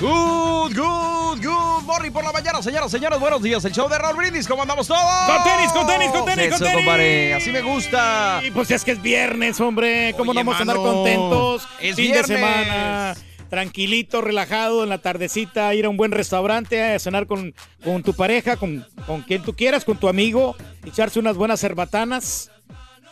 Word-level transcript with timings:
Good, 0.00 0.76
good, 0.76 1.40
good 1.42 1.82
morning 1.84 2.10
por 2.10 2.22
la 2.22 2.30
mañana, 2.30 2.60
señoras, 2.62 2.90
señores. 2.90 3.18
Buenos 3.18 3.42
días. 3.42 3.64
El 3.64 3.72
show 3.72 3.88
de 3.88 3.96
Raúl 3.96 4.16
Brindis. 4.16 4.46
¿Cómo 4.46 4.60
andamos 4.62 4.86
todos? 4.86 5.00
Con 5.26 5.42
tenis, 5.42 5.72
con 5.72 5.86
tenis, 5.86 6.10
con 6.10 6.24
tenis, 6.26 6.46
Eso, 6.46 6.56
con 6.58 6.66
tenis. 6.66 6.76
compadre. 6.84 7.34
Así 7.34 7.50
me 7.50 7.62
gusta. 7.62 8.42
Y 8.44 8.50
pues 8.50 8.70
es 8.70 8.84
que 8.84 8.90
es 8.92 9.00
viernes, 9.00 9.58
hombre. 9.60 10.12
¿Cómo 10.18 10.32
Oye, 10.32 10.40
no 10.40 10.44
vamos 10.50 10.56
a 10.58 10.62
andar 10.62 10.76
contentos? 10.76 11.66
es 11.80 11.96
fin 11.96 12.12
viernes. 12.12 12.28
de 12.28 12.34
semana. 12.36 13.14
Tranquilito, 13.48 14.20
relajado, 14.20 14.82
en 14.82 14.90
la 14.90 14.98
tardecita, 14.98 15.72
ir 15.72 15.86
a 15.86 15.88
un 15.88 15.96
buen 15.96 16.10
restaurante, 16.12 16.82
a 16.94 16.98
cenar 16.98 17.26
con, 17.26 17.54
con 17.82 18.02
tu 18.02 18.12
pareja, 18.12 18.56
con, 18.56 18.84
con 19.06 19.22
quien 19.22 19.42
tú 19.42 19.54
quieras, 19.54 19.84
con 19.84 19.96
tu 19.96 20.08
amigo, 20.08 20.56
echarse 20.84 21.18
unas 21.20 21.36
buenas 21.36 21.60
cerbatanas. 21.60 22.50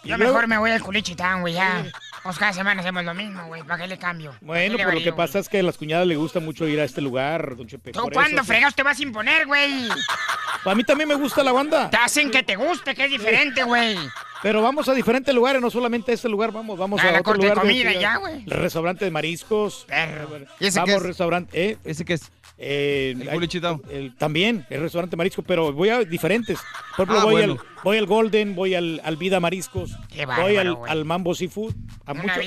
Yo 0.03 0.19
luego- 0.19 0.33
mejor 0.35 0.49
me 0.49 0.59
voy 0.59 0.71
al 0.73 0.83
culichitán, 0.83 1.41
güey, 1.41 1.55
ya. 1.55 1.87
Pues 2.25 2.39
cada 2.39 2.55
semana 2.55 2.81
hacemos 2.81 3.05
lo 3.05 3.13
mismo, 3.13 3.45
güey. 3.49 3.63
¿Para 3.63 3.83
qué 3.83 3.87
le 3.87 3.99
cambio? 3.99 4.31
¿Para 4.31 4.47
Bueno, 4.47 4.77
pero 4.79 4.93
lo 4.93 5.03
que 5.03 5.13
pasa 5.13 5.39
es 5.41 5.49
que 5.51 5.59
a 5.59 5.63
las 5.63 5.77
cuñadas 5.77 6.07
le 6.07 6.17
gusta 6.17 6.41
mucho 6.41 6.67
ir 6.67 6.81
a 6.81 6.85
este 6.85 7.03
lugar, 7.03 7.55
don 7.55 7.67
Chepe. 7.67 7.93
¿Tú 7.93 8.09
cuándo 8.11 8.39
eso, 8.39 8.45
fregados 8.45 8.75
te 8.75 8.83
vas 8.83 8.99
a 8.99 9.03
imponer, 9.03 9.47
güey? 9.47 9.89
A 10.65 10.75
mí 10.75 10.83
también 10.83 11.07
me 11.07 11.15
gusta 11.17 11.45
la 11.45 11.53
banda. 11.53 11.91
Te 11.91 11.99
hacen 11.99 12.31
que 12.31 12.43
te 12.43 12.57
guste, 12.57 12.95
que 12.95 13.05
es 13.05 13.11
diferente, 13.11 13.63
güey. 13.65 13.99
Pero 14.43 14.63
vamos 14.63 14.89
a 14.89 14.95
diferentes 14.95 15.35
lugares, 15.35 15.61
no 15.61 15.71
solamente 15.71 16.13
a 16.13 16.15
este 16.15 16.31
lugar, 16.31 16.53
vamos, 16.53 16.79
vamos 16.79 16.99
A 17.03 17.09
a, 17.09 17.13
la 17.13 17.21
otro 17.21 17.33
corte 17.35 17.47
de 17.47 17.53
comida 17.53 17.93
ya, 17.93 18.17
güey. 18.17 18.45
El 18.45 18.51
restaurante 18.51 19.05
de 19.05 19.11
mariscos. 19.11 19.85
Perro. 19.87 20.47
¿Y 20.59 20.67
ese 20.67 20.81
qué 20.83 20.93
vamos, 20.93 20.97
es? 20.97 21.03
restaurante, 21.03 21.71
¿eh? 21.71 21.79
¿Ese 21.85 22.07
qué 22.07 22.15
es? 22.15 22.31
Eh, 22.57 23.15
¿El 23.21 23.29
hay- 23.29 23.35
culichitao? 23.35 23.81
el- 23.91 24.15
también, 24.17 24.65
el 24.71 24.81
restaurante 24.81 25.17
marisco, 25.17 25.43
pero 25.43 25.73
voy 25.73 25.89
a 25.89 26.01
diferentes. 26.05 26.59
Por 26.97 27.05
ejemplo, 27.09 27.19
Ah, 27.21 27.25
voy, 27.25 27.33
bueno. 27.35 27.53
al, 27.55 27.61
voy 27.83 27.99
al 27.99 28.07
Golden, 28.07 28.55
voy 28.55 28.75
al, 28.75 29.01
al 29.05 29.17
Vida 29.17 29.41
Mariscos, 29.41 29.97
voy 30.41 30.57
al, 30.57 30.77
al 30.87 31.05
Mambo 31.05 31.35
Seafood. 31.35 31.75
A, 32.07 32.15
mucho- 32.15 32.41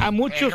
a 0.00 0.10
muchos. 0.10 0.52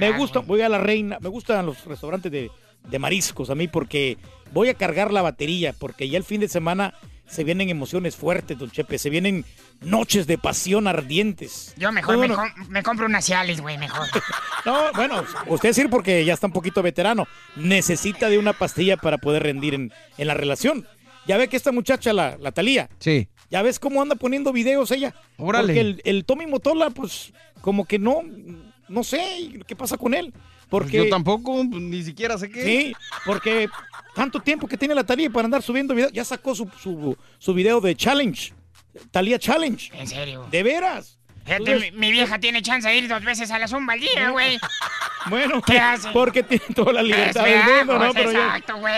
Me 0.00 0.08
das, 0.10 0.18
gusta, 0.18 0.38
voy 0.40 0.60
a 0.62 0.68
la 0.68 0.78
Reina, 0.78 1.18
me 1.20 1.28
gustan 1.28 1.66
los 1.66 1.84
restaurantes 1.84 2.30
de, 2.32 2.50
de 2.88 2.98
mariscos 2.98 3.50
a 3.50 3.54
mí 3.54 3.66
porque 3.68 4.16
voy 4.52 4.68
a 4.68 4.74
cargar 4.74 5.12
la 5.12 5.20
batería, 5.22 5.74
porque 5.78 6.08
ya 6.08 6.16
el 6.16 6.24
fin 6.24 6.40
de 6.40 6.48
semana 6.48 6.94
se 7.28 7.44
vienen 7.44 7.68
emociones 7.68 8.16
fuertes, 8.16 8.58
don 8.58 8.70
Chepe, 8.70 8.98
se 8.98 9.10
vienen 9.10 9.44
noches 9.80 10.26
de 10.26 10.38
pasión 10.38 10.86
ardientes. 10.88 11.74
Yo 11.76 11.92
mejor 11.92 12.14
No, 12.16 12.20
me, 12.22 12.28
no, 12.28 12.36
com- 12.36 12.50
me 12.68 12.82
compro 12.82 13.06
una 13.06 13.20
Cialis, 13.22 13.60
güey, 13.60 13.78
mejor. 13.78 14.06
no, 14.64 14.92
bueno, 14.94 15.24
usted 15.46 15.68
decir 15.70 15.90
porque 15.90 16.24
ya 16.24 16.34
está 16.34 16.46
un 16.46 16.52
poquito 16.52 16.82
veterano. 16.82 17.26
Necesita 17.56 18.28
de 18.30 18.38
una 18.38 18.52
pastilla 18.54 18.96
para 18.96 19.18
poder 19.18 19.42
rendir 19.42 19.74
en, 19.74 19.92
en 20.16 20.26
la 20.26 20.34
relación. 20.34 20.86
Ya 21.26 21.36
ve 21.36 21.48
que 21.48 21.56
esta 21.56 21.72
muchacha, 21.72 22.12
la, 22.14 22.38
la 22.40 22.52
Talía, 22.52 22.88
Sí. 22.98 23.28
ya 23.50 23.60
ves 23.62 23.78
cómo 23.78 24.00
anda 24.00 24.14
poniendo 24.14 24.52
videos 24.52 24.90
ella. 24.90 25.14
Órale. 25.36 25.66
Porque 25.66 25.80
el, 25.80 26.00
el 26.04 26.24
Tommy 26.24 26.46
Motola, 26.46 26.88
pues, 26.90 27.32
como 27.60 27.84
que 27.84 27.98
no, 27.98 28.22
no 28.88 29.04
sé 29.04 29.60
qué 29.66 29.76
pasa 29.76 29.98
con 29.98 30.14
él. 30.14 30.32
Porque, 30.70 30.98
Yo 30.98 31.08
tampoco, 31.08 31.64
ni 31.64 32.02
siquiera 32.02 32.36
sé 32.36 32.50
qué. 32.50 32.62
sí, 32.64 32.92
porque 33.24 33.68
tanto 34.18 34.40
tiempo 34.40 34.66
que 34.66 34.76
tiene 34.76 34.94
la 34.96 35.04
Talía 35.04 35.30
para 35.30 35.44
andar 35.44 35.62
subiendo 35.62 35.94
videos, 35.94 36.12
ya 36.12 36.24
sacó 36.24 36.52
su, 36.54 36.68
su, 36.82 37.16
su 37.38 37.54
video 37.54 37.80
de 37.80 37.94
challenge. 37.94 38.52
Talía 39.12 39.38
Challenge. 39.38 39.92
En 39.94 40.08
serio. 40.08 40.46
De 40.50 40.62
veras. 40.64 41.18
Fíjate, 41.44 41.76
mi, 41.76 41.90
mi 41.92 42.10
vieja 42.10 42.40
tiene 42.40 42.60
chance 42.62 42.88
de 42.88 42.96
ir 42.96 43.06
dos 43.08 43.22
veces 43.22 43.50
a 43.52 43.58
la 43.60 43.68
zumba 43.68 43.92
al 43.92 44.00
día, 44.00 44.30
güey. 44.30 44.58
Bueno, 45.30 45.60
¿Qué 45.62 45.78
hace? 45.78 46.08
porque 46.12 46.42
tiene 46.42 46.64
toda 46.74 46.92
la 46.94 47.02
libertad 47.02 47.44
del 47.44 47.62
mundo, 47.62 47.98
¿no? 47.98 48.12
Pero 48.14 48.32
ya- 48.32 48.38
exacto, 48.46 48.76
güey. 48.78 48.94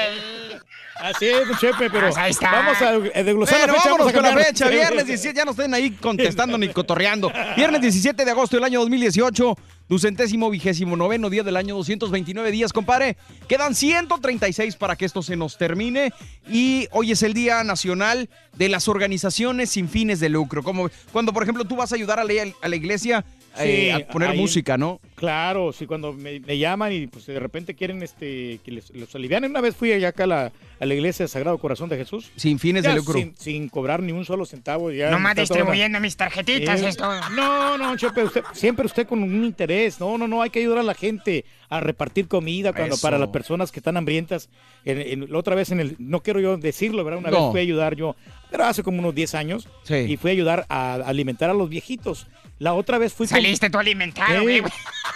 Así 0.96 1.26
es, 1.26 1.58
Chepe, 1.58 1.90
pero 1.90 2.06
Pues 2.08 2.16
ahí 2.18 2.30
está. 2.30 2.50
vamos 2.52 2.80
a 2.80 2.92
desglosar 2.92 3.24
Bueno, 3.24 3.46
la 3.46 3.46
fecha. 3.46 3.90
vámonos 3.90 3.98
vamos 3.98 4.08
a 4.08 4.12
con 4.12 4.22
la 4.22 4.44
fecha. 4.44 4.68
Viernes 4.68 5.06
17, 5.06 5.36
ya 5.36 5.44
no 5.44 5.50
estén 5.52 5.74
ahí 5.74 5.90
contestando 5.92 6.56
ni 6.58 6.68
cotorreando. 6.68 7.32
Viernes 7.56 7.80
17 7.80 8.24
de 8.24 8.30
agosto 8.30 8.56
del 8.56 8.64
año 8.64 8.80
2018, 8.80 9.56
ducentésimo 9.90 10.48
vigésimo 10.50 10.96
noveno 10.96 11.28
día 11.28 11.42
del 11.42 11.56
año 11.56 11.74
229 11.74 12.52
días, 12.52 12.72
compadre. 12.72 13.16
Quedan 13.48 13.74
136 13.74 14.76
para 14.76 14.94
que 14.94 15.04
esto 15.04 15.20
se 15.20 15.34
nos 15.34 15.58
termine. 15.58 16.12
Y 16.48 16.86
hoy 16.92 17.10
es 17.10 17.24
el 17.24 17.34
Día 17.34 17.64
Nacional 17.64 18.30
de 18.56 18.68
las 18.68 18.86
Organizaciones 18.86 19.70
Sin 19.70 19.88
Fines 19.88 20.20
de 20.20 20.28
Lucro. 20.28 20.62
Como 20.62 20.88
cuando, 21.12 21.32
por 21.32 21.42
ejemplo, 21.42 21.64
tú 21.64 21.74
vas 21.74 21.90
a 21.90 21.96
ayudar 21.96 22.20
a 22.20 22.22
a 22.22 22.68
la 22.68 22.76
iglesia 22.76 23.24
eh, 23.58 23.90
Sí, 23.96 24.02
a 24.02 24.06
poner 24.08 24.30
ahí- 24.30 24.38
música, 24.38 24.76
¿no? 24.78 25.00
Claro, 25.16 25.72
sí, 25.72 25.86
cuando 25.86 26.12
me, 26.12 26.40
me 26.40 26.56
llaman 26.58 26.92
y 26.92 27.06
pues 27.06 27.26
de 27.26 27.38
repente 27.38 27.74
quieren 27.74 28.02
este 28.02 28.58
que 28.64 28.70
les, 28.70 28.90
los 28.94 29.14
alivianen. 29.14 29.50
Una 29.50 29.60
vez 29.60 29.74
fui 29.76 29.92
allá 29.92 30.08
acá 30.08 30.24
a 30.24 30.26
la, 30.26 30.52
a 30.80 30.86
la 30.86 30.94
iglesia 30.94 31.26
Sagrado 31.28 31.58
Corazón 31.58 31.88
de 31.88 31.96
Jesús. 31.96 32.30
Sin 32.36 32.58
fines 32.58 32.84
Ya 32.84 32.90
de 32.90 32.96
lucro. 32.96 33.18
Sin, 33.18 33.34
sin 33.36 33.68
cobrar 33.68 34.02
ni 34.02 34.12
un 34.12 34.24
solo 34.24 34.46
centavo. 34.46 34.90
Ya 34.92 35.10
Nomás 35.10 35.36
distribuyendo 35.36 36.00
mis 36.00 36.16
tarjetitas, 36.16 36.80
Eh, 36.80 36.88
es 36.88 36.96
todo. 36.96 37.12
No, 37.30 37.76
no, 37.76 37.96
Chepe, 37.96 38.24
usted, 38.24 38.42
siempre 38.52 38.86
usted 38.86 39.06
con 39.06 39.22
un 39.22 39.44
interés. 39.44 40.00
No, 40.00 40.16
no, 40.16 40.26
no, 40.28 40.42
hay 40.42 40.50
que 40.50 40.60
ayudar 40.60 40.78
a 40.78 40.82
la 40.82 40.94
gente 40.94 41.44
a 41.68 41.80
repartir 41.80 42.26
comida 42.28 42.72
cuando 42.72 42.94
Eso. 42.94 43.02
para 43.02 43.18
las 43.18 43.28
personas 43.28 43.70
que 43.72 43.80
están 43.80 43.96
hambrientas. 43.96 44.48
En- 44.84 45.00
en- 45.00 45.30
la 45.32 45.38
otra 45.38 45.54
vez 45.54 45.70
en 45.70 45.80
el, 45.80 45.96
no 45.98 46.22
quiero 46.22 46.40
yo 46.40 46.56
decirlo, 46.56 47.04
¿verdad? 47.04 47.20
Una 47.20 47.30
No. 47.30 47.42
vez 47.42 47.50
fui 47.50 47.60
a 47.60 47.62
ayudar 47.62 47.94
yo, 47.94 48.16
pero 48.50 48.64
hace 48.64 48.82
como 48.82 48.98
unos 49.00 49.14
10 49.14 49.34
años, 49.34 49.68
Sí. 49.84 49.94
y 49.96 50.16
fui 50.16 50.30
a 50.30 50.32
ayudar 50.32 50.66
a 50.68 50.94
alimentar 50.94 51.50
a 51.50 51.54
los 51.54 51.68
viejitos. 51.68 52.26
La 52.60 52.74
otra 52.74 52.98
vez 52.98 53.12
fui 53.12 53.26
con- 53.26 53.36
Saliste 53.36 53.68
tú 53.70 53.78
alimentado, 53.78 54.42
güey. 54.42 54.62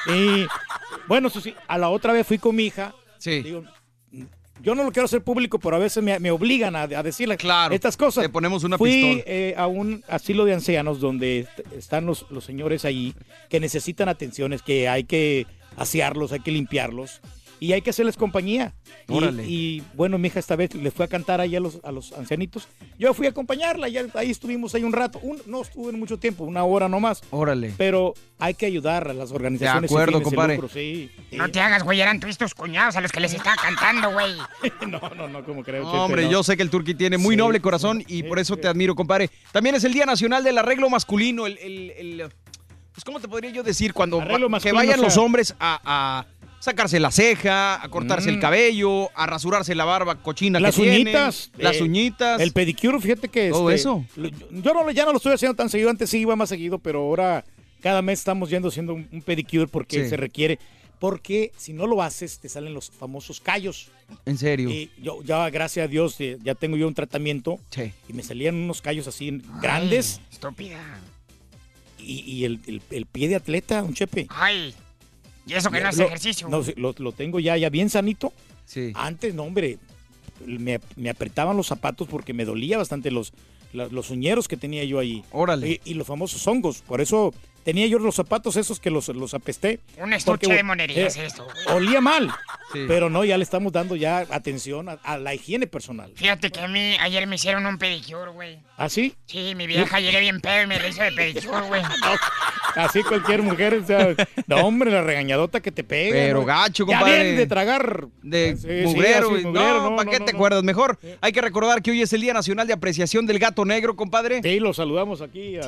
y, 0.08 0.46
bueno, 1.06 1.30
sí, 1.30 1.54
a 1.68 1.78
la 1.78 1.88
otra 1.90 2.12
vez 2.12 2.26
fui 2.26 2.38
con 2.38 2.56
mi 2.56 2.64
hija. 2.64 2.92
Sí. 3.18 3.42
Digo, 3.42 3.62
yo 4.62 4.74
no 4.74 4.82
lo 4.82 4.90
quiero 4.92 5.04
hacer 5.04 5.22
público, 5.22 5.58
pero 5.58 5.76
a 5.76 5.78
veces 5.78 6.02
me, 6.02 6.18
me 6.20 6.30
obligan 6.30 6.74
a, 6.74 6.82
a 6.82 7.02
decirle 7.02 7.36
Claro, 7.36 7.74
estas 7.74 7.96
cosas. 7.98 8.22
te 8.24 8.28
ponemos 8.30 8.64
una 8.64 8.78
Fui 8.78 8.90
pistola. 8.90 9.22
eh, 9.26 9.54
a 9.58 9.66
un 9.66 10.02
asilo 10.08 10.44
de 10.46 10.54
ancianos 10.54 11.00
donde 11.00 11.40
est- 11.40 11.72
están 11.76 12.06
los, 12.06 12.24
los 12.30 12.44
señores 12.44 12.84
allí 12.86 13.14
que 13.50 13.60
necesitan 13.60 14.08
atenciones, 14.08 14.62
que 14.62 14.88
hay 14.88 15.04
que 15.04 15.46
asearlos, 15.76 16.32
hay 16.32 16.40
que 16.40 16.50
limpiarlos. 16.50 17.20
Y 17.64 17.72
hay 17.72 17.82
que 17.82 17.90
hacerles 17.90 18.16
compañía. 18.16 18.74
Y- 19.08 19.12
Órale. 19.14 19.44
Y, 19.46 19.82
bueno, 19.94 20.18
mi 20.18 20.28
hija 20.28 20.38
esta 20.40 20.56
vez 20.56 20.74
le 20.74 20.90
fue 20.90 21.04
a 21.04 21.08
cantar 21.08 21.40
ahí 21.40 21.56
a 21.56 21.60
los, 21.60 21.80
a 21.84 21.92
los 21.92 22.12
ancianitos. 22.12 22.68
Yo 22.98 23.12
fui 23.14 23.26
a 23.26 23.30
acompañarla, 23.30 23.88
ya 23.88 24.04
ahí 24.14 24.30
estuvimos 24.30 24.74
ahí 24.74 24.84
un 24.84 24.92
rato. 24.92 25.18
Un- 25.22 25.40
no 25.46 25.62
estuve 25.62 25.92
mucho 25.92 26.18
tiempo, 26.18 26.44
una 26.44 26.64
hora 26.64 26.88
nomás. 26.88 27.22
Órale. 27.30 27.74
Pero 27.76 28.14
hay 28.38 28.54
que 28.54 28.66
ayudar 28.66 29.08
a 29.08 29.12
las 29.14 29.30
organizaciones. 29.32 29.90
sin 29.90 29.96
acuerdo, 29.98 30.18
de 30.18 30.24
compadre. 30.24 30.54
lucro, 30.56 30.68
sí, 30.68 31.10
sí. 31.30 31.36
No 31.36 31.50
te 31.50 31.60
hagas, 31.60 31.82
güey, 31.82 32.00
eran 32.00 32.20
tus 32.20 32.36
tus 32.38 32.54
cuñados 32.54 32.96
a 32.96 33.00
los 33.00 33.10
que 33.12 33.20
les 33.20 33.32
estaba 33.34 33.56
cantando, 33.56 34.12
güey. 34.12 34.34
no, 34.88 35.00
no, 35.16 35.28
no, 35.28 35.44
como 35.44 35.62
creo. 35.62 35.82
No, 35.84 35.90
Chepe, 35.90 36.00
hombre, 36.02 36.24
no. 36.24 36.30
yo 36.30 36.42
sé 36.42 36.56
que 36.56 36.62
el 36.62 36.70
Turqui 36.70 36.94
tiene 36.94 37.18
muy 37.18 37.34
Sí, 37.34 37.38
noble 37.38 37.60
corazón 37.60 38.02
y 38.06 38.16
sí, 38.18 38.22
por 38.24 38.38
eso 38.38 38.54
sí. 38.54 38.60
te 38.62 38.68
admiro, 38.68 38.94
compadre. 38.94 39.30
También 39.52 39.74
es 39.74 39.84
el 39.84 39.92
Día 39.92 40.06
Nacional 40.06 40.44
del 40.44 40.58
Arreglo 40.58 40.88
Masculino, 40.90 41.46
el... 41.46 41.58
el- 41.58 41.90
el- 41.96 42.28
pues, 42.92 43.02
¿cómo 43.04 43.18
te 43.18 43.26
podría 43.26 43.50
yo 43.50 43.64
decir? 43.64 43.92
Cuando 43.92 44.20
que 44.20 44.70
vayan 44.72 44.94
o 44.94 44.96
sea- 44.98 45.04
los 45.04 45.16
hombres 45.16 45.52
a, 45.58 45.80
a 45.84 46.26
sacarse 46.64 46.98
la 46.98 47.10
ceja, 47.10 47.82
a 47.82 47.88
cortarse 47.88 48.30
el 48.30 48.38
Mm. 48.38 48.40
cabello, 48.40 49.10
a 49.16 49.26
rasurarse 49.26 49.74
la 49.74 49.84
barba 49.84 50.16
cochina 50.22 50.58
Las 50.58 50.74
que 50.74 50.82
tienen, 50.82 51.02
uñitas. 51.02 51.50
las 51.58 51.76
eh, 51.76 51.82
uñitas. 51.82 52.40
El 52.40 52.52
pedicure, 52.52 52.98
fíjate 53.00 53.28
que. 53.28 53.50
Todo 53.50 53.70
este, 53.70 53.80
eso. 53.80 54.04
Yo 54.50 54.74
no, 54.74 54.90
ya 54.90 55.04
no 55.04 55.12
lo 55.12 55.18
estoy 55.18 55.34
haciendo 55.34 55.54
tan 55.54 55.68
seguido. 55.68 55.90
Antes 55.90 56.10
sí 56.10 56.18
iba 56.18 56.34
más 56.36 56.48
seguido, 56.48 56.78
pero 56.78 57.00
ahora 57.00 57.44
cada 57.80 58.00
mes 58.02 58.18
estamos 58.20 58.48
yendo 58.50 58.68
haciendo 58.68 58.94
un, 58.94 59.06
un 59.12 59.22
pedicure 59.22 59.66
porque 59.66 60.04
Sí. 60.04 60.10
se 60.10 60.16
requiere. 60.16 60.58
Porque 61.00 61.52
si 61.58 61.74
no 61.74 61.86
lo 61.86 62.00
haces, 62.02 62.38
te 62.38 62.48
salen 62.48 62.72
los 62.72 62.88
famosos 62.90 63.40
callos. 63.40 63.90
En 64.24 64.38
serio. 64.38 64.70
Y 64.70 64.90
yo, 65.02 65.22
ya, 65.22 65.50
gracias 65.50 65.84
a 65.84 65.88
Dios, 65.88 66.18
eh, 66.20 66.38
ya 66.42 66.54
tengo 66.54 66.76
yo 66.78 66.88
un 66.88 66.94
tratamiento. 66.94 67.58
Sí. 67.70 67.92
Y 68.08 68.12
me 68.14 68.22
salían 68.22 68.54
unos 68.54 68.80
callos 68.80 69.06
así 69.06 69.42
grandes. 69.60 70.20
Estúpida. 70.32 70.78
Y, 71.98 72.20
y 72.20 72.44
el, 72.44 72.60
el- 72.66 72.82
el 72.90 73.06
pie 73.06 73.28
de 73.28 73.36
atleta, 73.36 73.82
un 73.82 73.92
chepe. 73.92 74.26
Ay. 74.30 74.74
Y 75.46 75.54
eso 75.54 75.70
que 75.70 75.80
no 75.80 75.88
hace 75.88 76.00
Lo- 76.02 76.06
ejercicio. 76.06 76.48
no, 76.48 76.62
lo, 76.76 76.94
lo 76.96 77.12
tengo 77.12 77.38
ya, 77.40 77.56
ya 77.56 77.68
bien 77.70 77.90
sanito. 77.90 78.32
Sí. 78.66 78.92
Antes, 78.94 79.34
no, 79.34 79.42
hombre, 79.44 79.78
me, 80.46 80.80
me 80.96 81.10
apretaban 81.10 81.56
los 81.56 81.66
zapatos 81.66 82.08
porque 82.08 82.32
me 82.32 82.44
dolía 82.44 82.78
bastante 82.78 83.10
los, 83.10 83.32
la- 83.72 83.88
los 83.88 84.10
uñeros 84.10 84.48
que 84.48 84.56
tenía 84.56 84.84
yo 84.84 84.98
ahí. 84.98 85.22
Órale. 85.32 85.80
Y, 85.84 85.90
y 85.90 85.94
los 85.94 86.06
famosos 86.06 86.46
hongos. 86.46 86.82
Por 86.82 87.00
eso 87.00 87.34
tenía 87.64 87.86
yo 87.86 87.98
los 87.98 88.14
zapatos 88.14 88.56
esos 88.56 88.78
que 88.78 88.90
los, 88.90 89.08
los 89.08 89.34
apesté. 89.34 89.80
Un 89.98 90.12
estuche 90.12 90.46
Porque, 90.46 90.54
de 90.54 90.62
monerías 90.62 91.16
eh, 91.16 91.26
esto, 91.26 91.44
güey. 91.44 91.76
Olía 91.76 92.00
mal. 92.00 92.30
Sí. 92.72 92.84
Pero 92.88 93.10
no, 93.10 93.24
ya 93.24 93.36
le 93.38 93.44
estamos 93.44 93.72
dando 93.72 93.96
ya 93.96 94.18
atención 94.30 94.88
a, 94.88 94.92
a 95.02 95.18
la 95.18 95.34
higiene 95.34 95.66
personal. 95.66 96.12
Fíjate 96.16 96.50
que 96.50 96.60
a 96.60 96.68
mí 96.68 96.96
ayer 97.00 97.26
me 97.26 97.36
hicieron 97.36 97.66
un 97.66 97.78
pedicure, 97.78 98.30
güey. 98.32 98.58
¿Ah, 98.76 98.88
sí? 98.88 99.14
Sí, 99.26 99.54
mi 99.54 99.66
vieja 99.66 100.00
llegué 100.00 100.20
bien 100.20 100.40
pedo 100.40 100.62
y 100.62 100.66
me 100.66 100.76
hizo 100.88 101.02
de 101.02 101.12
pedicure, 101.12 101.60
güey. 101.68 101.82
Así 102.76 103.04
cualquier 103.04 103.40
mujer, 103.42 103.74
o 103.74 103.86
sea, 103.86 104.14
no, 104.48 104.56
hombre, 104.66 104.90
la 104.90 105.02
regañadota 105.02 105.60
que 105.60 105.70
te 105.70 105.84
pega. 105.84 106.10
Pero 106.12 106.40
¿no? 106.40 106.44
gacho, 106.46 106.84
Ya 106.86 106.98
compadre. 106.98 107.22
bien 107.22 107.36
de 107.36 107.46
tragar. 107.46 108.06
de 108.22 108.56
Sí, 108.56 108.66
sí, 108.68 108.82
mugrero. 108.96 109.30
así, 109.30 109.42
y- 109.42 109.44
mugrero, 109.44 109.90
no, 109.90 109.96
¿para 109.96 110.10
qué 110.10 110.18
no, 110.18 110.24
te 110.24 110.32
no. 110.32 110.36
acuerdas? 110.38 110.62
Mejor 110.64 110.98
hay 111.20 111.30
que 111.32 111.40
recordar 111.40 111.82
que 111.82 111.92
hoy 111.92 112.02
es 112.02 112.12
el 112.12 112.20
Día 112.22 112.32
Nacional 112.34 112.66
de 112.66 112.72
Apreciación 112.72 113.26
del 113.26 113.38
Gato 113.38 113.64
Negro, 113.64 113.94
compadre. 113.94 114.40
Sí, 114.42 114.58
lo 114.58 114.74
saludamos 114.74 115.20
aquí. 115.22 115.56
a- 115.58 115.60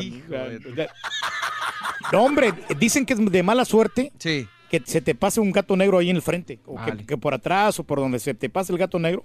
no, 2.13 2.25
hombre, 2.25 2.53
dicen 2.79 3.05
que 3.07 3.13
es 3.15 3.31
de 3.31 3.43
mala 3.43 3.65
suerte 3.65 4.13
Sí. 4.19 4.47
que 4.71 4.83
se 4.85 5.01
te 5.01 5.15
pase 5.15 5.41
un 5.41 5.53
gato 5.53 5.77
negro 5.77 5.99
ahí 5.99 6.11
en 6.11 6.17
el 6.17 6.23
frente, 6.23 6.59
o 6.67 6.77
que, 6.77 6.91
Vale. 6.91 7.07
que 7.07 7.17
por 7.17 7.35
atrás, 7.35 7.79
o 7.79 7.85
por 7.85 7.99
donde 8.01 8.19
se 8.19 8.35
te 8.35 8.49
pase 8.49 8.73
el 8.73 8.79
gato 8.79 8.99
negro, 8.99 9.23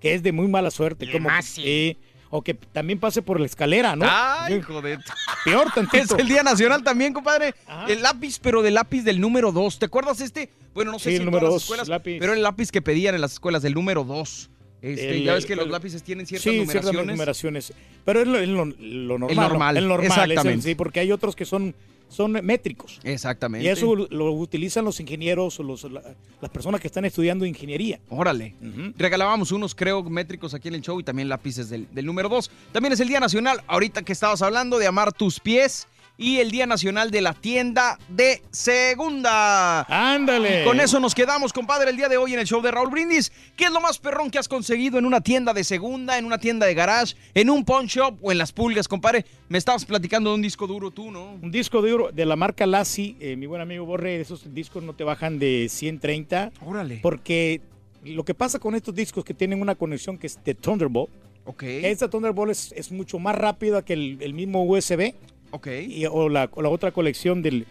que 0.00 0.14
es 0.14 0.22
de 0.22 0.32
muy 0.32 0.48
mala 0.48 0.70
suerte. 0.70 1.10
Como, 1.10 1.28
sí, 1.42 1.96
o 2.30 2.42
que 2.42 2.54
también 2.54 2.98
pase 2.98 3.22
por 3.22 3.38
la 3.38 3.46
escalera, 3.46 3.94
¿no? 3.94 4.06
Ay, 4.08 4.60
joder. 4.62 4.98
Peor 5.44 5.66
Es 5.68 5.74
tantito. 5.74 6.16
el 6.16 6.26
Día 6.28 6.42
Nacional 6.42 6.82
también, 6.82 7.12
compadre. 7.12 7.54
Ajá. 7.66 7.86
El 7.92 8.02
lápiz, 8.02 8.38
pero 8.40 8.62
del 8.62 8.74
lápiz 8.74 9.02
del 9.02 9.20
número 9.20 9.52
2. 9.52 9.78
¿Te 9.78 9.86
acuerdas 9.86 10.20
este? 10.20 10.48
Bueno, 10.74 10.92
no 10.92 10.98
sé 10.98 11.04
Sí, 11.04 11.10
si 11.10 11.16
el 11.16 11.20
en 11.22 11.26
número 11.26 11.40
todas 11.46 11.52
las 11.52 11.54
dos, 11.54 11.62
escuelas, 11.64 11.88
lápiz. 11.88 12.16
pero 12.18 12.32
el 12.32 12.42
lápiz 12.42 12.70
que 12.72 12.80
pedían 12.82 13.14
en 13.14 13.20
las 13.20 13.32
escuelas 13.34 13.62
del 13.62 13.74
número 13.74 14.02
2. 14.04 14.48
Este, 14.80 15.10
El- 15.10 15.22
ya 15.24 15.34
ves 15.34 15.46
que 15.46 15.52
el- 15.52 15.60
los 15.60 15.68
lápices 15.68 16.02
tienen 16.02 16.26
ciertas 16.26 16.42
sí, 16.50 16.58
numeraciones. 16.58 16.90
ciertas 16.90 17.06
numeraciones. 17.06 17.72
Pero 18.04 18.20
es 18.22 18.26
lo, 18.26 18.38
es 18.38 18.48
lo- 18.48 18.64
lo 18.64 19.18
normal. 19.18 19.48
normal, 19.48 19.74
¿no? 19.74 19.78
El 19.80 19.88
normal, 19.88 20.06
es 20.10 20.16
el- 20.24 20.30
exactamente. 20.32 20.68
sí, 20.70 20.74
porque 20.74 20.98
hay 21.00 21.12
otros 21.12 21.36
que 21.36 21.44
son, 21.44 21.74
son 22.12 22.32
métricos. 22.32 23.00
Exactamente. 23.02 23.64
Y 23.66 23.68
eso 23.68 23.94
lo 23.96 24.32
utilizan 24.32 24.84
los 24.84 25.00
ingenieros 25.00 25.58
o 25.58 25.62
los, 25.62 25.84
la- 25.84 26.02
las 26.40 26.50
personas 26.50 26.80
que 26.80 26.86
están 26.86 27.04
estudiando 27.04 27.44
ingeniería. 27.46 27.98
Órale. 28.08 28.54
Regalábamos 28.98 29.50
unos, 29.52 29.74
creo, 29.74 30.02
métricos 30.02 30.54
aquí 30.54 30.68
en 30.68 30.74
el 30.74 30.82
show 30.82 30.98
y 31.00 31.02
también 31.04 31.28
lápices 31.28 31.68
del, 31.70 31.86
del 31.92 32.06
número 32.06 32.28
2. 32.28 32.50
También 32.72 32.92
es 32.92 33.00
el 33.00 33.08
Día 33.08 33.20
Nacional, 33.20 33.62
ahorita 33.66 34.02
que 34.02 34.12
estabas 34.12 34.42
hablando, 34.42 34.78
de 34.78 34.86
amar 34.86 35.12
tus 35.12 35.40
pies. 35.40 35.86
Y 36.18 36.38
el 36.38 36.50
Día 36.50 36.66
Nacional 36.66 37.10
de 37.10 37.20
la 37.20 37.32
Tienda 37.32 37.98
de 38.08 38.42
Segunda. 38.50 39.82
Ándale. 39.88 40.60
Y 40.62 40.64
con 40.64 40.78
eso 40.78 41.00
nos 41.00 41.14
quedamos, 41.14 41.52
compadre, 41.52 41.90
el 41.90 41.96
día 41.96 42.08
de 42.08 42.16
hoy 42.16 42.34
en 42.34 42.38
el 42.38 42.46
show 42.46 42.60
de 42.62 42.70
Raúl 42.70 42.90
Brindis. 42.90 43.32
¿Qué 43.56 43.64
es 43.64 43.70
lo 43.72 43.80
más 43.80 43.98
perrón 43.98 44.30
que 44.30 44.38
has 44.38 44.46
conseguido 44.46 44.98
en 44.98 45.06
una 45.06 45.20
tienda 45.20 45.52
de 45.52 45.64
segunda, 45.64 46.18
en 46.18 46.24
una 46.24 46.38
tienda 46.38 46.66
de 46.66 46.74
garage, 46.74 47.14
en 47.34 47.50
un 47.50 47.64
pawn 47.64 47.86
shop 47.86 48.18
o 48.22 48.30
en 48.30 48.38
las 48.38 48.52
pulgas, 48.52 48.86
compadre? 48.88 49.24
Me 49.48 49.58
estabas 49.58 49.84
platicando 49.84 50.30
de 50.30 50.36
un 50.36 50.42
disco 50.42 50.66
duro 50.66 50.90
tú, 50.90 51.10
¿no? 51.10 51.32
Un 51.42 51.50
disco 51.50 51.82
de 51.82 51.92
oro 51.92 52.12
de 52.12 52.24
la 52.26 52.36
marca 52.36 52.66
Lassi, 52.66 53.16
eh, 53.18 53.34
mi 53.36 53.46
buen 53.46 53.60
amigo 53.60 53.84
Borre, 53.84 54.20
esos 54.20 54.54
discos 54.54 54.82
no 54.82 54.92
te 54.94 55.04
bajan 55.04 55.38
de 55.38 55.66
130 55.70 56.52
Órale. 56.64 57.00
porque 57.02 57.60
lo 58.04 58.24
que 58.24 58.34
pasa 58.34 58.58
con 58.58 58.74
estos 58.74 58.94
discos 58.94 59.24
que 59.24 59.34
tienen 59.34 59.60
una 59.60 59.74
conexión 59.74 60.18
que 60.18 60.26
es 60.26 60.38
de 60.44 60.54
Thunderbolt, 60.54 61.10
Ok. 61.44 61.62
esta 61.64 62.08
Thunderbolt 62.08 62.52
es, 62.52 62.72
es 62.76 62.92
mucho 62.92 63.18
más 63.18 63.34
rápida 63.34 63.84
que 63.84 63.94
el, 63.94 64.18
el 64.20 64.32
mismo 64.34 64.62
USB 64.64 65.14
Ok. 65.52 65.68
y- 65.88 66.04
o, 66.06 66.28
la, 66.28 66.50
o 66.52 66.60
la 66.62 66.68
otra 66.68 66.90
colección 66.90 67.40
del, 67.42 67.66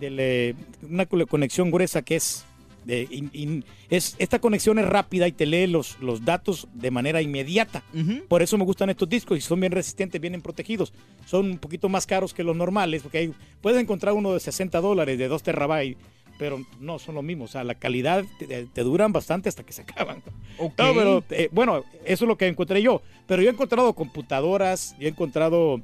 del, 0.00 0.16
eh, 0.18 0.54
una 0.82 1.06
conexión 1.06 1.70
gruesa 1.70 2.02
que 2.02 2.16
es, 2.16 2.44
de, 2.84 3.06
in- 3.10 3.30
in- 3.32 3.64
es 3.90 4.14
esta 4.18 4.38
conexión 4.38 4.78
es 4.78 4.86
rápida 4.86 5.26
y 5.28 5.32
te 5.32 5.44
lee 5.46 5.66
los, 5.66 5.98
los 6.00 6.24
datos 6.24 6.68
de 6.74 6.90
manera 6.90 7.20
inmediata. 7.22 7.82
Por 8.28 8.42
eso 8.42 8.56
me 8.58 8.64
gustan 8.64 8.90
estos 8.90 9.08
discos 9.08 9.38
y 9.38 9.40
son 9.40 9.60
bien 9.60 9.72
resistentes, 9.72 10.20
vienen 10.20 10.42
protegidos. 10.42 10.92
Son 11.26 11.46
un 11.46 11.58
poquito 11.58 11.88
más 11.88 12.06
caros 12.06 12.32
que 12.34 12.42
los 12.44 12.54
normales, 12.56 13.02
porque 13.02 13.18
hay, 13.18 13.34
puedes 13.60 13.80
encontrar 13.80 14.14
uno 14.14 14.32
de 14.32 14.40
60 14.40 14.80
dólares, 14.80 15.18
de 15.18 15.28
2 15.28 15.42
terabytes, 15.42 15.96
pero 16.38 16.60
no 16.80 16.98
son 16.98 17.14
lo 17.16 17.22
mismo. 17.22 17.44
O 17.44 17.48
sea, 17.48 17.64
la 17.64 17.74
calidad 17.74 18.22
te, 18.38 18.66
te 18.66 18.82
duran 18.82 19.10
bastante 19.12 19.48
hasta 19.48 19.64
que 19.64 19.72
se 19.72 19.82
acaban. 19.82 20.22
Ok. 20.58 20.78
No, 20.78 20.94
pero 20.94 21.24
eh, 21.30 21.48
bueno, 21.50 21.82
eso 22.04 22.24
es 22.24 22.28
lo 22.28 22.36
que 22.36 22.46
encontré 22.46 22.82
yo. 22.82 23.02
Pero 23.26 23.42
yo 23.42 23.48
he 23.48 23.52
encontrado 23.52 23.94
computadoras, 23.94 24.94
yo 25.00 25.06
he 25.06 25.10
encontrado 25.10 25.80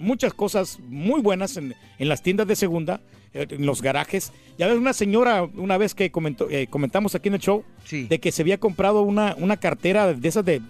muchas 0.00 0.34
cosas 0.34 0.78
muy 0.88 1.20
buenas 1.20 1.56
en, 1.56 1.74
en 1.98 2.08
las 2.08 2.22
tiendas 2.22 2.48
de 2.48 2.56
segunda, 2.56 3.00
eh, 3.32 3.46
en 3.50 3.64
los 3.66 3.82
garajes. 3.82 4.32
Ya 4.58 4.66
ves, 4.66 4.76
una 4.76 4.92
señora, 4.92 5.44
una 5.44 5.78
vez 5.78 5.94
que 5.94 6.10
comentó, 6.10 6.48
eh, 6.50 6.66
comentamos 6.68 7.14
aquí 7.14 7.28
en 7.28 7.34
el 7.34 7.40
show, 7.40 7.64
Sí. 7.84 8.04
de 8.08 8.18
que 8.18 8.32
se 8.32 8.42
había 8.42 8.58
comprado 8.58 9.02
una, 9.02 9.36
una 9.38 9.56
cartera 9.58 10.12
de 10.12 10.28
esas 10.28 10.44
de 10.44 10.60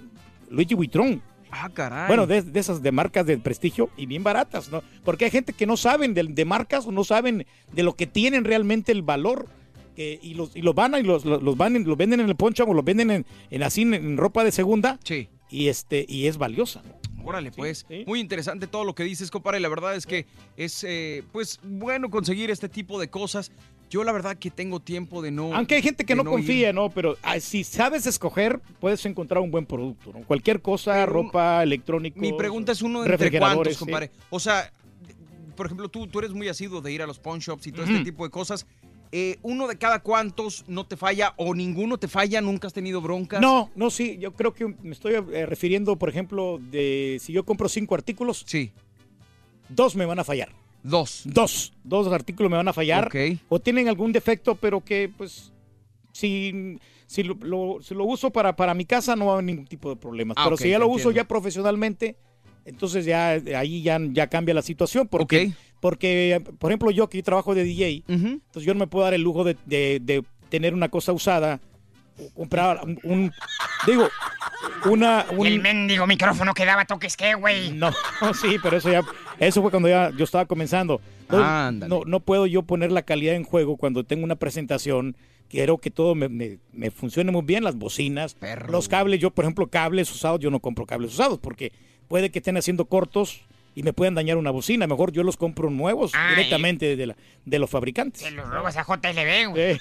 Luigi 0.50 0.74
Vuitton. 0.74 1.22
Ah, 1.52 1.68
caray. 1.72 2.06
Bueno, 2.06 2.26
de, 2.26 2.42
de 2.42 2.60
esas 2.60 2.80
de 2.82 2.92
marcas 2.92 3.26
de 3.26 3.36
prestigio 3.38 3.90
y 3.96 4.06
bien 4.06 4.22
baratas, 4.22 4.70
¿no? 4.70 4.82
Porque 5.04 5.24
hay 5.24 5.30
gente 5.32 5.52
que 5.52 5.66
no 5.66 5.76
saben 5.76 6.14
de, 6.14 6.22
de 6.24 6.44
marcas 6.44 6.86
o 6.86 6.92
no 6.92 7.02
saben 7.02 7.44
de 7.72 7.82
lo 7.82 7.94
que 7.96 8.06
tienen 8.06 8.44
realmente 8.44 8.92
el 8.92 9.02
valor. 9.02 9.48
Que, 9.96 10.20
y, 10.22 10.34
los, 10.34 10.54
y 10.54 10.62
los 10.62 10.74
van 10.76 10.94
y 10.94 11.02
los, 11.02 11.24
los, 11.24 11.42
los 11.42 11.56
van, 11.56 11.82
los 11.84 11.96
venden 11.96 12.20
en 12.20 12.28
el 12.28 12.36
poncho 12.36 12.62
o 12.64 12.72
los 12.72 12.84
venden 12.84 13.10
en, 13.10 13.26
en 13.50 13.62
así 13.64 13.82
en, 13.82 13.94
en 13.94 14.16
ropa 14.16 14.44
de 14.44 14.52
segunda 14.52 15.00
Sí. 15.02 15.28
y 15.50 15.66
este 15.66 16.06
y 16.08 16.26
es 16.28 16.38
valiosa. 16.38 16.82
¿no? 16.86 16.99
Órale, 17.30 17.50
Sí, 17.50 17.56
pues. 17.56 17.84
sí. 17.88 18.04
Muy 18.06 18.20
interesante 18.20 18.66
todo 18.66 18.84
lo 18.84 18.94
que 18.94 19.04
dices, 19.04 19.30
compadre. 19.30 19.60
La 19.60 19.68
verdad 19.68 19.94
es 19.96 20.06
que 20.06 20.26
es, 20.56 20.84
eh, 20.84 21.22
pues, 21.32 21.58
bueno 21.62 22.10
conseguir 22.10 22.50
este 22.50 22.68
tipo 22.68 23.00
de 23.00 23.08
cosas. 23.08 23.50
Yo, 23.88 24.04
la 24.04 24.12
verdad, 24.12 24.36
que 24.36 24.50
tengo 24.50 24.78
tiempo 24.78 25.20
de 25.20 25.32
no. 25.32 25.52
Aunque 25.54 25.74
hay 25.74 25.82
gente 25.82 26.04
que 26.04 26.14
de 26.14 26.22
no, 26.22 26.30
ir. 26.30 26.36
confía, 26.36 26.72
¿no? 26.72 26.90
Pero 26.90 27.16
ah, 27.22 27.40
si 27.40 27.64
sabes 27.64 28.06
escoger, 28.06 28.60
puedes 28.78 29.04
encontrar 29.04 29.42
un 29.42 29.50
buen 29.50 29.66
producto, 29.66 30.12
¿no? 30.12 30.20
Cualquier 30.26 30.62
cosa, 30.62 30.92
Pero 30.92 31.06
ropa, 31.06 31.62
electrónico. 31.62 32.20
Mi 32.20 32.32
pregunta 32.32 32.70
es 32.70 32.82
uno 32.82 33.00
entre 33.00 33.16
refrigeradores, 33.16 33.76
cuántos, 33.76 33.78
compadre. 33.78 34.10
O 34.30 34.38
sea, 34.38 34.72
por 35.56 35.66
ejemplo, 35.66 35.88
tú, 35.88 36.06
tú 36.06 36.20
eres 36.20 36.32
muy 36.32 36.48
asiduo 36.48 36.80
de 36.80 36.92
ir 36.92 37.02
a 37.02 37.06
los 37.06 37.18
pawn 37.18 37.40
shops 37.40 37.66
y 37.66 37.72
todo 37.72 37.84
este 37.84 38.04
tipo 38.04 38.24
de 38.24 38.30
cosas. 38.30 38.64
Eh, 39.12 39.38
¿Uno 39.42 39.66
de 39.66 39.76
cada 39.76 39.98
cuántos 40.00 40.64
no 40.68 40.86
te 40.86 40.96
falla 40.96 41.34
o 41.36 41.52
ninguno 41.54 41.98
te 41.98 42.06
falla? 42.06 42.40
¿Nunca 42.40 42.68
has 42.68 42.72
tenido 42.72 43.00
broncas? 43.00 43.40
No, 43.40 43.68
no, 43.74 43.90
sí, 43.90 44.18
yo 44.20 44.32
creo 44.34 44.54
que 44.54 44.66
me 44.68 44.92
estoy 44.92 45.14
eh, 45.14 45.46
refiriendo, 45.46 45.96
por 45.96 46.08
ejemplo, 46.08 46.60
de 46.70 47.18
si 47.20 47.32
yo 47.32 47.44
compro 47.44 47.68
cinco 47.68 47.96
artículos, 47.96 48.44
Sí, 48.46 48.70
dos 49.68 49.96
me 49.96 50.04
van 50.06 50.20
a 50.20 50.24
fallar. 50.24 50.50
dos. 50.84 51.22
Dos, 51.24 51.72
dos 51.82 52.06
artículos 52.12 52.50
me 52.50 52.56
van 52.56 52.68
a 52.68 52.72
fallar. 52.72 53.06
Ok. 53.08 53.16
O 53.48 53.58
tienen 53.58 53.88
algún 53.88 54.12
defecto, 54.12 54.54
pero 54.54 54.80
que 54.80 55.10
pues 55.16 55.52
si, 56.12 56.78
si, 57.06 57.22
lo, 57.24 57.34
lo- 57.40 57.82
si 57.82 57.94
lo 57.94 58.04
uso 58.04 58.30
para, 58.30 58.54
para 58.54 58.74
mi 58.74 58.84
casa 58.84 59.16
no 59.16 59.26
va 59.26 59.32
a 59.32 59.34
haber 59.34 59.44
ningún 59.46 59.66
tipo 59.66 59.90
de 59.90 59.96
problemas. 59.96 60.36
Ah, 60.38 60.44
pero 60.44 60.56
si 60.56 60.70
ya 60.70 60.78
lo 60.78 60.86
uso 60.88 61.10
ya 61.10 61.24
profesionalmente, 61.24 62.16
entonces 62.64 63.04
ya 63.04 63.30
ahí 63.58 63.82
ya, 63.82 63.98
ya 64.12 64.28
cambia 64.28 64.54
la 64.54 64.62
situación. 64.62 65.08
Porque, 65.08 65.46
Ok. 65.48 65.54
Porque, 65.80 66.42
por 66.58 66.70
ejemplo, 66.70 66.90
yo 66.90 67.08
que 67.08 67.22
trabajo 67.22 67.54
de 67.54 67.64
DJ, 67.64 68.04
Ujú. 68.08 68.26
entonces 68.28 68.62
yo 68.64 68.74
no 68.74 68.80
me 68.80 68.86
puedo 68.86 69.04
dar 69.04 69.14
el 69.14 69.22
lujo 69.22 69.44
de, 69.44 69.56
de- 69.66 70.00
de 70.02 70.22
tener 70.48 70.74
una 70.74 70.88
cosa 70.88 71.12
usada, 71.12 71.60
o 72.18 72.28
comprar 72.34 72.80
un, 72.84 72.98
un- 73.04 73.32
digo, 73.86 74.08
una... 74.84 75.24
Un- 75.36 75.46
el 75.46 75.60
mendigo 75.60 76.06
micrófono 76.06 76.52
que 76.54 76.64
daba 76.64 76.84
toques, 76.84 77.16
¿qué, 77.16 77.34
güey? 77.34 77.72
no, 77.72 77.90
sí, 78.40 78.56
pero 78.62 78.76
eso 78.76 78.90
ya, 78.90 79.02
eso 79.38 79.62
fue 79.62 79.70
cuando 79.70 79.88
ya 79.88 80.10
yo 80.16 80.24
estaba 80.24 80.44
comenzando. 80.46 81.00
Entonces, 81.22 81.88
no, 81.88 82.02
no 82.04 82.20
puedo 82.20 82.46
yo 82.46 82.62
poner 82.62 82.90
la 82.92 83.02
calidad 83.02 83.34
en 83.36 83.44
juego 83.44 83.76
cuando 83.76 84.04
tengo 84.04 84.24
una 84.24 84.36
presentación 84.36 85.16
quiero 85.48 85.78
que 85.78 85.90
todo 85.90 86.14
me, 86.14 86.28
me- 86.28 86.58
me 86.72 86.90
funcione 86.90 87.32
muy 87.32 87.42
bien, 87.42 87.64
las 87.64 87.76
bocinas, 87.76 88.34
Perro, 88.34 88.70
los 88.70 88.88
cables. 88.88 89.18
Yo, 89.20 89.30
por 89.30 89.44
ejemplo, 89.44 89.66
cables 89.68 90.10
usados, 90.12 90.40
yo 90.40 90.50
no 90.50 90.60
compro 90.60 90.86
cables 90.86 91.12
usados 91.12 91.38
porque 91.40 91.72
puede 92.06 92.30
que 92.30 92.38
estén 92.40 92.56
haciendo 92.56 92.84
cortos 92.84 93.40
y 93.74 93.82
me 93.82 93.92
puedan 93.92 94.14
dañar 94.14 94.36
una 94.36 94.50
bocina. 94.50 94.86
Mejor 94.86 95.12
yo 95.12 95.22
los 95.22 95.36
compro 95.36 95.70
nuevos 95.70 96.12
Ay. 96.14 96.36
directamente 96.36 96.96
de, 96.96 97.06
la, 97.06 97.16
de 97.44 97.58
los 97.58 97.70
fabricantes. 97.70 98.22
Te 98.22 98.30
los 98.32 98.48
robas 98.48 98.76
a 98.76 98.82
JLB, 98.84 99.50
güey. 99.50 99.62
Eh, 99.72 99.78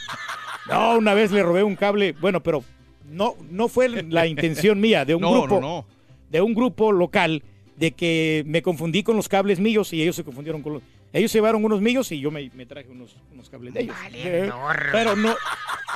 No, 0.70 0.98
una 0.98 1.14
vez 1.14 1.32
le 1.32 1.42
robé 1.44 1.64
un 1.64 1.76
cable, 1.76 2.14
bueno, 2.22 2.42
pero 2.44 2.64
no, 3.10 3.36
no 3.50 3.68
fue 3.68 3.90
la 4.04 4.28
intención 4.28 4.80
mía, 4.82 5.06
de 5.06 5.16
un 5.16 5.22
No, 5.22 5.32
grupo, 5.32 5.56
no, 5.56 5.62
no. 5.62 5.86
de 6.30 6.42
un 6.42 6.54
grupo 6.54 6.92
local, 6.92 7.44
de 7.78 7.92
que 7.92 8.44
me 8.46 8.62
confundí 8.62 9.02
con 9.04 9.16
los 9.16 9.28
cables 9.30 9.60
míos 9.60 9.94
y 9.94 10.02
ellos 10.02 10.16
se 10.16 10.24
confundieron 10.24 10.62
con 10.62 10.74
los. 10.74 10.84
Ellos 11.12 11.34
llevaron 11.34 11.64
unos 11.66 11.82
míos 11.82 12.12
y 12.12 12.20
yo 12.20 12.30
me, 12.32 12.50
me 12.54 12.66
traje 12.66 12.90
unos, 12.90 13.16
unos 13.32 13.50
cables 13.50 13.74
de 13.74 13.82
ellos. 13.82 13.96
Vale, 14.00 14.46
Eh, 14.48 14.52
pero 14.92 15.16
no, 15.16 15.36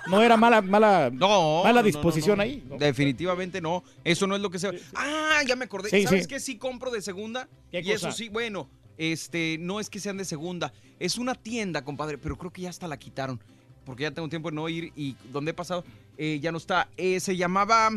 no 0.07 0.21
era 0.23 0.37
mala, 0.37 0.61
mala, 0.61 1.11
No, 1.13 1.63
mala 1.63 1.83
disposición 1.83 2.37
no, 2.37 2.43
no. 2.43 2.49
ahí. 2.49 2.63
¿no? 2.67 2.77
Definitivamente 2.77 3.61
no. 3.61 3.83
Eso 4.03 4.25
no 4.27 4.35
es 4.35 4.41
lo 4.41 4.49
que 4.49 4.57
se. 4.59 4.69
Ah, 4.95 5.41
ya 5.47 5.55
me 5.55 5.65
acordé. 5.65 5.89
Sí, 5.91 6.03
¿Sabes 6.03 6.23
sí. 6.23 6.27
qué 6.29 6.39
sí 6.39 6.57
compro 6.57 6.89
de 6.89 7.01
segunda? 7.01 7.47
¿Qué 7.71 7.81
y 7.81 7.91
eso 7.91 8.11
sí, 8.11 8.29
bueno, 8.29 8.67
este, 8.97 9.57
no 9.59 9.79
es 9.79 9.89
que 9.89 9.99
sean 9.99 10.17
de 10.17 10.25
segunda. 10.25 10.73
Es 10.99 11.17
una 11.17 11.35
tienda, 11.35 11.83
compadre, 11.83 12.17
pero 12.17 12.35
creo 12.37 12.51
que 12.51 12.61
ya 12.63 12.69
hasta 12.69 12.87
la 12.87 12.97
quitaron. 12.97 13.39
Porque 13.85 14.03
ya 14.03 14.11
tengo 14.11 14.29
tiempo 14.29 14.49
de 14.49 14.55
no 14.55 14.67
ir 14.69 14.93
y 14.95 15.15
donde 15.31 15.51
he 15.51 15.53
pasado 15.53 15.83
eh, 16.17 16.39
ya 16.41 16.51
no 16.51 16.57
está. 16.57 16.87
Eh, 16.97 17.19
se 17.19 17.35
llamaba 17.35 17.89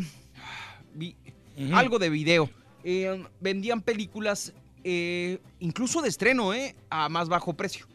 vi- 0.95 1.17
Ujú. 1.57 1.75
algo 1.77 1.99
de 1.99 2.11
video. 2.11 2.51
Eh, 2.85 3.25
vendían 3.41 3.81
películas, 3.81 4.53
eh, 4.89 5.41
incluso 5.59 6.01
de 6.01 6.09
estreno, 6.09 6.55
¿eh? 6.55 6.77
A 6.91 7.09
más 7.09 7.29
bajo 7.29 7.55
precio. 7.55 7.87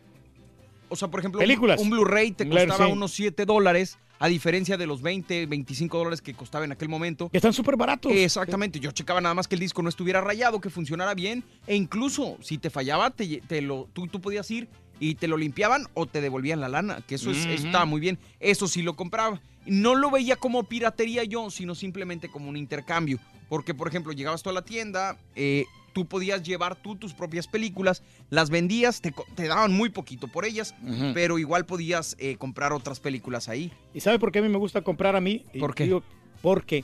O 0.89 0.97
sea, 0.97 1.07
por 1.07 1.21
ejemplo, 1.21 1.39
un- 1.39 1.43
Películas. 1.43 1.79
un 1.79 1.89
Blu-ray 1.89 2.31
te 2.31 2.49
costaba 2.49 2.85
sí. 2.87 2.91
unos 2.91 3.13
7 3.13 3.45
dólares, 3.45 3.97
a 4.19 4.27
diferencia 4.27 4.75
de 4.75 4.85
los 4.85 5.01
20, 5.01 5.45
25 5.45 5.97
dólares 5.97 6.21
que 6.21 6.33
costaba 6.33 6.65
en 6.65 6.73
aquel 6.73 6.89
momento. 6.89 7.29
Que 7.29 7.37
están 7.37 7.53
súper 7.53 7.77
baratos. 7.77 8.11
Exactamente, 8.11 8.81
yo 8.81 8.91
checaba 8.91 9.21
nada 9.21 9.33
más 9.33 9.47
que 9.47 9.55
el 9.55 9.61
disco 9.61 9.81
no 9.81 9.87
estuviera 9.87 10.19
rayado, 10.19 10.59
que 10.59 10.69
funcionara 10.69 11.13
bien, 11.13 11.45
e 11.65 11.77
incluso 11.77 12.37
si 12.41 12.57
te 12.57 12.69
fallaba, 12.69 13.11
te, 13.11 13.61
lo, 13.61 13.87
tú, 13.93 14.07
tú 14.07 14.19
podías 14.19 14.51
ir 14.51 14.67
y 14.99 15.15
te 15.15 15.29
lo 15.29 15.37
limpiaban 15.37 15.87
o 15.93 16.07
te 16.07 16.19
devolvían 16.19 16.59
la 16.59 16.67
lana, 16.67 16.99
que 17.07 17.15
eso, 17.15 17.31
es, 17.31 17.63
muy 17.87 18.01
bien. 18.01 18.19
Eso 18.41 18.67
sí 18.67 18.81
lo 18.81 18.97
compraba. 18.97 19.41
No 19.65 19.95
lo 19.95 20.11
veía 20.11 20.35
como 20.35 20.63
piratería 20.65 21.23
yo, 21.23 21.49
sino 21.51 21.73
simplemente 21.73 22.27
como 22.27 22.49
un 22.49 22.57
intercambio. 22.57 23.17
Porque, 23.47 23.73
por 23.73 23.87
ejemplo, 23.87 24.11
llegabas 24.11 24.43
tú 24.43 24.49
a 24.49 24.53
la 24.53 24.63
tienda, 24.63 25.17
eh, 25.35 25.65
tú 25.93 26.05
podías 26.05 26.43
llevar 26.43 26.75
tú 26.75 26.95
tus 26.95 27.13
propias 27.13 27.47
películas, 27.47 28.03
las 28.29 28.49
vendías, 28.49 29.01
te, 29.01 29.13
daban 29.47 29.71
muy 29.73 29.89
poquito 29.89 30.27
por 30.27 30.45
ellas, 30.45 30.73
pero 31.13 31.39
igual 31.39 31.65
podías 31.65 32.15
eh, 32.19 32.35
comprar 32.37 32.73
otras 32.73 32.99
películas 32.99 33.49
ahí. 33.49 33.71
¿Y 33.93 33.99
sabe 33.99 34.19
por 34.19 34.31
qué 34.31 34.39
a 34.39 34.41
mí 34.41 34.49
me 34.49 34.57
gusta 34.57 34.81
comprar 34.81 35.15
a 35.15 35.21
mí? 35.21 35.45
Y 35.53 35.59
¿Por 35.59 35.75
qué? 35.75 35.85
digo, 35.85 36.03
porque 36.41 36.83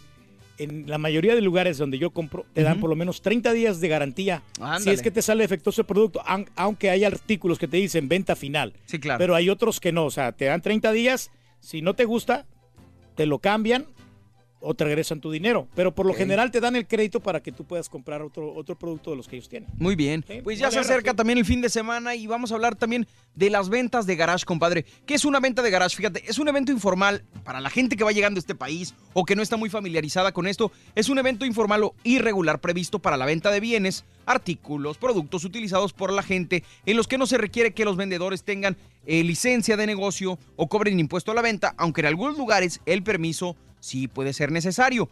en 0.59 0.89
la 0.89 0.97
mayoría 0.97 1.35
de 1.35 1.41
lugares 1.41 1.77
donde 1.77 1.99
yo 1.99 2.09
compro, 2.09 2.45
te 2.53 2.63
dan 2.63 2.79
por 2.79 2.89
lo 2.89 2.95
menos 2.95 3.21
30 3.21 3.53
días 3.53 3.79
de 3.79 3.87
garantía. 3.89 4.41
Si 4.55 4.61
Ándale. 4.63 4.91
es 4.93 5.01
que 5.03 5.11
te 5.11 5.21
sale 5.21 5.43
defectuoso 5.43 5.81
el 5.81 5.87
producto, 5.87 6.19
aun- 6.25 6.49
aunque 6.55 6.89
hay 6.89 7.03
artículos 7.03 7.59
que 7.59 7.67
te 7.67 7.77
dicen 7.77 8.07
venta 8.09 8.35
final. 8.35 8.73
Sí, 8.85 8.99
claro. 8.99 9.19
Pero 9.19 9.35
hay 9.35 9.49
otros 9.51 9.79
que 9.79 9.91
no, 9.91 10.05
o 10.05 10.11
sea, 10.11 10.31
te 10.31 10.45
dan 10.45 10.61
30 10.61 10.91
días, 10.93 11.29
si 11.59 11.83
no 11.83 11.93
te 11.93 12.05
gusta, 12.05 12.47
te 13.15 13.27
lo 13.27 13.37
cambian 13.37 13.85
o 14.67 14.73
te 14.73 14.83
regresan 14.83 15.21
tu 15.21 15.31
dinero. 15.31 15.69
Pero 15.75 15.95
por 15.95 16.05
lo 16.05 16.13
general 16.13 16.51
te 16.51 16.59
dan 16.59 16.75
el 16.75 16.85
crédito 16.85 17.21
para 17.21 17.41
que 17.41 17.53
tú 17.53 17.63
puedas 17.63 17.87
comprar 17.87 18.21
otro, 18.21 18.53
otro 18.53 18.77
producto 18.77 19.11
de 19.11 19.15
los 19.15 19.25
que 19.25 19.37
ellos 19.37 19.47
tienen. 19.47 19.69
Muy 19.77 19.95
bien. 19.95 20.25
Sí, 20.27 20.41
Pues 20.43 20.59
ya 20.59 20.69
se 20.69 20.79
acerca 20.79 21.13
también 21.13 21.39
el 21.39 21.45
fin 21.45 21.61
de 21.61 21.69
semana 21.69 22.15
y 22.15 22.27
vamos 22.27 22.51
a 22.51 22.55
hablar 22.55 22.75
también 22.75 23.07
de 23.33 23.49
las 23.49 23.69
ventas 23.69 24.05
de 24.05 24.17
garage, 24.17 24.43
compadre. 24.43 24.83
¿Qué 25.05 25.13
es 25.13 25.23
una 25.23 25.39
venta 25.39 25.61
de 25.61 25.71
garage? 25.71 25.95
Fíjate, 25.95 26.21
es 26.27 26.37
un 26.37 26.49
evento 26.49 26.73
informal 26.73 27.23
para 27.45 27.61
la 27.61 27.69
gente 27.69 27.95
que 27.95 28.03
va 28.03 28.11
llegando 28.11 28.39
a 28.39 28.41
este 28.41 28.55
país 28.55 28.93
o 29.13 29.23
que 29.23 29.37
no 29.37 29.41
está 29.41 29.55
muy 29.55 29.69
familiarizada 29.69 30.33
con 30.33 30.47
esto. 30.47 30.69
Es 30.95 31.07
un 31.07 31.17
evento 31.17 31.45
informal 31.45 31.83
o 31.83 31.95
irregular 32.03 32.59
previsto 32.59 32.99
para 32.99 33.15
la 33.15 33.25
venta 33.25 33.51
de 33.51 33.61
bienes, 33.61 34.03
artículos, 34.25 34.97
productos 34.97 35.45
utilizados 35.45 35.93
por 35.93 36.11
la 36.11 36.23
gente 36.23 36.65
en 36.85 36.97
los 36.97 37.07
que 37.07 37.17
no 37.17 37.25
se 37.25 37.37
requiere 37.37 37.73
que 37.73 37.85
los 37.85 37.95
vendedores 37.95 38.43
tengan 38.43 38.75
eh, 39.05 39.23
licencia 39.23 39.77
de 39.77 39.87
negocio 39.87 40.37
o 40.57 40.67
cobren 40.67 40.99
impuesto 40.99 41.31
a 41.31 41.35
la 41.35 41.41
venta, 41.41 41.73
aunque 41.77 42.01
en 42.01 42.07
algunos 42.07 42.37
lugares 42.37 42.81
el 42.85 43.03
permiso 43.03 43.55
sí 43.79 44.07
puede 44.07 44.33
ser 44.33 44.51
necesario. 44.51 45.09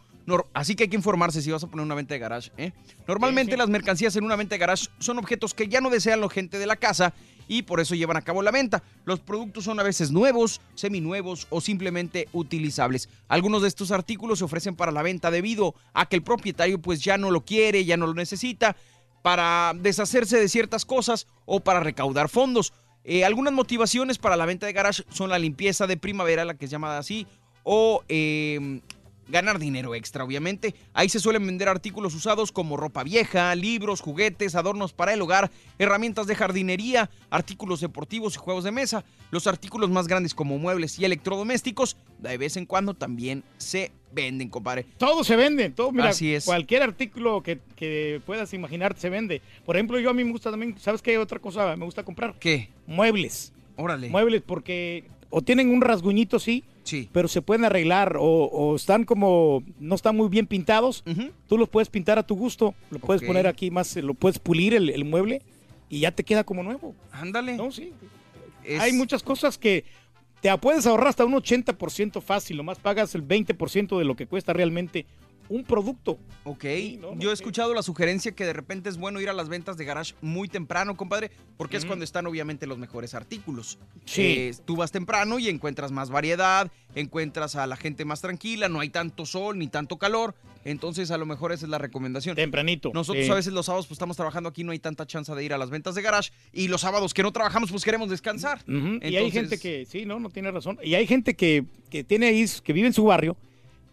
Así 0.54 0.74
que 0.74 0.84
hay 0.84 0.88
que 0.88 0.96
informarse 0.96 1.40
si 1.40 1.52
vas 1.52 1.62
a 1.62 1.68
poner 1.68 1.86
una 1.86 1.94
venta 1.94 2.14
de 2.14 2.18
garage. 2.18 2.50
¿eh? 2.56 2.72
Normalmente 3.06 3.52
Sí, 3.52 3.54
sí. 3.54 3.58
las 3.58 3.68
mercancías 3.68 4.16
en 4.16 4.24
una 4.24 4.34
venta 4.34 4.56
de 4.56 4.58
garage 4.58 4.88
son 4.98 5.18
objetos 5.18 5.54
que 5.54 5.68
ya 5.68 5.80
no 5.80 5.88
desean 5.88 6.20
la 6.20 6.28
gente 6.28 6.58
de 6.58 6.66
la 6.66 6.76
casa 6.76 7.14
y 7.48 7.62
por 7.62 7.78
eso 7.78 7.94
llevan 7.94 8.16
a 8.16 8.22
cabo 8.22 8.42
la 8.42 8.50
venta. 8.50 8.82
Los 9.04 9.20
productos 9.20 9.62
son 9.62 9.78
a 9.78 9.84
veces 9.84 10.10
nuevos, 10.10 10.60
seminuevos 10.74 11.46
o 11.50 11.60
simplemente 11.60 12.28
utilizables. 12.32 13.08
Algunos 13.28 13.62
de 13.62 13.68
estos 13.68 13.92
artículos 13.92 14.40
se 14.40 14.44
ofrecen 14.44 14.74
para 14.74 14.90
la 14.90 15.02
venta 15.02 15.30
debido 15.30 15.76
a 15.94 16.06
que 16.06 16.16
el 16.16 16.22
propietario 16.22 16.80
pues 16.80 17.04
ya 17.04 17.18
no 17.18 17.30
lo 17.30 17.44
quiere, 17.44 17.84
ya 17.84 17.96
no 17.96 18.08
lo 18.08 18.14
necesita, 18.14 18.74
para 19.22 19.74
deshacerse 19.76 20.40
de 20.40 20.48
ciertas 20.48 20.84
cosas 20.84 21.28
o 21.44 21.60
para 21.60 21.78
recaudar 21.80 22.28
fondos. 22.28 22.72
Eh, 23.04 23.24
algunas 23.24 23.52
motivaciones 23.52 24.18
para 24.18 24.36
la 24.36 24.46
venta 24.46 24.66
de 24.66 24.72
garage 24.72 25.04
son 25.10 25.30
la 25.30 25.38
limpieza 25.38 25.86
de 25.86 25.96
primavera, 25.96 26.44
la 26.44 26.54
que 26.54 26.64
es 26.64 26.70
llamada 26.72 26.98
así, 26.98 27.28
o 27.68 28.04
eh, 28.08 28.80
ganar 29.28 29.58
dinero 29.58 29.96
extra, 29.96 30.22
obviamente. 30.22 30.76
Ahí 30.94 31.08
se 31.08 31.18
suelen 31.18 31.44
vender 31.44 31.68
artículos 31.68 32.14
usados 32.14 32.52
como 32.52 32.76
ropa 32.76 33.02
vieja, 33.02 33.52
libros, 33.56 34.00
juguetes, 34.00 34.54
adornos 34.54 34.92
para 34.92 35.12
el 35.12 35.20
hogar, 35.20 35.50
herramientas 35.76 36.28
de 36.28 36.36
jardinería, 36.36 37.10
artículos 37.28 37.80
deportivos 37.80 38.36
y 38.36 38.38
juegos 38.38 38.62
de 38.62 38.70
mesa. 38.70 39.04
Los 39.32 39.48
artículos 39.48 39.90
más 39.90 40.06
grandes 40.06 40.32
como 40.32 40.58
muebles 40.58 40.96
y 41.00 41.04
electrodomésticos 41.04 41.96
de 42.20 42.38
vez 42.38 42.56
en 42.56 42.66
cuando 42.66 42.94
también 42.94 43.42
se 43.56 43.90
venden, 44.12 44.48
compadre. 44.48 44.86
Todo 44.96 45.24
se 45.24 45.34
vende, 45.34 45.70
todo, 45.70 45.90
mira, 45.90 46.10
Así 46.10 46.32
es. 46.32 46.44
cualquier 46.44 46.84
artículo 46.84 47.42
que, 47.42 47.58
que 47.74 48.22
puedas 48.24 48.54
imaginar 48.54 48.94
se 48.96 49.10
vende. 49.10 49.42
Por 49.64 49.74
ejemplo, 49.74 49.98
yo 49.98 50.10
a 50.10 50.14
mí 50.14 50.22
me 50.22 50.30
gusta 50.30 50.52
también, 50.52 50.78
¿sabes 50.78 51.02
qué 51.02 51.18
otra 51.18 51.40
cosa 51.40 51.74
me 51.76 51.84
gusta 51.84 52.04
comprar? 52.04 52.36
¿Qué? 52.38 52.70
Muebles. 52.86 53.52
Órale. 53.74 54.08
Muebles 54.08 54.42
porque 54.46 55.04
o 55.30 55.42
tienen 55.42 55.68
un 55.70 55.80
rasguñito, 55.80 56.38
sí, 56.38 56.64
Sí. 56.86 57.08
pero 57.12 57.26
se 57.28 57.42
pueden 57.42 57.64
arreglar 57.64 58.16
o, 58.16 58.24
o 58.24 58.76
están 58.76 59.04
como, 59.04 59.62
no 59.80 59.94
están 59.96 60.16
muy 60.16 60.28
bien 60.28 60.46
pintados. 60.46 61.02
Tú 61.48 61.58
los 61.58 61.68
puedes 61.68 61.88
pintar 61.90 62.18
a 62.18 62.22
tu 62.26 62.34
gusto, 62.36 62.74
lo 62.90 62.98
puedes 63.00 63.22
poner 63.22 63.46
aquí 63.48 63.70
más, 63.70 63.94
lo 63.96 64.14
puedes 64.14 64.38
pulir 64.38 64.72
el, 64.72 64.88
el 64.90 65.04
mueble 65.04 65.42
y 65.90 66.00
ya 66.00 66.12
te 66.12 66.22
queda 66.24 66.44
como 66.44 66.62
nuevo. 66.62 66.94
Ándale. 67.12 67.56
No, 67.56 67.70
sí. 67.72 67.92
Es- 68.64 68.80
Hay 68.80 68.92
muchas 68.92 69.22
cosas 69.22 69.58
que 69.58 69.84
te 70.40 70.56
puedes 70.58 70.86
ahorrar 70.86 71.08
hasta 71.08 71.24
un 71.24 71.32
80% 71.34 72.20
fácil, 72.22 72.56
nomás 72.56 72.78
pagas 72.78 73.14
el 73.14 73.26
20% 73.26 73.98
de 73.98 74.04
lo 74.04 74.14
que 74.14 74.26
cuesta 74.26 74.52
realmente 74.52 75.06
un 75.48 75.64
producto. 75.64 76.18
Ok, 76.44 76.64
no, 77.00 77.14
no, 77.14 77.20
yo 77.20 77.30
he 77.30 77.32
escuchado 77.34 77.74
la 77.74 77.82
sugerencia 77.82 78.32
que 78.32 78.44
de 78.44 78.52
repente 78.52 78.88
es 78.88 78.96
bueno 78.96 79.20
ir 79.20 79.28
a 79.28 79.32
las 79.32 79.48
ventas 79.48 79.76
de 79.76 79.84
garage 79.84 80.14
muy 80.20 80.48
temprano, 80.48 80.96
compadre, 80.96 81.30
porque 81.56 81.76
es 81.76 81.84
cuando 81.84 82.04
están 82.04 82.26
obviamente 82.26 82.66
los 82.66 82.78
mejores 82.78 83.14
artículos. 83.14 83.78
Sí. 84.04 84.22
Eh, 84.22 84.54
tú 84.64 84.76
vas 84.76 84.92
temprano 84.92 85.38
y 85.38 85.48
encuentras 85.48 85.90
más 85.92 86.10
variedad, 86.10 86.70
encuentras 86.94 87.56
a 87.56 87.66
la 87.66 87.76
gente 87.76 88.04
más 88.04 88.20
tranquila, 88.20 88.68
no 88.68 88.80
hay 88.80 88.90
tanto 88.90 89.26
sol 89.26 89.58
ni 89.58 89.68
tanto 89.68 89.98
calor, 89.98 90.34
entonces 90.64 91.10
a 91.10 91.18
lo 91.18 91.26
mejor 91.26 91.52
esa 91.52 91.66
es 91.66 91.70
la 91.70 91.78
recomendación. 91.78 92.36
Tempranito. 92.36 92.90
Nosotros 92.94 93.24
Sí. 93.26 93.30
a 93.30 93.34
veces 93.34 93.52
los 93.52 93.66
sábados 93.66 93.86
pues 93.86 93.96
estamos 93.96 94.16
trabajando 94.16 94.48
aquí, 94.48 94.64
no 94.64 94.72
hay 94.72 94.78
tanta 94.78 95.06
chance 95.06 95.34
de 95.34 95.44
ir 95.44 95.52
a 95.52 95.58
las 95.58 95.70
ventas 95.70 95.94
de 95.94 96.02
garage 96.02 96.30
y 96.52 96.68
los 96.68 96.80
sábados 96.82 97.12
que 97.14 97.22
no 97.22 97.32
trabajamos 97.32 97.70
pues 97.70 97.84
queremos 97.84 98.08
descansar. 98.08 98.64
Y 98.66 99.16
hay 99.16 99.30
gente 99.30 99.58
que, 99.58 99.84
sí, 99.86 100.06
no, 100.06 100.18
no 100.20 100.30
tiene 100.30 100.50
razón. 100.50 100.78
Y 100.82 100.94
hay 100.94 101.06
gente 101.06 101.34
que, 101.34 101.64
que 101.90 102.04
tiene 102.04 102.26
ahí, 102.26 102.44
que 102.62 102.72
vive 102.72 102.86
en 102.86 102.92
su 102.92 103.04
barrio, 103.04 103.36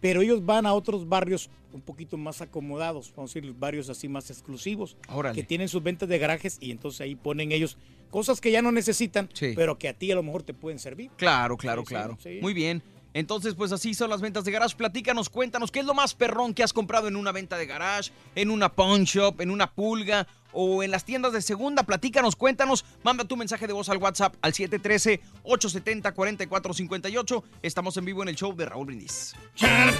pero 0.04 0.20
ellos 0.20 0.44
van 0.44 0.66
a 0.66 0.74
otros 0.74 1.08
barrios 1.08 1.48
un 1.72 1.80
poquito 1.80 2.18
más 2.18 2.42
acomodados, 2.42 3.10
vamos 3.16 3.30
a 3.34 3.40
decir, 3.40 3.54
barrios 3.58 3.88
así 3.88 4.06
más 4.06 4.28
exclusivos, 4.28 4.98
Órale. 5.08 5.34
que 5.34 5.42
tienen 5.44 5.66
sus 5.66 5.82
ventas 5.82 6.10
de 6.10 6.18
garajes 6.18 6.58
y 6.60 6.72
entonces 6.72 7.00
ahí 7.00 7.14
ponen 7.14 7.52
ellos 7.52 7.78
cosas 8.10 8.38
que 8.42 8.50
ya 8.50 8.60
no 8.60 8.70
necesitan, 8.70 9.30
Sí. 9.32 9.54
pero 9.56 9.78
que 9.78 9.88
a 9.88 9.94
ti 9.94 10.12
a 10.12 10.14
lo 10.14 10.22
mejor 10.22 10.42
te 10.42 10.52
pueden 10.52 10.78
servir. 10.78 11.10
Claro, 11.16 11.56
claro, 11.56 11.80
Sí, 11.80 11.86
claro. 11.86 12.18
sí. 12.22 12.38
Muy 12.42 12.52
bien. 12.52 12.82
Entonces, 13.14 13.54
pues 13.54 13.72
así 13.72 13.94
son 13.94 14.10
las 14.10 14.20
ventas 14.20 14.44
de 14.44 14.50
garage. 14.52 14.76
Platícanos, 14.76 15.30
cuéntanos, 15.30 15.70
¿qué 15.70 15.78
es 15.80 15.86
lo 15.86 15.94
más 15.94 16.14
perrón 16.14 16.52
que 16.52 16.62
has 16.62 16.74
comprado 16.74 17.08
en 17.08 17.16
una 17.16 17.32
venta 17.32 17.56
de 17.56 17.64
garage, 17.64 18.10
en 18.34 18.50
una 18.50 18.68
pawn 18.74 19.04
shop, 19.04 19.40
en 19.40 19.50
una 19.50 19.72
pulga 19.72 20.26
o 20.54 20.82
en 20.82 20.90
las 20.90 21.04
tiendas 21.04 21.32
de 21.32 21.42
segunda? 21.42 21.82
Platícanos, 21.82 22.36
cuéntanos. 22.36 22.84
Manda 23.02 23.24
tu 23.24 23.36
mensaje 23.36 23.66
de 23.66 23.72
voz 23.72 23.88
al 23.88 23.98
WhatsApp 23.98 24.34
al 24.40 24.52
713-870-4458. 24.52 27.42
Estamos 27.62 27.96
en 27.96 28.04
vivo 28.04 28.22
en 28.22 28.28
el 28.28 28.36
show 28.36 28.54
de 28.54 28.66
Raúl 28.66 28.86
Brindis. 28.86 29.34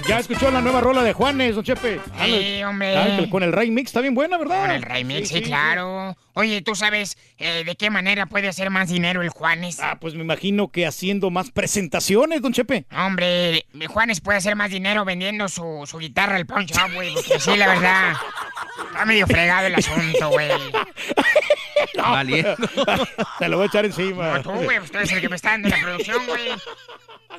Ya 0.07 0.19
escuchó 0.19 0.51
la 0.51 0.61
nueva 0.61 0.81
rola 0.81 1.03
de 1.03 1.13
Juanes, 1.13 1.55
don 1.55 1.63
Chepe. 1.63 1.99
Sí, 2.23 2.63
hombre. 2.63 2.97
ah, 2.97 3.25
con 3.29 3.43
el 3.43 3.51
Ray 3.51 3.71
Mix 3.71 3.89
está 3.89 4.01
bien 4.01 4.15
buena, 4.15 4.37
¿verdad? 4.37 4.61
Con 4.61 4.71
el 4.71 4.81
remix, 4.81 5.29
sí, 5.29 5.41
claro. 5.41 6.15
Oye, 6.33 6.61
¿tú 6.61 6.75
sabes 6.75 7.17
eh, 7.37 7.63
de 7.65 7.75
qué 7.75 7.89
manera 7.89 8.25
puede 8.25 8.47
hacer 8.47 8.69
más 8.69 8.89
dinero 8.89 9.21
el 9.21 9.29
Juanes? 9.29 9.79
Ah, 9.79 9.97
pues 9.99 10.15
me 10.15 10.21
imagino 10.21 10.69
que 10.69 10.85
haciendo 10.85 11.29
más 11.29 11.51
presentaciones, 11.51 12.41
don 12.41 12.53
Chepe. 12.53 12.85
Hombre, 12.95 13.65
Juanes 13.87 14.21
puede 14.21 14.37
hacer 14.37 14.55
más 14.55 14.69
dinero 14.69 15.05
vendiendo 15.05 15.47
su, 15.47 15.83
su 15.85 15.97
guitarra 15.97 16.35
al 16.35 16.45
Punch 16.45 16.71
Up, 16.73 16.93
güey, 16.93 17.13
porque 17.13 17.39
sí, 17.39 17.55
la 17.55 17.67
verdad, 17.67 18.13
está 18.87 19.05
medio 19.05 19.27
fregado 19.27 19.67
el 19.67 19.75
asunto, 19.75 20.29
güey. 20.29 20.44
Valiendo. 21.97 22.55
Se 23.39 23.49
lo 23.49 23.57
voy 23.57 23.63
a 23.65 23.67
echar 23.67 23.85
encima. 23.85 24.37
No, 24.37 24.43
tú, 24.43 24.51
güey, 24.63 24.79
pues 24.79 24.91
tú 24.91 24.97
eres 24.97 25.11
el 25.11 25.21
que 25.21 25.29
me 25.29 25.35
está 25.35 25.51
dando 25.51 25.69
la 25.69 25.79
producción, 25.81 26.25
güey. 26.27 26.41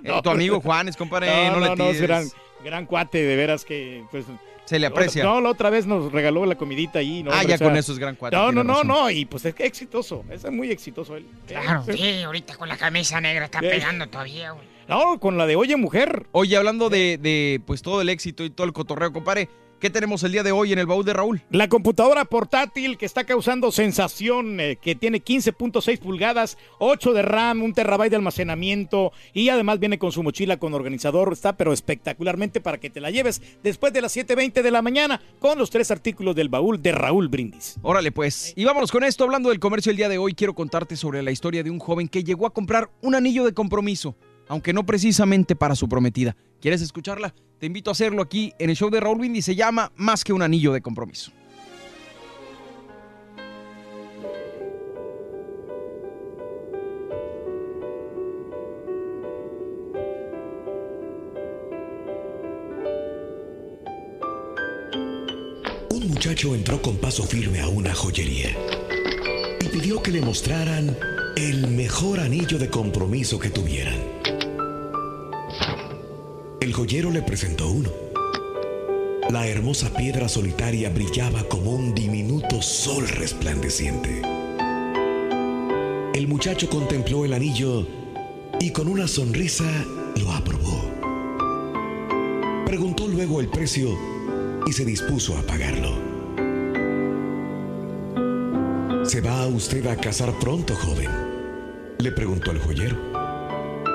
Eh, 0.04 0.20
tu 0.22 0.28
amigo 0.28 0.60
Juanes, 0.60 0.94
compadre, 0.94 1.48
no, 1.48 1.52
no, 1.58 1.60
le 1.60 1.76
no, 1.76 1.84
es 1.86 1.92
tires. 1.92 2.00
gran, 2.02 2.28
gran 2.62 2.84
cuate, 2.86 3.22
de 3.22 3.34
veras 3.34 3.64
que 3.64 4.04
pues 4.10 4.26
Se 4.66 4.78
le 4.78 4.86
aprecia. 4.88 5.24
No, 5.24 5.40
la 5.40 5.48
otra 5.48 5.70
vez 5.70 5.86
nos 5.86 6.12
regaló 6.12 6.44
la 6.44 6.56
comidita 6.56 6.98
ahí. 6.98 7.22
¿no? 7.22 7.30
Ah, 7.32 7.42
ya 7.44 7.54
o 7.54 7.58
sea, 7.58 7.66
con 7.66 7.76
eso 7.78 7.92
es 7.92 7.98
gran 7.98 8.14
cuate. 8.14 8.36
No, 8.36 8.52
no, 8.52 8.62
no, 8.62 8.74
razón. 8.74 8.88
no, 8.88 9.10
y 9.10 9.24
pues 9.24 9.46
es 9.46 9.54
que 9.54 9.64
exitoso, 9.64 10.22
es 10.30 10.44
muy 10.50 10.70
exitoso 10.70 11.16
él. 11.16 11.26
Claro, 11.46 11.82
sí, 11.90 12.22
ahorita 12.22 12.56
con 12.58 12.68
la 12.68 12.76
camisa 12.76 13.18
negra 13.22 13.46
está 13.46 13.60
Eh. 13.60 13.70
pegando 13.70 14.06
todavía, 14.08 14.50
güey. 14.50 14.66
No, 14.86 15.18
con 15.18 15.38
la 15.38 15.46
de 15.46 15.56
Oye 15.56 15.76
Mujer. 15.76 16.26
Oye, 16.32 16.54
hablando 16.58 16.90
de, 16.90 17.16
de, 17.16 17.62
pues 17.66 17.80
todo 17.80 18.02
el 18.02 18.10
éxito 18.10 18.44
y 18.44 18.50
todo 18.50 18.66
el 18.66 18.74
cotorreo, 18.74 19.14
compadre, 19.14 19.48
¿qué 19.80 19.90
tenemos 19.90 20.22
el 20.22 20.32
día 20.32 20.42
de 20.42 20.52
hoy 20.52 20.72
en 20.72 20.78
el 20.78 20.86
baúl 20.86 21.04
de 21.04 21.12
Raúl? 21.12 21.42
La 21.50 21.68
computadora 21.68 22.24
portátil 22.24 22.98
que 22.98 23.06
está 23.06 23.24
causando 23.24 23.72
sensación, 23.72 24.60
eh, 24.60 24.76
que 24.80 24.94
tiene 24.94 25.22
15.6 25.22 25.98
pulgadas, 25.98 26.58
8 26.78 27.12
de 27.12 27.22
RAM, 27.22 27.62
un 27.62 27.72
terabyte 27.72 28.10
de 28.10 28.16
almacenamiento 28.16 29.12
y 29.32 29.48
además 29.48 29.78
viene 29.78 29.98
con 29.98 30.12
su 30.12 30.22
mochila 30.22 30.58
con 30.58 30.74
organizador. 30.74 31.32
Está 31.32 31.56
pero 31.56 31.72
espectacularmente 31.72 32.60
para 32.60 32.78
que 32.78 32.90
te 32.90 33.00
la 33.00 33.10
lleves 33.10 33.42
después 33.62 33.92
de 33.92 34.02
las 34.02 34.16
7.20 34.16 34.62
de 34.62 34.70
la 34.70 34.82
mañana 34.82 35.20
con 35.38 35.58
los 35.58 35.70
tres 35.70 35.90
artículos 35.90 36.34
del 36.34 36.48
baúl 36.48 36.82
de 36.82 36.92
Raúl 36.92 37.28
Brindis. 37.28 37.76
Órale, 37.82 38.12
pues. 38.12 38.52
Y 38.56 38.64
vámonos 38.64 38.92
con 38.92 39.04
esto. 39.04 39.24
Hablando 39.24 39.50
del 39.50 39.60
comercio 39.60 39.90
el 39.90 39.96
día 39.96 40.08
de 40.08 40.18
hoy, 40.18 40.34
quiero 40.34 40.54
contarte 40.54 40.96
sobre 40.96 41.22
la 41.22 41.30
historia 41.30 41.62
de 41.62 41.70
un 41.70 41.78
joven 41.78 42.08
que 42.08 42.24
llegó 42.24 42.46
a 42.46 42.52
comprar 42.52 42.90
un 43.02 43.14
anillo 43.14 43.44
de 43.44 43.52
compromiso, 43.52 44.16
aunque 44.48 44.72
no 44.72 44.86
precisamente 44.86 45.56
para 45.56 45.74
su 45.74 45.88
prometida. 45.88 46.36
¿Quieres 46.60 46.82
escucharla? 46.82 47.34
Te 47.58 47.66
invito 47.66 47.90
a 47.90 47.92
hacerlo 47.92 48.22
aquí 48.22 48.52
en 48.58 48.70
el 48.70 48.76
show 48.76 48.90
de 48.90 49.00
Raúl 49.00 49.20
Windy. 49.20 49.42
Se 49.42 49.54
llama 49.54 49.92
Más 49.96 50.24
que 50.24 50.32
un 50.32 50.42
anillo 50.42 50.72
de 50.72 50.82
compromiso. 50.82 51.32
Un 65.90 66.08
muchacho 66.08 66.54
entró 66.54 66.82
con 66.82 66.96
paso 66.98 67.22
firme 67.24 67.60
a 67.60 67.68
una 67.68 67.94
joyería 67.94 68.50
y 69.60 69.68
pidió 69.68 70.02
que 70.02 70.10
le 70.10 70.20
mostraran 70.20 70.96
el 71.36 71.68
mejor 71.68 72.20
anillo 72.20 72.58
de 72.58 72.68
compromiso 72.68 73.38
que 73.38 73.50
tuvieran. 73.50 74.15
El 76.66 76.72
joyero 76.72 77.12
le 77.12 77.22
presentó 77.22 77.70
uno. 77.70 77.90
La 79.30 79.46
hermosa 79.46 79.88
piedra 79.94 80.28
solitaria 80.28 80.90
brillaba 80.90 81.44
como 81.44 81.70
un 81.70 81.94
diminuto 81.94 82.60
sol 82.60 83.06
resplandeciente. 83.06 84.20
El 86.12 86.26
muchacho 86.26 86.68
contempló 86.68 87.24
el 87.24 87.34
anillo 87.34 87.86
y 88.58 88.72
con 88.72 88.88
una 88.88 89.06
sonrisa 89.06 89.64
lo 90.16 90.32
aprobó. 90.32 90.90
Preguntó 92.66 93.06
luego 93.06 93.40
el 93.40 93.46
precio 93.46 93.96
y 94.66 94.72
se 94.72 94.84
dispuso 94.84 95.38
a 95.38 95.42
pagarlo. 95.42 95.92
¿Se 99.04 99.20
va 99.20 99.46
usted 99.46 99.86
a 99.86 99.94
casar 99.94 100.36
pronto, 100.40 100.74
joven? 100.74 101.10
Le 102.00 102.10
preguntó 102.10 102.50
el 102.50 102.58
joyero. 102.58 102.96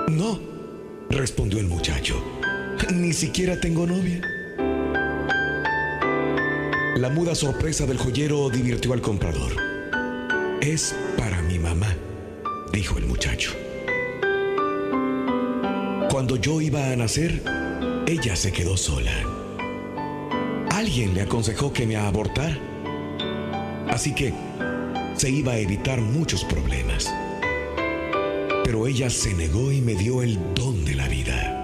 No, 0.07 0.39
respondió 1.09 1.59
el 1.59 1.67
muchacho. 1.67 2.40
Ni 2.89 3.13
siquiera 3.13 3.59
tengo 3.59 3.85
novia. 3.85 4.21
La 6.95 7.09
muda 7.09 7.35
sorpresa 7.35 7.85
del 7.85 7.97
joyero 7.97 8.49
divirtió 8.49 8.93
al 8.93 9.01
comprador. 9.01 9.51
Es 10.61 10.95
para 11.17 11.41
mi 11.43 11.59
mamá, 11.59 11.95
dijo 12.73 12.97
el 12.97 13.05
muchacho. 13.05 13.51
Cuando 16.09 16.35
yo 16.35 16.59
iba 16.59 16.91
a 16.91 16.95
nacer, 16.95 17.41
ella 18.07 18.35
se 18.35 18.51
quedó 18.51 18.75
sola. 18.75 19.13
Alguien 20.71 21.13
le 21.13 21.21
aconsejó 21.21 21.71
que 21.71 21.85
me 21.85 21.95
abortara. 21.95 22.57
Así 23.89 24.13
que 24.13 24.33
se 25.15 25.29
iba 25.29 25.53
a 25.53 25.57
evitar 25.59 26.01
muchos 26.01 26.43
problemas. 26.43 27.13
Pero 28.63 28.87
ella 28.87 29.09
se 29.09 29.33
negó 29.33 29.71
y 29.71 29.81
me 29.81 29.95
dio 29.95 30.21
el 30.21 30.37
don 30.55 30.83
de 30.83 30.95
la 30.95 31.07
vida. 31.07 31.60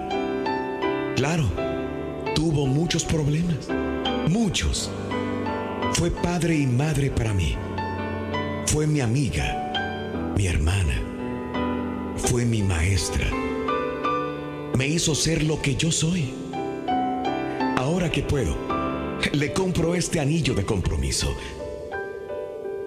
Claro, 1.18 1.50
tuvo 2.36 2.64
muchos 2.64 3.04
problemas. 3.04 3.68
Muchos. 4.28 4.88
Fue 5.94 6.12
padre 6.12 6.54
y 6.54 6.64
madre 6.64 7.10
para 7.10 7.34
mí. 7.34 7.56
Fue 8.66 8.86
mi 8.86 9.00
amiga, 9.00 10.32
mi 10.36 10.46
hermana. 10.46 12.14
Fue 12.18 12.44
mi 12.44 12.62
maestra. 12.62 13.28
Me 14.76 14.86
hizo 14.86 15.16
ser 15.16 15.42
lo 15.42 15.60
que 15.60 15.74
yo 15.74 15.90
soy. 15.90 16.32
Ahora 17.78 18.12
que 18.12 18.22
puedo, 18.22 18.56
le 19.32 19.52
compro 19.52 19.96
este 19.96 20.20
anillo 20.20 20.54
de 20.54 20.64
compromiso. 20.64 21.34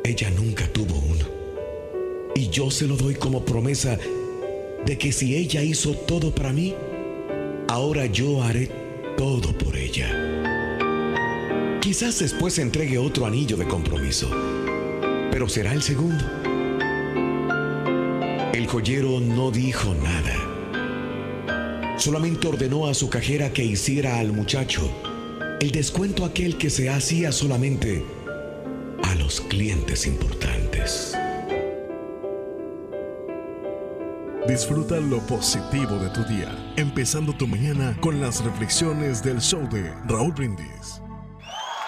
Ella 0.06 0.30
nunca 0.30 0.72
tuvo 0.72 0.96
uno. 0.96 1.26
Y 2.36 2.48
yo 2.48 2.72
se 2.72 2.88
lo 2.88 2.96
doy 2.96 3.16
como 3.16 3.44
promesa 3.44 4.00
de 4.86 4.98
que 4.98 5.12
si 5.12 5.36
ella 5.36 5.62
hizo 5.62 5.96
todo 5.96 6.34
para 6.34 6.54
mí, 6.54 6.74
ahora 7.72 8.06
yo 8.06 8.44
haré 8.44 8.70
todo 9.16 9.58
por 9.58 9.78
ella. 9.78 10.10
Quizás 11.80 12.20
después 12.20 12.60
entregue 12.60 12.98
otro 12.98 13.26
anillo 13.26 13.56
de 13.56 13.66
compromiso, 13.66 14.30
pero 15.32 15.48
será 15.48 15.74
el 15.74 15.82
segundo. 15.82 16.24
El 18.54 18.68
joyero 18.68 19.22
no 19.22 19.52
dijo 19.52 19.96
nada. 19.96 21.96
Solamente 21.98 22.48
ordenó 22.48 22.88
a 22.88 22.94
su 22.94 23.10
cajera 23.10 23.54
que 23.54 23.64
hiciera 23.64 24.20
al 24.20 24.34
muchacho 24.34 24.82
el 25.62 25.72
descuento 25.72 26.26
aquel 26.26 26.58
que 26.58 26.70
se 26.70 26.90
hacía 26.90 27.32
solamente 27.32 28.04
a 29.04 29.16
los 29.16 29.40
clientes 29.40 30.08
importantes. 30.08 30.41
Disfruta 34.52 34.96
lo 34.96 35.20
positivo 35.28 35.96
de 35.96 36.10
tu 36.10 36.26
día, 36.26 36.50
empezando 36.76 37.32
tu 37.32 37.48
mañana 37.48 37.96
con 38.02 38.20
las 38.20 38.44
reflexiones 38.44 39.24
del 39.24 39.40
show 39.40 39.66
de 39.70 39.94
Raúl 40.10 40.34
Brindis. 40.34 41.02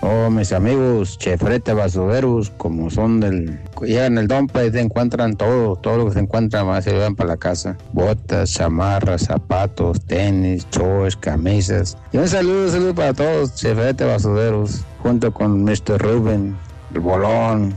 Oh, 0.00 0.30
mis 0.30 0.52
amigos, 0.52 1.18
chefrete 1.18 1.72
basureros, 1.72 2.50
como 2.50 2.88
son 2.88 3.18
del... 3.18 3.58
Llegan 3.82 4.16
el 4.16 4.28
dompa 4.28 4.64
y 4.64 4.70
se 4.70 4.80
encuentran 4.80 5.36
todo, 5.36 5.74
todo 5.74 5.98
lo 5.98 6.06
que 6.06 6.12
se 6.12 6.20
encuentra 6.20 6.64
más 6.64 6.84
se 6.84 6.92
llevan 6.92 7.16
para 7.16 7.30
la 7.30 7.36
casa. 7.36 7.76
Botas, 7.92 8.52
chamarras, 8.52 9.22
zapatos, 9.22 10.00
tenis, 10.02 10.66
shorts, 10.70 11.16
camisas. 11.16 11.98
Y 12.12 12.18
un 12.18 12.28
saludo, 12.28 12.66
un 12.66 12.70
saludo 12.70 12.94
para 12.94 13.12
todos, 13.12 13.56
chefrete 13.56 14.04
basureros, 14.04 14.84
junto 15.02 15.32
con 15.32 15.64
Mr. 15.64 15.98
Ruben, 15.98 16.56
el 16.94 17.00
bolón. 17.00 17.74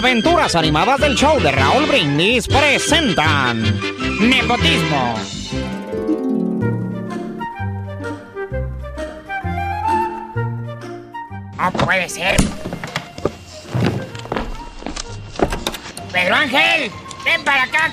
Aventuras 0.00 0.54
animadas 0.54 0.98
del 0.98 1.14
show 1.14 1.38
de 1.40 1.52
Raúl 1.52 1.84
Brindis 1.84 2.48
presentan 2.48 3.62
Nepotismo. 4.18 5.14
No 11.58 11.70
puede 11.72 12.08
ser. 12.08 12.34
Pedro 16.10 16.34
Ángel, 16.34 16.90
ven 17.22 17.44
para 17.44 17.64
acá. 17.64 17.92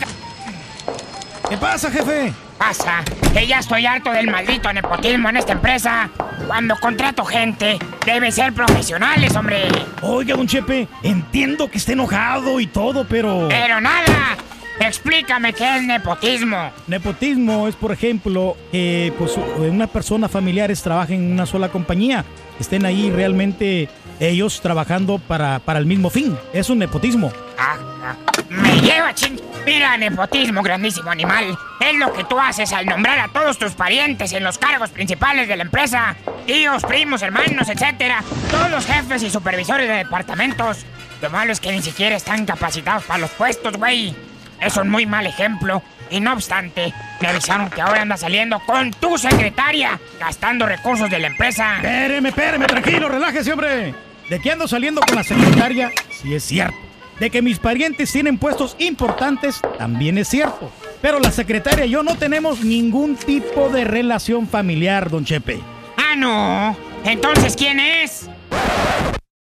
¿Qué 1.49 1.57
pasa, 1.57 1.91
jefe? 1.91 2.33
Pasa, 2.57 3.03
que 3.33 3.45
ya 3.45 3.59
estoy 3.59 3.85
harto 3.85 4.11
del 4.11 4.29
maldito 4.31 4.71
nepotismo 4.73 5.29
en 5.29 5.37
esta 5.37 5.53
empresa. 5.53 6.09
Cuando 6.47 6.75
contrato 6.77 7.23
gente, 7.23 7.77
deben 8.05 8.31
ser 8.31 8.53
profesionales, 8.53 9.35
hombre. 9.35 9.67
Oiga, 10.01 10.35
don 10.35 10.47
Chepe, 10.47 10.87
entiendo 11.03 11.69
que 11.69 11.77
esté 11.77 11.93
enojado 11.93 12.59
y 12.59 12.67
todo, 12.67 13.05
pero... 13.07 13.47
Pero 13.49 13.79
nada, 13.79 14.37
Explícame 14.79 15.53
qué 15.53 15.77
es 15.77 15.83
nepotismo. 15.83 16.71
Nepotismo 16.87 17.67
es, 17.67 17.75
por 17.75 17.91
ejemplo, 17.91 18.55
que 18.71 19.11
pues, 19.17 19.37
una 19.57 19.87
persona 19.87 20.29
familiares 20.29 20.81
trabajen 20.81 21.23
en 21.23 21.31
una 21.31 21.45
sola 21.45 21.69
compañía, 21.69 22.23
estén 22.59 22.85
ahí 22.85 23.09
realmente 23.09 23.89
ellos 24.19 24.61
trabajando 24.61 25.19
para, 25.19 25.59
para 25.59 25.79
el 25.79 25.85
mismo 25.85 26.09
fin. 26.09 26.37
Es 26.53 26.69
un 26.69 26.79
nepotismo. 26.79 27.31
Ah, 27.57 27.77
ah, 28.03 28.15
me 28.49 28.79
lleva 28.81 29.13
ching. 29.13 29.39
Mira, 29.65 29.97
nepotismo, 29.97 30.63
grandísimo 30.63 31.09
animal. 31.11 31.57
Es 31.81 31.95
lo 31.97 32.13
que 32.13 32.23
tú 32.23 32.39
haces 32.39 32.71
al 32.71 32.85
nombrar 32.85 33.19
a 33.19 33.27
todos 33.27 33.57
tus 33.57 33.73
parientes 33.73 34.31
en 34.31 34.43
los 34.43 34.57
cargos 34.57 34.91
principales 34.91 35.49
de 35.49 35.57
la 35.57 35.63
empresa. 35.63 36.15
Tíos, 36.45 36.83
primos, 36.83 37.21
hermanos, 37.21 37.67
etcétera. 37.67 38.23
Todos 38.49 38.71
los 38.71 38.85
jefes 38.85 39.23
y 39.23 39.29
supervisores 39.29 39.89
de 39.89 39.95
departamentos. 39.95 40.85
Lo 41.21 41.29
malo 41.29 41.51
es 41.51 41.59
que 41.59 41.71
ni 41.71 41.81
siquiera 41.81 42.15
están 42.15 42.45
capacitados 42.45 43.03
para 43.03 43.19
los 43.19 43.31
puestos, 43.31 43.75
güey. 43.75 44.15
Es 44.61 44.77
un 44.77 44.89
muy 44.89 45.05
mal 45.05 45.25
ejemplo. 45.25 45.81
Y 46.09 46.19
no 46.19 46.33
obstante, 46.33 46.93
me 47.19 47.27
avisaron 47.27 47.69
que 47.69 47.81
ahora 47.81 48.01
anda 48.01 48.15
saliendo 48.17 48.59
con 48.59 48.91
tu 48.91 49.17
secretaria, 49.17 49.99
gastando 50.19 50.65
recursos 50.65 51.09
de 51.09 51.19
la 51.19 51.27
empresa. 51.27 51.75
Espéreme, 51.77 52.29
espéreme, 52.29 52.65
tranquilo, 52.65 53.09
relájese, 53.09 53.51
hombre. 53.51 53.93
De 54.29 54.39
que 54.39 54.51
ando 54.51 54.67
saliendo 54.67 55.01
con 55.01 55.15
la 55.15 55.23
secretaria, 55.23 55.91
sí 56.09 56.33
es 56.33 56.43
cierto. 56.43 56.77
De 57.19 57.29
que 57.29 57.41
mis 57.41 57.59
parientes 57.59 58.11
tienen 58.11 58.37
puestos 58.37 58.75
importantes, 58.79 59.59
también 59.77 60.17
es 60.17 60.27
cierto. 60.27 60.71
Pero 61.01 61.19
la 61.19 61.31
secretaria 61.31 61.85
y 61.85 61.89
yo 61.89 62.03
no 62.03 62.15
tenemos 62.15 62.61
ningún 62.61 63.15
tipo 63.15 63.69
de 63.69 63.83
relación 63.83 64.47
familiar, 64.47 65.09
don 65.09 65.25
Chepe. 65.25 65.59
Ah, 65.97 66.15
no. 66.15 66.77
Entonces, 67.03 67.55
¿quién 67.55 67.79
es? 67.79 68.29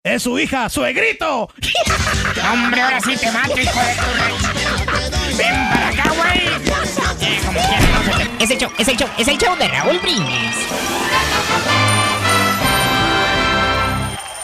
Es 0.04 0.24
su 0.24 0.38
hija, 0.40 0.68
suegrito. 0.70 1.50
Hombre, 2.52 2.82
ahora 2.82 3.00
sí 3.02 3.16
te 3.16 3.32
mato, 3.32 3.60
hijo 3.60 3.80
de 3.80 3.94
tu 3.96 4.61
Ven 5.38 5.70
para 5.70 5.88
acá, 5.90 6.12
güey. 6.16 6.48
Eh, 7.22 7.40
como 7.46 7.60
quieras, 7.60 7.90
no 7.94 8.04
se 8.04 8.38
te... 8.38 8.44
Es 8.44 8.52
el 8.52 8.58
show, 8.58 8.72
es 8.78 8.88
el 8.88 8.98
show, 8.98 9.10
es 9.18 9.28
el 9.28 9.38
show 9.38 9.56
de 9.58 9.68
Raúl 9.68 10.00
Brindis. 10.00 10.56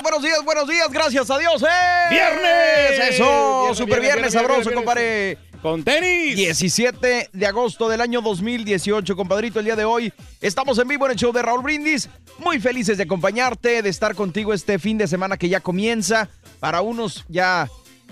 Buenos 0.01 0.23
días, 0.23 0.43
buenos 0.45 0.67
días, 0.67 0.87
gracias 0.91 1.29
a 1.29 1.37
Dios, 1.37 1.61
¡eh! 1.61 1.67
¡Viernes! 2.09 3.13
Eso, 3.13 3.59
Viernes, 3.59 3.77
super 3.77 3.99
viernes, 3.99 4.01
viernes, 4.01 4.33
sabroso, 4.33 4.73
compadre. 4.73 5.37
Con 5.61 5.83
tenis. 5.83 6.35
17 6.35 7.29
de 7.33 7.45
agosto 7.45 7.89
del 7.89 8.01
año 8.01 8.21
2018, 8.21 9.15
compadrito, 9.15 9.59
el 9.59 9.65
día 9.65 9.75
de 9.75 9.85
hoy. 9.85 10.13
Estamos 10.39 10.77
en 10.77 10.87
vivo 10.87 11.05
en 11.05 11.11
el 11.11 11.17
show 11.17 11.31
de 11.33 11.41
Raúl 11.41 11.63
Brindis. 11.63 12.09
Muy 12.39 12.59
felices 12.59 12.97
de 12.97 13.03
acompañarte, 13.03 13.81
de 13.81 13.89
estar 13.89 14.15
contigo 14.15 14.53
este 14.53 14.79
fin 14.79 14.97
de 14.97 15.07
semana 15.07 15.37
que 15.37 15.49
ya 15.49 15.59
comienza. 15.59 16.29
Para 16.59 16.81
unos 16.81 17.25
ya, 17.27 17.67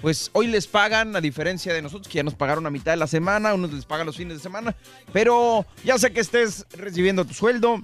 pues 0.06 0.30
hoy 0.34 0.46
les 0.46 0.68
pagan, 0.68 1.16
a 1.16 1.20
diferencia 1.20 1.74
de 1.74 1.82
nosotros, 1.82 2.08
que 2.08 2.18
ya 2.18 2.22
nos 2.24 2.36
pagaron 2.36 2.64
a 2.68 2.70
mitad 2.70 2.92
de 2.92 2.98
la 2.98 3.08
semana, 3.08 3.56
unos 3.56 3.74
les 3.74 3.86
pagan 3.86 4.06
los 4.06 4.16
fines 4.16 4.38
de 4.38 4.40
semana. 4.44 4.76
Pero 5.12 5.66
ya 5.84 5.98
sé 5.98 6.12
que 6.12 6.20
estés 6.20 6.68
recibiendo 6.78 7.26
tu 7.26 7.34
sueldo 7.34 7.82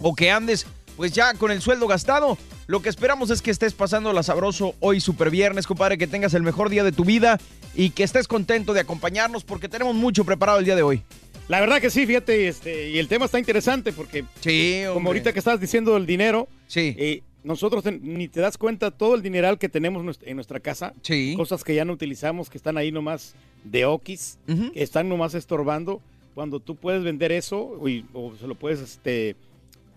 o 0.00 0.14
que 0.14 0.30
andes, 0.30 0.66
pues 0.96 1.12
ya 1.12 1.34
con 1.34 1.50
el 1.50 1.60
sueldo 1.60 1.86
gastado. 1.86 2.38
Lo 2.66 2.80
que 2.80 2.88
esperamos 2.88 3.28
es 3.28 3.42
que 3.42 3.50
estés 3.50 3.74
pasando 3.74 4.14
la 4.14 4.22
sabroso 4.22 4.74
hoy 4.80 5.02
super 5.02 5.28
viernes, 5.28 5.66
compadre, 5.66 5.98
que 5.98 6.06
tengas 6.06 6.32
el 6.32 6.42
mejor 6.42 6.70
día 6.70 6.82
de 6.82 6.92
tu 6.92 7.04
vida 7.04 7.38
y 7.74 7.90
que 7.90 8.04
estés 8.04 8.26
contento 8.26 8.72
de 8.72 8.80
acompañarnos 8.80 9.44
porque 9.44 9.68
tenemos 9.68 9.94
mucho 9.94 10.24
preparado 10.24 10.60
el 10.60 10.64
día 10.64 10.76
de 10.76 10.82
hoy. 10.82 11.02
La 11.48 11.60
verdad 11.60 11.78
que 11.78 11.90
sí, 11.90 12.06
fíjate, 12.06 12.48
este, 12.48 12.88
y 12.88 12.98
el 12.98 13.06
tema 13.06 13.26
está 13.26 13.38
interesante 13.38 13.92
porque 13.92 14.24
Sí, 14.40 14.80
como 14.94 15.10
ahorita 15.10 15.34
que 15.34 15.40
estabas 15.40 15.60
diciendo 15.60 15.94
el 15.98 16.06
dinero, 16.06 16.48
Sí. 16.68 16.96
eh, 16.98 17.22
nosotros 17.44 17.84
ten- 17.84 18.00
ni 18.02 18.26
te 18.26 18.40
das 18.40 18.58
cuenta 18.58 18.90
todo 18.90 19.14
el 19.14 19.22
dineral 19.22 19.58
que 19.58 19.68
tenemos 19.68 20.18
en 20.22 20.34
nuestra 20.36 20.58
casa, 20.60 20.94
Sí. 21.02 21.34
cosas 21.36 21.62
que 21.62 21.74
ya 21.74 21.84
no 21.84 21.92
utilizamos, 21.92 22.50
que 22.50 22.58
están 22.58 22.76
ahí 22.76 22.90
nomás 22.90 23.34
de 23.62 23.84
okis, 23.84 24.38
que 24.72 24.82
están 24.82 25.08
nomás 25.08 25.34
estorbando, 25.34 26.00
cuando 26.34 26.58
tú 26.58 26.74
puedes 26.74 27.04
vender 27.04 27.30
eso 27.30 27.78
y- 27.88 28.04
o 28.12 28.34
se 28.34 28.46
lo 28.48 28.54
puedes 28.56 28.80
este, 28.80 29.36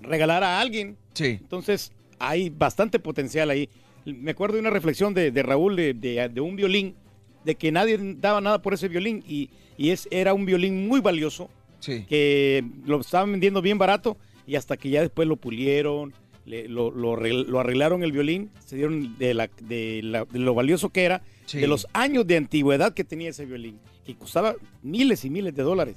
regalar 0.01 0.43
a 0.43 0.59
alguien. 0.59 0.95
Sí. 1.13 1.37
Entonces 1.41 1.91
hay 2.19 2.49
bastante 2.49 2.99
potencial 2.99 3.49
ahí. 3.49 3.69
Me 4.05 4.31
acuerdo 4.31 4.55
de 4.55 4.61
una 4.61 4.69
reflexión 4.69 5.13
de, 5.13 5.31
de 5.31 5.43
Raúl 5.43 5.75
de, 5.75 5.93
de- 5.93 6.29
de 6.29 6.41
un 6.41 6.55
violín, 6.55 6.95
de 7.43 7.55
que 7.55 7.71
nadie 7.71 7.97
daba 8.19 8.39
nada 8.41 8.61
por 8.61 8.73
ese 8.73 8.87
violín 8.87 9.23
y, 9.27 9.49
y 9.77 9.89
es, 9.91 10.07
era 10.11 10.33
un 10.33 10.45
violín 10.45 10.87
muy 10.87 10.99
valioso 11.01 11.49
Sí. 11.79 12.05
que 12.09 12.63
lo 12.85 12.99
estaban 12.99 13.31
vendiendo 13.31 13.61
bien 13.61 13.77
barato 13.77 14.17
y 14.47 14.55
hasta 14.55 14.77
que 14.77 14.89
ya 14.89 15.01
después 15.01 15.27
lo 15.27 15.35
pulieron, 15.37 16.13
le- 16.47 16.67
lo, 16.67 16.89
lo 16.91 17.13
arregl- 17.15 17.45
lo 17.45 17.59
arreglaron 17.59 18.03
el 18.03 18.11
violín, 18.11 18.49
se 18.65 18.75
dieron 18.77 19.17
de, 19.19 19.33
la, 19.35 19.49
de, 19.61 20.01
la- 20.03 20.25
de 20.25 20.39
lo 20.39 20.53
valioso 20.55 20.89
que 20.89 21.03
era, 21.03 21.21
Sí. 21.45 21.59
de 21.59 21.67
los 21.67 21.87
años 21.93 22.25
de 22.27 22.35
antigüedad 22.37 22.93
que 22.93 23.03
tenía 23.03 23.29
ese 23.29 23.45
violín, 23.45 23.79
que 24.05 24.15
costaba 24.15 24.55
miles 24.81 25.23
y 25.25 25.29
miles 25.29 25.53
de 25.55 25.63
dólares. 25.63 25.95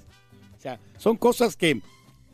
O 0.56 0.60
sea, 0.60 0.78
son 0.98 1.16
cosas 1.16 1.56
que, 1.56 1.80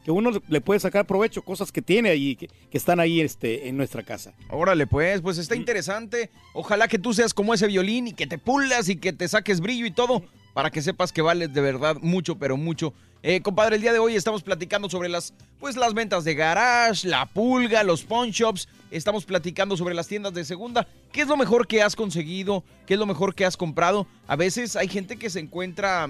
que 0.04 0.10
uno 0.10 0.30
le 0.48 0.60
puede 0.60 0.80
sacar 0.80 1.06
provecho, 1.06 1.40
cosas 1.42 1.72
que 1.72 1.80
tiene 1.82 2.10
ahí, 2.10 2.36
que, 2.36 2.48
que 2.48 2.76
están 2.78 3.00
ahí 3.00 3.20
este, 3.20 3.68
en 3.68 3.76
nuestra 3.76 4.02
casa. 4.02 4.34
Órale, 4.50 4.86
pues, 4.86 5.20
pues 5.22 5.38
Mm. 5.38 5.40
está 5.40 5.56
interesante. 5.56 6.30
Ojalá 6.54 6.88
que 6.88 6.98
tú 6.98 7.14
seas 7.14 7.32
como 7.32 7.54
ese 7.54 7.66
violín 7.68 8.08
y 8.08 8.12
que 8.12 8.26
te 8.26 8.36
pulas 8.38 8.88
y 8.88 8.96
que 8.96 9.12
te 9.12 9.28
saques 9.28 9.60
brillo 9.60 9.86
y 9.86 9.90
todo 9.92 10.22
para 10.52 10.70
que 10.70 10.82
sepas 10.82 11.12
que 11.12 11.22
vales 11.22 11.52
de 11.54 11.60
verdad 11.60 11.96
mucho, 12.02 12.38
pero 12.38 12.56
mucho. 12.56 12.92
Eh, 13.28 13.42
compadre, 13.42 13.74
el 13.74 13.82
día 13.82 13.92
de 13.92 13.98
hoy 13.98 14.14
estamos 14.14 14.44
platicando 14.44 14.88
sobre 14.88 15.08
las, 15.08 15.34
pues, 15.58 15.74
las 15.74 15.94
ventas 15.94 16.22
de 16.22 16.36
garage, 16.36 17.08
la 17.08 17.26
pulga, 17.26 17.82
los 17.82 18.04
pawn 18.04 18.30
shops. 18.30 18.68
Estamos 18.92 19.24
platicando 19.24 19.76
sobre 19.76 19.96
las 19.96 20.06
tiendas 20.06 20.32
de 20.32 20.44
segunda. 20.44 20.86
¿Qué 21.10 21.22
es 21.22 21.26
lo 21.26 21.36
mejor 21.36 21.66
que 21.66 21.82
has 21.82 21.96
conseguido? 21.96 22.62
¿Qué 22.86 22.94
es 22.94 23.00
lo 23.00 23.06
mejor 23.06 23.34
que 23.34 23.44
has 23.44 23.56
comprado? 23.56 24.06
A 24.28 24.36
veces 24.36 24.76
hay 24.76 24.86
gente 24.86 25.16
que 25.16 25.28
se 25.28 25.40
encuentra 25.40 26.08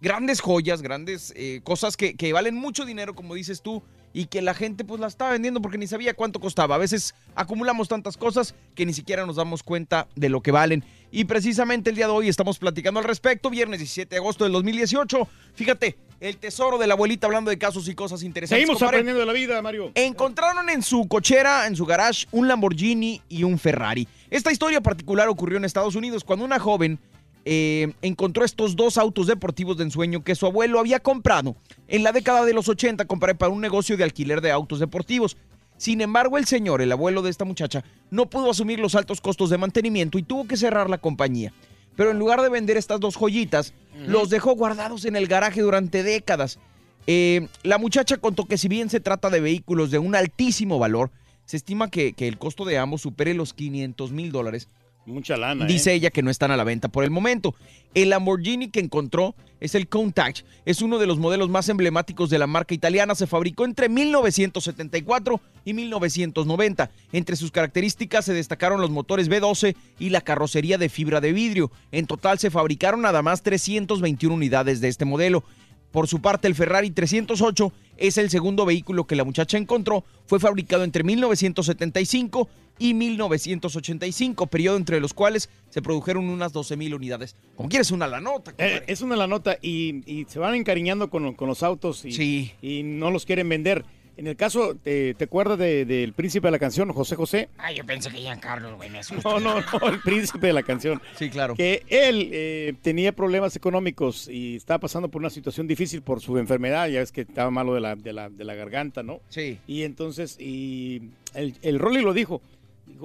grandes 0.00 0.40
joyas, 0.40 0.80
grandes 0.80 1.34
eh, 1.36 1.60
cosas 1.62 1.94
que, 1.94 2.16
que 2.16 2.32
valen 2.32 2.54
mucho 2.54 2.86
dinero, 2.86 3.14
como 3.14 3.34
dices 3.34 3.60
tú, 3.60 3.82
y 4.14 4.24
que 4.24 4.40
la 4.40 4.54
gente 4.54 4.82
pues 4.82 4.98
la 4.98 5.08
estaba 5.08 5.32
vendiendo 5.32 5.60
porque 5.60 5.76
ni 5.76 5.86
sabía 5.86 6.14
cuánto 6.14 6.40
costaba. 6.40 6.76
A 6.76 6.78
veces 6.78 7.14
acumulamos 7.34 7.86
tantas 7.86 8.16
cosas 8.16 8.54
que 8.74 8.86
ni 8.86 8.94
siquiera 8.94 9.26
nos 9.26 9.36
damos 9.36 9.62
cuenta 9.62 10.08
de 10.14 10.30
lo 10.30 10.40
que 10.40 10.52
valen. 10.52 10.82
Y 11.10 11.24
precisamente 11.24 11.90
el 11.90 11.96
día 11.96 12.06
de 12.06 12.12
hoy 12.12 12.28
estamos 12.30 12.58
platicando 12.58 12.98
al 12.98 13.04
respecto, 13.04 13.50
viernes 13.50 13.78
17 13.78 14.14
de 14.14 14.16
agosto 14.16 14.44
del 14.44 14.54
2018. 14.54 15.28
Fíjate, 15.54 15.98
el 16.20 16.36
tesoro 16.38 16.78
de 16.78 16.86
la 16.86 16.94
abuelita 16.94 17.26
hablando 17.26 17.50
de 17.50 17.58
casos 17.58 17.88
y 17.88 17.94
cosas 17.94 18.22
interesantes. 18.22 18.66
Seguimos 18.66 18.82
aprendiendo 18.82 19.20
de 19.20 19.26
la 19.26 19.32
vida, 19.32 19.60
Mario. 19.62 19.92
Encontraron 19.94 20.68
en 20.70 20.82
su 20.82 21.06
cochera, 21.08 21.66
en 21.66 21.76
su 21.76 21.84
garage, 21.84 22.26
un 22.32 22.48
Lamborghini 22.48 23.20
y 23.28 23.44
un 23.44 23.58
Ferrari. 23.58 24.08
Esta 24.30 24.52
historia 24.52 24.80
particular 24.80 25.28
ocurrió 25.28 25.58
en 25.58 25.64
Estados 25.64 25.94
Unidos 25.94 26.24
cuando 26.24 26.44
una 26.44 26.58
joven 26.58 26.98
eh, 27.44 27.92
encontró 28.02 28.44
estos 28.44 28.74
dos 28.74 28.98
autos 28.98 29.26
deportivos 29.26 29.76
de 29.76 29.84
ensueño 29.84 30.24
que 30.24 30.34
su 30.34 30.46
abuelo 30.46 30.80
había 30.80 30.98
comprado 30.98 31.54
en 31.86 32.02
la 32.02 32.10
década 32.10 32.44
de 32.44 32.52
los 32.52 32.68
80 32.68 33.04
compré 33.04 33.36
para 33.36 33.52
un 33.52 33.60
negocio 33.60 33.96
de 33.96 34.02
alquiler 34.04 34.40
de 34.40 34.50
autos 34.50 34.80
deportivos. 34.80 35.36
Sin 35.76 36.00
embargo, 36.00 36.38
el 36.38 36.46
señor, 36.46 36.80
el 36.80 36.90
abuelo 36.90 37.22
de 37.22 37.30
esta 37.30 37.44
muchacha, 37.44 37.84
no 38.10 38.26
pudo 38.26 38.50
asumir 38.50 38.80
los 38.80 38.94
altos 38.94 39.20
costos 39.20 39.50
de 39.50 39.58
mantenimiento 39.58 40.18
y 40.18 40.22
tuvo 40.22 40.48
que 40.48 40.56
cerrar 40.56 40.88
la 40.88 40.98
compañía. 40.98 41.52
Pero 41.96 42.10
en 42.10 42.18
lugar 42.18 42.42
de 42.42 42.48
vender 42.48 42.76
estas 42.76 43.00
dos 43.00 43.16
joyitas, 43.16 43.74
los 44.06 44.28
dejó 44.28 44.54
guardados 44.54 45.04
en 45.06 45.16
el 45.16 45.26
garaje 45.26 45.62
durante 45.62 46.02
décadas. 46.02 46.58
Eh, 47.06 47.48
la 47.62 47.78
muchacha 47.78 48.18
contó 48.18 48.44
que 48.44 48.58
si 48.58 48.68
bien 48.68 48.90
se 48.90 49.00
trata 49.00 49.30
de 49.30 49.40
vehículos 49.40 49.90
de 49.90 49.98
un 49.98 50.14
altísimo 50.14 50.78
valor, 50.78 51.10
se 51.46 51.56
estima 51.56 51.90
que, 51.90 52.12
que 52.12 52.28
el 52.28 52.38
costo 52.38 52.64
de 52.64 52.78
ambos 52.78 53.02
supere 53.02 53.32
los 53.32 53.54
500 53.54 54.12
mil 54.12 54.32
dólares. 54.32 54.68
Mucha 55.06 55.36
lana. 55.36 55.66
Dice 55.66 55.92
¿eh? 55.92 55.94
ella 55.94 56.10
que 56.10 56.22
no 56.22 56.30
están 56.30 56.50
a 56.50 56.56
la 56.56 56.64
venta 56.64 56.88
por 56.88 57.04
el 57.04 57.10
momento. 57.10 57.54
El 57.94 58.10
Lamborghini 58.10 58.68
que 58.68 58.80
encontró 58.80 59.36
es 59.60 59.76
el 59.76 59.88
Countach. 59.88 60.42
Es 60.64 60.82
uno 60.82 60.98
de 60.98 61.06
los 61.06 61.18
modelos 61.18 61.48
más 61.48 61.68
emblemáticos 61.68 62.28
de 62.28 62.40
la 62.40 62.48
marca 62.48 62.74
italiana. 62.74 63.14
Se 63.14 63.28
fabricó 63.28 63.64
entre 63.64 63.88
1974 63.88 65.40
y 65.64 65.74
1990. 65.74 66.90
Entre 67.12 67.36
sus 67.36 67.52
características 67.52 68.24
se 68.24 68.34
destacaron 68.34 68.80
los 68.80 68.90
motores 68.90 69.30
V12 69.30 69.76
y 70.00 70.10
la 70.10 70.20
carrocería 70.22 70.76
de 70.76 70.88
fibra 70.88 71.20
de 71.20 71.32
vidrio. 71.32 71.70
En 71.92 72.06
total 72.06 72.40
se 72.40 72.50
fabricaron 72.50 73.02
nada 73.02 73.22
más 73.22 73.42
321 73.42 74.34
unidades 74.34 74.80
de 74.80 74.88
este 74.88 75.04
modelo. 75.04 75.44
Por 75.92 76.08
su 76.08 76.20
parte, 76.20 76.48
el 76.48 76.54
Ferrari 76.54 76.90
308 76.90 77.72
es 77.96 78.18
el 78.18 78.28
segundo 78.28 78.66
vehículo 78.66 79.06
que 79.06 79.16
la 79.16 79.24
muchacha 79.24 79.56
encontró. 79.56 80.04
Fue 80.26 80.40
fabricado 80.40 80.84
entre 80.84 81.04
1975 81.04 82.50
y 82.78 82.94
1985, 82.94 84.46
periodo 84.46 84.76
entre 84.76 85.00
los 85.00 85.14
cuales 85.14 85.48
se 85.70 85.82
produjeron 85.82 86.28
unas 86.28 86.52
12 86.52 86.76
mil 86.76 86.94
unidades. 86.94 87.36
Como 87.56 87.68
quieres 87.68 87.90
una 87.90 88.06
la 88.06 88.20
nota. 88.20 88.54
Eh, 88.58 88.82
es 88.86 89.00
una 89.02 89.16
la 89.16 89.26
nota 89.26 89.58
y, 89.62 90.02
y 90.10 90.24
se 90.28 90.38
van 90.38 90.54
encariñando 90.54 91.10
con, 91.10 91.34
con 91.34 91.48
los 91.48 91.62
autos 91.62 92.04
y, 92.04 92.12
Sí. 92.12 92.52
y 92.62 92.82
no 92.82 93.10
los 93.10 93.24
quieren 93.26 93.48
vender. 93.48 93.84
En 94.18 94.26
el 94.26 94.34
caso, 94.34 94.74
¿te, 94.74 95.12
te 95.12 95.24
acuerdas 95.24 95.58
de- 95.58 95.84
del 95.84 96.14
príncipe 96.14 96.46
de 96.46 96.52
la 96.52 96.58
canción, 96.58 96.90
José 96.90 97.16
José? 97.16 97.50
Ay, 97.58 97.76
yo 97.76 97.84
pensé 97.84 98.08
que 98.10 98.16
Giancarlo, 98.16 98.74
güey, 98.76 98.88
me 98.88 99.00
asustó. 99.00 99.38
No, 99.38 99.60
no, 99.60 99.60
no, 99.60 99.88
el 99.90 100.00
príncipe 100.00 100.46
de 100.46 100.52
la 100.54 100.62
canción. 100.62 101.02
Sí, 101.18 101.28
claro. 101.28 101.54
Que 101.54 101.82
él 101.88 102.30
eh, 102.32 102.72
tenía 102.80 103.12
problemas 103.12 103.54
económicos 103.56 104.26
y 104.28 104.56
estaba 104.56 104.78
pasando 104.80 105.10
por 105.10 105.20
una 105.20 105.28
situación 105.28 105.66
difícil 105.66 106.00
por 106.00 106.22
su 106.22 106.38
enfermedad, 106.38 106.88
ya 106.88 107.00
ves 107.00 107.12
que 107.12 107.20
estaba 107.22 107.50
malo 107.50 107.74
de 107.74 107.82
la, 107.82 107.94
de 107.94 108.14
la, 108.14 108.30
de 108.30 108.44
la 108.44 108.54
garganta, 108.54 109.02
¿no? 109.02 109.20
Sí. 109.28 109.58
Y 109.66 109.82
entonces, 109.82 110.38
y 110.40 111.02
el, 111.34 111.54
el 111.60 111.78
Rolly 111.78 112.00
lo 112.00 112.14
dijo, 112.14 112.40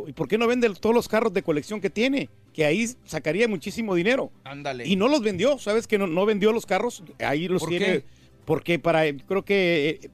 ¿y 0.08 0.14
por 0.14 0.28
qué 0.28 0.38
no 0.38 0.48
vende 0.48 0.70
todos 0.72 0.96
los 0.96 1.08
carros 1.08 1.34
de 1.34 1.44
colección 1.44 1.82
que 1.82 1.90
tiene? 1.90 2.30
que 2.54 2.66
ahí 2.66 2.86
sacaría 3.06 3.48
muchísimo 3.48 3.96
dinero. 3.96 4.30
Ándale. 4.44 4.86
Y 4.86 4.98
no 4.98 5.08
los 5.08 5.22
vendió, 5.22 5.58
¿sabes 5.58 5.88
que 5.88 5.98
no, 5.98 6.06
no 6.08 6.26
vendió 6.26 6.52
los 6.52 6.66
carros? 6.66 7.02
Ahí 7.20 7.48
los 7.48 7.62
¿Por 7.62 7.70
tiene. 7.70 7.86
qué? 7.86 8.04
Porque 8.44 8.78
para, 8.78 9.04
creo 9.16 9.44
que 9.46 10.00
eh, 10.04 10.10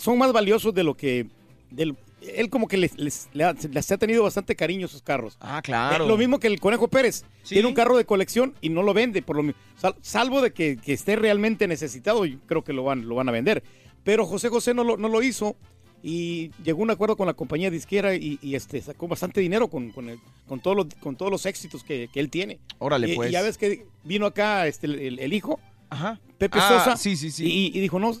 son 0.00 0.16
más 0.16 0.32
valiosos 0.32 0.72
de 0.72 0.84
lo 0.84 0.96
que... 0.96 1.26
del- 1.70 1.96
él 2.22 2.48
como 2.50 2.66
que 2.68 2.76
les, 2.76 2.96
les- 2.98 3.28
le 3.32 3.44
ha, 3.44 3.52
les 3.54 3.92
ha 3.92 3.96
tenido 3.98 4.22
bastante 4.22 4.54
cariño 4.56 4.84
a 4.84 4.88
esos 4.88 5.02
carros. 5.02 5.36
Ah, 5.40 5.60
claro. 5.62 6.04
Eh, 6.04 6.08
Lo 6.08 6.16
mismo 6.18 6.38
que 6.38 6.46
el 6.46 6.60
Conejo 6.60 6.88
Pérez. 6.88 7.24
Sí. 7.42 7.54
Tiene 7.56 7.68
un 7.68 7.74
carro 7.74 7.96
de 7.98 8.04
colección 8.06 8.54
y 8.62 8.68
no 8.70 8.82
lo 8.82 8.92
vende, 8.94 9.20
por 9.22 9.42
lo 9.42 9.52
sal- 9.76 9.96
salvo 10.02 10.40
de 10.42 10.52
que, 10.52 10.76
que 10.78 10.92
esté 10.94 11.16
realmente 11.16 11.66
necesitado, 11.68 12.24
y 12.26 12.36
creo 12.46 12.62
que 12.64 12.72
lo 12.74 12.84
van, 12.84 13.06
lo 13.08 13.14
van 13.16 13.28
a 13.28 13.32
vender. 13.32 13.62
Pero 14.04 14.24
José 14.26 14.48
José 14.48 14.72
no 14.74 14.84
lo, 14.84 14.96
no 14.96 15.08
lo 15.08 15.22
hizo 15.22 15.56
y 16.02 16.50
llegó 16.64 16.80
a 16.80 16.82
un 16.84 16.90
acuerdo 16.90 17.16
con 17.16 17.26
la 17.26 17.34
compañía 17.34 17.70
disquera 17.70 18.14
y, 18.14 18.38
y, 18.42 18.54
este, 18.54 18.80
sacó 18.80 19.06
bastante 19.08 19.40
dinero 19.40 19.68
con, 19.68 19.90
con, 19.90 20.08
el- 20.08 20.18
con, 20.48 20.60
todos, 20.60 20.76
los, 20.76 20.86
con 21.00 21.16
todos 21.16 21.30
los 21.30 21.44
éxitos 21.46 21.84
que, 21.84 22.08
que 22.12 22.20
él 22.20 22.30
tiene. 22.30 22.58
Órale, 22.78 23.08
y, 23.12 23.16
pues. 23.16 23.28
y 23.28 23.32
ya 23.32 23.42
ves 23.42 23.58
que 23.58 23.86
vino 24.04 24.26
acá 24.26 24.66
este, 24.66 24.86
el, 24.86 25.32
hijo, 25.32 25.60
Ajá. 25.90 26.18
Pepe 26.38 26.58
Ah, 26.60 26.68
Sosa, 26.68 26.96
sí, 26.96 27.16
sí, 27.16 27.30
sí. 27.30 27.44
Y, 27.46 27.76
y 27.78 27.80
dijo, 27.80 27.98
no, 27.98 28.12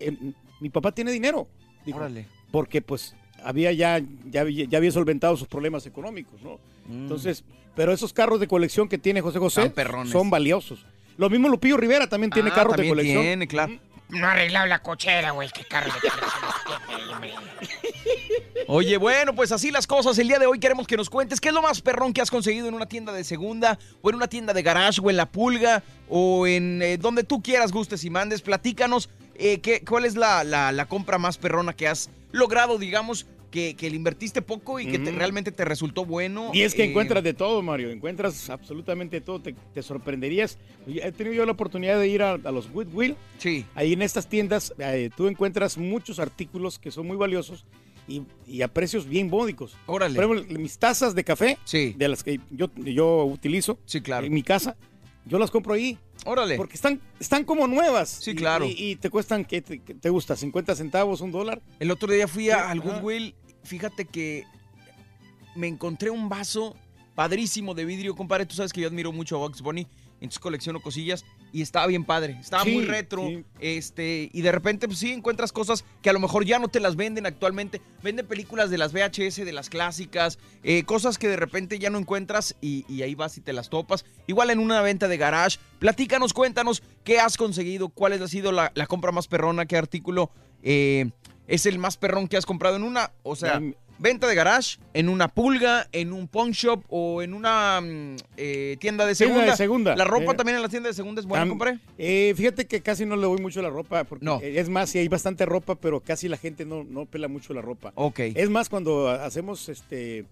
eh, 0.00 0.16
mi 0.60 0.68
papá 0.70 0.92
tiene 0.92 1.12
dinero. 1.12 1.46
Dijo, 1.86 1.98
Órale. 1.98 2.26
porque 2.50 2.82
pues 2.82 3.14
había 3.44 3.70
ya, 3.72 4.00
ya, 4.30 4.40
había- 4.40 4.64
ya 4.66 4.78
había 4.78 4.90
solventado 4.90 5.36
sus 5.36 5.46
problemas 5.46 5.86
económicos, 5.86 6.42
¿no? 6.42 6.58
Mm. 6.88 7.02
Entonces, 7.02 7.44
pero 7.76 7.92
esos 7.92 8.12
carros 8.12 8.40
de 8.40 8.48
colección 8.48 8.88
que 8.88 8.98
tiene 8.98 9.20
José 9.20 9.38
José 9.38 9.72
son 10.10 10.30
valiosos. 10.30 10.84
Lo 11.16 11.30
mismo 11.30 11.48
Lupillo 11.48 11.76
Rivera 11.76 12.08
también 12.08 12.30
tiene 12.32 12.50
Ah, 12.50 12.54
carros 12.54 12.72
también 12.76 12.94
de 12.96 13.00
colección. 13.02 13.22
tiene, 13.22 13.46
claro. 13.46 13.74
No 14.10 14.26
ha 14.26 14.32
arreglado 14.32 14.66
la 14.66 14.78
cochera, 14.80 15.32
güey. 15.32 15.50
Qué 15.50 15.64
carro. 15.64 15.92
Oye, 18.66 18.96
bueno, 18.96 19.34
pues 19.34 19.52
así 19.52 19.70
las 19.70 19.86
cosas. 19.86 20.18
El 20.18 20.28
día 20.28 20.38
de 20.38 20.46
hoy 20.46 20.58
queremos 20.58 20.86
que 20.86 20.96
nos 20.96 21.10
cuentes 21.10 21.40
qué 21.40 21.48
es 21.48 21.54
lo 21.54 21.62
más 21.62 21.80
perrón 21.80 22.12
que 22.12 22.20
has 22.20 22.30
conseguido 22.30 22.68
en 22.68 22.74
una 22.74 22.86
tienda 22.86 23.12
de 23.12 23.24
segunda, 23.24 23.78
o 24.02 24.10
en 24.10 24.16
una 24.16 24.28
tienda 24.28 24.52
de 24.52 24.62
garage, 24.62 25.00
o 25.02 25.10
en 25.10 25.16
la 25.16 25.26
pulga, 25.26 25.82
o 26.08 26.46
en 26.46 26.80
eh, 26.82 26.96
donde 26.98 27.24
tú 27.24 27.42
quieras, 27.42 27.72
gustes 27.72 28.04
y 28.04 28.10
mandes. 28.10 28.42
Platícanos 28.42 29.08
eh, 29.34 29.60
qué, 29.60 29.82
cuál 29.84 30.04
es 30.04 30.16
la- 30.16 30.44
la 30.44 30.86
compra 30.86 31.18
más 31.18 31.38
perrona 31.38 31.72
que 31.74 31.88
has 31.88 32.10
logrado, 32.32 32.78
digamos, 32.78 33.26
que, 33.50 33.74
que 33.74 33.88
le 33.90 33.96
invertiste 33.96 34.42
poco 34.42 34.78
y 34.80 34.86
que 34.86 34.98
te- 34.98 35.10
realmente 35.12 35.52
te 35.52 35.64
resultó 35.64 36.04
bueno. 36.04 36.50
Y 36.52 36.62
es 36.62 36.74
que 36.74 36.82
Eh, 36.84 36.86
encuentras 36.90 37.22
de 37.24 37.34
todo, 37.34 37.62
Mario. 37.62 37.90
Encuentras 37.90 38.50
absolutamente 38.50 39.20
todo. 39.20 39.40
Te, 39.40 39.54
te 39.74 39.82
sorprenderías. 39.82 40.58
He 40.86 41.12
tenido 41.12 41.34
yo 41.34 41.46
la 41.46 41.52
oportunidad 41.52 41.98
de 41.98 42.08
ir 42.08 42.22
a, 42.22 42.32
a 42.32 42.50
los 42.52 42.70
Goodwill. 42.70 43.16
Sí. 43.38 43.64
Ahí 43.74 43.92
en 43.92 44.02
estas 44.02 44.28
tiendas 44.28 44.74
eh, 44.78 45.10
tú 45.16 45.28
encuentras 45.28 45.78
muchos 45.78 46.18
artículos 46.18 46.78
que 46.78 46.90
son 46.90 47.06
muy 47.06 47.16
valiosos 47.16 47.64
y, 48.06 48.22
y 48.46 48.62
a 48.62 48.68
precios 48.68 49.06
bien 49.06 49.28
módicos. 49.28 49.76
Órale. 49.86 50.14
Por 50.14 50.24
ejemplo, 50.36 50.58
mis 50.58 50.78
tazas 50.78 51.14
de 51.14 51.24
café, 51.24 51.58
Sí. 51.64 51.94
de 51.96 52.08
las 52.08 52.22
que 52.24 52.40
yo, 52.50 52.70
yo 52.76 53.24
utilizo 53.24 53.78
Sí, 53.84 54.00
claro. 54.00 54.26
en 54.26 54.32
mi 54.32 54.42
casa, 54.42 54.76
yo 55.28 55.38
las 55.38 55.50
compro 55.50 55.74
ahí. 55.74 55.98
Órale. 56.24 56.56
Porque 56.56 56.74
están, 56.74 57.00
están 57.20 57.44
como 57.44 57.66
nuevas. 57.66 58.08
Sí, 58.08 58.32
Y- 58.32 58.34
claro. 58.34 58.64
Y, 58.66 58.70
y 58.72 58.96
te 58.96 59.10
cuestan, 59.10 59.44
¿qué 59.44 59.62
te, 59.62 59.78
qué 59.80 59.94
te 59.94 60.10
gusta? 60.10 60.34
¿50 60.34 60.74
centavos, 60.74 61.20
un 61.20 61.30
dólar? 61.30 61.62
El 61.78 61.90
otro 61.90 62.12
día 62.12 62.26
fui 62.26 62.50
a- 62.50 62.70
al. 62.70 62.80
Goodwill. 62.80 63.34
Fíjate 63.62 64.04
que 64.06 64.44
me 65.54 65.66
encontré 65.68 66.10
un 66.10 66.28
vaso 66.28 66.74
padrísimo 67.14 67.74
de 67.74 67.84
vidrio, 67.84 68.14
compadre. 68.16 68.46
Tú 68.46 68.54
sabes 68.54 68.72
que 68.72 68.80
yo 68.80 68.88
admiro 68.88 69.12
mucho 69.12 69.36
a 69.36 69.38
Box 69.40 69.60
Bunny. 69.62 69.86
Entonces 70.20 70.38
colecciono 70.40 70.80
cosillas 70.80 71.24
y 71.52 71.62
estaba 71.62 71.86
bien 71.86 72.04
padre. 72.04 72.36
Estaba 72.40 72.64
Sí, 72.64 72.72
muy 72.72 72.84
retro. 72.84 73.26
sí. 73.26 73.44
Este, 73.60 74.30
y 74.32 74.40
de 74.42 74.52
repente, 74.52 74.86
pues 74.86 74.98
sí, 74.98 75.12
encuentras 75.12 75.52
cosas 75.52 75.84
que 76.02 76.10
a 76.10 76.12
lo 76.12 76.20
mejor 76.20 76.44
ya 76.44 76.58
no 76.58 76.68
te 76.68 76.80
las 76.80 76.96
venden 76.96 77.26
actualmente. 77.26 77.80
Venden 78.02 78.26
películas 78.26 78.70
de 78.70 78.78
las 78.78 78.92
VHS, 78.92 79.44
de 79.44 79.52
las 79.52 79.68
clásicas, 79.70 80.38
eh, 80.62 80.84
cosas 80.84 81.18
que 81.18 81.28
de 81.28 81.36
repente 81.36 81.78
ya 81.78 81.90
no 81.90 81.98
encuentras 81.98 82.56
y, 82.60 82.84
y 82.92 83.02
ahí 83.02 83.14
vas 83.14 83.36
y 83.38 83.40
te 83.40 83.52
las 83.52 83.68
topas. 83.70 84.04
Igual 84.26 84.50
en 84.50 84.58
una 84.58 84.80
venta 84.82 85.08
de 85.08 85.16
garage. 85.16 85.58
Platícanos, 85.78 86.32
cuéntanos 86.32 86.82
qué 87.04 87.20
has 87.20 87.36
conseguido, 87.36 87.88
cuál 87.88 88.12
ha 88.22 88.28
sido 88.28 88.52
la, 88.52 88.72
la 88.74 88.86
compra 88.86 89.12
más 89.12 89.28
perrona, 89.28 89.66
qué 89.66 89.76
artículo 89.76 90.30
eh, 90.62 91.10
es 91.46 91.66
el 91.66 91.78
más 91.78 91.96
perrón 91.96 92.28
que 92.28 92.36
has 92.36 92.46
comprado 92.46 92.76
en 92.76 92.82
una, 92.82 93.12
o 93.22 93.36
sea, 93.36 93.60
Ya, 93.60 93.72
venta 93.98 94.26
de 94.28 94.34
garage, 94.34 94.78
en 94.94 95.08
una 95.08 95.28
pulga, 95.28 95.88
en 95.92 96.12
un 96.12 96.28
pawn 96.28 96.52
shop 96.52 96.84
o 96.88 97.20
en 97.22 97.34
una 97.34 97.80
mm, 97.80 98.16
eh, 98.36 98.76
tienda 98.80 99.04
de 99.06 99.14
Tienda 99.14 99.34
segunda. 99.34 99.50
de 99.52 99.56
segunda. 99.56 99.96
La 99.96 100.04
ropa 100.04 100.32
Eh, 100.32 100.36
también 100.36 100.56
en 100.56 100.62
la 100.62 100.68
tienda 100.68 100.88
de 100.88 100.94
segunda 100.94 101.20
es 101.20 101.26
buena, 101.26 101.44
Tam- 101.44 101.48
compadre. 101.50 101.78
Eh, 101.98 102.32
fíjate 102.36 102.66
que 102.66 102.80
casi 102.80 103.04
no 103.06 103.16
le 103.16 103.22
doy 103.22 103.40
mucho 103.40 103.60
a 103.60 103.62
la 103.64 103.70
ropa. 103.70 104.04
Porque, 104.04 104.24
No. 104.24 104.40
eh, 104.42 104.58
Es 104.60 104.68
más, 104.68 104.90
sí 104.90 104.98
hay 104.98 105.08
bastante 105.08 105.44
ropa, 105.46 105.74
pero 105.74 106.00
casi 106.00 106.28
la 106.28 106.36
gente 106.36 106.64
no, 106.64 106.84
no 106.84 107.06
pela 107.06 107.28
mucho 107.28 107.52
la 107.54 107.60
ropa. 107.62 107.92
Ok. 107.96 108.20
Es 108.20 108.48
más, 108.50 108.68
cuando 108.68 109.08
hacemos 109.08 109.68
este 109.68 110.24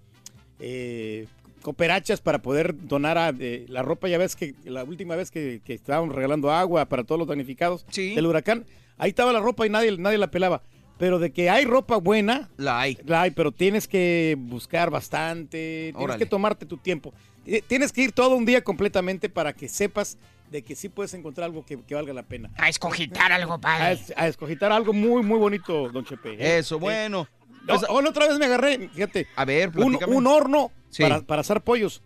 cooperachas 1.63 2.21
para 2.21 2.41
poder 2.41 2.75
donar 2.87 3.19
a, 3.19 3.33
eh, 3.39 3.67
la 3.69 3.83
ropa, 3.83 4.09
ya 4.09 4.19
ves 4.19 4.37
que 4.37 4.55
la 4.65 4.85
última 4.85 5.17
vez 5.17 5.31
que, 5.31 5.61
que 5.65 5.75
estábamos 5.75 6.15
regalando 6.15 6.51
agua 6.53 6.85
para 6.87 7.03
todos 7.05 7.19
los 7.19 7.27
damnificados 7.29 7.85
Sí. 7.91 8.15
del 8.15 8.27
huracán, 8.27 8.65
ahí 8.99 9.09
estaba 9.11 9.33
la 9.33 9.41
ropa 9.41 9.67
y 9.67 9.71
nadie, 9.71 9.97
nadie 9.99 10.17
la 10.19 10.31
pelaba. 10.31 10.63
Pero 10.99 11.19
de 11.19 11.31
que 11.31 11.51
hay 11.51 11.65
ropa 11.67 11.97
buena, 11.99 12.49
La 12.57 12.81
hay. 12.81 12.99
la 13.05 13.23
hay, 13.23 13.31
pero 13.31 13.53
tienes 13.53 13.87
que 13.87 14.35
buscar 14.39 14.91
bastante, 14.91 15.91
tienes 15.93 16.03
Órale. 16.03 16.19
que 16.19 16.27
tomarte 16.27 16.65
tu 16.67 16.79
tiempo. 16.79 17.13
Eh, 17.45 17.63
Tienes 17.67 17.93
que 17.93 18.03
ir 18.03 18.13
todo 18.13 18.35
un 18.35 18.45
día 18.47 18.65
completamente 18.65 19.29
para 19.29 19.53
que 19.53 19.69
sepas 19.69 20.17
de 20.51 20.63
que 20.63 20.75
sí 20.75 20.89
puedes 20.89 21.13
encontrar 21.15 21.45
algo 21.47 21.65
que, 21.65 21.79
que 21.83 21.95
valga 21.95 22.13
la 22.13 22.23
pena. 22.23 22.51
A 22.57 22.69
escogitar 22.69 23.31
algo, 23.31 23.55
A, 23.55 23.61
padre. 23.61 23.93
es- 23.93 24.13
a 24.17 24.27
escogitar 24.27 24.73
algo 24.73 24.93
muy, 24.93 25.23
muy 25.23 25.39
bonito, 25.39 25.89
don 25.91 26.05
Chepe. 26.05 26.35
¿eh? 26.35 26.59
Eso, 26.59 26.77
Eh, 26.77 26.81
bueno. 26.81 27.29
no, 27.67 27.79
Pues, 27.79 27.83
la 27.83 28.09
otra 28.11 28.27
vez 28.29 28.39
me 28.39 28.47
agarré, 28.47 28.89
fíjate, 28.89 29.27
a 29.37 29.45
ver, 29.45 29.71
un, 29.77 29.99
un 30.07 30.27
horno 30.27 30.71
Sí. 30.91 31.03
para, 31.03 31.21
para 31.21 31.41
asar 31.43 31.63
pollos. 31.63 32.03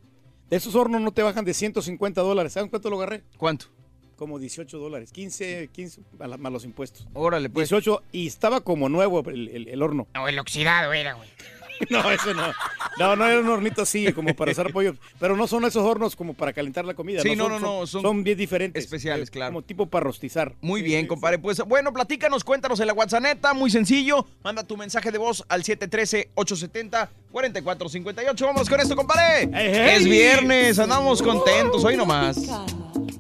De 0.50 0.56
esos 0.56 0.74
hornos 0.74 1.00
no 1.00 1.12
te 1.12 1.22
bajan 1.22 1.44
de 1.44 1.54
150 1.54 2.20
dólares. 2.22 2.52
¿Saben 2.54 2.68
cuánto 2.68 2.90
lo 2.90 2.96
agarré? 2.96 3.22
¿Cuánto? 3.36 3.66
Como 4.20 4.38
18 4.38 4.76
dólares. 4.78 5.12
15, 5.12 5.70
15 5.72 6.02
a 6.18 6.26
la- 6.28 6.36
más 6.36 6.52
los 6.52 6.64
impuestos. 6.66 7.08
Órale, 7.14 7.48
pues. 7.48 7.70
18 7.70 8.02
y 8.12 8.26
estaba 8.26 8.60
como 8.60 8.90
nuevo 8.90 9.26
el, 9.30 9.48
el- 9.48 9.68
el 9.68 9.82
horno. 9.82 10.08
No, 10.14 10.28
el 10.28 10.38
oxidado 10.38 10.92
era, 10.92 11.14
güey. 11.14 11.28
No, 11.88 12.10
eso 12.10 12.34
no. 12.34 12.52
No, 12.98 13.16
no 13.16 13.26
era 13.26 13.40
un 13.40 13.48
hornito 13.48 13.80
así, 13.80 14.12
como 14.12 14.36
para 14.36 14.52
asar 14.52 14.70
pollo. 14.74 14.96
Pero 15.18 15.34
no 15.38 15.46
son 15.46 15.64
esos 15.64 15.82
hornos 15.82 16.14
como 16.14 16.34
para 16.34 16.52
calentar 16.52 16.84
la 16.84 16.92
comida. 16.92 17.22
Sí, 17.22 17.34
no, 17.34 17.44
son, 17.44 17.52
no, 17.52 17.58
no, 17.80 17.86
Son, 17.86 18.02
son 18.02 18.22
bien 18.22 18.36
diferentes. 18.36 18.84
especiales, 18.84 19.30
Eh, 19.30 19.32
claro. 19.32 19.52
Como 19.54 19.62
tipo 19.62 19.86
para 19.86 20.04
rostizar. 20.04 20.54
Muy 20.60 20.80
Sí, 20.82 20.86
bien, 20.88 21.04
sí, 21.04 21.08
compadre. 21.08 21.38
Pues 21.38 21.56
bueno, 21.66 21.90
platícanos, 21.94 22.44
cuéntanos 22.44 22.78
en 22.80 22.86
la 22.88 22.92
WhatsApp, 22.92 23.24
muy 23.54 23.70
sencillo. 23.70 24.26
Manda 24.44 24.62
tu 24.62 24.76
mensaje 24.76 25.10
de 25.10 25.16
voz 25.16 25.42
al 25.48 25.62
713-870-4458. 25.64 28.40
Vámonos 28.44 28.68
con 28.68 28.78
esto, 28.80 28.94
compadre. 28.94 29.48
Hey, 29.50 29.70
hey. 29.72 29.94
Es 29.96 30.04
viernes, 30.04 30.78
andamos 30.78 31.22
contentos, 31.22 31.82
hoy 31.82 31.96
nomás. 31.96 32.36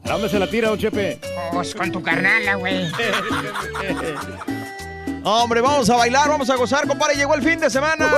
¿A 0.04 0.12
dónde 0.12 0.28
se 0.28 0.38
la 0.38 0.46
tira, 0.46 0.68
don 0.68 0.78
Chepe? 0.78 1.18
Pues 1.52 1.74
con 1.74 1.92
tu 1.92 2.02
carnala, 2.02 2.54
güey. 2.54 2.90
Hombre, 5.22 5.60
vamos 5.60 5.90
a 5.90 5.96
bailar, 5.96 6.28
vamos 6.28 6.48
a 6.50 6.56
gozar, 6.56 6.86
compadre. 6.86 7.16
Llegó 7.16 7.34
el 7.34 7.42
fin 7.42 7.60
de 7.60 7.68
semana. 7.70 8.10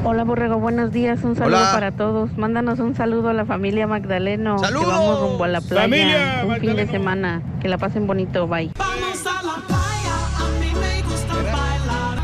Hola 0.03 0.25
Borrego, 0.25 0.59
buenos 0.59 0.93
días, 0.93 1.23
un 1.25 1.37
saludo 1.37 1.59
Hola. 1.59 1.73
para 1.73 1.93
todos. 1.93 2.37
Mándanos 2.39 2.79
un 2.79 2.95
saludo 2.95 3.29
a 3.29 3.35
la 3.35 3.45
familia 3.45 3.87
Magdaleno. 3.87 4.59
¡Saludos! 4.59 4.87
Que 4.87 4.93
vamos 4.93 5.21
rumbo 5.21 5.45
a 5.45 5.49
la 5.49 5.61
playa. 5.61 5.83
¡Familia 5.83 6.45
un 6.47 6.57
fin 6.57 6.77
de 6.77 6.87
semana. 6.87 7.43
Que 7.61 7.69
la 7.69 7.77
pasen 7.77 8.07
bonito, 8.07 8.49
bye. 8.49 8.71
Vamos 8.79 9.27
a 9.27 9.43
la 9.43 9.57
playa, 9.67 10.17
a 10.39 10.49
mí 10.59 10.73
me 10.81 11.03
gusta 11.03 11.35
bailar. 11.35 12.19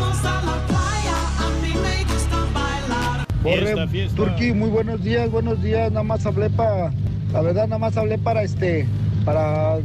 Vamos 0.00 0.24
a 0.24 0.42
la 0.42 0.66
playa, 0.66 1.16
a 1.38 1.50
mí 1.62 1.72
me 1.80 2.12
gusta 2.12 2.36
bailar. 2.52 3.26
Fiesta, 3.44 3.86
fiesta. 3.86 4.16
Turki, 4.16 4.52
muy 4.52 4.70
buenos 4.70 5.02
días, 5.02 5.30
buenos 5.30 5.62
días. 5.62 5.92
Nada 5.92 6.02
más 6.02 6.26
hablé 6.26 6.50
para, 6.50 6.90
la 7.32 7.42
verdad, 7.42 7.68
nada 7.68 7.78
más 7.78 7.96
hablé 7.96 8.18
para 8.18 8.42
este, 8.42 8.88
para 9.30 9.78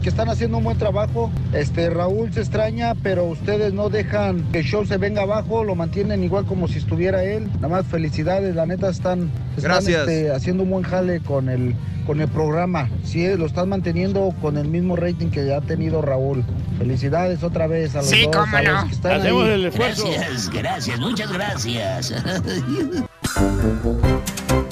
que 0.00 0.08
están 0.08 0.28
haciendo 0.28 0.58
un 0.58 0.64
buen 0.64 0.78
trabajo. 0.78 1.30
Este, 1.52 1.90
Raúl 1.90 2.32
se 2.32 2.40
extraña, 2.40 2.94
pero 3.02 3.24
ustedes 3.24 3.72
no 3.72 3.88
dejan 3.88 4.42
que 4.52 4.60
el 4.60 4.64
show 4.64 4.84
se 4.86 4.96
venga 4.96 5.22
abajo, 5.22 5.64
lo 5.64 5.74
mantienen 5.74 6.22
igual 6.22 6.44
como 6.46 6.68
si 6.68 6.78
estuviera 6.78 7.24
él. 7.24 7.50
Nada 7.56 7.68
más 7.68 7.86
felicidades, 7.86 8.54
la 8.54 8.64
neta 8.64 8.88
están, 8.90 9.30
están, 9.56 9.72
Gracias. 9.72 10.00
este, 10.08 10.30
haciendo 10.30 10.62
un 10.62 10.70
buen 10.70 10.84
jale 10.84 11.18
con 11.20 11.48
el, 11.48 11.74
con 12.06 12.20
el 12.20 12.28
programa. 12.28 12.88
Sí, 13.02 13.26
lo 13.36 13.46
están 13.46 13.70
manteniendo 13.70 14.32
con 14.40 14.56
el 14.56 14.68
mismo 14.68 14.94
rating 14.94 15.30
que 15.30 15.46
ya 15.46 15.56
ha 15.56 15.60
tenido 15.62 16.00
Raúl. 16.00 16.44
Felicidades 16.78 17.42
otra 17.42 17.66
vez 17.66 17.96
a 17.96 17.98
los 18.02 18.08
Sí, 18.08 18.22
dos, 18.30 18.36
cómo 18.36 18.56
a 18.56 18.62
los 18.62 18.72
no. 18.82 18.88
que 18.88 18.94
están 18.94 19.20
Hacemos 19.20 19.44
ahí. 19.46 19.50
el 19.52 19.64
esfuerzo. 19.66 20.04
Gracias, 20.06 20.50
gracias, 20.50 21.00
muchas 21.00 21.32
gracias. 21.32 22.14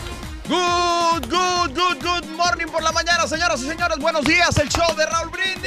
Good, 0.47 1.29
good, 1.29 1.73
good, 1.75 2.01
good 2.01 2.25
morning 2.35 2.67
por 2.67 2.81
la 2.83 2.91
mañana, 2.91 3.27
señoras 3.27 3.61
y 3.61 3.67
señores. 3.67 3.99
Buenos 3.99 4.23
días, 4.25 4.57
el 4.57 4.69
show 4.69 4.95
de 4.95 5.05
Raúl 5.05 5.29
Brindis. 5.29 5.61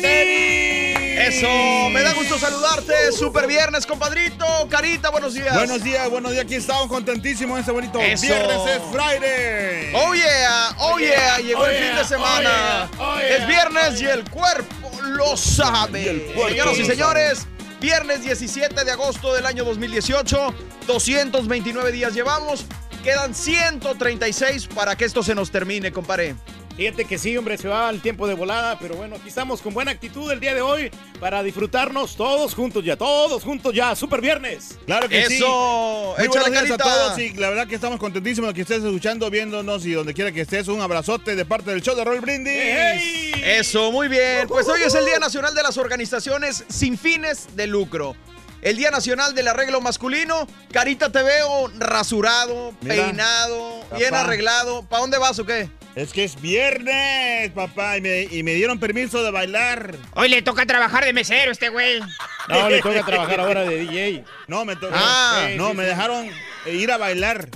Tenis. 0.00 1.04
Eso, 1.16 1.90
me 1.90 2.02
da 2.02 2.12
gusto 2.14 2.38
saludarte. 2.38 3.12
Super 3.12 3.46
viernes, 3.46 3.86
compadrito. 3.86 4.44
Carita, 4.68 5.10
buenos 5.10 5.34
días. 5.34 5.54
Buenos 5.54 5.82
días, 5.82 6.10
buenos 6.10 6.32
días. 6.32 6.44
Aquí 6.44 6.56
estamos 6.56 6.88
contentísimos 6.88 7.54
en 7.56 7.60
este 7.60 7.70
bonito 7.72 8.00
Eso. 8.00 8.26
viernes. 8.26 8.56
Es 8.66 8.82
Friday. 8.90 9.92
Oh 9.94 10.14
yeah, 10.14 10.70
oh, 10.78 10.94
Oh, 10.94 10.98
yeah, 10.98 11.08
yeah, 11.08 11.38
llegó 11.38 11.60
oh, 11.60 11.66
el 11.66 11.76
yeah, 11.76 11.86
fin 11.88 11.96
de 11.96 12.04
semana. 12.04 12.90
oh, 12.98 13.16
yeah, 13.18 13.36
es 13.36 13.46
viernes 13.46 14.00
y 14.02 14.06
el 14.06 14.28
cuerpo 14.30 14.90
lo 15.02 15.36
sabe. 15.36 16.32
cuerpo 16.34 16.48
Señoras 16.50 16.78
y 16.78 16.84
señores, 16.84 17.46
viernes 17.84 18.22
17 18.22 18.82
de 18.82 18.90
agosto 18.92 19.34
del 19.34 19.44
año 19.44 19.62
2018, 19.62 20.54
229 20.86 21.92
días 21.92 22.14
llevamos. 22.14 22.64
Quedan 23.02 23.34
136 23.34 24.68
para 24.68 24.96
que 24.96 25.04
esto 25.04 25.22
se 25.22 25.34
nos 25.34 25.50
termine, 25.50 25.92
compadre. 25.92 26.34
Fíjate 26.76 27.04
que 27.04 27.18
sí, 27.18 27.36
hombre, 27.36 27.56
se 27.56 27.68
va 27.68 27.88
el 27.88 28.00
tiempo 28.00 28.26
de 28.26 28.34
volada, 28.34 28.76
pero 28.80 28.96
bueno, 28.96 29.14
aquí 29.14 29.28
estamos 29.28 29.62
con 29.62 29.72
buena 29.72 29.92
actitud 29.92 30.30
el 30.32 30.40
día 30.40 30.54
de 30.54 30.60
hoy 30.60 30.90
para 31.20 31.40
disfrutarnos 31.44 32.16
todos 32.16 32.52
juntos 32.52 32.84
ya, 32.84 32.96
todos 32.96 33.44
juntos 33.44 33.72
ya, 33.72 33.94
super 33.94 34.20
viernes. 34.20 34.76
Claro 34.84 35.08
que 35.08 35.24
sí. 35.26 35.36
Eso, 35.36 36.14
Muy 36.18 36.26
buenos 36.26 36.50
días 36.50 36.70
a 36.72 36.76
todos 36.76 37.18
y 37.20 37.32
la 37.34 37.50
verdad 37.50 37.68
que 37.68 37.76
estamos 37.76 38.00
contentísimos 38.00 38.48
de 38.48 38.54
que 38.54 38.62
estés 38.62 38.82
escuchando, 38.82 39.30
viéndonos 39.30 39.86
y 39.86 39.92
donde 39.92 40.14
quiera 40.14 40.32
que 40.32 40.40
estés. 40.40 40.66
Un 40.66 40.80
abrazote 40.80 41.36
de 41.36 41.44
parte 41.44 41.70
del 41.70 41.80
show 41.80 41.94
de 41.94 42.04
Roll 42.04 42.20
Brindis. 42.20 42.52
Eso, 43.44 43.92
muy 43.92 44.08
bien. 44.08 44.48
Pues 44.48 44.66
hoy 44.66 44.80
es 44.82 44.94
el 44.96 45.04
Día 45.04 45.20
Nacional 45.20 45.54
de 45.54 45.62
las 45.62 45.76
Organizaciones 45.78 46.64
sin 46.68 46.98
fines 46.98 47.54
de 47.54 47.68
lucro. 47.68 48.16
El 48.64 48.78
Día 48.78 48.90
Nacional 48.90 49.34
del 49.34 49.46
Arreglo 49.46 49.82
Masculino. 49.82 50.48
Carita, 50.72 51.12
te 51.12 51.22
veo 51.22 51.70
rasurado, 51.76 52.74
Mira, 52.80 52.94
peinado, 52.94 53.84
bien 53.94 54.14
arreglado. 54.14 54.88
¿Para 54.88 55.02
dónde 55.02 55.18
vas 55.18 55.38
o 55.38 55.44
qué? 55.44 55.68
Es 55.94 56.14
que 56.14 56.24
es 56.24 56.40
viernes, 56.40 57.50
papá, 57.50 57.98
y 57.98 58.00
me, 58.00 58.22
y 58.22 58.42
me 58.42 58.54
dieron 58.54 58.80
permiso 58.80 59.22
de 59.22 59.30
bailar. 59.30 59.94
Hoy 60.14 60.30
le 60.30 60.40
toca 60.40 60.64
trabajar 60.64 61.04
de 61.04 61.12
mesero 61.12 61.52
este 61.52 61.68
güey. 61.68 62.00
No, 62.48 62.70
le 62.70 62.80
toca 62.80 63.04
trabajar 63.04 63.40
ahora 63.40 63.64
de 63.64 63.76
DJ. 63.80 64.24
No, 64.46 64.64
me 64.64 64.76
toca. 64.76 64.94
Ah, 64.96 65.48
no, 65.56 65.72
sí, 65.72 65.76
me 65.76 65.82
sí. 65.82 65.88
dejaron 65.90 66.30
ir 66.64 66.90
a 66.90 66.96
bailar. 66.96 67.50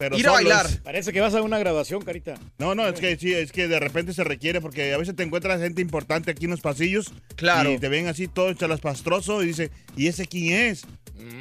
Pero 0.00 0.16
Ir 0.16 0.26
a 0.26 0.30
bailar. 0.32 0.66
Parece 0.82 1.12
que 1.12 1.20
vas 1.20 1.34
a 1.34 1.42
una 1.42 1.58
graduación, 1.58 2.00
Carita. 2.00 2.32
No, 2.56 2.74
no, 2.74 2.88
es 2.88 2.98
que 2.98 3.16
sí, 3.18 3.34
es 3.34 3.52
que 3.52 3.68
de 3.68 3.78
repente 3.78 4.14
se 4.14 4.24
requiere 4.24 4.62
porque 4.62 4.94
a 4.94 4.96
veces 4.96 5.14
te 5.14 5.22
encuentras 5.22 5.60
gente 5.60 5.82
importante 5.82 6.30
aquí 6.30 6.46
en 6.46 6.52
los 6.52 6.62
pasillos. 6.62 7.12
Claro. 7.36 7.70
Y 7.70 7.78
te 7.78 7.90
ven 7.90 8.08
así 8.08 8.26
todo 8.26 8.50
chalas-pastroso 8.54 9.42
y 9.42 9.48
dice, 9.48 9.70
¿y 9.98 10.06
ese 10.06 10.26
quién 10.26 10.54
es? 10.70 10.84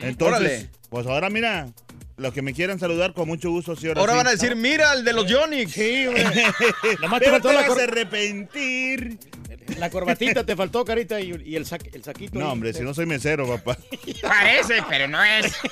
Entonces, 0.01 0.19
Mm, 0.19 0.23
órale. 0.23 0.69
pues 0.89 1.07
ahora 1.07 1.29
mira, 1.29 1.69
los 2.17 2.33
que 2.33 2.41
me 2.41 2.53
quieran 2.53 2.79
saludar 2.79 3.13
con 3.13 3.29
mucho 3.29 3.49
gusto, 3.49 3.77
sí, 3.77 3.87
Ahora 3.87 4.01
sí. 4.11 4.17
van 4.17 4.27
a 4.27 4.31
decir, 4.31 4.55
mira, 4.57 4.91
el 4.91 5.05
de 5.05 5.13
los 5.13 5.25
Yonix. 5.25 5.71
Sí, 5.71 6.05
hombre. 6.07 6.25
Nomás 7.01 7.21
te 7.21 7.25
te 7.41 7.53
la, 7.53 7.61
vas 7.65 7.77
a 7.79 7.83
arrepentir. 7.83 9.17
La 9.77 9.89
corbatita, 9.89 10.45
te 10.45 10.55
faltó, 10.55 10.83
Carita, 10.85 11.19
y, 11.19 11.33
y 11.45 11.55
el, 11.55 11.65
sa- 11.65 11.77
el 11.93 12.03
saquito. 12.03 12.37
No, 12.39 12.45
ahí. 12.45 12.51
hombre, 12.51 12.73
si 12.73 12.81
no 12.83 12.93
soy 12.93 13.05
mesero, 13.05 13.47
papá. 13.47 13.77
Parece, 14.21 14.83
pero 14.89 15.07
no 15.07 15.23
es. 15.23 15.53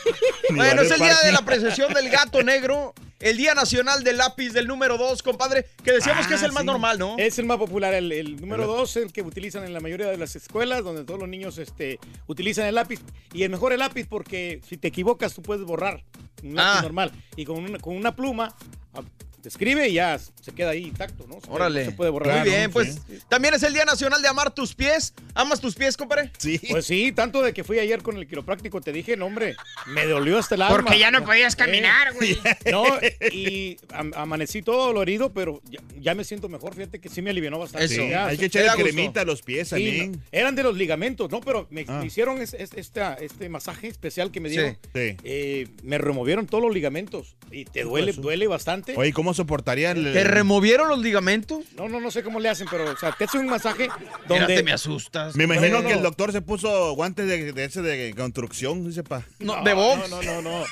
Bueno, 0.50 0.82
es 0.82 0.92
el 0.92 1.00
día 1.00 1.18
de 1.26 1.32
la 1.34 1.40
apreciación 1.40 1.94
del 1.94 2.10
gato 2.10 2.42
negro. 2.42 2.94
El 3.20 3.36
Día 3.36 3.54
Nacional 3.54 4.04
del 4.04 4.16
Lápiz 4.18 4.52
del 4.54 4.66
número 4.66 4.98
2, 4.98 5.22
compadre. 5.22 5.66
Que 5.84 5.92
decíamos 5.92 6.26
que 6.26 6.36
es 6.36 6.44
el 6.44 6.54
más 6.54 6.64
normal, 6.64 6.98
¿no? 7.00 7.16
Es 7.18 7.38
el 7.38 7.46
más 7.46 7.58
popular. 7.58 7.94
El, 7.94 8.12
el 8.14 8.40
número 8.40 8.66
dos, 8.66 8.96
el 8.96 9.12
que 9.12 9.22
utilizan 9.24 9.66
en 9.66 9.74
la 9.74 9.80
mayoría 9.82 10.06
de 10.08 10.16
las 10.18 10.36
escuelas, 10.38 10.84
donde 10.86 11.04
todos 11.04 11.20
los 11.20 11.28
niños 11.28 11.58
este, 11.58 12.00
utilizan 12.28 12.66
el 12.68 12.76
lápiz. 12.76 13.02
Y 13.34 13.44
el 13.44 13.50
mejor 13.50 13.74
el 13.74 13.80
lápiz 13.80 14.06
porque 14.08 14.62
si 14.70 14.78
te 14.78 14.88
equivocas, 14.88 15.34
tú 15.34 15.42
puedes 15.42 15.66
borrar 15.66 16.02
un 16.44 16.56
lápiz 16.56 16.78
Ah. 16.78 16.82
normal. 16.84 17.12
Y 17.36 17.44
con 17.44 17.58
una, 17.58 17.78
con 17.80 17.96
una 17.98 18.16
pluma, 18.16 18.56
ah, 18.94 19.02
te 19.48 19.50
escribe 19.50 19.88
y 19.88 19.94
ya 19.94 20.20
se 20.20 20.52
queda 20.52 20.72
ahí 20.72 20.84
intacto, 20.84 21.26
¿no? 21.26 21.36
Se 21.36 21.42
puede- 21.48 21.56
Órale. 21.56 21.86
Se 21.86 21.92
puede 21.94 22.12
borrar. 22.12 22.40
Muy 22.42 22.50
bien, 22.50 22.70
pues 22.70 23.00
también 23.30 23.54
es 23.54 23.64
el 23.64 23.74
Día 23.74 23.86
Nacional 23.86 24.22
de 24.22 24.28
Amar 24.28 24.54
tus 24.54 24.76
pies. 24.76 25.14
¿Amas 25.36 25.62
tus 25.62 25.74
pies, 25.76 25.96
compadre? 25.96 26.32
Sí. 26.38 26.60
Pues 26.70 26.86
sí, 26.86 27.14
tanto 27.14 27.42
de 27.42 27.54
que 27.54 27.64
fui 27.64 27.80
ayer 27.80 28.02
con 28.04 28.18
el 28.18 28.28
quiropráctico, 28.28 28.82
te 28.82 28.92
dije, 28.92 29.16
no, 29.16 29.26
hombre, 29.28 29.56
me 29.86 30.06
dolió 30.06 30.38
hasta 30.38 30.56
el 30.56 30.64
alma. 30.64 30.76
Porque 30.84 31.00
ya 31.00 31.12
no 31.12 31.24
podías 31.24 31.56
caminar, 31.56 32.14
güey. 32.14 32.38
No, 32.72 32.84
y 33.32 33.78
am- 33.94 34.12
amanecí 34.16 34.62
todo 34.62 34.88
dolorido, 34.88 35.32
pero 35.32 35.62
ya, 35.70 35.80
ya 35.98 36.14
me 36.14 36.26
siento 36.26 36.50
mejor. 36.50 36.76
Fíjate 36.76 37.00
que 37.00 37.08
sí 37.08 37.22
me 37.22 37.30
alivió 37.30 37.58
bastante. 37.58 37.86
Eso. 37.86 38.04
Ya, 38.06 38.28
Hay 38.28 38.38
que 38.38 38.46
echarle 38.48 38.84
cremita 38.84 39.22
a 39.22 39.26
los 39.26 39.42
pies 39.44 39.70
Sí, 39.70 39.76
también. 39.76 40.12
no, 40.12 40.20
eran 40.34 40.56
de 40.56 40.64
los 40.64 40.76
ligamentos, 40.76 41.32
¿no? 41.32 41.40
Pero 41.40 41.68
me, 41.70 41.86
Ah. 41.88 42.00
me 42.02 42.08
hicieron 42.08 42.42
es- 42.42 42.54
es- 42.54 42.74
esta- 42.76 43.14
este 43.14 43.48
masaje 43.48 43.88
especial 43.88 44.30
que 44.32 44.42
me 44.42 44.50
dieron. 44.50 44.78
Sí. 44.94 45.00
Sí. 45.12 45.18
Eh, 45.24 45.68
me 45.84 45.98
removieron 45.98 46.48
todos 46.48 46.62
los 46.64 46.74
ligamentos. 46.74 47.38
Y 47.52 47.64
te 47.64 47.84
duele, 47.84 48.12
duele 48.12 48.48
bastante. 48.48 48.94
Oye, 48.98 49.14
¿cómo 49.14 49.34
soportaría 49.38 49.92
el... 49.92 50.12
¿Te 50.12 50.24
removieron 50.26 50.90
los 50.90 51.00
ligamentos? 51.00 51.64
No, 51.78 51.88
no, 51.88 52.02
no 52.02 52.12
sé 52.12 52.24
cómo 52.24 52.40
le 52.42 52.50
hacen, 52.50 52.68
pero, 52.70 52.92
o 52.92 52.98
sea, 52.98 53.14
te 53.14 53.24
hacen 53.24 53.42
un 53.42 53.48
masaje 53.48 53.90
Mira, 54.00 54.12
donde... 54.28 54.56
te 54.58 54.64
me 54.64 54.74
asustas. 54.74 55.36
Me 55.36 55.46
imagino 55.46 55.78
No, 55.78 55.82
no, 55.84 55.88
que 55.88 55.94
el 55.94 56.02
doctor 56.04 56.32
se 56.34 56.42
puso 56.42 56.94
guantes 56.94 57.28
de, 57.28 57.54
de 57.54 57.64
ese 57.64 57.82
de 57.82 58.14
construcción, 58.16 58.86
dice 58.88 59.04
pa. 59.04 59.24
No, 59.40 59.64
de 59.64 59.74
box. 59.74 60.10
No, 60.10 60.22
no, 60.22 60.42
no, 60.42 60.42
no. 60.42 60.66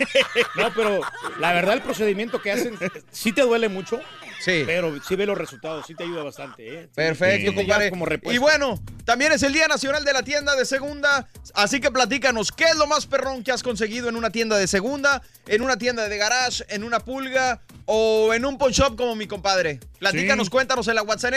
No, 0.58 0.74
pero 0.76 1.00
la 1.40 1.54
verdad 1.54 1.76
el 1.76 1.82
procedimiento 1.82 2.42
que 2.42 2.52
hacen 2.52 2.78
sí 3.12 3.32
te 3.32 3.42
duele 3.42 3.70
mucho, 3.70 4.00
Sí. 4.42 4.64
pero 4.66 4.94
sí 5.08 5.16
ve 5.16 5.26
los 5.26 5.38
resultados, 5.38 5.86
sí 5.88 5.96
te 5.96 6.04
ayuda 6.04 6.24
bastante, 6.24 6.68
¿eh? 6.68 6.84
Sí, 6.84 6.90
Perfecto, 6.94 7.52
sí 7.52 7.56
compadre. 7.56 7.92
Y 8.26 8.38
bueno, 8.38 8.82
también 9.06 9.32
es 9.32 9.42
el 9.44 9.54
Día 9.54 9.68
Nacional 9.68 10.04
de 10.04 10.14
la 10.14 10.24
Tienda 10.24 10.56
de 10.56 10.66
Segunda. 10.66 11.28
Así 11.54 11.80
que 11.80 11.90
platícanos, 11.90 12.52
¿qué 12.52 12.66
es 12.66 12.76
lo 12.76 12.86
más 12.88 13.06
perrón 13.06 13.44
que 13.44 13.52
has 13.52 13.64
conseguido 13.64 14.10
en 14.10 14.16
una 14.16 14.30
tienda 14.32 14.58
de 14.58 14.68
segunda, 14.68 15.22
en 15.48 15.62
una 15.62 15.78
tienda 15.78 16.08
de 16.10 16.18
garage, 16.18 16.64
en 16.70 16.84
una 16.84 17.00
pulga 17.00 17.62
o 17.86 18.34
en 18.34 18.46
un 18.46 18.58
pawn 18.58 18.72
shop 18.72 18.96
como 18.96 19.16
mi 19.16 19.28
compadre? 19.28 19.80
Platícanos, 20.00 20.48
Sí. 20.48 20.52
cuéntanos 20.52 20.88
en 20.88 20.96
la 20.96 21.04
WhatsApp 21.04 21.34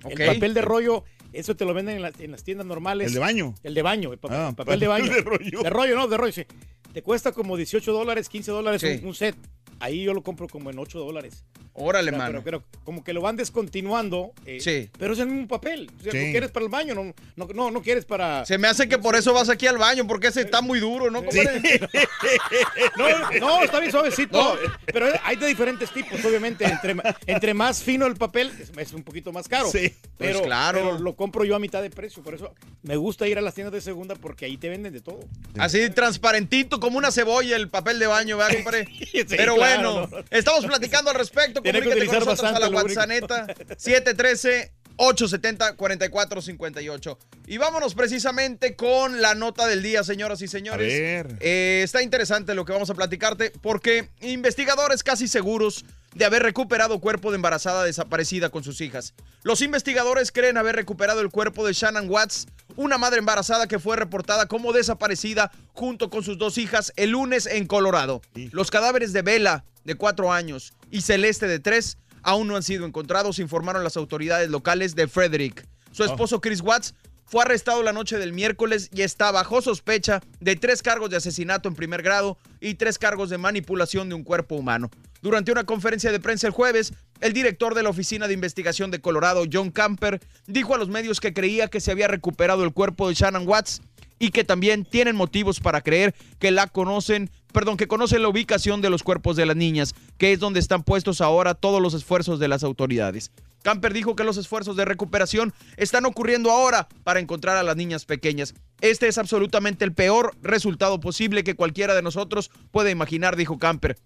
El 0.07 0.25
papel 0.25 0.53
de 0.53 0.61
rollo, 0.61 1.03
eso 1.33 1.55
te 1.55 1.65
lo 1.65 1.73
venden 1.73 1.97
en, 1.97 2.01
las- 2.03 2.19
en 2.19 2.31
las 2.31 2.43
tiendas 2.43 2.65
normales. 2.67 3.07
El 3.07 3.13
de 3.15 3.19
baño. 3.19 3.55
El 3.63 3.73
de 3.73 3.81
baño, 3.81 4.13
el, 4.13 4.19
pa- 4.19 4.47
Ah, 4.49 4.53
papel 4.55 4.79
de 4.79 4.87
baño. 4.87 5.11
de 5.13 5.21
rollo. 5.21 5.61
De 5.63 5.69
rollo, 5.69 5.95
no, 5.95 6.07
de 6.07 6.17
rollo, 6.17 6.31
sí. 6.31 6.45
Te 6.93 7.01
cuesta 7.03 7.31
como 7.31 7.55
18 7.57 7.91
dólares, 7.93 8.27
15 8.29 8.51
dólares 8.51 8.81
Sí. 8.81 8.99
un, 9.01 9.09
un 9.09 9.15
set. 9.15 9.35
Ahí 9.79 10.03
yo 10.03 10.13
lo 10.13 10.23
compro 10.23 10.47
como 10.47 10.69
en 10.71 10.79
8 10.79 10.97
dólares. 10.99 11.43
Órale, 11.79 12.09
Pero, 12.11 12.17
mano. 12.23 12.41
pero, 12.43 12.61
pero 12.63 12.81
como 12.83 13.03
que 13.03 13.13
lo 13.13 13.21
van 13.21 13.35
descontinuando. 13.35 14.31
eh, 14.47 14.59
Sí. 14.59 14.89
Pero 14.97 15.13
es 15.13 15.19
el 15.19 15.27
mismo 15.27 15.47
papel. 15.47 15.91
O 15.99 16.01
sea, 16.01 16.11
Sí. 16.11 16.17
Lo 16.25 16.31
quieres 16.31 16.49
para 16.49 16.65
el 16.65 16.71
baño, 16.71 16.95
no, 16.95 17.13
no, 17.35 17.47
no, 17.53 17.69
no 17.69 17.81
quieres 17.83 18.03
para. 18.03 18.43
Se 18.47 18.57
me 18.57 18.67
hace 18.67 18.89
que 18.89 18.97
por 18.97 19.15
eso 19.15 19.31
vas 19.31 19.47
aquí 19.49 19.67
al 19.67 19.77
baño, 19.77 20.07
porque 20.07 20.27
ese 20.29 20.41
está 20.41 20.61
muy 20.61 20.79
duro, 20.79 21.11
¿no? 21.11 21.21
No, 22.97 23.39
no, 23.39 23.63
está 23.63 23.79
bien 23.79 23.91
suavecito. 23.91 24.37
No. 24.37 24.55
Pero 24.87 25.07
hay 25.23 25.35
de 25.35 25.47
diferentes 25.47 25.91
tipos, 25.91 26.23
obviamente. 26.25 26.65
Entre, 26.65 26.95
entre 27.27 27.53
más 27.53 27.83
fino 27.83 28.07
el 28.07 28.15
papel, 28.15 28.51
es, 28.59 28.71
es 28.75 28.93
un 28.93 29.03
poquito 29.03 29.31
más 29.31 29.47
caro. 29.47 29.69
Sí. 29.69 29.93
pero, 30.17 30.39
Pues 30.39 30.47
claro. 30.47 30.79
pero 30.79 30.99
lo 30.99 31.15
compro 31.15 31.43
yo 31.45 31.55
a 31.55 31.59
mitad 31.59 31.81
de 31.81 31.89
precio. 31.91 32.23
Por 32.23 32.33
eso 32.33 32.53
me 32.83 32.95
gusta 32.95 33.27
ir 33.27 33.37
a 33.37 33.41
las 33.41 33.53
tiendas 33.53 33.73
de 33.73 33.81
segunda 33.81 34.15
porque 34.15 34.45
ahí 34.45 34.57
te 34.57 34.69
venden 34.69 34.93
de 34.93 35.01
todo. 35.01 35.19
Así 35.57 35.87
transparentito 35.91 36.76
como 36.79 36.97
una 36.97 37.11
cebolla 37.11 37.55
el 37.55 37.69
papel 37.69 37.99
de 37.99 38.07
baño, 38.07 38.37
¿verdad, 38.37 38.55
compadre? 38.55 38.87
Sí, 39.11 39.23
Pero 39.27 39.55
claro, 39.55 39.93
bueno, 39.93 40.09
no. 40.11 40.23
estamos 40.31 40.65
platicando 40.65 41.11
al 41.11 41.17
respecto. 41.17 41.61
Tiene 41.61 41.79
que 41.79 41.85
Comunícate 41.85 42.17
con 42.19 42.29
nosotros 42.29 42.55
a 42.55 42.59
la. 42.59 42.69
WhatsApp 42.69 43.07
neta 43.07 43.47
713 43.77 44.71
870-4458. 44.97 47.17
Y 47.47 47.57
vámonos 47.57 47.95
precisamente 47.95 48.75
con 48.75 49.21
la 49.21 49.35
nota 49.35 49.67
del 49.67 49.83
día, 49.83 50.03
señoras 50.03 50.41
y 50.41 50.47
señores. 50.47 50.93
A 50.93 50.97
ver. 50.99 51.37
Eh, 51.39 51.81
está 51.83 52.01
interesante 52.01 52.55
lo 52.55 52.65
que 52.65 52.73
vamos 52.73 52.89
a 52.89 52.95
platicarte 52.95 53.51
porque 53.61 54.09
investigadores 54.21 55.03
casi 55.03 55.27
seguros 55.27 55.85
de 56.17 56.25
haber 56.25 56.41
recuperado 56.41 56.99
cuerpo 56.99 57.31
de 57.31 57.35
embarazada 57.35 57.83
desaparecida 57.83 58.49
con 58.49 58.63
sus 58.63 58.81
hijas. 58.81 59.13
Los 59.43 59.61
investigadores 59.61 60.31
creen 60.31 60.57
haber 60.57 60.75
recuperado 60.75 61.21
el 61.21 61.29
cuerpo 61.29 61.65
de 61.65 61.73
Shannon 61.73 62.09
Watts, 62.09 62.47
una 62.75 62.97
madre 62.97 63.19
embarazada 63.19 63.67
que 63.67 63.79
fue 63.79 63.95
reportada 63.95 64.47
como 64.47 64.73
desaparecida 64.73 65.51
junto 65.73 66.09
con 66.09 66.23
sus 66.23 66.37
dos 66.37 66.57
hijas 66.57 66.91
el 66.95 67.11
lunes 67.11 67.45
en 67.45 67.67
Colorado. 67.67 68.21
Los 68.51 68.71
cadáveres 68.71 69.13
de 69.13 69.21
Bella, 69.21 69.63
de 69.83 69.95
cuatro 69.95 70.33
años, 70.33 70.73
y 70.89 71.01
Celeste, 71.01 71.47
de 71.47 71.59
tres, 71.59 71.97
aún 72.23 72.47
no 72.47 72.55
han 72.55 72.63
sido 72.63 72.85
encontrados, 72.85 73.39
informaron 73.39 73.83
las 73.83 73.95
autoridades 73.95 74.49
locales 74.49 74.95
de 74.95 75.07
Frederick. 75.07 75.67
Su 75.91 76.03
esposo 76.03 76.41
Chris 76.41 76.61
Watts 76.61 76.95
fue 77.25 77.43
arrestado 77.43 77.83
la 77.83 77.93
noche 77.93 78.17
del 78.17 78.33
miércoles 78.33 78.89
y 78.93 79.01
está 79.01 79.31
bajo 79.31 79.61
sospecha 79.61 80.21
de 80.39 80.55
tres 80.55 80.81
cargos 80.81 81.09
de 81.09 81.17
asesinato 81.17 81.67
en 81.67 81.75
primer 81.75 82.01
grado 82.01 82.37
y 82.59 82.75
tres 82.75 82.97
cargos 82.97 83.29
de 83.29 83.37
manipulación 83.37 84.09
de 84.09 84.15
un 84.15 84.23
cuerpo 84.23 84.55
humano. 84.55 84.89
Durante 85.21 85.51
una 85.51 85.63
conferencia 85.63 86.11
de 86.11 86.19
prensa 86.19 86.47
el 86.47 86.53
jueves, 86.53 86.93
el 87.21 87.33
director 87.33 87.73
de 87.73 87.83
la 87.83 87.89
Oficina 87.89 88.27
de 88.27 88.33
Investigación 88.33 88.91
de 88.91 89.01
Colorado, 89.01 89.45
John 89.51 89.71
Camper, 89.71 90.19
dijo 90.45 90.75
a 90.75 90.77
los 90.77 90.89
medios 90.89 91.19
que 91.19 91.33
creía 91.33 91.67
que 91.67 91.81
se 91.81 91.91
había 91.91 92.07
recuperado 92.07 92.63
el 92.63 92.73
cuerpo 92.73 93.07
de 93.07 93.15
Shannon 93.15 93.47
Watts 93.47 93.81
y 94.19 94.29
que 94.29 94.43
también 94.43 94.85
tienen 94.85 95.15
motivos 95.15 95.59
para 95.59 95.81
creer 95.81 96.15
que 96.39 96.51
la 96.51 96.67
conocen, 96.67 97.29
perdón, 97.51 97.77
que 97.77 97.87
conocen 97.87 98.21
la 98.21 98.29
ubicación 98.29 98.81
de 98.81 98.89
los 98.89 99.03
cuerpos 99.03 99.35
de 99.35 99.45
las 99.45 99.55
niñas, 99.55 99.95
que 100.17 100.33
es 100.33 100.39
donde 100.39 100.59
están 100.59 100.83
puestos 100.83 101.21
ahora 101.21 101.53
todos 101.53 101.81
los 101.81 101.93
esfuerzos 101.93 102.39
de 102.39 102.47
las 102.47 102.63
autoridades. 102.63 103.31
Camper 103.63 103.93
dijo 103.93 104.15
que 104.15 104.23
los 104.23 104.37
esfuerzos 104.37 104.75
de 104.75 104.85
recuperación 104.85 105.53
están 105.75 106.05
ocurriendo 106.05 106.51
ahora 106.51 106.87
para 107.03 107.19
encontrar 107.19 107.57
a 107.57 107.63
las 107.63 107.75
niñas 107.75 108.05
pequeñas. 108.05 108.53
Este 108.81 109.07
es 109.07 109.17
absolutamente 109.17 109.83
el 109.83 109.93
peor 109.93 110.35
resultado 110.41 110.99
posible 110.99 111.43
que 111.43 111.55
cualquiera 111.55 111.95
de 111.95 112.01
nosotros 112.01 112.49
puede 112.71 112.91
imaginar, 112.91 113.35
dijo 113.35 113.57
Camper. 113.57 113.97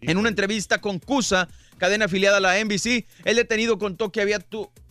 En 0.00 0.16
una 0.16 0.28
entrevista 0.28 0.80
con 0.80 0.98
CUSA, 0.98 1.48
cadena 1.76 2.06
afiliada 2.06 2.36
a 2.36 2.40
la 2.40 2.62
NBC, 2.62 3.06
el 3.24 3.36
detenido 3.36 3.78
contó 3.78 4.12
que 4.12 4.20
había 4.20 4.38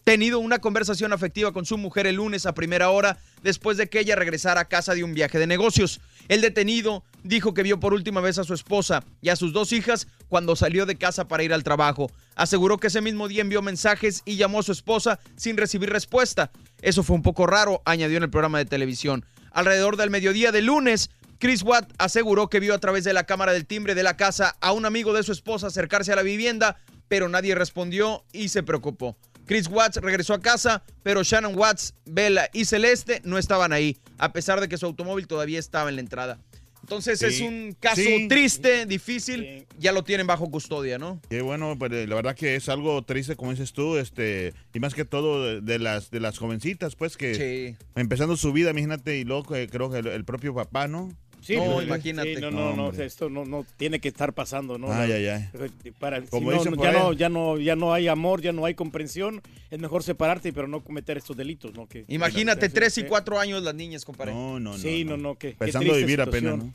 tenido 0.03 0.39
una 0.39 0.60
conversación 0.60 1.12
afectiva 1.12 1.51
con 1.51 1.66
su 1.66 1.78
mujer 1.78 2.08
el 2.08 2.16
lunes 2.16 2.45
a 2.45 2.53
primera 2.53 2.89
hora 2.89 3.18
después 3.43 3.78
de 3.78 3.88
que 3.88 3.99
ella 3.99 4.16
regresara 4.16 4.62
a 4.62 4.66
casa 4.70 4.93
de 4.93 5.03
un 5.03 5.14
viaje 5.14 5.38
de 5.38 5.47
negocios. 5.47 5.99
El 6.28 6.41
detenido 6.41 7.03
dijo 7.24 7.53
que 7.53 7.64
vio 7.64 7.80
por 7.80 7.93
última 7.93 8.22
vez 8.22 8.38
a 8.38 8.43
su 8.43 8.53
esposa 8.53 9.03
y 9.22 9.30
a 9.30 9.36
sus 9.36 9.53
dos 9.53 9.74
hijas 9.74 10.08
cuando 10.30 10.55
salió 10.55 10.86
de 10.86 10.97
casa 10.97 11.28
para 11.28 11.43
ir 11.43 11.53
al 11.53 11.64
trabajo. 11.64 12.10
Aseguró 12.36 12.78
que 12.78 12.88
ese 12.88 13.01
mismo 13.01 13.28
día 13.28 13.41
envió 13.41 13.62
mensajes 13.62 14.22
y 14.26 14.38
llamó 14.38 14.60
a 14.60 14.64
su 14.64 14.72
esposa 14.72 15.20
sin 15.36 15.58
recibir 15.58 15.89
respuesta. 15.89 16.51
Eso 16.82 17.03
fue 17.03 17.16
un 17.16 17.22
poco 17.22 17.45
raro, 17.45 17.82
añadió 17.86 18.18
en 18.18 18.24
el 18.24 18.30
programa 18.30 18.60
de 18.60 18.66
televisión. 18.66 19.26
Alrededor 19.51 19.97
del 19.97 20.10
mediodía 20.10 20.51
del 20.51 20.68
lunes, 20.68 21.10
Chris 21.40 21.62
Watt 21.64 21.92
aseguró 22.00 22.50
que 22.50 22.60
vio 22.60 22.74
a 22.74 22.80
través 22.80 23.04
de 23.04 23.14
la 23.14 23.26
cámara 23.26 23.54
del 23.54 23.66
timbre 23.66 23.94
de 23.96 24.04
la 24.04 24.18
casa 24.18 24.56
a 24.60 24.72
un 24.72 24.86
amigo 24.86 25.14
de 25.14 25.24
su 25.24 25.32
esposa 25.32 25.68
acercarse 25.68 26.12
a 26.12 26.16
la 26.16 26.24
vivienda, 26.24 26.78
pero 27.08 27.30
nadie 27.30 27.54
respondió 27.56 28.24
y 28.34 28.50
se 28.50 28.64
preocupó. 28.64 29.16
Chris 29.46 29.68
Watts 29.70 29.98
regresó 29.98 30.34
a 30.34 30.42
casa, 30.42 30.84
pero 31.04 31.24
Shannon 31.24 31.56
Watts, 31.58 31.94
Bella 32.06 32.50
y 32.54 32.66
Celeste 32.66 33.22
no 33.24 33.38
estaban 33.38 33.72
ahí, 33.72 33.98
a 34.18 34.34
pesar 34.34 34.60
de 34.60 34.68
que 34.68 34.78
su 34.78 34.86
automóvil 34.88 35.28
todavía 35.28 35.60
estaba 35.60 35.90
en 35.90 35.96
la 35.96 36.02
entrada. 36.02 36.40
Entonces 36.82 37.20
Sí. 37.20 37.26
es 37.26 37.42
un 37.42 37.76
caso 37.80 38.02
Sí. 38.02 38.28
triste, 38.30 38.86
difícil, 38.86 39.66
ya 39.78 39.92
lo 39.92 40.04
tienen 40.04 40.26
bajo 40.26 40.50
custodia, 40.50 40.98
¿no? 40.98 41.20
Qué 41.30 41.42
bueno, 41.42 41.76
pues 41.78 41.92
la 41.92 42.16
verdad 42.16 42.36
que 42.36 42.56
es 42.56 42.68
algo 42.70 43.02
triste, 43.04 43.36
como 43.36 43.52
dices 43.52 43.74
tú, 43.74 43.98
este, 43.98 44.54
y 44.74 44.80
más 44.80 44.94
que 44.94 45.06
todo 45.06 45.44
de, 45.46 45.62
de 45.62 45.80
las 45.80 46.12
de 46.12 46.20
las 46.22 46.38
jovencitas, 46.38 46.96
pues 46.96 47.16
que 47.18 47.36
Sí. 47.76 47.86
empezando 47.96 48.38
su 48.38 48.54
vida, 48.54 48.72
imagínate, 48.72 49.18
y 49.18 49.24
luego 49.26 49.54
eh, 49.56 49.68
creo 49.70 49.90
que 49.92 50.00
el, 50.00 50.08
el 50.08 50.26
propio 50.26 50.54
papá, 50.56 50.88
¿no? 50.88 51.10
Sí, 51.42 51.56
No, 51.56 51.66
no, 51.66 51.82
imagínate. 51.82 52.36
sí, 52.36 52.42
no, 52.42 52.52
no, 52.52 52.76
no, 52.76 52.90
esto 52.92 53.30
no, 53.30 53.46
no 53.46 53.66
tiene 53.78 54.00
que 54.00 54.08
estar 54.10 54.34
pasando, 54.34 54.78
¿no? 54.78 54.92
Ay, 54.92 55.12
ay, 55.14 55.28
ay. 55.28 55.92
Para, 56.00 56.20
si 56.22 56.28
Como 56.28 56.52
dicen 56.52 56.74
por 56.76 56.84
ya, 56.84 56.92
ahí. 56.92 56.98
no, 56.98 57.14
ya, 57.14 57.30
no, 57.30 57.58
ya 57.58 57.76
no 57.76 57.94
hay 57.94 58.08
amor, 58.08 58.42
ya 58.42 58.52
no 58.52 58.66
hay 58.66 58.74
comprensión, 58.76 59.42
es 59.72 59.80
mejor 59.80 60.04
separarte, 60.04 60.52
pero 60.52 60.68
no 60.68 60.84
cometer 60.84 61.18
estos 61.18 61.38
delitos, 61.38 61.74
¿no? 61.74 61.88
Que, 61.88 62.04
Imagínate, 62.10 62.70
tres 62.70 62.98
y 62.98 63.04
cuatro 63.04 63.40
años 63.40 63.64
las 63.64 63.76
niñas, 63.76 64.04
compadre. 64.04 64.34
No, 64.34 64.60
no, 64.60 64.72
no. 64.72 64.78
Sí, 64.78 65.06
no, 65.06 65.16
no, 65.16 65.36
que- 65.36 65.56
qué 65.56 65.64
a 65.66 65.68
triste 65.68 65.80
vivir 65.80 66.20
situación. 66.20 66.28
apenas, 66.54 66.58
¿no? 66.66 66.74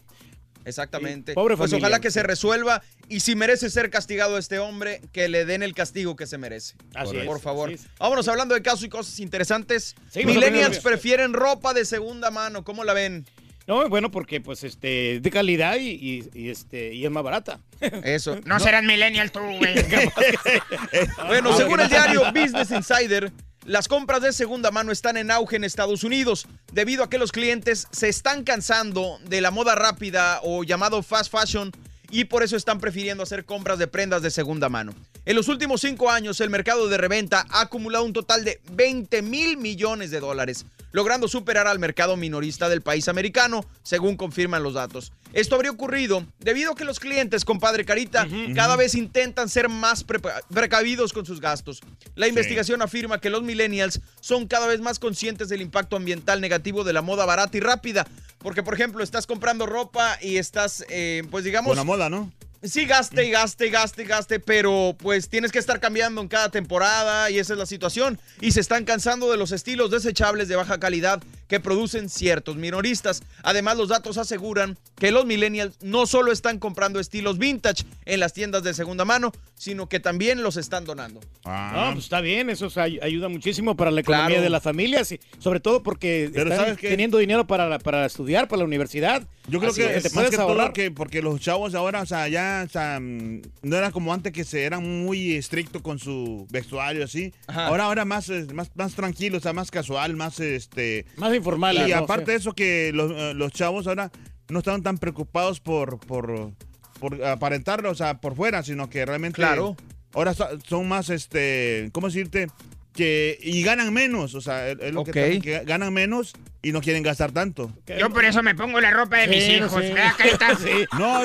Exactamente. 0.64 1.32
Sí, 1.32 1.34
pobre 1.34 1.56
pues 1.56 1.70
familia. 1.70 1.86
ojalá 1.88 2.00
que 2.00 2.10
se 2.12 2.22
resuelva 2.22 2.82
y 3.08 3.20
si 3.20 3.34
merece 3.34 3.68
ser 3.68 3.90
castigado 3.90 4.38
este 4.38 4.60
hombre, 4.60 5.00
que 5.12 5.28
le 5.28 5.44
den 5.44 5.62
el 5.64 5.74
castigo 5.74 6.14
que 6.14 6.26
se 6.26 6.38
merece. 6.38 6.76
Así 6.94 7.16
es, 7.16 7.26
Por 7.26 7.40
favor. 7.40 7.68
así 7.72 7.74
es. 7.84 7.90
Vámonos 7.98 8.28
hablando 8.28 8.54
de 8.54 8.62
casos 8.62 8.84
y 8.84 8.88
cosas 8.88 9.18
interesantes. 9.18 9.96
Seguimos 10.08 10.36
Millennials 10.36 10.78
prefieren 10.78 11.32
ropa 11.32 11.74
de 11.74 11.84
segunda 11.84 12.30
mano. 12.30 12.62
¿Cómo 12.62 12.84
la 12.84 12.92
ven? 12.94 13.26
No, 13.66 13.88
bueno, 13.88 14.10
porque 14.10 14.40
pues 14.40 14.64
este 14.64 15.20
de 15.20 15.30
calidad 15.30 15.76
y, 15.76 15.90
y- 15.90 16.28
y, 16.34 16.48
este 16.50 16.92
y 16.94 17.04
es 17.04 17.10
más 17.10 17.22
barata. 17.22 17.60
Eso. 18.04 18.38
No, 18.44 18.58
serás 18.60 18.82
millennial 18.84 19.30
tú, 19.30 19.40
güey. 19.40 19.74
Bueno, 21.26 21.50
Ah, 21.52 21.56
según 21.56 21.80
el 21.80 21.88
diario 21.88 22.22
Business 22.32 22.70
Insider, 22.70 23.32
las 23.64 23.86
compras 23.88 24.22
de 24.22 24.32
segunda 24.32 24.70
mano 24.70 24.90
están 24.92 25.16
en 25.16 25.30
auge 25.30 25.56
en 25.56 25.64
Estados 25.64 26.02
Unidos 26.04 26.46
debido 26.72 27.04
a 27.04 27.10
que 27.10 27.18
los 27.18 27.30
clientes 27.32 27.86
se 27.92 28.08
están 28.08 28.42
cansando 28.44 29.18
de 29.24 29.40
la 29.40 29.50
moda 29.50 29.74
rápida 29.74 30.40
o 30.42 30.64
llamado 30.64 31.02
fast 31.02 31.30
fashion 31.32 31.70
y 32.10 32.24
por 32.24 32.42
eso 32.42 32.56
están 32.56 32.80
prefiriendo 32.80 33.22
hacer 33.22 33.44
compras 33.44 33.78
de 33.78 33.86
prendas 33.86 34.22
de 34.22 34.30
segunda 34.30 34.68
mano. 34.68 34.92
En 35.24 35.36
los 35.36 35.46
últimos 35.46 35.80
cinco 35.80 36.10
años, 36.10 36.40
el 36.40 36.50
mercado 36.50 36.88
de 36.88 36.96
reventa 36.96 37.46
ha 37.48 37.60
acumulado 37.60 38.04
un 38.04 38.12
total 38.12 38.44
de 38.44 38.60
20 38.72 39.22
mil 39.22 39.56
millones 39.56 40.10
de 40.10 40.18
dólares, 40.18 40.66
logrando 40.90 41.28
superar 41.28 41.68
al 41.68 41.78
mercado 41.78 42.16
minorista 42.16 42.68
del 42.68 42.82
país 42.82 43.06
americano, 43.06 43.64
según 43.84 44.16
confirman 44.16 44.64
los 44.64 44.74
datos. 44.74 45.12
Esto 45.32 45.54
habría 45.54 45.70
ocurrido 45.70 46.26
debido 46.40 46.72
a 46.72 46.74
que 46.74 46.84
los 46.84 46.98
clientes, 46.98 47.44
compadre 47.44 47.84
Carita, 47.84 48.26
cada 48.56 48.74
vez 48.74 48.96
intentan 48.96 49.48
ser 49.48 49.68
más 49.68 50.04
precavidos 50.52 51.12
con 51.12 51.24
sus 51.24 51.40
gastos. 51.40 51.82
La 52.16 52.26
investigación 52.26 52.82
afirma 52.82 53.20
que 53.20 53.30
los 53.30 53.44
millennials 53.44 54.00
son 54.20 54.48
cada 54.48 54.66
vez 54.66 54.80
más 54.80 54.98
conscientes 54.98 55.48
del 55.48 55.62
impacto 55.62 55.94
ambiental 55.94 56.40
negativo 56.40 56.82
de 56.82 56.94
la 56.94 57.00
moda 57.00 57.24
barata 57.26 57.56
y 57.56 57.60
rápida. 57.60 58.08
Porque, 58.38 58.64
por 58.64 58.74
ejemplo, 58.74 59.04
estás 59.04 59.28
comprando 59.28 59.66
ropa 59.66 60.18
y 60.20 60.38
estás, 60.38 60.84
eh, 60.88 61.22
pues 61.30 61.44
digamos... 61.44 61.68
Con 61.68 61.76
la 61.76 61.84
moda, 61.84 62.10
¿no? 62.10 62.32
Sí, 62.64 62.86
gaste, 62.86 63.28
gaste, 63.30 63.70
gaste, 63.70 64.04
gaste, 64.04 64.38
pero 64.38 64.94
pues 64.96 65.28
tienes 65.28 65.50
que 65.50 65.58
estar 65.58 65.80
cambiando 65.80 66.20
en 66.20 66.28
cada 66.28 66.48
temporada 66.48 67.28
y 67.28 67.40
esa 67.40 67.54
es 67.54 67.58
la 67.58 67.66
situación. 67.66 68.20
Y 68.40 68.52
se 68.52 68.60
están 68.60 68.84
cansando 68.84 69.28
de 69.32 69.36
los 69.36 69.50
estilos 69.50 69.90
desechables 69.90 70.46
de 70.46 70.54
baja 70.54 70.78
calidad 70.78 71.20
que 71.52 71.60
producen 71.60 72.08
ciertos 72.08 72.56
minoristas. 72.56 73.22
Además, 73.42 73.76
los 73.76 73.90
datos 73.90 74.16
aseguran 74.16 74.78
que 74.96 75.10
los 75.10 75.26
millennials 75.26 75.76
no 75.82 76.06
solo 76.06 76.32
están 76.32 76.58
comprando 76.58 76.98
estilos 76.98 77.36
vintage 77.36 77.84
en 78.06 78.20
las 78.20 78.32
tiendas 78.32 78.62
de 78.62 78.72
segunda 78.72 79.04
mano, 79.04 79.32
sino 79.54 79.86
que 79.86 80.00
también 80.00 80.42
los 80.42 80.56
están 80.56 80.86
donando. 80.86 81.20
Ah. 81.44 81.72
No, 81.88 81.92
pues 81.92 82.04
está 82.04 82.22
bien, 82.22 82.48
eso 82.48 82.68
ayuda 82.80 83.28
muchísimo 83.28 83.76
para 83.76 83.90
la 83.90 84.00
economía 84.00 84.28
Claro. 84.28 84.42
de 84.44 84.48
las 84.48 84.62
familias, 84.62 85.12
y 85.12 85.20
sobre 85.40 85.60
todo 85.60 85.82
porque 85.82 86.30
Pero 86.32 86.50
están 86.50 86.74
teniendo 86.78 87.18
dinero 87.18 87.46
para, 87.46 87.78
para 87.80 88.06
estudiar, 88.06 88.48
para 88.48 88.60
la 88.60 88.64
universidad. 88.64 89.22
Yo 89.46 89.58
creo 89.58 89.72
Así 89.72 89.82
que, 89.82 89.88
te 90.00 90.10
más 90.14 90.30
que 90.30 90.36
ahorrar. 90.36 90.66
todo 90.68 90.72
que 90.72 90.90
porque 90.90 91.20
los 91.20 91.38
chavos 91.38 91.74
ahora, 91.74 92.00
o 92.00 92.06
sea, 92.06 92.28
ya, 92.28 92.64
o 92.66 92.70
sea, 92.70 92.98
mm, 92.98 93.42
no 93.62 93.76
era 93.76 93.90
como 93.90 94.14
antes 94.14 94.32
que 94.32 94.44
se 94.44 94.64
eran 94.64 95.04
muy 95.04 95.34
estrictos 95.34 95.82
con 95.82 95.98
su 95.98 96.46
vestuario 96.50 97.04
así. 97.04 97.34
Ajá. 97.46 97.66
Ahora, 97.66 97.84
ahora 97.84 98.04
más, 98.06 98.30
más, 98.54 98.70
más 98.74 98.94
tranquilo, 98.94 99.36
o 99.36 99.40
sea, 99.40 99.52
más 99.52 99.70
casual, 99.70 100.16
más 100.16 100.40
este. 100.40 101.04
Más 101.16 101.32
informal. 101.42 101.88
Y 101.88 101.92
aparte 101.92 102.30
de 102.32 102.36
eso 102.36 102.52
que 102.52 102.90
los, 102.94 103.10
eh, 103.12 103.34
los 103.34 103.52
chavos 103.52 103.86
ahora 103.86 104.10
no 104.48 104.58
están 104.58 104.82
tan 104.82 104.98
preocupados 104.98 105.60
por, 105.60 105.98
por, 106.00 106.52
por 107.00 107.24
aparentarlo, 107.24 107.90
o 107.90 107.94
sea, 107.94 108.20
por 108.20 108.34
fuera, 108.34 108.62
sino 108.62 108.88
que 108.88 109.04
realmente. 109.04 109.36
Claro. 109.36 109.76
Ahora 110.14 110.34
so- 110.34 110.48
son 110.66 110.88
más, 110.88 111.08
este, 111.10 111.88
¿cómo 111.92 112.06
decirte? 112.08 112.48
Que, 112.94 113.38
y 113.40 113.62
ganan 113.62 113.90
menos, 113.94 114.34
o 114.34 114.42
sea, 114.42 114.68
es 114.68 114.92
lo 114.92 115.00
Ok. 115.00 115.12
que, 115.12 115.40
que 115.40 115.60
ganan 115.64 115.94
menos 115.94 116.34
y 116.60 116.72
no 116.72 116.82
quieren 116.82 117.02
gastar 117.02 117.32
tanto. 117.32 117.72
Yo 117.98 118.10
por 118.10 118.22
eso 118.24 118.42
me 118.42 118.54
pongo 118.54 118.82
la 118.82 118.90
ropa 118.90 119.16
de 119.16 119.28
mis 119.28 119.48
hijos. 119.48 119.72
sí. 119.72 119.92
¿verdad, 119.92 120.12
Carita? 120.18 120.56
Sí. 120.62 120.84
No, 120.98 121.22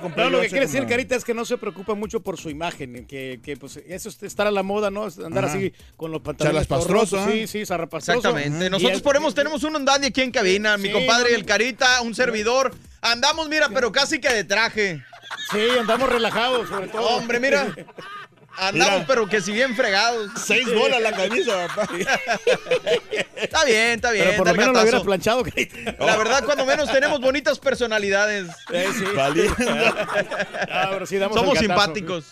compré 0.00 0.24
No, 0.24 0.28
lo 0.30 0.40
que 0.42 0.48
quiere 0.48 0.66
decir, 0.66 0.86
Carita, 0.86 1.16
es 1.16 1.24
que 1.24 1.32
no 1.32 1.46
se 1.46 1.56
preocupa 1.56 1.94
mucho 1.94 2.20
por 2.20 2.38
su 2.38 2.50
imagen, 2.50 3.06
que, 3.06 3.40
que 3.42 3.56
pues 3.56 3.78
eso 3.88 4.08
es 4.10 4.22
estar 4.22 4.46
a 4.46 4.50
la 4.50 4.62
moda, 4.62 4.90
¿no? 4.90 5.04
Andar 5.24 5.46
Ajá. 5.46 5.54
así 5.54 5.72
con 5.96 6.10
los 6.12 6.20
pantalones 6.20 6.68
rotos, 6.68 7.14
¿eh? 7.28 7.30
Sí, 7.32 7.46
sí, 7.46 7.64
zarrapastroso. 7.66 8.18
Exactamente. 8.18 8.68
Nosotros 8.68 8.98
el- 8.98 9.02
ponemos, 9.02 9.34
tenemos 9.34 9.62
un 9.64 9.76
Ondani 9.76 10.08
aquí 10.08 10.20
en 10.20 10.30
cabina, 10.32 10.76
mi 10.76 10.92
compadre, 10.92 11.30
no, 11.30 11.36
el 11.38 11.46
Carita, 11.46 12.02
un 12.02 12.14
servidor. 12.14 12.74
Andamos, 13.00 13.48
mira, 13.48 13.70
pero 13.72 13.90
casi 13.90 14.20
que 14.20 14.28
de 14.28 14.44
traje. 14.44 15.02
Sí, 15.50 15.60
andamos 15.80 16.10
relajados, 16.10 16.68
sobre 16.68 16.88
todo. 16.88 17.08
Hombre, 17.16 17.40
mira. 17.40 17.74
Andamos, 18.60 18.94
Mira. 18.94 19.06
pero 19.06 19.26
que 19.26 19.40
si 19.40 19.52
bien 19.52 19.74
fregados. 19.74 20.30
Seis 20.44 20.66
bolas 20.74 21.00
la 21.00 21.12
camisa, 21.12 21.66
papá. 21.68 21.88
Está 23.36 23.64
bien, 23.64 23.92
está 23.92 24.10
bien. 24.10 24.26
Pero 24.26 24.36
por 24.36 24.48
lo 24.48 24.54
menos 24.54 24.74
lo 24.74 24.82
hubiera 24.82 24.98
gatazo. 24.98 25.04
planchado. 25.04 25.44
La 25.98 26.16
verdad, 26.18 26.44
cuando 26.44 26.66
menos 26.66 26.92
tenemos 26.92 27.20
bonitas 27.20 27.58
personalidades. 27.58 28.48
Eh, 28.70 28.88
sí. 28.96 29.04
Valiendo. 29.16 29.54
Ah, 30.70 30.88
pero 30.90 31.06
sí, 31.06 31.16
damos 31.16 31.38
Somos 31.38 31.58
simpáticos. 31.58 32.26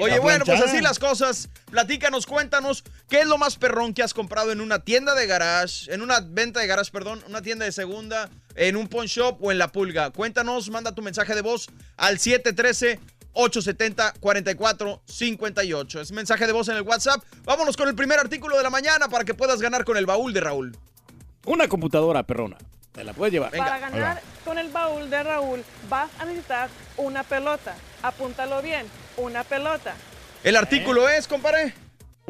Oye, 0.00 0.18
bueno, 0.18 0.44
pues 0.44 0.60
así 0.60 0.80
las 0.80 0.98
cosas. 0.98 1.48
Platícanos, 1.70 2.26
cuéntanos, 2.26 2.82
¿qué 3.08 3.20
es 3.20 3.26
lo 3.26 3.38
más 3.38 3.56
perrón 3.56 3.94
que 3.94 4.02
has 4.02 4.12
comprado 4.12 4.50
en 4.50 4.60
una 4.60 4.80
tienda 4.80 5.14
de 5.14 5.26
garage, 5.28 5.92
en 5.94 6.02
una 6.02 6.20
venta 6.20 6.58
de 6.58 6.66
garage, 6.66 6.90
perdón, 6.90 7.22
una 7.28 7.42
tienda 7.42 7.64
de 7.64 7.70
segunda, 7.70 8.28
en 8.56 8.74
un 8.74 8.88
pawn 8.88 9.06
shop 9.06 9.38
o 9.40 9.52
en 9.52 9.58
la 9.58 9.70
pulga? 9.70 10.10
Cuéntanos, 10.10 10.68
manda 10.70 10.92
tu 10.92 11.02
mensaje 11.02 11.36
de 11.36 11.42
voz 11.42 11.68
al 11.96 12.18
713 12.18 12.98
870 13.32 14.14
4458. 14.20 16.00
Es 16.00 16.12
mensaje 16.12 16.46
de 16.46 16.52
voz 16.52 16.68
en 16.68 16.76
el 16.76 16.82
WhatsApp. 16.82 17.22
Vámonos 17.44 17.76
con 17.76 17.88
el 17.88 17.94
primer 17.94 18.18
artículo 18.18 18.56
de 18.56 18.62
la 18.62 18.70
mañana 18.70 19.08
para 19.08 19.24
que 19.24 19.34
puedas 19.34 19.60
ganar 19.60 19.84
con 19.84 19.96
el 19.96 20.06
baúl 20.06 20.32
de 20.32 20.40
Raúl. 20.40 20.76
Una 21.46 21.68
computadora 21.68 22.22
perrona. 22.24 22.56
Te 22.92 23.04
la 23.04 23.12
puedes 23.12 23.32
llevar. 23.32 23.52
Para 23.56 23.78
ganar 23.78 24.20
con 24.44 24.58
el 24.58 24.70
baúl 24.70 25.08
de 25.08 25.22
Raúl 25.22 25.64
vas 25.88 26.10
a 26.18 26.24
necesitar 26.24 26.68
una 26.96 27.22
pelota. 27.22 27.74
Apúntalo 28.02 28.60
bien, 28.60 28.86
una 29.16 29.44
pelota. 29.44 29.94
El 30.42 30.56
artículo 30.56 31.08
es, 31.08 31.28
compadre. 31.28 31.74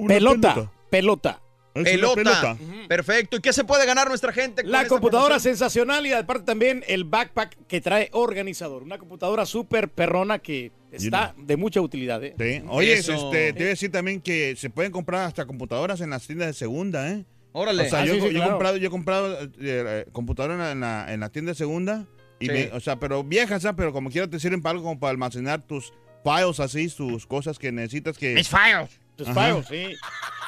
pelota. 0.07 0.71
Pelota. 0.91 1.41
Pelota. 1.75 2.57
Perfecto. 2.89 3.37
¿Y 3.37 3.41
qué 3.41 3.53
se 3.53 3.65
puede 3.65 3.87
ganar 3.87 4.09
nuestra 4.09 4.33
gente? 4.33 4.63
con 4.63 4.73
La 4.73 4.87
computadora 4.87 5.35
promoción? 5.35 5.53
sensacional 5.53 6.07
y 6.07 6.13
aparte 6.13 6.45
también 6.45 6.85
el 6.89 7.05
backpack 7.05 7.67
que 7.67 7.81
trae 7.81 8.09
organizador. 8.13 8.83
Una 8.83 8.99
computadora 8.99 9.47
súper 9.47 9.89
perrona 9.89 10.39
que 10.39 10.73
está 10.93 11.35
de 11.37 11.57
mucha 11.57 11.81
utilidad. 11.81 12.23
¿eh? 12.25 12.35
Sí. 12.39 12.63
Oye, 12.69 12.93
este, 12.95 13.53
te 13.53 13.53
voy 13.53 13.63
a 13.63 13.69
decir 13.69 13.91
también 13.93 14.21
que 14.21 14.55
se 14.57 14.71
pueden 14.71 14.93
comprar 14.93 15.23
hasta 15.27 15.47
computadoras 15.47 16.01
en 16.01 16.11
las 16.11 16.27
tiendas 16.27 16.49
de 16.49 16.53
segunda, 16.55 17.11
¿eh? 17.11 17.25
Órale. 17.53 17.87
O 17.87 17.89
sea, 17.91 18.01
Ah, 18.03 18.05
yo, 18.07 18.15
sí, 18.15 18.21
sí, 18.21 18.31
yo 18.35 18.43
he 18.45 18.49
comprado, 18.49 18.77
yo 18.77 18.87
he 18.89 18.91
comprado 18.91 19.43
eh, 19.43 19.49
eh, 19.61 20.07
computadora 20.13 20.55
en 20.55 20.61
la, 20.61 20.73
en 20.73 20.81
la- 20.81 21.13
en 21.15 21.21
la 21.21 21.29
tienda 21.31 21.53
de 21.53 21.55
segunda. 21.57 22.07
Y 22.41 22.47
Sí. 22.47 22.53
me- 22.53 22.71
o 22.73 22.79
sea, 22.81 22.97
pero 23.01 23.25
viejas, 23.25 23.63
¿sabes? 23.63 23.77
pero 23.77 23.93
como 23.93 24.11
quiera 24.11 24.29
te 24.29 24.39
sirven 24.39 24.63
para 24.63 24.73
algo 24.73 24.85
como 24.85 25.01
para 25.01 25.11
almacenar 25.11 25.61
tus 25.67 25.93
files 26.23 26.61
así, 26.61 26.89
tus 26.89 27.27
cosas 27.27 27.59
que 27.59 27.73
necesitas 27.73 28.17
que... 28.17 28.35
Mis 28.35 28.49
files. 28.49 29.01
Tus 29.17 29.27
Ajá. 29.29 29.63
files, 29.63 29.67
sí. 29.67 29.97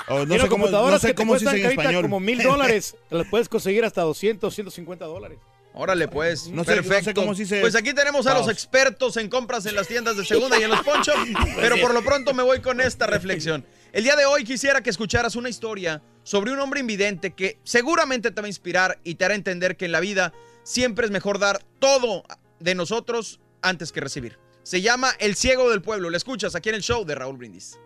O 0.08 0.24
no 0.24 0.34
sé 0.34 0.40
cómo, 0.40 0.40
no 0.42 0.48
computadoras 0.48 1.00
sé 1.00 1.08
que 1.08 1.14
cómo 1.14 1.32
se 1.38 1.44
cuestan 1.44 1.54
dice 1.56 1.66
en 1.74 1.80
español. 1.80 2.02
como 2.02 2.20
mil 2.20 2.40
dólares. 2.42 2.96
Las 3.10 3.26
puedes 3.28 3.48
conseguir 3.48 3.84
hasta 3.84 4.02
200, 4.02 4.54
150 4.54 5.04
dólares. 5.06 5.38
Órale, 5.72 6.08
pues. 6.08 6.48
No 6.48 6.64
sé- 6.64 6.74
no 6.76 6.82
sé 6.82 6.88
Perfecto. 6.88 7.20
cómo 7.20 7.34
se 7.34 7.42
dice 7.42 7.60
Pues 7.60 7.74
aquí 7.76 7.92
tenemos 7.94 8.26
a 8.26 8.34
los 8.34 8.48
expertos 8.48 9.16
en 9.16 9.28
compras 9.28 9.66
en 9.66 9.76
las 9.76 9.86
tiendas 9.88 10.16
de 10.16 10.24
segunda 10.24 10.58
y 10.58 10.64
en 10.64 10.70
los 10.70 10.80
ponchos. 10.82 11.14
pero 11.56 11.76
por 11.80 11.94
lo 11.94 12.02
pronto 12.02 12.34
me 12.34 12.42
voy 12.42 12.60
con 12.60 12.80
esta 12.80 13.06
reflexión. 13.06 13.64
El 13.92 14.04
día 14.04 14.16
de 14.16 14.24
hoy 14.24 14.44
quisiera 14.44 14.82
que 14.82 14.90
escucharas 14.90 15.36
una 15.36 15.48
historia 15.48 16.02
sobre 16.22 16.52
un 16.52 16.58
hombre 16.60 16.80
invidente 16.80 17.32
que 17.32 17.58
seguramente 17.64 18.30
te 18.30 18.40
va 18.40 18.46
a 18.46 18.48
inspirar 18.48 18.98
y 19.04 19.14
te 19.16 19.24
hará 19.24 19.34
entender 19.34 19.76
que 19.76 19.84
en 19.86 19.92
la 19.92 20.00
vida 20.00 20.32
siempre 20.64 21.06
es 21.06 21.10
mejor 21.12 21.38
dar 21.38 21.62
todo 21.78 22.24
de 22.58 22.74
nosotros 22.74 23.40
antes 23.62 23.90
que 23.92 24.00
recibir. 24.00 24.38
Se 24.62 24.80
llama 24.82 25.12
El 25.18 25.34
Ciego 25.36 25.70
del 25.70 25.82
Pueblo. 25.82 26.10
Le 26.10 26.16
escuchas 26.16 26.54
aquí 26.54 26.68
en 26.68 26.74
el 26.76 26.82
show 26.82 27.04
de 27.04 27.14
Raúl 27.14 27.36
Brindis. 27.36 27.78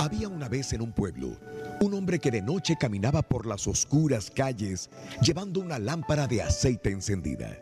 Había 0.00 0.28
una 0.28 0.48
vez 0.48 0.72
en 0.72 0.80
un 0.80 0.92
pueblo 0.92 1.36
un 1.80 1.94
hombre 1.94 2.18
que 2.18 2.30
de 2.30 2.42
noche 2.42 2.76
caminaba 2.78 3.22
por 3.22 3.46
las 3.46 3.66
oscuras 3.66 4.30
calles 4.30 4.90
llevando 5.22 5.60
una 5.60 5.78
lámpara 5.78 6.26
de 6.26 6.42
aceite 6.42 6.90
encendida. 6.90 7.56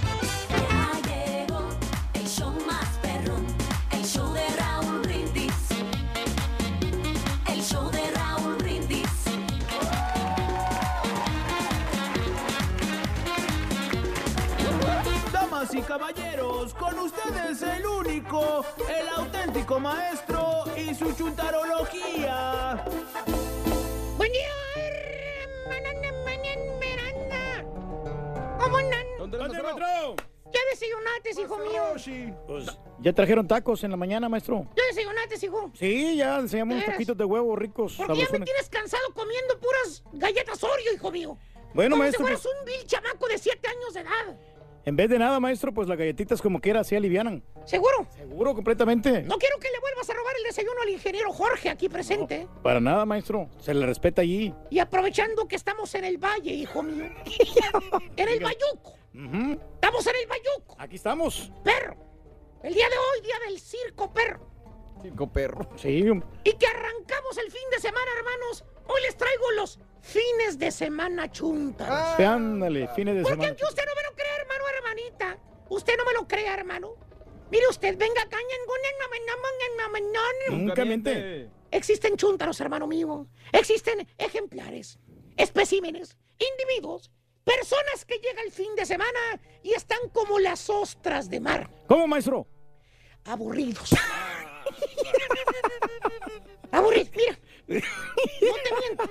Y 15.77 15.81
caballeros, 15.81 16.73
con 16.75 16.97
ustedes 16.99 17.61
el 17.61 17.85
único, 17.85 18.65
el 18.87 19.09
auténtico 19.09 19.79
maestro 19.79 20.63
y 20.77 20.95
su 20.95 21.11
chuntarología. 21.13 22.85
Buen 24.15 24.31
día, 24.31 24.47
mañana, 25.67 26.11
mañana, 26.23 26.61
Miranda. 26.79 28.57
¿Cómo 28.59 28.77
andan? 28.77 29.05
¿Dónde 29.17 29.37
maestro? 29.37 30.15
¿Ya 30.53 30.59
desayunaste, 30.71 31.41
hijo 31.41 31.57
mío? 31.57 32.37
Pues, 32.47 32.65
¿Ya 32.99 33.11
trajeron 33.11 33.45
tacos 33.45 33.83
en 33.83 33.91
la 33.91 33.97
mañana, 33.97 34.29
maestro? 34.29 34.65
¿Ya 34.77 34.83
desayunaste, 34.87 35.45
hijo? 35.45 35.71
Sí, 35.73 36.15
ya 36.15 36.37
enseñamos 36.39 36.75
unos 36.75 36.85
¿Qué 36.85 36.91
taquitos 36.91 37.17
de 37.17 37.25
huevo 37.25 37.53
ricos. 37.55 37.95
Porque 37.97 38.15
ya 38.15 38.29
me 38.31 38.45
tienes 38.45 38.69
cansado 38.69 39.03
comiendo 39.13 39.59
puras 39.59 40.03
galletas 40.13 40.63
Oreo, 40.63 40.93
hijo 40.93 41.11
mío. 41.11 41.37
Bueno, 41.73 41.95
Como 41.95 42.03
maestro, 42.03 42.19
si 42.19 42.23
fueras 42.23 42.41
pues- 42.41 42.55
un 42.59 42.65
vil 42.65 42.87
chamaco 42.87 43.27
de 43.27 43.37
7 43.37 43.67
años 43.67 43.93
de 43.93 43.99
edad. 43.99 44.54
En 44.85 44.95
vez 44.95 45.09
de 45.09 45.17
nada, 45.17 45.39
maestro, 45.39 45.73
pues 45.73 45.87
las 45.87 45.97
galletitas 45.97 46.39
como 46.43 46.61
quiera 46.61 46.83
se 46.83 46.95
alivianan. 46.95 47.43
¿Seguro? 47.65 48.05
Seguro, 48.15 48.53
completamente. 48.53 49.23
No 49.23 49.37
quiero 49.39 49.57
que 49.59 49.69
le 49.71 49.79
vuelvas 49.79 50.07
a 50.11 50.13
robar 50.13 50.35
el 50.37 50.43
desayuno 50.43 50.79
al 50.83 50.89
ingeniero 50.89 51.33
Jorge 51.33 51.71
aquí 51.71 51.89
presente. 51.89 52.47
Para 52.61 52.79
nada, 52.79 53.03
maestro. 53.03 53.49
Se 53.57 53.73
le 53.73 53.83
respeta 53.83 54.21
allí. 54.21 54.53
Y 54.69 54.77
aprovechando 54.77 55.47
que 55.47 55.55
estamos 55.55 55.95
en 55.95 56.05
el 56.05 56.19
valle, 56.19 56.51
hijo 56.51 56.83
mío. 56.83 57.05
en 58.15 58.29
el 58.29 58.39
Bayuco. 58.39 58.93
Estamos 59.73 60.05
en 60.05 60.15
el 60.21 60.27
Bayuco. 60.27 60.75
Aquí 60.77 60.97
estamos. 60.97 61.51
Perro. 61.63 61.97
El 62.61 62.75
día 62.75 62.87
de 62.87 62.95
hoy, 62.95 63.25
día 63.25 63.35
del 63.47 63.59
circo 63.59 64.13
perro. 64.13 64.47
Cinco 65.01 65.31
perro. 65.31 65.67
Sí. 65.77 66.05
Y 66.43 66.53
que 66.53 66.67
arrancamos 66.67 67.37
el 67.43 67.51
fin 67.51 67.69
de 67.71 67.79
semana, 67.79 68.07
hermanos. 68.17 68.65
Hoy 68.87 69.01
les 69.01 69.17
traigo 69.17 69.51
los 69.55 69.79
fines 70.05 70.57
de 70.59 70.71
semana 70.71 71.31
chuntas. 71.31 72.15
Sí, 72.17 72.23
Ándale, 72.23 72.87
fines 72.95 73.15
de 73.15 73.21
Porque 73.23 73.33
semana. 73.35 73.49
aunque 73.49 73.65
usted 73.65 73.83
no 73.85 73.95
me 73.95 74.03
lo 74.03 74.15
crea, 74.15 74.35
hermano, 74.39 74.63
hermanita. 74.77 75.37
Usted 75.69 75.93
no 75.97 76.05
me 76.05 76.13
lo 76.13 76.27
crea, 76.27 76.53
hermano. 76.53 76.93
Mire 77.51 77.67
usted, 77.69 77.97
venga 77.97 78.21
acá. 78.21 78.37
Nunca 80.49 80.85
miente. 80.85 81.49
Existen 81.71 82.15
chúntaros, 82.17 82.59
hermano 82.61 82.85
mío. 82.87 83.27
Existen 83.51 84.07
ejemplares, 84.17 84.99
especímenes, 85.37 86.17
individuos, 86.39 87.11
personas 87.43 88.05
que 88.05 88.17
llega 88.19 88.41
el 88.43 88.51
fin 88.51 88.75
de 88.75 88.85
semana 88.85 89.19
y 89.63 89.73
están 89.73 89.99
como 90.13 90.37
las 90.39 90.69
ostras 90.69 91.29
de 91.29 91.39
mar, 91.39 91.69
¿Cómo, 91.87 92.07
maestro? 92.07 92.47
aburridos. 93.25 93.89
aburridos, 96.71 97.09
mira. 97.15 97.39
No 97.67 98.55
te 98.63 98.71
miento. 98.79 99.03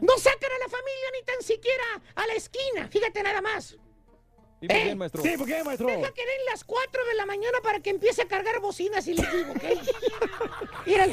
No 0.00 0.16
sacan 0.18 0.50
a 0.52 0.58
la 0.58 0.68
familia 0.68 1.08
ni 1.18 1.24
tan 1.24 1.42
siquiera 1.42 1.84
a 2.14 2.26
la 2.26 2.34
esquina. 2.34 2.88
Fíjate 2.88 3.22
nada 3.22 3.40
más. 3.40 3.76
¿Y 4.60 4.66
por 4.66 4.76
qué, 4.76 4.90
Eh, 4.90 4.94
maestro? 4.96 5.22
Sí, 5.22 5.36
¿por 5.36 5.46
qué, 5.46 5.62
maestro? 5.62 5.86
Deja 5.86 6.12
que 6.12 6.26
den 6.26 6.44
las 6.50 6.64
4 6.64 7.04
de 7.06 7.14
la 7.14 7.26
mañana 7.26 7.58
para 7.62 7.80
que 7.80 7.90
empiece 7.90 8.22
a 8.22 8.26
cargar 8.26 8.58
bocinas 8.60 9.06
y 9.06 9.14
les 9.14 9.30
digo, 9.32 9.52
¿ok? 9.52 9.62
Mira, 10.86 11.06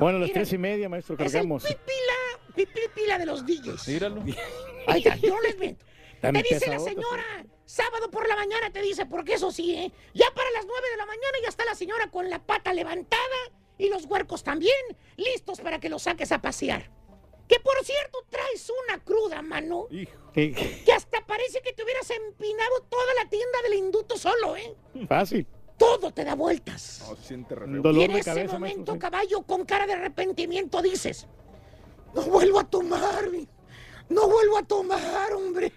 Bueno, 0.00 0.16
a 0.18 0.20
las 0.20 0.28
Mira, 0.28 0.34
tres 0.34 0.52
y 0.52 0.58
media, 0.58 0.88
maestro, 0.88 1.14
es 1.14 1.20
el 1.20 1.26
cargamos. 1.32 1.62
pipila, 1.64 2.66
pipila 2.74 3.18
de 3.18 3.26
los 3.26 3.46
DJs. 3.46 3.86
Míralo. 3.88 4.24
Oiga, 4.88 5.16
yo 5.16 5.28
no 5.34 5.40
les. 5.42 5.76
Tan 6.20 6.34
Te 6.34 6.42
dice 6.42 6.68
la 6.68 6.80
señora, 6.80 7.46
sábado 7.64 8.10
por 8.10 8.26
la 8.26 8.34
mañana 8.34 8.72
te 8.72 8.82
dice, 8.82 9.06
porque 9.06 9.34
eso 9.34 9.52
sí, 9.52 9.76
¿eh? 9.76 9.92
Ya 10.14 10.26
para 10.34 10.50
las 10.50 10.66
9 10.66 10.90
de 10.90 10.96
la 10.96 11.06
mañana 11.06 11.38
ya 11.42 11.48
está 11.50 11.64
la 11.64 11.76
señora 11.76 12.10
con 12.10 12.28
la 12.28 12.44
pata 12.44 12.72
levantada 12.74 13.22
y 13.78 13.88
los 13.88 14.06
huercos 14.06 14.42
también, 14.42 14.74
listos 15.16 15.60
para 15.60 15.78
que 15.78 15.88
los 15.88 16.02
saques 16.02 16.32
a 16.32 16.40
pasear. 16.42 16.90
Que 17.48 17.58
por 17.60 17.82
cierto, 17.84 18.18
traes 18.28 18.70
una 18.86 19.02
cruda, 19.02 19.40
mano. 19.42 19.86
¿Qué? 20.34 20.52
Que 20.52 20.92
hasta 20.92 21.24
parece 21.26 21.60
que 21.62 21.72
te 21.72 21.82
hubieras 21.82 22.08
empinado 22.10 22.82
toda 22.88 23.14
la 23.22 23.28
tienda 23.30 23.62
del 23.62 23.74
induto 23.74 24.16
solo, 24.18 24.56
¿eh? 24.56 24.74
Fácil. 25.08 25.46
Todo 25.78 26.10
te 26.12 26.24
da 26.24 26.34
vueltas. 26.34 27.04
No, 27.08 27.16
se 27.16 27.22
siente 27.28 27.54
re 27.54 27.64
Un 27.66 27.72
feo. 27.74 27.82
dolor 27.82 28.00
y 28.02 28.04
en 28.04 28.12
de 28.12 28.18
ese 28.18 28.30
cabeza, 28.30 28.52
momento, 28.54 28.92
maestro, 28.92 28.98
caballo, 28.98 29.42
con 29.42 29.64
cara 29.64 29.86
de 29.86 29.94
arrepentimiento, 29.94 30.82
dices: 30.82 31.26
No 32.14 32.22
vuelvo 32.22 32.60
a 32.60 32.64
tomar, 32.64 33.28
no 34.08 34.28
vuelvo 34.28 34.58
a 34.58 34.62
tomar, 34.64 35.32
hombre. 35.32 35.72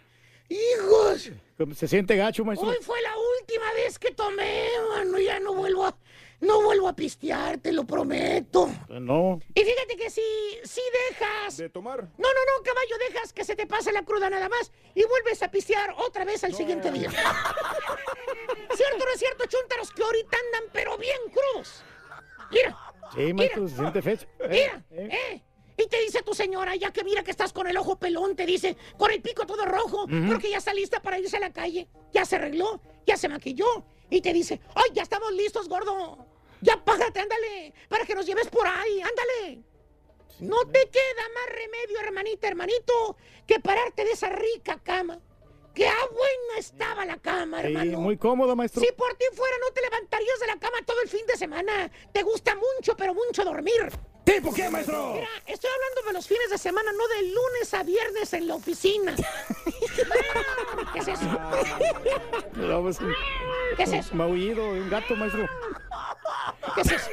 Hijos, 0.49 1.31
Se 1.75 1.87
siente 1.87 2.17
gacho, 2.17 2.43
maestro. 2.43 2.67
hoy 2.69 2.77
fue 2.81 3.01
la 3.01 3.13
última 3.39 3.71
vez 3.73 3.97
que 3.97 4.11
tomé, 4.11 4.67
mano. 4.89 5.17
Ya 5.19 5.39
no 5.39 5.53
vuelvo 5.53 5.85
a, 5.85 5.95
no 6.41 6.61
vuelvo 6.63 6.87
a 6.87 6.93
pistear, 6.95 7.57
te 7.59 7.71
lo 7.71 7.85
prometo. 7.85 8.69
No. 8.89 9.39
Y 9.55 9.61
fíjate 9.61 9.95
que 9.97 10.09
si, 10.09 10.21
si 10.63 10.81
dejas. 11.09 11.57
¿De 11.57 11.69
tomar? 11.69 12.01
No, 12.03 12.27
no, 12.27 12.27
no, 12.57 12.63
caballo, 12.63 12.97
dejas 13.09 13.31
que 13.33 13.43
se 13.45 13.55
te 13.55 13.65
pase 13.67 13.91
la 13.91 14.03
cruda 14.03 14.29
nada 14.29 14.49
más 14.49 14.71
y 14.95 15.03
vuelves 15.05 15.41
a 15.43 15.49
pistear 15.51 15.95
otra 15.97 16.25
vez 16.25 16.43
al 16.43 16.53
siguiente 16.53 16.91
día. 16.91 17.09
¿Cierto 17.11 19.03
o 19.03 19.05
no 19.05 19.11
es 19.13 19.19
cierto, 19.19 19.45
chúntaros, 19.47 19.91
que 19.91 20.03
ahorita 20.03 20.37
andan 20.45 20.69
pero 20.73 20.97
bien 20.97 21.17
crudos? 21.31 21.83
Mira, 22.51 22.77
Sí, 23.15 23.33
maestro, 23.33 23.67
se 23.67 23.75
siente 23.75 24.01
fecho. 24.01 24.27
mira, 24.49 24.83
eh. 24.91 25.41
Y 25.77 25.87
te 25.87 25.99
dice 26.01 26.21
tu 26.21 26.33
señora, 26.33 26.75
ya 26.75 26.91
que 26.91 27.03
mira 27.03 27.23
que 27.23 27.31
estás 27.31 27.51
con 27.53 27.67
el 27.67 27.75
ojo 27.77 27.97
pelón, 27.97 28.35
te 28.35 28.45
dice, 28.45 28.77
con 28.97 29.09
el 29.11 29.21
pico 29.21 29.45
todo 29.45 29.65
rojo, 29.65 30.03
Ujú. 30.03 30.27
porque 30.29 30.49
ya 30.49 30.57
está 30.57 30.73
lista 30.73 31.01
para 31.01 31.17
irse 31.19 31.37
a 31.37 31.39
la 31.39 31.51
calle. 31.51 31.87
Ya 32.13 32.23
se 32.25 32.35
arregló, 32.35 32.79
ya 33.05 33.17
se 33.17 33.27
maquilló. 33.29 33.65
Y 34.09 34.21
te 34.21 34.31
dice, 34.33 34.59
ay, 34.75 34.89
ya 34.93 35.01
estamos 35.03 35.31
listos, 35.33 35.67
gordo. 35.69 36.25
Ya 36.61 36.83
págate, 36.83 37.19
ándale, 37.19 37.73
para 37.89 38.05
que 38.05 38.15
nos 38.15 38.25
lleves 38.25 38.47
por 38.49 38.65
ahí, 38.67 39.01
ándale. 39.01 39.63
No 40.39 40.57
te 40.71 40.89
queda 40.89 41.29
más 41.35 41.45
remedio, 41.55 41.99
hermanita, 41.99 42.47
hermanito, 42.47 43.17
que 43.45 43.59
pararte 43.59 44.03
de 44.05 44.11
esa 44.11 44.29
rica 44.29 44.79
cama. 44.83 45.19
Que 45.73 45.87
ah, 45.87 46.05
buena 46.11 46.59
estaba 46.59 47.05
la 47.05 47.17
cama, 47.17 47.61
Sí, 47.61 47.67
hermano. 47.67 47.99
muy 47.99 48.17
cómodo, 48.17 48.55
maestro. 48.55 48.81
Si 48.81 48.91
por 48.93 49.13
ti 49.15 49.25
fuera, 49.33 49.55
no 49.65 49.71
te 49.73 49.81
levantarías 49.81 50.39
de 50.39 50.47
la 50.47 50.59
cama 50.59 50.77
todo 50.85 51.01
el 51.01 51.09
fin 51.09 51.25
de 51.27 51.37
semana. 51.37 51.89
Te 52.11 52.23
gusta 52.23 52.55
mucho, 52.55 52.95
pero 52.97 53.13
mucho 53.13 53.45
dormir. 53.45 53.89
¿Tipo 54.23 54.53
qué, 54.53 54.69
maestro? 54.69 55.13
Mira, 55.15 55.27
estoy 55.47 55.69
hablando 55.69 56.01
de 56.07 56.13
los 56.13 56.27
fines 56.27 56.49
de 56.49 56.57
semana, 56.57 56.91
no 56.91 57.07
de 57.07 57.21
lunes 57.23 57.73
a 57.73 57.83
viernes 57.83 58.33
en 58.33 58.47
la 58.47 58.55
oficina. 58.55 59.15
¿Qué 60.93 60.99
es 60.99 61.07
eso? 61.07 61.39
¿Qué 63.75 63.83
es 63.83 63.93
eso? 63.93 64.15
Maullido 64.15 64.73
de 64.73 64.81
un 64.81 64.89
gato, 64.89 65.15
maestro. 65.15 65.47
¿Qué 66.75 66.81
es 66.81 66.91
eso? 66.91 67.09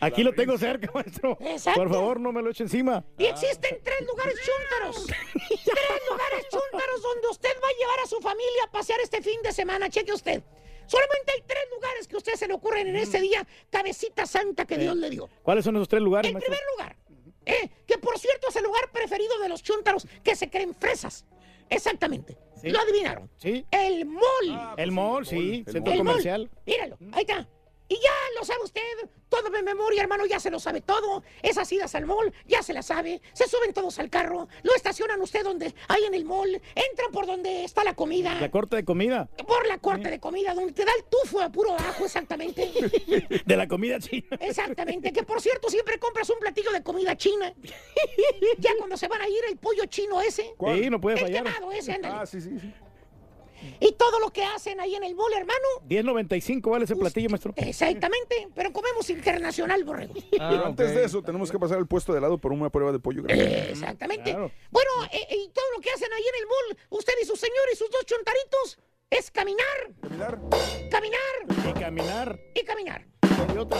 Aquí 0.00 0.22
lo 0.22 0.32
tengo 0.34 0.58
cerca, 0.58 0.90
maestro. 0.92 1.38
Exacto. 1.40 1.80
Por 1.80 1.90
favor, 1.90 2.20
no 2.20 2.32
me 2.32 2.42
lo 2.42 2.50
eche 2.50 2.64
encima. 2.64 3.02
Y 3.18 3.24
existen 3.24 3.80
tres 3.82 4.00
lugares 4.06 4.34
chúntaros. 4.44 5.06
tres 5.06 6.02
lugares 6.10 6.46
chúntaros 6.50 7.02
donde 7.02 7.28
usted 7.28 7.56
va 7.62 7.68
a 7.68 7.78
llevar 7.78 8.00
a 8.04 8.06
su 8.06 8.20
familia 8.20 8.64
a 8.66 8.70
pasear 8.70 9.00
este 9.00 9.22
fin 9.22 9.40
de 9.42 9.52
semana. 9.52 9.88
Cheque 9.88 10.12
usted. 10.12 10.42
Solamente 10.86 11.32
hay 11.34 11.42
tres 11.46 11.64
lugares 11.74 12.06
que 12.08 12.14
a 12.14 12.18
usted 12.18 12.34
se 12.34 12.46
le 12.48 12.54
ocurren 12.54 12.86
en 12.88 12.96
ese 12.96 13.20
día, 13.20 13.46
cabecita 13.70 14.26
santa 14.26 14.64
que 14.66 14.78
Dios 14.78 14.96
le 14.96 15.10
dio. 15.10 15.28
¿Cuáles 15.42 15.64
son 15.64 15.76
esos 15.76 15.88
tres 15.88 16.02
lugares, 16.02 16.28
En 16.28 16.34
maestro? 16.34 16.52
primer 16.52 16.66
lugar, 16.76 16.96
eh, 17.44 17.70
que 17.86 17.98
por 17.98 18.18
cierto 18.18 18.48
es 18.48 18.56
el 18.56 18.64
lugar 18.64 18.90
preferido 18.92 19.38
de 19.40 19.48
los 19.48 19.62
chúntaros 19.62 20.06
que 20.22 20.34
se 20.36 20.48
creen 20.50 20.74
fresas. 20.74 21.24
Exactamente. 21.68 22.36
Sí. 22.60 22.70
Lo 22.70 22.78
adivinaron. 22.80 23.28
Sí. 23.36 23.64
El 23.70 24.06
mall. 24.06 24.74
El 24.76 24.92
mall, 24.92 25.26
sí, 25.26 25.64
el 25.66 25.72
centro 25.72 25.92
El 25.92 25.98
mall. 25.98 26.06
comercial. 26.12 26.50
Míralo, 26.64 26.96
ahí 27.12 27.22
está. 27.28 27.48
Y 27.88 27.94
ya 27.94 28.10
lo 28.38 28.44
sabe 28.44 28.60
usted, 28.64 28.80
todo 29.28 29.48
de 29.50 29.62
memoria, 29.62 30.02
hermano, 30.02 30.26
ya 30.26 30.40
se 30.40 30.50
lo 30.50 30.58
sabe 30.58 30.80
todo. 30.80 31.22
Esas 31.42 31.70
idas 31.70 31.94
al 31.94 32.06
mall, 32.06 32.32
ya 32.46 32.62
se 32.62 32.72
la 32.72 32.82
sabe. 32.82 33.20
Se 33.32 33.48
suben 33.48 33.72
todos 33.72 33.98
al 33.98 34.10
carro, 34.10 34.48
lo 34.62 34.74
estacionan 34.74 35.20
usted 35.20 35.44
donde, 35.44 35.74
ahí 35.88 36.02
en 36.04 36.14
el 36.14 36.24
mall, 36.24 36.50
entran 36.74 37.12
por 37.12 37.26
donde 37.26 37.64
está 37.64 37.84
la 37.84 37.94
comida. 37.94 38.40
La 38.40 38.50
corte 38.50 38.76
de 38.76 38.84
comida. 38.84 39.28
Por 39.46 39.66
la 39.66 39.78
corte 39.78 40.10
de 40.10 40.18
comida, 40.18 40.54
donde 40.54 40.72
te 40.72 40.84
da 40.84 40.92
el 40.98 41.04
tufo 41.04 41.40
a 41.40 41.50
puro 41.50 41.74
ajo, 41.74 42.04
exactamente. 42.04 42.72
De 43.46 43.56
la 43.56 43.68
comida 43.68 43.98
china. 44.00 44.26
Exactamente, 44.40 45.12
que 45.12 45.22
por 45.22 45.40
cierto 45.40 45.68
siempre 45.68 45.98
compras 45.98 46.28
un 46.30 46.38
platillo 46.38 46.72
de 46.72 46.82
comida 46.82 47.16
china. 47.16 47.52
Ya 48.58 48.70
cuando 48.78 48.96
se 48.96 49.06
van 49.08 49.20
a 49.20 49.28
ir 49.28 49.38
el 49.48 49.56
pollo 49.58 49.84
chino 49.86 50.20
ese. 50.20 50.54
Sí, 50.58 50.90
no 50.90 51.00
puede 51.00 51.16
el 51.18 51.22
fallar. 51.22 51.44
quemado 51.44 51.72
ese, 51.72 51.92
ándale. 51.92 52.14
Ah, 52.18 52.26
sí, 52.26 52.40
sí, 52.40 52.58
sí. 52.58 52.72
Y 53.80 53.92
todo 53.92 54.18
lo 54.20 54.32
que 54.32 54.44
hacen 54.44 54.80
ahí 54.80 54.94
en 54.94 55.04
el 55.04 55.14
mall, 55.14 55.32
hermano. 55.32 55.58
10.95 55.88 56.70
vale 56.70 56.84
ese 56.84 56.96
platillo, 56.96 57.28
maestro. 57.30 57.52
Exactamente, 57.56 58.48
pero 58.54 58.72
comemos 58.72 59.08
internacional, 59.10 59.84
borrego. 59.84 60.14
Pero 60.30 60.66
antes 60.66 60.94
de 60.94 61.04
eso, 61.04 61.22
tenemos 61.22 61.50
que 61.50 61.58
pasar 61.58 61.78
el 61.78 61.86
puesto 61.86 62.12
de 62.12 62.20
lado 62.20 62.38
por 62.38 62.52
una 62.52 62.70
prueba 62.70 62.92
de 62.92 62.98
pollo 62.98 63.22
grande. 63.22 63.70
Exactamente. 63.70 64.30
Claro. 64.30 64.50
Bueno, 64.70 64.90
eh, 65.12 65.26
y 65.30 65.48
todo 65.50 65.64
lo 65.74 65.80
que 65.80 65.90
hacen 65.90 66.12
ahí 66.12 66.22
en 66.22 66.40
el 66.42 66.46
mall, 66.46 66.78
usted 66.90 67.12
y 67.22 67.26
su 67.26 67.36
señor 67.36 67.64
y 67.72 67.76
sus 67.76 67.90
dos 67.90 68.04
chontaritos, 68.06 68.78
es 69.10 69.30
caminar, 69.30 69.66
Caminar. 70.00 70.38
caminar 70.90 71.68
Y 71.68 71.72
caminar. 71.80 72.40
y 72.54 72.62
caminar. 72.64 73.06
Y 73.54 73.58
otra. 73.58 73.78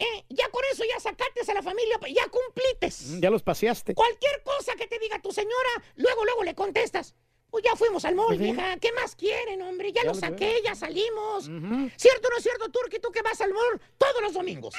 Eh, 0.00 0.24
ya 0.28 0.48
con 0.50 0.62
eso 0.72 0.84
ya 0.84 1.00
sacates 1.00 1.48
a 1.48 1.54
la 1.54 1.62
familia, 1.62 1.98
ya 2.14 2.28
cumplites. 2.28 3.08
Mm, 3.10 3.20
Ya 3.20 3.30
los 3.30 3.42
paseaste. 3.42 3.94
Cualquier 3.94 4.42
cosa 4.44 4.76
que 4.76 4.86
te 4.86 4.98
diga 5.00 5.20
tu 5.20 5.32
señora, 5.32 5.82
luego, 5.96 6.24
luego 6.24 6.44
le 6.44 6.54
contestas. 6.54 7.14
Pues 7.50 7.64
ya 7.64 7.74
fuimos 7.76 8.04
al 8.04 8.14
mall, 8.14 8.26
Pues 8.28 8.38
vieja. 8.38 8.76
¿Qué 8.78 8.92
más 8.92 9.16
quieren, 9.16 9.62
hombre? 9.62 9.90
Ya, 9.92 10.02
Ya 10.02 10.08
lo 10.08 10.14
saqué, 10.14 10.44
veo. 10.46 10.62
ya 10.64 10.74
salimos. 10.74 11.44
¿Cierto 11.44 12.28
o 12.28 12.30
no 12.30 12.36
es 12.36 12.42
cierto, 12.42 12.68
Turki? 12.70 12.98
Tú 12.98 13.10
que 13.10 13.22
vas 13.22 13.40
al 13.40 13.52
mall 13.54 13.80
todos 13.96 14.20
los 14.20 14.34
domingos. 14.34 14.74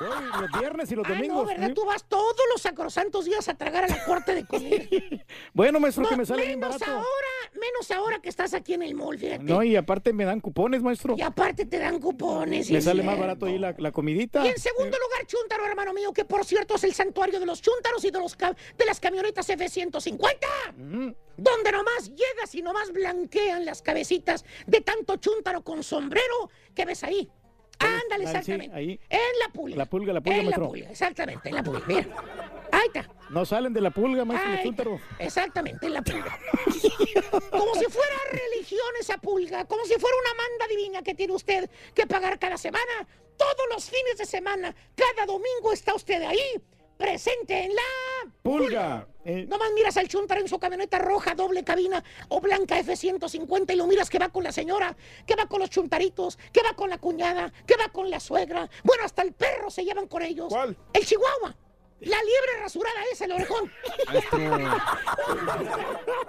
Uy, 0.00 0.40
los 0.42 0.60
viernes 0.60 0.92
y 0.92 0.94
los 0.96 1.06
Ah, 1.06 1.08
no, 1.08 1.14
domingos. 1.14 1.46
¿verdad? 1.46 1.68
¿sí? 1.68 1.74
Tú 1.74 1.84
vas 1.86 2.04
todos 2.06 2.36
los 2.52 2.60
sacrosantos 2.60 3.24
días 3.24 3.48
a 3.48 3.54
tragar 3.54 3.84
a 3.84 3.88
la 3.88 4.04
corte 4.04 4.34
de 4.34 4.46
comida. 4.46 4.76
Bueno, 5.54 5.80
maestro, 5.80 6.04
que 6.04 6.12
No, 6.12 6.18
me 6.18 6.26
sale 6.26 6.46
bien 6.46 6.60
menos 6.60 6.78
barato. 6.78 6.98
ahora, 6.98 7.58
menos 7.60 7.90
ahora 7.90 8.20
que 8.20 8.28
estás 8.28 8.52
aquí 8.54 8.74
en 8.74 8.82
el 8.82 8.94
mall, 8.94 9.18
fíjate. 9.18 9.42
No, 9.44 9.62
y 9.62 9.74
aparte 9.76 10.12
me 10.12 10.24
dan 10.24 10.40
cupones, 10.40 10.82
maestro. 10.82 11.14
Y 11.16 11.22
aparte 11.22 11.64
te 11.66 11.78
dan 11.78 11.98
cupones. 11.98 12.70
Me 12.70 12.80
sale 12.80 13.02
más 13.02 13.18
barato 13.18 13.46
ahí 13.46 13.58
la, 13.58 13.74
la 13.78 13.90
comidita. 13.90 14.44
Y 14.44 14.48
en 14.50 14.58
segundo 14.58 14.96
lugar, 14.98 15.26
Chuntaro, 15.26 15.64
hermano 15.66 15.92
mío, 15.94 16.12
que 16.12 16.24
por 16.24 16.44
cierto 16.44 16.74
es 16.76 16.84
el 16.84 16.94
santuario 16.94 17.40
de 17.40 17.46
los 17.46 17.60
Chuntaros 17.62 18.04
y 18.04 18.10
de, 18.10 18.18
los 18.18 18.36
de 18.38 18.84
las 18.86 19.00
camionetas 19.00 19.48
F-150. 19.48 20.36
Mm, 20.76 21.10
Donde 21.40 21.72
nomás 21.72 22.10
llegas 22.10 22.54
y 22.54 22.60
nomás 22.60 22.92
blanquean 22.92 23.64
las 23.64 23.80
cabecitas 23.80 24.44
de 24.66 24.82
tanto 24.82 25.16
Chuntaro 25.16 25.62
con 25.62 25.82
sombrero 25.82 26.50
que 26.74 26.84
ves 26.84 27.02
ahí. 27.02 27.30
Ándale, 27.78 28.26
sí, 28.26 28.36
exactamente. 28.36 28.76
ahí. 28.76 29.00
En 29.08 29.38
la 29.40 29.48
pulga. 29.50 29.76
La 29.76 29.86
pulga, 29.86 30.12
la 30.12 30.20
pulga, 30.20 30.38
En 30.38 30.50
la 30.50 30.56
pulga, 30.58 30.90
exactamente, 30.90 31.48
en 31.48 31.54
la 31.54 31.62
pulga. 31.62 31.82
Mira. 31.86 32.06
Ahí 32.72 32.88
está. 32.92 33.08
No 33.30 33.46
salen 33.46 33.72
de 33.72 33.80
la 33.80 33.90
pulga, 33.90 34.26
maestro, 34.26 34.50
está. 34.50 34.62
chúntaros. 34.62 35.00
Exactamente, 35.18 35.86
en 35.86 35.94
la 35.94 36.02
pulga. 36.02 36.38
Como 37.50 37.74
si 37.74 37.86
fuera 37.86 38.14
religión 38.32 38.90
esa 39.00 39.16
pulga, 39.16 39.64
como 39.64 39.84
si 39.86 39.94
fuera 39.94 40.16
una 40.20 40.34
manda 40.34 40.66
divina 40.68 41.02
que 41.02 41.14
tiene 41.14 41.32
usted 41.32 41.70
que 41.94 42.06
pagar 42.06 42.38
cada 42.38 42.58
semana. 42.58 43.08
Todos 43.38 43.66
los 43.72 43.88
fines 43.88 44.18
de 44.18 44.26
semana, 44.26 44.74
cada 44.94 45.24
domingo 45.24 45.72
está 45.72 45.94
usted 45.94 46.20
ahí, 46.22 46.60
presente 47.00 47.64
en 47.64 47.74
la 47.74 48.30
Pulga. 48.42 49.08
Eh, 49.24 49.46
Nomás 49.48 49.70
miras 49.74 49.96
al 49.96 50.06
chuntaro 50.06 50.40
en 50.40 50.48
su 50.48 50.58
camioneta 50.58 50.98
roja, 50.98 51.34
doble 51.34 51.64
cabina 51.64 52.04
o 52.28 52.40
blanca 52.40 52.78
F-150 52.78 53.72
y 53.72 53.76
lo 53.76 53.86
miras 53.86 54.10
que 54.10 54.18
va 54.18 54.28
con 54.28 54.44
la 54.44 54.52
señora, 54.52 54.94
que 55.26 55.34
va 55.34 55.46
con 55.46 55.60
los 55.60 55.70
chuntaritos, 55.70 56.38
que 56.52 56.62
va 56.62 56.74
con 56.74 56.90
la 56.90 56.98
cuñada, 56.98 57.52
que 57.66 57.76
va 57.76 57.88
con 57.88 58.10
la 58.10 58.20
suegra. 58.20 58.68
Bueno, 58.84 59.04
hasta 59.04 59.22
el 59.22 59.32
perro 59.32 59.70
se 59.70 59.84
llevan 59.84 60.06
con 60.08 60.22
ellos. 60.22 60.48
¿Cuál? 60.48 60.76
El 60.92 61.06
chihuahua. 61.06 61.56
La 62.00 62.16
liebre 62.22 62.60
rasurada 62.62 62.98
esa, 63.12 63.24
el 63.26 63.32
orejón. 63.32 63.70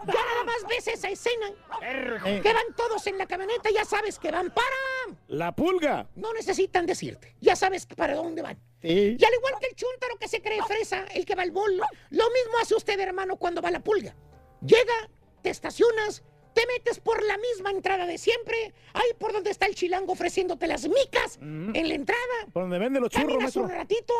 Ya 0.07 0.25
nada 0.25 0.43
más 0.45 0.67
ves 0.67 0.87
esa 0.87 1.09
escena. 1.09 1.47
Eh. 1.81 2.39
Que 2.43 2.53
van 2.53 2.75
todos 2.75 3.05
en 3.07 3.17
la 3.17 3.25
camioneta, 3.25 3.69
ya 3.73 3.85
sabes 3.85 4.19
que 4.19 4.31
van 4.31 4.51
para... 4.51 5.15
la 5.27 5.55
pulga. 5.55 6.07
No 6.15 6.33
necesitan 6.33 6.85
decirte, 6.85 7.35
ya 7.39 7.55
sabes 7.55 7.85
para 7.85 8.15
dónde 8.15 8.41
van. 8.41 8.57
Sí. 8.81 9.15
Y 9.19 9.25
al 9.25 9.33
igual 9.33 9.53
que 9.59 9.67
el 9.67 9.75
chúntaro 9.75 10.17
que 10.17 10.27
se 10.27 10.41
cree 10.41 10.61
fresa, 10.63 11.05
el 11.13 11.25
que 11.25 11.35
va 11.35 11.43
al 11.43 11.51
bolo, 11.51 11.83
lo 12.09 12.25
mismo 12.31 12.57
hace 12.61 12.75
usted, 12.75 12.99
hermano, 12.99 13.37
cuando 13.37 13.61
va 13.61 13.69
a 13.69 13.71
la 13.71 13.83
pulga. 13.83 14.15
Llega, 14.61 15.09
te 15.41 15.49
estacionas, 15.49 16.23
te 16.53 16.65
metes 16.67 16.99
por 16.99 17.23
la 17.23 17.37
misma 17.37 17.71
entrada 17.71 18.05
de 18.05 18.17
siempre, 18.17 18.73
ahí 18.93 19.07
por 19.19 19.33
donde 19.33 19.51
está 19.51 19.67
el 19.67 19.75
chilango 19.75 20.13
ofreciéndote 20.13 20.67
las 20.67 20.87
micas 20.87 21.37
Mm. 21.39 21.75
en 21.75 21.87
la 21.87 21.93
entrada. 21.93 22.21
Por 22.51 22.63
donde 22.63 22.79
venden 22.79 23.01
los 23.03 23.11
churros, 23.11 23.29
Caminas 23.29 23.55
un 23.55 23.69
ratito, 23.69 24.13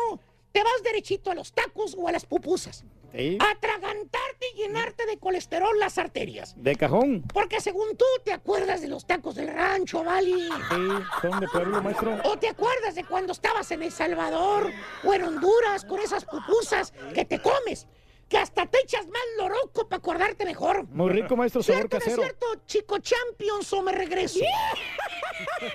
te 0.52 0.62
vas 0.62 0.82
derechito 0.84 1.30
a 1.30 1.34
los 1.34 1.52
tacos 1.52 1.96
o 1.98 2.08
a 2.08 2.12
las 2.12 2.26
pupusas. 2.26 2.84
Sí. 3.12 3.36
Atragantarte 3.40 4.46
y 4.54 4.58
llenarte 4.58 5.04
de 5.04 5.18
colesterol 5.18 5.78
las 5.78 5.98
arterias. 5.98 6.54
De 6.56 6.76
cajón. 6.76 7.22
Porque 7.32 7.60
según 7.60 7.96
tú 7.96 8.06
te 8.24 8.32
acuerdas 8.32 8.80
de 8.80 8.88
los 8.88 9.06
tacos 9.06 9.34
del 9.34 9.48
rancho, 9.48 10.02
Vali. 10.02 10.48
Sí, 10.48 10.88
son 11.20 11.40
de 11.40 11.48
pueblo, 11.48 11.82
maestro. 11.82 12.18
¿O 12.24 12.38
te 12.38 12.48
acuerdas 12.48 12.94
de 12.94 13.04
cuando 13.04 13.32
estabas 13.32 13.70
en 13.70 13.82
El 13.82 13.92
Salvador 13.92 14.70
o 15.04 15.12
en 15.12 15.24
Honduras 15.24 15.84
con 15.84 16.00
esas 16.00 16.24
pupusas 16.24 16.92
que 17.14 17.24
te 17.24 17.40
comes? 17.40 17.86
Que 18.32 18.38
hasta 18.38 18.64
te 18.64 18.80
echas 18.80 19.06
más 19.08 19.22
loroco 19.36 19.86
para 19.90 19.98
acordarte 19.98 20.46
mejor. 20.46 20.84
Muy 20.88 21.10
rico, 21.10 21.36
maestro, 21.36 21.62
sabor 21.62 21.80
¿Cierto 21.90 21.96
o 21.96 21.98
no 21.98 22.02
es 22.02 22.04
casero. 22.04 22.22
cierto? 22.22 22.46
Chico 22.64 22.98
Champions 22.98 23.70
o 23.74 23.82
me 23.82 23.92
regreso. 23.92 24.40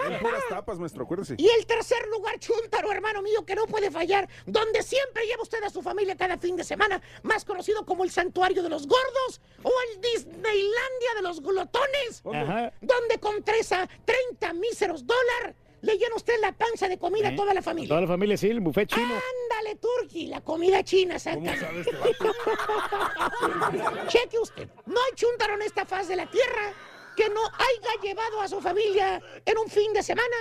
En 0.08 0.20
puras 0.20 0.41
tapas, 0.49 0.80
maestro, 0.80 1.03
acuérdese. 1.03 1.36
Y 1.38 1.47
el 1.49 1.66
tercer 1.66 2.08
lugar, 2.08 2.39
Chuntaro, 2.39 2.91
hermano 2.91 3.22
mío, 3.22 3.45
que 3.45 3.53
no 3.53 3.66
puede 3.66 3.91
fallar, 3.91 4.28
donde 4.45 4.82
siempre 4.82 5.26
lleva 5.26 5.43
usted 5.43 5.62
a 5.64 5.70
su 5.70 5.82
familia 5.82 6.16
cada 6.16 6.38
fin 6.38 6.55
de 6.55 6.64
semana, 6.64 7.01
más 7.24 7.43
conocido 7.43 7.86
como 7.86 8.03
el 8.03 8.12
Santuario 8.12 8.64
de 8.64 8.70
los 8.70 8.88
Gordos 8.88 9.41
o 9.64 9.72
el 9.93 10.01
Disneylandia 10.01 11.16
de 11.16 11.22
los 11.22 11.41
Glotones, 11.41 12.22
Ajá. 12.34 12.72
donde 12.82 13.20
con 13.20 13.43
3 13.43 13.72
a 13.74 13.89
30 14.05 14.53
míseros 14.53 15.05
dólares 15.05 15.55
le 15.82 15.97
llena 15.97 16.15
usted 16.15 16.34
la 16.41 16.51
panza 16.51 16.88
de 16.88 16.97
comida 16.97 17.30
a 17.30 17.36
toda 17.36 17.53
la 17.53 17.61
familia. 17.61 17.89
Toda 17.89 18.01
la 18.01 18.07
familia, 18.07 18.38
sí, 18.38 18.49
el 18.49 18.59
buffet 18.59 18.89
chino. 18.89 19.05
Ándale, 19.05 19.75
Turki, 19.75 20.28
la 20.28 20.41
comida 20.41 20.84
china, 20.84 21.19
saca. 21.19 21.39
Cheque 24.07 24.39
usted, 24.39 24.67
no 24.86 24.95
hay 24.95 25.15
chuntaro 25.15 25.55
en 25.55 25.61
esta 25.61 25.86
faz 25.86 26.07
de 26.07 26.15
la 26.15 26.30
tierra 26.30 26.73
que 27.18 27.28
no 27.30 27.41
haya 27.43 28.01
llevado 28.03 28.39
a 28.41 28.47
su 28.47 28.61
familia 28.61 29.20
en 29.43 29.57
un 29.57 29.68
fin 29.68 29.91
de 29.91 30.03
semana 30.03 30.36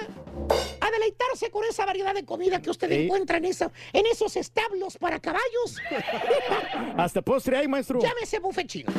a 0.80 0.90
deleitarse 0.90 1.50
con 1.50 1.64
esa 1.64 1.86
variedad 1.86 2.14
de 2.14 2.24
comida 2.26 2.60
que 2.60 2.68
usted 2.70 2.88
Sí. 2.88 3.04
encuentra 3.04 3.38
en, 3.38 3.46
esa- 3.46 3.72
en 3.94 4.04
esos 4.06 4.36
establos 4.36 4.98
para 4.98 5.18
caballos. 5.18 5.78
Hasta 6.98 7.22
postre 7.22 7.56
hay, 7.56 7.66
maestro. 7.66 7.98
Llámese 8.00 8.38
buffet 8.40 8.66
chino. 8.68 8.92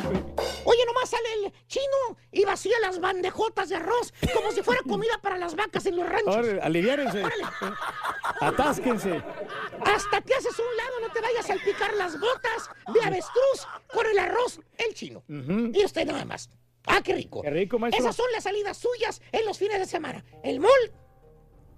Oye, 0.65 0.86
nomás 0.88 1.09
sale 1.09 1.34
el 1.45 1.53
chino 1.67 2.17
y 2.32 2.43
vacía 2.45 2.75
las 2.82 2.99
bandejotas 2.99 3.69
de 3.69 3.75
arroz 3.75 4.11
como 4.34 4.51
si 4.51 4.63
fuera 4.63 4.82
comida 4.82 5.17
para 5.21 5.38
las 5.38 5.55
vacas 5.55 5.86
en 5.86 5.95
los 5.97 6.09
ranchos. 6.09 6.36
Órale, 6.36 6.59
aliviárense. 6.61 7.23
Atásquense. 8.41 9.21
Hasta 9.86 10.21
te 10.21 10.34
haces 10.36 10.57
un 10.59 10.78
lado, 10.78 10.99
no 11.01 11.13
te 11.13 11.21
vayas 11.21 11.45
a 11.45 11.47
salpicar 11.49 11.93
las 11.93 12.19
botas 12.19 12.69
de 12.93 12.99
avestruz 13.01 13.67
con 13.93 14.05
el 14.07 14.17
arroz, 14.19 14.59
el 14.78 14.93
chino. 14.95 15.23
Y 15.30 15.86
usted 15.86 16.05
nada 16.05 16.25
más. 16.25 16.49
Ah, 16.88 17.01
qué 17.03 17.13
rico. 17.13 17.41
Qué 17.41 17.49
rico, 17.49 17.77
maestro. 17.79 18.03
Esas 18.03 18.15
son 18.15 18.25
las 18.33 18.43
salidas 18.43 18.77
suyas 18.77 19.21
en 19.31 19.45
los 19.45 19.57
fines 19.57 19.79
de 19.79 19.85
semana. 19.85 20.23
El 20.43 20.59
mall, 20.59 20.91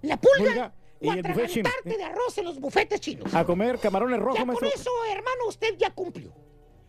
la 0.02 0.16
pulga, 0.16 0.38
Pulga 0.38 0.74
y 1.00 1.08
o 1.08 1.12
chino. 1.12 1.28
atragantarte 1.30 1.96
de 1.96 2.04
arroz 2.04 2.38
en 2.38 2.44
los 2.44 2.60
bufetes 2.60 3.00
chinos. 3.00 3.34
A 3.34 3.44
comer 3.44 3.78
camarones 3.78 4.18
rojos, 4.20 4.38
Ya 4.38 4.46
con 4.46 4.64
eso, 4.64 4.90
hermano, 5.10 5.46
usted 5.48 5.76
ya 5.76 5.90
cumplió. 5.90 6.32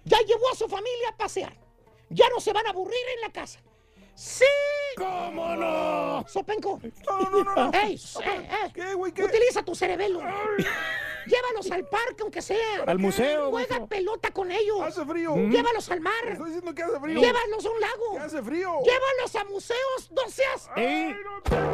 Ya 0.05 0.17
llevó 0.19 0.49
a 0.51 0.55
su 0.55 0.67
familia 0.67 1.09
a 1.09 1.17
pasear. 1.17 1.57
Ya 2.09 2.27
no 2.29 2.39
se 2.39 2.53
van 2.53 2.65
a 2.67 2.71
aburrir 2.71 2.99
en 3.15 3.21
la 3.21 3.31
casa. 3.31 3.61
¡Sí! 4.21 4.45
¿Cómo 4.97 5.55
no? 5.55 6.23
Sopenco. 6.27 6.79
No, 7.07 7.29
no, 7.31 7.43
no. 7.43 7.71
¡Ey! 7.73 7.95
eh, 7.95 8.49
eh. 8.51 8.71
¿Qué, 8.71 8.93
güey? 8.93 9.11
¿Qué? 9.11 9.23
Utiliza 9.23 9.63
tu 9.63 9.73
cerebelo. 9.73 10.19
Llévalos 11.25 11.71
al 11.71 11.87
parque, 11.87 12.21
aunque 12.21 12.39
sea. 12.43 12.83
Al 12.85 12.99
museo, 12.99 13.49
Juega 13.49 13.87
pelota 13.87 14.29
con 14.29 14.51
ellos. 14.51 14.79
Hace 14.83 15.03
frío. 15.05 15.35
Mm. 15.35 15.49
Llévalos 15.49 15.89
al 15.89 16.01
mar. 16.01 16.13
Estoy 16.27 16.51
diciendo 16.51 16.75
que 16.75 16.83
hace 16.83 16.99
frío. 16.99 17.19
Llévalos 17.19 17.65
a 17.65 17.69
un 17.71 17.81
lago. 17.81 18.11
Que 18.13 18.19
hace 18.19 18.43
frío. 18.43 18.73
Llévalos 18.83 19.35
a 19.35 19.43
museos, 19.45 20.11
no 20.11 20.29
seas. 20.29 20.69
¡Ey! 20.75 21.15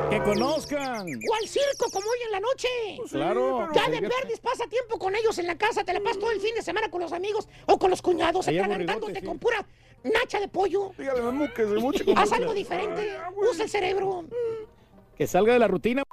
¡Que 0.10 0.24
conozcan! 0.24 1.06
O 1.30 1.36
al 1.36 1.48
circo, 1.50 1.92
como 1.92 2.10
hoy 2.10 2.20
en 2.28 2.32
la 2.32 2.40
noche. 2.40 2.70
Claro. 3.10 3.68
Ya 3.76 3.90
de 3.90 4.08
perdis 4.08 4.40
pasa 4.40 4.66
tiempo 4.68 4.98
con 4.98 5.14
ellos 5.18 5.38
en 5.38 5.48
la 5.48 5.58
casa, 5.58 5.84
te 5.84 5.92
la 5.92 6.00
pasas 6.00 6.20
todo 6.20 6.32
el 6.32 6.40
fin 6.40 6.56
de 6.56 6.62
semana 6.62 6.90
con 6.90 7.02
los 7.02 7.12
amigos 7.12 7.50
o 7.66 7.78
con 7.78 7.90
los 7.90 8.02
cuñados, 8.02 8.48
aburridote, 8.48 9.20
sí. 9.20 9.26
con 9.26 9.38
pura 9.38 9.66
nacha 10.04 10.40
de 10.40 10.48
pollo. 10.48 10.92
Dígale 10.98 11.54
que 11.54 11.66
se 11.66 11.76
muche 11.76 12.06
con 12.06 12.18
Haz 12.18 12.32
algo 12.32 12.54
diferente, 12.54 13.18
usa 13.36 13.64
el 13.64 13.70
cerebro. 13.70 14.26
Que 15.16 15.28
salga 15.28 15.54
de 15.54 15.60
la 15.60 15.68
rutina. 15.68 16.04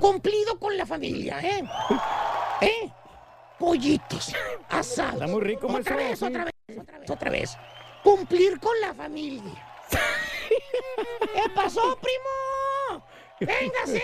Cumplido 0.00 0.58
con 0.58 0.76
la 0.76 0.86
familia, 0.86 1.40
¿eh? 1.40 1.64
¿Eh? 2.60 2.90
Pollitos, 3.58 4.34
asados. 4.68 5.14
Está 5.14 5.26
muy 5.26 5.40
rico, 5.40 5.68
otra 5.68 5.96
vez, 5.96 6.18
sí. 6.18 6.24
otra 6.24 6.44
vez, 6.44 6.78
otra 6.78 6.98
vez, 6.98 7.10
otra 7.10 7.30
vez. 7.30 7.56
Cumplir 8.02 8.58
con 8.58 8.78
la 8.80 8.92
familia. 8.92 9.66
¿Qué 11.34 11.50
pasó, 11.54 11.98
primo? 12.00 13.06
¡Véngase! 13.40 14.02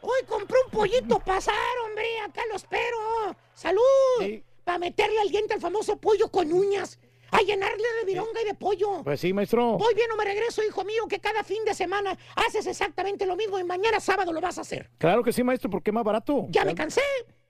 Hoy 0.00 0.20
compré 0.26 0.56
un 0.64 0.70
pollito 0.70 1.18
pasar, 1.20 1.54
hombre. 1.84 2.20
Acá 2.20 2.42
lo 2.48 2.56
espero. 2.56 3.36
¡Salud! 3.54 3.82
Sí. 4.20 4.42
Para 4.64 4.78
meterle 4.78 5.20
al 5.20 5.30
diente 5.30 5.54
al 5.54 5.60
famoso 5.60 5.96
pollo 5.98 6.30
con 6.30 6.52
uñas. 6.52 6.98
A 7.30 7.40
llenarle 7.40 7.84
de 8.00 8.06
vironga 8.06 8.42
y 8.42 8.44
de 8.44 8.54
pollo. 8.54 9.02
Pues 9.02 9.20
sí, 9.20 9.32
maestro. 9.32 9.78
Voy 9.78 9.94
bien 9.94 10.10
o 10.12 10.16
me 10.16 10.24
regreso, 10.24 10.62
hijo 10.62 10.84
mío, 10.84 11.06
que 11.08 11.18
cada 11.18 11.42
fin 11.42 11.64
de 11.64 11.72
semana 11.72 12.18
haces 12.36 12.66
exactamente 12.66 13.24
lo 13.24 13.36
mismo 13.36 13.58
y 13.58 13.64
mañana 13.64 14.00
sábado 14.00 14.34
lo 14.34 14.40
vas 14.42 14.58
a 14.58 14.60
hacer. 14.60 14.90
Claro 14.98 15.22
que 15.22 15.32
sí, 15.32 15.42
maestro, 15.42 15.70
porque 15.70 15.90
es 15.90 15.94
más 15.94 16.04
barato. 16.04 16.46
Ya 16.50 16.64
me 16.64 16.74
cansé. 16.74 17.00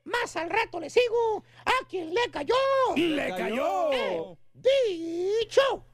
Más 0.04 0.36
al 0.36 0.50
rato 0.50 0.78
le 0.78 0.88
sigo. 0.88 1.42
A 1.64 1.86
quien 1.88 2.14
le 2.14 2.20
cayó. 2.30 2.54
¡Le 2.96 3.28
cayó! 3.30 3.92
Eh, 3.92 4.36
dicho. 4.54 5.84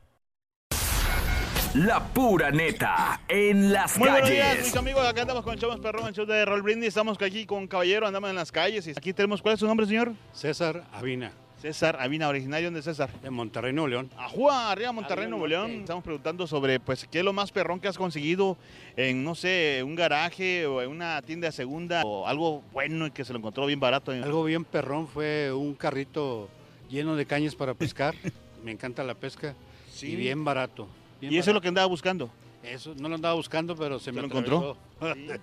La 1.74 2.00
pura 2.12 2.50
neta 2.50 3.20
en 3.28 3.72
las 3.72 3.98
Muy 3.98 4.08
buenos 4.08 4.30
días, 4.30 4.48
calles. 4.48 4.64
mis 4.66 4.76
amigos. 4.76 5.06
Acá 5.06 5.22
andamos 5.22 5.44
con 5.44 5.56
más 5.68 5.78
perrón, 5.80 6.08
el 6.08 6.14
show 6.14 6.24
de 6.26 6.44
Roll 6.44 6.62
Brindis. 6.62 6.88
Estamos 6.88 7.20
aquí 7.20 7.46
con 7.46 7.66
Caballero, 7.66 8.06
andamos 8.06 8.30
en 8.30 8.36
las 8.36 8.50
calles. 8.50 8.86
Y 8.86 8.90
aquí 8.90 9.12
tenemos, 9.12 9.42
¿cuál 9.42 9.54
es 9.54 9.60
su 9.60 9.66
nombre, 9.66 9.86
señor? 9.86 10.12
César 10.32 10.84
Avina, 10.92 11.30
César 11.60 11.98
Avina, 12.00 12.28
originario 12.28 12.70
de 12.70 12.82
César. 12.82 13.10
de 13.22 13.30
Monterrey, 13.30 13.72
Nuevo 13.72 13.88
León. 13.88 14.10
Ajúa, 14.16 14.72
arriba 14.72 14.92
Monterrey, 14.92 15.28
Nuevo 15.28 15.46
León. 15.46 15.70
Estamos 15.72 16.02
preguntando 16.02 16.46
sobre, 16.46 16.80
pues, 16.80 17.06
qué 17.10 17.18
es 17.18 17.24
lo 17.24 17.32
más 17.32 17.52
perrón 17.52 17.80
que 17.80 17.88
has 17.88 17.98
conseguido 17.98 18.56
en, 18.96 19.22
no 19.22 19.34
sé, 19.34 19.82
un 19.84 19.94
garaje 19.94 20.66
o 20.66 20.80
en 20.82 20.90
una 20.90 21.20
tienda 21.22 21.46
de 21.48 21.52
segunda 21.52 22.02
o 22.04 22.26
algo 22.26 22.62
bueno 22.72 23.06
y 23.06 23.10
que 23.10 23.24
se 23.24 23.32
lo 23.32 23.38
encontró 23.38 23.66
bien 23.66 23.78
barato. 23.80 24.12
en- 24.12 24.24
Algo 24.24 24.42
bien 24.44 24.64
perrón 24.64 25.06
fue 25.06 25.52
un 25.52 25.74
carrito 25.74 26.48
lleno 26.88 27.14
de 27.14 27.26
cañas 27.26 27.54
para 27.54 27.74
pescar. 27.74 28.14
Me 28.64 28.72
encanta 28.72 29.04
la 29.04 29.14
pesca. 29.14 29.54
Sí. 29.92 30.12
Y 30.12 30.16
bien 30.16 30.44
barato. 30.44 30.88
Bien 31.20 31.32
Y 31.32 31.38
eso 31.38 31.50
es 31.50 31.54
lo 31.54 31.60
que 31.60 31.68
andaba 31.68 31.86
buscando. 31.86 32.30
Eso 32.62 32.94
no 32.98 33.08
lo 33.08 33.14
andaba 33.14 33.34
buscando, 33.34 33.76
pero 33.76 33.98
se, 33.98 34.06
¿Se 34.06 34.12
me 34.12 34.20
lo 34.20 34.26
encontró? 34.26 34.76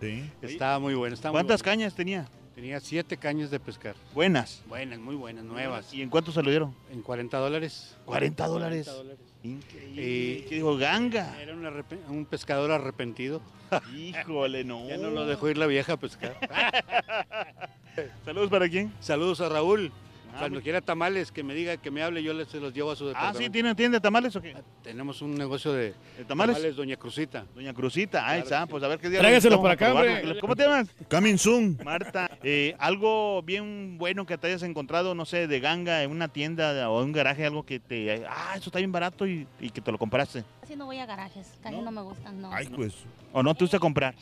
Sí. 0.01 0.23
Estaba 0.41 0.79
muy 0.79 0.93
bueno. 0.95 1.13
estaba 1.15 1.31
muy 1.31 1.37
¿Cuántas 1.37 1.61
bueno. 1.61 1.71
cañas 1.77 1.95
tenía? 1.95 2.27
Tenía 2.55 2.79
siete 2.79 3.17
cañas 3.17 3.51
de 3.51 3.59
pescar. 3.59 3.95
Buenas. 4.13 4.63
Buenas, 4.69 4.97
muy 4.99 5.15
buenas, 5.15 5.43
nuevas. 5.43 5.93
¿Y 5.93 6.01
en 6.01 6.09
cuánto 6.09 6.31
se 6.31 6.41
lo 6.41 6.49
dieron? 6.49 6.73
En 6.89 7.01
40 7.01 7.37
dólares. 7.37 7.97
40 8.05 8.47
dólares. 8.47 8.85
40 8.85 8.91
dólares. 8.91 9.19
Increíble. 9.43 10.01
Y- 10.01 10.41
¿Qué 10.47 10.55
dijo? 10.55 10.77
Ganga. 10.77 11.35
Era 11.41 11.53
un, 11.53 11.65
un 12.09 12.25
pescador 12.25 12.71
arrepentido. 12.71 13.41
Híjole, 13.95 14.63
no. 14.63 14.87
Ya 14.87 14.95
no 14.97 15.09
lo 15.09 15.25
dejó 15.25 15.49
ir 15.49 15.57
la 15.57 15.67
vieja 15.67 15.93
a 15.93 15.97
pescar. 15.97 16.37
Saludos 18.25 18.49
para 18.49 18.69
quién. 18.69 18.93
Saludos 19.01 19.41
a 19.41 19.49
Raúl. 19.49 19.91
Ah, 20.35 20.39
Cuando 20.39 20.61
quiera 20.61 20.81
tamales, 20.81 21.31
que 21.31 21.43
me 21.43 21.53
diga, 21.53 21.77
que 21.77 21.89
me 21.91 22.03
hable, 22.03 22.21
yo 22.21 22.33
les, 22.33 22.49
se 22.49 22.59
los 22.59 22.73
llevo 22.73 22.91
a 22.91 22.95
su 22.97 23.05
Ah, 23.05 23.07
departamento. 23.07 23.39
sí, 23.43 23.49
¿tiene 23.49 23.73
tienda 23.73 23.97
de 23.97 24.01
tamales 24.01 24.35
o 24.35 24.41
qué? 24.41 24.53
Tenemos 24.83 25.21
un 25.21 25.33
negocio 25.35 25.71
de 25.71 25.93
¿De 26.17 26.25
tamales? 26.25 26.75
Doña 26.75 26.97
Cruzita. 26.97 27.45
Doña 27.55 27.73
Cruzita, 27.73 28.27
ahí 28.27 28.41
está, 28.41 28.65
pues 28.67 28.83
a 28.83 28.89
ver 28.89 28.99
qué 28.99 29.09
día. 29.09 29.19
Tráigaselo 29.19 29.61
para 29.61 29.75
acá, 29.75 29.93
hombre. 29.93 30.37
¿Cómo 30.41 30.53
te 30.55 30.63
llamas? 30.63 30.89
Coming 31.09 31.37
soon. 31.37 31.77
Marta, 31.85 32.29
eh, 32.43 32.75
algo 32.79 33.41
bien 33.43 33.97
bueno 33.97 34.25
que 34.25 34.37
te 34.37 34.47
hayas 34.47 34.63
encontrado, 34.63 35.15
no 35.15 35.23
sé, 35.25 35.47
de 35.47 35.59
ganga 35.61 36.03
en 36.03 36.11
una 36.11 36.27
tienda 36.27 36.89
o 36.89 36.99
en 37.01 37.05
un 37.07 37.11
garaje, 37.13 37.45
algo 37.45 37.63
que 37.65 37.79
te. 37.79 38.25
Ah, 38.27 38.55
eso 38.57 38.69
está 38.69 38.79
bien 38.79 38.91
barato 38.91 39.25
y, 39.25 39.47
y 39.61 39.69
que 39.69 39.79
te 39.79 39.89
lo 39.91 39.97
compraste. 39.97 40.43
Casi 40.59 40.75
no 40.75 40.85
voy 40.85 40.97
a 40.99 41.05
garajes, 41.05 41.47
casi 41.63 41.77
no, 41.77 41.91
me 41.91 42.01
gustan, 42.01 42.41
no. 42.41 42.49
pues. 42.75 42.93
O 43.31 43.41
no 43.41 43.55
te 43.55 43.63
gusta 43.63 43.79
comprar. 43.79 44.15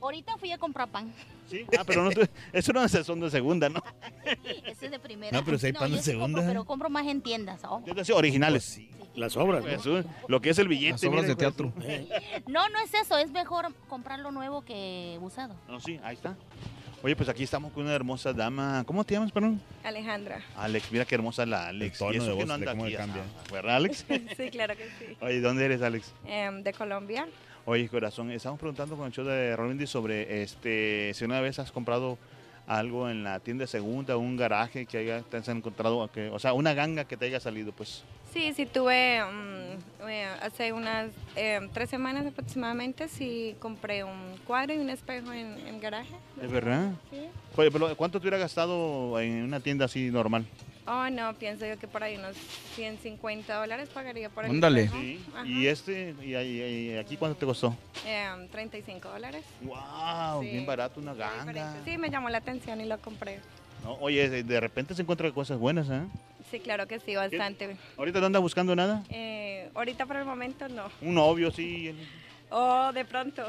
Ahorita 0.00 0.36
fui 0.38 0.50
a 0.50 0.58
comprar 0.58 0.88
pan. 0.88 1.12
Sí. 1.50 1.66
Ah, 1.78 1.82
pero 1.84 2.04
no 2.04 2.10
te- 2.10 2.30
eso 2.52 2.72
no 2.72 2.84
es 2.84 2.92
son 2.92 3.20
de 3.20 3.30
segunda, 3.30 3.68
¿no? 3.68 3.82
Ese 4.66 4.86
es 4.86 4.90
de 4.92 4.98
primera. 4.98 5.36
No, 5.36 5.44
pero 5.44 5.58
si 5.58 5.66
hay 5.66 5.72
pan 5.72 5.90
de 5.90 6.00
sí 6.00 6.12
compro, 6.12 6.28
segunda. 6.28 6.46
pero 6.46 6.64
compro 6.64 6.88
más 6.90 7.06
en 7.06 7.20
tiendas. 7.20 7.60
oh. 7.64 7.80
Tiendas 7.84 8.02
así 8.04 8.12
originales. 8.12 8.80
Las 9.16 9.36
obras. 9.36 9.62
Pues, 9.64 9.84
uh, 9.86 10.04
lo 10.28 10.40
que 10.40 10.50
es 10.50 10.58
el 10.60 10.68
billete. 10.68 10.92
Las 10.92 11.04
obras 11.04 11.22
mira, 11.24 11.26
de 11.26 11.32
hijo 11.32 11.38
teatro. 11.38 11.72
No, 12.46 12.68
no 12.68 12.78
es 12.78 12.94
eso, 12.94 13.18
es 13.18 13.30
mejor 13.32 13.74
comprarlo 13.88 14.30
nuevo 14.30 14.62
que 14.62 15.18
usado. 15.20 15.54
No, 15.68 15.80
sí, 15.80 15.98
ahí 16.04 16.14
está. 16.14 16.36
Oye, 17.02 17.16
pues 17.16 17.28
aquí 17.30 17.42
estamos 17.42 17.72
con 17.72 17.84
una 17.84 17.94
hermosa 17.94 18.32
dama. 18.32 18.84
¿Cómo 18.86 19.02
te 19.04 19.14
llamas, 19.14 19.32
perdón? 19.32 19.60
Alejandra. 19.82 20.42
Alex, 20.54 20.92
mira 20.92 21.04
qué 21.06 21.14
hermosa 21.14 21.46
la 21.46 21.68
Alex. 21.68 21.94
El 21.94 21.98
tono 21.98 22.12
y 22.12 22.16
eso 22.18 22.24
de 22.26 22.30
que 22.32 22.34
voz 22.36 22.46
no 22.46 22.48
de 22.48 22.54
anda 22.54 22.70
cómo 22.72 22.84
aquí, 22.84 22.92
le 22.92 22.98
cambia. 22.98 23.22
ah, 23.22 23.52
¿verdad, 23.52 23.76
Alex? 23.76 24.04
sí, 24.36 24.50
claro 24.50 24.76
que 24.76 24.84
sí. 24.98 25.16
Oye, 25.22 25.40
¿dónde 25.40 25.64
eres, 25.64 25.80
Alex? 25.82 26.12
Em, 26.26 26.62
de 26.62 26.72
Colombia. 26.74 27.26
Oye, 27.70 27.88
corazón, 27.88 28.32
estamos 28.32 28.58
preguntando 28.58 28.96
con 28.96 29.06
el 29.06 29.12
show 29.12 29.24
de 29.24 29.54
Rolindi 29.54 29.86
sobre 29.86 30.42
este, 30.42 31.12
si 31.14 31.24
una 31.24 31.40
vez 31.40 31.60
has 31.60 31.70
comprado 31.70 32.18
algo 32.66 33.08
en 33.08 33.22
la 33.22 33.38
tienda 33.38 33.64
segunda, 33.68 34.16
un 34.16 34.36
garaje 34.36 34.86
que 34.86 34.98
haya, 34.98 35.22
te 35.22 35.36
has 35.36 35.46
encontrado, 35.46 36.10
que, 36.10 36.30
o 36.30 36.40
sea, 36.40 36.52
una 36.52 36.74
ganga 36.74 37.04
que 37.04 37.16
te 37.16 37.26
haya 37.26 37.38
salido, 37.38 37.70
pues. 37.70 38.02
Sí, 38.32 38.52
sí 38.54 38.66
tuve 38.66 39.22
mm, 39.22 39.89
eh, 40.08 40.26
hace 40.42 40.72
unas 40.72 41.10
em, 41.36 41.68
tres 41.70 41.90
semanas 41.90 42.26
aproximadamente, 42.26 43.08
sí 43.08 43.54
compré 43.60 44.04
un 44.04 44.36
cuadro 44.46 44.74
y 44.74 44.78
un 44.78 44.90
espejo 44.90 45.32
en 45.32 45.56
el 45.66 45.80
garaje. 45.80 46.14
¿De 46.40 46.46
verdad? 46.46 46.92
Sí. 47.10 47.26
Oye, 47.56 47.70
pero 47.70 47.96
¿cuánto 47.96 48.18
te 48.20 48.24
hubiera 48.24 48.38
gastado 48.38 49.18
en 49.20 49.42
una 49.44 49.60
tienda 49.60 49.84
así 49.84 50.10
normal? 50.10 50.46
Oh, 50.86 51.08
no, 51.10 51.34
pienso 51.34 51.66
yo 51.66 51.78
que 51.78 51.86
por 51.86 52.02
ahí 52.02 52.16
unos 52.16 52.34
150 52.74 53.54
dólares 53.54 53.88
pagaría 53.92 54.28
por 54.30 54.44
el 54.44 54.50
Ándale. 54.50 54.88
Sí. 54.88 55.24
¿Y 55.44 55.66
este, 55.66 56.14
y, 56.22 56.34
y- 56.34 56.90
y 56.92 56.96
aquí 56.96 57.16
cuánto 57.16 57.38
te 57.38 57.46
costó? 57.46 57.76
Em, 58.04 58.48
35 58.48 59.08
dólares. 59.08 59.44
¡Wow! 59.60 60.42
Sí. 60.42 60.50
Bien 60.50 60.66
barato, 60.66 60.98
una 61.00 61.14
ganga. 61.14 61.76
Sí, 61.84 61.96
me 61.98 62.10
llamó 62.10 62.28
la 62.30 62.38
atención 62.38 62.80
y 62.80 62.86
lo 62.86 62.98
compré. 62.98 63.38
¿no? 63.84 63.92
Oye, 64.00 64.28
de, 64.28 64.42
de 64.42 64.60
repente 64.60 64.94
se 64.94 65.02
encuentran 65.02 65.30
cosas 65.32 65.58
buenas, 65.58 65.88
¿eh? 65.90 66.02
Sí, 66.50 66.58
claro 66.60 66.86
que 66.86 66.98
sí, 66.98 67.14
bastante. 67.14 67.76
¿Ahorita 67.96 68.20
no 68.20 68.26
andas 68.26 68.42
buscando 68.42 68.74
nada? 68.74 69.04
Eh, 69.10 69.68
ahorita 69.74 70.06
por 70.06 70.16
el 70.16 70.24
momento 70.24 70.68
no. 70.68 70.90
Un 71.00 71.14
novio, 71.14 71.50
sí. 71.52 71.94
Oh, 72.52 72.90
de 72.92 73.04
pronto. 73.04 73.44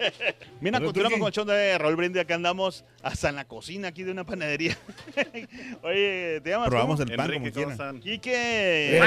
Mira, 0.60 0.78
continuamos 0.78 1.18
con 1.18 1.28
el 1.28 1.32
show 1.32 1.44
de 1.46 1.78
Raúl 1.78 1.96
Brindis. 1.96 2.20
Acá 2.20 2.34
andamos 2.34 2.84
hasta 3.02 3.30
en 3.30 3.36
la 3.36 3.46
cocina 3.46 3.88
aquí 3.88 4.02
de 4.02 4.10
una 4.10 4.24
panadería. 4.24 4.76
Oye, 5.82 6.42
¿te 6.42 6.50
llamas 6.50 6.68
Probamos 6.68 7.00
cómo? 7.00 7.10
el 7.10 7.16
pan 7.16 7.32
como 7.32 7.50
quieran. 7.50 7.76
Pan, 7.78 8.00
Quique. 8.00 9.00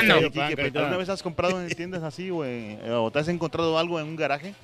¿alguna 0.73 0.97
vez 0.97 1.09
has 1.09 1.21
comprado 1.21 1.61
en 1.61 1.69
tiendas 1.69 2.01
así, 2.01 2.31
güey? 2.31 2.79
¿O 2.89 3.11
te 3.11 3.19
has 3.19 3.27
encontrado 3.27 3.77
algo 3.77 3.99
en 3.99 4.07
un 4.07 4.15
garaje? 4.15 4.55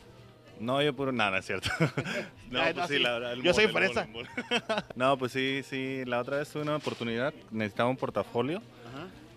No, 0.63 0.81
yo 0.81 0.93
puro 0.95 1.11
nada, 1.11 1.39
es 1.39 1.45
cierto. 1.45 1.69
no, 2.51 2.59
Ah, 2.61 2.71
pues 2.73 2.87
sí, 2.87 2.95
sí. 2.97 2.99
la 3.03 3.11
verdad. 3.13 3.33
el 3.33 3.43
Yo 3.43 3.53
soy 3.53 3.67
fresa. 3.67 4.07
no, 4.95 5.17
pues 5.17 5.31
sí, 5.31 5.61
sí. 5.69 6.03
La 6.05 6.19
otra 6.21 6.37
vez 6.37 6.49
tuve 6.49 6.63
una 6.63 6.75
oportunidad, 6.77 7.33
necesitaba 7.51 7.89
un 7.89 7.97
portafolio. 7.97 8.61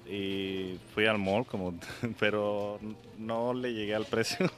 Y 0.09 0.79
fui 0.95 1.05
al 1.07 1.19
mall, 1.19 1.45
como, 1.47 1.75
pero 2.21 2.79
no 3.19 3.53
le 3.53 3.73
llegué 3.75 3.95
al 3.95 4.05
precio. 4.07 4.49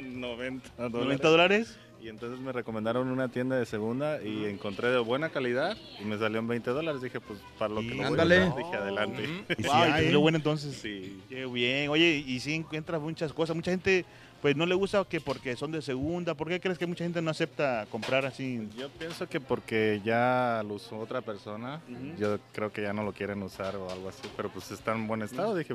90 0.00 0.70
dólares. 0.88 0.92
90 1.06 1.28
dólares. 1.28 1.78
Y 2.00 2.08
entonces 2.08 2.38
me 2.38 2.52
recomendaron 2.52 3.08
una 3.08 3.28
tienda 3.28 3.56
de 3.56 3.66
segunda 3.66 4.22
y 4.22 4.44
encontré 4.44 4.90
de 4.90 4.98
buena 4.98 5.30
calidad 5.30 5.76
y 6.00 6.04
me 6.04 6.16
salió 6.18 6.38
en 6.38 6.46
20 6.46 6.70
dólares. 6.70 7.02
Dije, 7.02 7.20
pues 7.20 7.40
para 7.58 7.74
lo 7.74 7.80
que 7.80 7.88
lo 7.88 7.96
voy 7.96 8.04
a 8.04 8.06
ándale. 8.08 8.44
usar, 8.44 8.56
dije 8.58 8.76
adelante. 8.76 9.24
Y 9.58 9.62
sí 10.04 10.12
lo 10.12 10.20
bueno 10.20 10.36
entonces. 10.38 10.76
Sí. 10.76 11.20
Qué 11.28 11.46
bien. 11.46 11.88
Oye, 11.88 12.22
y 12.24 12.38
sí 12.38 12.54
encuentras 12.54 13.00
muchas 13.00 13.32
cosas. 13.32 13.56
Mucha 13.56 13.72
gente, 13.72 14.04
pues 14.46 14.54
no 14.56 14.64
le 14.64 14.76
gusta 14.76 15.04
que 15.06 15.20
porque 15.20 15.56
son 15.56 15.72
de 15.72 15.82
segunda. 15.82 16.36
¿Por 16.36 16.46
qué 16.46 16.60
crees 16.60 16.78
que 16.78 16.86
mucha 16.86 17.02
gente 17.02 17.20
no 17.20 17.32
acepta 17.32 17.84
comprar 17.90 18.24
así? 18.24 18.68
Yo 18.78 18.88
pienso 18.90 19.28
que 19.28 19.40
porque 19.40 20.00
ya 20.04 20.62
lo 20.64 20.74
usó 20.74 21.00
otra 21.00 21.20
persona, 21.20 21.80
yo 22.16 22.38
creo 22.52 22.72
que 22.72 22.82
ya 22.82 22.92
no 22.92 23.02
lo 23.02 23.12
quieren 23.12 23.42
usar 23.42 23.74
o 23.74 23.90
algo 23.90 24.08
así, 24.08 24.22
pero 24.36 24.48
pues 24.48 24.70
está 24.70 24.92
en 24.92 25.08
buen 25.08 25.22
estado, 25.22 25.56
dije. 25.56 25.74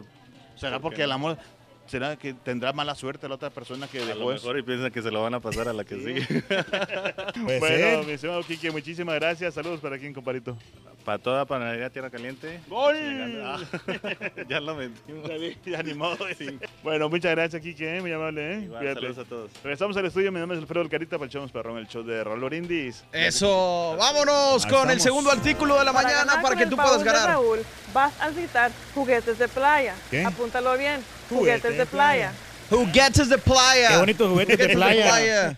¿Será 0.56 0.78
¿por 0.78 0.84
porque 0.84 0.98
qué 1.00 1.04
el 1.04 1.12
amor, 1.12 1.38
será 1.92 2.16
que 2.16 2.34
tendrá 2.34 2.72
mala 2.72 2.96
suerte 2.96 3.28
la 3.28 3.36
otra 3.36 3.50
persona 3.50 3.86
que 3.86 4.00
A 4.00 4.06
dejó 4.06 4.20
lo 4.20 4.32
eso? 4.32 4.46
mejor 4.46 4.60
y 4.60 4.64
piensan 4.64 4.92
que 4.92 5.02
se 5.02 5.12
lo 5.12 5.22
van 5.22 5.34
a 5.34 5.42
pasar 5.42 5.68
a 5.68 5.74
la 5.74 5.84
que 5.84 5.96
sigue. 5.96 6.26
bueno, 7.60 8.04
mi 8.04 8.14
estimado 8.14 8.42
Quique, 8.44 8.72
muchísimas 8.72 9.16
gracias. 9.16 9.54
Saludos 9.54 9.82
para 9.82 10.00
quien, 10.00 10.14
comparito. 10.14 10.58
Para 11.04 11.18
toda 11.18 11.46
panadería 11.46 11.90
Tierra 11.90 12.10
Caliente. 12.10 12.62
¡Gol! 12.68 12.96
Ah, 13.44 13.60
ya 14.50 14.62
lo 14.62 14.76
metimos. 14.76 15.30
Ya 15.66 15.84
ni 15.84 15.94
modo. 15.94 16.26
Bueno, 16.84 17.10
muchas 17.10 17.32
gracias, 17.32 17.62
Kike, 17.62 17.98
¿eh? 17.98 18.02
muy 18.02 18.14
amable. 18.14 18.54
¿eh? 18.54 18.60
Igual, 18.62 18.94
saludos 18.94 19.18
a 19.18 19.26
todos. 19.26 19.52
Regresamos 19.64 19.98
al 19.98 20.06
estudio. 20.06 20.32
Mi 20.32 20.40
nombre 20.40 20.58
es 20.58 20.62
Alfredo 20.62 20.84
El 20.84 20.90
Carita 20.90 21.18
para 21.18 21.26
el 21.26 21.32
show 21.32 21.50
Perrón, 21.50 21.78
el 21.78 21.88
show 21.88 22.04
de 22.04 22.24
Rolo 22.24 22.46
Brindis. 22.48 23.04
Eso, 23.12 23.96
vámonos 23.98 24.64
Ahí 24.64 24.72
con 24.72 24.90
el 24.92 25.02
segundo 25.02 25.30
artículo 25.32 25.78
de 25.78 25.86
la 25.86 25.92
Para 25.92 26.08
mañana 26.08 26.42
para 26.42 26.56
que 26.56 26.64
el 26.64 26.70
tú 26.70 26.78
puedas 26.78 27.00
de 27.00 27.06
ganar. 27.06 27.30
Raúl, 27.32 27.60
vas 27.94 28.14
a 28.22 28.30
necesitar 28.30 28.72
juguetes 28.94 29.38
de 29.40 29.48
playa. 29.50 29.96
¿Qué? 30.10 30.24
Apúntalo 30.24 30.78
bien. 30.78 31.02
Juguetes 31.32 31.78
de 31.78 31.86
playa. 31.86 32.34
Juguetes 32.70 33.30
de 33.30 33.38
playa. 33.38 33.90
Qué 33.90 33.98
bonito 33.98 34.30
juguetes 34.30 34.58
de 34.58 34.70
playa. 34.70 35.58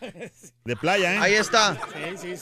De 0.66 0.76
playa, 0.76 1.14
¿eh? 1.16 1.18
Ahí 1.22 1.34
está. 1.36 1.78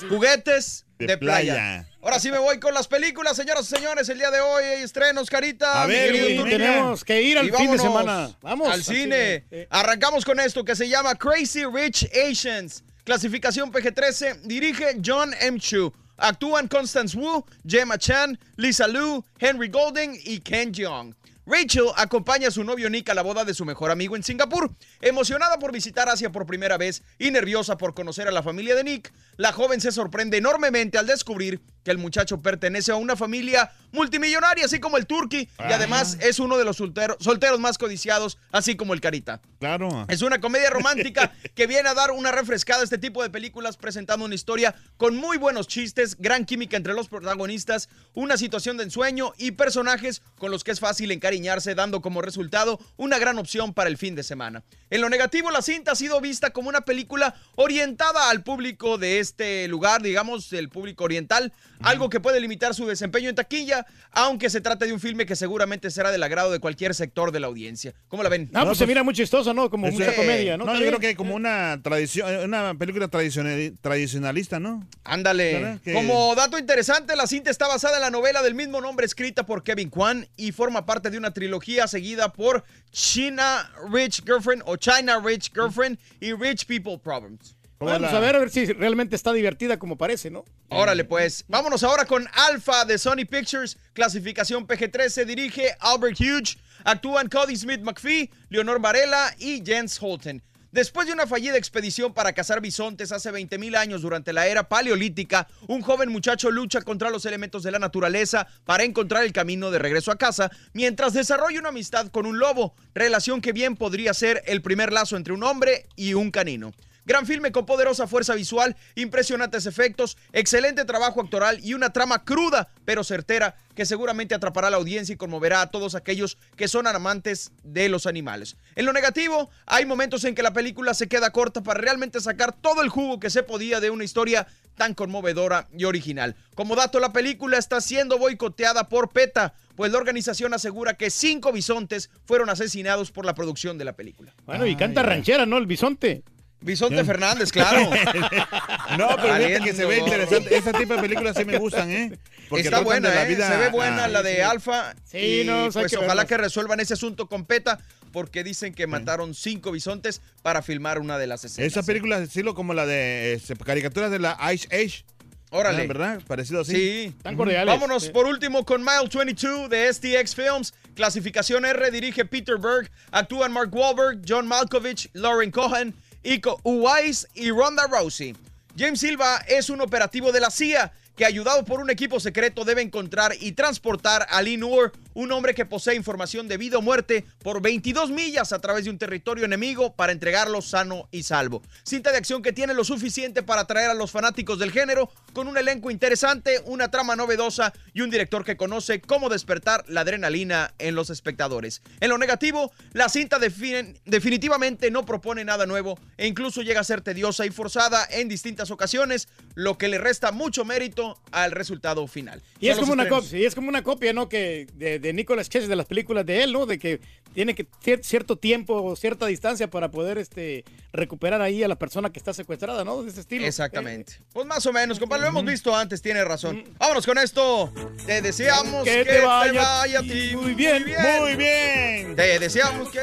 Juguetes 0.09 0.86
de, 0.97 1.07
De 1.07 1.17
playa. 1.17 1.53
playa. 1.53 1.88
Ahora 2.01 2.19
sí 2.19 2.32
me 2.32 2.38
voy 2.38 2.59
con 2.59 2.73
las 2.73 2.88
películas, 2.88 3.36
señoras 3.36 3.65
y 3.71 3.75
señores. 3.75 4.07
El 4.09 4.17
día 4.17 4.32
de 4.32 4.39
hoy 4.39 4.63
hay 4.63 4.84
estrenos, 4.84 5.29
Carita. 5.29 5.84
A 5.84 5.88
ver, 5.88 6.15
y 6.15 6.43
tenemos 6.43 7.03
que 7.03 7.21
ir 7.21 7.38
al 7.38 7.47
Y 7.47 7.51
fin 7.51 7.71
de 7.71 7.79
semana. 7.79 8.29
Vamos 8.41 8.69
al 8.71 8.84
cine. 8.84 9.45
Arrancamos 9.69 10.23
con 10.23 10.39
esto 10.39 10.63
que 10.63 10.75
se 10.75 10.88
llama 10.88 11.15
Crazy 11.15 11.65
Rich 11.65 12.09
Asians. 12.29 12.84
Clasificación 13.03 13.71
PG-13. 13.71 14.41
Dirige 14.43 14.97
John 15.03 15.34
M. 15.39 15.59
Chu. 15.59 15.93
Actúan 16.17 16.67
Constance 16.67 17.17
Wu, 17.17 17.43
Gemma 17.67 17.97
Chan, 17.97 18.38
Lisa 18.55 18.88
Liu, 18.88 19.25
Henry 19.39 19.69
Golding 19.69 20.19
y 20.23 20.39
Ken 20.39 20.71
Jeong. 20.71 21.15
Rachel 21.46 21.86
acompaña 21.96 22.50
a 22.50 22.52
su 22.52 22.64
novio 22.64 22.89
Nick 22.89 23.10
a 23.10 23.16
la 23.16 23.24
boda 23.24 23.44
de 23.44 23.56
su 23.56 23.66
mejor 23.66 23.89
amigo 23.89 24.16
en 24.16 24.24
Singapur. 24.24 24.72
Emocionada 25.02 25.58
por 25.58 25.72
visitar 25.72 26.08
Asia 26.08 26.32
por 26.32 26.46
primera 26.46 26.78
vez 26.78 27.02
y 27.18 27.32
nerviosa 27.32 27.78
por 27.78 27.96
conocer 27.96 28.28
a 28.28 28.32
la 28.32 28.44
familia 28.44 28.76
de 28.76 28.84
Nick, 28.84 29.12
la 29.38 29.52
joven 29.52 29.82
se 29.82 29.92
sorprende 29.92 30.38
enormemente 30.38 31.00
al 31.00 31.08
descubrir 31.08 31.62
que 31.84 31.91
el 31.91 31.97
muchacho 31.97 32.41
pertenece 32.41 32.91
a 32.91 32.95
una 32.95 33.15
familia 33.15 33.71
multimillonaria, 33.91 34.65
así 34.65 34.79
como 34.79 34.97
el 34.97 35.05
Turkey, 35.05 35.49
y 35.69 35.73
además 35.73 36.17
es 36.21 36.39
uno 36.39 36.57
de 36.57 36.63
los 36.63 36.79
soltero- 36.79 37.17
solteros 37.19 37.59
más 37.59 37.77
codiciados, 37.77 38.38
así 38.51 38.75
como 38.75 38.93
el 38.93 39.01
Carita. 39.01 39.41
Claro. 39.59 40.05
Es 40.07 40.21
una 40.21 40.39
comedia 40.39 40.69
romántica 40.69 41.34
que 41.55 41.67
viene 41.67 41.89
a 41.89 41.93
dar 41.93 42.11
una 42.11 42.32
refrescada 42.32 42.82
a 42.82 42.84
este 42.84 42.97
tipo 42.97 43.21
de 43.21 43.29
películas, 43.29 43.75
presentando 43.77 44.25
una 44.25 44.36
historia 44.36 44.75
con 44.97 45.17
muy 45.17 45.38
buenos 45.38 45.67
chistes, 45.67 46.15
gran 46.17 46.45
química 46.45 46.77
entre 46.77 46.93
los 46.93 47.09
protagonistas, 47.09 47.89
una 48.13 48.38
situación 48.38 48.77
de 48.77 48.84
ensueño 48.86 49.34
y 49.38 49.51
personajes 49.51 50.21
con 50.38 50.51
los 50.51 50.63
que 50.63 50.71
es 50.71 50.79
fácil 50.79 51.11
encariñarse, 51.11 51.75
dando 51.75 52.01
como 52.01 52.21
resultado 52.21 52.79
una 52.97 53.19
gran 53.19 53.38
opción 53.39 53.73
para 53.73 53.89
el 53.89 53.97
fin 53.97 54.15
de 54.15 54.23
semana. 54.23 54.63
En 54.89 55.01
lo 55.01 55.09
negativo, 55.09 55.51
la 55.51 55.61
cinta 55.61 55.91
ha 55.91 55.95
sido 55.95 56.21
vista 56.21 56.51
como 56.51 56.69
una 56.69 56.82
película 56.82 57.36
orientada 57.55 58.29
al 58.29 58.43
público 58.43 58.97
de 58.97 59.19
este 59.19 59.67
lugar, 59.67 60.01
digamos, 60.01 60.51
el 60.53 60.69
público 60.69 61.03
oriental, 61.03 61.53
algo 61.84 62.09
que 62.09 62.19
puede 62.19 62.39
limitar 62.39 62.73
su 62.73 62.86
desempeño 62.86 63.29
en 63.29 63.36
taquilla, 63.36 63.86
aunque 64.11 64.49
se 64.49 64.61
trate 64.61 64.86
de 64.86 64.93
un 64.93 64.99
filme 64.99 65.25
que 65.25 65.36
seguramente 65.36 65.89
será 65.91 66.11
del 66.11 66.23
agrado 66.23 66.51
de 66.51 66.59
cualquier 66.59 66.95
sector 66.95 67.32
de 67.32 67.39
la 67.39 67.47
audiencia. 67.47 67.93
¿Cómo 68.07 68.23
la 68.23 68.29
ven? 68.29 68.49
Ah, 68.53 68.65
pues, 68.65 68.77
se 68.77 68.88
mira 68.88 69.03
muy 69.03 69.13
chistoso, 69.13 69.53
¿no? 69.53 69.69
Como 69.69 69.88
Eso 69.88 69.97
mucha 69.97 70.15
comedia, 70.15 70.57
¿no? 70.57 70.65
No, 70.65 70.75
yo 70.75 70.88
creo 70.88 70.99
que 70.99 71.15
como 71.15 71.36
una 71.36 71.79
tradición, 71.82 72.43
una 72.43 72.73
película 72.75 73.07
tradicional, 73.07 73.73
tradicionalista, 73.82 74.59
¿no? 74.59 74.88
Ándale. 75.03 75.79
Como 75.93 76.36
dato 76.36 76.57
interesante, 76.57 77.15
la 77.15 77.27
cinta 77.27 77.49
está 77.49 77.67
basada 77.67 77.97
en 77.97 78.01
la 78.01 78.09
novela 78.09 78.41
del 78.41 78.55
mismo 78.55 78.82
nombre 78.82 79.05
escrita 79.05 79.45
por 79.45 79.63
Kevin 79.63 79.89
Kwan 79.89 80.27
y 80.38 80.51
forma 80.51 80.86
parte 80.86 81.09
de 81.09 81.17
una 81.17 81.34
trilogía 81.34 81.88
seguida 81.88 82.32
por 82.34 82.63
China 82.91 83.71
Rich 83.91 84.23
Girlfriend 84.25 84.63
o 84.65 84.75
China 84.75 85.21
Rich 85.23 85.51
Girlfriend 85.53 85.97
y 86.19 86.34
Rich 86.34 86.65
People 86.65 86.97
Problems. 86.97 87.55
Vamos 87.86 88.13
a 88.13 88.19
ver 88.19 88.36
a 88.36 88.39
ver 88.39 88.51
si 88.51 88.65
realmente 88.65 89.15
está 89.15 89.34
divertida 89.34 89.79
como 89.79 89.97
parece, 89.97 90.29
¿no? 90.29 90.45
Órale, 90.69 91.03
pues. 91.03 91.45
Vámonos 91.47 91.84
ahora 91.84 92.05
con 92.05 92.27
Alpha 92.34 92.86
de 92.86 92.97
Sony 92.97 93.25
Pictures, 93.29 93.77
clasificación 93.93 94.67
PG-13, 94.67 95.25
dirige 95.25 95.75
Albert 95.79 96.19
Hughes, 96.19 96.57
actúan 96.84 97.27
Cody 97.27 97.55
Smith 97.55 97.82
McPhee, 97.82 98.29
Leonor 98.49 98.79
Varela 98.79 99.34
y 99.39 99.63
Jens 99.65 99.97
Holten. 100.01 100.43
Después 100.71 101.05
de 101.05 101.11
una 101.11 101.27
fallida 101.27 101.57
expedición 101.57 102.13
para 102.13 102.32
cazar 102.32 102.61
bisontes 102.61 103.11
hace 103.11 103.29
20.000 103.29 103.75
años 103.75 104.03
durante 104.03 104.32
la 104.32 104.47
era 104.47 104.69
paleolítica, 104.69 105.49
un 105.67 105.82
joven 105.82 106.09
muchacho 106.09 106.49
lucha 106.49 106.82
contra 106.82 107.09
los 107.09 107.25
elementos 107.25 107.63
de 107.63 107.71
la 107.71 107.79
naturaleza 107.79 108.47
para 108.63 108.86
encontrar 108.86 109.25
el 109.25 109.34
camino 109.34 109.69
de 109.69 109.79
regreso 109.79 110.11
a 110.11 110.17
casa, 110.17 110.49
mientras 110.71 111.11
desarrolla 111.11 111.59
una 111.59 111.69
amistad 111.69 112.07
con 112.07 112.25
un 112.25 112.39
lobo, 112.39 112.73
relación 112.93 113.41
que 113.41 113.51
bien 113.51 113.75
podría 113.75 114.13
ser 114.13 114.43
el 114.45 114.61
primer 114.61 114.93
lazo 114.93 115.17
entre 115.17 115.34
un 115.34 115.43
hombre 115.43 115.88
y 115.97 116.13
un 116.13 116.32
canino. 116.32 116.71
Gran 117.06 117.26
filme 117.26 117.52
con 117.52 117.66
poderosa 117.66 118.08
fuerza 118.08 118.36
visual, 118.36 118.76
impresionantes 118.95 119.66
efectos, 119.66 120.18
excelente 120.34 120.86
trabajo 120.86 121.22
actoral 121.22 121.60
y 121.64 121.74
una 121.74 121.91
trama 121.91 122.24
cruda 122.24 122.70
pero 122.86 123.04
certera 123.04 123.56
que 123.76 123.86
seguramente 123.86 124.36
atrapará 124.36 124.68
a 124.68 124.72
la 124.72 124.78
audiencia 124.78 125.14
y 125.14 125.18
conmoverá 125.18 125.62
a 125.62 125.72
todos 125.72 125.95
aquellos 125.95 126.38
que 126.56 126.68
son 126.68 126.88
amantes 126.88 127.52
de 127.64 127.89
los 127.89 128.06
animales. 128.06 128.58
En 128.76 128.86
lo 128.86 128.93
negativo, 128.93 129.49
hay 129.66 129.86
momentos 129.86 130.24
en 130.26 130.36
que 130.36 130.43
la 130.43 130.54
película 130.54 130.93
se 130.93 131.08
queda 131.08 131.32
corta 131.32 131.64
para 131.64 131.80
realmente 131.80 132.20
sacar 132.20 132.54
todo 132.54 132.82
el 132.82 132.89
jugo 132.89 133.20
que 133.20 133.30
se 133.30 133.43
podía 133.43 133.80
de 133.80 133.89
una 133.89 134.04
historia 134.04 134.47
tan 134.76 134.93
conmovedora 134.93 135.68
y 135.78 135.86
original. 135.86 136.36
Como 136.56 136.76
dato, 136.76 136.99
la 136.99 137.14
película 137.14 137.58
está 137.58 137.82
siendo 137.82 138.18
boicoteada 138.18 138.89
por 138.89 139.10
PETA, 139.10 139.54
pues 139.76 139.91
la 139.91 139.97
organización 139.97 140.54
asegura 140.54 140.95
que 140.95 141.10
cinco 141.10 141.52
bisontes 141.52 142.10
fueron 142.26 142.49
asesinados 142.49 143.12
por 143.12 143.26
la 143.26 143.36
producción 143.36 143.78
de 143.78 143.86
la 143.86 143.93
película. 143.93 144.34
Bueno, 144.45 144.66
y 144.66 144.76
canta 144.76 145.04
ranchera, 145.04 145.45
¿no? 145.45 145.58
El 145.58 145.66
bisonte. 145.66 146.24
Bisonte 146.62 147.03
Fernández, 147.03 147.51
claro. 147.51 147.89
No, 148.97 149.16
pero 149.22 149.36
fíjate 149.36 149.64
que 149.64 149.74
se 149.74 149.86
ve 149.86 149.99
interesante. 149.99 150.55
Ese 150.55 150.74
tipo 150.74 150.95
de 150.95 151.01
películas 151.01 151.36
sí 151.36 151.45
me 151.45 151.57
gustan, 151.57 151.89
¿eh? 151.89 152.18
Porque 152.49 152.64
Está 152.66 152.82
buena, 152.82 153.09
la 153.09 153.24
¿eh? 153.24 153.28
vida, 153.28 153.47
se 153.47 153.57
ve 153.57 153.70
buena 153.70 154.03
ah, 154.03 154.07
la 154.09 154.22
de 154.22 154.36
sí. 154.36 154.41
Alfa. 154.41 154.93
Sí, 155.05 155.41
y 155.41 155.43
no, 155.45 155.70
pues 155.72 155.89
que 155.89 155.97
ojalá 155.97 156.09
verlas. 156.09 156.26
que 156.26 156.38
resuelvan 156.38 156.80
ese 156.82 156.93
asunto 156.93 157.28
con 157.28 157.45
PETA, 157.45 157.80
porque 158.12 158.43
dicen 158.43 158.74
que 158.74 158.86
mataron 158.88 159.34
cinco 159.34 159.72
bisontes 159.72 160.22
para 160.41 160.62
filmar 160.62 160.99
una 160.99 161.18
de 161.18 161.28
las 161.28 161.45
escenas. 161.45 161.72
Esa 161.72 161.84
película 161.84 162.18
es 162.18 162.24
estilo 162.24 162.53
como 162.53 162.74
la 162.74 162.86
de 162.86 163.34
este, 163.34 163.55
caricaturas 163.55 164.12
de 164.12 164.20
la 164.20 164.38
Ice 164.53 164.68
Age. 164.76 165.05
Órale. 165.51 165.84
Ah, 165.84 165.88
¿Verdad? 165.88 166.22
Parecido 166.28 166.62
así. 166.62 166.74
Sí. 166.74 167.16
Tan 167.24 167.36
cordiales. 167.36 167.74
Vámonos 167.74 168.09
por 168.09 168.26
último 168.26 168.66
con 168.66 168.82
Mile 168.82 169.09
22 169.14 169.70
de 169.70 169.93
STX 169.93 170.36
Films. 170.36 170.74
Clasificación 170.95 171.66
R, 171.66 171.91
dirige 171.91 172.26
Peter 172.26 172.57
Berg. 172.57 172.89
Actúan 173.12 173.51
Mark 173.51 173.74
Wahlberg, 173.74 174.22
John 174.28 174.47
Malkovich, 174.47 175.09
Lauren 175.14 175.51
Cohen, 175.51 175.93
Iko 176.24 176.59
Uwais 176.63 177.28
y 177.34 177.49
Ronda 177.49 177.88
Rousey. 177.88 178.36
James 178.78 178.99
Silva 178.99 179.43
es 179.47 179.69
un 179.69 179.82
operativo 179.82 180.32
de 180.32 180.39
la 180.39 180.49
CIA 180.49 180.91
que 181.16 181.26
ayudado 181.26 181.66
por 181.66 181.80
un 181.80 181.89
equipo 181.89 182.20
secreto 182.20 182.66
debe 182.66 182.82
encontrar 182.82 183.34
y 183.39 183.51
transportar 183.53 184.26
a 184.30 184.41
Lee 184.41 184.57
Noor, 184.57 184.91
un 185.14 185.32
hombre 185.32 185.53
que 185.53 185.66
posee 185.66 185.95
información 185.95 186.47
de 186.47 186.57
vida 186.57 186.78
o 186.78 186.82
muerte 186.82 187.26
por 187.43 187.62
22 187.62 188.12
millas 188.12 188.53
a 188.53 188.59
través 188.59 188.86
de 188.86 188.91
un 188.91 188.97
territorio 188.97 189.45
enemigo 189.45 189.93
para 189.93 190.12
entregarlo 190.12 190.62
sano 190.62 191.09
y 191.12 191.24
salvo. 191.24 191.62
Cinta 191.84 192.12
de 192.12 192.18
acción 192.18 192.41
que 192.41 192.53
tiene 192.53 192.74
lo 192.74 192.84
suficiente 192.84 193.43
para 193.43 193.62
atraer 193.62 193.89
a 193.89 193.93
los 193.93 194.12
fanáticos 194.12 194.57
del 194.59 194.72
género 194.72 195.12
con 195.34 195.47
un 195.47 195.57
elenco 195.57 195.91
interesante, 195.91 196.62
una 196.66 196.89
trama 196.89 197.16
novedosa 197.16 197.74
y 197.93 198.01
un 198.01 198.09
director 198.09 198.45
que 198.45 198.57
conoce 198.57 199.01
cómo 199.01 199.30
despertar 199.30 199.84
la 199.88 200.01
adrenalina 200.01 200.74
en 200.80 200.95
los 200.95 201.09
espectadores. 201.09 201.82
En 201.99 202.09
lo 202.09 202.18
negativo, 202.18 202.72
la 202.93 203.09
cinta 203.09 203.38
definitivamente 203.39 204.91
no 204.91 205.05
propone 205.05 205.43
nada 205.43 205.66
nuevo 205.66 205.99
e 206.18 206.28
incluso 206.28 206.62
llega 206.62 206.82
a 206.82 206.86
ser 206.86 207.01
tediosa 207.01 207.45
y 207.45 207.49
forzada 207.49 208.07
en 208.09 208.30
distintas 208.30 208.72
ocasiones, 208.72 209.28
lo 209.55 209.78
que 209.78 209.89
le 209.89 209.97
resta 209.97 210.32
mucho 210.32 210.64
mérito 210.66 211.01
al 211.32 211.52
resultado 211.52 212.06
final. 212.08 212.41
Y 212.60 212.68
Son 212.68 212.74
es 212.74 212.80
como, 212.80 212.93
una 212.93 213.08
copia, 213.10 213.39
y 213.39 213.45
es 213.45 213.56
como 213.56 213.70
una 213.70 213.84
copia, 213.84 214.14
¿no? 214.14 214.30
Que 214.30 214.68
de, 214.76 214.99
de 214.99 215.14
Nicolas 215.14 215.49
Cage, 215.49 215.68
de 215.68 215.76
las 215.76 215.86
películas 215.86 216.26
de 216.26 216.43
él, 216.43 216.54
¿no? 216.54 216.66
De 216.66 216.78
que 216.80 216.99
tiene 217.34 217.56
que 217.56 217.66
cier- 217.84 218.04
cierto 218.04 218.36
tiempo, 218.38 218.93
cierta 218.97 219.26
distancia 219.26 219.70
para 219.70 219.89
poder 219.89 220.18
este, 220.18 220.66
recuperar 220.91 221.41
ahí 221.41 221.64
a 221.64 221.68
la 221.70 221.78
persona 221.78 222.12
que 222.12 222.20
está 222.20 222.34
secuestrada, 222.34 222.84
¿no? 222.84 223.02
De 223.04 223.10
ese 223.10 223.22
estilo. 223.22 223.45
Exactamente. 223.47 224.14
Pues 224.34 224.45
más 224.45 224.66
o 224.66 224.74
menos, 224.74 224.99
compadre, 224.99 225.24
lo 225.24 225.30
hemos 225.30 225.45
visto 225.45 225.76
antes, 225.76 226.02
tiene 226.02 226.24
razón. 226.26 226.64
Vámonos 226.78 227.06
con 227.06 227.18
esto. 227.18 227.72
Te 228.06 228.22
deseamos 228.22 228.84
Que 228.84 228.97
que, 228.97 229.06
te 229.06 229.12
te 229.20 229.26
vaya 229.26 229.99
a 229.99 230.02
ti 230.04 230.36
muy 230.36 230.54
bien. 230.56 230.86
Muy 231.20 231.36
bien. 231.36 232.16
Te 232.16 232.38
deseamos 232.39 232.89
que 232.89 232.99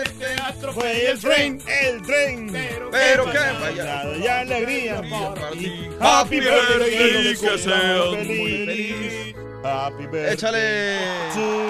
Fue 0.74 1.10
el 1.10 1.18
tren, 1.18 1.60
el 1.66 2.02
tren. 2.02 2.52
Pero 2.92 3.24
que 3.30 3.38
vaya. 3.38 4.16
Ya 4.22 4.40
alegría. 4.40 5.00
Happy 6.00 6.40
birthday, 6.40 7.36
que 7.36 7.58
muy 8.24 8.66
feliz. 8.66 9.34
Happy 9.64 10.06
birthday. 10.06 10.34
Échale. 10.34 10.96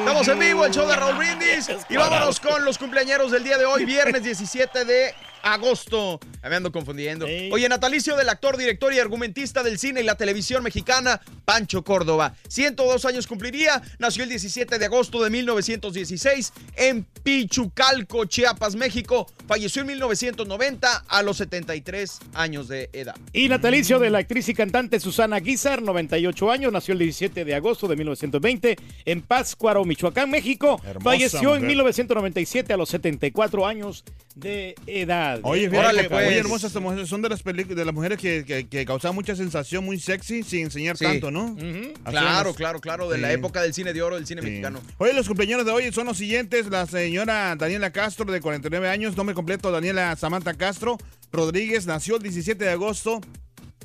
Estamos 0.00 0.28
en 0.28 0.38
vivo, 0.38 0.66
el 0.66 0.72
show 0.72 0.86
de 0.86 0.96
Raúl 0.96 1.16
Brindis. 1.16 1.70
Y 1.88 1.96
vámonos 1.96 2.38
con 2.40 2.64
los 2.64 2.78
cumpleañeros 2.78 3.32
del 3.32 3.44
día 3.44 3.58
de 3.58 3.64
hoy, 3.64 3.84
viernes 3.84 4.22
17 4.22 4.84
de 4.84 5.14
agosto. 5.42 6.20
Ya 6.42 6.48
Me 6.48 6.56
ando 6.56 6.72
confundiendo. 6.72 7.26
Oye, 7.52 7.68
natalicio 7.68 8.16
del 8.16 8.28
actor, 8.28 8.56
director 8.56 8.92
y 8.92 8.98
argumentista 8.98 9.62
del 9.62 9.78
cine 9.78 10.00
y 10.00 10.04
la 10.04 10.16
televisión 10.16 10.62
mexicana, 10.62 11.20
Pancho 11.44 11.84
Córdoba. 11.84 12.34
102 12.48 13.04
años 13.04 13.26
cumpliría. 13.26 13.82
Nació 13.98 14.22
el 14.24 14.30
17 14.30 14.78
de 14.78 14.84
agosto 14.84 15.22
de 15.22 15.30
1916 15.30 16.52
en 16.76 17.06
Pichucalco, 17.22 18.24
Chiapas, 18.24 18.76
México. 18.76 19.26
Falleció 19.46 19.82
en 19.82 19.88
1990 19.88 21.04
a 21.08 21.22
los 21.22 21.38
73 21.38 22.18
años 22.34 22.68
de 22.68 22.90
edad. 22.92 23.16
Y 23.32 23.48
natalicio 23.48 23.98
de 23.98 24.10
la 24.10 24.18
actriz 24.18 24.48
y 24.48 24.54
cantante 24.54 25.00
Susana 25.00 25.40
Guizar, 25.40 25.82
98 25.82 26.50
años, 26.50 26.72
nació 26.72 26.92
el 26.92 27.00
17 27.00 27.44
de 27.44 27.54
agosto 27.54 27.88
de 27.88 27.96
1920 27.96 28.76
en 29.04 29.22
Pátzcuaro, 29.22 29.84
Michoacán, 29.84 30.30
México. 30.30 30.80
Hermosa 30.84 31.04
Falleció 31.04 31.54
en 31.54 31.62
mujer. 31.62 31.68
1997 31.68 32.72
a 32.72 32.76
los 32.76 32.88
74 32.90 33.66
años 33.66 34.04
de 34.34 34.74
edad. 34.86 35.27
Oye, 35.42 35.68
Órale, 35.68 35.90
fíjate, 36.04 36.08
pues. 36.08 36.24
muy 36.26 36.34
hermosas 36.34 36.64
estas 36.70 36.82
mujeres. 36.82 37.08
Son 37.08 37.22
de 37.22 37.28
las, 37.28 37.44
pelic- 37.44 37.66
de 37.74 37.84
las 37.84 37.94
mujeres 37.94 38.18
que, 38.18 38.44
que, 38.44 38.66
que 38.68 38.84
causaban 38.84 39.14
mucha 39.14 39.34
sensación, 39.36 39.84
muy 39.84 39.98
sexy, 40.00 40.42
sin 40.42 40.64
enseñar 40.66 40.96
Sí. 40.96 41.04
tanto, 41.04 41.30
¿no? 41.30 41.56
Claro, 42.04 42.54
claro, 42.54 42.80
claro, 42.80 43.08
de 43.08 43.18
la 43.18 43.32
época 43.32 43.62
del 43.62 43.74
cine 43.74 43.92
de 43.92 44.02
oro, 44.02 44.16
del 44.16 44.26
cine 44.26 44.42
Sí. 44.42 44.48
mexicano. 44.48 44.80
Oye, 44.98 45.12
los 45.12 45.26
cumpleaños 45.28 45.64
de 45.64 45.72
hoy 45.72 45.92
son 45.92 46.06
los 46.06 46.16
siguientes. 46.16 46.66
La 46.68 46.86
señora 46.86 47.54
Daniela 47.56 47.90
Castro, 47.90 48.30
de 48.30 48.40
49 48.40 48.88
años, 48.88 49.16
nombre 49.16 49.34
completo 49.34 49.70
Daniela 49.70 50.14
Samantha 50.16 50.54
Castro 50.54 50.98
Rodríguez, 51.32 51.86
nació 51.86 52.16
el 52.16 52.22
17 52.22 52.64
de 52.64 52.70
agosto 52.70 53.20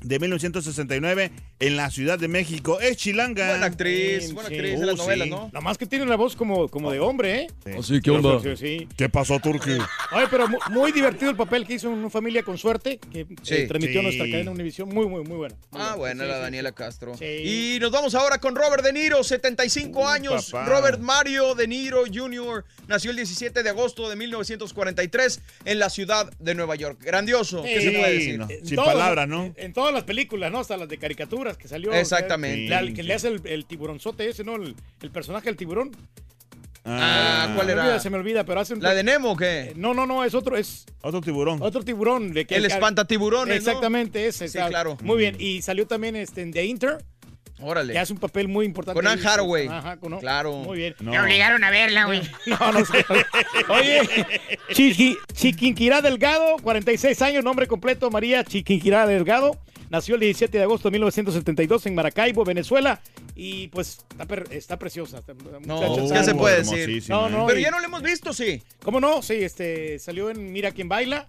de 0.04 0.20
1969 0.20 1.32
en 1.60 1.76
la 1.78 1.90
Ciudad 1.90 2.20
de 2.20 2.28
México. 2.28 2.80
Es 2.80 2.98
chilanga. 2.98 3.50
Buena 3.50 3.66
actriz, 3.68 4.34
buena 4.34 4.50
actriz 4.50 4.80
de 4.80 4.86
las 4.86 4.96
Uh, 4.96 5.04
novelas, 5.04 5.26
sí. 5.26 5.30
¿no? 5.32 5.46
Nada 5.48 5.62
más 5.62 5.78
que 5.78 5.86
tiene 5.86 6.06
una 6.06 6.16
voz 6.16 6.36
como, 6.36 6.68
como 6.68 6.92
de 6.92 7.00
hombre, 7.00 7.42
¿eh? 7.42 7.48
Sí. 7.82 8.00
¿qué 8.02 8.12
onda? 8.12 8.40
Sí, 8.42 8.56
sí. 8.58 8.88
¿Qué 8.98 9.10
pasó, 9.10 9.40
Turki? 9.40 9.72
Oye, 10.12 10.28
pero 10.30 10.48
mu- 10.48 10.58
muy 10.72 10.92
divertido 10.92 11.32
el 11.32 11.38
papel 11.38 11.66
que 11.66 11.74
hizo 11.76 11.88
en 11.88 11.94
Una 11.96 12.10
Familia 12.10 12.44
con 12.44 12.58
Suerte, 12.58 13.00
que 13.00 13.26
Sí. 13.42 13.56
eh, 13.56 13.68
transmitió 13.68 14.02
Sí. 14.02 14.06
nuestra 14.06 14.26
cadena 14.26 14.52
Univisión. 14.52 14.90
Muy, 14.90 15.08
muy, 15.08 15.24
muy 15.24 15.38
buena. 15.38 15.56
Muy 15.72 15.82
Ah, 15.82 15.96
buena. 15.96 16.24
Sí, 16.24 16.30
la 16.30 16.36
sí. 16.36 16.42
Daniela 16.42 16.72
Castro. 16.74 17.18
Sí. 17.18 17.26
Y 17.26 17.80
nos 17.80 17.92
vamos 17.92 18.14
ahora 18.16 18.38
con 18.40 18.56
Robert 18.56 18.84
De 18.84 18.94
Niro, 18.94 19.24
75 19.24 20.08
años. 20.08 20.52
papá. 20.52 20.66
Robert 20.70 21.00
Mario 21.00 21.56
De 21.56 21.68
Niro 21.68 22.04
Jr. 22.14 22.66
nació 22.88 23.12
el 23.12 23.18
17 23.18 23.64
de 23.64 23.70
agosto 23.70 24.10
de 24.10 24.16
1943 24.16 25.42
en 25.66 25.80
la 25.80 25.90
ciudad 25.90 26.32
de 26.40 26.56
Nueva 26.56 26.76
York. 26.76 27.00
Grandioso, 27.02 27.64
¿qué 27.64 27.80
Sí, 27.80 27.86
se 27.88 27.92
puede 27.98 28.14
decir? 28.14 28.40
no. 28.40 28.48
Sin 28.64 28.76
palabras, 28.76 29.28
¿no? 29.28 29.54
En 29.58 29.74
todas 29.94 30.02
las 30.02 30.08
películas, 30.08 30.52
¿no? 30.52 30.60
Hasta 30.60 30.76
las 30.78 30.90
de 30.90 30.98
caricaturas 30.98 31.58
que 31.58 31.68
salió. 31.68 31.94
Exactamente. 31.94 32.68
que 32.76 32.82
le- 32.82 32.94
que 32.94 33.04
le 33.04 33.14
hace 33.14 33.28
el, 33.30 33.42
el 33.46 33.66
tiburonzote 33.66 34.28
ese, 34.28 34.44
¿no? 34.44 34.56
El, 34.56 34.76
el 35.02 35.12
personaje 35.12 35.46
del 35.46 35.56
tiburón. 35.56 35.92
Ah, 36.86 37.52
¿cuál 37.56 37.60
Se 37.62 37.66
me 37.68 37.72
era? 37.74 37.82
olvida, 37.84 38.00
se 38.00 38.10
me 38.10 38.18
olvida, 38.18 38.44
pero 38.44 38.60
hace 38.60 38.74
un... 38.74 38.82
¿La 38.84 38.94
de 38.94 39.04
Nemo 39.04 39.32
o 39.32 39.38
qué? 39.38 39.72
No, 39.78 39.94
no, 39.94 40.06
no, 40.06 40.26
es 40.26 40.34
otro, 40.34 40.58
es 40.58 40.86
Otro 41.02 41.22
tiburón. 41.22 41.60
otro 41.62 41.82
tiburón. 41.84 42.34
De 42.34 42.46
que 42.46 42.56
El 42.58 42.66
espantatiburones, 42.66 43.48
¿no? 43.64 43.70
Exactamente, 43.70 44.28
ese. 44.28 44.50
Sí, 44.50 44.58
claro. 44.68 44.98
Muy 45.02 45.18
bien. 45.18 45.38
Y 45.40 45.62
salió 45.62 45.88
también 45.88 46.18
este, 46.18 46.42
en 46.42 46.52
The 46.52 46.66
Inter, 46.66 46.98
Órale. 47.62 47.94
que 47.94 48.00
hace 48.00 48.12
un 48.12 48.20
papel 48.20 48.50
muy 48.50 48.66
importante. 48.66 48.96
Con 49.00 49.08
Anne 49.08 49.22
ahí. 49.22 49.28
Hathaway. 49.28 49.68
Ajá, 49.70 49.96
con- 49.98 50.20
Claro. 50.20 50.58
Muy 50.58 50.78
bien. 50.78 50.96
Me 51.00 51.18
obligaron 51.18 51.64
a 51.64 51.70
verla, 51.70 52.04
güey. 52.06 52.22
No, 52.48 52.72
no 52.74 52.84
sé. 52.84 53.06
Oye, 53.70 54.02
Chiqui, 54.74 55.18
Chiquinquirá 55.32 56.02
Delgado, 56.02 56.58
46 56.64 57.22
años, 57.22 57.46
nombre 57.46 57.66
completo, 57.68 58.12
María 58.12 58.44
Chiquinquirá 58.44 59.08
Delgado. 59.08 59.58
Nació 59.94 60.16
el 60.16 60.22
17 60.22 60.58
de 60.58 60.64
agosto 60.64 60.90
de 60.90 60.94
1972 60.94 61.86
en 61.86 61.94
Maracaibo, 61.94 62.44
Venezuela. 62.44 63.00
Y 63.36 63.68
pues 63.68 64.00
está, 64.20 64.44
está 64.50 64.80
preciosa. 64.80 65.22
No, 65.68 65.76
muchacha 65.80 65.94
¿qué 65.96 66.04
está 66.06 66.24
se 66.24 66.34
puede 66.36 66.64
decir? 66.64 67.04
No, 67.10 67.30
no, 67.30 67.46
Pero 67.46 67.60
y- 67.60 67.62
ya 67.62 67.70
no 67.70 67.80
lo 67.80 67.86
hemos 67.86 68.02
visto, 68.02 68.34
sí. 68.34 68.64
¿Cómo 68.84 69.00
no? 69.00 69.22
Sí, 69.22 69.36
este, 69.36 70.00
salió 70.00 70.32
en 70.32 70.52
Mira 70.52 70.72
quién 70.72 70.90
baila. 70.90 71.28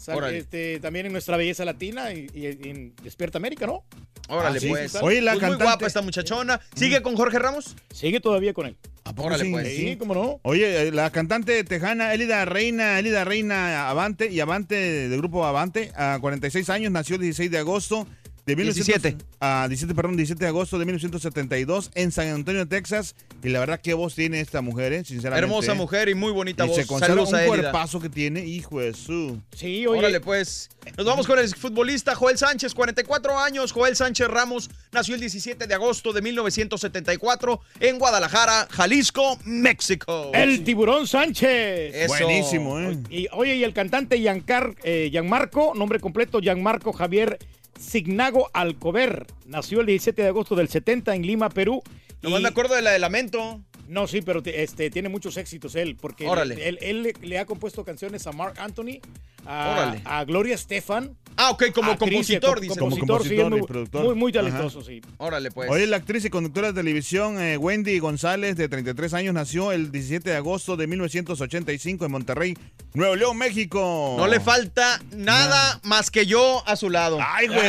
Sal- 0.00 0.34
este, 0.34 0.80
también 0.80 1.06
en 1.06 1.12
Nuestra 1.12 1.36
Belleza 1.36 1.64
Latina 1.64 2.12
y, 2.12 2.26
y 2.34 2.46
en 2.68 2.94
Despierta 3.02 3.38
América, 3.38 3.66
¿no? 3.66 3.84
Órale, 4.28 4.58
Ah, 4.58 4.60
sí, 4.60 4.68
pues. 4.68 4.94
Oye, 5.02 5.20
la 5.20 5.32
Pues 5.32 5.42
muy 5.42 5.50
cantante- 5.50 5.64
guapa 5.64 5.86
esta 5.86 6.02
muchachona. 6.02 6.60
¿Sigue 6.74 7.02
con 7.02 7.16
Jorge 7.16 7.38
Ramos? 7.38 7.76
Sigue 7.92 8.20
todavía 8.20 8.54
con 8.54 8.66
él. 8.66 8.76
¿A 9.04 9.12
poco 9.14 9.28
Órale, 9.28 9.44
sí? 9.44 9.50
pues. 9.50 9.68
Sí, 9.68 9.96
¿cómo 9.96 10.14
no? 10.14 10.40
Oye, 10.42 10.88
eh, 10.88 10.92
la 10.92 11.10
cantante 11.10 11.64
tejana 11.64 12.14
Elida 12.14 12.44
Reina, 12.44 12.98
Elida 12.98 13.24
Reina 13.24 13.88
Avante 13.90 14.30
y 14.30 14.38
Avante 14.40 14.76
del 14.76 15.18
grupo 15.18 15.44
Avante, 15.44 15.90
a 15.96 16.18
46 16.20 16.70
años, 16.70 16.92
nació 16.92 17.16
el 17.16 17.22
16 17.22 17.50
de 17.50 17.58
agosto 17.58 18.06
de 18.50 18.56
1900 18.56 19.02
17. 19.02 19.24
ah, 19.40 19.66
17, 19.68 19.94
perdón, 19.94 20.16
17 20.16 20.44
de 20.44 20.48
agosto 20.48 20.78
de 20.78 20.84
1972 20.84 21.90
en 21.94 22.12
San 22.12 22.28
Antonio, 22.28 22.66
Texas. 22.66 23.14
Y 23.42 23.48
la 23.48 23.60
verdad, 23.60 23.80
qué 23.82 23.94
voz 23.94 24.14
tiene 24.14 24.40
esta 24.40 24.60
mujer, 24.60 24.92
eh, 24.92 25.04
sinceramente. 25.04 25.44
Hermosa 25.46 25.72
eh. 25.72 25.76
mujer 25.76 26.08
y 26.08 26.14
muy 26.14 26.32
bonita 26.32 26.64
Y 26.64 26.68
voz. 26.68 26.76
se 26.76 26.86
conserva 26.86 27.26
Saludos 27.26 27.32
un 27.32 27.46
cuerpazo 27.46 28.00
que 28.00 28.08
tiene, 28.08 28.44
hijo 28.44 28.80
de 28.80 28.92
su. 28.92 29.40
Sí, 29.56 29.86
oye. 29.86 29.98
Órale, 29.98 30.20
pues. 30.20 30.70
Nos 30.96 31.06
vamos 31.06 31.26
con 31.26 31.38
el 31.38 31.48
futbolista 31.54 32.14
Joel 32.14 32.38
Sánchez, 32.38 32.74
44 32.74 33.38
años. 33.38 33.72
Joel 33.72 33.96
Sánchez 33.96 34.28
Ramos 34.28 34.70
nació 34.92 35.14
el 35.14 35.20
17 35.20 35.66
de 35.66 35.74
agosto 35.74 36.12
de 36.12 36.22
1974 36.22 37.60
en 37.80 37.98
Guadalajara, 37.98 38.66
Jalisco, 38.70 39.38
México. 39.44 40.30
El 40.34 40.64
tiburón 40.64 41.06
Sánchez. 41.06 41.94
Eso. 41.94 42.08
Buenísimo, 42.08 42.80
¿eh? 42.80 42.98
Y, 43.10 43.28
oye, 43.32 43.56
y 43.56 43.64
el 43.64 43.72
cantante 43.74 44.18
Giancar, 44.18 44.74
eh, 44.82 45.08
Gianmarco, 45.10 45.74
nombre 45.74 46.00
completo 46.00 46.40
Gianmarco 46.40 46.92
Javier 46.92 47.38
Signago 47.80 48.50
Alcover, 48.52 49.26
nació 49.46 49.80
el 49.80 49.86
17 49.86 50.22
de 50.22 50.28
agosto 50.28 50.54
del 50.54 50.68
70 50.68 51.14
en 51.14 51.22
Lima, 51.26 51.48
Perú. 51.48 51.82
Nomás 52.22 52.40
Y- 52.40 52.42
me 52.42 52.48
acuerdo 52.50 52.74
de 52.74 52.82
la 52.82 52.90
de 52.90 52.98
Lamento. 52.98 53.60
No, 53.90 54.06
sí, 54.06 54.22
pero 54.22 54.42
te- 54.42 54.62
este, 54.62 54.88
tiene 54.90 55.08
muchos 55.08 55.36
éxitos 55.36 55.74
él, 55.74 55.96
porque 56.00 56.26
Órale. 56.28 56.66
él, 56.68 56.78
él 56.80 57.02
le, 57.02 57.14
le 57.22 57.38
ha 57.38 57.44
compuesto 57.44 57.84
canciones 57.84 58.26
a 58.26 58.32
Mark 58.32 58.54
Anthony, 58.58 59.00
a, 59.46 60.24
Gloria 60.26 60.54
Estefan. 60.54 61.16
Ah, 61.36 61.50
ok, 61.50 61.64
como 61.72 61.96
compositor, 61.96 62.50
como- 62.56 62.60
dice. 62.60 62.78
como 62.78 62.90
compositor, 62.98 63.22
sí, 63.26 63.34
y 63.34 63.44
muy, 63.50 63.62
productor. 63.66 64.04
muy, 64.04 64.14
muy 64.14 64.30
Ajá. 64.32 64.40
talentoso, 64.42 64.82
sí. 64.82 65.00
Órale, 65.16 65.50
pues. 65.50 65.70
Oye, 65.70 65.86
la 65.86 65.96
actriz 65.96 66.24
y 66.24 66.30
conductora 66.30 66.68
de 66.68 66.74
televisión 66.74 67.40
eh, 67.40 67.56
Wendy 67.56 67.98
González, 67.98 68.56
de 68.56 68.68
33 68.68 69.14
años, 69.14 69.32
nació 69.34 69.72
el 69.72 69.90
17 69.90 70.28
de 70.30 70.36
agosto 70.36 70.76
de 70.76 70.86
1985 70.86 72.04
en 72.04 72.12
Monterrey, 72.12 72.58
Nuevo 72.92 73.16
León, 73.16 73.38
México. 73.38 74.16
No 74.18 74.26
le 74.26 74.40
falta 74.40 75.00
nada 75.12 75.80
más 75.84 76.10
que 76.10 76.26
yo 76.26 76.62
a 76.66 76.76
su 76.76 76.90
lado. 76.90 77.18
Ay, 77.24 77.46
güey. 77.48 77.60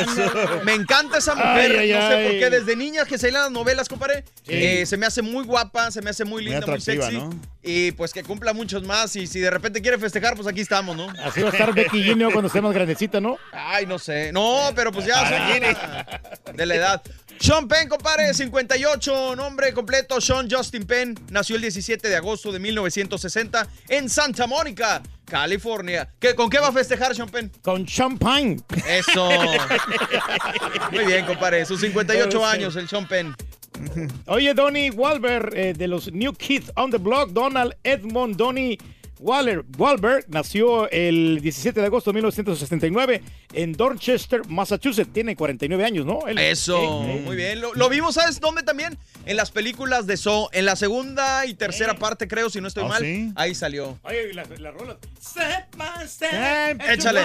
Me 0.65 0.73
encanta 0.73 1.19
esa 1.19 1.35
mujer. 1.35 1.77
Ay, 1.79 1.91
ay, 1.91 1.99
no 2.01 2.07
sé 2.09 2.13
ay. 2.15 2.23
por 2.27 2.39
qué. 2.39 2.49
Desde 2.57 2.75
niña 2.75 3.05
que 3.05 3.17
se 3.17 3.27
en 3.29 3.35
las 3.35 3.51
novelas, 3.51 3.87
compadre. 3.87 4.25
Sí. 4.43 4.51
eh, 4.53 4.85
se 4.85 4.97
me 4.97 5.05
hace 5.05 5.21
muy 5.21 5.45
guapa, 5.45 5.91
se 5.91 6.01
me 6.01 6.09
hace 6.11 6.25
muy 6.25 6.43
linda, 6.43 6.65
muy, 6.65 6.79
sexy. 6.79 7.17
¿no? 7.17 7.29
Y 7.63 7.91
pues 7.91 8.13
que 8.13 8.23
cumpla 8.23 8.53
muchos 8.53 8.83
más. 8.83 9.15
Y 9.15 9.27
si 9.27 9.39
de 9.39 9.49
repente 9.49 9.81
quiere 9.81 9.97
festejar, 9.97 10.35
pues 10.35 10.47
aquí 10.47 10.61
estamos, 10.61 10.95
¿no? 10.95 11.09
Así 11.23 11.41
va 11.41 11.49
a 11.49 11.51
estar 11.51 11.73
Becky 11.73 12.15
¿no? 12.15 12.31
cuando 12.31 12.47
esté 12.47 12.61
más 12.61 12.73
grandecita, 12.73 13.19
¿no? 13.19 13.37
Ay, 13.51 13.85
no 13.85 13.99
sé. 13.99 14.31
No, 14.31 14.71
pero 14.75 14.91
pues 14.91 15.05
ya 15.05 15.27
son 16.45 16.55
de 16.55 16.65
la 16.65 16.75
edad. 16.75 17.01
Sean 17.39 17.67
Penn, 17.67 17.89
compadre, 17.89 18.31
58, 18.35 19.35
nombre 19.35 19.73
completo, 19.73 20.21
Sean 20.21 20.47
Justin 20.47 20.85
Penn, 20.85 21.17
nació 21.31 21.55
el 21.55 21.63
17 21.63 22.07
de 22.07 22.15
agosto 22.15 22.51
de 22.51 22.59
1960 22.59 23.67
en 23.89 24.09
Santa 24.09 24.45
Mónica, 24.45 25.01
California. 25.25 26.07
¿Qué, 26.19 26.35
¿Con 26.35 26.51
qué 26.51 26.59
va 26.59 26.67
a 26.67 26.71
festejar, 26.71 27.15
Sean 27.15 27.29
Penn? 27.29 27.51
Con 27.63 27.87
champagne. 27.87 28.57
Eso. 28.87 29.27
Muy 30.91 31.05
bien, 31.05 31.25
compadre. 31.25 31.65
Sus 31.65 31.81
58 31.81 32.29
Pero 32.29 32.39
sí. 32.41 32.55
años, 32.55 32.75
el 32.75 32.87
Sean 32.87 33.07
Penn. 33.07 33.35
Oye, 34.27 34.53
Donnie 34.53 34.91
Wahlberg, 34.91 35.53
eh, 35.55 35.73
de 35.73 35.87
los 35.87 36.11
New 36.11 36.33
Kids 36.33 36.71
on 36.75 36.91
the 36.91 36.97
Block, 36.97 37.31
Donald 37.31 37.73
Edmond 37.83 38.37
Donnie 38.37 38.77
Waller, 39.21 39.63
Wahlberg, 39.77 40.25
nació 40.29 40.89
el 40.89 41.39
17 41.41 41.79
de 41.79 41.85
agosto 41.85 42.09
de 42.09 42.15
1969 42.15 43.21
en 43.53 43.73
Dorchester, 43.73 44.41
Massachusetts. 44.47 45.13
Tiene 45.13 45.35
49 45.35 45.85
años, 45.85 46.05
¿no? 46.05 46.27
Él- 46.27 46.39
Eso, 46.39 47.03
eh, 47.03 47.17
eh. 47.17 47.21
muy 47.23 47.35
bien. 47.35 47.61
Lo, 47.61 47.73
lo 47.75 47.87
vimos, 47.87 48.15
¿sabes 48.15 48.39
dónde 48.39 48.63
también? 48.63 48.97
En 49.25 49.37
las 49.37 49.51
películas 49.51 50.07
de 50.07 50.17
So. 50.17 50.49
En 50.53 50.65
la 50.65 50.75
segunda 50.75 51.45
y 51.45 51.53
tercera 51.53 51.95
parte, 51.95 52.27
creo, 52.27 52.49
si 52.49 52.59
no 52.61 52.67
estoy 52.67 52.83
¿Ah, 52.85 52.87
mal. 52.87 53.01
sí? 53.03 53.31
Ahí 53.35 53.53
salió. 53.53 53.99
Oye, 54.03 54.33
la, 54.33 54.43
la 54.57 54.71
rola. 54.71 54.97
Step 55.21 55.75
by 55.77 56.07
step. 56.07 56.81
Échale. 56.89 57.21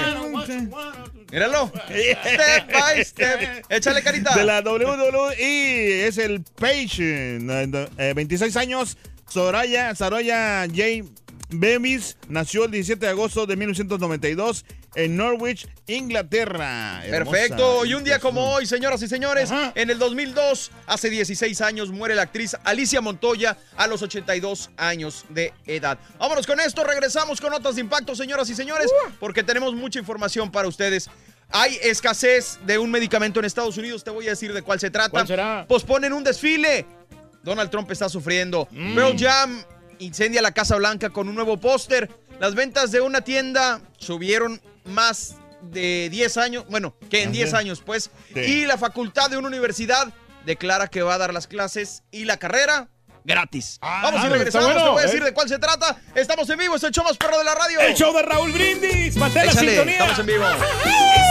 Míralo. 1.32 1.72
Step 1.88 2.72
by 2.72 3.04
step. 3.04 3.64
Échale, 3.70 4.02
carita. 4.02 4.34
De 4.34 4.44
la 4.44 4.60
WWE 4.60 6.06
es 6.06 6.18
el 6.18 6.42
Page, 6.42 6.98
eh, 7.00 7.88
eh, 7.98 8.12
26 8.14 8.56
años. 8.56 8.96
Soraya, 9.28 9.94
Saroya 9.94 10.66
J. 10.68 11.04
Bemis 11.48 12.16
nació 12.28 12.64
el 12.64 12.72
17 12.72 13.04
de 13.04 13.10
agosto 13.10 13.46
de 13.46 13.56
1992 13.56 14.64
en 14.96 15.16
Norwich, 15.16 15.68
Inglaterra. 15.86 17.04
Hermosa. 17.04 17.30
Perfecto. 17.30 17.84
Y 17.84 17.94
un 17.94 18.02
día 18.02 18.18
como 18.18 18.54
hoy, 18.54 18.66
señoras 18.66 19.02
y 19.02 19.08
señores, 19.08 19.50
en 19.74 19.90
el 19.90 19.98
2002, 19.98 20.72
hace 20.86 21.10
16 21.10 21.60
años, 21.60 21.90
muere 21.90 22.14
la 22.14 22.22
actriz 22.22 22.56
Alicia 22.64 23.00
Montoya 23.00 23.56
a 23.76 23.86
los 23.86 24.02
82 24.02 24.70
años 24.76 25.24
de 25.28 25.52
edad. 25.66 25.98
Vámonos 26.18 26.46
con 26.46 26.58
esto, 26.60 26.82
regresamos 26.82 27.40
con 27.40 27.50
notas 27.50 27.76
de 27.76 27.82
impacto, 27.82 28.16
señoras 28.16 28.48
y 28.50 28.54
señores, 28.54 28.90
porque 29.20 29.44
tenemos 29.44 29.74
mucha 29.74 29.98
información 29.98 30.50
para 30.50 30.66
ustedes. 30.66 31.10
Hay 31.50 31.78
escasez 31.82 32.58
de 32.66 32.78
un 32.78 32.90
medicamento 32.90 33.38
en 33.38 33.46
Estados 33.46 33.76
Unidos, 33.76 34.02
te 34.02 34.10
voy 34.10 34.26
a 34.26 34.30
decir 34.30 34.52
de 34.52 34.62
cuál 34.62 34.80
se 34.80 34.90
trata. 34.90 35.10
¿Cuál 35.10 35.26
será? 35.26 35.66
Posponen 35.68 36.12
un 36.12 36.24
desfile. 36.24 36.86
Donald 37.44 37.70
Trump 37.70 37.88
está 37.92 38.08
sufriendo. 38.08 38.66
Pearl 38.72 39.16
Jam 39.16 39.62
incendia 39.98 40.42
la 40.42 40.52
Casa 40.52 40.76
Blanca 40.76 41.10
con 41.10 41.28
un 41.28 41.34
nuevo 41.34 41.58
póster. 41.58 42.10
Las 42.40 42.54
ventas 42.54 42.90
de 42.90 43.00
una 43.00 43.22
tienda 43.22 43.80
subieron 43.98 44.60
más 44.84 45.36
de 45.62 46.08
10 46.10 46.36
años, 46.36 46.64
bueno, 46.68 46.96
que 47.10 47.22
en 47.22 47.28
Ajá. 47.30 47.32
10 47.32 47.54
años, 47.54 47.82
pues. 47.84 48.10
Sí. 48.34 48.40
Y 48.40 48.66
la 48.66 48.78
facultad 48.78 49.30
de 49.30 49.38
una 49.38 49.48
universidad 49.48 50.12
declara 50.44 50.88
que 50.88 51.02
va 51.02 51.14
a 51.14 51.18
dar 51.18 51.34
las 51.34 51.46
clases 51.46 52.02
y 52.10 52.24
la 52.24 52.36
carrera 52.36 52.88
gratis. 53.26 53.78
Vamos 53.82 54.22
y 54.22 54.26
ah, 54.26 54.30
regresamos, 54.30 54.68
bueno, 54.68 54.84
te 54.84 54.90
voy 54.90 55.00
a 55.00 55.02
decir 55.02 55.22
¿eh? 55.22 55.24
de 55.26 55.34
cuál 55.34 55.48
se 55.48 55.58
trata. 55.58 55.96
Estamos 56.14 56.48
en 56.48 56.58
vivo, 56.58 56.76
es 56.76 56.84
el 56.84 56.92
show 56.92 57.02
más 57.04 57.16
perro 57.16 57.38
de 57.38 57.44
la 57.44 57.54
radio. 57.54 57.80
El 57.80 57.94
show 57.94 58.14
de 58.14 58.22
Raúl 58.22 58.52
Brindis. 58.52 59.16
Mantén 59.16 59.46
la 59.46 59.52
sintonía. 59.52 59.94
estamos 59.94 60.18
en 60.20 60.26
vivo. 60.26 60.44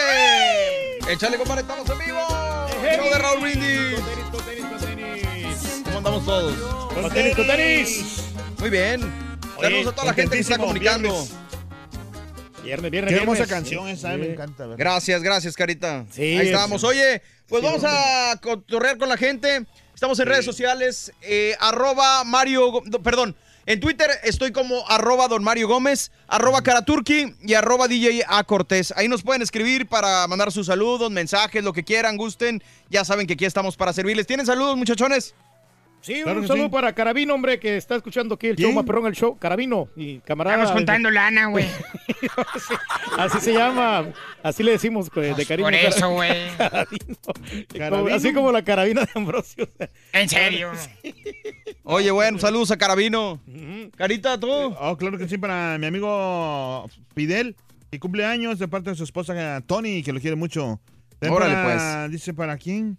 ¡Échale, 1.09 1.37
compadre! 1.37 1.61
¡Estamos 1.61 1.89
en 1.89 1.97
vivo! 1.99 2.19
¡Show 2.27 3.05
de 3.05 3.17
Raúl 3.17 3.39
Brindis! 3.39 3.99
¿Cómo 5.85 5.97
andamos 5.99 6.25
todos? 6.25 6.53
Con 6.93 7.09
tenis, 7.13 7.35
con 7.37 7.47
tenis. 7.47 8.21
Muy 8.59 8.69
bien. 8.69 8.99
Saludos 9.61 9.87
a 9.87 9.91
toda 9.93 10.07
la 10.07 10.13
gente 10.13 10.35
que 10.35 10.41
está 10.41 10.57
comunicando. 10.57 11.25
Viernes, 12.63 12.91
viernes, 12.91 13.13
Qué 13.13 13.19
hermosa 13.21 13.45
viernes. 13.45 13.49
canción 13.49 13.87
esa, 13.87 14.09
me 14.17 14.33
encanta. 14.33 14.63
¿verdad? 14.63 14.75
Gracias, 14.77 15.23
gracias, 15.23 15.55
Carita. 15.55 16.05
Sí, 16.11 16.37
Ahí 16.37 16.47
estábamos. 16.47 16.81
sí. 16.81 16.87
Oye, 16.87 17.21
pues 17.47 17.61
Sí, 17.61 17.65
vamos 17.65 17.83
a 17.85 18.37
cotorrear 18.41 18.97
con 18.97 19.07
la 19.07 19.15
gente. 19.15 19.65
Estamos 19.93 20.19
en 20.19 20.27
redes 20.27 20.43
sociales, 20.43 21.13
eh, 21.21 21.55
arroba 21.61 22.25
Mario, 22.25 22.83
perdón, 23.01 23.37
en 23.67 23.81
Twitter 23.81 24.09
estoy 24.23 24.53
como 24.53 24.89
arroba 24.89 25.27
Don 25.27 25.43
Mario 25.43 25.67
Gómez, 25.67 26.11
arroba 26.29 26.61
Karaturki 26.63 27.35
y 27.41 27.53
arroba 27.53 27.89
DJ 27.89 28.23
A 28.25 28.45
Cortés. 28.45 28.93
Ahí 28.95 29.09
nos 29.09 29.23
pueden 29.23 29.41
escribir 29.41 29.87
para 29.87 30.25
mandar 30.27 30.53
sus 30.53 30.67
saludos, 30.67 31.11
mensajes, 31.11 31.61
lo 31.65 31.73
que 31.73 31.83
quieran, 31.83 32.15
gusten. 32.15 32.63
Ya 32.89 33.03
saben 33.03 33.27
que 33.27 33.33
aquí 33.33 33.43
estamos 33.43 33.75
para 33.75 33.91
servirles. 33.91 34.25
¿Tienen 34.25 34.45
saludos, 34.45 34.77
muchachones? 34.77 35.35
Sí, 36.07 36.21
Claro 36.23 36.39
un 36.39 36.47
saludo 36.47 36.67
sí. 36.67 36.71
para 36.71 36.93
Carabino, 36.93 37.33
hombre, 37.33 37.59
que 37.59 37.75
está 37.75 37.97
escuchando 37.97 38.35
aquí 38.35 38.47
el 38.47 38.55
¿Quién? 38.55 38.69
show, 38.69 38.75
más 38.75 38.85
perrón 38.85 39.07
el 39.07 39.13
show. 39.13 39.37
Carabino 39.37 39.89
y 39.97 40.19
camarada. 40.19 40.55
Estamos 40.55 40.79
juntando 40.79 41.11
lana, 41.11 41.47
güey. 41.47 41.65
Así 43.17 43.39
se 43.41 43.51
llama, 43.53 44.07
así 44.43 44.63
le 44.63 44.71
decimos 44.71 45.09
pues, 45.13 45.35
de 45.35 45.45
cariño. 45.45 45.65
Por 45.67 45.73
eso, 45.73 46.09
güey. 46.11 46.31
Así 48.13 48.33
como 48.33 48.51
la 48.53 48.63
carabina 48.63 49.01
de 49.01 49.09
Ambrosio. 49.15 49.67
En 50.13 50.29
serio. 50.29 50.71
Oye, 51.83 52.11
bueno, 52.11 52.39
saludos 52.39 52.71
a 52.71 52.77
Carabino. 52.77 53.41
Carita, 53.97 54.39
¿tú? 54.39 54.49
Oh, 54.49 54.95
claro 54.97 55.17
que 55.17 55.27
sí, 55.27 55.37
para 55.37 55.77
mi 55.77 55.87
amigo 55.87 56.89
Fidel, 57.15 57.55
que 57.91 57.99
cumple 57.99 58.25
años 58.25 58.59
de 58.59 58.67
parte 58.67 58.91
de 58.91 58.95
su 58.95 59.03
esposa 59.03 59.61
Tony, 59.67 60.03
que 60.03 60.13
lo 60.13 60.19
quiere 60.21 60.35
mucho. 60.35 60.79
Órale, 61.29 61.53
para- 61.55 62.07
Dice, 62.07 62.33
¿para 62.33 62.57
quién? 62.57 62.97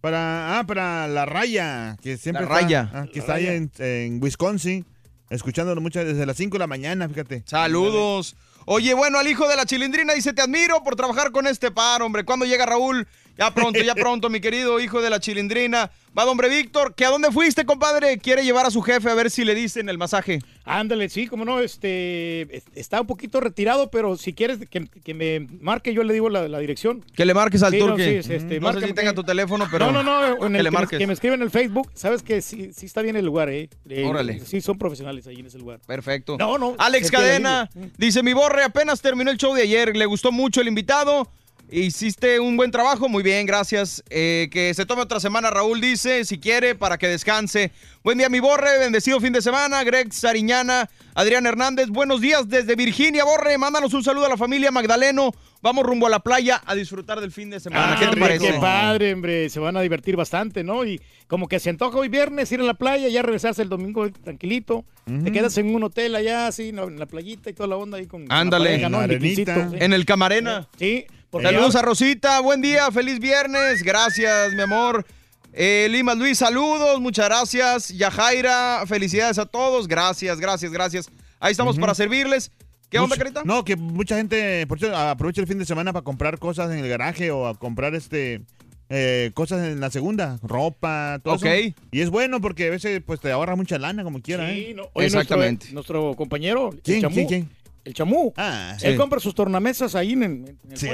Para, 0.00 0.58
ah, 0.58 0.64
para 0.64 1.08
La 1.08 1.26
Raya, 1.26 1.96
que 2.02 2.16
siempre 2.16 2.44
La 2.46 2.48
está, 2.52 2.60
Raya. 2.62 2.90
ah, 2.94 3.06
que 3.12 3.18
La 3.18 3.20
está 3.20 3.34
ahí 3.34 3.46
en, 3.48 3.70
en 3.78 4.22
Wisconsin, 4.22 4.86
escuchándolo 5.28 5.80
mucho 5.80 6.04
desde 6.04 6.24
las 6.24 6.36
5 6.36 6.54
de 6.54 6.58
la 6.60 6.66
mañana, 6.68 7.08
fíjate. 7.08 7.42
Saludos. 7.46 8.36
Oye, 8.66 8.94
bueno, 8.94 9.18
al 9.18 9.26
hijo 9.26 9.48
de 9.48 9.56
la 9.56 9.64
chilindrina 9.66 10.12
dice, 10.14 10.32
te 10.34 10.42
admiro 10.42 10.82
por 10.84 10.94
trabajar 10.94 11.32
con 11.32 11.46
este 11.46 11.70
par, 11.70 12.02
hombre. 12.02 12.24
¿Cuándo 12.24 12.44
llega 12.44 12.66
Raúl? 12.66 13.08
Ya 13.38 13.54
pronto, 13.54 13.80
ya 13.80 13.94
pronto, 13.94 14.28
mi 14.28 14.40
querido 14.40 14.80
hijo 14.80 15.00
de 15.00 15.10
la 15.10 15.20
chilindrina. 15.20 15.90
Va, 16.18 16.24
hombre 16.24 16.48
Víctor, 16.48 16.94
¿que 16.96 17.04
a 17.04 17.10
dónde 17.10 17.30
fuiste, 17.30 17.64
compadre? 17.64 18.18
Quiere 18.18 18.42
llevar 18.44 18.66
a 18.66 18.70
su 18.72 18.82
jefe 18.82 19.08
a 19.08 19.14
ver 19.14 19.30
si 19.30 19.44
le 19.44 19.54
dicen 19.54 19.88
el 19.88 19.96
masaje. 19.98 20.40
Ándale, 20.64 21.08
sí, 21.08 21.28
como 21.28 21.44
no, 21.44 21.60
este, 21.60 22.42
es- 22.56 22.64
está 22.74 23.00
un 23.00 23.06
poquito 23.06 23.38
retirado, 23.40 23.88
pero 23.90 24.16
si 24.16 24.32
quieres 24.32 24.58
que, 24.68 24.86
que 24.88 25.14
me 25.14 25.46
marque, 25.60 25.94
yo 25.94 26.02
le 26.02 26.12
digo 26.12 26.28
la, 26.28 26.48
la 26.48 26.58
dirección. 26.58 27.04
Que 27.14 27.24
le 27.24 27.34
marques 27.34 27.62
al 27.62 27.72
Sí, 27.72 27.78
no, 27.78 27.86
turque. 27.88 28.22
sí, 28.24 28.32
este, 28.34 28.58
no 28.58 28.72
sé 28.72 28.84
si 28.88 28.92
tenga 28.94 29.14
tu 29.14 29.22
teléfono, 29.22 29.68
pero 29.70 29.92
no, 29.92 30.02
no, 30.02 30.20
no, 30.36 30.46
en 30.46 30.52
que 30.54 30.58
el, 30.58 30.64
le 30.64 30.70
marques. 30.72 30.98
que 30.98 31.06
me 31.06 31.12
escriben 31.12 31.38
en 31.40 31.44
el 31.44 31.50
Facebook, 31.52 31.90
sabes 31.94 32.22
que 32.24 32.42
sí, 32.42 32.70
sí 32.74 32.86
está 32.86 33.02
bien 33.02 33.14
el 33.14 33.24
lugar, 33.24 33.48
¿eh? 33.50 33.68
Eh, 33.88 34.04
Órale. 34.04 34.40
Sí, 34.44 34.60
son 34.60 34.76
profesionales 34.78 35.26
ahí 35.28 35.38
en 35.38 35.46
ese 35.46 35.58
lugar. 35.58 35.78
Perfecto. 35.86 36.36
No, 36.38 36.58
no. 36.58 36.74
Alex 36.78 37.10
Cadena 37.12 37.70
dice, 37.96 38.24
mi 38.24 38.32
borre 38.32 38.64
apenas 38.64 39.00
terminó 39.00 39.30
el 39.30 39.36
show 39.38 39.54
de 39.54 39.62
ayer, 39.62 39.96
le 39.96 40.06
gustó 40.06 40.32
mucho 40.32 40.60
el 40.60 40.66
invitado. 40.68 41.30
Hiciste 41.70 42.40
un 42.40 42.56
buen 42.56 42.70
trabajo, 42.70 43.10
muy 43.10 43.22
bien, 43.22 43.44
gracias. 43.44 44.02
Eh, 44.08 44.48
que 44.50 44.72
se 44.72 44.86
tome 44.86 45.02
otra 45.02 45.20
semana, 45.20 45.50
Raúl 45.50 45.82
dice, 45.82 46.24
si 46.24 46.38
quiere, 46.38 46.74
para 46.74 46.96
que 46.96 47.08
descanse. 47.08 47.72
Buen 48.02 48.16
día, 48.16 48.30
mi 48.30 48.40
Borre, 48.40 48.78
bendecido 48.78 49.20
fin 49.20 49.34
de 49.34 49.42
semana. 49.42 49.84
Greg 49.84 50.10
Sariñana, 50.10 50.88
Adrián 51.14 51.44
Hernández, 51.44 51.88
buenos 51.88 52.22
días 52.22 52.48
desde 52.48 52.74
Virginia, 52.74 53.24
Borre. 53.24 53.58
Mándanos 53.58 53.92
un 53.92 54.02
saludo 54.02 54.24
a 54.24 54.28
la 54.30 54.38
familia 54.38 54.70
Magdaleno. 54.70 55.32
Vamos 55.60 55.84
rumbo 55.84 56.06
a 56.06 56.10
la 56.10 56.20
playa 56.20 56.62
a 56.64 56.74
disfrutar 56.74 57.20
del 57.20 57.32
fin 57.32 57.50
de 57.50 57.60
semana. 57.60 57.92
Ah, 57.92 57.96
¿Qué 57.98 58.04
te 58.06 58.12
hombre, 58.12 58.20
parece? 58.22 58.46
Qué 58.46 58.58
padre, 58.60 59.12
hombre. 59.12 59.50
Se 59.50 59.60
van 59.60 59.76
a 59.76 59.82
divertir 59.82 60.16
bastante, 60.16 60.64
¿no? 60.64 60.86
Y 60.86 61.02
como 61.26 61.48
que 61.48 61.60
se 61.60 61.68
antoja 61.68 61.98
hoy 61.98 62.08
viernes 62.08 62.50
ir 62.50 62.60
a 62.60 62.64
la 62.64 62.74
playa, 62.74 63.08
ya 63.08 63.20
regresarse 63.20 63.60
el 63.60 63.68
domingo 63.68 64.10
tranquilito. 64.10 64.86
Te 65.24 65.32
quedas 65.32 65.58
en 65.58 65.74
un 65.74 65.82
hotel 65.82 66.14
allá, 66.14 66.46
así, 66.46 66.68
en 66.70 66.98
la 66.98 67.06
playita 67.06 67.50
y 67.50 67.52
toda 67.52 67.66
la 67.66 67.76
onda 67.76 67.98
ahí 67.98 68.06
con 68.06 68.24
Ándale. 68.30 68.70
pareja, 68.70 68.88
¿no? 68.88 69.02
El. 69.02 69.82
En 69.82 69.92
el 69.92 70.06
Camarena. 70.06 70.66
Sí. 70.78 71.04
Saludos 71.30 71.76
a 71.76 71.82
Rosita, 71.82 72.40
buen 72.40 72.62
día, 72.62 72.90
feliz 72.90 73.18
viernes, 73.20 73.82
gracias, 73.82 74.54
mi 74.54 74.62
amor. 74.62 75.04
Eh, 75.52 75.86
Limas 75.90 76.16
Luis, 76.16 76.38
saludos, 76.38 77.00
muchas 77.00 77.26
gracias. 77.26 77.88
Yajaira, 77.88 78.84
felicidades 78.86 79.38
a 79.38 79.44
todos, 79.44 79.88
gracias, 79.88 80.40
gracias, 80.40 80.72
gracias. 80.72 81.10
Ahí 81.38 81.52
estamos 81.52 81.78
para 81.78 81.94
servirles. 81.94 82.50
¿Qué 82.88 82.98
onda, 82.98 83.16
Carita? 83.16 83.42
No, 83.44 83.62
que 83.64 83.76
mucha 83.76 84.16
gente, 84.16 84.66
por 84.66 84.78
cierto, 84.78 84.96
aprovecha 84.96 85.42
el 85.42 85.46
fin 85.46 85.58
de 85.58 85.66
semana 85.66 85.92
para 85.92 86.02
comprar 86.02 86.38
cosas 86.38 86.70
en 86.72 86.78
el 86.78 86.88
garaje 86.88 87.30
o 87.30 87.46
a 87.46 87.54
comprar 87.58 87.94
este 87.94 88.40
eh, 88.88 89.30
cosas 89.34 89.66
en 89.66 89.80
la 89.80 89.90
segunda, 89.90 90.38
ropa, 90.42 91.20
todo 91.22 91.34
Ok. 91.34 91.44
eso. 91.44 91.74
Y 91.90 92.00
es 92.00 92.08
bueno 92.08 92.40
porque 92.40 92.68
a 92.68 92.70
veces 92.70 93.02
pues 93.04 93.20
te 93.20 93.30
ahorra 93.30 93.54
mucha 93.54 93.78
lana 93.78 94.02
como 94.02 94.22
quiera, 94.22 94.48
Sí, 94.50 94.68
¿eh? 94.70 94.74
no. 94.74 94.84
Oye, 94.94 95.06
Exactamente. 95.08 95.66
Nuestro, 95.72 96.00
nuestro 96.00 96.16
compañero, 96.16 96.70
el 96.72 96.80
¿Quién, 96.80 97.02
chamú. 97.02 97.14
quién, 97.14 97.26
quién? 97.28 97.50
El 97.88 97.94
chamú. 97.94 98.34
Ah, 98.36 98.76
Él 98.82 98.96
compra 98.98 99.18
sus 99.18 99.34
tornamesas 99.34 99.94
ahí 99.94 100.12
en, 100.12 100.22
en 100.22 100.58
el 100.70 100.78
Sí. 100.78 100.88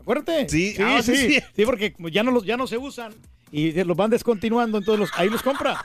acuérdate. 0.00 0.48
Sí, 0.48 0.74
sí, 0.74 0.82
ah, 0.82 1.00
sí, 1.00 1.16
sí, 1.16 1.40
sí. 1.54 1.64
Porque 1.64 1.94
ya 2.10 2.24
no, 2.24 2.32
los, 2.32 2.44
ya 2.44 2.56
no 2.56 2.66
se 2.66 2.76
usan 2.78 3.14
y 3.52 3.70
los 3.84 3.96
van 3.96 4.10
descontinuando, 4.10 4.78
entonces 4.78 4.98
los, 4.98 5.10
ahí 5.20 5.28
los 5.28 5.40
compra. 5.40 5.84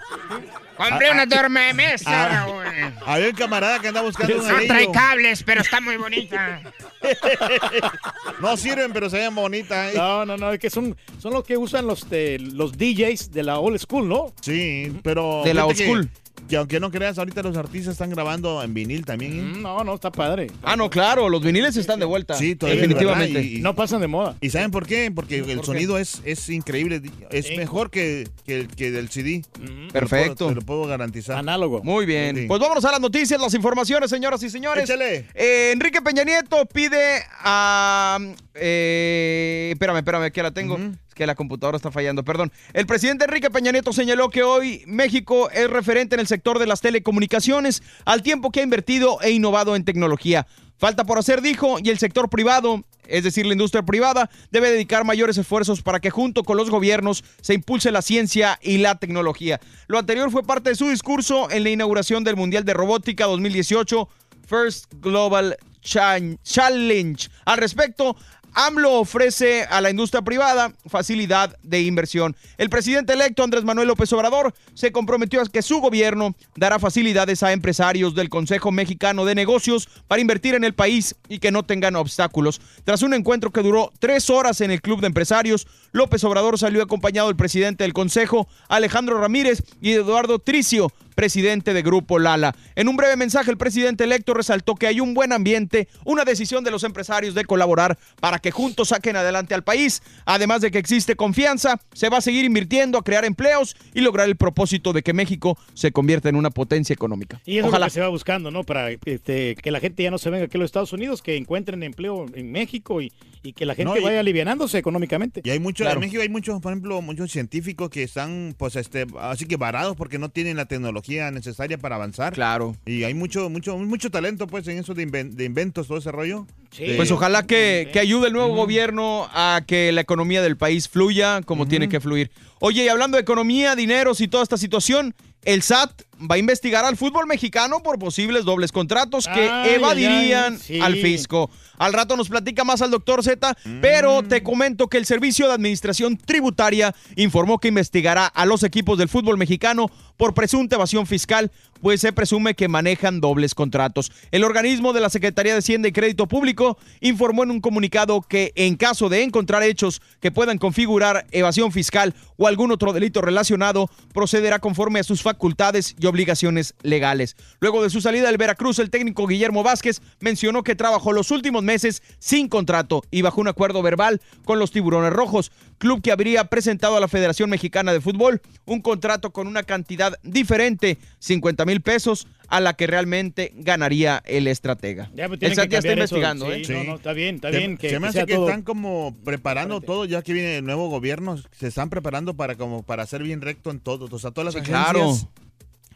Compré 0.77 1.11
una 1.11 1.27
tornamesa, 1.27 2.09
Ah. 2.09 2.45
Raúl. 2.45 2.65
Había 3.05 3.27
un 3.29 3.35
camarada 3.35 3.79
que 3.79 3.89
anda 3.89 4.01
buscando 4.01 4.35
un 4.41 4.47
No 4.47 4.55
trae 4.65 4.89
cables, 4.91 5.43
pero 5.43 5.61
está 5.61 5.79
muy 5.79 5.97
bonita. 5.97 6.61
No 8.41 8.57
sirven, 8.57 8.91
pero 8.93 9.09
se 9.09 9.17
ven 9.17 9.33
bonitas. 9.35 9.93
¿eh? 9.93 9.97
No, 9.97 10.25
no, 10.25 10.37
no, 10.37 10.51
es 10.53 10.59
que 10.59 10.69
son, 10.69 10.95
son 11.19 11.33
los 11.33 11.43
que 11.43 11.57
usan 11.57 11.85
los, 11.87 12.09
de, 12.09 12.37
los 12.39 12.77
DJs 12.77 13.31
de 13.31 13.43
la 13.43 13.59
old 13.59 13.79
school, 13.79 14.07
¿no? 14.07 14.33
Sí, 14.41 14.91
pero. 15.03 15.41
De 15.43 15.53
la 15.53 15.65
old 15.65 15.77
school. 15.77 16.09
Que, 16.09 16.26
que 16.47 16.55
aunque 16.57 16.79
no 16.79 16.89
creas, 16.91 17.17
ahorita 17.17 17.41
los 17.43 17.55
artistas 17.57 17.93
están 17.93 18.09
grabando 18.09 18.61
en 18.63 18.73
vinil 18.73 19.05
también. 19.05 19.33
¿eh? 19.39 19.41
Mm, 19.41 19.61
No, 19.61 19.83
no, 19.83 19.95
está 19.95 20.11
padre. 20.11 20.47
Ah, 20.63 20.75
no, 20.75 20.89
claro, 20.89 21.29
los 21.29 21.41
viniles 21.43 21.75
están 21.77 21.99
de 21.99 22.05
vuelta. 22.05 22.33
Sí, 22.35 22.55
todavía, 22.55 22.81
definitivamente. 22.81 23.59
No 23.59 23.75
pasan 23.75 24.01
de 24.01 24.07
moda. 24.07 24.35
¿Y 24.41 24.49
saben 24.49 24.71
por 24.71 24.85
qué? 24.87 25.11
Porque 25.13 25.39
el 25.39 25.63
sonido 25.63 25.97
es, 25.97 26.21
es 26.25 26.49
increíble. 26.49 27.01
Es 27.31 27.55
mejor 27.57 27.89
que, 27.89 28.27
que, 28.45 28.61
el- 28.61 28.67
que 28.67 28.91
del 28.91 29.09
CD. 29.09 29.41
Mm, 29.59 29.65
Te 29.65 29.71
lo 29.85 29.87
Perfecto. 29.91 30.35
puedo- 30.35 30.49
Te 30.49 30.55
lo 30.55 30.61
puedo 30.61 30.85
garantizar. 30.87 31.37
Análogo. 31.37 31.83
Muy 31.83 32.05
bien. 32.05 32.35
Sí. 32.35 32.45
Pues 32.47 32.59
vámonos 32.59 32.83
a 32.85 32.91
las 32.91 33.01
noticias, 33.01 33.39
las 33.41 33.53
informaciones, 33.53 34.09
señoras 34.09 34.41
y 34.43 34.49
señores. 34.49 34.83
Échale. 34.89 35.25
Eh, 35.35 35.71
Enrique 35.73 36.01
Peña 36.01 36.23
Nieto 36.23 36.65
pide 36.65 37.21
a. 37.43 38.17
eh, 38.55 39.69
espérame, 39.73 39.97
espérame, 39.97 40.31
que 40.31 40.43
la 40.43 40.51
tengo. 40.51 40.77
Que 41.17 41.27
la 41.27 41.35
computadora 41.35 41.75
está 41.75 41.91
fallando, 41.91 42.23
perdón. 42.23 42.53
El 42.73 42.85
presidente 42.85 43.25
Enrique 43.25 43.49
Peña 43.49 43.71
Nieto 43.71 43.91
señaló 43.91 44.29
que 44.29 44.43
hoy 44.43 44.83
México 44.85 45.49
es 45.49 45.69
referente 45.69 46.15
en 46.15 46.21
el 46.21 46.27
sector 46.27 46.59
de 46.59 46.67
las 46.67 46.79
telecomunicaciones, 46.79 47.81
al 48.05 48.21
tiempo 48.21 48.51
que 48.51 48.61
ha 48.61 48.63
invertido 48.63 49.19
e 49.21 49.31
innovado 49.31 49.75
en 49.75 49.83
tecnología. 49.83 50.47
Falta 50.77 51.05
por 51.05 51.17
hacer, 51.17 51.41
dijo, 51.41 51.77
y 51.83 51.89
el 51.89 51.97
sector 51.97 52.29
privado 52.29 52.83
es 53.07 53.23
decir, 53.23 53.45
la 53.45 53.53
industria 53.53 53.83
privada, 53.83 54.29
debe 54.51 54.69
dedicar 54.69 55.05
mayores 55.05 55.37
esfuerzos 55.37 55.81
para 55.81 56.01
que 56.01 56.09
junto 56.09 56.43
con 56.43 56.57
los 56.57 56.69
gobiernos 56.69 57.23
se 57.39 57.53
impulse 57.53 57.89
la 57.89 58.01
ciencia 58.01 58.59
y 58.61 58.79
la 58.79 58.95
tecnología. 58.95 59.61
Lo 59.87 59.97
anterior 59.97 60.29
fue 60.29 60.43
parte 60.43 60.71
de 60.71 60.75
su 60.75 60.89
discurso 60.89 61.49
en 61.49 61.63
la 61.63 61.69
inauguración 61.69 62.25
del 62.25 62.35
Mundial 62.35 62.65
de 62.65 62.73
Robótica 62.73 63.25
2018, 63.25 64.09
First 64.45 64.93
Global 64.99 65.55
Challenge. 65.81 67.29
Al 67.45 67.57
respecto, 67.57 68.17
AMLO 68.57 68.93
ofrece 68.93 69.65
a 69.69 69.81
la 69.81 69.91
industria 69.91 70.23
privada 70.23 70.73
facilidad 70.87 71.55
de 71.61 71.81
inversión. 71.81 72.35
El 72.57 72.71
presidente 72.71 73.13
electo 73.13 73.43
Andrés 73.43 73.63
Manuel 73.63 73.87
López 73.87 74.11
Obrador 74.13 74.51
se 74.73 74.91
comprometió 74.91 75.41
a 75.41 75.45
que 75.45 75.61
su 75.61 75.79
gobierno 75.79 76.33
dará 76.55 76.79
facilidades 76.79 77.43
a 77.43 77.53
empresarios 77.53 78.15
del 78.15 78.29
Consejo 78.29 78.71
Mexicano 78.71 79.25
de 79.25 79.35
Negocios 79.35 79.87
para 80.07 80.21
invertir 80.21 80.55
en 80.55 80.63
el 80.63 80.73
país 80.73 81.15
y 81.29 81.37
que 81.37 81.51
no 81.51 81.61
tengan 81.61 81.95
obstáculos. 81.95 82.59
Tras 82.83 83.03
un 83.03 83.13
encuentro 83.13 83.51
que 83.51 83.61
duró 83.61 83.93
tres 83.99 84.31
horas 84.31 84.59
en 84.61 84.71
el 84.71 84.81
Club 84.81 85.01
de 85.01 85.07
Empresarios, 85.07 85.67
López 85.91 86.23
Obrador 86.23 86.57
salió 86.57 86.81
acompañado 86.81 87.27
del 87.27 87.37
presidente 87.37 87.83
del 87.83 87.93
Consejo, 87.93 88.47
Alejandro 88.69 89.21
Ramírez, 89.21 89.61
y 89.81 89.91
Eduardo 89.91 90.39
Tricio, 90.39 90.91
presidente 91.21 91.73
de 91.73 91.81
Grupo 91.81 92.19
Lala. 92.19 92.55
En 92.75 92.87
un 92.87 92.95
breve 92.95 93.15
mensaje, 93.15 93.49
el 93.49 93.57
presidente 93.57 94.03
electo 94.03 94.35
resaltó 94.35 94.75
que 94.75 94.85
hay 94.85 94.99
un 95.01 95.15
buen 95.15 95.33
ambiente, 95.33 95.87
una 96.05 96.23
decisión 96.25 96.63
de 96.63 96.69
los 96.69 96.83
empresarios 96.83 97.33
de 97.33 97.43
colaborar 97.43 97.97
para 98.21 98.37
que 98.37 98.51
juntos 98.51 98.89
saquen 98.89 99.15
adelante 99.15 99.55
al 99.55 99.63
país. 99.63 100.03
Además 100.25 100.61
de 100.61 100.69
que 100.69 100.77
existe 100.77 101.15
confianza, 101.15 101.79
se 101.91 102.09
va 102.09 102.19
a 102.19 102.21
seguir 102.21 102.45
invirtiendo 102.45 102.99
a 102.99 103.03
crear 103.03 103.25
empleos 103.25 103.75
y 103.95 104.01
lograr 104.01 104.27
el 104.29 104.35
propósito 104.35 104.93
de 104.93 105.01
que 105.01 105.11
México 105.13 105.57
se 105.73 105.91
convierta 105.91 106.29
en 106.29 106.35
una 106.35 106.51
potencia 106.51 106.93
económica. 106.93 107.41
Y 107.45 107.57
eso 107.57 107.65
es 107.65 107.69
Ojalá. 107.69 107.87
lo 107.87 107.89
que 107.89 107.93
se 107.95 108.01
va 108.01 108.09
buscando, 108.09 108.51
¿no? 108.51 108.63
Para 108.63 108.91
este, 108.91 109.55
que 109.55 109.71
la 109.71 109.79
gente 109.79 110.03
ya 110.03 110.11
no 110.11 110.19
se 110.19 110.29
venga 110.29 110.45
aquí 110.45 110.57
a 110.57 110.59
los 110.59 110.67
Estados 110.67 110.93
Unidos, 110.93 111.23
que 111.23 111.35
encuentren 111.35 111.81
empleo 111.81 112.27
en 112.35 112.51
México 112.51 113.01
y, 113.01 113.11
y 113.41 113.53
que 113.53 113.65
la 113.65 113.73
gente 113.73 113.91
No, 113.91 113.97
y- 113.97 114.03
vaya 114.03 114.19
alivianándose 114.19 114.77
económicamente. 114.77 115.41
Y 115.43 115.49
hay 115.49 115.59
muchos, 115.59 115.83
Claro. 115.85 115.95
en 115.99 116.01
México 116.01 116.21
hay 116.21 116.29
muchos, 116.29 116.61
por 116.61 116.71
ejemplo, 116.73 117.01
muchos 117.01 117.31
científicos 117.31 117.89
que 117.89 118.03
están, 118.03 118.53
pues, 118.55 118.75
este, 118.75 119.07
así 119.19 119.45
que 119.47 119.55
varados 119.57 119.95
porque 119.95 120.19
no 120.19 120.29
tienen 120.29 120.57
la 120.57 120.65
tecnología 120.67 121.06
necesaria 121.07 121.77
para 121.77 121.95
avanzar. 121.95 122.33
Claro. 122.33 122.75
Y 122.85 123.03
hay 123.03 123.13
mucho, 123.13 123.49
mucho, 123.49 123.77
mucho 123.77 124.09
talento, 124.11 124.47
pues, 124.47 124.67
en 124.67 124.77
eso 124.79 124.93
de, 124.93 125.07
inven- 125.07 125.31
de 125.31 125.45
inventos, 125.45 125.87
todo 125.87 125.97
ese 125.97 126.11
rollo. 126.11 126.45
De- 126.77 126.95
Pues 126.95 127.11
ojalá 127.11 127.43
que, 127.47 127.89
que 127.93 127.99
ayude 127.99 128.27
el 128.27 128.33
nuevo 128.33 128.53
gobierno 128.55 129.27
a 129.33 129.61
que 129.65 129.91
la 129.91 130.01
economía 130.01 130.41
del 130.41 130.57
país 130.57 130.87
fluya 130.89 131.41
como 131.43 131.67
tiene 131.67 131.89
que 131.89 131.99
fluir. 131.99 132.29
Oye, 132.59 132.83
y 132.83 132.87
hablando 132.89 133.17
de 133.17 133.21
economía, 133.21 133.75
dineros 133.75 134.19
y 134.21 134.27
toda 134.27 134.43
esta 134.43 134.57
situación, 134.57 135.15
el 135.43 135.61
SAT 135.61 136.01
va 136.29 136.35
a 136.35 136.37
investigar 136.39 136.83
al 136.83 136.97
fútbol 136.97 137.25
mexicano 137.27 137.81
por 137.83 137.99
posibles 137.99 138.43
dobles 138.43 138.71
contratos 138.71 139.27
que 139.27 139.47
Ay, 139.49 139.75
evadirían 139.75 140.53
ay, 140.55 140.59
sí. 140.61 140.79
al 140.81 140.95
fisco. 140.95 141.49
Al 141.77 141.93
rato 141.93 142.17
nos 142.17 142.27
platica 142.29 142.63
más 142.63 142.81
al 142.81 142.89
doctor 142.89 143.23
Z, 143.23 143.55
pero 143.81 144.23
te 144.23 144.41
comento 144.41 144.87
que 144.87 144.97
el 144.97 145.05
Servicio 145.05 145.47
de 145.47 145.53
Administración 145.53 146.17
Tributaria 146.17 146.93
informó 147.15 147.59
que 147.59 147.67
investigará 147.67 148.25
a 148.25 148.45
los 148.47 148.63
equipos 148.63 148.97
del 148.97 149.09
fútbol 149.09 149.37
mexicano 149.37 149.89
por 150.17 150.33
presunta 150.33 150.75
evasión 150.75 151.05
fiscal, 151.05 151.51
pues 151.81 152.01
se 152.01 152.11
presume 152.11 152.55
que 152.55 152.67
manejan 152.67 153.21
dobles 153.21 153.55
contratos. 153.55 154.11
El 154.31 154.43
organismo 154.43 154.93
de 154.93 155.01
la 155.01 155.09
Secretaría 155.09 155.53
de 155.53 155.59
Hacienda 155.59 155.87
y 155.87 155.91
Crédito 155.91 156.27
Público 156.27 156.77
informó 157.01 157.43
en 157.43 157.51
un 157.51 157.61
comunicado 157.61 158.21
que 158.21 158.51
en 158.55 158.75
caso 158.75 159.09
de 159.09 159.23
encontrar 159.23 159.63
hechos 159.63 160.01
que 160.19 160.31
puedan 160.31 160.57
configurar 160.57 161.25
evasión 161.31 161.71
fiscal 161.71 162.15
o 162.37 162.47
algún 162.47 162.71
otro 162.71 162.93
delito 162.93 163.21
relacionado, 163.21 163.89
procederá 164.13 164.59
conforme 164.59 164.99
a 164.99 165.03
sus 165.03 165.21
facultades 165.21 165.95
y 165.99 166.05
obligaciones 166.05 166.75
legales. 166.81 167.35
Luego 167.59 167.83
de 167.83 167.89
su 167.89 168.01
salida 168.01 168.27
del 168.27 168.37
Veracruz, 168.37 168.79
el 168.79 168.89
técnico 168.89 169.27
Guillermo 169.27 169.63
Vázquez 169.63 170.01
mencionó 170.19 170.63
que 170.63 170.75
trabajó 170.75 171.13
los 171.13 171.31
últimos 171.31 171.63
meses 171.63 172.03
sin 172.19 172.47
contrato 172.47 173.03
y 173.11 173.21
bajo 173.21 173.41
un 173.41 173.47
acuerdo 173.47 173.81
verbal 173.81 174.21
con 174.45 174.59
los 174.59 174.71
Tiburones 174.71 175.13
Rojos, 175.13 175.51
club 175.77 176.01
que 176.01 176.11
habría 176.11 176.45
presentado 176.45 176.97
a 176.97 176.99
la 176.99 177.07
Federación 177.07 177.49
Mexicana 177.49 177.93
de 177.93 178.01
Fútbol 178.01 178.41
un 178.65 178.81
contrato 178.81 179.31
con 179.31 179.47
una 179.47 179.63
cantidad 179.63 180.06
diferente, 180.23 180.97
50 181.19 181.65
mil 181.65 181.81
pesos, 181.81 182.27
a 182.49 182.59
la 182.61 182.73
que 182.75 182.87
realmente 182.87 183.51
ganaría 183.55 184.23
el 184.25 184.47
estratega. 184.47 185.09
Ya, 185.13 185.27
pues, 185.27 185.41
el 185.41 185.53
SAT 185.53 185.65
que 185.65 185.71
ya 185.73 185.77
está 185.79 185.91
investigando, 185.93 186.45
Sí, 186.53 186.61
¿eh? 186.71 186.73
no, 186.73 186.83
no, 186.85 186.95
está 186.95 187.11
bien, 187.13 187.35
está 187.35 187.51
Se- 187.51 187.57
bien. 187.57 187.77
Que, 187.77 187.89
se 187.89 187.99
me 187.99 188.07
hace 188.07 188.25
que 188.25 188.33
están 188.35 188.61
como 188.61 189.13
preparando 189.25 189.81
todo, 189.81 190.05
ya 190.05 190.21
que 190.21 190.31
viene 190.33 190.57
el 190.57 190.65
nuevo 190.65 190.87
gobierno, 190.89 191.37
se 191.51 191.67
están 191.67 191.89
preparando 191.89 192.35
para 192.35 192.55
como 192.55 192.83
para 192.83 193.05
ser 193.05 193.21
bien 193.23 193.41
recto 193.41 193.69
en 193.69 193.79
todo, 193.81 194.07
o 194.09 194.19
sea, 194.19 194.31
todas 194.31 194.45
las 194.45 194.53
Sí, 194.53 194.59
agencias 194.71 194.91
claro. 194.91 195.13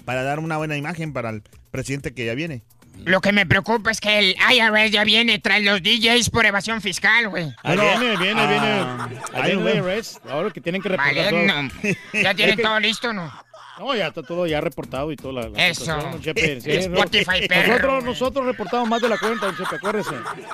para 0.04 0.24
dar 0.24 0.40
una 0.40 0.58
buena 0.58 0.76
imagen 0.76 1.14
para 1.14 1.30
el 1.30 1.42
presidente 1.72 2.14
que 2.14 2.26
ya 2.26 2.34
viene. 2.36 2.64
Lo 3.06 3.22
que 3.22 3.32
me 3.32 3.46
preocupa 3.46 3.90
es 3.90 4.02
que 4.02 4.20
el 4.20 4.36
IRS 4.54 4.92
ya 4.92 5.06
viene 5.06 5.40
tras 5.40 5.62
los 5.64 5.82
DJs 5.82 6.30
por 6.30 6.46
evasión 6.46 6.82
fiscal, 6.82 7.30
güey. 7.30 7.46
Ahí 7.64 7.78
viene, 7.78 8.18
viene, 8.18 8.48
viene. 8.48 8.68
ah, 8.68 9.10
Ahí 9.34 9.52
ahí 9.52 9.56
viene 9.56 9.72
el. 9.72 9.78
IRS. 9.78 10.20
Ahora 10.30 10.52
que 10.52 10.60
tienen 10.60 10.82
que 10.82 10.90
reportar 10.90 11.16
Vale, 11.16 11.30
todo. 11.48 11.62
no. 11.64 11.70
Ya 12.22 12.34
tienen 12.36 12.62
todo 12.62 12.80
listo, 12.82 13.14
¿no? 13.14 13.32
No, 13.82 13.96
ya 13.96 14.10
está 14.10 14.22
todo 14.22 14.46
ya 14.46 14.62
reportado 14.62 15.12
y 15.12 15.16
todo 15.16 15.32
la, 15.32 15.50
la 15.50 15.68
Eso. 15.68 15.98
Chepe. 16.22 16.62
Sí, 16.62 16.70
Spotify, 16.72 17.48
nosotros, 17.50 18.04
nosotros 18.04 18.46
reportamos 18.46 18.88
más 18.88 19.02
de 19.02 19.10
la 19.10 19.18
cuenta, 19.18 19.48
don 19.48 19.58
Chepe, 19.58 19.76
acuérdese. 19.78 20.12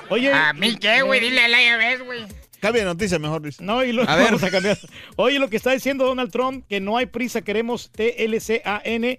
Oye. 0.08 0.32
¿A 0.32 0.54
mí 0.54 0.76
qué, 0.76 1.02
güey? 1.02 1.20
Dile 1.20 1.42
al 1.44 1.50
IRS, 1.52 2.04
güey. 2.06 2.24
Cambia 2.58 2.82
de 2.82 2.88
noticia 2.88 3.18
mejor, 3.18 3.42
Luis. 3.42 3.60
No, 3.60 3.84
y 3.84 3.92
lo 3.92 4.08
A 4.08 4.16
ver. 4.16 4.24
vamos 4.24 4.42
a 4.44 4.50
cambiar. 4.50 4.78
Oye, 5.16 5.38
lo 5.38 5.50
que 5.50 5.58
está 5.58 5.72
diciendo 5.72 6.06
Donald 6.06 6.32
Trump, 6.32 6.64
que 6.70 6.80
no 6.80 6.96
hay 6.96 7.04
prisa, 7.04 7.42
queremos 7.42 7.90
TLCAN, 7.92 9.18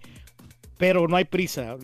pero 0.79 1.09
no 1.09 1.17
hay 1.17 1.25
prisa. 1.25 1.75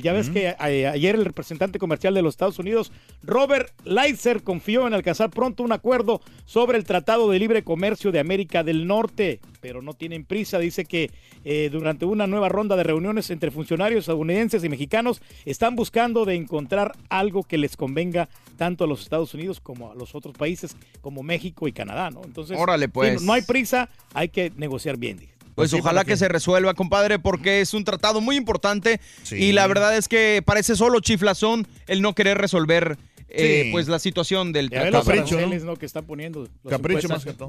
Ya 0.00 0.12
ves 0.12 0.30
que 0.30 0.48
a- 0.48 0.56
ayer 0.60 1.16
el 1.16 1.24
representante 1.24 1.80
comercial 1.80 2.14
de 2.14 2.22
los 2.22 2.34
Estados 2.34 2.60
Unidos, 2.60 2.92
Robert 3.24 3.72
Lightser, 3.84 4.44
confió 4.44 4.86
en 4.86 4.94
alcanzar 4.94 5.30
pronto 5.30 5.64
un 5.64 5.72
acuerdo 5.72 6.20
sobre 6.44 6.78
el 6.78 6.84
Tratado 6.84 7.28
de 7.28 7.40
Libre 7.40 7.64
Comercio 7.64 8.12
de 8.12 8.20
América 8.20 8.62
del 8.62 8.86
Norte, 8.86 9.40
pero 9.60 9.82
no 9.82 9.94
tienen 9.94 10.24
prisa. 10.24 10.60
Dice 10.60 10.84
que 10.84 11.10
eh, 11.44 11.68
durante 11.72 12.04
una 12.04 12.28
nueva 12.28 12.48
ronda 12.48 12.76
de 12.76 12.84
reuniones 12.84 13.28
entre 13.30 13.50
funcionarios 13.50 14.00
estadounidenses 14.04 14.62
y 14.62 14.68
mexicanos 14.68 15.20
están 15.44 15.74
buscando 15.74 16.24
de 16.24 16.36
encontrar 16.36 16.92
algo 17.08 17.42
que 17.42 17.58
les 17.58 17.76
convenga 17.76 18.28
tanto 18.56 18.84
a 18.84 18.86
los 18.86 19.00
Estados 19.02 19.34
Unidos 19.34 19.58
como 19.58 19.90
a 19.90 19.96
los 19.96 20.14
otros 20.14 20.36
países 20.36 20.76
como 21.00 21.24
México 21.24 21.66
y 21.66 21.72
Canadá, 21.72 22.10
¿no? 22.10 22.22
Entonces, 22.24 22.56
Órale, 22.56 22.88
pues. 22.88 23.20
no 23.20 23.32
hay 23.32 23.42
prisa, 23.42 23.88
hay 24.12 24.28
que 24.28 24.52
negociar 24.56 24.96
bien. 24.96 25.33
Pues 25.54 25.70
sí, 25.70 25.78
ojalá 25.78 26.04
que 26.04 26.16
se 26.16 26.28
resuelva, 26.28 26.74
compadre, 26.74 27.18
porque 27.18 27.60
es 27.60 27.74
un 27.74 27.84
tratado 27.84 28.20
muy 28.20 28.36
importante 28.36 29.00
Sí. 29.22 29.36
y 29.36 29.52
la 29.52 29.66
verdad 29.66 29.96
es 29.96 30.08
que 30.08 30.42
parece 30.44 30.74
solo 30.76 31.00
chiflazón 31.00 31.66
el 31.86 32.02
no 32.02 32.14
querer 32.14 32.38
resolver 32.38 32.98
eh, 33.28 33.62
Sí. 33.64 33.70
pues 33.72 33.88
la 33.88 33.98
situación 33.98 34.52
del 34.52 34.70
tratado. 34.70 35.10
aranceles, 35.10 35.64
¿no? 35.64 35.76
que 35.76 35.86
están 35.86 36.04
poniendo. 36.04 36.40
los 36.40 36.70
Capricho 36.70 37.06
impuestos. 37.06 37.10
más 37.10 37.24
que 37.24 37.32
todo. 37.32 37.48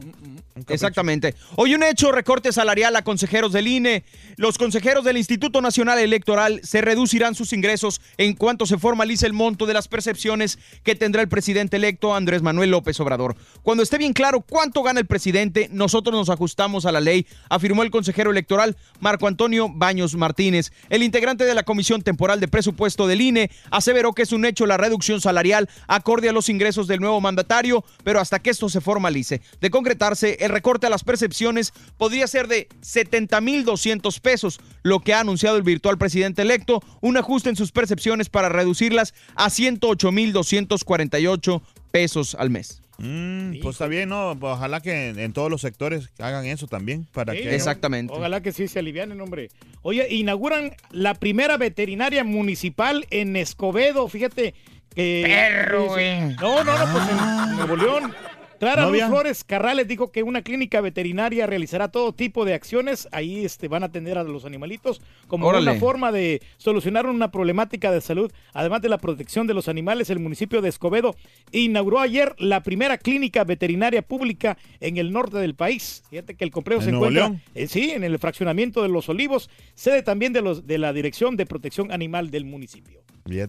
Exactamente. 0.74 1.36
Hoy 1.56 1.76
un 1.76 1.84
hecho, 1.84 2.12
recorte 2.12 2.52
salarial 2.52 2.96
a 2.96 3.04
consejeros 3.04 3.54
del 3.54 3.68
INE. 3.68 4.04
Los 4.38 4.58
consejeros 4.58 5.04
del 5.06 5.18
Instituto 5.18 5.62
Nacional 5.62 6.00
Electoral 6.00 6.62
se 6.64 6.82
reducirán 6.82 7.36
sus 7.36 7.54
ingresos 7.54 8.02
en 8.18 8.34
cuanto 8.36 8.66
se 8.66 8.78
formalice 8.78 9.26
el 9.26 9.34
monto 9.34 9.66
de 9.66 9.74
las 9.74 9.88
percepciones 9.88 10.60
que 10.84 10.96
tendrá 10.96 11.22
el 11.22 11.28
presidente 11.30 11.78
electo 11.78 12.16
Andrés 12.16 12.42
Manuel 12.42 12.72
López 12.72 13.00
Obrador. 13.00 13.36
Cuando 13.64 13.84
esté 13.84 13.98
bien 13.98 14.14
claro 14.14 14.42
cuánto 14.42 14.82
gana 14.84 15.00
el 15.00 15.06
presidente, 15.06 15.70
nosotros 15.72 16.16
nos 16.16 16.30
ajustamos 16.30 16.86
a 16.86 16.92
la 16.92 17.02
ley, 17.02 17.26
afirmó 17.50 17.84
el 17.84 17.92
consejero 17.92 18.32
electoral 18.32 18.76
Marco 19.00 19.28
Antonio 19.28 19.70
Baños 19.70 20.16
Martínez. 20.16 20.72
El 20.90 21.04
integrante 21.04 21.46
de 21.46 21.54
la 21.56 21.64
Comisión 21.64 22.02
Temporal 22.02 22.40
de 22.40 22.48
Presupuesto 22.48 23.08
del 23.08 23.22
INE 23.22 23.52
aseveró 23.72 24.14
que 24.14 24.24
es 24.24 24.32
un 24.32 24.46
hecho 24.46 24.66
la 24.66 24.78
reducción 24.78 25.22
salarial 25.22 25.65
acorde 25.88 26.30
a 26.30 26.34
los 26.34 26.50
ingresos 26.50 26.88
del 26.88 27.00
nuevo 27.00 27.22
mandatario, 27.22 27.84
pero 28.04 28.20
hasta 28.20 28.40
que 28.40 28.50
esto 28.50 28.70
se 28.70 28.82
formalice. 28.82 29.42
De 29.62 29.70
concretarse, 29.70 30.38
el 30.40 30.50
recorte 30.50 30.88
a 30.88 30.90
las 30.90 31.04
percepciones 31.04 31.74
podría 31.98 32.28
ser 32.28 32.48
de 32.48 32.68
70.200 32.82 34.20
pesos, 34.20 34.60
lo 34.84 35.00
que 35.00 35.14
ha 35.14 35.20
anunciado 35.20 35.58
el 35.58 35.64
virtual 35.64 35.98
presidente 35.98 36.42
electo, 36.42 36.82
un 37.02 37.18
ajuste 37.18 37.50
en 37.50 37.56
sus 37.56 37.72
percepciones 37.72 38.30
para 38.30 38.50
reducirlas 38.50 39.14
a 39.36 39.50
108.248 39.50 41.62
pesos 41.92 42.36
al 42.36 42.50
mes. 42.50 42.82
Mm, 42.98 43.60
pues 43.62 43.76
está 43.76 43.88
bien, 43.88 44.10
¿no? 44.10 44.38
Pues 44.40 44.54
Ojalá 44.54 44.80
que 44.80 45.10
en, 45.10 45.20
en 45.20 45.34
todos 45.34 45.52
los 45.52 45.62
sectores 45.62 46.10
hagan 46.20 46.46
eso 46.46 46.68
también. 46.68 47.06
Para 47.12 47.34
Sí, 47.34 47.40
que 47.40 48.04
¿no? 48.04 48.14
Ojalá 48.14 48.42
que 48.42 48.52
sí 48.52 48.68
se 48.68 48.80
alivianen, 48.80 49.20
hombre. 49.20 49.50
Oye, 49.82 50.08
inauguran 50.14 50.72
la 50.92 51.14
primera 51.14 51.58
veterinaria 51.58 52.24
municipal 52.24 53.06
en 53.10 53.36
Escobedo, 53.36 54.08
fíjate. 54.08 54.54
Perro, 54.96 55.86
güey. 55.88 56.36
No, 56.36 56.64
no, 56.64 56.78
no, 56.78 56.94
pues 56.94 57.10
en 57.10 57.56
Nuevo 57.58 57.76
León. 57.76 58.14
Clara 58.60 58.84
No 58.84 58.92
Luz 58.92 59.04
Flores 59.04 59.44
Carrales 59.44 59.88
dijo 59.88 60.12
que 60.12 60.24
una 60.24 60.42
clínica 60.42 60.82
veterinaria 60.82 61.46
realizará 61.46 61.90
todo 61.90 62.14
tipo 62.14 62.46
de 62.46 62.54
acciones. 62.54 63.08
Ahí 63.12 63.46
este, 63.46 63.68
van 63.68 63.84
a 63.84 63.88
atender 63.88 64.18
a 64.18 64.24
los 64.24 64.46
animalitos 64.46 65.02
como 65.28 65.48
Órale. 65.48 65.72
una 65.72 65.80
forma 65.80 66.12
de 66.12 66.42
solucionar 66.58 67.06
una 67.06 67.32
problemática 67.32 67.92
de 67.92 68.02
salud. 68.02 68.32
Además 68.54 68.82
de 68.82 68.90
la 68.90 68.98
protección 68.98 69.48
de 69.48 69.54
los 69.54 69.68
animales, 69.68 70.10
el 70.10 70.20
municipio 70.20 70.62
de 70.62 70.70
Escobedo 70.70 71.16
inauguró 71.52 72.00
ayer 72.00 72.36
la 72.38 72.64
primera 72.64 72.98
clínica 72.98 73.44
veterinaria 73.44 74.02
pública 74.02 74.58
en 74.80 74.98
el 74.98 75.12
norte 75.12 75.38
del 75.38 75.56
país. 75.56 76.04
Fíjate 76.10 76.36
que 76.36 76.44
el 76.44 76.52
complejo 76.52 76.82
¿En 76.82 76.86
se 76.86 76.96
encuentra 76.96 77.34
eh, 77.54 77.68
sí, 77.68 77.92
en 77.92 78.04
el 78.04 78.18
fraccionamiento 78.20 78.82
de 78.82 78.90
Los 78.90 79.10
Olivos, 79.10 79.50
sede 79.74 80.02
también 80.02 80.34
de, 80.34 80.42
los, 80.42 80.66
de 80.66 80.78
la 80.78 80.94
Dirección 80.94 81.36
de 81.36 81.46
Protección 81.46 81.92
Animal 81.92 82.32
del 82.32 82.46
municipio. 82.46 83.02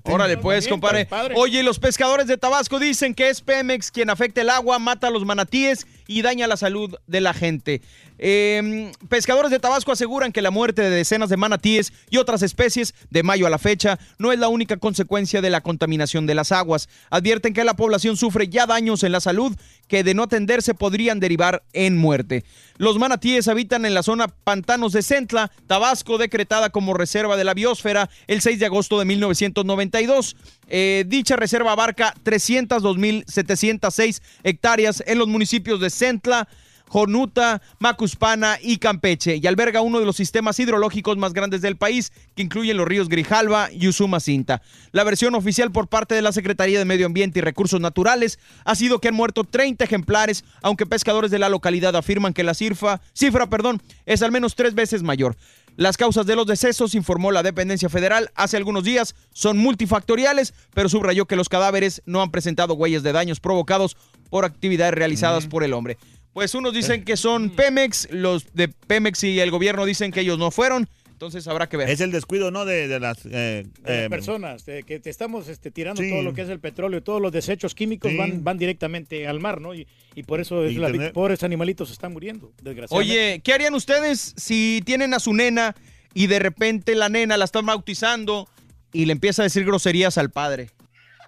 Órale, 0.05 0.39
pues, 0.39 0.67
compadre. 0.69 1.07
Oye, 1.35 1.63
los 1.63 1.79
pescadores 1.79 2.27
de 2.27 2.39
Tabasco 2.39 2.79
dicen 2.79 3.15
que 3.15 3.29
es 3.29 3.43
Pemex 3.43 3.91
quien 3.91 4.09
afecta 4.09 4.41
el 4.41 4.49
agua, 4.49 4.79
mata 4.79 5.09
a 5.09 5.11
los 5.11 5.25
manatíes 5.27 5.87
y 6.07 6.23
daña 6.23 6.47
la 6.47 6.57
salud 6.57 6.95
de 7.07 7.21
la 7.21 7.35
gente. 7.35 7.83
Eh, 8.19 8.93
pescadores 9.09 9.51
de 9.51 9.59
Tabasco 9.59 9.93
aseguran 9.93 10.33
que 10.33 10.43
la 10.43 10.51
muerte 10.51 10.83
de 10.83 10.91
decenas 10.91 11.29
de 11.29 11.37
manatíes 11.37 11.93
y 12.11 12.17
otras 12.17 12.43
especies 12.43 12.95
de 13.11 13.23
mayo 13.23 13.47
a 13.47 13.51
la 13.51 13.59
fecha 13.59 13.99
no 14.19 14.33
es 14.33 14.39
la 14.39 14.49
única 14.49 14.79
consecuencia 14.79 15.43
de 15.43 15.51
la 15.51 15.61
contaminación 15.61 16.27
de 16.27 16.35
las 16.35 16.53
aguas. 16.53 16.89
Advierten 17.11 17.53
que 17.53 17.65
la 17.65 17.75
población 17.75 18.17
sufre 18.17 18.49
ya 18.49 18.67
daños 18.67 19.03
en 19.03 19.13
la 19.13 19.21
salud 19.21 19.55
que 19.89 20.03
de 20.03 20.15
no 20.15 20.25
atenderse 20.25 20.75
podrían 20.75 21.21
derivar 21.21 21.63
en 21.73 21.97
muerte. 21.97 22.45
Los 22.79 22.99
manatíes 22.99 23.49
habitan 23.49 23.85
en 23.85 23.95
la 23.95 24.03
zona 24.03 24.29
Pantanos 24.29 24.93
de 24.93 25.03
Centla, 25.03 25.51
Tabasco, 25.67 26.19
decretada 26.19 26.71
como 26.71 26.95
reserva 26.95 27.37
de 27.37 27.45
la 27.45 27.55
biosfera 27.55 28.11
el 28.27 28.41
6 28.41 28.59
de 28.59 28.67
agosto 28.67 28.99
de 28.99 29.05
1992. 29.05 30.37
Eh, 30.69 31.05
dicha 31.07 31.37
reserva 31.37 31.73
abarca 31.73 32.15
302.706 32.25 34.21
hectáreas 34.43 35.03
en 35.07 35.19
los 35.19 35.29
municipios 35.29 35.81
de 35.81 35.91
Centla, 35.91 36.49
Jonuta, 36.89 37.63
Macuspana 37.79 38.59
y 38.63 38.79
Campeche 38.79 39.37
y 39.37 39.47
alberga 39.47 39.81
uno 39.81 39.99
de 39.99 40.07
los 40.07 40.17
sistemas 40.17 40.59
hidrológicos 40.61 41.17
más 41.17 41.33
grandes 41.33 41.61
del 41.61 41.77
país, 41.77 42.13
que 42.35 42.43
incluyen 42.43 42.77
los 42.77 42.87
ríos 42.87 43.09
Grijalva 43.09 43.71
y 43.73 43.89
Usumacinta. 43.89 44.63
La 44.93 45.05
versión 45.05 45.35
oficial 45.35 45.73
por 45.73 45.89
parte 45.89 46.15
de 46.15 46.23
la 46.23 46.33
Secretaría 46.33 46.79
de 46.79 46.85
Medio 46.85 47.07
Ambiente 47.07 47.41
y 47.41 47.43
Recursos 47.43 47.81
Naturales 47.81 48.39
ha 48.65 48.75
sido 48.75 49.01
que 49.01 49.09
han 49.09 49.15
muerto 49.15 49.45
30 49.45 49.85
ejemplares, 49.85 50.45
aunque 50.63 50.87
pescadores 50.87 51.31
de 51.31 51.39
la 51.39 51.49
localidad 51.49 51.97
afirman 51.97 52.33
que 52.33 52.45
la 52.45 52.55
cifra, 52.55 53.01
cifra 53.13 53.49
perdón, 53.49 53.83
es 54.05 54.23
al 54.23 54.33
menos 54.33 54.55
tres 54.55 54.75
veces 54.75 55.03
mayor. 55.03 55.37
Las 55.77 55.99
causas 55.99 56.25
de 56.25 56.37
los 56.37 56.47
decesos, 56.47 56.95
informó 56.95 57.33
la 57.33 57.43
dependencia 57.43 57.91
federal 57.91 58.31
hace 58.35 58.57
algunos 58.57 58.83
días, 58.83 59.15
son 59.35 59.59
multifactoriales, 59.59 60.55
pero 60.73 60.89
subrayó 60.89 61.27
que 61.27 61.37
los 61.37 61.51
cadáveres 61.51 62.03
no 62.07 62.23
han 62.23 62.31
presentado 62.31 62.75
huellas 62.75 63.03
de 63.03 63.13
daños 63.13 63.41
provocados 63.41 63.97
por 64.31 64.47
actividades 64.47 64.95
realizadas 64.95 65.47
por 65.47 65.65
el 65.65 65.75
hombre. 65.75 65.99
Pues 66.33 66.55
unos 66.55 66.73
dicen 66.73 67.05
que 67.05 67.17
son 67.17 67.51
Pemex, 67.51 68.09
los 68.11 68.53
de 68.55 68.69
Pemex 68.69 69.25
y 69.25 69.39
el 69.39 69.51
gobierno 69.51 69.85
dicen 69.85 70.13
que 70.13 70.21
ellos 70.21 70.39
no 70.39 70.51
fueron, 70.51 70.89
entonces 71.17 71.49
habrá 71.49 71.67
que 71.67 71.79
ver. 71.79 71.89
Es 71.89 72.03
el 72.03 72.13
descuido, 72.13 72.51
¿no? 72.51 72.67
De, 72.67 72.89
de 72.89 73.01
las... 73.01 73.25
eh, 73.25 73.65
de 73.65 73.65
las 73.83 73.91
eh, 74.05 74.11
personas, 74.11 74.67
de 74.67 74.83
que 74.83 75.01
te 75.01 75.09
estamos 75.09 75.49
este, 75.49 75.71
tirando 75.71 76.03
Sí. 76.03 76.11
todo 76.11 76.23
lo 76.23 76.35
que 76.35 76.43
es 76.43 76.51
el 76.51 76.61
petróleo, 76.61 77.03
todos 77.03 77.23
los 77.23 77.33
desechos 77.33 77.75
químicos 77.75 78.11
Sí. 78.11 78.19
van, 78.19 78.45
van 78.45 78.59
directamente 78.59 79.27
al 79.27 79.41
mar, 79.41 79.63
¿no? 79.63 79.75
Y, 79.75 79.87
y 80.15 80.25
por 80.25 80.41
eso 80.41 80.63
es 80.65 80.73
Y 80.73 80.77
la- 80.77 80.93
tener- 80.93 81.13
pobres 81.15 81.43
animalitos 81.43 81.91
están 81.91 82.13
muriendo, 82.13 82.53
desgraciadamente. 82.63 83.13
Oye, 83.15 83.41
¿qué 83.43 83.55
harían 83.55 83.75
ustedes 83.75 84.35
si 84.37 84.83
tienen 84.85 85.15
a 85.15 85.19
su 85.19 85.33
nena 85.33 85.75
y 86.13 86.27
de 86.27 86.39
repente 86.39 86.95
la 86.95 87.09
nena 87.09 87.39
la 87.39 87.47
están 87.47 87.65
bautizando 87.65 88.47
y 88.93 89.07
le 89.07 89.13
empieza 89.13 89.41
a 89.41 89.45
decir 89.45 89.65
groserías 89.65 90.19
al 90.19 90.31
padre? 90.31 90.69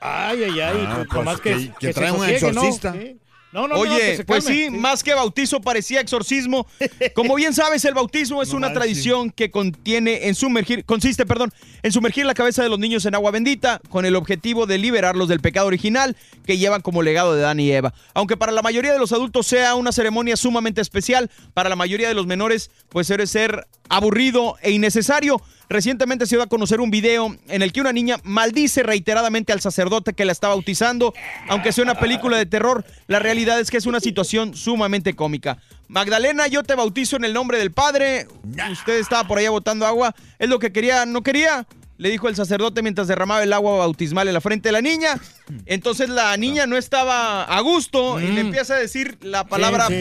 Ay, 0.02 0.44
ay, 0.44 0.60
ay, 0.60 0.85
Ah, 0.86 0.93
pues, 0.97 1.06
pues, 1.09 1.12
nomás 1.19 1.40
que, 1.40 1.51
que- 1.55 1.73
que 1.81 1.86
se 1.89 1.94
trae 1.94 2.12
un 2.12 2.28
exorcista. 2.28 2.94
No, 3.50 3.66
no, 3.66 3.76
no, 3.76 3.80
Oye, 3.80 4.18
se 4.18 4.24
pues 4.24 4.44
sí, 4.44 4.68
más 4.68 5.02
que 5.02 5.14
bautizo 5.14 5.60
parecía 5.60 6.00
exorcismo. 6.00 6.66
Como 7.14 7.34
bien 7.34 7.54
sabes, 7.54 7.84
el 7.86 7.94
bautismo 7.94 8.42
es 8.42 8.50
No 8.50 8.58
una 8.58 8.72
tradición 8.74 9.30
que 9.30 9.50
contiene 9.50 10.28
en 10.28 10.34
sumergir, 10.34 10.84
consiste, 10.84 11.24
perdón, 11.24 11.52
en 11.82 11.90
sumergir 11.90 12.26
la 12.26 12.34
cabeza 12.34 12.62
de 12.62 12.68
los 12.68 12.78
niños 12.78 13.06
en 13.06 13.14
agua 13.14 13.30
bendita 13.30 13.80
con 13.88 14.04
el 14.04 14.16
objetivo 14.16 14.66
de 14.66 14.76
liberarlos 14.76 15.28
del 15.28 15.40
pecado 15.40 15.66
original 15.66 16.14
que 16.44 16.58
llevan 16.58 16.82
como 16.82 17.02
legado 17.02 17.34
de 17.34 17.42
Adán 17.42 17.60
y 17.60 17.70
Eva. 17.72 17.94
Aunque 18.12 18.36
para 18.36 18.52
la 18.52 18.60
mayoría 18.60 18.92
de 18.92 18.98
los 18.98 19.12
adultos 19.12 19.46
sea 19.46 19.74
una 19.76 19.92
ceremonia 19.92 20.36
sumamente 20.36 20.82
especial, 20.82 21.30
para 21.54 21.70
la 21.70 21.76
mayoría 21.76 22.08
de 22.08 22.14
los 22.14 22.26
menores 22.26 22.70
pues 22.90 23.06
suele 23.06 23.26
ser 23.26 23.66
aburrido 23.88 24.56
e 24.60 24.72
innecesario. 24.72 25.40
Recientemente 25.69 26.27
se 26.27 26.36
dio 26.36 26.43
a 26.43 26.47
conocer 26.47 26.81
un 26.81 26.90
video 26.90 27.36
en 27.49 27.62
el 27.62 27.73
que 27.73 27.81
una 27.81 27.93
niña 27.93 28.16
maldice 28.23 28.82
reiteradamente 28.82 29.53
al 29.53 29.61
sacerdote 29.61 30.15
que 30.15 30.24
la 30.24 30.32
está 30.32 30.49
bautizando. 30.49 31.12
Aunque 31.49 31.73
sea 31.73 31.85
una 31.85 31.95
película 31.99 32.39
de 32.39 32.47
terror, 32.47 32.85
la 33.07 33.19
realidad 33.19 33.61
es 33.61 33.70
que 33.70 33.77
es 33.77 33.86
una 33.86 34.01
situación 34.01 34.55
sumamente 34.55 35.15
cómica. 35.15 35.59
Magdalena, 35.89 36.47
yo 36.47 36.62
te 36.62 36.74
bautizo 36.74 37.16
en 37.16 37.24
el 37.24 37.35
nombre 37.35 37.59
del 37.59 37.73
Padre. 37.73 38.27
Usted 38.73 38.99
estaba 38.99 39.27
por 39.28 39.39
allá 39.39 39.51
botando 39.51 39.86
agua. 39.86 40.15
Es 40.39 40.49
lo 40.49 40.59
que 40.59 40.73
quería, 40.73 41.05
no 41.07 41.23
quería. 41.23 41.66
Le 41.99 42.11
dijo 42.11 42.28
el 42.28 42.36
sacerdote 42.36 42.81
mientras 42.81 43.09
derramaba 43.09 43.43
el 43.43 43.53
agua 43.53 43.77
bautismal 43.78 44.28
en 44.28 44.35
la 44.35 44.40
frente 44.40 44.69
de 44.69 44.73
la 44.73 44.81
niña. 44.81 45.19
Entonces 45.66 46.09
la 46.09 46.36
niña 46.36 46.66
no 46.66 46.77
estaba 46.77 47.43
a 47.45 47.61
gusto 47.61 48.20
y 48.20 48.28
le 48.28 48.40
empieza 48.40 48.74
a 48.74 48.78
decir 48.78 49.19
la 49.20 49.45
palabra 49.45 49.89
Mm. 49.89 49.93
sí. 49.93 50.01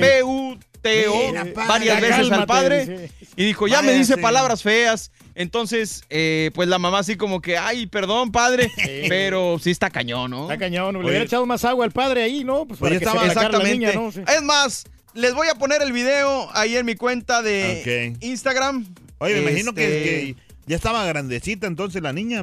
Padre, 0.80 1.53
varias 1.68 2.02
veces 2.02 2.31
al 2.31 2.45
padre. 2.45 3.10
Y 3.35 3.45
dijo, 3.45 3.68
ya 3.68 3.81
me 3.81 3.94
dice 3.94 4.18
palabras 4.18 4.61
feas. 4.64 5.11
Entonces, 5.38 6.03
eh, 6.09 6.49
pues 6.55 6.68
la 6.68 6.80
mamá 6.80 6.97
así 6.99 7.15
como 7.15 7.41
que, 7.41 7.59
ay, 7.59 7.85
perdón, 7.85 8.31
padre, 8.31 8.72
pero 9.07 9.59
sí 9.61 9.69
está 9.69 9.91
cañón, 9.91 10.31
¿no? 10.31 10.43
Está 10.43 10.57
cañón, 10.57 10.95
le 10.95 11.05
hubiera 11.07 11.23
echado 11.26 11.45
más 11.45 11.64
agua 11.64 11.85
al 11.85 11.91
padre 11.91 12.23
ahí, 12.23 12.43
¿no? 12.43 12.65
Pues 12.65 12.80
para 12.80 12.89
Oye, 12.89 12.99
que 12.99 13.05
se 13.05 13.09
estaba 13.11 13.27
la 13.27 13.34
exactamente. 13.34 13.72
niña, 13.72 13.93
¿no? 13.93 14.11
Sí. 14.11 14.22
Es 14.27 14.41
más, 14.41 14.85
les 15.14 15.35
voy 15.35 15.47
a 15.47 15.53
poner 15.53 15.84
el 15.84 15.93
video 15.93 16.49
ahí 16.53 16.76
en 16.76 16.88
mi 16.88 16.95
cuenta 16.95 17.43
de. 17.43 18.15
Instagram. 18.19 18.88
Oye, 19.19 19.35
me 19.35 19.41
imagino 19.51 19.73
que, 19.73 19.85
Este, 19.85 20.03
que 20.03 20.35
ya 20.68 20.76
estaba 20.76 21.06
grandecita 21.06 21.65
entonces 21.65 22.02
la 22.02 22.14
niña 22.14 22.41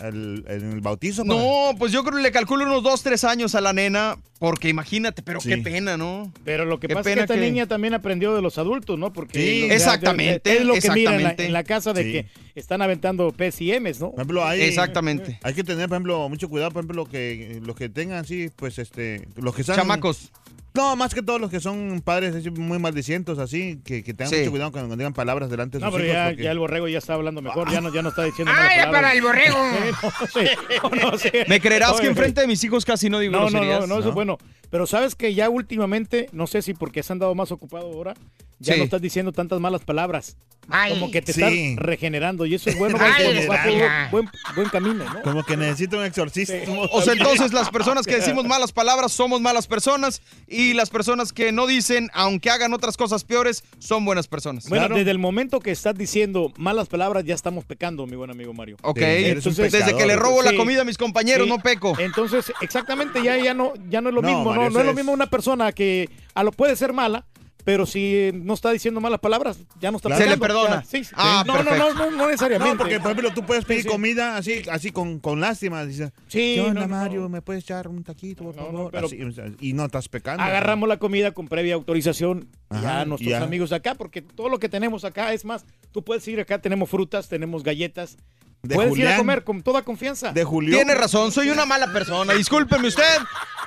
en 0.00 0.44
el 0.46 0.80
bautizo. 0.80 1.24
No, 1.24 1.70
pues 1.78 1.90
yo 1.92 2.04
creo 2.04 2.16
que 2.16 2.22
le 2.22 2.30
calculo 2.32 2.64
unos 2.66 2.82
2, 2.82 3.02
3 3.02 3.24
años 3.24 3.54
a 3.54 3.60
la 3.60 3.72
nena, 3.72 4.16
porque 4.38 4.68
imagínate, 4.68 5.22
pero 5.22 5.40
qué 5.40 5.56
Sí. 5.56 5.60
pena, 5.62 5.96
¿no? 5.96 6.32
Pero 6.44 6.64
lo 6.64 6.78
que 6.78 6.88
Qué 6.88 6.94
pasa 6.94 7.00
es 7.00 7.04
que 7.06 7.10
pena 7.14 7.22
esta 7.24 7.34
que- 7.34 7.40
niña 7.40 7.66
también 7.66 7.94
aprendió 7.94 8.34
de 8.34 8.42
los 8.42 8.58
adultos, 8.58 8.98
¿no? 8.98 9.12
Porque 9.12 9.38
Sí, 9.38 9.46
lo- 9.46 9.62
de- 9.62 9.68
de- 9.68 9.74
exactamente, 9.74 10.56
es 10.58 10.64
lo 10.64 10.74
que 10.74 10.90
mira 10.90 11.14
en 11.16 11.22
la, 11.22 11.30
exactamente. 11.30 11.46
en 11.46 11.52
la 11.52 11.64
casa 11.64 11.92
de 11.92 12.02
Sí. 12.04 12.12
que 12.12 12.26
están 12.54 12.82
aventando 12.82 13.30
P's 13.32 13.60
y 13.62 13.72
M's, 13.72 14.00
¿no? 14.00 14.10
Por 14.10 14.20
ejemplo, 14.20 14.44
hay, 14.46 14.60
Exactamente. 14.62 15.38
Hay 15.42 15.54
que 15.54 15.64
tener, 15.64 15.88
por 15.88 15.96
ejemplo, 15.96 16.28
mucho 16.28 16.48
cuidado, 16.48 16.70
por 16.72 16.80
ejemplo, 16.84 17.06
que 17.06 17.60
los 17.64 17.74
que 17.76 17.88
tengan 17.88 18.18
así, 18.18 18.50
pues, 18.54 18.78
este, 18.78 19.26
los 19.36 19.54
que 19.54 19.64
sean... 19.64 19.78
Chamacos. 19.78 20.30
No, 20.74 20.96
más 20.96 21.12
que 21.14 21.22
todos 21.22 21.40
los 21.40 21.50
que 21.50 21.60
son 21.60 22.00
padres 22.02 22.50
muy 22.52 22.78
maldicientos, 22.78 23.38
así, 23.38 23.80
que, 23.84 24.02
que 24.02 24.14
tengan 24.14 24.30
Sí. 24.32 24.38
mucho 24.40 24.50
cuidado 24.52 24.72
cuando 24.72 24.96
digan 24.96 25.12
palabras 25.12 25.50
delante 25.50 25.78
de 25.78 25.84
No, 25.84 25.90
sus 25.90 25.96
pero 26.00 26.04
hijos. 26.10 26.16
ya, 26.22 26.28
porque- 26.30 26.42
ya 26.44 26.50
el 26.50 26.58
borrego 26.58 26.88
ya 26.88 26.98
está 26.98 27.14
hablando 27.14 27.42
mejor, 27.42 27.70
ya 27.70 27.80
no, 27.82 27.92
ya 27.92 28.00
no 28.02 28.08
está 28.08 28.24
diciendo 28.24 28.52
¡Ah, 28.56 28.70
ya 28.74 28.86
palabras. 28.86 28.92
para 29.02 29.12
el 29.12 29.22
borrego! 29.22 29.58
Sí, 30.32 30.46
no, 30.82 31.10
no, 31.10 31.18
sí. 31.18 31.30
¿Me 31.46 31.60
creerás 31.60 32.00
que 32.00 32.06
enfrente 32.06 32.40
de 32.40 32.46
mis 32.46 32.62
hijos 32.64 32.84
casi 32.84 33.10
no 33.10 33.18
digo 33.18 33.32
No, 33.32 33.40
no, 33.40 33.50
groserías? 33.50 33.80
no, 33.80 33.86
no, 33.86 33.98
eso 34.00 34.08
es 34.08 34.14
bueno. 34.14 34.38
Pero 34.70 34.86
sabes 34.86 35.14
que 35.14 35.34
ya 35.34 35.50
últimamente, 35.50 36.28
no 36.32 36.46
sé 36.46 36.62
si 36.62 36.72
porque 36.72 37.02
se 37.02 37.12
han 37.12 37.18
dado 37.18 37.34
más 37.34 37.52
ocupado 37.52 37.86
ahora, 37.92 38.14
ya 38.58 38.72
Sí. 38.74 38.78
no 38.78 38.84
estás 38.84 39.02
diciendo 39.02 39.32
tantas 39.32 39.60
malas 39.60 39.82
palabras. 39.82 40.36
Ay, 40.68 40.92
como 40.92 41.10
que 41.10 41.20
te 41.20 41.32
sí. 41.32 41.42
estás 41.42 41.84
regenerando 41.84 42.46
y 42.46 42.54
eso 42.54 42.70
es 42.70 42.78
bueno, 42.78 42.96
Ay, 43.00 43.24
por 43.46 43.48
vaya. 43.48 44.08
buen, 44.12 44.30
buen 44.54 44.68
camino, 44.68 45.04
¿no? 45.12 45.20
Como 45.22 45.42
que 45.42 45.56
necesita 45.56 45.96
un 45.96 46.04
exorcismo. 46.04 46.82
O 46.92 47.02
sea, 47.02 47.14
entonces 47.14 47.52
las 47.52 47.68
personas 47.70 48.06
que 48.06 48.14
decimos 48.14 48.44
malas 48.46 48.70
palabras 48.72 49.10
somos 49.12 49.40
malas 49.40 49.66
personas 49.66 50.22
y 50.46 50.61
las 50.74 50.88
personas 50.90 51.32
que 51.32 51.52
no 51.52 51.66
dicen, 51.66 52.10
aunque 52.14 52.48
hagan 52.50 52.72
otras 52.72 52.96
cosas 52.96 53.24
peores, 53.24 53.64
son 53.78 54.04
buenas 54.04 54.28
personas. 54.28 54.68
Bueno, 54.68 54.82
Claro. 54.86 54.96
desde 54.96 55.10
el 55.10 55.18
momento 55.18 55.60
que 55.60 55.70
estás 55.72 55.94
diciendo 55.96 56.52
malas 56.56 56.88
palabras 56.88 57.24
ya 57.24 57.34
estamos 57.34 57.64
pecando, 57.64 58.06
mi 58.06 58.16
buen 58.16 58.30
amigo 58.30 58.52
Mario. 58.54 58.76
Ok, 58.82 58.98
entonces, 59.00 59.72
desde 59.72 59.96
que 59.96 60.06
le 60.06 60.16
robo 60.16 60.42
la 60.42 60.54
comida 60.54 60.82
a 60.82 60.84
mis 60.84 60.96
compañeros, 60.98 61.44
Sí. 61.46 61.50
no 61.50 61.58
peco. 61.58 61.98
Entonces, 61.98 62.52
exactamente, 62.60 63.22
ya, 63.22 63.36
ya, 63.36 63.52
no, 63.54 63.72
ya 63.90 64.00
no 64.00 64.08
es 64.10 64.14
lo 64.14 64.22
No, 64.22 64.28
mismo, 64.28 64.44
Mario, 64.44 64.62
¿no? 64.64 64.70
No 64.70 64.78
es 64.80 64.84
lo 64.84 64.90
es- 64.92 64.96
mismo 64.96 65.12
una 65.12 65.26
persona 65.26 65.72
que 65.72 66.08
a 66.34 66.42
lo 66.44 66.52
puede 66.52 66.76
ser 66.76 66.92
mala, 66.92 67.26
pero 67.64 67.86
si 67.86 68.30
no 68.34 68.54
está 68.54 68.70
diciendo 68.72 69.00
malas 69.00 69.20
palabras, 69.20 69.58
ya 69.80 69.90
no 69.90 69.96
está 69.98 70.08
Claro. 70.08 70.24
Se 70.24 70.28
le 70.30 70.36
perdona. 70.36 70.82
sí, 70.84 71.04
sí. 71.04 71.12
Ah, 71.16 71.44
no, 71.46 71.62
no, 71.62 71.74
no, 71.76 71.94
no, 71.94 72.10
no 72.10 72.26
necesariamente. 72.26 72.74
No, 72.74 72.78
porque 72.78 72.98
por 73.00 73.12
ejemplo 73.12 73.32
tú 73.34 73.46
puedes 73.46 73.64
pedir 73.64 73.82
Sí, 73.82 73.88
sí. 73.88 73.92
comida 73.92 74.36
así, 74.36 74.62
así 74.70 74.90
con, 74.90 75.18
con 75.20 75.40
lástima. 75.40 75.84
Dice, 75.84 76.12
Sí, 76.28 76.54
¿qué 76.56 76.60
onda, 76.60 76.82
no, 76.82 76.88
no. 76.88 76.96
Mario? 76.96 77.28
¿Me 77.28 77.42
puedes 77.42 77.62
echar 77.64 77.88
un 77.88 78.02
taquito, 78.04 78.44
por 78.44 78.56
No, 78.56 78.62
no, 78.62 78.72
favor? 78.72 78.90
pero- 78.92 79.06
Así, 79.06 79.18
y 79.60 79.72
no 79.74 79.84
estás 79.84 80.08
pecando. 80.08 80.42
agarramos 80.42 80.88
la 80.88 80.98
comida 80.98 81.32
con 81.32 81.48
previa 81.48 81.74
autorización 81.74 82.48
Ajá, 82.68 82.82
ya 82.82 83.00
a 83.00 83.04
nuestros 83.04 83.30
ya. 83.30 83.42
amigos 83.42 83.70
de 83.70 83.76
acá, 83.76 83.94
porque 83.94 84.22
todo 84.22 84.48
lo 84.48 84.58
que 84.58 84.68
tenemos 84.68 85.04
acá 85.04 85.32
es 85.32 85.44
más, 85.44 85.64
tú 85.92 86.02
puedes 86.04 86.26
ir 86.28 86.40
acá, 86.40 86.60
tenemos 86.60 86.88
frutas, 86.90 87.28
tenemos 87.28 87.62
galletas, 87.62 88.16
De 88.62 88.76
puedes 88.76 88.92
ir 88.92 88.98
a 88.98 89.10
Julián. 89.10 89.16
comer 89.18 89.44
con 89.44 89.60
toda 89.62 89.82
confianza. 89.82 90.32
De 90.32 90.44
Julio. 90.44 90.76
Tiene 90.76 90.94
razón, 90.94 91.32
soy 91.32 91.50
una 91.50 91.66
mala 91.66 91.92
persona. 91.92 92.32
Discúlpeme 92.34 92.86
usted, 92.86 93.18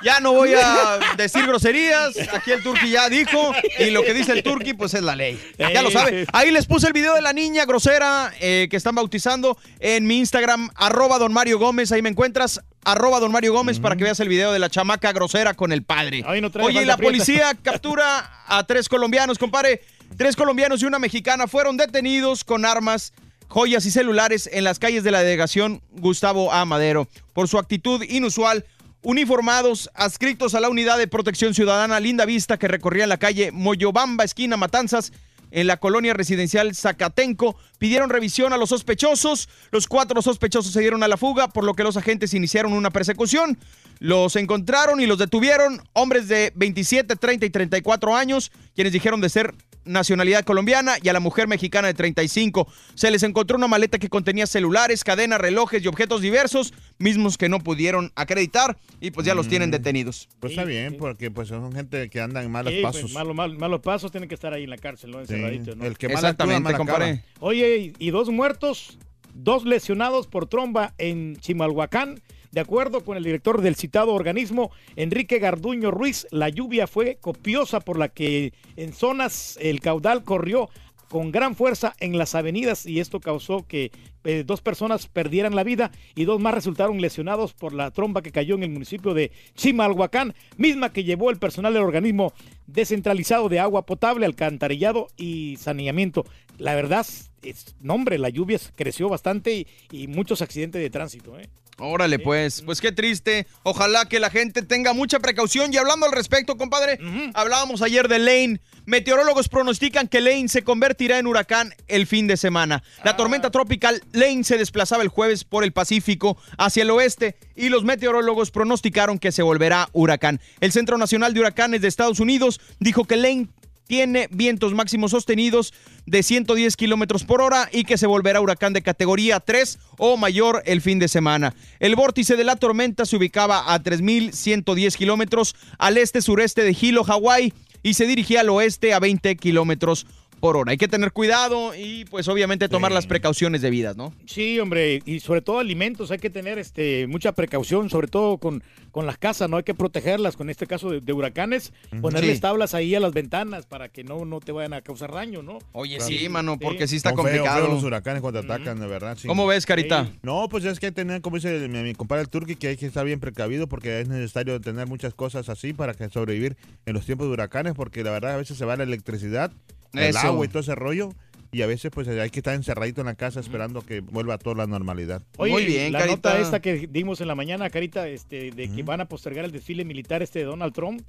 ya 0.02 0.20
no 0.20 0.32
voy 0.32 0.54
a 0.54 0.98
decir 1.18 1.46
groserías. 1.46 2.16
Aquí 2.32 2.50
el 2.52 2.62
Turqui 2.62 2.90
ya 2.90 3.10
dijo, 3.10 3.52
y 3.78 3.90
lo 3.90 4.02
que 4.02 4.14
dice 4.14 4.32
el 4.32 4.42
Turqui, 4.42 4.72
pues 4.72 4.94
es 4.94 5.02
la 5.02 5.14
ley. 5.14 5.38
Ya 5.58 5.82
lo 5.82 5.90
sabe. 5.90 6.26
Ahí 6.32 6.50
les 6.50 6.64
puse 6.64 6.86
el 6.86 6.94
video 6.94 7.14
de 7.14 7.20
la 7.20 7.34
niña 7.34 7.66
grosera 7.66 8.32
eh, 8.40 8.68
que 8.70 8.76
están 8.78 8.94
bautizando 8.94 9.58
en 9.80 10.06
mi 10.06 10.16
Instagram, 10.18 10.70
arroba 10.74 11.18
don 11.18 11.32
Mario 11.32 11.58
Gómez. 11.58 11.92
Ahí 11.92 12.00
me 12.00 12.08
encuentras, 12.08 12.62
arroba 12.82 13.20
don 13.20 13.32
Mario 13.32 13.52
Gómez, 13.52 13.80
para 13.80 13.96
que 13.96 14.04
veas 14.04 14.20
el 14.20 14.28
video 14.28 14.50
de 14.50 14.58
la 14.60 14.70
chamaca 14.70 15.12
grosera 15.12 15.52
con 15.52 15.72
el 15.72 15.82
padre. 15.82 16.24
No 16.40 16.50
trae 16.50 16.64
Oye, 16.64 16.86
la 16.86 16.96
prieta. 16.96 17.12
policía 17.12 17.52
captura 17.62 18.44
a 18.46 18.64
tres 18.64 18.88
colombianos, 18.88 19.38
compadre. 19.38 19.82
Tres 20.16 20.36
colombianos 20.36 20.80
y 20.82 20.86
una 20.86 20.98
mexicana 21.00 21.48
fueron 21.48 21.76
detenidos 21.76 22.44
con 22.44 22.64
armas 22.64 23.12
joyas 23.48 23.86
y 23.86 23.90
celulares 23.90 24.48
en 24.52 24.64
las 24.64 24.78
calles 24.78 25.04
de 25.04 25.10
la 25.10 25.22
delegación 25.22 25.82
Gustavo 25.92 26.52
A. 26.52 26.64
Madero. 26.64 27.08
Por 27.32 27.48
su 27.48 27.58
actitud 27.58 28.02
inusual, 28.02 28.64
uniformados, 29.02 29.90
adscritos 29.94 30.54
a 30.54 30.60
la 30.60 30.68
unidad 30.68 30.98
de 30.98 31.06
protección 31.06 31.54
ciudadana 31.54 32.00
Linda 32.00 32.24
Vista 32.24 32.58
que 32.58 32.68
recorría 32.68 33.06
la 33.06 33.18
calle 33.18 33.52
Moyobamba, 33.52 34.24
esquina 34.24 34.56
Matanzas, 34.56 35.12
en 35.50 35.66
la 35.66 35.76
colonia 35.76 36.12
residencial 36.12 36.74
Zacatenco. 36.74 37.56
Pidieron 37.78 38.10
revisión 38.10 38.52
a 38.52 38.56
los 38.56 38.70
sospechosos. 38.70 39.48
Los 39.70 39.86
cuatro 39.86 40.20
sospechosos 40.22 40.72
se 40.72 40.80
dieron 40.80 41.02
a 41.02 41.08
la 41.08 41.16
fuga, 41.16 41.48
por 41.48 41.64
lo 41.64 41.74
que 41.74 41.84
los 41.84 41.96
agentes 41.96 42.34
iniciaron 42.34 42.72
una 42.72 42.90
persecución. 42.90 43.58
Los 43.98 44.36
encontraron 44.36 45.00
y 45.00 45.06
los 45.06 45.18
detuvieron, 45.18 45.82
hombres 45.92 46.28
de 46.28 46.52
27, 46.54 47.16
30 47.16 47.46
y 47.46 47.50
34 47.50 48.14
años, 48.14 48.52
quienes 48.74 48.92
dijeron 48.92 49.20
de 49.20 49.30
ser 49.30 49.54
nacionalidad 49.86 50.44
colombiana 50.44 50.96
y 51.02 51.08
a 51.08 51.12
la 51.12 51.20
mujer 51.20 51.48
mexicana 51.48 51.88
de 51.88 51.94
35. 51.94 52.70
Se 52.94 53.10
les 53.10 53.22
encontró 53.22 53.56
una 53.56 53.68
maleta 53.68 53.98
que 53.98 54.08
contenía 54.08 54.46
celulares, 54.46 55.04
cadenas, 55.04 55.40
relojes 55.40 55.82
y 55.82 55.88
objetos 55.88 56.20
diversos, 56.20 56.74
mismos 56.98 57.38
que 57.38 57.48
no 57.48 57.60
pudieron 57.60 58.12
acreditar 58.16 58.76
y 59.00 59.10
pues 59.12 59.26
ya 59.26 59.34
los 59.34 59.48
tienen 59.48 59.70
detenidos. 59.70 60.28
Pues 60.40 60.52
está 60.52 60.64
bien, 60.64 60.96
porque 60.98 61.30
pues 61.30 61.48
son 61.48 61.72
gente 61.72 62.10
que 62.10 62.20
anda 62.20 62.42
en 62.42 62.50
malos 62.50 62.72
Sí, 62.72 62.80
pues, 62.82 62.96
pasos. 62.96 63.12
malo- 63.12 63.34
mal- 63.34 63.56
malos 63.56 63.80
pasos 63.80 64.10
tienen 64.10 64.28
que 64.28 64.34
estar 64.34 64.52
ahí 64.52 64.64
en 64.64 64.70
la 64.70 64.78
cárcel, 64.78 65.10
¿no? 65.12 65.20
Encerraditos, 65.20 65.76
¿no? 65.76 65.84
el 65.84 65.96
que 65.96 66.08
mal 66.08 66.24
acaba. 66.26 67.22
Oye, 67.40 67.92
y 67.98 68.06
y 68.06 68.10
dos 68.10 68.28
muertos, 68.28 68.98
dos 69.34 69.64
lesionados 69.64 70.26
por 70.26 70.46
tromba 70.48 70.94
en 70.98 71.36
Chimalhuacán. 71.36 72.20
De 72.56 72.62
acuerdo 72.62 73.04
con 73.04 73.18
el 73.18 73.22
director 73.22 73.60
del 73.60 73.76
citado 73.76 74.14
organismo, 74.14 74.70
Enrique 74.96 75.38
Garduño 75.38 75.90
Ruiz, 75.90 76.26
la 76.30 76.48
lluvia 76.48 76.86
fue 76.86 77.16
copiosa 77.16 77.80
por 77.80 77.98
la 77.98 78.08
que 78.08 78.54
en 78.76 78.94
zonas 78.94 79.58
el 79.60 79.80
caudal 79.80 80.24
corrió 80.24 80.70
con 81.10 81.32
gran 81.32 81.54
fuerza 81.54 81.94
en 82.00 82.16
las 82.16 82.34
avenidas 82.34 82.86
y 82.86 83.00
esto 83.00 83.20
causó 83.20 83.66
que 83.66 83.92
eh, 84.24 84.42
dos 84.46 84.62
personas 84.62 85.06
perdieran 85.06 85.54
la 85.54 85.64
vida 85.64 85.90
y 86.14 86.24
dos 86.24 86.40
más 86.40 86.54
resultaron 86.54 86.98
lesionados 86.98 87.52
por 87.52 87.74
la 87.74 87.90
tromba 87.90 88.22
que 88.22 88.32
cayó 88.32 88.54
en 88.54 88.62
el 88.62 88.70
municipio 88.70 89.12
de 89.12 89.32
Chimalhuacán, 89.54 90.34
misma 90.56 90.94
que 90.94 91.04
llevó 91.04 91.28
el 91.28 91.36
personal 91.36 91.74
del 91.74 91.82
organismo 91.82 92.32
descentralizado 92.66 93.50
de 93.50 93.60
agua 93.60 93.84
potable, 93.84 94.24
alcantarillado 94.24 95.08
y 95.18 95.58
saneamiento. 95.60 96.24
La 96.56 96.74
verdad, 96.74 97.06
es, 97.42 97.76
no 97.82 97.96
hombre, 97.96 98.16
la 98.16 98.30
lluvia 98.30 98.58
creció 98.76 99.10
bastante 99.10 99.52
y, 99.52 99.66
y 99.90 100.06
muchos 100.08 100.40
accidentes 100.40 100.80
de 100.80 100.88
tránsito. 100.88 101.38
¿eh? 101.38 101.50
Órale, 101.78 102.18
pues, 102.18 102.62
pues 102.62 102.80
qué 102.80 102.90
triste. 102.90 103.46
Ojalá 103.62 104.06
que 104.08 104.18
la 104.18 104.30
gente 104.30 104.62
tenga 104.62 104.94
mucha 104.94 105.20
precaución. 105.20 105.72
Y 105.74 105.76
hablando 105.76 106.06
al 106.06 106.12
respecto, 106.12 106.56
compadre, 106.56 106.98
hablábamos 107.34 107.82
ayer 107.82 108.08
de 108.08 108.18
Lane. 108.18 108.60
Meteorólogos 108.86 109.48
pronostican 109.48 110.08
que 110.08 110.20
Lane 110.20 110.48
se 110.48 110.62
convertirá 110.62 111.18
en 111.18 111.26
huracán 111.26 111.74
el 111.88 112.06
fin 112.06 112.28
de 112.28 112.36
semana. 112.36 112.82
La 113.04 113.16
tormenta 113.16 113.50
tropical 113.50 114.02
Lane 114.12 114.44
se 114.44 114.58
desplazaba 114.58 115.02
el 115.02 115.08
jueves 115.08 115.44
por 115.44 115.64
el 115.64 115.72
Pacífico 115.72 116.38
hacia 116.56 116.84
el 116.84 116.90
oeste 116.90 117.36
y 117.56 117.68
los 117.68 117.84
meteorólogos 117.84 118.52
pronosticaron 118.52 119.18
que 119.18 119.32
se 119.32 119.42
volverá 119.42 119.88
huracán. 119.92 120.40
El 120.60 120.70
Centro 120.72 120.98
Nacional 120.98 121.34
de 121.34 121.40
Huracanes 121.40 121.82
de 121.82 121.88
Estados 121.88 122.20
Unidos 122.20 122.60
dijo 122.78 123.04
que 123.04 123.16
Lane 123.16 123.48
tiene 123.86 124.28
vientos 124.30 124.74
máximos 124.74 125.12
sostenidos 125.12 125.72
de 126.06 126.22
110 126.22 126.76
kilómetros 126.76 127.24
por 127.24 127.40
hora 127.40 127.68
y 127.72 127.84
que 127.84 127.98
se 127.98 128.06
volverá 128.06 128.40
huracán 128.40 128.72
de 128.72 128.82
categoría 128.82 129.40
3 129.40 129.78
o 129.98 130.16
mayor 130.16 130.62
el 130.66 130.80
fin 130.80 130.98
de 130.98 131.08
semana. 131.08 131.54
El 131.78 131.96
vórtice 131.96 132.36
de 132.36 132.44
la 132.44 132.56
tormenta 132.56 133.06
se 133.06 133.16
ubicaba 133.16 133.72
a 133.72 133.82
3.110 133.82 134.96
kilómetros 134.96 135.54
al 135.78 135.98
este-sureste 135.98 136.62
de 136.62 136.76
Hilo, 136.78 137.04
Hawái, 137.04 137.52
y 137.82 137.94
se 137.94 138.06
dirigía 138.06 138.40
al 138.40 138.50
oeste 138.50 138.94
a 138.94 138.98
20 138.98 139.36
kilómetros 139.36 140.06
por 140.40 140.56
hora. 140.56 140.70
Hay 140.72 140.76
que 140.76 140.88
tener 140.88 141.12
cuidado 141.12 141.74
y, 141.74 142.04
pues, 142.06 142.28
obviamente 142.28 142.68
tomar 142.68 142.92
las 142.92 143.06
precauciones 143.06 143.62
debidas, 143.62 143.96
¿no? 143.96 144.12
Sí, 144.26 144.58
hombre, 144.60 145.00
y 145.04 145.20
sobre 145.20 145.40
todo 145.42 145.58
alimentos, 145.58 146.10
hay 146.10 146.18
que 146.18 146.30
tener 146.30 146.58
este, 146.58 147.06
mucha 147.06 147.32
precaución, 147.32 147.88
sobre 147.90 148.08
todo 148.08 148.38
con, 148.38 148.62
con 148.90 149.06
las 149.06 149.18
casas, 149.18 149.48
¿no? 149.48 149.56
Hay 149.56 149.62
que 149.62 149.74
protegerlas, 149.74 150.36
con 150.36 150.50
este 150.50 150.66
caso 150.66 150.90
de, 150.90 151.00
de 151.00 151.12
huracanes, 151.12 151.72
ponerles 152.00 152.36
Sí. 152.36 152.40
tablas 152.42 152.74
ahí 152.74 152.94
a 152.94 153.00
las 153.00 153.12
ventanas 153.12 153.66
para 153.66 153.88
que 153.88 154.04
no, 154.04 154.24
no 154.24 154.40
te 154.40 154.52
vayan 154.52 154.72
a 154.74 154.82
causar 154.82 155.12
daño, 155.12 155.42
¿no? 155.42 155.58
Oye, 155.72 156.00
sí, 156.00 156.28
mano, 156.28 156.58
porque 156.58 156.86
sí 156.86 156.96
está 156.96 157.10
feos, 157.10 157.20
complicado. 157.22 157.58
feos 157.66 157.74
los 157.74 157.84
huracanes 157.84 158.20
cuando 158.20 158.40
atacan, 158.40 158.78
de 158.80 158.86
verdad. 158.86 159.16
sí. 159.20 159.26
¿Cómo 159.28 159.46
ves, 159.46 159.64
Carita? 159.66 160.10
No, 160.22 160.48
pues 160.48 160.64
es 160.64 160.78
que 160.80 160.86
hay 160.86 160.92
que 160.92 160.96
tener, 160.96 161.20
como 161.22 161.36
dice 161.36 161.68
mi, 161.68 161.78
mi 161.82 161.94
compadre 161.94 162.22
el 162.22 162.28
Turqui, 162.28 162.56
que 162.56 162.68
hay 162.68 162.76
que 162.76 162.86
estar 162.86 163.04
bien 163.04 163.20
precavido 163.20 163.66
porque 163.68 164.00
es 164.00 164.08
necesario 164.08 164.60
tener 164.60 164.86
muchas 164.86 165.14
cosas 165.14 165.48
así 165.48 165.72
para 165.72 165.94
que 165.94 166.08
sobrevivir 166.10 166.56
en 166.84 166.94
los 166.94 167.06
tiempos 167.06 167.26
de 167.26 167.32
huracanes, 167.32 167.74
porque 167.74 168.02
la 168.04 168.10
verdad 168.12 168.34
a 168.34 168.36
veces 168.36 168.56
se 168.58 168.64
va 168.64 168.76
la 168.76 168.82
electricidad, 168.84 169.50
el 169.98 170.16
agua 170.16 170.44
y 170.44 170.48
todo 170.48 170.60
ese 170.60 170.74
rollo. 170.74 171.10
Y 171.52 171.62
a 171.62 171.66
veces 171.66 171.90
pues 171.94 172.06
hay 172.08 172.28
que 172.30 172.40
estar 172.40 172.54
encerradito 172.54 173.00
en 173.00 173.06
la 173.06 173.14
casa 173.14 173.40
esperando 173.40 173.80
que 173.80 174.00
vuelva 174.00 174.34
a 174.34 174.38
toda 174.38 174.56
la 174.56 174.66
normalidad. 174.66 175.22
Oye, 175.38 175.90
la 175.90 176.04
nota 176.06 176.38
esta 176.40 176.60
que 176.60 176.86
dimos 176.88 177.20
en 177.20 177.28
la 177.28 177.34
mañana, 177.34 177.70
Carita, 177.70 178.08
este, 178.08 178.50
de 178.50 178.70
que 178.70 178.82
van 178.82 179.00
a 179.00 179.06
postergar 179.08 179.44
el 179.44 179.52
desfile 179.52 179.84
militar 179.84 180.22
este 180.22 180.40
de 180.40 180.44
Donald 180.44 180.74
Trump. 180.74 181.02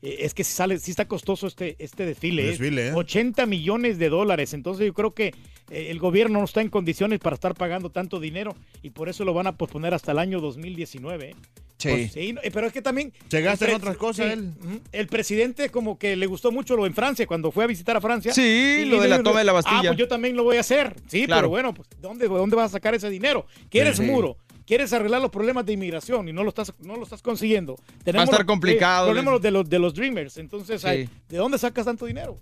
eh, 0.00 0.18
Es 0.20 0.34
que 0.34 0.44
sí 0.44 0.52
sale, 0.54 0.78
sí 0.78 0.92
está 0.92 1.06
costoso 1.06 1.46
este, 1.46 1.76
este 1.78 2.06
desfile. 2.06 2.44
¿eh? 2.44 2.46
desfile, 2.50 2.88
¿eh? 2.88 2.92
80 2.94 3.44
millones 3.46 3.98
de 3.98 4.08
dólares. 4.08 4.54
Entonces 4.54 4.86
yo 4.86 4.94
creo 4.94 5.10
que 5.12 5.26
eh, 5.26 5.34
el 5.70 5.98
gobierno 5.98 6.38
no 6.38 6.44
está 6.44 6.60
en 6.60 6.68
condiciones 6.68 7.18
para 7.18 7.34
estar 7.34 7.54
pagando 7.54 7.90
tanto 7.90 8.20
dinero 8.20 8.54
y 8.82 8.90
por 8.90 9.08
eso 9.08 9.24
lo 9.24 9.32
van 9.34 9.46
a 9.46 9.56
posponer 9.56 9.94
hasta 9.94 10.12
el 10.12 10.18
año 10.18 10.40
2019. 10.40 11.30
¿eh? 11.30 11.34
Sí. 11.78 11.88
Pues 11.88 12.12
sí, 12.12 12.34
eh, 12.42 12.50
pero 12.52 12.66
es 12.68 12.72
que 12.72 12.80
también... 12.82 13.12
Se 13.28 13.40
gasta 13.40 13.64
en 13.64 13.72
el 13.72 13.76
otras 13.78 13.96
cosas, 13.96 14.32
él. 14.32 14.52
El 14.92 15.06
presidente 15.08 15.68
como 15.70 15.98
que 15.98 16.14
le 16.14 16.26
gustó 16.26 16.52
mucho 16.52 16.76
lo 16.76 16.86
en 16.86 16.94
Francia, 16.94 17.26
cuando 17.26 17.50
fue 17.50 17.64
a 17.64 17.66
visitar 17.66 17.96
a 17.96 18.00
Francia. 18.00 18.32
Sí, 18.32 18.84
lo 18.86 19.00
de 19.00 19.08
la 19.08 19.22
toma 19.22 19.40
de 19.40 19.44
la 19.44 19.52
Bastilla. 19.52 19.78
Ah, 19.78 19.82
pues 19.88 19.96
yo 19.98 20.06
también 20.06 20.36
lo 20.36 20.44
voy 20.44 20.58
a 20.58 20.60
hacer. 20.60 20.94
Sí, 21.08 21.26
Claro. 21.26 21.40
pero 21.40 21.48
bueno, 21.48 21.74
pues 21.74 21.88
¿dónde, 22.00 22.28
¿dónde 22.28 22.54
vas 22.54 22.66
a 22.66 22.72
sacar 22.74 22.94
ese 22.94 23.10
dinero? 23.10 23.46
¿Quieres 23.68 23.96
Sí. 23.96 24.02
muro? 24.04 24.36
¿Quieres 24.72 24.90
arreglar 24.94 25.20
los 25.20 25.30
problemas 25.30 25.66
de 25.66 25.74
inmigración 25.74 26.30
y 26.30 26.32
no 26.32 26.42
lo 26.42 26.48
estás, 26.48 26.72
no 26.80 26.96
lo 26.96 27.02
estás 27.02 27.20
consiguiendo? 27.20 27.74
Va 28.08 28.20
a 28.20 28.24
estar 28.24 28.38
los- 28.38 28.46
complicado. 28.46 29.08
eh, 29.08 29.10
problemas 29.10 29.42
de 29.42 29.50
los, 29.50 29.68
de 29.68 29.78
los 29.78 29.92
Dreamers. 29.92 30.38
Entonces, 30.38 30.80
Sí. 30.80 30.86
ay, 30.88 31.08
¿de 31.28 31.36
dónde 31.36 31.58
sacas 31.58 31.84
tanto 31.84 32.06
dinero? 32.06 32.38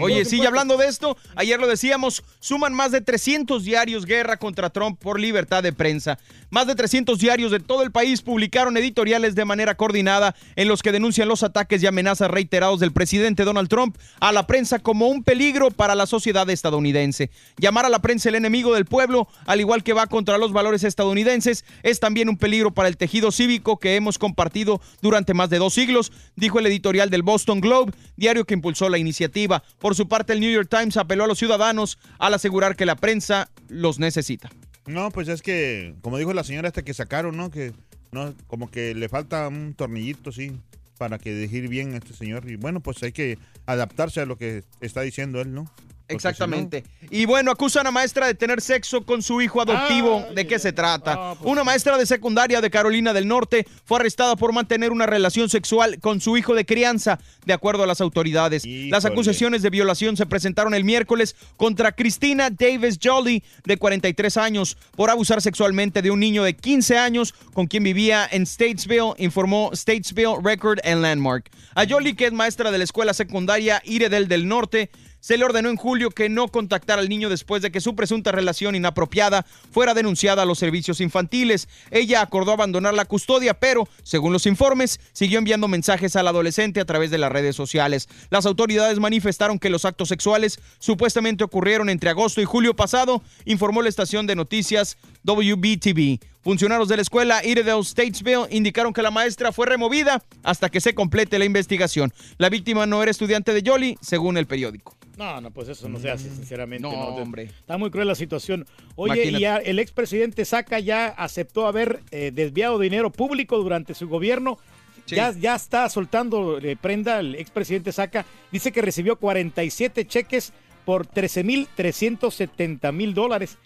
Oye, 0.00 0.24
sí, 0.24 0.40
y 0.40 0.46
hablando 0.46 0.78
de 0.78 0.86
esto, 0.86 1.14
ayer 1.36 1.60
lo 1.60 1.66
decíamos, 1.66 2.24
suman 2.40 2.72
más 2.72 2.90
de 2.90 3.02
300 3.02 3.64
diarios 3.64 4.06
guerra 4.06 4.38
contra 4.38 4.70
Trump 4.70 4.98
por 4.98 5.20
libertad 5.20 5.62
de 5.62 5.74
prensa. 5.74 6.18
Más 6.48 6.66
de 6.66 6.74
300 6.74 7.18
diarios 7.18 7.50
de 7.50 7.60
todo 7.60 7.82
el 7.82 7.90
país 7.92 8.22
publicaron 8.22 8.78
editoriales 8.78 9.34
de 9.34 9.44
manera 9.44 9.74
coordinada 9.74 10.34
en 10.56 10.68
los 10.68 10.80
que 10.82 10.90
denuncian 10.90 11.28
los 11.28 11.42
ataques 11.42 11.82
y 11.82 11.86
amenazas 11.86 12.30
reiterados 12.30 12.80
del 12.80 12.92
presidente 12.92 13.44
Donald 13.44 13.68
Trump 13.68 13.98
a 14.20 14.32
la 14.32 14.46
prensa 14.46 14.78
como 14.78 15.08
un 15.08 15.22
peligro 15.22 15.70
para 15.70 15.94
la 15.94 16.06
sociedad 16.06 16.48
estadounidense. 16.48 17.28
Llamar 17.58 17.84
a 17.84 17.90
la 17.90 17.98
prensa 17.98 18.30
el 18.30 18.36
enemigo 18.36 18.72
del 18.72 18.86
pueblo, 18.86 19.28
al 19.44 19.60
igual 19.60 19.82
que 19.82 19.92
va 19.92 20.06
contra 20.06 20.38
los 20.38 20.52
valores 20.54 20.82
estadounidenses, 20.82 21.66
es 21.82 22.00
también 22.00 22.28
un 22.28 22.36
peligro 22.36 22.72
para 22.72 22.88
el 22.88 22.96
tejido 22.96 23.32
cívico 23.32 23.78
que 23.78 23.96
hemos 23.96 24.18
compartido 24.18 24.80
durante 25.02 25.34
más 25.34 25.50
de 25.50 25.58
dos 25.58 25.74
siglos, 25.74 26.12
dijo 26.36 26.58
el 26.58 26.66
editorial 26.66 27.10
del 27.10 27.22
Boston 27.22 27.60
Globe, 27.60 27.92
diario 28.16 28.44
que 28.44 28.54
impulsó 28.54 28.88
la 28.88 28.98
iniciativa. 28.98 29.62
Por 29.78 29.94
su 29.94 30.08
parte, 30.08 30.32
el 30.32 30.40
New 30.40 30.52
York 30.52 30.68
Times 30.70 30.96
apeló 30.96 31.24
a 31.24 31.26
los 31.26 31.38
ciudadanos 31.38 31.98
al 32.18 32.34
asegurar 32.34 32.76
que 32.76 32.86
la 32.86 32.96
prensa 32.96 33.50
los 33.68 33.98
necesita. 33.98 34.50
No, 34.86 35.10
pues 35.10 35.28
es 35.28 35.42
que, 35.42 35.94
como 36.02 36.18
dijo 36.18 36.32
la 36.34 36.44
señora 36.44 36.68
esta 36.68 36.82
que 36.82 36.94
sacaron, 36.94 37.36
¿no? 37.36 37.50
Que 37.50 37.72
no, 38.12 38.34
como 38.46 38.70
que 38.70 38.94
le 38.94 39.08
falta 39.08 39.48
un 39.48 39.74
tornillito, 39.74 40.30
sí, 40.30 40.52
para 40.98 41.18
que 41.18 41.34
dirigir 41.34 41.68
bien 41.68 41.94
a 41.94 41.98
este 41.98 42.12
señor. 42.12 42.48
Y 42.50 42.56
bueno, 42.56 42.80
pues 42.80 43.02
hay 43.02 43.12
que 43.12 43.38
adaptarse 43.66 44.20
a 44.20 44.26
lo 44.26 44.36
que 44.36 44.62
está 44.80 45.00
diciendo 45.00 45.40
él, 45.40 45.52
¿no? 45.52 45.70
Porque 46.06 46.20
si 46.20 46.24
no- 46.26 46.30
Exactamente. 46.30 46.84
Y 47.10 47.24
bueno, 47.24 47.50
acusan 47.50 47.86
a 47.86 47.90
maestra 47.90 48.26
de 48.26 48.34
tener 48.34 48.60
sexo 48.60 49.04
con 49.06 49.22
su 49.22 49.40
hijo 49.40 49.62
adoptivo. 49.62 50.24
¿De 50.34 50.46
qué 50.46 50.58
se 50.58 50.72
trata? 50.72 51.34
Una 51.42 51.64
maestra 51.64 51.96
de 51.96 52.04
secundaria 52.06 52.60
de 52.60 52.70
Carolina 52.70 53.12
del 53.12 53.26
Norte 53.26 53.66
fue 53.84 53.98
arrestada 54.00 54.36
por 54.36 54.52
mantener 54.52 54.90
una 54.92 55.06
relación 55.06 55.48
sexual 55.48 55.98
con 56.00 56.20
su 56.20 56.36
hijo 56.36 56.54
de 56.54 56.66
crianza, 56.66 57.18
de 57.46 57.52
acuerdo 57.54 57.84
a 57.84 57.86
las 57.86 58.00
autoridades. 58.02 58.64
Las 58.90 59.04
acusaciones 59.04 59.62
de 59.62 59.70
violación 59.70 60.16
se 60.16 60.26
presentaron 60.26 60.74
el 60.74 60.84
miércoles 60.84 61.36
contra 61.56 61.92
Cristina 61.92 62.50
Davis 62.50 62.98
Jolly, 63.02 63.42
de 63.64 63.76
43 63.78 64.36
años, 64.36 64.76
por 64.96 65.08
abusar 65.10 65.40
sexualmente 65.40 66.02
de 66.02 66.10
un 66.10 66.20
niño 66.20 66.42
de 66.44 66.54
15 66.54 66.98
años 66.98 67.34
con 67.54 67.66
quien 67.66 67.82
vivía 67.84 68.28
en 68.30 68.44
Statesville, 68.46 69.14
informó 69.18 69.70
Statesville 69.74 70.36
Record 70.42 70.80
and 70.84 71.00
Landmark. 71.02 71.50
A 71.74 71.86
Jolly, 71.88 72.14
que 72.14 72.26
es 72.26 72.32
maestra 72.32 72.70
de 72.70 72.78
la 72.78 72.84
escuela 72.84 73.14
secundaria 73.14 73.80
Iredel 73.84 74.28
del 74.28 74.46
Norte, 74.48 74.90
se 75.24 75.38
le 75.38 75.44
ordenó 75.46 75.70
en 75.70 75.76
julio 75.76 76.10
que 76.10 76.28
no 76.28 76.48
contactara 76.48 77.00
al 77.00 77.08
niño 77.08 77.30
después 77.30 77.62
de 77.62 77.72
que 77.72 77.80
su 77.80 77.96
presunta 77.96 78.30
relación 78.30 78.74
inapropiada 78.74 79.46
fuera 79.70 79.94
denunciada 79.94 80.42
a 80.42 80.44
los 80.44 80.58
servicios 80.58 81.00
infantiles. 81.00 81.66
Ella 81.90 82.20
acordó 82.20 82.52
abandonar 82.52 82.92
la 82.92 83.06
custodia, 83.06 83.54
pero, 83.54 83.88
según 84.02 84.34
los 84.34 84.44
informes, 84.44 85.00
siguió 85.14 85.38
enviando 85.38 85.66
mensajes 85.66 86.14
al 86.16 86.28
adolescente 86.28 86.78
a 86.78 86.84
través 86.84 87.10
de 87.10 87.16
las 87.16 87.32
redes 87.32 87.56
sociales. 87.56 88.06
Las 88.28 88.44
autoridades 88.44 89.00
manifestaron 89.00 89.58
que 89.58 89.70
los 89.70 89.86
actos 89.86 90.10
sexuales 90.10 90.60
supuestamente 90.78 91.42
ocurrieron 91.42 91.88
entre 91.88 92.10
agosto 92.10 92.42
y 92.42 92.44
julio 92.44 92.76
pasado, 92.76 93.22
informó 93.46 93.80
la 93.80 93.88
estación 93.88 94.26
de 94.26 94.36
noticias 94.36 94.98
WBTV. 95.22 96.33
Funcionarios 96.44 96.88
de 96.88 96.96
la 96.96 97.02
escuela 97.02 97.42
Iredell 97.42 97.82
Statesville 97.82 98.46
indicaron 98.50 98.92
que 98.92 99.00
la 99.00 99.10
maestra 99.10 99.50
fue 99.50 99.64
removida 99.64 100.22
hasta 100.42 100.68
que 100.68 100.78
se 100.82 100.94
complete 100.94 101.38
la 101.38 101.46
investigación. 101.46 102.12
La 102.36 102.50
víctima 102.50 102.84
no 102.84 103.02
era 103.02 103.10
estudiante 103.10 103.54
de 103.54 103.62
Yoli, 103.62 103.96
según 104.02 104.36
el 104.36 104.46
periódico. 104.46 104.94
No, 105.16 105.40
no, 105.40 105.50
pues 105.50 105.70
eso 105.70 105.88
no 105.88 105.98
se 105.98 106.10
hace, 106.10 106.28
sinceramente. 106.28 106.86
No, 106.86 106.92
No, 106.92 107.06
hombre. 107.16 107.44
Está 107.44 107.78
muy 107.78 107.90
cruel 107.90 108.08
la 108.08 108.14
situación. 108.14 108.66
Oye, 108.94 109.26
Imagínate. 109.28 109.64
y 109.64 109.70
el 109.70 109.78
expresidente 109.78 110.44
Saca 110.44 110.80
ya 110.80 111.06
aceptó 111.06 111.66
haber 111.66 112.00
eh, 112.10 112.30
desviado 112.34 112.78
dinero 112.78 113.10
público 113.10 113.56
durante 113.56 113.94
su 113.94 114.06
gobierno. 114.06 114.58
Sí. 115.06 115.16
Ya, 115.16 115.32
ya 115.32 115.54
está 115.54 115.88
soltando 115.88 116.58
eh, 116.58 116.76
prenda 116.78 117.20
el 117.20 117.36
expresidente 117.36 117.90
Saca. 117.90 118.26
Dice 118.52 118.70
que 118.70 118.82
recibió 118.82 119.16
47 119.16 120.06
cheques 120.06 120.52
por 120.84 121.06
13.370 121.06 122.92
mil 122.92 123.14
dólares. 123.14 123.56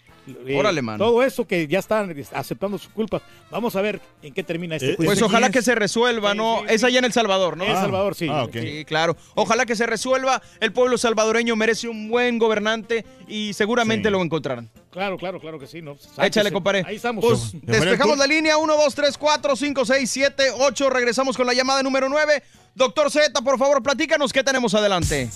Eh, 0.45 0.57
Órale, 0.57 0.81
mano. 0.81 1.03
Todo 1.03 1.23
eso 1.23 1.45
que 1.45 1.67
ya 1.67 1.79
están 1.79 2.15
aceptando 2.33 2.77
sus 2.77 2.91
culpas. 2.91 3.21
Vamos 3.49 3.75
a 3.75 3.81
ver 3.81 3.99
en 4.21 4.33
qué 4.33 4.43
termina 4.43 4.75
este 4.75 4.95
juicio. 4.95 5.05
Pues 5.05 5.21
ojalá 5.21 5.49
que 5.49 5.61
se 5.61 5.75
resuelva, 5.75 6.33
¿no? 6.33 6.65
Es 6.67 6.83
allá 6.83 6.99
en 6.99 7.05
El 7.05 7.13
Salvador, 7.13 7.57
¿no? 7.57 7.65
En 7.65 7.71
El 7.71 7.77
Salvador, 7.77 8.15
sí. 8.15 8.27
Ah, 8.29 8.43
ok. 8.43 8.53
Sí, 8.53 8.85
claro. 8.85 9.15
Ojalá 9.35 9.65
que 9.65 9.75
se 9.75 9.85
resuelva. 9.85 10.41
El 10.59 10.73
pueblo 10.73 10.97
salvadoreño 10.97 11.55
merece 11.55 11.87
un 11.87 12.09
buen 12.09 12.37
gobernante 12.39 13.05
y 13.27 13.53
seguramente 13.53 14.09
lo 14.09 14.21
encontrarán. 14.21 14.69
Claro, 14.91 15.17
claro, 15.17 15.39
claro 15.39 15.59
que 15.59 15.67
sí. 15.67 15.81
¿no? 15.81 15.97
Échale, 16.21 16.51
compadre. 16.51 16.83
Ahí 16.85 16.95
estamos. 16.95 17.23
Pues 17.23 17.51
despejamos 17.61 18.17
la 18.17 18.27
línea 18.27 18.57
1, 18.57 18.75
2, 18.75 18.95
3, 18.95 19.17
4, 19.17 19.55
5, 19.55 19.85
6, 19.85 20.09
7, 20.09 20.43
8. 20.59 20.89
Regresamos 20.89 21.37
con 21.37 21.45
la 21.45 21.53
llamada 21.53 21.83
número 21.83 22.09
9. 22.09 22.43
Doctor 22.75 23.11
Z, 23.11 23.41
por 23.41 23.57
favor, 23.57 23.83
platícanos 23.83 24.31
qué 24.31 24.43
tenemos 24.43 24.73
adelante. 24.73 25.29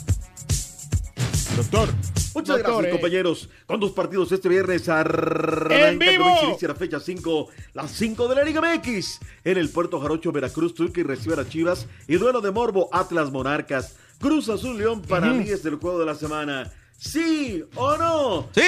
Doctor. 1.56 1.90
Muchas 2.34 2.58
Doctor, 2.58 2.58
gracias, 2.64 2.86
eh. 2.86 2.90
compañeros. 2.90 3.50
Con 3.68 3.80
dos 3.80 3.92
partidos 3.92 4.32
este 4.32 4.50
viernes 4.50 4.90
arranca 4.90 5.90
¡En 5.90 6.00
vivo! 6.00 6.24
con 6.24 6.50
inicia 6.50 6.68
la 6.68 6.76
fecha 6.76 7.00
5, 7.00 7.48
las 7.74 7.92
5 7.92 8.28
de 8.28 8.36
la 8.36 8.44
Liga 8.44 8.60
MX. 8.62 9.20
En 9.44 9.58
el 9.58 9.70
Puerto 9.70 10.00
Jarocho, 10.00 10.32
Veracruz, 10.32 10.74
Turquía 10.74 11.04
recibe 11.04 11.40
a 11.40 11.48
Chivas. 11.48 11.88
Y 12.08 12.16
duelo 12.16 12.42
de 12.42 12.50
Morbo, 12.50 12.90
Atlas 12.92 13.32
Monarcas. 13.32 13.96
Cruz 14.20 14.50
Azul 14.50 14.80
León 14.80 15.04
para 15.04 15.28
mí 15.28 15.48
es 15.48 15.64
el 15.66 15.76
juego 15.76 16.00
de 16.00 16.06
la 16.08 16.16
semana. 16.16 16.72
¿Sí 16.98 17.64
o 17.76 17.98
no? 17.98 18.50
¡Sí! 18.56 18.62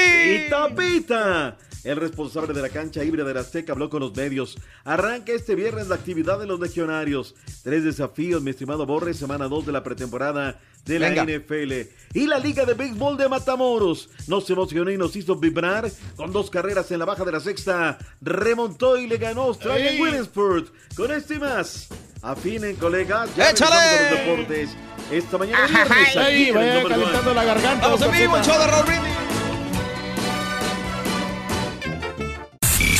¡Pita, 0.43 0.75
pita! 0.75 1.57
El 1.85 1.97
responsable 1.97 2.51
de 2.51 2.63
la 2.63 2.69
cancha 2.69 3.03
híbrida 3.03 3.23
de 3.25 3.35
la 3.35 3.41
Azteca 3.41 3.73
habló 3.73 3.91
con 3.91 3.99
los 3.99 4.15
medios. 4.15 4.57
Arranca 4.85 5.31
este 5.33 5.53
viernes 5.53 5.87
la 5.87 5.93
actividad 5.93 6.39
de 6.39 6.47
los 6.47 6.59
legionarios. 6.59 7.35
Tres 7.63 7.83
desafíos, 7.83 8.41
mi 8.41 8.49
estimado 8.49 8.87
Borre, 8.87 9.13
semana 9.13 9.47
2 9.47 9.67
de 9.67 9.71
la 9.71 9.83
pretemporada 9.83 10.59
de 10.83 10.97
la 10.99 11.09
Venga. 11.09 11.23
NFL. 11.25 11.73
Y 12.15 12.25
la 12.25 12.39
Liga 12.39 12.65
de 12.65 12.73
Béisbol 12.73 13.17
de 13.17 13.29
Matamoros 13.29 14.09
nos 14.27 14.49
emocionó 14.49 14.89
y 14.89 14.97
nos 14.97 15.15
hizo 15.15 15.35
vibrar 15.35 15.91
con 16.15 16.33
dos 16.33 16.49
carreras 16.49 16.89
en 16.89 16.97
la 16.97 17.05
baja 17.05 17.23
de 17.23 17.31
la 17.31 17.39
sexta. 17.39 17.99
Remontó 18.19 18.97
y 18.97 19.05
le 19.05 19.17
ganó 19.17 19.43
a 19.43 19.45
Australia 19.45 19.91
en. 19.91 20.01
Williamsport. 20.01 20.73
Con 20.95 21.11
este 21.11 21.35
y 21.35 21.39
más. 21.39 21.87
Afinen, 22.23 22.77
colegas. 22.77 23.29
Ya 23.35 23.51
¡Échale! 23.51 24.09
los 24.09 24.25
deportes. 24.25 24.69
Esta 25.11 25.37
mañana 25.37 25.67
viernes. 25.67 26.15
En 26.15 26.55
vaya 26.55 26.83
calentando 26.89 27.31
uno. 27.31 27.33
la 27.35 27.43
garganta. 27.43 27.85
Vamos 27.85 28.01
en 28.01 28.11
vivo, 28.11 28.41
show 28.41 28.59
de 28.59 29.14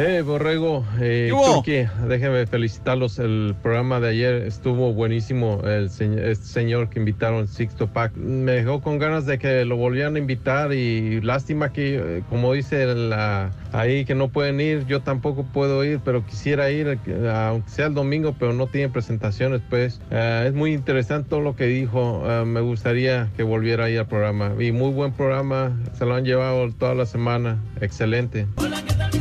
Hey, 0.00 0.20
Borrego, 0.20 0.86
eh, 1.00 1.24
¿Qué 1.26 1.32
hubo? 1.32 1.54
Turquí, 1.54 1.84
déjenme 2.06 2.46
felicitarlos. 2.46 3.18
El 3.18 3.56
programa 3.60 3.98
de 3.98 4.10
ayer 4.10 4.34
estuvo 4.44 4.92
buenísimo. 4.92 5.60
El 5.64 5.90
señor, 5.90 6.20
este 6.20 6.46
señor 6.46 6.88
que 6.88 7.00
invitaron, 7.00 7.48
Sixto 7.48 7.88
Pack, 7.88 8.14
me 8.14 8.52
dejó 8.52 8.80
con 8.80 9.00
ganas 9.00 9.26
de 9.26 9.40
que 9.40 9.64
lo 9.64 9.76
volvieran 9.76 10.14
a 10.14 10.20
invitar. 10.20 10.72
Y 10.72 11.20
lástima 11.20 11.72
que, 11.72 11.96
eh, 11.96 12.22
como 12.30 12.52
dice 12.52 12.86
la, 12.86 13.50
ahí, 13.72 14.04
que 14.04 14.14
no 14.14 14.28
pueden 14.28 14.60
ir. 14.60 14.86
Yo 14.86 15.00
tampoco 15.00 15.42
puedo 15.42 15.82
ir, 15.82 15.98
pero 16.04 16.24
quisiera 16.24 16.70
ir, 16.70 16.96
eh, 17.04 17.32
aunque 17.34 17.68
sea 17.68 17.86
el 17.86 17.94
domingo, 17.94 18.36
pero 18.38 18.52
no 18.52 18.68
tienen 18.68 18.92
presentaciones. 18.92 19.62
Pues 19.68 20.00
Eh, 20.12 20.44
es 20.46 20.54
muy 20.54 20.74
interesante 20.74 21.28
todo 21.28 21.40
lo 21.40 21.56
que 21.56 21.66
dijo. 21.66 22.22
Eh, 22.24 22.44
me 22.44 22.60
gustaría 22.60 23.30
que 23.36 23.42
volviera 23.42 23.86
ahí 23.86 23.96
al 23.96 24.06
programa. 24.06 24.52
Y 24.60 24.70
muy 24.70 24.92
buen 24.92 25.10
programa, 25.10 25.76
se 25.94 26.06
lo 26.06 26.14
han 26.14 26.24
llevado 26.24 26.70
toda 26.70 26.94
la 26.94 27.04
semana. 27.04 27.58
Excelente. 27.80 28.46
Te 28.54 29.17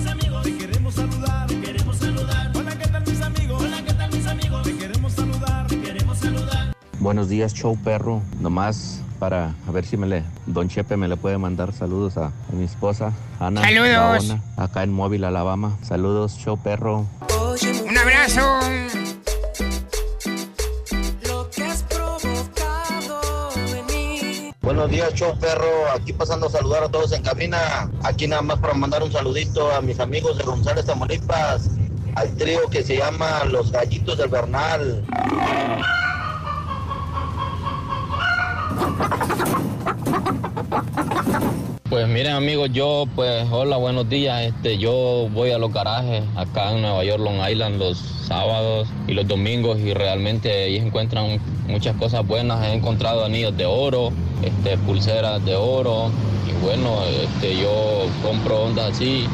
Buenos 7.08 7.30
días, 7.30 7.54
show 7.54 7.78
perro. 7.78 8.22
Nomás 8.42 9.00
para 9.18 9.56
a 9.66 9.72
ver 9.72 9.86
si 9.86 9.96
me 9.96 10.08
le, 10.08 10.24
Don 10.46 10.68
Chepe 10.68 10.98
me 10.98 11.08
le 11.08 11.16
puede 11.16 11.38
mandar 11.38 11.72
saludos 11.72 12.18
a, 12.18 12.26
a 12.26 12.52
mi 12.52 12.66
esposa, 12.66 13.14
Ana. 13.40 13.62
Saludos. 13.62 14.28
Gaona, 14.28 14.44
acá 14.58 14.84
en 14.84 14.92
Móvil, 14.92 15.24
Alabama. 15.24 15.78
Saludos, 15.84 16.38
show 16.38 16.58
perro. 16.62 17.06
Un 17.88 17.98
abrazo. 17.98 18.42
Lo 21.30 21.50
que 21.50 21.64
has 21.64 21.84
provocado 21.84 23.52
en 23.56 23.86
mí. 23.86 24.52
Buenos 24.62 24.92
días, 24.92 25.14
show 25.14 25.34
perro. 25.40 25.90
Aquí 25.96 26.12
pasando 26.12 26.48
a 26.48 26.50
saludar 26.50 26.84
a 26.84 26.90
todos 26.90 27.14
en 27.14 27.24
cabina. 27.24 27.90
Aquí 28.04 28.28
nada 28.28 28.42
más 28.42 28.60
para 28.60 28.74
mandar 28.74 29.02
un 29.02 29.14
saludito 29.14 29.72
a 29.72 29.80
mis 29.80 30.02
amigos 30.02 30.38
de 30.38 30.44
González 30.44 30.86
Tamaulipas. 30.86 31.70
Al 32.16 32.36
trío 32.36 32.68
que 32.70 32.84
se 32.84 32.98
llama 32.98 33.46
Los 33.46 33.72
Gallitos 33.72 34.18
del 34.18 34.28
Bernal. 34.28 35.06
Pues 41.90 42.08
miren 42.08 42.34
amigos, 42.34 42.70
yo 42.74 43.06
pues 43.16 43.48
hola, 43.50 43.78
buenos 43.78 44.10
días. 44.10 44.44
Este, 44.44 44.78
yo 44.78 45.30
voy 45.34 45.52
a 45.52 45.58
los 45.58 45.74
garajes 45.74 46.24
acá 46.36 46.74
en 46.74 46.82
Nueva 46.82 47.04
York, 47.04 47.20
Long 47.24 47.40
Island, 47.50 47.80
los 47.80 47.98
sábados 47.98 48.88
y 49.08 49.14
los 49.14 49.28
domingos 49.28 49.80
y 49.80 49.94
realmente 49.94 50.52
ahí 50.52 50.76
encuentran 50.76 51.40
muchas 51.68 51.96
cosas 51.96 52.28
buenas. 52.28 52.64
He 52.68 52.74
encontrado 52.74 53.26
anillos 53.26 53.56
de 53.58 53.66
oro, 53.66 54.12
este, 54.44 54.78
pulseras 54.78 55.44
de 55.46 55.56
oro 55.56 56.12
y 56.48 56.64
bueno, 56.64 57.00
este, 57.24 57.58
yo 57.58 58.06
compro 58.22 58.66
ondas 58.66 58.92
así 58.92 59.26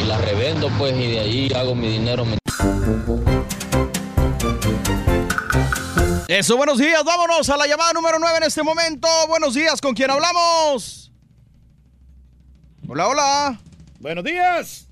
y 0.00 0.06
las 0.06 0.20
revendo 0.24 0.68
pues 0.78 0.94
y 0.94 1.06
de 1.08 1.20
ahí 1.20 1.52
hago 1.54 1.74
mi 1.74 1.88
dinero. 1.88 2.24
Eso, 6.30 6.56
buenos 6.56 6.78
días. 6.78 7.02
Vámonos 7.02 7.50
a 7.50 7.56
la 7.56 7.66
llamada 7.66 7.92
número 7.92 8.16
9 8.20 8.36
en 8.36 8.44
este 8.44 8.62
momento. 8.62 9.08
Buenos 9.26 9.52
días, 9.52 9.80
¿con 9.80 9.94
quién 9.94 10.12
hablamos? 10.12 11.10
Hola, 12.86 13.08
hola. 13.08 13.60
Buenos 13.98 14.22
días. 14.22 14.88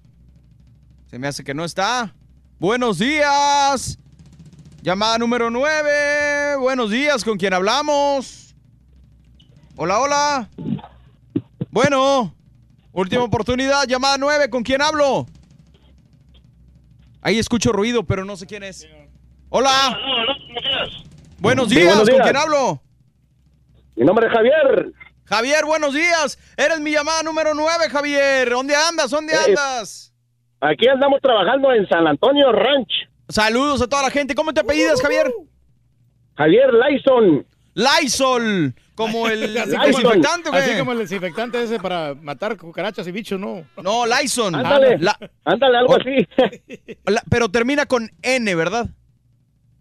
Se 1.07 1.17
me 1.17 1.29
hace 1.29 1.45
que 1.45 1.55
no 1.55 1.65
está. 1.65 2.13
Buenos 2.59 2.99
días. 2.99 4.01
Llamada 4.83 5.17
número 5.17 5.49
9. 5.49 6.57
Buenos 6.57 6.91
días, 6.91 7.23
¿con 7.23 7.39
quién 7.39 7.55
hablamos? 7.55 8.57
Hola, 9.77 10.01
hola. 10.01 10.51
Bueno, 11.71 12.35
última 12.91 13.23
oportunidad, 13.23 13.87
llamada 13.87 14.19
9, 14.19 14.51
¿con 14.51 14.65
quién 14.65 14.83
hablo? 14.83 15.25
Ahí 17.23 17.39
escucho 17.39 17.71
ruido, 17.71 18.03
pero 18.03 18.25
no 18.25 18.37
sé 18.37 18.45
quién 18.45 18.65
es. 18.65 18.89
Hola. 19.51 19.97
Buenos 21.39 21.69
Sí, 21.69 21.77
días, 21.77 21.95
buenos 21.97 22.11
¿con 22.11 22.21
quién 22.21 22.37
hablo? 22.37 22.83
Mi 23.97 24.05
nombre 24.05 24.27
es 24.27 24.33
Javier. 24.33 24.93
Javier, 25.25 25.65
buenos 25.65 25.95
días. 25.95 26.39
Eres 26.57 26.81
mi 26.81 26.91
llamada 26.93 27.23
número 27.23 27.55
9, 27.55 27.89
Javier. 27.91 28.51
¿Dónde 28.51 28.75
andas? 28.75 29.11
¿Dónde 29.11 29.35
Eh, 29.35 29.37
andas? 29.49 30.13
Aquí 30.61 30.89
andamos 30.89 31.21
trabajando 31.21 31.73
en 31.73 31.89
San 31.89 32.07
Antonio 32.07 32.51
Ranch. 32.53 32.91
Saludos 33.29 33.83
a 33.83 33.89
toda 33.89 34.03
la 34.03 34.11
gente. 34.11 34.35
¿Cómo 34.35 34.53
te 34.53 34.61
apellidas, 34.61 35.01
Javier? 35.01 35.31
Javier 36.37 36.71
Lyson. 36.73 37.47
Lysol, 37.75 38.75
como 38.97 39.29
el 39.29 39.57
Así 39.59 39.71
desinfectante. 39.77 40.51
Así 40.53 40.79
como 40.79 40.93
el 40.93 40.99
desinfectante 40.99 41.63
ese 41.63 41.79
para 41.79 42.15
matar 42.15 42.57
cucarachas 42.57 43.07
y 43.07 43.13
bichos, 43.13 43.39
¿no? 43.39 43.65
No, 43.83 44.05
Lyson. 44.07 44.55
Ándale, 44.57 44.99
ándale, 45.45 45.79
algo 45.79 45.97
así. 45.97 46.27
pero 47.31 47.49
termina 47.51 47.87
con 47.87 48.11
N, 48.23 48.53
¿verdad? 48.57 48.89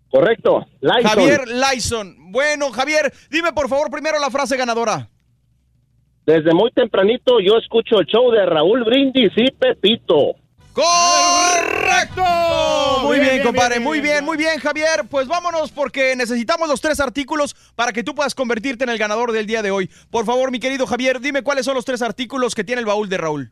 Correcto, 0.09 0.65
Lyson. 0.79 1.03
Javier 1.03 1.41
Lyson. 1.47 2.31
Bueno, 2.31 2.71
Javier, 2.71 3.11
dime 3.29 3.51
por 3.53 3.67
favor 3.67 3.89
primero 3.91 4.19
la 4.19 4.29
frase 4.29 4.55
ganadora. 4.55 5.09
Desde 6.25 6.53
muy 6.53 6.71
tempranito 6.71 7.39
yo 7.39 7.57
escucho 7.57 7.99
el 7.99 8.05
show 8.05 8.31
de 8.31 8.45
Raúl 8.45 8.83
Brindis 8.83 9.31
y 9.35 9.51
Pepito. 9.51 10.35
¡Correcto! 10.77 12.21
Muy 13.01 13.19
bien, 13.19 13.41
compadre, 13.41 13.79
muy 13.79 13.99
bien, 13.99 14.23
muy 14.23 14.37
bien, 14.37 14.59
Javier. 14.59 15.05
Pues 15.09 15.27
vámonos 15.27 15.71
porque 15.71 16.15
necesitamos 16.15 16.69
los 16.69 16.81
tres 16.81 16.99
artículos 16.99 17.55
para 17.75 17.91
que 17.91 18.03
tú 18.03 18.13
puedas 18.13 18.35
convertirte 18.35 18.83
en 18.83 18.91
el 18.91 18.99
ganador 18.99 19.31
del 19.31 19.47
día 19.47 19.63
de 19.63 19.71
hoy. 19.71 19.89
Por 20.11 20.25
favor, 20.25 20.51
mi 20.51 20.59
querido 20.59 20.85
Javier, 20.85 21.19
dime 21.19 21.41
cuáles 21.41 21.65
son 21.65 21.73
los 21.73 21.85
tres 21.85 22.03
artículos 22.03 22.53
que 22.53 22.63
tiene 22.63 22.81
el 22.81 22.85
baúl 22.85 23.09
de 23.09 23.17
Raúl. 23.17 23.51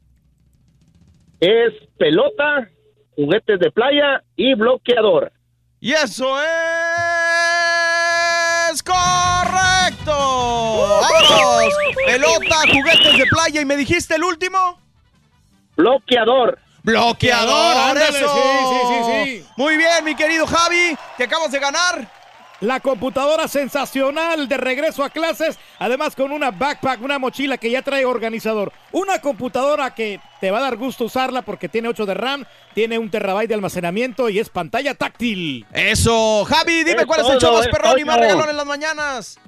Es 1.40 1.73
pelota, 1.98 2.69
juguetes 3.15 3.60
de 3.60 3.72
playa 3.72 4.22
y 4.36 4.53
bloqueador. 4.53 5.32
Y 5.86 5.94
eso 5.94 6.41
es 8.72 8.82
correcto. 8.82 10.18
¡Vámonos! 10.99 11.74
Pelota, 12.07 12.56
juguetes 12.74 13.16
de 13.20 13.26
playa 13.28 13.62
y 13.62 13.66
me 13.66 13.76
dijiste 13.76 14.16
el 14.16 14.24
último. 14.24 14.80
Bloqueador. 15.78 16.57
Bloqueador, 16.82 17.78
ándale, 17.78 18.18
eso. 18.18 18.34
sí, 18.34 18.41
sí, 18.72 18.78
sí, 18.88 19.03
sí. 19.44 19.45
Muy 19.57 19.78
bien, 19.78 20.03
mi 20.03 20.16
querido 20.16 20.48
Javi, 20.48 20.98
te 21.18 21.26
acabas 21.26 21.52
de 21.52 21.60
ganar. 21.60 22.12
La 22.65 22.79
computadora 22.79 23.47
sensacional 23.47 24.47
de 24.47 24.57
regreso 24.57 25.03
a 25.03 25.11
clases, 25.11 25.59
además 25.77 26.15
con 26.15 26.31
una 26.31 26.49
backpack, 26.49 26.99
una 27.03 27.19
mochila 27.19 27.59
que 27.59 27.69
ya 27.69 27.83
trae 27.83 28.05
organizador. 28.05 28.73
Una 28.91 29.21
computadora 29.21 29.93
que 29.93 30.19
te 30.41 30.49
va 30.49 30.57
a 30.57 30.61
dar 30.61 30.75
gusto 30.75 31.03
usarla 31.03 31.43
porque 31.43 31.69
tiene 31.69 31.89
8 31.89 32.07
de 32.07 32.15
RAM, 32.15 32.43
tiene 32.73 32.97
un 32.97 33.11
terabyte 33.11 33.49
de 33.49 33.53
almacenamiento 33.53 34.29
y 34.29 34.39
es 34.39 34.49
pantalla 34.49 34.95
táctil. 34.95 35.63
Eso, 35.71 36.43
Javi, 36.45 36.83
dime 36.83 37.01
Es 37.01 37.05
cuál 37.05 37.21
es 37.21 37.29
el 37.29 37.37
show 37.37 37.53
más 37.53 37.67
perrón 37.67 37.99
y 37.99 38.03
más 38.03 38.19
regalón 38.19 38.49
en 38.49 38.57
las 38.57 38.65
mañanas. 38.65 39.39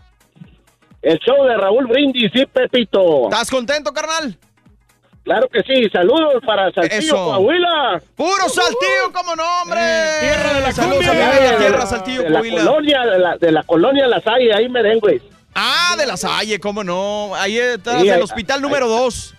El 1.02 1.18
show 1.18 1.44
de 1.44 1.57
Raúl 1.57 1.88
Brindis 1.88 2.30
y 2.35 2.45
Pepito. 2.45 3.31
¿Estás 3.31 3.49
contento, 3.49 3.91
carnal? 3.94 4.38
Claro 5.28 5.49
que 5.49 5.62
sí. 5.64 5.90
Saludos 5.91 6.41
para 6.45 6.72
Saltillo, 6.72 6.99
Eso. 6.99 7.16
Coahuila. 7.16 8.02
¡Puro 8.16 8.48
Saltillo, 8.48 9.12
como 9.14 9.36
no, 9.36 9.44
hombre! 9.62 9.80
tierra 10.22 10.54
de 10.54 10.62
la 10.62 10.72
Saludos 10.72 11.06
a 11.08 11.12
mi 11.12 11.18
De 11.20 11.26
bella 11.28 11.52
la- 11.52 11.58
tierra, 11.58 11.86
Saltillo, 11.86 12.24
de 12.24 12.30
la 12.30 12.40
Coahuila. 12.40 12.64
colonia, 12.66 13.06
de 13.06 13.20
la, 13.20 13.38
de 13.38 13.52
la 13.52 13.64
colonia 13.64 14.08
La 14.08 14.22
Salle, 14.22 14.54
ahí 14.56 14.70
merengue. 14.70 15.22
Ah, 15.54 15.95
de 15.98 16.06
la 16.06 16.16
Salle, 16.16 16.60
cómo 16.62 16.82
no. 16.82 17.36
Ahí 17.36 17.58
está 17.58 17.99
Sí, 17.99 18.08
el 18.08 18.14
ahí- 18.16 18.22
hospital 18.22 18.62
número 18.62 18.88
2. 18.88 19.34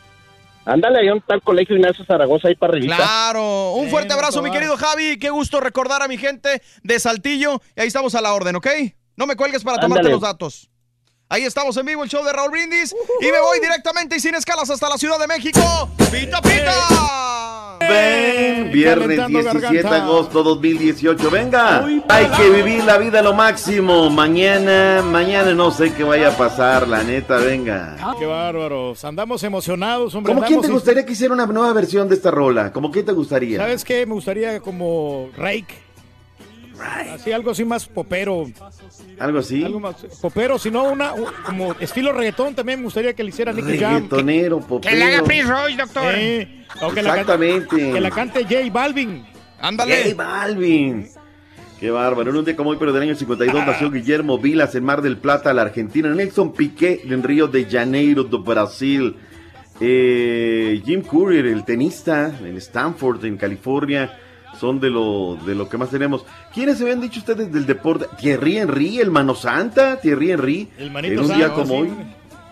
Ándale, 0.66 0.98
ahí 0.98 1.16
está 1.16 1.34
el 1.34 1.40
colegio 1.42 1.74
Ignacio 1.76 2.04
Zaragoza, 2.04 2.48
ahí 2.48 2.54
para 2.54 2.74
arriba. 2.74 2.94
Claro. 2.96 3.72
Un 3.72 3.88
fuerte 3.88 4.12
abrazo, 4.12 4.42
mi 4.42 4.50
querido 4.50 4.76
Javi. 4.76 5.18
Qué 5.18 5.30
gusto 5.30 5.58
recordar 5.60 6.02
a 6.02 6.08
mi 6.08 6.18
gente 6.18 6.60
de 6.82 7.00
Saltillo. 7.00 7.62
Y 7.74 7.80
ahí 7.80 7.86
estamos 7.86 8.14
a 8.14 8.20
la 8.20 8.34
orden, 8.34 8.54
¿ok? 8.56 8.66
No 9.16 9.26
me 9.26 9.36
cuelgues 9.36 9.64
para 9.64 9.78
tomarte 9.78 10.00
Ándale. 10.00 10.12
los 10.12 10.20
datos. 10.20 10.68
Ahí 11.30 11.44
estamos 11.44 11.76
en 11.76 11.84
vivo, 11.84 12.02
el 12.02 12.08
show 12.08 12.24
de 12.24 12.32
Raúl 12.32 12.50
Brindis. 12.50 12.96
Y 13.20 13.26
me 13.26 13.38
voy 13.40 13.60
directamente 13.60 14.16
y 14.16 14.20
sin 14.20 14.34
escalas 14.34 14.70
hasta 14.70 14.88
la 14.88 14.96
Ciudad 14.96 15.18
de 15.18 15.26
México. 15.26 15.60
¡Pita, 16.10 16.40
pita! 16.40 17.76
Ven, 17.80 18.72
viernes 18.72 19.18
calentando 19.18 19.58
17 19.58 19.88
de 19.88 19.96
agosto 19.96 20.42
2018, 20.42 21.30
venga. 21.30 21.84
Hay 22.08 22.26
que 22.28 22.48
vivir 22.48 22.82
la 22.84 22.96
vida 22.96 23.20
a 23.20 23.22
lo 23.22 23.34
máximo. 23.34 24.08
Mañana, 24.08 25.02
mañana 25.02 25.52
no 25.52 25.70
sé 25.70 25.92
qué 25.92 26.02
vaya 26.02 26.28
a 26.28 26.36
pasar, 26.36 26.88
la 26.88 27.04
neta, 27.04 27.36
venga. 27.36 27.96
Qué 28.18 28.24
bárbaros. 28.24 29.04
Andamos 29.04 29.42
emocionados, 29.42 30.14
hombre. 30.14 30.32
¿Cómo 30.32 30.46
quién 30.46 30.62
te 30.62 30.68
gustaría 30.68 31.04
que 31.04 31.12
hiciera 31.12 31.34
una 31.34 31.44
nueva 31.44 31.74
versión 31.74 32.08
de 32.08 32.14
esta 32.14 32.30
rola? 32.30 32.72
¿Cómo 32.72 32.90
quién 32.90 33.04
te 33.04 33.12
gustaría? 33.12 33.58
¿Sabes 33.58 33.84
qué? 33.84 34.06
Me 34.06 34.14
gustaría 34.14 34.60
como 34.60 35.28
Rake. 35.36 35.88
Así, 37.12 37.32
algo 37.32 37.50
así 37.50 37.66
más 37.66 37.86
popero. 37.86 38.46
¿Algo 39.20 39.38
así? 39.38 39.64
Algo 39.64 39.80
más 39.80 39.96
popero, 40.20 40.58
si 40.58 40.70
no 40.70 40.84
una 40.84 41.12
un- 41.14 41.26
como 41.44 41.74
estilo 41.80 42.12
reggaetón 42.12 42.54
también 42.54 42.78
me 42.78 42.84
gustaría 42.84 43.14
que 43.14 43.22
le 43.22 43.30
hiciera 43.30 43.52
Nicky 43.52 43.78
Jam. 43.78 43.94
Reggaetonero, 43.94 44.60
Que 44.80 44.90
le 44.96 45.04
haga 45.04 45.18
popero. 45.18 45.24
Prince 45.24 45.48
Royce, 45.52 45.76
doctor. 45.76 46.14
Eh, 46.16 46.64
o 46.82 46.90
que 46.92 47.02
la, 47.02 47.10
can- 47.10 47.18
Exactamente. 47.20 47.92
que 47.92 48.00
la 48.00 48.10
cante 48.10 48.42
J 48.44 48.56
Balvin. 48.72 49.24
J 49.60 50.14
Balvin. 50.16 51.08
Qué 51.80 51.90
bárbaro. 51.90 52.30
En 52.30 52.36
un 52.36 52.44
día 52.44 52.56
como 52.56 52.70
hoy, 52.70 52.76
pero 52.78 52.92
del 52.92 53.02
año 53.04 53.14
52, 53.14 53.64
nació 53.64 53.90
Guillermo 53.90 54.38
Vilas 54.38 54.74
en 54.74 54.84
Mar 54.84 55.00
del 55.00 55.16
Plata, 55.16 55.52
la 55.54 55.62
Argentina. 55.62 56.08
Nelson 56.12 56.52
Piqué 56.52 57.02
en 57.04 57.22
Río 57.22 57.46
de 57.46 57.66
Janeiro, 57.66 58.24
do 58.24 58.42
Brasil. 58.42 59.14
Eh, 59.80 60.82
Jim 60.84 61.02
Courier, 61.02 61.46
el 61.46 61.64
tenista 61.64 62.32
en 62.44 62.56
Stanford, 62.56 63.24
en 63.24 63.36
California. 63.36 64.18
Son 64.58 64.80
de 64.80 64.90
lo, 64.90 65.38
de 65.46 65.54
lo 65.54 65.68
que 65.68 65.78
más 65.78 65.90
tenemos. 65.90 66.24
¿Quiénes 66.52 66.78
se 66.78 66.84
habían 66.84 67.00
dicho 67.00 67.20
ustedes 67.20 67.52
del 67.52 67.64
deporte? 67.64 68.06
Thierry 68.18 68.58
Henry, 68.58 68.98
el 68.98 69.10
Mano 69.10 69.34
Santa. 69.34 70.00
Thierry 70.00 70.32
Henry. 70.32 70.68
El 70.78 70.90
manito 70.90 71.14
en 71.14 71.30
un 71.30 71.36
día 71.36 71.52
como 71.52 71.66
sí. 71.66 71.80
hoy, 71.80 71.92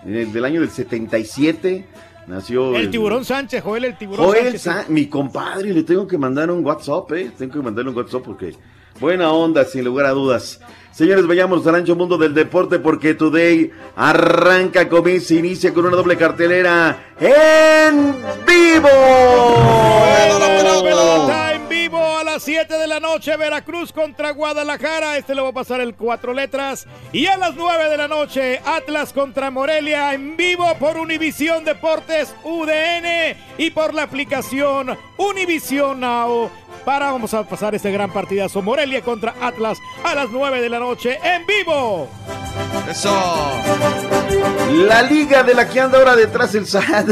en 0.04 0.14
el 0.14 0.32
del 0.32 0.44
año 0.44 0.60
del 0.60 0.70
77, 0.70 1.84
nació 2.28 2.76
El 2.76 2.90
tiburón 2.90 3.24
Sánchez, 3.24 3.62
Joel, 3.62 3.86
el 3.86 3.98
tiburón 3.98 4.26
Joel 4.26 4.58
Sánchez. 4.58 4.88
Mi 4.88 5.06
compadre, 5.06 5.72
le 5.72 5.82
tengo 5.82 6.06
que 6.06 6.16
mandar 6.16 6.50
un 6.50 6.64
WhatsApp, 6.64 7.10
¿eh? 7.12 7.32
Tengo 7.36 7.54
que 7.54 7.60
mandarle 7.60 7.90
un 7.90 7.96
WhatsApp 7.96 8.22
porque 8.24 8.54
buena 9.00 9.32
onda, 9.32 9.64
sin 9.64 9.84
lugar 9.84 10.06
a 10.06 10.10
dudas. 10.10 10.60
Señores, 10.92 11.26
vayamos 11.26 11.66
al 11.66 11.74
ancho 11.74 11.94
mundo 11.94 12.16
del 12.16 12.32
deporte 12.32 12.78
porque 12.78 13.14
Today 13.14 13.70
arranca, 13.96 14.88
comienza, 14.88 15.34
inicia 15.34 15.74
con 15.74 15.84
una 15.84 15.96
doble 15.96 16.16
cartelera 16.16 17.12
en 17.20 18.14
vivo. 18.46 18.88
La 20.38 20.56
pelota 20.56 20.72
en 20.72 20.84
vivo 20.84 21.32
a 21.32 21.55
las 22.36 22.42
7 22.42 22.74
de 22.76 22.86
la 22.86 23.00
noche, 23.00 23.34
Veracruz 23.38 23.92
contra 23.92 24.32
Guadalajara. 24.32 25.16
Este 25.16 25.34
le 25.34 25.40
va 25.40 25.48
a 25.48 25.52
pasar 25.52 25.80
el 25.80 25.94
cuatro 25.94 26.34
letras. 26.34 26.86
Y 27.10 27.24
a 27.24 27.38
las 27.38 27.54
9 27.54 27.88
de 27.88 27.96
la 27.96 28.08
noche, 28.08 28.60
Atlas 28.62 29.14
contra 29.14 29.50
Morelia 29.50 30.12
en 30.12 30.36
vivo 30.36 30.66
por 30.78 30.98
Univisión 30.98 31.64
Deportes 31.64 32.34
UDN 32.44 33.38
y 33.56 33.70
por 33.70 33.94
la 33.94 34.02
aplicación 34.02 34.98
Univisión 35.16 36.00
Now. 36.00 36.50
Para 36.84 37.10
vamos 37.10 37.32
a 37.32 37.48
pasar 37.48 37.74
este 37.74 37.90
gran 37.90 38.12
partidazo. 38.12 38.60
Morelia 38.60 39.00
contra 39.00 39.34
Atlas 39.40 39.78
a 40.04 40.14
las 40.14 40.28
9 40.28 40.60
de 40.60 40.68
la 40.68 40.78
noche 40.78 41.18
en 41.24 41.46
vivo. 41.46 42.06
Eso. 42.90 43.18
La 44.86 45.02
liga 45.04 45.42
de 45.42 45.54
la 45.54 45.66
que 45.66 45.80
anda 45.80 45.96
ahora 45.96 46.14
detrás 46.14 46.54
el 46.54 46.66
SAT. 46.66 47.08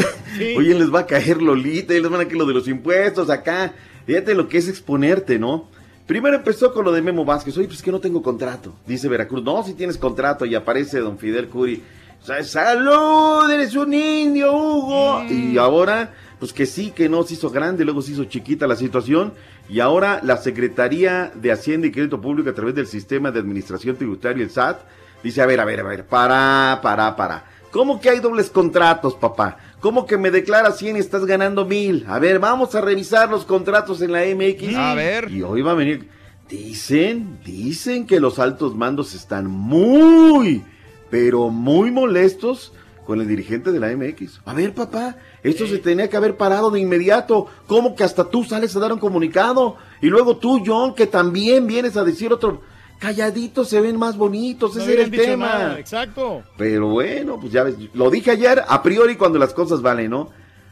Oye, 0.58 0.74
les 0.74 0.92
va 0.92 1.00
a 1.00 1.06
caer 1.06 1.40
Lolita, 1.40 1.94
y 1.94 2.00
les 2.02 2.10
van 2.10 2.20
a 2.20 2.24
caer 2.24 2.36
lo 2.36 2.44
de 2.44 2.52
los 2.52 2.68
impuestos 2.68 3.30
acá. 3.30 3.72
Fíjate 4.06 4.34
lo 4.34 4.48
que 4.48 4.58
es 4.58 4.68
exponerte, 4.68 5.38
¿no? 5.38 5.68
Primero 6.06 6.36
empezó 6.36 6.72
con 6.74 6.84
lo 6.84 6.92
de 6.92 7.00
Memo 7.02 7.24
Vázquez. 7.24 7.56
Oye, 7.56 7.66
pues 7.66 7.82
que 7.82 7.90
no 7.90 8.00
tengo 8.00 8.22
contrato. 8.22 8.74
Dice 8.86 9.08
Veracruz. 9.08 9.42
No, 9.42 9.62
si 9.62 9.72
tienes 9.74 9.96
contrato. 9.96 10.44
Y 10.44 10.54
aparece 10.54 10.98
don 11.00 11.16
Fidel 11.18 11.48
Curi. 11.48 11.82
Sa- 12.22 12.42
Salud, 12.44 13.50
eres 13.50 13.74
un 13.74 13.92
indio, 13.94 14.52
Hugo. 14.52 15.24
Y 15.30 15.56
ahora, 15.58 16.12
pues 16.38 16.52
que 16.52 16.66
sí, 16.66 16.90
que 16.90 17.08
no, 17.08 17.22
se 17.22 17.34
hizo 17.34 17.50
grande, 17.50 17.84
luego 17.84 18.02
se 18.02 18.12
hizo 18.12 18.24
chiquita 18.24 18.66
la 18.66 18.76
situación. 18.76 19.32
Y 19.68 19.80
ahora 19.80 20.20
la 20.22 20.36
Secretaría 20.36 21.32
de 21.34 21.52
Hacienda 21.52 21.86
y 21.86 21.90
Crédito 21.92 22.20
Público 22.20 22.50
a 22.50 22.54
través 22.54 22.74
del 22.74 22.86
Sistema 22.86 23.30
de 23.30 23.40
Administración 23.40 23.96
Tributaria, 23.96 24.42
el 24.42 24.50
SAT, 24.50 24.80
dice, 25.22 25.40
a 25.40 25.46
ver, 25.46 25.60
a 25.60 25.64
ver, 25.64 25.80
a 25.80 25.84
ver, 25.84 26.06
para, 26.06 26.80
para, 26.82 27.16
para. 27.16 27.44
¿Cómo 27.74 28.00
que 28.00 28.08
hay 28.08 28.20
dobles 28.20 28.50
contratos, 28.50 29.16
papá? 29.16 29.56
¿Cómo 29.80 30.06
que 30.06 30.16
me 30.16 30.30
declaras 30.30 30.78
100 30.78 30.96
y 30.96 31.00
estás 31.00 31.26
ganando 31.26 31.64
1000? 31.64 32.04
A 32.06 32.20
ver, 32.20 32.38
vamos 32.38 32.72
a 32.76 32.80
revisar 32.80 33.28
los 33.28 33.44
contratos 33.44 34.00
en 34.00 34.12
la 34.12 34.20
MX. 34.20 34.76
A 34.76 34.94
ver. 34.94 35.28
Y 35.28 35.42
hoy 35.42 35.60
va 35.60 35.72
a 35.72 35.74
venir. 35.74 36.08
Dicen, 36.48 37.40
dicen 37.44 38.06
que 38.06 38.20
los 38.20 38.38
altos 38.38 38.76
mandos 38.76 39.12
están 39.16 39.48
muy, 39.48 40.62
pero 41.10 41.50
muy 41.50 41.90
molestos 41.90 42.72
con 43.04 43.20
el 43.20 43.26
dirigente 43.26 43.72
de 43.72 43.80
la 43.80 43.88
MX. 43.88 44.42
A 44.44 44.54
ver, 44.54 44.72
papá, 44.72 45.16
esto 45.42 45.66
se 45.66 45.78
tenía 45.78 46.08
que 46.08 46.16
haber 46.16 46.36
parado 46.36 46.70
de 46.70 46.78
inmediato. 46.78 47.48
¿Cómo 47.66 47.96
que 47.96 48.04
hasta 48.04 48.30
tú 48.30 48.44
sales 48.44 48.76
a 48.76 48.78
dar 48.78 48.92
un 48.92 49.00
comunicado? 49.00 49.78
Y 50.00 50.06
luego 50.06 50.36
tú, 50.36 50.62
John, 50.64 50.94
que 50.94 51.08
también 51.08 51.66
vienes 51.66 51.96
a 51.96 52.04
decir 52.04 52.32
otro. 52.32 52.62
Calladitos 53.04 53.68
se 53.68 53.80
ven 53.80 53.98
más 53.98 54.16
bonitos, 54.16 54.74
No 54.76 54.82
ese 54.82 54.94
era 54.94 55.02
el 55.04 55.10
tema. 55.10 55.46
nada, 55.46 55.78
Exacto. 55.78 56.42
Pero 56.56 56.88
bueno, 56.88 57.38
pues 57.38 57.52
ya 57.52 57.62
ves, 57.64 57.74
lo 57.92 58.08
dije 58.10 58.30
ayer, 58.30 58.62
a 58.66 58.82
priori 58.82 59.16
cuando 59.16 59.38
las 59.38 59.52
cosas 59.52 59.82
valen, 59.82 60.10
¿no? 60.10 60.30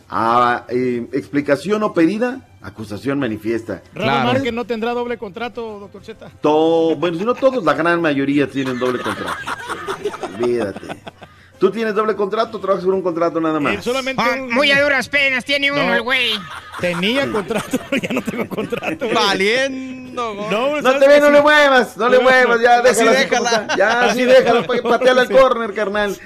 A, 0.08 0.64
eh, 0.68 1.06
explicación 1.12 1.82
o 1.82 1.92
pedida, 1.94 2.48
acusación 2.62 3.18
manifiesta. 3.18 3.82
Ramos 3.94 4.32
Márquez 4.34 4.52
no 4.52 4.64
tendrá 4.64 4.92
doble 4.92 5.18
contrato, 5.18 5.78
doctor 5.80 6.04
Z. 6.04 6.30
To- 6.40 6.96
bueno, 6.96 7.18
si 7.18 7.24
no 7.24 7.34
todos, 7.34 7.64
la 7.64 7.74
gran 7.74 8.00
mayoría 8.00 8.46
tienen 8.48 8.78
doble 8.78 8.98
contrato. 9.02 9.32
Olvídate. 10.38 10.86
¿Tú 11.62 11.70
tienes 11.70 11.94
doble 11.94 12.16
contrato 12.16 12.56
o 12.56 12.60
trabajas 12.60 12.84
por 12.84 12.92
un 12.92 13.02
contrato 13.02 13.40
nada 13.40 13.60
más? 13.60 13.84
solamente 13.84 14.20
Ah, 14.20 14.34
muy 14.50 14.72
a 14.72 14.82
duras 14.82 15.08
penas 15.08 15.44
tiene 15.44 15.70
uno 15.70 15.80
No. 15.86 15.94
el 15.94 16.02
güey. 16.02 16.32
Tenía 16.80 17.30
contrato, 17.30 17.78
pero 17.88 18.02
ya 18.08 18.12
no 18.12 18.20
tengo 18.20 18.48
contrato. 18.48 19.04
güey. 19.06 19.14
Valiendo. 19.14 20.02
No, 20.50 20.80
No 20.80 20.98
te 20.98 21.06
ve, 21.08 21.20
no 21.20 21.30
le 21.30 21.40
muevas, 21.40 21.96
no 21.96 22.08
le 22.08 22.18
muevas, 22.18 22.60
ya 22.60 22.80
Así 22.80 23.04
déjala. 23.04 23.50
así. 23.68 23.68
Ya, 23.78 24.12
sí, 24.12 24.24
déjala, 24.24 24.66
pa- 24.66 24.82
pateala 24.82 25.22
al 25.22 25.30
córner, 25.30 25.72
carnal. 25.72 26.16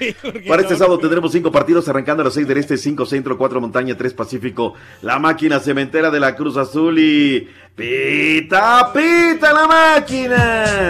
Para 0.47 0.63
este 0.63 0.75
sábado 0.75 0.97
tendremos 0.97 1.31
cinco 1.31 1.51
partidos 1.51 1.87
arrancando 1.87 2.21
a 2.23 2.25
las 2.25 2.33
seis 2.33 2.47
del 2.47 2.57
este, 2.57 2.75
cinco 2.75 3.05
centro, 3.05 3.37
cuatro 3.37 3.61
montaña, 3.61 3.95
tres 3.95 4.13
pacífico. 4.13 4.73
La 5.03 5.19
máquina 5.19 5.59
cementera 5.59 6.09
de 6.09 6.19
la 6.19 6.35
Cruz 6.35 6.57
Azul 6.57 6.97
y 6.97 7.47
pita, 7.75 8.91
pita 8.91 9.53
la 9.53 9.67
máquina. 9.67 10.89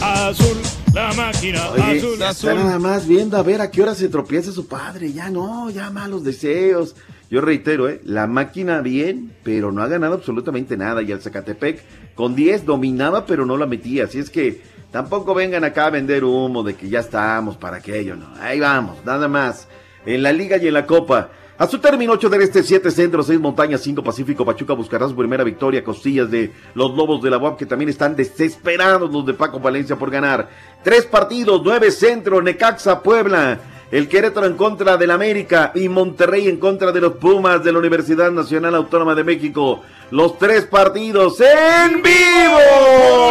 Azul, 0.00 0.56
la 0.94 1.12
máquina, 1.14 1.70
Oye, 1.70 1.98
azul, 1.98 2.18
ya 2.18 2.30
está 2.30 2.50
azul. 2.50 2.54
nada 2.54 2.78
más 2.78 3.06
viendo 3.06 3.36
a 3.36 3.42
ver 3.42 3.60
a 3.60 3.70
qué 3.70 3.82
hora 3.82 3.94
se 3.94 4.08
tropieza 4.08 4.52
su 4.52 4.66
padre. 4.66 5.12
Ya 5.12 5.30
no, 5.30 5.70
ya 5.70 5.90
malos 5.90 6.22
deseos. 6.24 6.94
Yo 7.30 7.40
reitero, 7.40 7.88
¿eh? 7.88 8.00
la 8.04 8.26
máquina 8.26 8.82
bien, 8.82 9.32
pero 9.42 9.72
no 9.72 9.82
ha 9.82 9.88
ganado 9.88 10.14
absolutamente 10.14 10.76
nada. 10.76 11.00
Y 11.02 11.12
el 11.12 11.22
Zacatepec 11.22 11.82
con 12.14 12.34
10 12.34 12.66
dominaba, 12.66 13.24
pero 13.24 13.46
no 13.46 13.56
la 13.56 13.66
metía. 13.66 14.04
Así 14.04 14.18
es 14.18 14.28
que 14.28 14.60
tampoco 14.90 15.32
vengan 15.34 15.64
acá 15.64 15.86
a 15.86 15.90
vender 15.90 16.24
humo 16.24 16.62
de 16.62 16.74
que 16.74 16.90
ya 16.90 17.00
estamos 17.00 17.56
para 17.56 17.78
aquello, 17.78 18.16
¿no? 18.16 18.26
Ahí 18.38 18.60
vamos, 18.60 18.98
nada 19.06 19.28
más. 19.28 19.66
En 20.04 20.22
la 20.22 20.32
liga 20.32 20.58
y 20.58 20.68
en 20.68 20.74
la 20.74 20.86
copa. 20.86 21.30
A 21.62 21.68
su 21.68 21.78
término, 21.78 22.14
8 22.14 22.28
del 22.28 22.42
este, 22.42 22.60
7 22.60 22.90
centro, 22.90 23.22
6 23.22 23.38
montañas, 23.38 23.80
5 23.82 24.02
pacífico. 24.02 24.44
Pachuca 24.44 24.74
buscará 24.74 25.06
su 25.06 25.14
primera 25.14 25.44
victoria. 25.44 25.84
Costillas 25.84 26.28
de 26.28 26.50
los 26.74 26.90
Lobos 26.90 27.22
de 27.22 27.30
la 27.30 27.38
UAP, 27.38 27.56
que 27.56 27.66
también 27.66 27.88
están 27.88 28.16
desesperados 28.16 29.12
los 29.12 29.24
de 29.24 29.34
Paco 29.34 29.60
Valencia 29.60 29.94
por 29.94 30.10
ganar. 30.10 30.48
Tres 30.82 31.06
partidos, 31.06 31.62
9 31.64 31.92
centro, 31.92 32.42
Necaxa, 32.42 33.00
Puebla. 33.00 33.60
El 33.92 34.08
Querétaro 34.08 34.46
en 34.46 34.56
contra 34.56 34.96
del 34.96 35.12
América 35.12 35.70
y 35.76 35.88
Monterrey 35.88 36.48
en 36.48 36.56
contra 36.56 36.90
de 36.90 37.00
los 37.00 37.12
Pumas 37.12 37.62
de 37.62 37.70
la 37.70 37.78
Universidad 37.78 38.32
Nacional 38.32 38.74
Autónoma 38.74 39.14
de 39.14 39.22
México. 39.22 39.82
Los 40.10 40.38
tres 40.38 40.64
partidos 40.64 41.40
en 41.40 42.02
vivo. 42.02 42.58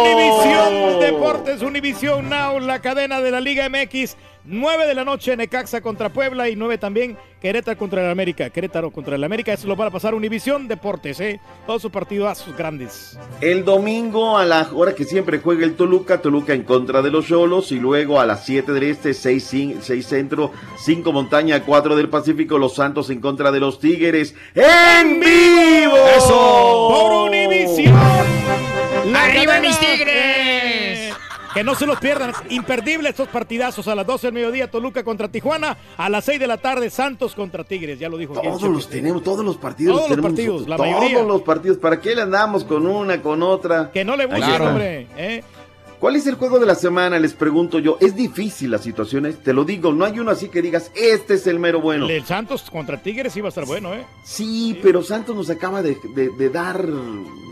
Univisión 0.00 1.00
Deportes, 1.00 1.60
Univisión 1.60 2.30
Now, 2.30 2.60
la 2.60 2.80
cadena 2.80 3.20
de 3.20 3.30
la 3.30 3.40
Liga 3.42 3.68
MX. 3.68 4.16
9 4.44 4.86
de 4.86 4.94
la 4.94 5.04
noche 5.04 5.36
Necaxa 5.36 5.80
contra 5.80 6.12
Puebla 6.12 6.48
y 6.48 6.56
9 6.56 6.78
también 6.78 7.16
Querétaro 7.40 7.76
contra 7.76 8.04
el 8.04 8.10
América. 8.10 8.50
Querétaro 8.50 8.90
contra 8.90 9.16
el 9.16 9.24
América, 9.24 9.52
eso 9.52 9.66
lo 9.66 9.74
van 9.74 9.88
a 9.88 9.90
pasar 9.90 10.14
Univisión 10.14 10.68
Deportes, 10.68 11.18
¿eh? 11.18 11.40
Todos 11.66 11.82
sus 11.82 11.90
partidazos 11.90 12.56
grandes. 12.56 13.18
El 13.40 13.64
domingo 13.64 14.38
a 14.38 14.44
la 14.44 14.68
hora 14.72 14.94
que 14.94 15.04
siempre 15.04 15.40
juega 15.40 15.64
el 15.64 15.74
Toluca, 15.74 16.22
Toluca 16.22 16.54
en 16.54 16.62
contra 16.62 17.02
de 17.02 17.10
los 17.10 17.26
Cholos 17.26 17.72
y 17.72 17.80
luego 17.80 18.20
a 18.20 18.26
las 18.26 18.44
7 18.44 18.72
del 18.72 18.84
Este, 18.84 19.12
6, 19.12 19.76
Centro, 20.06 20.52
5 20.78 21.12
Montaña, 21.12 21.64
4 21.64 21.96
del 21.96 22.08
Pacífico, 22.08 22.58
Los 22.58 22.76
Santos 22.76 23.10
en 23.10 23.20
contra 23.20 23.50
de 23.50 23.58
los 23.58 23.80
Tigres 23.80 24.36
en 24.54 25.18
vivo. 25.18 25.96
¡Eso! 26.16 26.88
¡Por 26.90 27.28
Univisión! 27.28 27.96
¡Arriba 29.14 29.54
cadena, 29.54 29.60
mis 29.60 29.78
tigres! 29.78 30.61
Que 31.54 31.64
no 31.64 31.74
se 31.74 31.86
los 31.86 31.98
pierdan. 31.98 32.32
Imperdibles 32.50 33.10
estos 33.10 33.28
partidazos 33.28 33.88
a 33.88 33.94
las 33.94 34.06
12 34.06 34.28
del 34.28 34.34
mediodía, 34.34 34.70
Toluca 34.70 35.02
contra 35.04 35.28
Tijuana. 35.28 35.76
A 35.96 36.08
las 36.08 36.24
6 36.24 36.40
de 36.40 36.46
la 36.46 36.56
tarde, 36.58 36.90
Santos 36.90 37.34
contra 37.34 37.64
Tigres. 37.64 37.98
Ya 37.98 38.08
lo 38.08 38.16
dijo 38.16 38.34
Todos 38.34 38.62
los 38.62 38.88
tenemos, 38.88 39.22
todos 39.22 39.44
los 39.44 39.56
partidos. 39.56 39.96
Todos 39.96 40.10
los 40.16 40.20
partidos, 40.20 40.68
la 40.68 40.76
todos 40.76 40.90
mayoría. 40.90 41.22
los 41.22 41.42
partidos. 41.42 41.78
¿Para 41.78 42.00
qué 42.00 42.14
le 42.14 42.22
andamos 42.22 42.64
con 42.64 42.86
una, 42.86 43.20
con 43.22 43.42
otra? 43.42 43.90
Que 43.92 44.04
no 44.04 44.16
le 44.16 44.24
Ahí 44.24 44.40
está. 44.42 44.68
hombre. 44.68 45.06
¿eh? 45.16 45.42
¿Cuál 46.02 46.16
es 46.16 46.26
el 46.26 46.34
juego 46.34 46.58
de 46.58 46.66
la 46.66 46.74
semana? 46.74 47.16
Les 47.20 47.32
pregunto 47.32 47.78
yo. 47.78 47.96
Es 48.00 48.16
difícil 48.16 48.72
la 48.72 48.78
situación, 48.78 49.24
¿eh? 49.26 49.34
te 49.34 49.52
lo 49.52 49.64
digo. 49.64 49.92
No 49.92 50.04
hay 50.04 50.18
uno 50.18 50.32
así 50.32 50.48
que 50.48 50.60
digas, 50.60 50.90
este 50.96 51.34
es 51.34 51.46
el 51.46 51.60
mero 51.60 51.80
bueno. 51.80 52.08
El 52.08 52.24
Santos 52.24 52.68
contra 52.72 53.00
Tigres 53.00 53.36
iba 53.36 53.46
a 53.46 53.50
estar 53.50 53.64
bueno, 53.66 53.94
¿eh? 53.94 54.04
Sí, 54.24 54.76
pero 54.82 55.04
Santos 55.04 55.36
nos 55.36 55.48
acaba 55.48 55.80
de, 55.80 55.96
de- 56.16 56.30
de 56.30 56.50
dar 56.50 56.84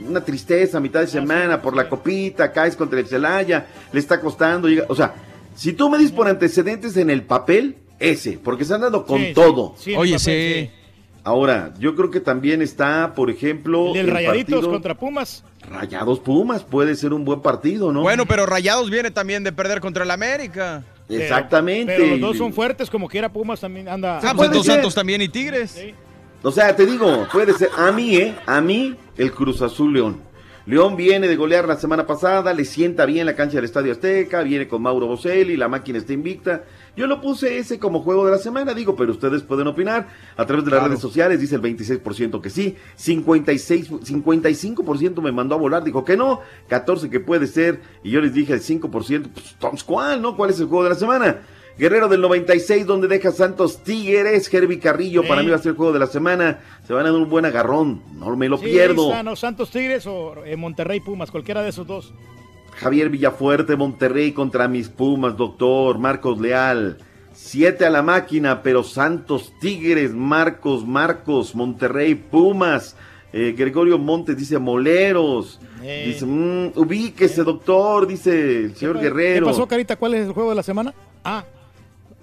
una 0.04 0.24
tristeza 0.24 0.78
a 0.78 0.80
mitad 0.80 0.98
de 0.98 1.06
semana 1.06 1.62
por 1.62 1.76
la 1.76 1.88
copita, 1.88 2.50
caes 2.50 2.74
contra 2.74 2.98
el 2.98 3.06
Celaya, 3.06 3.68
le 3.92 4.00
está 4.00 4.20
costando. 4.20 4.66
llega- 4.68 4.86
o 4.88 4.96
sea, 4.96 5.14
si 5.54 5.72
tú 5.74 5.88
me 5.88 5.96
dices 5.98 6.10
por 6.12 6.26
antecedentes 6.26 6.96
en 6.96 7.08
el 7.08 7.22
papel, 7.22 7.76
ese, 8.00 8.32
porque 8.42 8.64
se 8.64 8.74
han 8.74 8.80
dado 8.80 9.06
con 9.06 9.32
todo. 9.32 9.76
Oye, 9.96 10.14
papel, 10.18 10.18
sí. 10.18 10.70
Ahora, 11.22 11.72
yo 11.78 11.94
creo 11.94 12.10
que 12.10 12.20
también 12.20 12.62
está, 12.62 13.12
por 13.14 13.30
ejemplo, 13.30 13.88
El 13.88 13.92
del 13.94 14.08
el 14.08 14.12
Rayaditos 14.14 14.54
partido 14.54 14.70
contra 14.72 14.94
Pumas. 14.96 15.44
Rayados 15.68 16.18
Pumas, 16.20 16.64
puede 16.64 16.94
ser 16.94 17.12
un 17.12 17.24
buen 17.24 17.40
partido, 17.42 17.92
¿no? 17.92 18.00
Bueno, 18.02 18.24
pero 18.26 18.46
Rayados 18.46 18.90
viene 18.90 19.10
también 19.10 19.44
de 19.44 19.52
perder 19.52 19.80
contra 19.80 20.04
el 20.04 20.10
América. 20.10 20.82
Pero- 21.06 21.22
Exactamente. 21.22 21.94
Pero 21.96 22.06
los 22.06 22.20
dos 22.20 22.36
son 22.38 22.52
fuertes, 22.52 22.88
como 22.88 23.08
quiera 23.08 23.30
Pumas 23.30 23.60
también 23.60 23.88
anda. 23.88 24.18
Ah, 24.22 24.32
pues 24.34 24.48
entonces 24.48 24.72
Santos 24.74 24.94
también 24.94 25.20
y 25.20 25.28
Tigres. 25.28 25.78
O 26.42 26.50
sea, 26.50 26.74
te 26.74 26.86
digo, 26.86 27.26
puede 27.30 27.52
ser 27.52 27.68
a 27.76 27.92
mí, 27.92 28.16
¿eh? 28.16 28.34
A 28.46 28.60
mí, 28.62 28.96
el 29.18 29.32
Cruz 29.32 29.60
Azul 29.60 29.92
León. 29.92 30.22
León 30.66 30.96
viene 30.96 31.26
de 31.26 31.36
golear 31.36 31.66
la 31.66 31.76
semana 31.76 32.06
pasada, 32.06 32.54
le 32.54 32.64
sienta 32.64 33.04
bien 33.04 33.26
la 33.26 33.34
cancha 33.34 33.56
del 33.56 33.64
Estadio 33.64 33.92
Azteca, 33.92 34.42
viene 34.42 34.68
con 34.68 34.80
Mauro 34.80 35.06
Boselli, 35.06 35.56
la 35.56 35.68
máquina 35.68 35.98
está 35.98 36.12
invicta. 36.12 36.62
Yo 37.00 37.06
lo 37.06 37.22
puse 37.22 37.56
ese 37.56 37.78
como 37.78 38.00
juego 38.02 38.26
de 38.26 38.32
la 38.32 38.36
semana, 38.36 38.74
digo, 38.74 38.94
pero 38.94 39.12
ustedes 39.12 39.42
pueden 39.42 39.66
opinar 39.68 40.08
a 40.36 40.44
través 40.44 40.66
de 40.66 40.70
las 40.70 40.80
Claro. 40.80 40.88
redes 40.90 41.00
sociales, 41.00 41.40
dice 41.40 41.54
el 41.54 41.62
26% 41.62 42.42
que 42.42 42.50
sí, 42.50 42.76
56, 42.96 43.90
55% 43.90 45.22
me 45.22 45.32
mandó 45.32 45.54
a 45.54 45.58
volar, 45.58 45.82
dijo 45.82 46.04
que 46.04 46.18
no, 46.18 46.40
14 46.68 47.08
que 47.08 47.18
puede 47.18 47.46
ser, 47.46 47.80
y 48.04 48.10
yo 48.10 48.20
les 48.20 48.34
dije 48.34 48.52
el 48.52 48.60
5%, 48.60 48.90
pues, 48.90 49.10
entonces, 49.52 49.82
¿cuál, 49.84 50.20
no? 50.20 50.36
¿Cuál 50.36 50.50
es 50.50 50.60
el 50.60 50.66
juego 50.66 50.84
de 50.84 50.90
la 50.90 50.94
semana? 50.96 51.40
Guerrero 51.78 52.08
del 52.08 52.20
96, 52.20 52.84
donde 52.84 53.08
deja 53.08 53.32
Santos 53.32 53.82
Tigres, 53.82 54.52
Herbie 54.52 54.78
Carrillo, 54.78 55.26
para 55.26 55.42
mí 55.42 55.48
va 55.48 55.56
a 55.56 55.60
ser 55.60 55.70
el 55.70 55.76
juego 55.76 55.94
de 55.94 56.00
la 56.00 56.06
semana. 56.06 56.58
Se 56.86 56.92
van 56.92 57.06
a 57.06 57.10
dar 57.10 57.18
un 57.18 57.30
buen 57.30 57.46
agarrón, 57.46 58.02
no 58.18 58.36
me 58.36 58.50
lo 58.50 58.58
Sí, 58.58 58.64
pierdo. 58.66 59.08
está, 59.08 59.22
¿no? 59.22 59.34
Santos 59.36 59.70
Tigres 59.70 60.06
o 60.06 60.44
eh, 60.44 60.56
Monterrey 60.56 61.00
Pumas, 61.00 61.30
cualquiera 61.30 61.62
de 61.62 61.70
esos 61.70 61.86
dos. 61.86 62.12
Javier 62.80 63.10
Villafuerte, 63.10 63.76
Monterrey 63.76 64.32
contra 64.32 64.66
mis 64.66 64.88
Pumas, 64.88 65.36
doctor. 65.36 65.98
Marcos 65.98 66.40
Leal. 66.40 66.96
Siete 67.34 67.84
a 67.84 67.90
la 67.90 68.00
máquina, 68.02 68.62
pero 68.62 68.82
Santos, 68.82 69.52
Tigres, 69.60 70.14
Marcos, 70.14 70.86
Marcos, 70.86 71.54
Monterrey, 71.54 72.14
Pumas. 72.14 72.96
Eh, 73.34 73.54
Gregorio 73.56 73.98
Montes 73.98 74.36
dice 74.36 74.58
Moleros. 74.58 75.60
Eh. 75.82 76.04
Dice, 76.06 76.24
mm, 76.24 76.72
ubíquese, 76.78 77.44
doctor, 77.44 78.06
dice 78.06 78.64
el 78.64 78.74
señor 78.74 78.98
Guerrero. 78.98 79.46
¿Qué 79.46 79.52
pasó, 79.52 79.68
Carita? 79.68 79.96
¿Cuál 79.96 80.14
es 80.14 80.26
el 80.26 80.32
juego 80.32 80.48
de 80.48 80.56
la 80.56 80.62
semana? 80.62 80.94
Ah, 81.22 81.44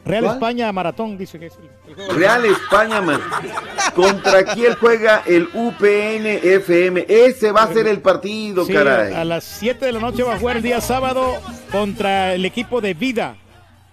Real 0.07 0.23
¿Cuál? 0.23 0.35
España 0.35 0.71
Maratón, 0.71 1.17
dice 1.17 1.37
que 1.39 1.47
es 1.47 1.53
el, 1.87 1.95
juego. 1.95 2.13
Real 2.13 2.45
España, 2.45 3.01
man. 3.01 3.19
¿Contra 3.93 4.43
quién 4.43 4.75
juega 4.79 5.23
el 5.25 5.49
UPN 5.53 6.25
FM? 6.43 7.05
Ese 7.07 7.51
va 7.51 7.63
a 7.63 7.73
ser 7.73 7.87
el 7.87 7.99
partido, 8.01 8.65
Sí, 8.65 8.73
caray. 8.73 9.13
a 9.13 9.25
las 9.25 9.43
7 9.43 9.85
de 9.85 9.91
la 9.91 9.99
noche 9.99 10.23
va 10.23 10.35
a 10.35 10.39
jugar 10.39 10.57
el 10.57 10.63
día 10.63 10.81
sábado 10.81 11.35
contra 11.71 12.33
el 12.33 12.45
equipo 12.45 12.81
de 12.81 12.93
Vida. 12.93 13.35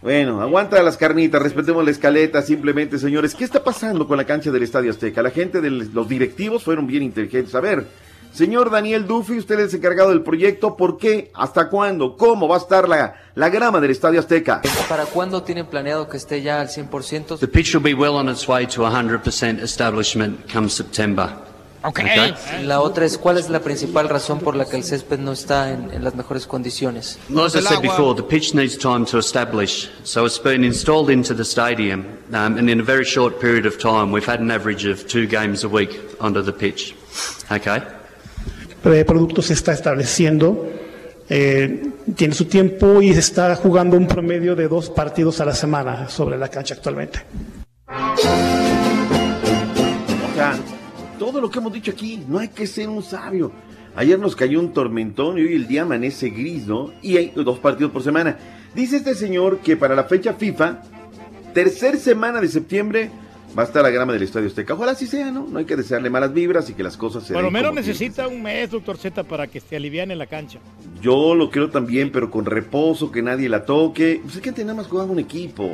Bueno, 0.02 0.42
aguanta 0.42 0.82
las 0.82 0.98
carnitas, 0.98 1.40
respetemos 1.40 1.82
la 1.82 1.90
escaleta, 1.90 2.42
simplemente, 2.42 2.98
señores. 2.98 3.34
¿Qué 3.34 3.42
está 3.44 3.64
pasando 3.64 4.06
con 4.06 4.18
la 4.18 4.24
cancha 4.24 4.50
del 4.50 4.62
Estadio 4.62 4.90
Azteca? 4.90 5.22
La 5.22 5.30
gente 5.30 5.62
de 5.62 5.70
los 5.70 6.08
directivos 6.08 6.62
fueron 6.62 6.86
bien 6.86 7.02
inteligentes. 7.02 7.54
A 7.54 7.60
ver, 7.60 7.86
señor 8.34 8.70
Daniel 8.70 9.06
Duffy, 9.06 9.38
usted 9.38 9.58
es 9.60 9.72
encargado 9.74 10.10
del 10.10 10.22
proyecto. 10.22 10.76
¿Por 10.76 10.98
qué? 10.98 11.30
¿Hasta 11.34 11.68
cuándo? 11.68 12.16
¿Cómo 12.16 12.48
va 12.48 12.56
a 12.56 12.58
estar 12.58 12.88
la, 12.88 13.14
la 13.34 13.48
grama 13.48 13.80
del 13.80 13.92
Estadio 13.92 14.20
Azteca? 14.20 14.60
¿Para 14.88 15.06
cuándo 15.06 15.42
tienen 15.42 15.66
planeado 15.66 16.08
que 16.08 16.16
esté 16.16 16.42
ya 16.42 16.60
al 16.60 16.68
100%? 16.68 17.38
The 17.38 17.48
pitch 17.48 17.74
will 17.74 17.82
be 17.82 17.94
well 17.94 18.16
on 18.16 18.28
its 18.28 18.48
way 18.48 18.66
to 18.66 18.82
100% 18.82 19.62
establishment 19.62 20.52
come 20.52 20.68
September. 20.68 21.30
Okay. 21.86 22.34
La 22.62 22.80
otra 22.80 23.04
es, 23.04 23.18
¿cuál 23.18 23.36
es 23.36 23.50
la 23.50 23.60
principal 23.60 24.08
razón 24.08 24.40
por 24.40 24.56
la 24.56 24.64
que 24.64 24.76
el 24.78 24.84
césped 24.84 25.18
no 25.18 25.32
está 25.32 25.70
en, 25.70 25.90
en 25.92 26.02
las 26.02 26.14
mejores 26.14 26.46
condiciones? 26.46 27.18
Well, 27.28 27.44
as 27.44 27.54
I 27.54 27.60
said 27.60 27.82
before, 27.82 28.14
the 28.14 28.26
pitch 28.26 28.54
needs 28.54 28.78
time 28.78 29.04
to 29.04 29.18
establish. 29.18 29.90
So 30.02 30.24
it's 30.24 30.38
been 30.38 30.64
installed 30.64 31.10
into 31.10 31.34
the 31.34 31.44
stadium, 31.44 32.06
um, 32.32 32.56
and 32.56 32.70
in 32.70 32.80
a 32.80 32.82
very 32.82 33.04
short 33.04 33.38
period 33.38 33.66
of 33.66 33.78
time, 33.78 34.12
we've 34.12 34.26
had 34.26 34.40
an 34.40 34.50
average 34.50 34.86
of 34.86 35.06
two 35.06 35.26
games 35.26 35.62
a 35.62 35.68
week 35.68 35.90
onto 36.20 36.40
the 36.40 36.54
pitch. 36.54 36.94
Okay? 37.52 37.82
El 38.84 39.06
producto 39.06 39.40
se 39.40 39.54
está 39.54 39.72
estableciendo, 39.72 40.70
eh, 41.30 41.88
tiene 42.14 42.34
su 42.34 42.44
tiempo 42.44 43.00
y 43.00 43.14
se 43.14 43.20
está 43.20 43.56
jugando 43.56 43.96
un 43.96 44.06
promedio 44.06 44.54
de 44.54 44.68
dos 44.68 44.90
partidos 44.90 45.40
a 45.40 45.46
la 45.46 45.54
semana 45.54 46.10
sobre 46.10 46.36
la 46.36 46.48
cancha 46.48 46.74
actualmente. 46.74 47.20
O 47.88 48.16
sea, 50.34 50.58
todo 51.18 51.40
lo 51.40 51.50
que 51.50 51.60
hemos 51.60 51.72
dicho 51.72 51.92
aquí, 51.92 52.22
no 52.28 52.38
hay 52.38 52.48
que 52.48 52.66
ser 52.66 52.90
un 52.90 53.02
sabio. 53.02 53.52
Ayer 53.96 54.18
nos 54.18 54.36
cayó 54.36 54.60
un 54.60 54.74
tormentón 54.74 55.38
y 55.38 55.42
hoy 55.42 55.54
el 55.54 55.66
día 55.66 55.82
amanece 55.82 56.28
gris, 56.28 56.66
¿no? 56.66 56.92
Y 57.00 57.16
hay 57.16 57.32
dos 57.34 57.60
partidos 57.60 57.90
por 57.90 58.02
semana. 58.02 58.36
Dice 58.74 58.96
este 58.96 59.14
señor 59.14 59.60
que 59.60 59.78
para 59.78 59.94
la 59.94 60.04
fecha 60.04 60.34
FIFA, 60.34 60.82
tercer 61.54 61.96
semana 61.96 62.40
de 62.40 62.48
septiembre, 62.48 63.10
va 63.56 63.62
a 63.62 63.66
estar 63.66 63.82
la 63.82 63.90
grama 63.90 64.12
del 64.12 64.22
Estadio 64.22 64.48
Azteca. 64.48 64.74
Ojalá 64.74 64.92
así 64.92 65.06
sea, 65.06 65.30
¿no? 65.30 65.46
No 65.48 65.58
hay 65.58 65.64
que 65.64 65.76
desearle 65.76 66.10
malas 66.10 66.32
vibras 66.32 66.68
y 66.70 66.74
que 66.74 66.82
las 66.82 66.96
cosas 66.96 67.24
se 67.24 67.34
Por 67.34 67.42
lo 67.42 67.50
menos 67.50 67.74
necesita 67.74 68.26
un 68.28 68.42
mes, 68.42 68.70
doctor 68.70 68.96
Z, 68.96 69.24
para 69.24 69.46
que 69.46 69.60
se 69.60 69.76
aliviane 69.76 70.16
la 70.16 70.26
cancha. 70.26 70.58
Yo 71.00 71.34
lo 71.34 71.50
creo 71.50 71.70
también, 71.70 72.10
pero 72.10 72.30
con 72.30 72.44
reposo, 72.44 73.10
que 73.10 73.22
nadie 73.22 73.48
la 73.48 73.64
toque. 73.64 74.20
Pues 74.22 74.36
es 74.36 74.42
que 74.42 74.48
antes 74.48 74.64
nada 74.64 74.76
más 74.76 74.88
jugaban 74.88 75.10
un 75.10 75.18
equipo. 75.18 75.70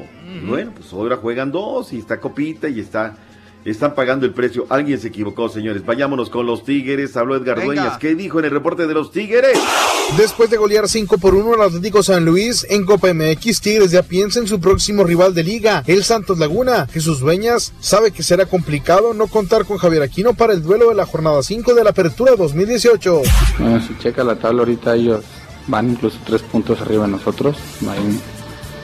Bueno, 0.46 0.72
pues 0.74 0.92
ahora 0.92 1.16
juegan 1.16 1.50
dos 1.50 1.92
y 1.92 1.98
está 1.98 2.20
Copita 2.20 2.68
y 2.68 2.80
está. 2.80 3.16
Están 3.62 3.94
pagando 3.94 4.24
el 4.24 4.32
precio. 4.32 4.64
Alguien 4.70 4.98
se 4.98 5.08
equivocó, 5.08 5.50
señores. 5.50 5.84
Vayámonos 5.84 6.30
con 6.30 6.46
los 6.46 6.64
Tigres. 6.64 7.14
Habló 7.16 7.36
Edgar 7.36 7.56
Venga. 7.58 7.66
Dueñas. 7.66 7.98
¿Qué 7.98 8.14
dijo 8.14 8.38
en 8.38 8.46
el 8.46 8.50
reporte 8.52 8.86
de 8.86 8.94
los 8.94 9.12
Tigres? 9.12 9.58
Después 10.16 10.48
de 10.48 10.56
golear 10.56 10.88
5 10.88 11.18
por 11.18 11.34
1 11.34 11.54
al 11.54 11.68
Atlético 11.68 12.02
San 12.02 12.24
Luis 12.24 12.66
en 12.70 12.86
Copa 12.86 13.12
MX, 13.12 13.60
Tigres 13.60 13.90
ya 13.90 14.02
piensa 14.02 14.40
en 14.40 14.48
su 14.48 14.58
próximo 14.60 15.04
rival 15.04 15.34
de 15.34 15.44
liga, 15.44 15.84
el 15.86 16.04
Santos 16.04 16.38
Laguna. 16.38 16.86
Jesús 16.90 17.20
Dueñas 17.20 17.74
sabe 17.80 18.12
que 18.12 18.22
será 18.22 18.46
complicado 18.46 19.12
no 19.12 19.26
contar 19.26 19.66
con 19.66 19.76
Javier 19.76 20.02
Aquino 20.02 20.32
para 20.32 20.54
el 20.54 20.62
duelo 20.62 20.88
de 20.88 20.94
la 20.94 21.04
jornada 21.04 21.42
5 21.42 21.74
de 21.74 21.84
la 21.84 21.90
Apertura 21.90 22.36
2018. 22.36 23.20
Bueno, 23.58 23.80
si 23.86 23.94
checa 23.98 24.24
la 24.24 24.36
tabla 24.36 24.60
ahorita 24.60 24.94
ellos 24.96 25.22
van 25.66 25.90
incluso 25.90 26.16
tres 26.24 26.40
puntos 26.42 26.80
arriba 26.80 27.04
de 27.04 27.12
nosotros. 27.12 27.56
No 27.82 27.90
hay- 27.92 28.20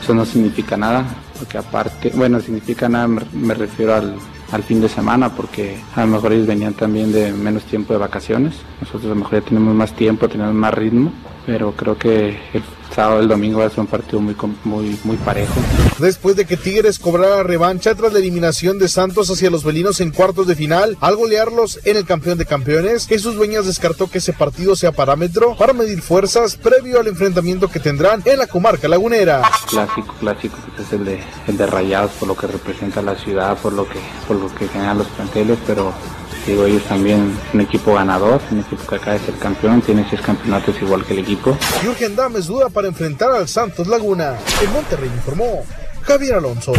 eso 0.03 0.13
no 0.15 0.27
significa 0.27 0.77
nada, 0.77 1.05
porque 1.39 1.57
aparte, 1.59 2.13
bueno, 2.15 2.39
significa 2.41 2.89
nada, 2.89 3.09
me, 3.09 3.23
me 3.33 3.55
refiero 3.55 3.95
al, 3.95 4.15
al 4.53 4.63
fin 4.63 4.81
de 4.81 4.89
semana, 4.89 5.31
porque 5.31 5.79
a 5.95 6.03
lo 6.03 6.09
mejor 6.09 6.33
ellos 6.33 6.47
venían 6.47 6.75
también 6.75 7.13
de 7.13 7.33
menos 7.33 7.65
tiempo 7.65 7.93
de 7.93 7.99
vacaciones. 7.99 8.55
Nosotros 8.81 9.07
a 9.07 9.09
lo 9.09 9.17
mejor 9.17 9.41
ya 9.41 9.41
tenemos 9.41 9.75
más 9.75 9.93
tiempo, 9.93 10.29
tenemos 10.29 10.55
más 10.55 10.75
ritmo, 10.75 11.13
pero 11.47 11.73
creo 11.73 11.97
que 11.97 12.39
el 12.53 12.63
sábado 12.95 13.21
y 13.21 13.23
el 13.23 13.29
domingo 13.29 13.61
va 13.61 13.67
a 13.67 13.71
ser 13.71 13.81
un 13.81 13.87
partido 13.87 14.21
muy, 14.21 14.35
muy, 14.65 14.99
muy 15.05 15.17
parejo. 15.19 15.55
Después 15.99 16.35
de 16.35 16.45
que 16.45 16.57
Tigres 16.57 16.99
cobrara 16.99 17.43
revancha 17.43 17.95
tras 17.95 18.13
la 18.13 18.19
eliminación 18.19 18.79
de 18.79 18.89
Santos 18.89 19.31
hacia 19.31 19.51
los 19.51 19.63
felinos 19.63 20.01
en 20.01 20.11
cuartos 20.11 20.47
de 20.47 20.57
final, 20.57 20.97
al 21.01 21.17
golearlos 21.17 21.79
en 21.85 21.97
el 21.97 22.05
campeón 22.05 22.39
de 22.39 22.47
campeones, 22.47 23.07
Jesús 23.07 23.37
Dueñas 23.37 23.67
descartó 23.67 24.11
que 24.11 24.19
ese 24.19 24.33
partido 24.33 24.75
sea 24.75 24.93
parámetro 24.93 25.57
para 25.57 25.73
medir 25.73 26.03
fuerzas 26.03 26.57
previo 26.57 26.99
al 27.01 27.07
enfrentamiento 27.07 27.69
que 27.69 27.81
tendrán 27.81 28.23
en 28.25 28.39
la 28.39 28.47
comarca 28.47 28.89
lagunera. 28.89 29.43
Clásico, 29.69 30.15
clásico, 30.19 30.57
pues 30.75 30.87
es 30.87 30.93
el 30.93 31.05
de, 31.05 31.21
el 31.47 31.57
de 31.57 31.67
Rayados 31.67 32.13
por 32.13 32.29
lo 32.29 32.37
que 32.37 32.47
representa 32.47 33.03
la 33.03 33.15
ciudad, 33.15 33.57
por 33.59 33.73
lo 33.73 33.89
que, 33.89 34.01
por 34.27 34.37
lo 34.37 34.53
que 34.55 34.69
generan 34.69 34.99
los 34.99 35.07
planteles, 35.09 35.59
pero 35.67 35.93
digo, 36.47 36.65
ellos 36.67 36.83
también 36.85 37.37
un 37.53 37.61
equipo 37.61 37.95
ganador, 37.95 38.41
un 38.51 38.61
equipo 38.61 38.87
que 38.87 38.95
acaba 38.97 39.13
de 39.15 39.21
ser 39.21 39.35
campeón, 39.35 39.83
tiene 39.83 40.07
seis 40.09 40.21
campeonatos 40.23 40.81
igual 40.81 41.05
que 41.05 41.15
el 41.15 41.21
equipo. 41.21 41.57
Jürgen 41.83 42.15
Damm 42.15 42.37
es 42.37 42.47
duda 42.47 42.69
para 42.69 42.89
enfrentar 42.89 43.31
al 43.33 43.49
Santos 43.49 43.87
Laguna. 43.87 44.37
En 44.63 44.73
Monterrey 44.73 45.11
informó 45.15 45.65
Javier 46.03 46.35
Alonso. 46.35 46.73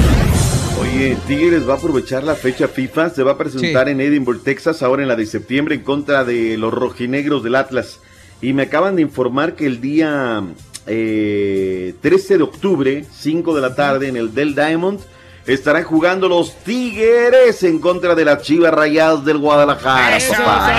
Oye, 0.80 1.18
Tigres 1.27 1.68
va 1.68 1.73
a 1.73 1.77
aprovechar 1.77 2.23
la 2.23 2.35
fecha 2.35 2.68
FIFA, 2.68 3.10
se 3.10 3.23
va 3.23 3.31
a 3.34 3.38
presentar 3.38 3.89
en 3.89 3.99
Edinburgh, 3.99 4.41
Texas, 4.44 4.84
ahora 4.84 5.02
en 5.02 5.07
la 5.07 5.15
de 5.15 5.26
septiembre, 5.26 5.76
en 5.76 5.81
contra 5.81 6.23
de 6.23 6.57
los 6.57 6.73
rojinegros 6.73 7.44
del 7.44 7.56
Atlas. 7.56 7.99
Y 8.41 8.53
me 8.53 8.64
acaban 8.64 8.95
de 8.95 9.02
informar 9.02 9.56
que 9.56 9.65
el 9.65 9.81
día 9.81 10.44
eh, 10.85 11.95
13 12.02 12.38
de 12.38 12.44
octubre, 12.44 13.06
5 13.11 13.56
de 13.56 13.61
la 13.61 13.76
tarde, 13.76 14.07
en 14.07 14.18
el 14.18 14.34
Del 14.34 14.53
Diamond, 14.53 14.99
estarán 15.48 15.84
jugando 15.84 16.28
los 16.30 16.56
Tigres 16.64 17.64
en 17.64 17.80
contra 17.80 18.14
de 18.15 18.26
las 18.26 18.41
Chivas 18.44 18.74
Rayadas 18.74 19.24
del 19.26 19.38
Guadalajara. 19.40 20.18
papá. 20.30 20.74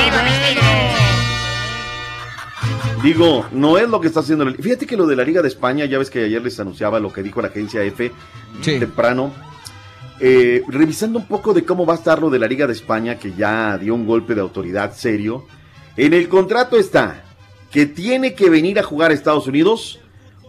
Digo, 3.02 3.46
no 3.52 3.78
es 3.78 3.88
lo 3.88 4.00
que 4.00 4.08
está 4.08 4.20
haciendo. 4.20 4.44
la- 4.44 4.52
Fíjate 4.52 4.86
que 4.86 4.96
lo 4.96 5.06
de 5.06 5.14
la 5.16 5.22
Liga 5.24 5.40
de 5.40 5.48
España, 5.48 5.84
ya 5.84 5.98
ves 5.98 6.10
que 6.10 6.24
ayer 6.24 6.42
les 6.42 6.58
anunciaba 6.58 6.98
lo 6.98 7.12
que 7.12 7.22
dijo 7.22 7.40
la 7.40 7.48
agencia 7.48 7.82
F 7.84 8.10
temprano. 8.80 9.32
Eh, 10.20 10.62
revisando 10.66 11.20
un 11.20 11.26
poco 11.28 11.54
de 11.54 11.64
cómo 11.64 11.86
va 11.86 11.94
a 11.94 11.96
estar 11.96 12.20
lo 12.20 12.28
de 12.28 12.40
la 12.40 12.48
Liga 12.48 12.66
de 12.66 12.72
España, 12.72 13.16
que 13.18 13.32
ya 13.34 13.78
dio 13.78 13.94
un 13.94 14.04
golpe 14.04 14.34
de 14.34 14.40
autoridad 14.40 14.94
serio. 14.96 15.46
En 15.96 16.12
el 16.12 16.28
contrato 16.28 16.76
está 16.76 17.22
que 17.70 17.86
tiene 17.86 18.34
que 18.34 18.50
venir 18.50 18.80
a 18.80 18.82
jugar 18.82 19.12
a 19.12 19.14
Estados 19.14 19.46
Unidos 19.46 20.00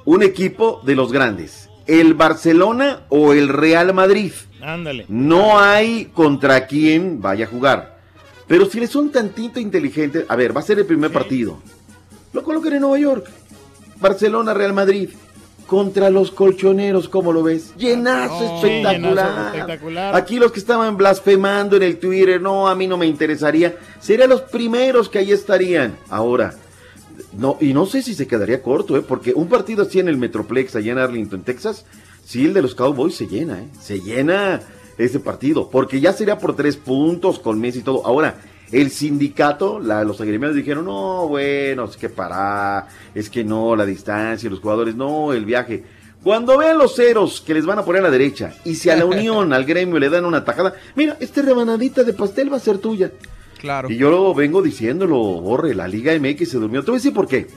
un 0.06 0.24
equipo 0.24 0.82
de 0.84 0.96
los 0.96 1.12
grandes, 1.12 1.69
el 1.90 2.14
Barcelona 2.14 3.02
o 3.10 3.34
el 3.34 3.48
Real 3.50 3.94
Madrid. 3.94 4.32
Ándale. 4.62 5.06
No 5.08 5.60
hay 5.60 6.06
contra 6.14 6.68
quién 6.68 7.22
vaya 7.22 7.46
a 7.46 7.48
jugar. 7.50 7.98
Pero 8.48 8.66
si 8.66 8.80
les 8.80 8.90
son 8.90 9.12
tantito 9.12 9.60
inteligentes, 9.60 10.26
a 10.28 10.36
ver, 10.36 10.56
va 10.56 10.60
a 10.62 10.64
ser 10.64 10.80
el 10.80 10.86
primer 10.86 11.12
partido. 11.12 11.60
Lo 12.34 12.44
coloquen 12.44 12.74
en 12.74 12.82
Nueva 12.82 13.00
York. 13.00 13.28
Barcelona, 14.00 14.54
Real 14.54 14.74
Madrid. 14.74 15.10
Contra 15.68 16.10
los 16.10 16.32
colchoneros, 16.32 17.08
¿cómo 17.10 17.32
lo 17.32 17.44
ves? 17.44 17.76
Llenazo 17.78 18.40
No, 18.40 18.56
espectacular. 18.56 18.96
llenazo 19.28 19.48
espectacular. 19.56 20.16
Aquí 20.16 20.40
los 20.40 20.52
que 20.52 20.60
estaban 20.60 20.98
blasfemando 20.98 21.76
en 21.76 21.84
el 21.84 22.00
Twitter, 22.00 22.42
no, 22.42 22.68
a 22.68 22.74
mí 22.74 22.88
no 22.88 22.98
me 22.98 23.06
interesaría. 23.06 23.76
Serían 24.00 24.30
los 24.30 24.42
primeros 24.42 25.10
que 25.10 25.20
ahí 25.20 25.32
estarían. 25.32 25.96
Ahora, 26.10 26.56
no, 27.38 27.58
y 27.62 27.74
no 27.74 27.86
sé 27.86 28.02
si 28.02 28.14
se 28.16 28.28
quedaría 28.28 28.62
corto, 28.64 28.98
¿eh? 28.98 29.02
porque 29.08 29.34
un 29.34 29.48
partido 29.48 29.84
así 29.84 30.00
en 30.00 30.08
el 30.08 30.18
Metroplex, 30.18 30.76
allá 30.76 30.92
en 30.94 30.98
Arlington, 30.98 31.42
Texas, 31.44 31.86
sí, 32.26 32.46
el 32.46 32.54
de 32.54 32.62
los 32.62 32.76
Cowboys 32.76 33.16
se 33.16 33.28
llena, 33.28 33.60
¿eh? 33.60 33.68
se 33.82 34.00
llena 34.02 34.62
ese 34.98 35.20
partido, 35.20 35.70
porque 35.70 36.00
ya 36.02 36.12
sería 36.14 36.38
por 36.40 36.56
tres 36.56 36.76
puntos 36.76 37.40
con 37.40 37.60
Messi 37.60 37.80
y 37.80 37.84
todo. 37.84 38.06
Ahora, 38.06 38.36
el 38.72 38.92
sindicato, 38.92 39.80
la- 39.80 40.04
los 40.04 40.20
agremiados 40.22 40.56
dijeron, 40.56 40.86
no, 40.86 41.28
bueno, 41.28 41.86
es 41.86 41.98
que 41.98 42.10
para, 42.10 42.88
es 43.16 43.30
que 43.30 43.44
no, 43.44 43.76
la 43.76 43.86
distancia, 43.86 44.50
los 44.50 44.60
jugadores, 44.60 44.96
no, 44.96 45.32
el 45.34 45.46
viaje. 45.46 45.84
Cuando 46.24 46.58
vean 46.58 46.78
los 46.78 46.96
ceros 46.96 47.40
que 47.40 47.54
les 47.54 47.66
van 47.66 47.80
a 47.80 47.86
poner 47.86 48.02
a 48.02 48.04
la 48.06 48.12
derecha, 48.12 48.54
y 48.66 48.76
si 48.76 48.90
a 48.90 48.96
la 48.98 49.06
unión, 49.06 49.54
al 49.54 49.64
gremio 49.66 49.98
le 50.00 50.10
dan 50.10 50.26
una 50.26 50.44
tajada, 50.44 50.74
mira, 50.96 51.16
esta 51.22 51.42
rebanadita 51.42 52.04
de 52.04 52.14
pastel 52.14 52.52
va 52.52 52.58
a 52.58 52.60
ser 52.60 52.78
tuya. 52.80 53.12
Claro. 53.60 53.92
Y 53.92 53.98
yo 53.98 54.10
lo 54.10 54.34
vengo 54.34 54.62
diciéndolo, 54.62 55.18
Borre, 55.18 55.76
la 55.76 55.88
Liga 55.88 56.18
MX 56.18 56.50
se 56.50 56.58
durmió. 56.58 56.82
Te 56.82 56.92
voy 56.92 56.96
a 56.96 57.00
decir 57.00 57.14
por 57.14 57.28
qué. 57.28 57.48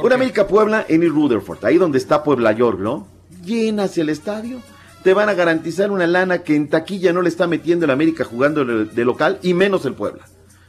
Una 0.00 0.14
América 0.14 0.46
Puebla 0.46 0.86
en 0.88 1.02
el 1.02 1.10
Rutherford, 1.10 1.64
ahí 1.64 1.78
donde 1.78 1.98
está 1.98 2.22
Puebla 2.22 2.52
York, 2.52 2.78
¿no? 2.78 3.08
Llenas 3.44 3.98
el 3.98 4.08
estadio. 4.08 4.60
Te 5.02 5.14
van 5.14 5.28
a 5.28 5.34
garantizar 5.34 5.90
una 5.90 6.06
lana 6.06 6.44
que 6.44 6.54
en 6.54 6.68
taquilla 6.68 7.12
no 7.12 7.22
le 7.22 7.28
está 7.28 7.48
metiendo 7.48 7.84
el 7.84 7.90
América 7.90 8.24
jugando 8.24 8.64
de, 8.64 9.04
local 9.04 9.40
y 9.42 9.52
menos 9.52 9.84
el 9.84 9.94
Puebla. 9.94 10.26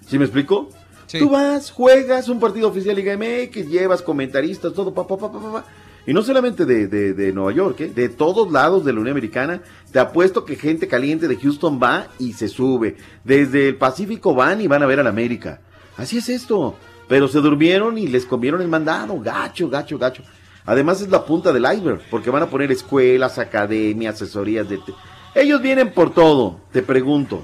¿Sí 0.07 0.17
me 0.17 0.25
explico? 0.25 0.69
Tú 1.11 1.29
vas, 1.29 1.71
juegas 1.71 2.27
un 2.27 2.39
partido 2.39 2.67
oficial 2.67 2.95
Liga 2.95 3.15
MX, 3.15 3.67
llevas 3.67 4.01
comentaristas, 4.01 4.73
todo, 4.73 4.93
pa, 4.93 5.07
pa, 5.07 5.17
pa, 5.17 5.31
pa, 5.31 5.39
pa, 5.39 5.51
pa. 5.51 5.65
Y 6.07 6.13
no 6.13 6.21
solamente 6.23 6.65
de, 6.65 6.87
de- 6.87 7.13
de 7.13 7.31
Nueva 7.33 7.51
York, 7.51 7.79
¿eh? 7.81 7.91
de 7.93 8.09
todos 8.09 8.51
lados 8.51 8.83
de 8.85 8.93
la 8.93 8.99
Unión 8.99 9.13
Americana. 9.13 9.61
Te 9.91 9.99
apuesto 9.99 10.45
que 10.45 10.55
gente 10.55 10.87
caliente 10.87 11.27
de 11.27 11.35
Houston 11.37 11.79
va 11.81 12.07
y 12.17 12.33
se 12.33 12.47
sube. 12.47 12.95
Desde 13.23 13.67
el 13.69 13.75
Pacífico 13.75 14.33
van 14.33 14.61
y 14.61 14.67
van 14.67 14.81
a 14.83 14.85
ver 14.87 14.99
al 14.99 15.07
América. 15.07 15.59
Así 15.97 16.17
es 16.17 16.29
esto. 16.29 16.75
Pero 17.07 17.27
se 17.27 17.39
durmieron 17.39 17.97
y 17.97 18.07
les 18.07 18.25
comieron 18.25 18.61
el 18.61 18.67
mandado. 18.67 19.19
Gacho, 19.19 19.67
gacho, 19.69 19.97
gacho. 19.97 20.23
Además 20.65 21.01
es 21.01 21.09
la 21.09 21.25
punta 21.25 21.51
del 21.51 21.63
iceberg, 21.73 22.01
porque 22.11 22.29
van 22.29 22.43
a 22.43 22.49
poner 22.49 22.71
escuelas, 22.71 23.39
academias, 23.39 24.15
asesorías 24.15 24.69
de... 24.69 24.79
Ellos 25.33 25.61
vienen 25.61 25.91
por 25.93 26.13
todo. 26.13 26.59
Te 26.71 26.83
pregunto, 26.83 27.43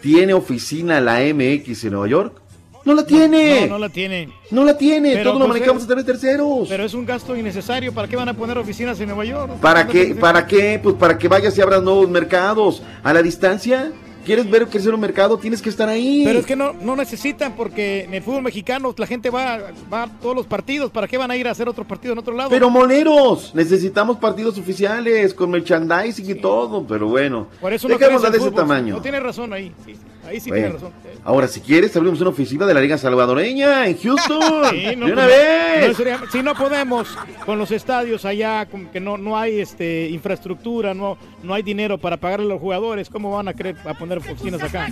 ¿tiene 0.00 0.32
oficina 0.34 1.00
la 1.00 1.18
MX 1.20 1.84
en 1.84 1.90
Nueva 1.92 2.08
York? 2.08 2.40
No 2.86 2.94
la 2.94 3.04
tiene. 3.04 3.62
No, 3.62 3.74
no 3.74 3.78
la 3.80 3.88
tiene. 3.90 4.28
No 4.50 4.64
la 4.64 4.78
tiene, 4.78 5.10
Pero, 5.12 5.30
todo 5.30 5.40
lo 5.40 5.46
pues, 5.46 5.58
manejamos 5.58 5.82
es- 5.82 5.84
a 5.84 5.86
través 5.88 6.06
de 6.06 6.12
terceros. 6.12 6.68
Pero 6.68 6.84
es 6.84 6.94
un 6.94 7.04
gasto 7.04 7.36
innecesario. 7.36 7.92
¿Para 7.92 8.06
qué 8.08 8.16
van 8.16 8.28
a 8.28 8.34
poner 8.34 8.56
oficinas 8.56 8.98
en 9.00 9.08
Nueva 9.08 9.24
York? 9.24 9.52
¿Para 9.60 9.86
qué? 9.86 10.14
¿Para 10.14 10.46
qué? 10.46 10.80
Pues 10.82 10.94
para 10.94 11.18
que 11.18 11.28
vayas 11.28 11.58
y 11.58 11.60
abras 11.60 11.82
nuevos 11.82 12.08
mercados. 12.08 12.82
A 13.02 13.12
la 13.12 13.22
distancia, 13.22 13.90
¿quieres 14.24 14.48
ver 14.48 14.68
crecer 14.68 14.94
un 14.94 15.00
mercado? 15.00 15.36
Tienes 15.36 15.60
que 15.60 15.68
estar 15.68 15.88
ahí. 15.88 16.22
Pero 16.24 16.38
es 16.38 16.46
que 16.46 16.54
no, 16.54 16.74
no 16.74 16.94
necesitan 16.94 17.56
porque 17.56 18.04
en 18.04 18.14
el 18.14 18.22
fútbol 18.22 18.42
mexicano 18.42 18.94
la 18.96 19.06
gente 19.08 19.30
va, 19.30 19.58
va 19.92 20.04
a 20.04 20.08
todos 20.20 20.36
los 20.36 20.46
partidos. 20.46 20.92
¿Para 20.92 21.08
qué 21.08 21.18
van 21.18 21.32
a 21.32 21.36
ir 21.36 21.48
a 21.48 21.50
hacer 21.50 21.68
otro 21.68 21.84
partido 21.84 22.12
en 22.12 22.20
otro 22.20 22.34
lado? 22.36 22.50
Pero 22.50 22.70
moleros, 22.70 23.52
necesitamos 23.52 24.18
partidos 24.18 24.58
oficiales 24.58 25.34
con 25.34 25.50
merchandising 25.50 26.30
y 26.30 26.34
todo, 26.36 26.86
pero 26.86 27.08
bueno. 27.08 27.48
Por 27.60 27.72
eso 27.72 27.88
dejémosla 27.88 28.30
de 28.30 28.36
ese 28.36 28.46
fútbol. 28.46 28.60
tamaño. 28.62 28.94
No 28.94 29.02
tiene 29.02 29.18
razón 29.18 29.52
ahí. 29.52 29.72
Sí, 29.84 29.94
sí. 29.96 30.00
Ahí 30.26 30.40
sí 30.40 30.50
Bueno, 30.50 30.64
tiene 30.64 30.74
razón. 30.74 30.92
Ahora, 31.24 31.48
si 31.48 31.60
quieres, 31.60 31.96
abrimos 31.96 32.20
una 32.20 32.30
oficina 32.30 32.66
de 32.66 32.74
la 32.74 32.80
Liga 32.80 32.98
Salvadoreña 32.98 33.86
en 33.86 33.96
Houston. 33.98 34.40
Sí, 34.70 34.96
no, 34.96 35.06
de 35.06 35.12
una 35.12 35.26
vez. 35.26 35.88
no 35.88 35.94
sería- 35.94 36.20
si 36.30 36.42
no 36.42 36.54
podemos 36.54 37.08
con 37.44 37.58
los 37.58 37.70
estadios 37.70 38.24
allá, 38.24 38.66
con 38.66 38.86
que 38.86 39.00
no, 39.00 39.16
no 39.16 39.38
hay 39.38 39.60
este 39.60 40.08
infraestructura, 40.10 40.94
no, 40.94 41.16
no 41.42 41.54
hay 41.54 41.62
dinero 41.62 41.98
para 41.98 42.16
pagarle 42.16 42.46
a 42.46 42.48
los 42.50 42.60
jugadores, 42.60 43.08
¿cómo 43.08 43.32
van 43.32 43.48
a 43.48 43.54
querer 43.54 43.76
a 43.84 43.94
poner 43.94 44.18
oficinas 44.18 44.62
acá? 44.62 44.88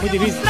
Muy 0.00 0.10
difícil. 0.10 0.40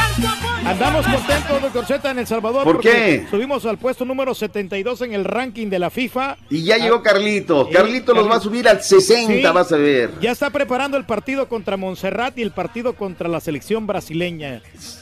Andamos 0.65 1.05
contentos, 1.05 1.61
doctor 1.61 1.85
Z, 1.85 2.11
en 2.11 2.19
El 2.19 2.27
Salvador. 2.27 2.63
¿Por 2.63 2.75
porque 2.75 2.89
qué? 2.89 3.27
Subimos 3.29 3.65
al 3.65 3.77
puesto 3.77 4.05
número 4.05 4.33
72 4.33 5.01
en 5.01 5.13
el 5.13 5.25
ranking 5.25 5.67
de 5.67 5.79
la 5.79 5.89
FIFA. 5.89 6.37
Y 6.49 6.63
ya 6.63 6.77
llegó 6.77 7.01
Carlito. 7.01 7.67
Eh, 7.69 7.73
Carlito 7.73 8.13
los 8.13 8.29
va 8.29 8.35
a 8.37 8.39
subir 8.39 8.67
al 8.69 8.81
60, 8.81 9.33
Sí. 9.33 9.53
vas 9.53 9.71
a 9.73 9.77
ver. 9.77 10.11
Ya 10.21 10.31
está 10.31 10.49
preparando 10.49 10.95
el 10.97 11.03
partido 11.05 11.49
contra 11.49 11.75
Montserrat 11.75 12.37
y 12.37 12.41
el 12.41 12.51
partido 12.51 12.93
contra 12.93 13.27
la 13.27 13.39
selección 13.41 13.85
brasileña. 13.87 14.12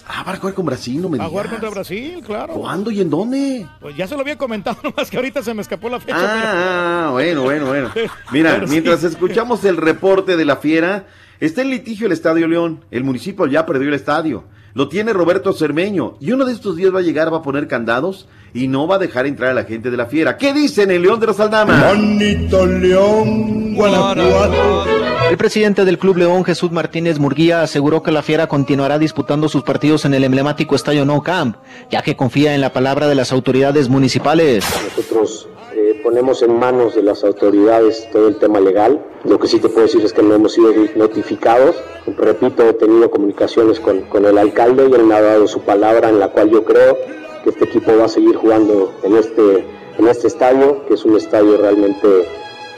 Ah, 0.07 0.23
va 0.27 0.33
a 0.33 0.37
jugar 0.37 0.53
con 0.53 0.65
Brasil, 0.65 1.01
no 1.01 1.09
me 1.09 1.17
Va 1.17 1.25
a 1.25 1.29
jugar 1.29 1.45
digas. 1.45 1.59
contra 1.59 1.73
Brasil, 1.75 2.21
claro. 2.25 2.53
¿Cuándo 2.53 2.91
y 2.91 3.01
en 3.01 3.09
dónde? 3.09 3.67
Pues 3.79 3.95
ya 3.95 4.07
se 4.07 4.15
lo 4.15 4.21
había 4.21 4.37
comentado, 4.37 4.77
nomás 4.83 5.09
que 5.09 5.17
ahorita 5.17 5.41
se 5.43 5.53
me 5.53 5.61
escapó 5.61 5.89
la 5.89 5.99
fecha. 5.99 6.17
Ah, 6.19 7.09
bueno, 7.11 7.43
bueno, 7.43 7.65
bueno. 7.67 7.89
Mira, 8.31 8.51
Pero 8.55 8.67
sí. 8.67 8.71
mientras 8.71 9.03
escuchamos 9.03 9.63
el 9.65 9.77
reporte 9.77 10.37
de 10.37 10.45
la 10.45 10.57
fiera, 10.57 11.07
está 11.39 11.61
en 11.61 11.69
litigio 11.71 12.07
el 12.07 12.13
Estadio 12.13 12.47
León. 12.47 12.83
El 12.91 13.03
municipio 13.03 13.45
ya 13.47 13.65
perdió 13.65 13.87
el 13.87 13.93
estadio. 13.95 14.43
Lo 14.73 14.87
tiene 14.87 15.11
Roberto 15.11 15.51
Cermeño. 15.51 16.15
Y 16.21 16.31
uno 16.31 16.45
de 16.45 16.53
estos 16.53 16.77
días 16.77 16.95
va 16.95 16.99
a 16.99 17.01
llegar, 17.01 17.33
va 17.33 17.39
a 17.39 17.41
poner 17.41 17.67
candados 17.67 18.29
y 18.53 18.69
no 18.69 18.87
va 18.87 18.95
a 18.95 18.99
dejar 18.99 19.25
entrar 19.25 19.49
a 19.49 19.53
la 19.53 19.65
gente 19.65 19.91
de 19.91 19.97
la 19.97 20.05
fiera. 20.05 20.37
¿Qué 20.37 20.53
dicen 20.53 20.91
el 20.91 21.01
León 21.01 21.19
de 21.19 21.27
los 21.27 21.39
Aldamas? 21.41 21.93
Bonito 21.93 22.65
León, 22.65 23.75
Guanajuato. 23.75 25.00
El 25.31 25.37
presidente 25.37 25.85
del 25.85 25.97
Club 25.97 26.17
León, 26.17 26.43
Jesús 26.43 26.73
Martínez 26.73 27.17
Murguía, 27.17 27.61
aseguró 27.61 28.03
que 28.03 28.11
la 28.11 28.21
Fiera 28.21 28.47
continuará 28.47 28.99
disputando 28.99 29.47
sus 29.47 29.63
partidos 29.63 30.03
en 30.03 30.13
el 30.13 30.25
emblemático 30.25 30.75
estadio 30.75 31.05
No 31.05 31.23
Camp, 31.23 31.55
ya 31.89 32.01
que 32.01 32.17
confía 32.17 32.53
en 32.53 32.59
la 32.59 32.73
palabra 32.73 33.07
de 33.07 33.15
las 33.15 33.31
autoridades 33.31 33.87
municipales. 33.87 34.65
Nosotros 34.97 35.47
eh, 35.73 36.01
ponemos 36.03 36.41
en 36.41 36.59
manos 36.59 36.95
de 36.95 37.03
las 37.03 37.23
autoridades 37.23 38.09
todo 38.11 38.27
el 38.27 38.39
tema 38.39 38.59
legal. 38.59 39.01
Lo 39.23 39.39
que 39.39 39.47
sí 39.47 39.57
te 39.59 39.69
puedo 39.69 39.83
decir 39.83 40.03
es 40.03 40.11
que 40.11 40.21
no 40.21 40.35
hemos 40.35 40.51
sido 40.51 40.73
notificados. 40.97 41.77
Repito, 42.17 42.67
he 42.67 42.73
tenido 42.73 43.09
comunicaciones 43.09 43.79
con, 43.79 44.25
el 44.25 44.37
alcalde 44.37 44.89
y 44.89 44.93
él 44.93 45.05
me 45.05 45.15
ha 45.15 45.21
dado 45.21 45.47
su 45.47 45.61
palabra 45.61 46.09
en 46.09 46.19
la 46.19 46.27
cual 46.27 46.49
yo 46.49 46.65
creo 46.65 46.97
que 47.45 47.51
este 47.51 47.63
equipo 47.63 47.95
va 47.95 48.03
a 48.03 48.09
seguir 48.09 48.35
jugando 48.35 48.93
en 49.03 49.15
este, 49.15 49.65
en 49.97 50.07
este 50.09 50.27
estadio, 50.27 50.85
que 50.89 50.95
es 50.95 51.05
un 51.05 51.15
estadio 51.15 51.55
realmente 51.55 52.25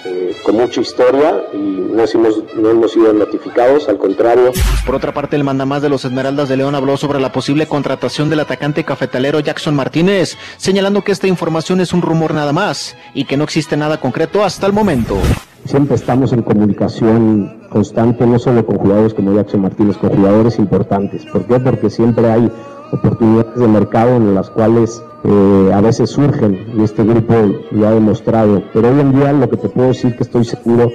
eh, 0.05 0.35
con 0.43 0.55
mucha 0.55 0.81
historia 0.81 1.43
y 1.53 1.57
no 1.57 2.03
hemos, 2.03 2.43
no 2.55 2.69
hemos 2.69 2.91
sido 2.91 3.13
notificados, 3.13 3.87
al 3.87 3.97
contrario. 3.97 4.51
Por 4.85 4.95
otra 4.95 5.13
parte, 5.13 5.35
el 5.35 5.43
mandamás 5.43 5.81
de 5.81 5.89
los 5.89 6.05
Esmeraldas 6.05 6.49
de 6.49 6.57
León 6.57 6.75
habló 6.75 6.97
sobre 6.97 7.19
la 7.19 7.31
posible 7.31 7.67
contratación 7.67 8.29
del 8.29 8.41
atacante 8.41 8.83
cafetalero 8.83 9.39
Jackson 9.39 9.75
Martínez, 9.75 10.37
señalando 10.57 11.03
que 11.03 11.11
esta 11.11 11.27
información 11.27 11.81
es 11.81 11.93
un 11.93 12.01
rumor 12.01 12.33
nada 12.33 12.53
más 12.53 12.95
y 13.13 13.25
que 13.25 13.37
no 13.37 13.43
existe 13.43 13.77
nada 13.77 13.99
concreto 13.99 14.43
hasta 14.43 14.67
el 14.67 14.73
momento. 14.73 15.17
Siempre 15.65 15.95
estamos 15.95 16.33
en 16.33 16.41
comunicación 16.41 17.61
constante, 17.69 18.27
no 18.27 18.37
solo 18.37 18.65
con 18.65 18.77
jugadores 18.77 19.13
como 19.13 19.33
Jackson 19.33 19.61
Martínez, 19.61 19.97
con 19.97 20.09
jugadores 20.09 20.59
importantes. 20.59 21.25
¿Por 21.25 21.45
qué? 21.45 21.59
Porque 21.59 21.89
siempre 21.89 22.29
hay 22.29 22.51
oportunidades 22.93 23.55
de 23.55 23.67
mercado 23.67 24.15
en 24.17 24.35
las 24.35 24.49
cuales 24.49 25.01
eh, 25.23 25.71
a 25.73 25.81
veces 25.81 26.11
surgen 26.11 26.73
y 26.77 26.83
este 26.83 27.03
grupo 27.03 27.33
lo 27.71 27.87
ha 27.87 27.91
demostrado. 27.91 28.63
Pero 28.73 28.89
hoy 28.93 28.99
en 28.99 29.13
día 29.13 29.33
lo 29.33 29.49
que 29.49 29.57
te 29.57 29.69
puedo 29.69 29.89
decir 29.89 30.15
que 30.15 30.23
estoy 30.23 30.45
seguro 30.45 30.91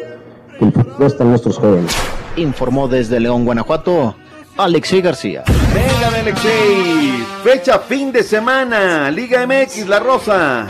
que 0.58 0.64
el 0.64 0.72
futuro 0.72 1.06
está 1.06 1.24
en 1.24 1.30
nuestros 1.30 1.58
jóvenes. 1.58 1.94
Informó 2.36 2.88
desde 2.88 3.18
León, 3.20 3.44
Guanajuato, 3.44 4.14
Alexei 4.56 5.00
García. 5.00 5.44
Venga, 5.74 6.20
Alexei. 6.20 7.12
Fecha 7.42 7.78
fin 7.78 8.12
de 8.12 8.22
semana. 8.22 9.10
Liga 9.10 9.46
MX, 9.46 9.88
La 9.88 9.98
Rosa. 10.00 10.68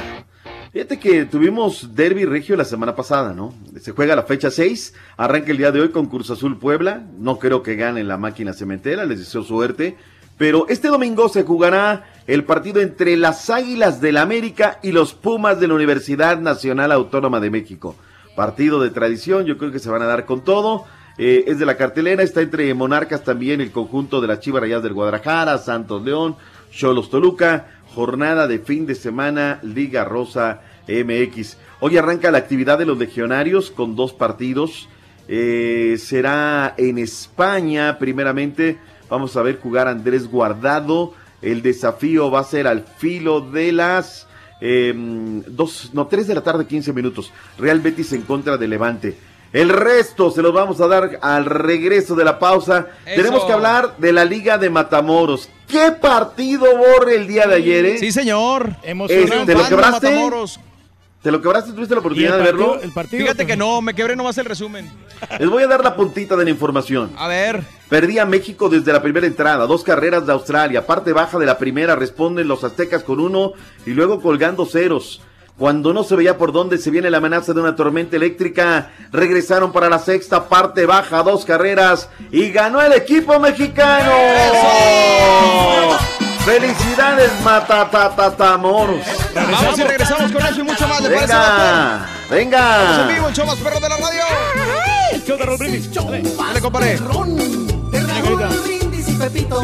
Fíjate 0.72 0.98
que 0.98 1.24
tuvimos 1.24 1.94
Derby 1.94 2.24
Regio 2.26 2.54
la 2.54 2.64
semana 2.64 2.94
pasada, 2.94 3.32
¿no? 3.32 3.54
Se 3.80 3.92
juega 3.92 4.14
la 4.14 4.24
fecha 4.24 4.50
6, 4.50 4.94
arranca 5.16 5.50
el 5.50 5.56
día 5.56 5.72
de 5.72 5.80
hoy 5.80 5.88
con 5.88 6.06
Cruz 6.06 6.30
Azul 6.30 6.58
Puebla. 6.58 7.06
No 7.18 7.38
creo 7.38 7.62
que 7.62 7.74
gane 7.74 8.04
la 8.04 8.18
máquina 8.18 8.52
cementera, 8.52 9.06
les 9.06 9.18
deseo 9.18 9.42
suerte. 9.42 9.96
Pero 10.38 10.66
este 10.68 10.88
domingo 10.88 11.28
se 11.28 11.42
jugará 11.42 12.06
el 12.28 12.44
partido 12.44 12.80
entre 12.80 13.16
las 13.16 13.50
Águilas 13.50 14.00
del 14.00 14.16
América 14.16 14.78
y 14.82 14.92
los 14.92 15.12
Pumas 15.12 15.58
de 15.58 15.66
la 15.66 15.74
Universidad 15.74 16.38
Nacional 16.38 16.92
Autónoma 16.92 17.40
de 17.40 17.50
México. 17.50 17.96
Partido 18.36 18.80
de 18.80 18.90
tradición, 18.90 19.46
yo 19.46 19.58
creo 19.58 19.72
que 19.72 19.80
se 19.80 19.90
van 19.90 20.02
a 20.02 20.06
dar 20.06 20.24
con 20.24 20.44
todo. 20.44 20.84
Eh, 21.18 21.44
es 21.48 21.58
de 21.58 21.66
la 21.66 21.76
cartelera, 21.76 22.22
está 22.22 22.40
entre 22.40 22.72
Monarcas 22.72 23.24
también 23.24 23.60
el 23.60 23.72
conjunto 23.72 24.20
de 24.20 24.28
las 24.28 24.38
Chivas 24.38 24.62
Rayas 24.62 24.84
del 24.84 24.92
Guadalajara, 24.92 25.58
Santos 25.58 26.04
León, 26.04 26.36
Cholos 26.70 27.10
Toluca, 27.10 27.80
jornada 27.92 28.46
de 28.46 28.60
fin 28.60 28.86
de 28.86 28.94
semana, 28.94 29.58
Liga 29.64 30.04
Rosa 30.04 30.60
MX. 30.86 31.56
Hoy 31.80 31.96
arranca 31.96 32.30
la 32.30 32.38
actividad 32.38 32.78
de 32.78 32.86
los 32.86 32.96
legionarios 32.96 33.72
con 33.72 33.96
dos 33.96 34.12
partidos. 34.12 34.88
Eh, 35.26 35.96
será 35.98 36.74
en 36.76 36.98
España, 36.98 37.98
primeramente. 37.98 38.78
Vamos 39.08 39.36
a 39.36 39.42
ver 39.42 39.58
jugar 39.60 39.88
Andrés 39.88 40.28
Guardado. 40.28 41.14
El 41.40 41.62
desafío 41.62 42.30
va 42.30 42.40
a 42.40 42.44
ser 42.44 42.66
al 42.66 42.84
filo 42.84 43.40
de 43.40 43.72
las 43.72 44.26
eh, 44.60 44.92
dos, 45.46 45.90
no, 45.92 46.06
tres 46.06 46.26
de 46.26 46.34
la 46.34 46.42
tarde, 46.42 46.66
15 46.66 46.92
minutos. 46.92 47.32
Real 47.58 47.80
Betis 47.80 48.12
en 48.12 48.22
contra 48.22 48.56
de 48.56 48.68
Levante. 48.68 49.16
El 49.52 49.70
resto 49.70 50.30
se 50.30 50.42
los 50.42 50.52
vamos 50.52 50.80
a 50.80 50.88
dar 50.88 51.18
al 51.22 51.46
regreso 51.46 52.14
de 52.14 52.24
la 52.24 52.38
pausa. 52.38 52.88
Eso. 53.06 53.16
Tenemos 53.16 53.44
que 53.44 53.52
hablar 53.52 53.96
de 53.96 54.12
la 54.12 54.24
Liga 54.24 54.58
de 54.58 54.68
Matamoros. 54.68 55.48
¿Qué 55.66 55.92
partido 55.92 56.66
borre 56.76 57.16
el 57.16 57.26
día 57.26 57.46
de 57.46 57.54
ayer, 57.54 57.86
eh? 57.86 57.98
Sí, 57.98 58.12
señor. 58.12 58.76
Este, 58.82 59.46
¿Te 59.46 59.54
lo 59.54 59.66
quebraste? 59.66 60.10
Matamoros. 60.10 60.60
¿Te 61.28 61.32
lo 61.32 61.42
quebraste? 61.42 61.72
¿Tuviste 61.72 61.94
la 61.94 61.98
¿Y 61.98 62.00
oportunidad 62.00 62.38
el 62.38 62.42
de 62.42 62.50
partido- 62.52 62.70
verlo? 62.70 62.82
el 62.82 62.92
partido? 62.92 63.22
Fíjate 63.22 63.46
que 63.46 63.54
no, 63.54 63.82
me 63.82 63.92
quebré 63.92 64.16
nomás 64.16 64.38
el 64.38 64.46
resumen. 64.46 64.90
Les 65.38 65.50
voy 65.50 65.62
a 65.62 65.66
dar 65.66 65.84
la 65.84 65.94
puntita 65.94 66.36
de 66.36 66.44
la 66.44 66.48
información. 66.48 67.10
A 67.18 67.28
ver. 67.28 67.62
Perdía 67.90 68.24
México 68.24 68.70
desde 68.70 68.94
la 68.94 69.02
primera 69.02 69.26
entrada, 69.26 69.66
dos 69.66 69.84
carreras 69.84 70.24
de 70.24 70.32
Australia, 70.32 70.86
parte 70.86 71.12
baja 71.12 71.38
de 71.38 71.44
la 71.44 71.58
primera, 71.58 71.94
responden 71.96 72.48
los 72.48 72.64
aztecas 72.64 73.02
con 73.02 73.20
uno 73.20 73.52
y 73.84 73.90
luego 73.90 74.22
colgando 74.22 74.64
ceros. 74.64 75.20
Cuando 75.58 75.92
no 75.92 76.02
se 76.02 76.16
veía 76.16 76.38
por 76.38 76.50
dónde 76.50 76.78
se 76.78 76.90
viene 76.90 77.10
la 77.10 77.18
amenaza 77.18 77.52
de 77.52 77.60
una 77.60 77.76
tormenta 77.76 78.16
eléctrica, 78.16 78.90
regresaron 79.12 79.70
para 79.70 79.90
la 79.90 79.98
sexta 79.98 80.48
parte 80.48 80.86
baja, 80.86 81.22
dos 81.22 81.44
carreras 81.44 82.08
y 82.32 82.48
ganó 82.52 82.80
el 82.80 82.94
equipo 82.94 83.38
mexicano. 83.38 84.12
¡Felicidades, 86.48 87.30
Matatatamoros! 87.44 89.04
Vamos 89.34 89.78
y 89.78 89.82
regresamos 89.82 90.32
con 90.32 90.46
eso 90.46 90.60
y 90.60 90.62
mucho 90.62 90.88
más. 90.88 91.02
¿Le 91.02 91.10
parece, 91.10 91.26
Venga, 91.34 92.08
doctor? 92.08 92.36
venga. 92.38 92.80
Estamos 92.80 92.98
en 93.00 93.08
vivo, 93.14 93.28
el 93.28 93.34
show 93.34 93.46
más 93.46 93.56
perro 93.56 93.80
de 93.80 93.88
la 93.90 93.96
radio. 93.98 94.22
El 95.12 95.24
show 95.24 95.36
de 95.36 95.44
Raúl 95.44 95.58
Brindis. 95.58 95.90
Dale, 95.92 96.60
compadre. 96.62 96.96
Brindis 98.64 99.08
y 99.08 99.12
Pepito. 99.12 99.60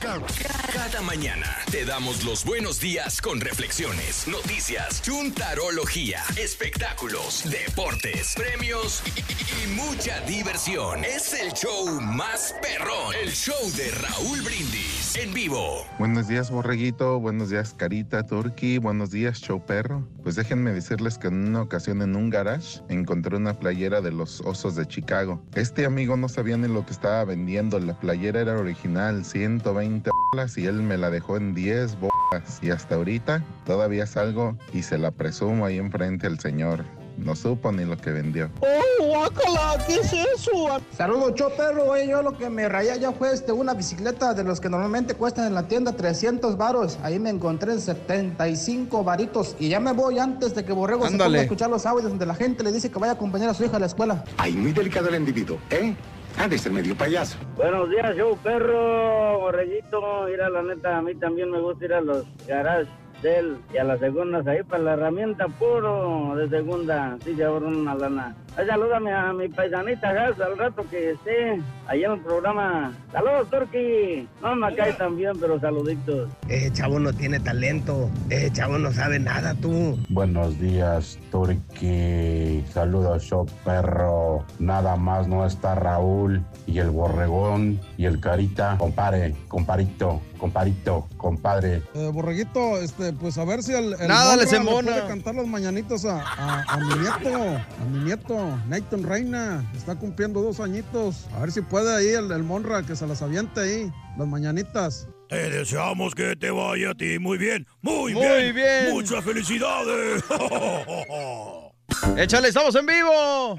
Cada 0.00 1.02
mañana 1.02 1.46
te 1.70 1.84
damos 1.86 2.24
los 2.24 2.44
buenos 2.44 2.80
días 2.80 3.20
con 3.20 3.40
reflexiones, 3.40 4.26
noticias, 4.26 5.00
chuntarología, 5.02 6.20
espectáculos, 6.36 7.44
deportes, 7.48 8.34
premios 8.34 9.02
y, 9.14 9.68
mucha 9.74 10.20
diversión. 10.22 11.04
Es 11.04 11.32
el 11.32 11.52
show 11.52 12.00
más 12.00 12.54
perrón, 12.60 13.14
el 13.22 13.30
show 13.30 13.54
de 13.76 13.90
Raúl 13.90 14.42
Brindis 14.42 15.16
en 15.16 15.32
vivo. 15.32 15.86
Buenos 15.98 16.26
días, 16.26 16.50
borreguito. 16.50 17.20
Buenos 17.20 17.50
días, 17.50 17.72
carita, 17.74 18.26
turkey. 18.26 18.78
Buenos 18.78 19.10
días, 19.12 19.40
show 19.40 19.64
perro. 19.64 20.06
Pues 20.24 20.34
déjenme 20.34 20.72
decirles 20.72 21.18
que 21.18 21.28
en 21.28 21.46
una 21.46 21.62
ocasión 21.62 22.02
en 22.02 22.16
un 22.16 22.30
garage 22.30 22.80
encontré 22.88 23.36
una 23.36 23.58
playera 23.58 24.00
de 24.00 24.10
los 24.10 24.40
osos 24.40 24.74
de 24.74 24.86
Chicago. 24.86 25.40
Este 25.54 25.86
amigo 25.86 26.16
no 26.16 26.28
sabía 26.28 26.56
ni 26.56 26.66
lo 26.68 26.84
que 26.84 26.92
estaba 26.92 27.24
vendiendo. 27.24 27.78
La 27.78 27.98
playera 27.98 28.40
era 28.40 28.58
original, 28.58 29.24
120 29.24 30.10
bolas 30.32 30.58
y 30.58 30.66
él 30.66 30.82
me 30.82 30.96
la 30.96 31.10
dejó 31.10 31.36
en 31.36 31.54
10 31.54 31.75
bolas. 31.98 32.58
Y 32.62 32.70
hasta 32.70 32.94
ahorita 32.96 33.42
todavía 33.64 34.06
salgo 34.06 34.56
y 34.72 34.82
se 34.82 34.98
la 34.98 35.10
presumo 35.10 35.66
ahí 35.66 35.78
enfrente 35.78 36.26
al 36.26 36.38
señor. 36.40 36.84
No 37.18 37.34
supo 37.34 37.72
ni 37.72 37.86
lo 37.86 37.96
que 37.96 38.10
vendió. 38.10 38.50
¡Oh, 38.60 39.04
guácala! 39.06 39.82
¿Qué 39.86 39.94
es 39.94 40.12
eso? 40.12 40.78
Saludos, 40.94 41.32
yo 41.34 41.48
perro, 41.56 41.86
güey. 41.86 42.06
Yo 42.08 42.20
lo 42.20 42.36
que 42.36 42.50
me 42.50 42.68
rayé 42.68 43.00
ya 43.00 43.10
fue 43.10 43.32
este, 43.32 43.52
una 43.52 43.72
bicicleta 43.72 44.34
de 44.34 44.44
los 44.44 44.60
que 44.60 44.68
normalmente 44.68 45.14
cuestan 45.14 45.46
en 45.46 45.54
la 45.54 45.66
tienda 45.66 45.92
300 45.92 46.58
varos. 46.58 46.98
Ahí 47.02 47.18
me 47.18 47.30
encontré 47.30 47.72
en 47.72 47.80
75 47.80 49.02
varitos. 49.02 49.56
Y 49.58 49.70
ya 49.70 49.80
me 49.80 49.92
voy 49.92 50.18
antes 50.18 50.54
de 50.54 50.64
que 50.66 50.72
Borrego 50.74 51.04
se 51.06 51.12
ponga 51.12 51.24
Ándale. 51.24 51.38
a 51.38 51.42
escuchar 51.44 51.70
los 51.70 51.86
audios 51.86 52.10
donde 52.10 52.26
la 52.26 52.34
gente 52.34 52.62
le 52.62 52.70
dice 52.70 52.90
que 52.90 52.98
vaya 52.98 53.12
a 53.12 53.14
acompañar 53.14 53.48
a 53.48 53.54
su 53.54 53.64
hija 53.64 53.76
a 53.76 53.80
la 53.80 53.86
escuela. 53.86 54.22
Ay, 54.36 54.52
muy 54.52 54.72
delicado 54.72 55.08
el 55.08 55.14
individuo, 55.14 55.58
¿eh? 55.70 55.96
De 56.36 56.70
medio 56.70 56.94
payaso. 56.96 57.36
Buenos 57.56 57.90
días, 57.90 58.16
show 58.16 58.36
perro, 58.36 59.40
borreguito. 59.40 60.26
Mira, 60.28 60.48
la 60.48 60.62
neta, 60.62 60.98
a 60.98 61.02
mí 61.02 61.12
también 61.16 61.50
me 61.50 61.58
gusta 61.58 61.84
ir 61.86 61.94
a 61.94 62.00
los 62.00 62.24
garage 62.46 62.88
del 63.22 63.58
y 63.72 63.78
a 63.78 63.84
las 63.84 64.00
segundas 64.00 64.46
ahí 64.46 64.62
para 64.62 64.82
la 64.82 64.92
herramienta 64.94 65.48
puro 65.48 66.34
de 66.36 66.48
segunda. 66.48 67.16
Sí, 67.24 67.34
se 67.34 67.44
ahorran 67.44 67.76
una 67.76 67.94
lana. 67.94 68.36
Ay, 68.56 68.66
salúdame 68.66 69.12
a 69.12 69.32
mi 69.32 69.48
paisanita 69.48 70.12
Gas 70.12 70.40
al 70.40 70.56
rato 70.56 70.84
que 70.90 71.10
esté 71.10 71.60
ahí 71.86 72.04
en 72.04 72.12
el 72.12 72.20
programa. 72.20 72.92
Saludos, 73.12 73.50
Turki. 73.50 74.28
No 74.40 74.56
me 74.56 74.74
cae 74.74 74.92
tan 74.94 75.16
bien, 75.16 75.32
pero 75.38 75.60
saluditos. 75.60 76.30
Ese 76.48 76.72
chavo 76.72 76.98
no 76.98 77.12
tiene 77.12 77.40
talento. 77.40 78.08
Ese 78.30 78.50
chavo 78.52 78.78
no 78.78 78.92
sabe 78.92 79.18
nada, 79.18 79.54
tú. 79.54 79.98
Buenos 80.08 80.58
días, 80.58 81.18
Turki. 81.30 82.64
Saludos, 82.70 83.24
show 83.24 83.46
perro. 83.64 84.44
Nada 84.58 84.96
más 84.96 85.28
no 85.28 85.44
está 85.44 85.74
Raúl 85.74 86.42
y 86.66 86.78
el 86.78 86.90
borregón 86.90 87.78
y 87.96 88.06
el 88.06 88.20
carita. 88.20 88.76
Compare, 88.78 89.34
comparito, 89.48 90.20
comparito, 90.36 91.06
compadre. 91.16 91.82
Eh, 91.94 92.10
borreguito, 92.12 92.78
este, 92.78 93.12
pues 93.12 93.36
a 93.38 93.44
ver 93.44 93.62
si 93.62 93.72
el, 93.72 93.94
el 94.00 94.08
Nada, 94.08 94.36
les 94.36 94.52
embona. 94.52 94.92
puede 94.92 95.06
cantar 95.08 95.34
las 95.34 95.46
mañanitas 95.46 96.04
a, 96.04 96.20
a- 96.22 96.62
a 96.68 96.76
mi 96.78 96.94
nieto, 96.94 97.36
a 97.36 97.84
mi 97.90 97.98
nieto, 98.04 98.58
Nathan 98.68 99.02
Reina, 99.02 99.64
está 99.76 99.94
cumpliendo 99.96 100.40
dos 100.42 100.60
añitos. 100.60 101.26
A 101.36 101.40
ver 101.40 101.52
si 101.52 101.60
puede 101.62 101.94
ahí 101.96 102.08
el, 102.08 102.30
el 102.32 102.42
Monra 102.42 102.82
que 102.82 102.94
se 102.96 103.06
las 103.06 103.22
aviente 103.22 103.60
ahí, 103.60 103.92
las 104.18 104.28
mañanitas. 104.28 105.08
Te 105.28 105.50
deseamos 105.50 106.14
que 106.14 106.36
te 106.36 106.50
vaya 106.50 106.90
a 106.90 106.94
ti 106.94 107.18
muy 107.18 107.36
bien, 107.38 107.66
muy, 107.82 108.14
Muy 108.14 108.22
bien, 108.22 108.54
bien. 108.54 108.90
Muchas 108.92 109.24
felicidades. 109.24 110.22
Échale, 112.16 112.48
estamos 112.48 112.74
en 112.74 112.86
vivo. 112.86 113.56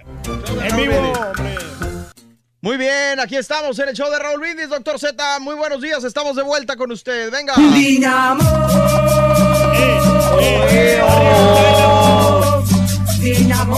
En 0.64 0.78
vivo, 0.78 1.14
Muy 2.60 2.76
bien, 2.78 3.20
aquí 3.20 3.36
estamos 3.36 3.78
en 3.78 3.90
el 3.90 3.96
show 3.96 4.10
de 4.10 4.18
Raúl 4.18 4.40
Brindis, 4.40 4.70
doctor 4.70 4.98
Z. 4.98 5.40
Muy 5.40 5.54
buenos 5.54 5.80
días, 5.80 6.04
estamos 6.04 6.36
de 6.36 6.42
vuelta 6.42 6.76
con 6.76 6.92
usted. 6.92 7.32
Venga. 7.32 7.54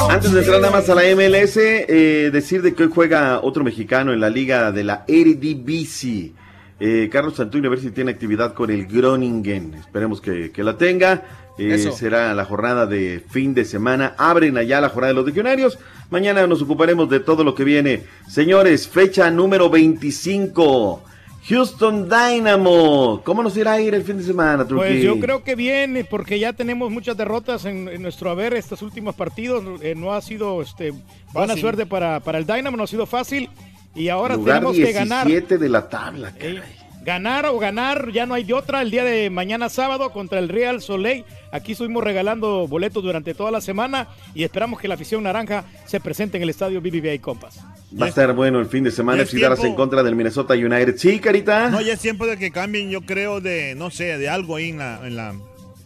Antes 0.10 0.32
de 0.32 0.40
entrar 0.40 0.62
nada 0.62 0.72
más 0.72 0.90
a 0.90 0.96
la 0.96 1.04
MLS, 1.14 1.58
eh, 1.58 2.30
decir 2.32 2.62
de 2.62 2.74
que 2.74 2.84
hoy 2.84 2.92
juega 2.94 3.42
otro 3.42 3.66
mexicano 3.66 4.14
en 4.14 4.22
la 4.22 4.30
liga 4.30 4.72
de 4.72 4.86
la 4.86 5.04
Eredivisie. 5.10 6.34
Eh, 6.80 7.10
Carlos 7.12 7.38
ver 7.38 7.80
si 7.80 7.92
tiene 7.92 8.12
actividad 8.12 8.54
con 8.54 8.70
el 8.72 8.86
Groningen. 8.88 9.74
Esperemos 9.74 10.22
que, 10.22 10.52
que 10.52 10.64
la 10.64 10.78
tenga. 10.78 11.24
Eh, 11.58 11.74
Eso. 11.76 11.92
será 11.92 12.34
la 12.34 12.46
jornada 12.46 12.86
de 12.86 13.22
fin 13.30 13.54
de 13.54 13.66
semana. 13.66 14.16
Abren 14.18 14.58
allá 14.58 14.80
la 14.80 14.90
jornada 14.90 15.10
de 15.14 15.16
los 15.16 15.26
legionarios. 15.26 15.78
Mañana 16.10 16.48
nos 16.48 16.62
ocuparemos 16.62 17.10
de 17.10 17.20
todo 17.20 17.44
lo 17.44 17.54
que 17.54 17.66
viene. 17.66 18.04
Señores, 18.28 18.88
fecha 18.88 19.30
número 19.30 19.70
25. 19.70 21.04
Houston 21.50 22.08
Dynamo. 22.10 23.22
¿Cómo 23.24 23.44
nos 23.44 23.58
irá 23.58 23.74
a 23.74 23.82
ir 23.82 23.94
el 23.94 24.04
fin 24.04 24.18
de 24.18 24.24
semana, 24.24 24.66
Turquí? 24.68 24.86
Pues 24.86 25.04
yo 25.04 25.20
creo 25.20 25.44
que 25.44 25.56
bien, 25.56 26.06
porque 26.10 26.38
ya 26.40 26.54
tenemos 26.54 26.92
muchas 26.92 27.18
derrotas 27.18 27.66
en, 27.66 27.88
en 27.88 28.02
nuestro 28.02 28.30
haber 28.30 28.54
estos 28.54 28.82
últimos 28.82 29.16
partidos. 29.16 29.64
Eh, 29.82 29.96
no 29.96 30.14
ha 30.14 30.22
sido 30.22 30.62
este, 30.62 30.92
buena 31.34 31.48
Fácil. 31.50 31.62
suerte 31.62 31.86
para, 31.86 32.20
para 32.20 32.38
el 32.38 32.46
Dynamo, 32.46 32.78
no 32.78 32.84
ha 32.84 32.88
sido 32.88 33.06
fácil. 33.06 33.50
Y 33.96 34.10
ahora 34.10 34.36
Lugar 34.36 34.58
tenemos 34.58 34.78
que 34.78 34.92
ganar. 34.92 35.28
17 35.28 35.58
de 35.58 35.70
la 35.70 35.90
tabla. 35.90 36.34
Eh, 36.40 36.62
ganar 37.04 37.46
o 37.48 37.58
ganar, 37.58 38.12
ya 38.12 38.26
no 38.26 38.34
hay 38.34 38.44
de 38.44 38.54
otra. 38.54 38.82
El 38.82 38.92
día 38.92 39.04
de 39.04 39.30
mañana 39.30 39.70
sábado 39.70 40.12
contra 40.12 40.40
el 40.40 40.50
Real 40.50 40.82
Soleil. 40.82 41.26
Aquí 41.52 41.72
estuvimos 41.72 42.04
regalando 42.04 42.68
boletos 42.68 43.04
durante 43.04 43.34
toda 43.34 43.52
la 43.52 43.62
semana 43.62 44.08
y 44.36 44.44
esperamos 44.44 44.80
que 44.80 44.88
la 44.88 44.94
afición 44.94 45.24
naranja 45.24 45.66
se 45.86 46.00
presente 46.00 46.38
en 46.38 46.44
el 46.44 46.50
estadio 46.50 46.82
BBVA 46.82 47.20
Compass. 47.20 47.60
Va 48.00 48.06
a 48.06 48.10
estar 48.10 48.34
bueno 48.34 48.60
el 48.60 48.68
fin 48.68 48.84
de 48.84 48.92
semana. 48.92 49.24
Dallas 49.24 49.32
tiempo. 49.32 49.66
en 49.66 49.76
contra 49.76 50.04
del 50.04 50.16
Minnesota 50.16 50.54
United. 50.54 50.98
Sí, 50.98 51.20
Carita. 51.20 51.70
No, 51.70 51.82
ya 51.82 51.94
es 51.94 52.00
tiempo 52.00 52.28
de 52.28 52.38
que 52.38 52.52
cambien, 52.52 52.92
yo 52.92 53.02
creo, 53.02 53.42
de, 53.42 53.74
no 53.76 53.90
sé, 53.90 54.18
de 54.18 54.30
algo 54.30 54.58
ahí 54.58 54.70
en 54.70 54.78
la, 54.78 55.08
en 55.08 55.16
la, 55.16 55.34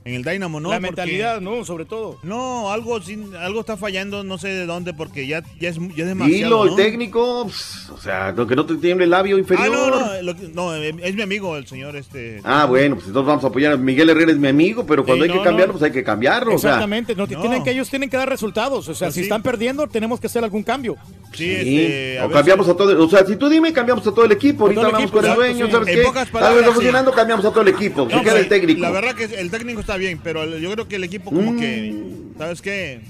en 0.06 0.16
el 0.16 0.24
Dynamo, 0.24 0.60
¿no? 0.60 0.70
La 0.70 0.76
Porque- 0.76 0.88
mentalidad, 0.88 1.40
¿no? 1.42 1.64
Sobre 1.64 1.86
todo. 1.86 2.18
No, 2.24 2.72
algo 2.72 3.02
sin, 3.02 3.36
algo 3.36 3.62
está 3.62 3.78
fallando, 3.78 4.24
no 4.24 4.38
sé 4.38 4.50
de 4.50 4.66
dónde, 4.66 4.94
porque 4.94 5.28
ya, 5.28 5.42
ya 5.60 5.70
es, 5.70 5.78
ya 5.78 6.04
es 6.04 6.08
demasiado. 6.08 6.26
Dilo, 6.28 6.64
el 6.66 6.70
¿no? 6.72 6.76
técnico. 6.76 7.46
pss, 7.48 7.90
o 7.90 7.98
sea, 7.98 8.32
lo 8.34 8.46
que 8.46 8.56
no 8.56 8.66
te 8.66 8.76
tiemble 8.76 9.06
el 9.06 9.12
labio 9.12 9.38
Ah, 9.38 9.40
inferior. 9.40 9.70
no, 9.72 9.90
no, 9.90 10.22
lo 10.22 10.36
que- 10.36 10.48
no, 10.50 10.76
eh, 10.76 10.94
es 11.02 11.16
mi 11.16 11.22
amigo 11.22 11.56
el 11.56 11.68
señor 11.68 11.96
este. 11.96 12.42
Ah, 12.44 12.66
bueno, 12.66 12.96
pues 12.96 13.08
entonces 13.08 13.28
vamos 13.28 13.44
a 13.44 13.48
apoyar. 13.48 13.78
Miguel 13.78 14.10
Herrera 14.10 14.32
es 14.32 14.38
mi 14.38 14.50
amigo, 14.50 14.86
pero 14.86 15.06
cuando 15.06 15.24
Sí, 15.24 15.30
hay 15.32 15.34
que 15.34 15.40
no, 15.40 15.44
cambiarlo, 15.46 15.74
no. 15.74 15.80
pues 15.80 15.90
hay 15.90 15.94
que 15.98 16.04
cambiarlo. 16.04 16.56
o 16.56 16.58
sea. 16.58 16.72
Exactamente, 16.72 17.16
no, 17.16 17.28
Tienen 17.28 17.64
que, 17.64 17.72
ellos 17.72 17.90
tienen 17.90 18.10
que 18.10 18.18
dar 18.18 18.28
resultados. 18.30 18.88
O 18.90 18.94
sea, 18.94 19.08
Pues 19.08 19.16
si 19.16 19.20
sí. 19.22 19.24
están 19.26 19.42
perdiendo, 19.42 19.88
tenemos 19.88 20.20
que 20.20 20.28
hacer 20.28 20.44
algún 20.44 20.64
cambio. 20.64 20.98
Sí, 21.34 21.46
Sí, 21.64 21.80
este, 21.82 22.20
a 22.20 22.26
o 22.28 22.30
cambiamos 22.30 22.68
a 22.70 22.76
todo, 22.76 23.04
o 23.06 23.10
sea, 23.10 23.26
si 23.26 23.36
tú 23.38 23.50
dime, 23.50 23.74
cambiamos 23.74 24.06
a 24.06 24.12
todo 24.12 24.26
el 24.26 24.32
equipo. 24.34 24.66
Ahorita 24.66 24.86
hablamos 24.86 25.12
con 25.12 25.26
el 25.26 25.34
dueño. 25.36 25.72
¿sabes 25.72 25.88
qué? 25.88 26.02
está 26.02 26.26
sí. 26.26 26.72
funcionando, 26.74 27.12
cambiamos 27.12 27.46
a 27.46 27.50
todo 27.50 27.62
el 27.62 27.70
equipo. 27.70 28.08
Que 28.08 28.16
No, 28.16 28.22
quede 28.22 28.32
pues, 28.32 28.44
el 28.44 28.50
técnico. 28.50 28.82
La 28.82 28.92
verdad 28.92 29.16
que 29.16 29.24
el 29.26 29.50
técnico 29.50 29.80
está 29.80 29.93
bien, 29.98 30.20
pero 30.24 30.45
yo 30.57 30.72
creo 30.72 30.88
que 30.88 30.95
el 30.98 31.03
equipo 31.03 31.32
como 31.32 31.53
Mm. 31.53 31.60
que, 31.60 32.03
¿sabes 32.38 32.61
qué? 32.61 33.02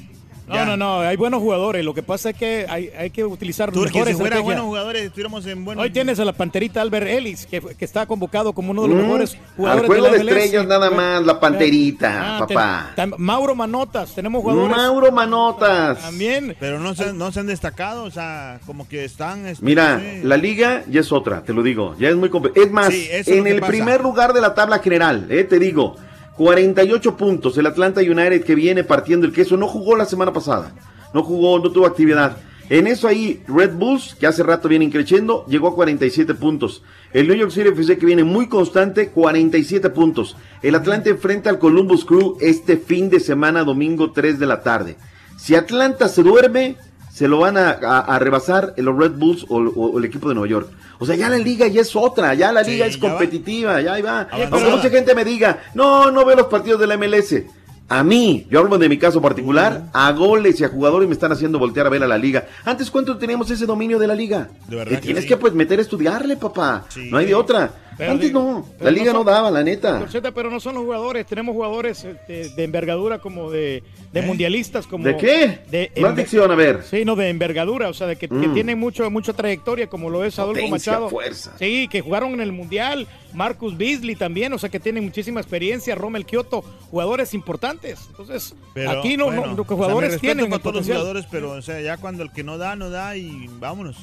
No, 0.45 0.65
no, 0.65 0.75
no, 0.75 0.99
hay 0.99 1.15
buenos 1.15 1.39
jugadores. 1.39 1.85
Lo 1.85 1.93
que 1.93 2.03
pasa 2.03 2.31
es 2.31 2.35
que 2.35 2.65
hay, 2.69 2.89
hay 2.97 3.09
que 3.11 3.23
utilizar 3.23 3.71
Turquía, 3.71 3.93
mejores 3.93 4.17
si 4.17 4.21
estrategias. 4.21 4.43
buenos 4.43 4.65
jugadores, 4.65 5.03
estuviéramos 5.03 5.45
en 5.45 5.63
buenos... 5.63 5.81
Hoy 5.81 5.89
tienes 5.89 6.19
a 6.19 6.25
la 6.25 6.33
panterita 6.33 6.81
Albert 6.81 7.07
Ellis, 7.07 7.45
que, 7.45 7.61
que 7.61 7.85
está 7.85 8.05
convocado 8.05 8.51
como 8.51 8.71
uno 8.71 8.81
de 8.81 8.89
los 8.89 8.97
Mm, 8.97 9.01
mejores 9.03 9.33
Al 9.35 9.39
jugadores 9.55 9.87
juego 9.87 10.03
de 10.03 10.11
la 10.11 10.17
MLS. 10.17 10.35
estrellas 10.43 10.67
nada 10.67 10.91
más, 10.91 11.23
la 11.25 11.39
panterita, 11.39 12.35
Ah, 12.35 12.39
papá. 12.39 12.91
tam- 12.93 13.15
Mauro 13.17 13.55
Manotas, 13.55 14.13
tenemos 14.13 14.41
jugadores. 14.41 14.75
Mauro 14.75 15.11
Manotas. 15.13 15.99
También. 16.01 16.57
Pero 16.59 16.77
no 16.77 16.93
se, 16.93 17.13
no 17.13 17.31
se 17.31 17.39
han 17.39 17.47
destacado, 17.47 18.03
o 18.03 18.11
sea, 18.11 18.59
como 18.65 18.85
que 18.87 19.05
están... 19.05 19.47
este, 19.47 19.63
Mira, 19.63 20.01
la 20.23 20.35
liga 20.35 20.83
ya 20.89 20.99
es 20.99 21.11
otra, 21.13 21.41
te 21.43 21.53
lo 21.53 21.63
digo, 21.63 21.95
ya 21.97 22.09
es 22.09 22.17
muy 22.17 22.29
Es 22.55 22.69
más, 22.69 22.93
Sí, 22.93 23.07
en 23.27 23.47
el 23.47 23.61
pasa. 23.61 23.71
primer 23.71 24.01
lugar 24.01 24.33
de 24.33 24.41
la 24.41 24.53
tabla 24.53 24.79
general, 24.79 25.25
eh, 25.29 25.45
te 25.45 25.57
digo, 25.57 25.95
48 26.37 27.17
puntos. 27.17 27.57
El 27.57 27.67
Atlanta 27.67 28.01
United 28.01 28.43
que 28.43 28.55
viene 28.55 28.83
partiendo 28.83 29.25
el 29.25 29.33
queso 29.33 29.57
no 29.57 29.67
jugó 29.67 29.95
la 29.95 30.05
semana 30.05 30.33
pasada, 30.33 30.73
no 31.13 31.23
jugó, 31.23 31.59
no 31.59 31.71
tuvo 31.71 31.85
actividad. 31.85 32.37
En 32.69 32.87
eso 32.87 33.07
ahí, 33.07 33.43
Red 33.47 33.73
Bulls, 33.73 34.15
que 34.15 34.25
hace 34.25 34.41
rato 34.41 34.69
viene 34.69 34.89
creciendo, 34.89 35.45
llegó 35.47 35.67
a 35.67 35.75
47 35.75 36.33
puntos. 36.33 36.81
El 37.11 37.27
New 37.27 37.35
York 37.35 37.51
City 37.51 37.67
FC 37.67 37.97
que 37.97 38.05
viene 38.05 38.23
muy 38.23 38.47
constante, 38.47 39.09
47 39.09 39.89
puntos. 39.89 40.37
El 40.61 40.75
Atlanta 40.75 41.09
enfrenta 41.09 41.49
al 41.49 41.59
Columbus 41.59 42.05
Crew 42.05 42.37
este 42.39 42.77
fin 42.77 43.09
de 43.09 43.19
semana, 43.19 43.63
domingo 43.63 44.11
3 44.11 44.39
de 44.39 44.45
la 44.45 44.63
tarde. 44.63 44.95
Si 45.37 45.55
Atlanta 45.55 46.07
se 46.07 46.23
duerme, 46.23 46.77
se 47.13 47.27
lo 47.27 47.37
van 47.39 47.57
a, 47.57 47.69
a- 47.71 47.99
a 48.15 48.17
rebasar 48.19 48.73
los 48.77 48.97
Red 48.97 49.11
Bulls 49.11 49.45
o, 49.47 49.57
o- 49.57 49.91
o 49.91 49.99
el 49.99 50.05
equipo 50.05 50.29
de 50.29 50.35
Nueva 50.35 50.49
York. 50.49 50.69
O 50.99 51.05
sea, 51.05 51.15
ya 51.15 51.29
la 51.29 51.37
liga 51.37 51.67
ya 51.67 51.81
es 51.81 51.95
otra, 51.95 52.33
ya 52.33 52.51
la 52.51 52.61
liga 52.63 52.85
es 52.87 52.97
ya 52.99 53.03
va. 53.03 53.09
competitiva, 53.09 53.81
ya 53.81 53.93
ahí 53.93 54.01
va. 54.01 54.27
Aunque 54.31 54.69
mucha 54.71 54.89
gente 54.89 55.13
me 55.13 55.23
diga, 55.23 55.59
no, 55.75 56.09
no 56.11 56.25
veo 56.25 56.35
los 56.37 56.47
partidos 56.47 56.79
de 56.79 56.87
la 56.87 56.97
MLS. 56.97 57.43
A 57.89 58.01
mí, 58.01 58.47
yo 58.49 58.59
hablo 58.61 58.77
de 58.77 58.87
mi 58.89 58.97
caso 58.97 59.21
particular, 59.21 59.83
a 59.93 60.11
goles 60.13 60.59
y 60.59 60.63
a 60.63 60.69
jugadores 60.69 61.07
me 61.07 61.13
están 61.13 61.31
haciendo 61.33 61.59
voltear 61.59 61.85
a 61.85 61.89
ver 61.89 62.01
a 62.01 62.07
la 62.07 62.17
liga. 62.17 62.47
Antes, 62.65 62.89
¿cuánto 62.89 63.17
teníamos 63.17 63.51
ese 63.51 63.65
dominio 63.65 63.99
de 63.99 64.07
la 64.07 64.15
liga? 64.15 64.47
De 64.67 64.77
verdad 64.77 64.91
Te 64.91 64.95
que 64.95 65.01
tienes 65.03 65.23
sí. 65.23 65.27
que 65.29 65.37
pues 65.37 65.53
meter 65.53 65.77
a 65.79 65.81
estudiarle, 65.83 66.37
papá. 66.37 66.85
No 67.11 67.17
hay 67.17 67.25
de 67.27 67.35
otra. 67.35 67.71
Pero 67.97 68.11
Antes 68.11 68.27
digo, 68.27 68.41
no, 68.41 68.65
pero 68.77 68.85
la 68.85 68.91
liga 68.91 69.11
no, 69.13 69.19
son- 69.19 69.25
daba, 69.27 69.51
la 69.51 69.63
neta. 69.63 70.05
Pero 70.33 70.49
no 70.49 70.59
son 70.59 70.75
los 70.75 70.83
jugadores, 70.83 71.25
tenemos 71.25 71.53
jugadores 71.53 72.03
este, 72.03 72.49
de 72.49 72.63
envergadura 72.63 73.19
como 73.19 73.51
de, 73.51 73.83
de 74.11 74.21
mundialistas. 74.21 74.87
como 74.87 75.05
¿De 75.05 75.17
qué? 75.17 75.59
De 75.69 75.91
Más 76.01 76.15
dicción, 76.15 76.49
a 76.51 76.55
ver. 76.55 76.83
Sí, 76.83 77.05
no, 77.05 77.15
de 77.15 77.29
envergadura, 77.29 77.89
o 77.89 77.93
sea, 77.93 78.07
de 78.07 78.15
que, 78.15 78.27
que 78.27 78.35
Mm. 78.47 78.53
tienen 78.53 78.79
mucho, 78.79 79.09
mucha 79.11 79.33
trayectoria, 79.33 79.87
como 79.87 80.09
lo 80.09 80.23
es 80.23 80.39
Adolfo 80.39 80.61
Potencia, 80.61 80.91
Machado. 80.93 81.09
fuerza. 81.09 81.53
Sí, 81.59 81.87
que 81.89 82.01
jugaron 82.01 82.33
en 82.33 82.41
el 82.41 82.51
Mundial. 82.51 83.07
Marcus 83.33 83.75
Beasley 83.77 84.15
también, 84.15 84.53
o 84.53 84.59
sea, 84.59 84.69
que 84.69 84.79
tienen 84.79 85.03
muchísima 85.03 85.39
experiencia. 85.41 85.95
Rommel 85.95 86.25
Kioto, 86.25 86.63
jugadores 86.91 87.33
importantes. 87.33 87.99
Entonces, 88.09 88.53
Pero, 88.73 88.91
aquí 88.91 89.17
no, 89.17 89.25
bueno, 89.25 89.47
no, 89.47 89.53
lo 89.55 89.63
que 89.65 89.73
o 89.73 89.77
sea, 89.77 89.87
mi 89.87 89.91
jugadores 89.93 90.21
tienen. 90.21 90.37
todos 90.45 90.51
los 90.51 90.61
potencial. 90.61 90.97
jugadores, 90.97 91.25
pero, 91.31 91.51
o 91.51 91.61
sea, 91.61 91.81
ya 91.81 91.97
cuando 91.97 92.21
el 92.23 92.31
que 92.31 92.43
no 92.43 92.57
da, 92.57 92.75
no 92.75 92.89
da 92.91 93.15
y 93.17 93.47
vámonos. 93.59 93.97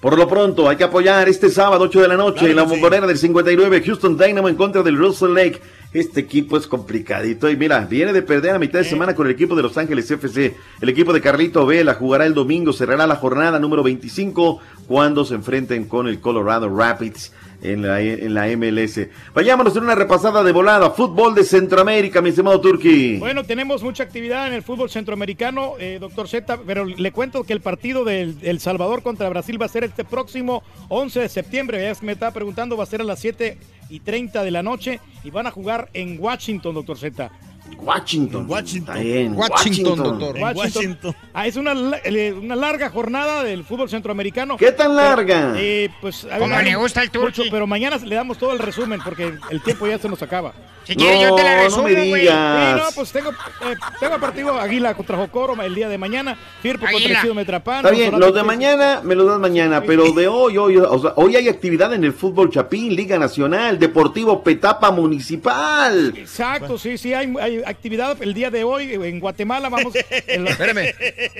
Por 0.00 0.16
lo 0.16 0.26
pronto, 0.26 0.66
hay 0.68 0.76
que 0.76 0.84
apoyar 0.84 1.28
este 1.28 1.50
sábado, 1.50 1.84
8 1.84 2.00
de 2.00 2.08
la 2.08 2.16
noche, 2.16 2.38
Claro 2.38 2.50
en 2.50 2.56
la 2.56 2.62
que 2.62 2.68
sí. 2.68 2.74
bombonera 2.74 3.06
del 3.06 3.18
59, 3.18 3.82
Houston 3.84 4.16
Dynamo 4.16 4.48
en 4.48 4.56
contra 4.56 4.82
del 4.82 4.96
Russell 4.96 5.34
Lake. 5.34 5.60
Este 5.92 6.20
equipo 6.20 6.56
es 6.56 6.66
complicadito 6.66 7.50
y 7.50 7.56
mira, 7.56 7.80
viene 7.84 8.12
de 8.12 8.22
perder 8.22 8.54
a 8.54 8.58
mitad 8.58 8.78
de 8.78 8.84
semana 8.86 9.14
con 9.14 9.26
el 9.26 9.32
equipo 9.32 9.56
de 9.56 9.62
Los 9.62 9.76
Ángeles 9.76 10.10
FC. 10.10 10.56
El 10.80 10.88
equipo 10.88 11.12
de 11.12 11.20
Carlito 11.20 11.66
Vela 11.66 11.94
jugará 11.94 12.24
el 12.24 12.32
domingo, 12.32 12.72
cerrará 12.72 13.06
la 13.06 13.16
jornada 13.16 13.58
número 13.58 13.82
25 13.82 14.60
cuando 14.86 15.24
se 15.24 15.34
enfrenten 15.34 15.84
con 15.86 16.06
el 16.06 16.20
Colorado 16.20 16.74
Rapids 16.74 17.32
en 17.62 17.82
la, 17.82 18.00
en 18.00 18.34
la 18.34 18.46
MLS. 18.56 19.08
Vayámonos 19.34 19.76
en 19.76 19.84
una 19.84 19.94
repasada 19.94 20.42
de 20.42 20.52
volada. 20.52 20.90
Fútbol 20.90 21.34
de 21.34 21.44
Centroamérica, 21.44 22.20
mi 22.20 22.30
estimado 22.30 22.60
Turki. 22.60 23.18
Bueno, 23.18 23.44
tenemos 23.44 23.82
mucha 23.82 24.02
actividad 24.02 24.48
en 24.48 24.54
el 24.54 24.62
fútbol 24.62 24.90
centroamericano, 24.90 25.74
eh, 25.78 25.98
doctor 26.00 26.28
Z, 26.28 26.60
pero 26.66 26.84
le 26.84 27.12
cuento 27.12 27.44
que 27.44 27.52
el 27.52 27.60
partido 27.60 28.04
del 28.04 28.36
El 28.42 28.60
Salvador 28.60 29.02
contra 29.02 29.28
Brasil 29.28 29.60
va 29.60 29.66
a 29.66 29.70
ser 29.70 29.84
este 29.84 30.04
próximo 30.04 30.62
11 30.88 31.20
de 31.20 31.28
septiembre. 31.28 31.82
Ya 31.82 31.94
me 32.02 32.12
estaba 32.12 32.32
preguntando, 32.32 32.76
va 32.76 32.84
a 32.84 32.86
ser 32.86 33.00
a 33.00 33.04
las 33.04 33.20
7 33.20 33.58
y 33.88 34.00
30 34.00 34.44
de 34.44 34.50
la 34.50 34.62
noche 34.62 35.00
y 35.24 35.30
van 35.30 35.46
a 35.46 35.50
jugar 35.50 35.90
en 35.92 36.18
Washington, 36.18 36.74
doctor 36.74 36.96
Z. 36.96 37.30
Washington. 37.78 38.46
Washington. 38.48 38.96
Está 38.96 39.02
bien, 39.02 39.34
Washington, 39.34 39.96
doctor. 39.96 40.36
En 40.36 40.42
Washington. 40.56 41.14
Ah, 41.32 41.46
es 41.46 41.56
una, 41.56 41.72
eh, 42.04 42.32
una 42.32 42.56
larga 42.56 42.90
jornada 42.90 43.42
del 43.44 43.64
fútbol 43.64 43.88
centroamericano. 43.88 44.56
¿Qué 44.56 44.72
tan 44.72 44.94
larga? 44.96 45.54
Eh, 45.56 45.88
pues, 46.00 46.24
a 46.30 46.38
Como 46.38 46.54
ver, 46.56 46.64
le 46.64 46.76
gusta 46.76 47.02
el 47.02 47.10
turqui. 47.10 47.48
pero 47.50 47.66
mañana 47.66 47.96
le 47.96 48.14
damos 48.14 48.38
todo 48.38 48.52
el 48.52 48.58
resumen 48.58 49.00
porque 49.04 49.34
el 49.50 49.62
tiempo 49.62 49.86
ya 49.86 49.98
se 49.98 50.08
nos 50.08 50.22
acaba. 50.22 50.52
Si 50.84 50.96
quieres, 50.96 51.20
yo 51.22 51.34
te 51.36 51.42
la 51.44 51.50
No, 51.50 51.56
no 51.58 51.64
resumo, 51.64 51.82
me 51.84 51.94
güey. 52.08 52.20
digas. 52.22 52.74
Sí, 52.78 52.82
no, 52.84 52.94
pues 52.96 53.12
tengo, 53.12 53.30
eh, 53.30 53.76
tengo 54.00 54.14
el 54.14 54.20
partido 54.20 54.58
Águila 54.58 54.94
contra 54.94 55.16
Jocoro 55.16 55.60
el 55.62 55.74
día 55.74 55.88
de 55.88 55.98
mañana, 55.98 56.36
Firpo 56.62 56.86
contra. 56.90 57.12
Ejido 57.18 57.34
Metrapán. 57.34 57.76
Está 57.84 57.90
bien, 57.90 58.18
los 58.18 58.34
de 58.34 58.42
mañana 58.42 59.00
me 59.04 59.14
los 59.14 59.26
das 59.26 59.38
mañana, 59.38 59.82
pero 59.82 60.10
de 60.12 60.26
hoy, 60.26 60.56
hoy, 60.56 60.76
o 60.78 60.98
sea, 60.98 61.12
hoy 61.16 61.36
hay 61.36 61.48
actividad 61.48 61.92
en 61.94 62.02
el 62.04 62.12
fútbol 62.12 62.50
Chapín, 62.50 62.94
Liga 62.96 63.18
Nacional, 63.18 63.78
Deportivo 63.78 64.42
Petapa 64.42 64.90
Municipal. 64.90 66.12
Exacto, 66.16 66.76
sí, 66.78 66.98
sí, 66.98 67.14
hay, 67.14 67.32
hay 67.40 67.59
actividad 67.66 68.16
el 68.22 68.34
día 68.34 68.50
de 68.50 68.64
hoy 68.64 68.94
en 68.94 69.20
Guatemala. 69.20 69.68
Vamos. 69.68 69.94
en 70.26 70.44
la- 70.44 70.50
Espérame. 70.50 70.94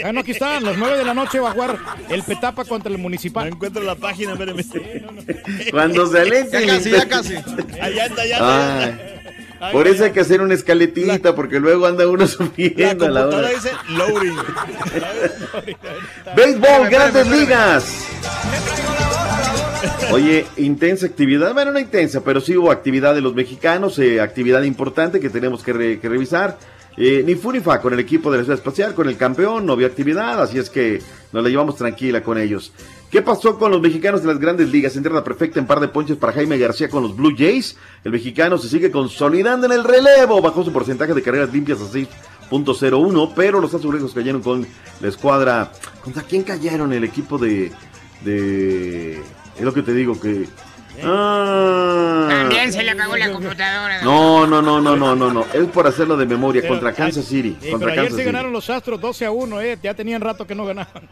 Ah, 0.04 0.12
no, 0.12 0.20
aquí 0.20 0.32
están, 0.32 0.64
las 0.64 0.76
9 0.76 0.98
de 0.98 1.04
la 1.04 1.14
noche 1.14 1.40
va 1.40 1.50
a 1.50 1.52
jugar 1.52 1.78
el 2.08 2.22
Petapa 2.22 2.64
contra 2.64 2.90
el 2.90 2.96
No 2.96 3.02
Municipal. 3.02 3.48
encuentro 3.48 3.82
la 3.82 3.94
página, 3.94 4.32
espérame. 4.32 4.64
Cuando 5.70 6.06
se 6.06 6.20
alente. 6.20 6.66
Ya 6.66 6.74
casi, 6.76 6.90
ya 6.90 7.08
casi. 7.08 7.34
Allá 7.80 8.06
está, 8.06 8.22
allá 8.22 8.34
está. 8.34 8.84
Ay, 9.62 9.72
por 9.72 9.86
eso 9.86 10.04
hay 10.04 10.12
que 10.12 10.20
hacer 10.20 10.40
una 10.40 10.54
escaletita, 10.54 11.34
porque 11.34 11.60
luego 11.60 11.86
anda 11.86 12.08
uno 12.08 12.24
La 12.24 12.26
subiendo 12.28 13.04
a 13.04 13.10
la 13.10 13.20
computadora 13.24 13.36
hora. 13.36 13.48
dice 13.50 13.70
loading. 13.90 14.36
Béisbol, 16.36 16.88
grandes 16.88 17.26
ligas. 17.26 18.06
Oye, 20.12 20.46
intensa 20.56 21.06
actividad, 21.06 21.54
bueno, 21.54 21.72
no 21.72 21.78
intensa, 21.78 22.22
pero 22.22 22.40
sí 22.40 22.56
hubo 22.56 22.70
actividad 22.70 23.14
de 23.14 23.20
los 23.20 23.34
mexicanos, 23.34 23.98
eh, 23.98 24.20
actividad 24.20 24.62
importante 24.62 25.20
que 25.20 25.30
tenemos 25.30 25.62
que, 25.62 25.72
re- 25.72 26.00
que 26.00 26.08
revisar. 26.08 26.58
Eh, 26.96 27.22
ni 27.24 27.34
fu 27.36 27.52
ni 27.52 27.60
fa 27.60 27.80
con 27.80 27.94
el 27.94 28.00
equipo 28.00 28.30
de 28.30 28.38
la 28.38 28.44
Ciudad 28.44 28.58
Espacial, 28.58 28.94
con 28.94 29.08
el 29.08 29.16
campeón, 29.16 29.64
no 29.64 29.72
había 29.74 29.86
actividad, 29.86 30.42
así 30.42 30.58
es 30.58 30.68
que 30.68 31.00
nos 31.32 31.42
la 31.42 31.48
llevamos 31.48 31.76
tranquila 31.76 32.22
con 32.22 32.36
ellos. 32.36 32.72
¿Qué 33.10 33.22
pasó 33.22 33.58
con 33.58 33.70
los 33.70 33.80
mexicanos 33.80 34.20
de 34.22 34.28
las 34.28 34.38
grandes 34.38 34.70
ligas? 34.70 34.96
Entrada 34.96 35.24
perfecta 35.24 35.58
en 35.60 35.66
par 35.66 35.80
de 35.80 35.88
ponches 35.88 36.16
para 36.16 36.32
Jaime 36.32 36.58
García 36.58 36.88
con 36.90 37.02
los 37.02 37.16
Blue 37.16 37.34
Jays. 37.36 37.76
El 38.04 38.12
mexicano 38.12 38.58
se 38.58 38.68
sigue 38.68 38.90
consolidando 38.90 39.66
en 39.66 39.72
el 39.72 39.84
relevo, 39.84 40.42
bajó 40.42 40.64
su 40.64 40.72
porcentaje 40.72 41.14
de 41.14 41.22
carreras 41.22 41.52
limpias 41.52 41.78
a 41.80 41.84
6.01, 41.84 43.32
pero 43.34 43.60
los 43.60 43.72
azulejos 43.72 44.12
cayeron 44.12 44.42
con 44.42 44.66
la 45.00 45.08
escuadra. 45.08 45.72
¿Contra 46.02 46.22
quién 46.24 46.42
cayeron? 46.42 46.92
El 46.92 47.04
equipo 47.04 47.38
de 47.38 47.70
es 49.60 49.64
lo 49.66 49.74
que 49.74 49.82
te 49.82 49.92
digo 49.92 50.18
que. 50.20 50.48
Ah. 51.02 52.26
También 52.28 52.72
se 52.72 52.82
le 52.82 52.90
acabó 52.90 53.16
la 53.16 53.30
computadora. 53.32 54.02
No, 54.02 54.46
no, 54.46 54.60
no, 54.60 54.80
no, 54.80 54.96
no, 54.96 55.14
no, 55.14 55.32
no. 55.32 55.44
Es 55.52 55.66
por 55.68 55.86
hacerlo 55.86 56.16
de 56.16 56.26
memoria 56.26 56.62
Pero- 56.62 56.74
contra 56.74 56.92
Kansas 56.92 57.24
City. 57.24 57.56
Sí, 57.60 57.70
contra 57.70 57.88
pero 57.88 57.92
ayer 57.92 58.04
Kansas 58.04 58.10
se 58.16 58.22
City. 58.22 58.26
ganaron 58.26 58.52
los 58.52 58.68
Astros 58.68 59.00
12 59.00 59.24
a 59.26 59.30
1, 59.30 59.60
eh, 59.60 59.78
ya 59.82 59.94
tenían 59.94 60.20
rato 60.20 60.46
que 60.46 60.54
no 60.54 60.64
ganaban. 60.66 61.08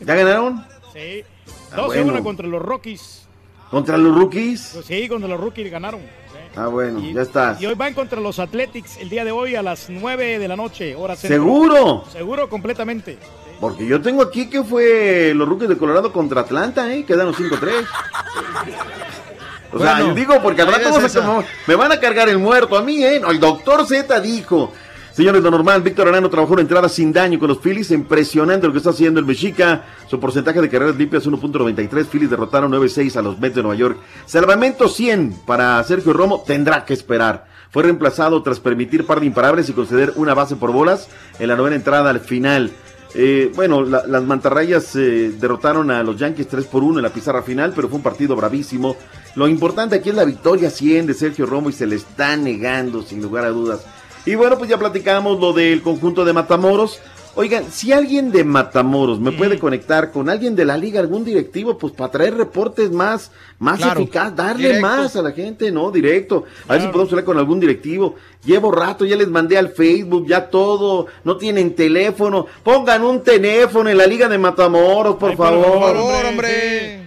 ¿Ya 0.00 0.14
ganaron? 0.14 0.64
Sí. 0.92 1.24
Ah, 1.72 1.76
12 1.76 1.98
a 1.98 2.02
bueno. 2.02 2.12
1 2.12 2.22
contra 2.24 2.46
los 2.46 2.60
Rockies. 2.62 3.18
¿Contra 3.70 3.96
los 3.96 4.14
rookies? 4.14 4.70
Pues 4.74 4.84
sí, 4.84 5.08
cuando 5.08 5.26
los 5.26 5.40
rookies 5.40 5.70
ganaron. 5.70 6.02
Ah, 6.54 6.66
bueno, 6.66 7.00
ya 7.00 7.22
estás. 7.22 7.58
Y 7.62 7.64
hoy 7.64 7.74
van 7.74 7.94
contra 7.94 8.20
los 8.20 8.38
Athletics 8.38 8.98
el 8.98 9.08
día 9.08 9.24
de 9.24 9.30
hoy 9.32 9.54
a 9.56 9.62
las 9.62 9.88
9 9.88 10.38
de 10.38 10.46
la 10.46 10.56
noche, 10.56 10.94
hora 10.94 11.16
centro. 11.16 11.38
¿Seguro? 11.38 12.04
Seguro, 12.12 12.50
completamente. 12.50 13.16
Porque 13.62 13.86
yo 13.86 14.02
tengo 14.02 14.22
aquí 14.22 14.50
que 14.50 14.64
fue 14.64 15.32
los 15.36 15.48
rookies 15.48 15.68
de 15.68 15.78
Colorado 15.78 16.12
contra 16.12 16.40
Atlanta, 16.40 16.92
¿eh? 16.92 17.04
Quedaron 17.04 17.32
5-3. 17.32 17.86
O 19.72 19.78
sea, 19.78 19.94
Bueno, 19.94 20.08
yo 20.08 20.14
digo, 20.14 20.42
porque 20.42 20.62
al 20.62 20.68
ahí 20.68 20.74
rato 20.74 20.84
ves 20.86 21.14
vamos 21.14 21.16
a- 21.16 21.40
esa. 21.40 21.48
me- 21.68 21.74
van 21.76 21.92
a 21.92 22.00
cargar 22.00 22.28
el 22.28 22.38
muerto 22.38 22.76
a 22.76 22.82
mí, 22.82 23.04
¿eh? 23.04 23.20
No, 23.20 23.30
el 23.30 23.38
doctor 23.38 23.86
Z 23.86 24.20
dijo. 24.20 24.72
Señores, 25.12 25.42
lo 25.44 25.50
normal, 25.52 25.80
Víctor 25.82 26.08
Arano 26.08 26.28
trabajó 26.28 26.54
una 26.54 26.62
entrada 26.62 26.88
sin 26.88 27.12
daño 27.12 27.38
con 27.38 27.46
los 27.48 27.58
Phillies. 27.58 27.92
Impresionante 27.92 28.66
lo 28.66 28.72
que 28.72 28.78
está 28.78 28.90
haciendo 28.90 29.20
el 29.20 29.26
Mexica. 29.26 29.84
Su 30.10 30.18
porcentaje 30.18 30.60
de 30.60 30.68
carreras 30.68 30.96
limpias 30.96 31.24
1.93. 31.26 32.06
Phillies 32.08 32.30
derrotaron 32.30 32.72
9-6 32.72 33.14
a 33.16 33.22
los 33.22 33.38
Mets 33.38 33.54
de 33.54 33.62
Nueva 33.62 33.76
York. 33.76 33.98
Salvamento 34.26 34.88
100 34.88 35.34
para 35.46 35.84
Sergio 35.84 36.12
Romo. 36.14 36.42
Tendrá 36.46 36.84
que 36.84 36.94
esperar. 36.94 37.46
Fue 37.70 37.82
reemplazado 37.84 38.42
tras 38.42 38.58
permitir 38.58 39.06
par 39.06 39.20
de 39.20 39.26
imparables 39.26 39.68
y 39.68 39.72
conceder 39.72 40.12
una 40.16 40.34
base 40.34 40.56
por 40.56 40.72
bolas 40.72 41.08
en 41.38 41.48
la 41.48 41.56
novena 41.56 41.76
entrada 41.76 42.10
al 42.10 42.20
final. 42.20 42.70
Eh, 43.14 43.52
bueno, 43.54 43.82
la- 43.84 44.06
las 44.06 44.22
mantarrayas 44.24 44.96
eh, 44.96 45.32
derrotaron 45.38 45.90
a 45.90 46.02
los 46.02 46.16
Yankees 46.16 46.48
3 46.48 46.64
por 46.66 46.82
1 46.82 46.98
en 46.98 47.02
la 47.02 47.10
pizarra 47.12 47.42
final, 47.42 47.72
pero 47.76 47.88
fue 47.88 47.96
un 47.98 48.02
partido 48.02 48.34
bravísimo. 48.36 48.96
Lo 49.34 49.48
importante 49.48 49.96
aquí 49.96 50.08
es 50.10 50.14
la 50.14 50.24
victoria 50.24 50.70
100 50.70 51.06
de 51.06 51.14
Sergio 51.14 51.44
Romo 51.46 51.68
y 51.68 51.72
se 51.74 51.86
le 51.86 51.96
está 51.96 52.36
negando, 52.36 53.02
sin 53.02 53.20
lugar 53.20 53.44
a 53.44 53.50
dudas. 53.50 53.80
Y 54.24 54.34
bueno, 54.34 54.56
pues 54.56 54.70
ya 54.70 54.78
platicamos 54.78 55.40
lo 55.40 55.52
del 55.52 55.82
conjunto 55.82 56.24
de 56.24 56.32
Matamoros. 56.32 57.00
Oigan, 57.34 57.72
si 57.72 57.92
alguien 57.92 58.30
de 58.30 58.44
Matamoros 58.44 59.18
me 59.18 59.32
puede 59.32 59.58
conectar 59.58 60.12
con 60.12 60.28
alguien 60.28 60.54
de 60.54 60.66
la 60.66 60.76
liga, 60.76 61.00
algún 61.00 61.24
directivo, 61.24 61.78
pues 61.78 61.94
para 61.94 62.10
traer 62.10 62.36
reportes 62.36 62.90
más, 62.90 63.30
más 63.58 63.78
Claro, 63.78 64.00
eficaz, 64.00 64.36
darle 64.36 64.80
más 64.80 65.16
a 65.16 65.22
la 65.22 65.32
gente, 65.32 65.72
¿no? 65.72 65.90
Directo. 65.90 66.44
A 66.68 66.74
ver 66.74 66.82
si 66.82 66.88
podemos 66.88 67.10
hablar 67.10 67.24
con 67.24 67.38
algún 67.38 67.58
directivo. 67.58 68.16
Llevo 68.44 68.70
rato, 68.70 69.06
ya 69.06 69.16
les 69.16 69.28
mandé 69.28 69.56
al 69.56 69.70
Facebook, 69.70 70.26
ya 70.26 70.50
todo. 70.50 71.06
No 71.24 71.38
tienen 71.38 71.74
teléfono. 71.74 72.46
Pongan 72.62 73.02
un 73.02 73.22
teléfono 73.22 73.88
en 73.88 73.96
la 73.96 74.06
liga 74.06 74.28
de 74.28 74.36
Matamoros, 74.36 75.16
por 75.16 75.34
favor. 75.34 75.64
Por 75.64 75.96
favor, 75.96 76.26
hombre. 76.26 77.01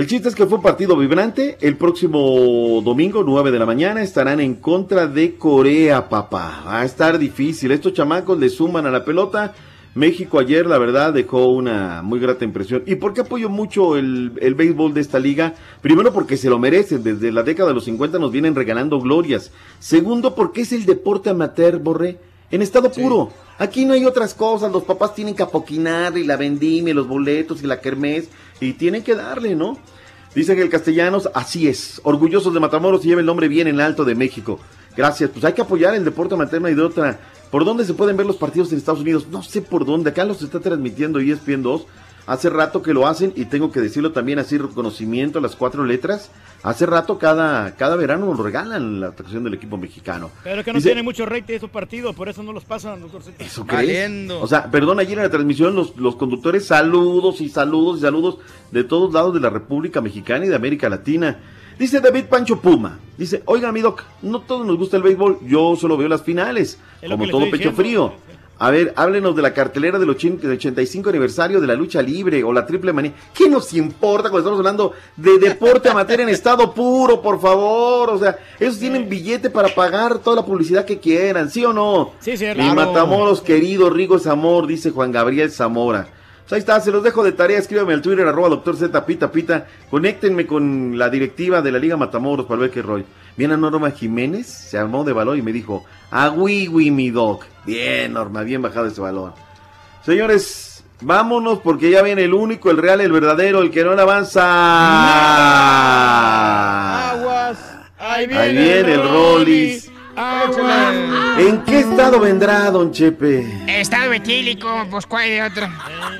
El 0.00 0.06
chiste 0.06 0.30
es 0.30 0.34
que 0.34 0.46
fue 0.46 0.56
un 0.56 0.62
partido 0.62 0.96
vibrante. 0.96 1.58
El 1.60 1.76
próximo 1.76 2.80
domingo, 2.82 3.22
9 3.22 3.50
de 3.50 3.58
la 3.58 3.66
mañana, 3.66 4.00
estarán 4.00 4.40
en 4.40 4.54
contra 4.54 5.06
de 5.06 5.34
Corea, 5.34 6.08
papá. 6.08 6.62
Va 6.66 6.80
a 6.80 6.84
estar 6.86 7.18
difícil. 7.18 7.70
Estos 7.70 7.92
chamacos 7.92 8.38
le 8.38 8.48
suman 8.48 8.86
a 8.86 8.90
la 8.90 9.04
pelota. 9.04 9.52
México 9.94 10.38
ayer, 10.38 10.64
la 10.64 10.78
verdad, 10.78 11.12
dejó 11.12 11.48
una 11.48 12.00
muy 12.00 12.18
grata 12.18 12.46
impresión. 12.46 12.82
¿Y 12.86 12.94
por 12.94 13.12
qué 13.12 13.20
apoyo 13.20 13.50
mucho 13.50 13.98
el, 13.98 14.32
el 14.40 14.54
béisbol 14.54 14.94
de 14.94 15.02
esta 15.02 15.18
liga? 15.18 15.52
Primero, 15.82 16.14
porque 16.14 16.38
se 16.38 16.48
lo 16.48 16.58
merecen. 16.58 17.02
Desde 17.02 17.30
la 17.30 17.42
década 17.42 17.68
de 17.68 17.74
los 17.74 17.84
50 17.84 18.18
nos 18.18 18.32
vienen 18.32 18.54
regalando 18.54 19.02
glorias. 19.02 19.52
Segundo, 19.80 20.34
porque 20.34 20.62
es 20.62 20.72
el 20.72 20.86
deporte 20.86 21.28
amateur, 21.28 21.78
Borré. 21.78 22.16
En 22.50 22.62
estado 22.62 22.90
puro. 22.90 23.30
Aquí 23.58 23.84
no 23.84 23.92
hay 23.92 24.04
otras 24.04 24.34
cosas. 24.34 24.72
Los 24.72 24.84
papás 24.84 25.14
tienen 25.14 25.34
que 25.34 25.42
apoquinar 25.42 26.16
y 26.16 26.24
la 26.24 26.36
vendimia, 26.36 26.90
y 26.90 26.94
los 26.94 27.06
boletos 27.06 27.62
y 27.62 27.66
la 27.66 27.80
kermés. 27.80 28.28
Y 28.60 28.72
tienen 28.72 29.02
que 29.02 29.14
darle, 29.14 29.54
¿no? 29.54 29.78
Dice 30.34 30.54
que 30.54 30.62
el 30.62 30.70
castellanos, 30.70 31.28
así 31.34 31.68
es. 31.68 32.00
Orgullosos 32.04 32.54
de 32.54 32.60
Matamoros 32.60 33.04
y 33.04 33.08
lleva 33.08 33.20
el 33.20 33.26
nombre 33.26 33.48
bien 33.48 33.66
en 33.66 33.80
alto 33.80 34.04
de 34.04 34.14
México. 34.14 34.58
Gracias. 34.96 35.30
Pues 35.30 35.44
hay 35.44 35.52
que 35.52 35.62
apoyar 35.62 35.94
el 35.94 36.04
deporte 36.04 36.34
amateur 36.34 36.68
y 36.70 36.74
de 36.74 36.82
otra. 36.82 37.20
¿Por 37.50 37.64
dónde 37.64 37.84
se 37.84 37.94
pueden 37.94 38.16
ver 38.16 38.26
los 38.26 38.36
partidos 38.36 38.70
en 38.70 38.78
Estados 38.78 39.00
Unidos? 39.00 39.26
No 39.30 39.42
sé 39.42 39.60
por 39.60 39.84
dónde. 39.84 40.10
Acá 40.10 40.24
los 40.24 40.42
está 40.42 40.60
transmitiendo 40.60 41.18
ESPN 41.18 41.62
2. 41.62 41.86
Hace 42.30 42.48
rato 42.48 42.80
que 42.80 42.94
lo 42.94 43.08
hacen 43.08 43.32
y 43.34 43.46
tengo 43.46 43.72
que 43.72 43.80
decirlo 43.80 44.12
también 44.12 44.38
así, 44.38 44.56
reconocimiento 44.56 45.40
a 45.40 45.42
las 45.42 45.56
cuatro 45.56 45.84
letras. 45.84 46.30
Hace 46.62 46.86
rato 46.86 47.18
cada, 47.18 47.74
cada 47.74 47.96
verano 47.96 48.26
nos 48.26 48.38
regalan 48.38 49.00
la 49.00 49.08
atracción 49.08 49.42
del 49.42 49.54
equipo 49.54 49.76
mexicano. 49.76 50.30
Pero 50.44 50.60
es 50.60 50.64
que 50.64 50.72
no 50.72 50.76
Dice- 50.76 50.90
tiene 50.90 51.02
mucho 51.02 51.26
rate 51.26 51.56
esos 51.56 51.70
partidos, 51.70 52.14
por 52.14 52.28
eso 52.28 52.44
no 52.44 52.52
los 52.52 52.62
pasan, 52.64 53.00
doctor 53.00 53.24
Z. 53.24 53.42
¿Eso 53.42 53.66
crees? 53.66 54.30
O 54.30 54.46
sea, 54.46 54.70
perdón, 54.70 55.00
ayer 55.00 55.18
en 55.18 55.24
la 55.24 55.30
transmisión 55.30 55.74
los, 55.74 55.96
los 55.96 56.14
conductores 56.14 56.66
saludos 56.66 57.40
y 57.40 57.48
saludos 57.48 57.98
y 57.98 58.02
saludos 58.02 58.38
de 58.70 58.84
todos 58.84 59.12
lados 59.12 59.34
de 59.34 59.40
la 59.40 59.50
República 59.50 60.00
Mexicana 60.00 60.46
y 60.46 60.50
de 60.50 60.54
América 60.54 60.88
Latina. 60.88 61.36
Dice 61.80 61.98
David 61.98 62.26
Pancho 62.26 62.60
Puma, 62.60 63.00
dice, 63.18 63.42
oiga 63.46 63.72
mi 63.72 63.80
doc, 63.80 64.04
no 64.22 64.42
todos 64.42 64.64
nos 64.64 64.76
gusta 64.76 64.98
el 64.98 65.02
béisbol, 65.02 65.38
yo 65.48 65.74
solo 65.74 65.96
veo 65.96 66.08
las 66.08 66.22
finales, 66.22 66.78
como 67.00 67.26
todo 67.26 67.40
pecho 67.46 67.70
diciendo. 67.70 67.76
frío. 67.76 68.29
A 68.62 68.70
ver, 68.70 68.92
háblenos 68.94 69.34
de 69.34 69.40
la 69.40 69.54
cartelera 69.54 69.98
del 69.98 70.10
80 70.10 70.46
del 70.46 70.58
85 70.58 71.08
aniversario 71.08 71.62
de 71.62 71.66
la 71.66 71.72
lucha 71.72 72.02
libre 72.02 72.44
o 72.44 72.52
la 72.52 72.66
triple 72.66 72.92
manía. 72.92 73.14
¿Qué 73.32 73.48
nos 73.48 73.72
importa 73.72 74.28
cuando 74.28 74.40
estamos 74.40 74.58
hablando 74.58 74.92
de 75.16 75.38
deporte 75.38 75.88
amateur 75.88 76.20
en 76.20 76.28
estado 76.28 76.74
puro, 76.74 77.22
por 77.22 77.40
favor? 77.40 78.10
O 78.10 78.18
sea, 78.18 78.38
ellos 78.58 78.78
tienen 78.78 79.08
billete 79.08 79.48
para 79.48 79.74
pagar 79.74 80.18
toda 80.18 80.36
la 80.36 80.44
publicidad 80.44 80.84
que 80.84 80.98
quieran, 80.98 81.50
¿sí 81.50 81.64
o 81.64 81.72
no? 81.72 82.12
Sí, 82.20 82.36
sí, 82.36 82.44
Y 82.44 82.52
claro. 82.52 82.74
Matamoros, 82.74 83.40
querido, 83.40 83.88
Rigo 83.88 84.16
es 84.16 84.26
amor, 84.26 84.66
dice 84.66 84.90
Juan 84.90 85.10
Gabriel 85.10 85.50
Zamora. 85.50 86.08
Pues 86.42 86.52
ahí 86.52 86.58
está, 86.58 86.78
se 86.80 86.90
los 86.90 87.02
dejo 87.02 87.24
de 87.24 87.32
tarea, 87.32 87.58
escríbame 87.58 87.94
al 87.94 88.02
Twitter, 88.02 88.28
arroba 88.28 88.50
doctor 88.50 88.76
Z, 88.76 89.06
pita, 89.06 89.32
pita. 89.32 89.68
Conéctenme 89.90 90.46
con 90.46 90.98
la 90.98 91.08
directiva 91.08 91.62
de 91.62 91.72
la 91.72 91.78
Liga 91.78 91.96
Matamoros 91.96 92.44
para 92.44 92.60
ver 92.60 92.70
qué 92.70 92.82
rollo. 92.82 93.06
Viene 93.40 93.54
a 93.54 93.56
Norma 93.56 93.90
Jiménez, 93.90 94.46
se 94.46 94.76
armó 94.76 95.02
de 95.02 95.14
valor 95.14 95.38
y 95.38 95.40
me 95.40 95.50
dijo, 95.50 95.86
oui, 96.36 96.90
mi 96.90 97.08
doc. 97.08 97.46
Bien, 97.64 98.12
Norma, 98.12 98.42
bien 98.42 98.60
bajado 98.60 98.88
ese 98.88 99.00
balón. 99.00 99.32
Señores, 100.04 100.84
vámonos 101.00 101.60
porque 101.60 101.90
ya 101.90 102.02
viene 102.02 102.24
el 102.24 102.34
único, 102.34 102.70
el 102.70 102.76
real, 102.76 103.00
el 103.00 103.10
verdadero, 103.10 103.62
el 103.62 103.70
que 103.70 103.82
no 103.82 103.92
avanza. 103.92 104.42
Aguas. 107.12 107.58
Ahí 107.98 108.26
viene, 108.26 108.42
Ahí 108.42 108.52
viene 108.54 108.92
el 108.92 109.08
Rollis. 109.08 109.90
Aguas. 110.16 110.94
¿En 111.38 111.64
qué 111.64 111.78
estado 111.80 112.20
vendrá, 112.20 112.70
don 112.70 112.92
Chepe? 112.92 113.80
Estado 113.80 114.12
etílico, 114.12 114.86
pues 114.90 115.06
cuál 115.06 115.30
de 115.30 115.42
otro. 115.44 115.66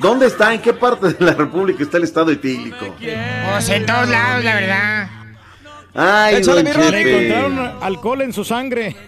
¿Dónde 0.01 0.26
está? 0.26 0.55
¿En 0.55 0.62
qué 0.62 0.72
parte 0.72 1.12
de 1.12 1.22
la 1.22 1.34
República 1.34 1.82
está 1.82 1.98
el 1.98 2.05
estado 2.05 2.30
etílico? 2.30 2.97
Pues 2.98 3.68
en 3.68 3.84
todos 3.84 4.09
lados, 4.09 4.42
la 4.42 4.55
verdad. 4.55 5.19
Ay, 5.94 6.36
Échale, 6.36 6.62
mi 6.62 6.72
Rolly. 6.72 6.90
Chepe. 6.90 7.04
Le 7.04 7.26
encontraron 7.26 7.82
alcohol 7.82 8.22
en 8.22 8.32
su 8.32 8.44
sangre. 8.44 8.94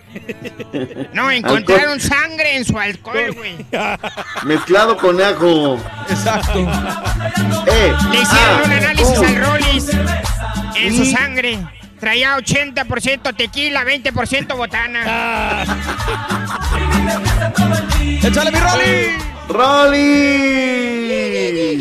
No, 1.15 1.31
encontraron 1.31 1.99
sangre 2.01 2.57
en 2.57 2.65
su 2.65 2.77
alcohol, 2.79 3.35
güey. 3.35 3.65
Mezclado 4.45 4.97
con 4.97 5.21
ajo. 5.21 5.79
Exacto. 6.09 6.61
Eh, 7.67 7.93
Le 8.11 8.21
hicieron 8.21 8.61
ah, 8.61 8.63
un 8.65 8.73
análisis 8.73 9.19
oh. 9.19 9.25
al 9.25 9.37
Rollis 9.37 9.91
en 10.77 10.97
su 10.97 11.05
sangre. 11.07 11.59
Traía 11.99 12.37
80% 12.37 13.37
tequila, 13.37 13.85
20% 13.85 14.57
botana. 14.57 15.65
¡Échale 18.23 18.51
mi 18.51 18.59
Rolly! 18.59 19.19
¡Rolly! 19.49 20.27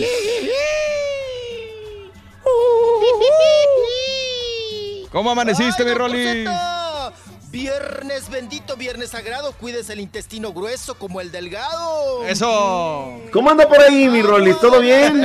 ¿Cómo 5.12 5.32
amaneciste, 5.32 5.84
mi 5.84 5.94
Rolly? 5.94 6.46
Viernes 7.50 8.30
bendito, 8.30 8.78
viernes 8.78 9.10
sagrado, 9.10 9.52
cuídese 9.52 9.92
el 9.92 10.00
intestino 10.00 10.54
grueso 10.54 10.96
como 10.96 11.20
el 11.20 11.32
delgado. 11.32 12.24
Eso. 12.26 13.20
¿Cómo 13.34 13.50
anda 13.50 13.68
por 13.68 13.82
ahí, 13.82 14.08
mi 14.08 14.22
Rolly? 14.22 14.54
¿Todo 14.54 14.80
bien? 14.80 15.22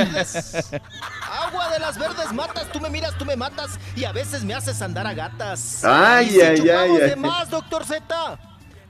Agua 1.41 1.69
de 1.71 1.79
las 1.79 1.97
verdes 1.97 2.33
matas, 2.33 2.69
tú 2.73 2.81
me 2.81 2.89
miras, 2.89 3.17
tú 3.17 3.23
me 3.23 3.37
matas 3.37 3.79
y 3.95 4.03
a 4.03 4.11
veces 4.11 4.43
me 4.43 4.53
haces 4.53 4.81
andar 4.81 5.07
a 5.07 5.13
gatas. 5.13 5.85
Ay, 5.85 6.25
Y 6.27 6.29
si 6.31 6.41
ay, 6.41 6.57
chupamos 6.57 6.99
ay, 7.01 7.07
de 7.07 7.13
ay. 7.13 7.15
más, 7.15 7.49
doctor 7.49 7.85
Z. 7.85 8.39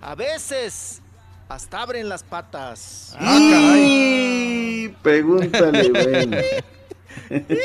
A 0.02 0.16
veces 0.16 1.02
hasta 1.48 1.82
abren 1.84 2.10
las 2.10 2.24
patas. 2.24 3.16
Y 3.22 4.88
pregúntale, 5.04 5.92
ven. 5.92 6.44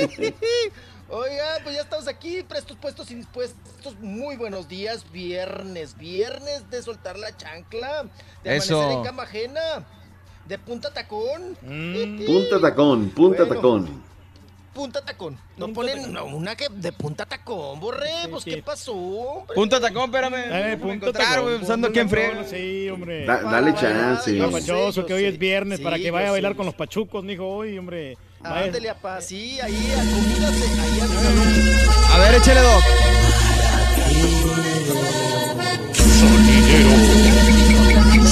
Oiga, 1.14 1.58
pues 1.62 1.74
ya 1.76 1.82
estamos 1.82 2.08
aquí, 2.08 2.42
prestos, 2.42 2.74
puestos 2.78 3.10
y 3.10 3.16
dispuestos. 3.16 3.98
Muy 4.00 4.36
buenos 4.36 4.66
días, 4.66 5.04
viernes, 5.12 5.98
viernes 5.98 6.70
de 6.70 6.82
soltar 6.82 7.18
la 7.18 7.36
chancla, 7.36 8.04
de 8.42 8.56
Eso. 8.56 8.76
amanecer 8.78 8.98
en 8.98 9.04
cama 9.04 9.22
ajena, 9.24 9.60
de 10.46 10.58
punta 10.58 10.90
tacón. 10.90 11.54
Punta 12.26 12.60
tacón, 12.62 13.10
punta 13.10 13.44
Bueno. 13.44 13.54
tacón. 13.54 14.02
Punta 14.72 15.04
tacón. 15.04 15.38
No 15.58 15.70
ponen 15.74 16.14
no, 16.14 16.24
una 16.24 16.56
que 16.56 16.68
de 16.70 16.92
punta 16.92 17.26
tacón, 17.26 17.78
borre. 17.78 18.08
Pues, 18.30 18.42
¿qué 18.46 18.62
pasó? 18.62 18.94
hombre? 18.94 19.54
Punta 19.54 19.78
tacón, 19.78 20.04
espérame. 20.04 20.34
Eh, 20.72 20.78
punta 20.80 21.12
tacón, 21.12 21.42
güey, 21.44 21.58
pensando 21.58 21.92
quién 21.92 22.08
tacón, 22.08 22.26
friega. 22.26 22.44
Sí, 22.44 22.88
hombre. 22.88 23.26
Da- 23.26 23.42
dale 23.42 23.74
chance. 23.74 24.38
Capachoso, 24.38 25.04
que 25.04 25.12
hoy 25.12 25.24
es 25.26 25.38
viernes 25.38 25.76
Sí, 25.76 25.84
para 25.84 25.98
que 25.98 26.10
vaya 26.10 26.28
a 26.28 26.32
bailar 26.32 26.52
sé. 26.52 26.56
con 26.56 26.64
los 26.64 26.74
pachucos, 26.74 27.22
mijo, 27.22 27.46
hoy, 27.46 27.76
hombre. 27.76 28.16
Ándele, 28.44 28.90
apá, 28.90 29.20
sí, 29.20 29.60
ahí, 29.60 29.92
acomídase, 29.92 30.64
ahí 30.80 31.00
al 31.00 31.10
A 32.12 32.18
ver, 32.18 32.34
échale, 32.34 32.60
Doc. 32.60 32.82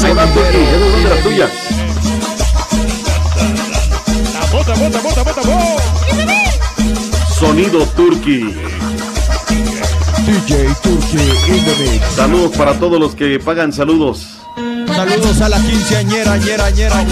Ahí 0.03 0.13
va, 0.15 0.25
Tuki, 0.27 0.59
esas 0.59 0.91
son 0.91 1.03
de 1.05 1.09
las 1.11 1.23
tuyas. 1.23 1.51
¡Bota, 4.51 4.75
bota, 4.75 5.01
bota, 5.01 5.23
bota, 5.23 5.43
bota! 5.43 5.83
Sonido 7.39 7.87
Turkey. 7.97 8.53
DJ 10.27 10.75
Turkey 10.83 11.29
in 11.49 11.65
the 11.65 11.75
mix. 11.79 12.05
Saludos 12.17 12.57
para 12.57 12.75
todos 12.75 12.99
los 12.99 13.15
que 13.15 13.39
pagan 13.39 13.73
saludos. 13.73 14.27
Saludos 14.89 15.41
a 15.41 15.49
la 15.49 15.61
quinceañera, 15.61 16.37
ñera, 16.39 16.71
ñera. 16.73 17.07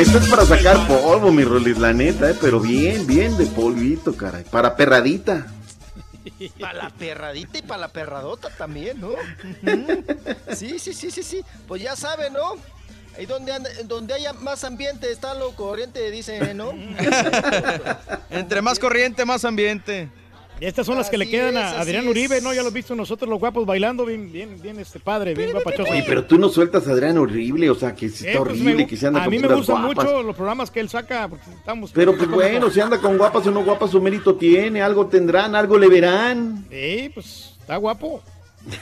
Esto 0.00 0.18
es 0.18 0.28
para 0.28 0.44
sacar 0.46 0.86
polvo, 0.86 1.30
mi 1.30 1.44
Rolis, 1.44 1.76
la 1.78 1.92
neta, 1.92 2.30
eh, 2.30 2.34
pero 2.40 2.58
bien, 2.60 3.06
bien 3.06 3.36
de 3.36 3.46
polvito, 3.46 4.16
caray. 4.16 4.44
Para 4.44 4.74
perradita. 4.76 5.46
Para 6.58 6.72
la 6.84 6.90
perradita 6.90 7.58
y 7.58 7.62
para 7.62 7.80
la 7.82 7.88
perradota 7.88 8.48
también, 8.56 9.00
¿no? 9.00 9.10
Sí, 10.54 10.78
sí, 10.78 10.92
sí, 10.94 11.10
sí, 11.10 11.22
sí. 11.22 11.42
Pues 11.68 11.82
ya 11.82 11.96
saben, 11.96 12.32
¿no? 12.32 12.54
Ahí 13.18 13.26
donde, 13.26 13.52
anda- 13.52 13.70
donde 13.84 14.14
haya 14.14 14.32
más 14.32 14.64
ambiente 14.64 15.10
está 15.10 15.34
lo 15.34 15.50
corriente, 15.54 16.10
dice, 16.10 16.54
¿no? 16.54 16.72
Entre 18.30 18.62
más 18.62 18.78
corriente, 18.78 19.24
más 19.26 19.44
ambiente. 19.44 20.08
Y 20.60 20.66
estas 20.66 20.84
son 20.86 20.98
las 20.98 21.08
que 21.08 21.16
le 21.16 21.26
quedan 21.28 21.56
es, 21.56 21.62
a 21.62 21.80
Adrián 21.80 22.04
es. 22.04 22.10
Uribe, 22.10 22.40
¿no? 22.42 22.50
Ya 22.52 22.56
lo 22.56 22.68
hemos 22.68 22.74
visto 22.74 22.94
nosotros 22.94 23.28
los 23.30 23.38
guapos 23.40 23.64
bailando, 23.64 24.04
bien, 24.04 24.30
bien, 24.30 24.60
bien 24.60 24.78
este 24.78 25.00
padre, 25.00 25.34
bien 25.34 25.52
guapachoso. 25.52 25.90
Oye, 25.90 26.04
pero 26.06 26.24
tú 26.24 26.36
no 26.38 26.48
sueltas 26.50 26.86
a 26.86 26.90
Adrián 26.92 27.16
horrible, 27.18 27.70
o 27.70 27.74
sea, 27.74 27.94
que 27.94 28.08
sí 28.10 28.26
Eh, 28.26 28.32
está 28.32 28.44
pues, 28.44 28.60
horrible, 28.60 28.86
que 28.86 28.96
se 28.96 29.06
anda 29.06 29.20
a 29.20 29.24
con 29.24 29.30
mí 29.32 29.38
me 29.38 29.48
gustan 29.54 29.82
guapas. 29.86 30.04
mucho 30.04 30.22
los 30.22 30.36
programas 30.36 30.70
que 30.70 30.80
él 30.80 30.88
saca, 30.90 31.28
porque 31.28 31.50
estamos... 31.50 31.90
Pero 31.92 32.14
pues 32.16 32.30
bueno, 32.30 32.70
si 32.70 32.80
anda 32.80 32.98
con 33.00 33.16
guapas 33.16 33.46
o 33.46 33.50
no 33.50 33.64
guapas, 33.64 33.90
su 33.90 34.00
mérito 34.02 34.34
tiene, 34.36 34.82
algo 34.82 35.06
tendrán, 35.06 35.54
algo 35.54 35.78
le 35.78 35.88
verán. 35.88 36.66
Sí, 36.70 37.10
pues 37.14 37.54
está 37.60 37.76
guapo. 37.76 38.22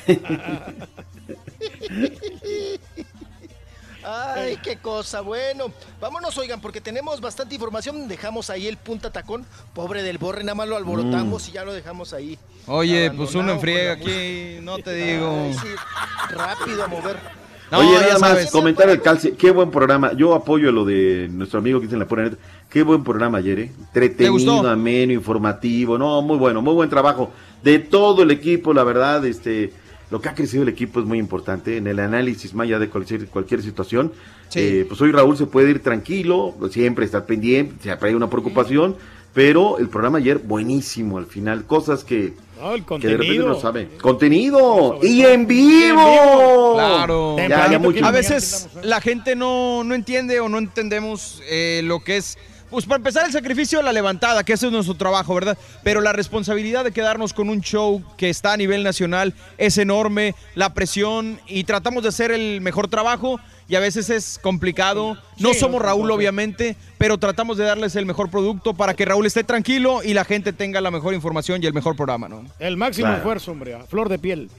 Ay, 4.09 4.59
qué 4.63 4.79
cosa. 4.79 5.21
Bueno, 5.21 5.71
vámonos, 6.01 6.37
oigan, 6.39 6.61
porque 6.63 6.81
tenemos 6.81 7.21
bastante 7.21 7.55
información. 7.55 8.09
Dejamos 8.09 8.49
ahí 8.49 8.67
el 8.67 8.79
punta 8.79 9.11
tacón. 9.11 9.45
Pobre 9.75 10.03
del 10.03 10.17
borre, 10.17 10.45
nada 10.45 10.55
más 10.55 10.67
lo 10.67 10.77
alborotamos 10.77 11.47
y 11.49 11.53
ya 11.53 11.65
lo 11.65 11.75
dejamos 11.75 12.15
ahí. 12.15 12.39
Oye, 12.67 13.11
pues 13.11 13.35
uno 13.35 13.53
en 13.53 13.59
abandonado 13.59 13.61
friega 13.61 13.99
con 13.99 14.07
la 14.07 14.17
aquí, 14.17 14.59
no 14.63 14.79
te 14.79 14.95
digo. 14.95 15.31
Ay, 15.31 15.55
sí, 15.55 16.35
rápido 16.35 16.85
a 16.85 16.87
mover. 16.87 17.17
No, 17.71 17.81
Oye, 17.81 18.01
nada 18.01 18.19
más, 18.19 18.31
sabes. 18.31 18.51
comentar 18.51 18.89
el 18.89 19.03
calce. 19.03 19.35
Qué 19.35 19.51
buen 19.51 19.71
programa. 19.71 20.15
Yo 20.15 20.35
apoyo 20.35 20.73
lo 20.73 20.87
de 20.87 21.29
nuestro 21.31 21.59
amigo 21.59 21.79
que 21.79 21.85
dice 21.85 21.97
en 21.97 22.01
la 22.01 22.09
pura 22.09 22.23
neta. 22.23 22.37
Qué 22.71 22.83
buen 22.83 23.05
programa 23.05 23.39
ayer, 23.39 23.59
¿eh? 23.59 23.73
Entretenido, 23.79 24.67
ameno, 24.67 25.13
informativo. 25.13 25.99
No, 25.99 26.23
muy 26.23 26.39
bueno, 26.39 26.63
muy 26.63 26.73
buen 26.73 26.89
trabajo. 26.89 27.31
De 27.63 27.79
todo 27.79 28.23
el 28.23 28.31
equipo, 28.31 28.73
la 28.73 28.85
verdad, 28.85 29.25
este. 29.27 29.71
Lo 30.11 30.21
que 30.21 30.29
ha 30.29 30.35
crecido 30.35 30.63
el 30.63 30.69
equipo 30.71 31.01
es 31.01 31.07
muy 31.07 31.19
importante 31.19 31.77
en 31.77 31.87
el 31.87 31.99
análisis 31.99 32.55
más 32.55 32.65
allá 32.67 32.79
de 32.79 32.89
cualquier, 32.89 33.27
cualquier 33.27 33.63
situación. 33.63 34.13
Sí. 34.49 34.61
Eh, 34.61 34.85
pues 34.89 35.01
hoy 35.03 35.13
Raúl 35.13 35.37
se 35.37 35.47
puede 35.47 35.71
ir 35.71 35.83
tranquilo, 35.83 36.55
siempre 36.71 37.05
estar 37.05 37.27
pendiente, 37.27 37.75
siempre 37.83 38.09
hay 38.09 38.15
una 38.15 38.31
preocupación, 38.31 38.97
pero 39.35 39.79
el 39.79 39.89
programa 39.89 40.19
ayer 40.19 40.39
buenísimo 40.39 41.19
al 41.19 41.27
final, 41.27 41.65
cosas 41.67 42.03
que, 42.05 42.33
No, 42.59 42.75
el 42.75 42.85
que 42.85 42.99
de 43.07 43.17
repente 43.19 43.39
no 43.45 43.61
sabe. 43.61 43.89
Contenido 44.01 44.99
y 45.03 45.23
en 45.23 45.47
vivo. 45.47 46.73
Claro. 46.75 47.37
Ya, 47.39 47.71
ya 47.71 47.79
mucho- 47.79 48.05
A 48.05 48.11
veces 48.11 48.69
la 48.83 49.01
gente 49.01 49.37
no, 49.37 49.85
no 49.85 49.95
entiende 49.95 50.41
o 50.41 50.49
no 50.49 50.59
entendemos 50.59 51.43
eh, 51.49 51.83
lo 51.85 52.01
que 52.01 52.17
es. 52.17 52.39
Pues 52.71 52.85
para 52.85 52.97
empezar 52.99 53.25
el 53.27 53.33
sacrificio 53.33 53.79
de 53.79 53.85
la 53.85 53.93
levantada, 53.93 54.45
que 54.45 54.53
ese 54.53 54.67
es 54.67 54.73
nuestro 54.73 54.95
trabajo, 54.95 55.35
¿verdad? 55.35 55.57
Pero 55.83 56.01
la 56.03 56.13
responsabilidad 56.13 56.85
de 56.85 56.93
quedarnos 56.93 57.33
con 57.33 57.49
un 57.49 57.63
show 57.63 58.03
que 58.19 58.29
está 58.29 58.53
a 58.53 58.57
nivel 58.59 58.83
nacional 58.83 59.33
es 59.57 59.79
enorme, 59.79 60.35
la 60.55 60.75
presión 60.75 61.41
y 61.47 61.65
tratamos 61.65 62.03
de 62.03 62.11
hacer 62.11 62.31
el 62.31 62.61
mejor 62.61 62.89
trabajo 62.89 63.41
y 63.69 63.77
a 63.77 63.81
veces 63.81 64.11
es 64.11 64.39
complicado. 64.43 65.17
No 65.39 65.53
Sí, 65.55 65.61
somos 65.61 65.81
Raúl, 65.81 66.11
obviamente, 66.11 66.77
pero 66.99 67.17
tratamos 67.19 67.57
de 67.57 67.65
darles 67.65 67.97
el 67.97 68.05
mejor 68.07 68.31
producto 68.31 68.75
para 68.75 68.95
que 68.95 69.05
Raúl 69.07 69.25
esté 69.27 69.45
tranquilo 69.45 70.03
y 70.03 70.13
la 70.15 70.25
gente 70.25 70.53
tenga 70.53 70.81
la 70.83 70.91
mejor 70.91 71.15
información 71.15 71.63
y 71.63 71.67
el 71.67 71.73
mejor 71.75 71.97
programa, 71.97 72.29
¿no? 72.29 72.45
El 72.59 72.77
máximo 72.77 73.07
Claro. 73.07 73.17
esfuerzo, 73.19 73.53
hombre, 73.53 73.75
a 73.75 73.85
flor 73.85 74.09
de 74.11 74.19
piel. 74.19 74.51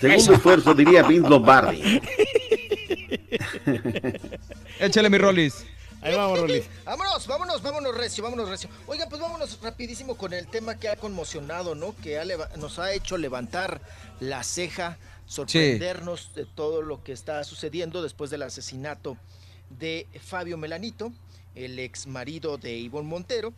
Segundo 0.00 0.34
esfuerzo, 0.34 0.72
diría 0.74 1.02
Vince 1.02 1.28
Lombardi. 1.28 1.80
Échale 4.80 5.10
mi 5.10 5.18
Rolis. 5.18 5.64
Ahí 6.06 6.14
vamos, 6.14 6.38
Rolis. 6.38 6.64
Vámonos, 6.84 7.26
vámonos, 7.26 7.62
vámonos 7.62 7.96
recio, 7.96 8.22
vámonos 8.22 8.48
recio. 8.48 8.70
Oigan, 8.86 9.08
pues 9.08 9.20
vámonos 9.20 9.58
rapidísimo 9.60 10.16
con 10.16 10.32
el 10.32 10.46
tema 10.46 10.78
que 10.78 10.88
ha 10.88 10.96
conmocionado, 10.96 11.74
¿no? 11.74 11.96
Que 11.96 12.20
ha 12.20 12.24
nos 12.56 12.78
ha 12.78 12.92
hecho 12.92 13.18
levantar 13.18 13.80
la 14.20 14.44
ceja, 14.44 14.98
sorprendernos 15.26 16.32
de 16.34 16.46
todo 16.46 16.82
lo 16.82 17.02
que 17.02 17.12
está 17.12 17.42
sucediendo 17.42 18.02
después 18.02 18.30
del 18.30 18.42
asesinato 18.42 19.16
de 19.70 20.06
Fabio 20.22 20.56
Melanito, 20.56 21.12
el 21.56 21.78
ex 21.80 22.06
marido 22.06 22.56
de 22.56 22.76
Ivonne 22.76 23.08
Montero, 23.08 23.52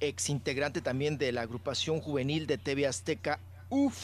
ex 0.00 0.28
integrante 0.28 0.80
también 0.80 1.18
de 1.18 1.30
la 1.30 1.42
agrupación 1.42 2.00
juvenil 2.00 2.48
de 2.48 2.58
TV 2.58 2.88
Azteca, 2.88 3.38
UF. 3.70 3.96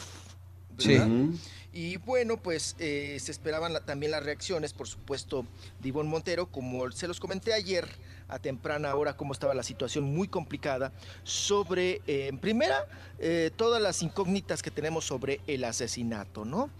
Sí. 0.79 0.91
¿verdad? 0.91 1.09
Ujú. 1.09 1.39
Y 1.73 1.99
bueno, 1.99 2.39
pues 2.39 2.77
eh, 2.79 3.19
se 3.21 3.31
esperaban 3.31 3.73
la- 3.75 3.81
también 3.81 4.11
las 4.13 4.25
reacciones, 4.25 4.73
por 4.73 4.89
supuesto, 4.89 5.45
de 5.81 5.89
Ivonne 5.89 6.09
Montero, 6.09 6.47
como 6.47 6.91
se 6.91 7.07
los 7.07 7.21
comenté 7.21 7.53
ayer 7.53 7.87
a 8.27 8.39
temprana 8.39 8.95
hora, 8.95 9.17
cómo 9.17 9.33
estaba 9.33 9.55
la 9.55 9.63
situación 9.63 10.05
muy 10.05 10.29
complicada 10.29 10.93
sobre, 11.25 12.01
eh, 12.07 12.29
en 12.29 12.39
primera, 12.39 12.87
eh, 13.19 13.51
todas 13.55 13.81
las 13.83 14.03
incógnitas 14.03 14.63
que 14.63 14.71
tenemos 14.71 15.05
sobre 15.05 15.41
el 15.47 15.65
asesinato, 15.65 16.45
¿no? 16.45 16.71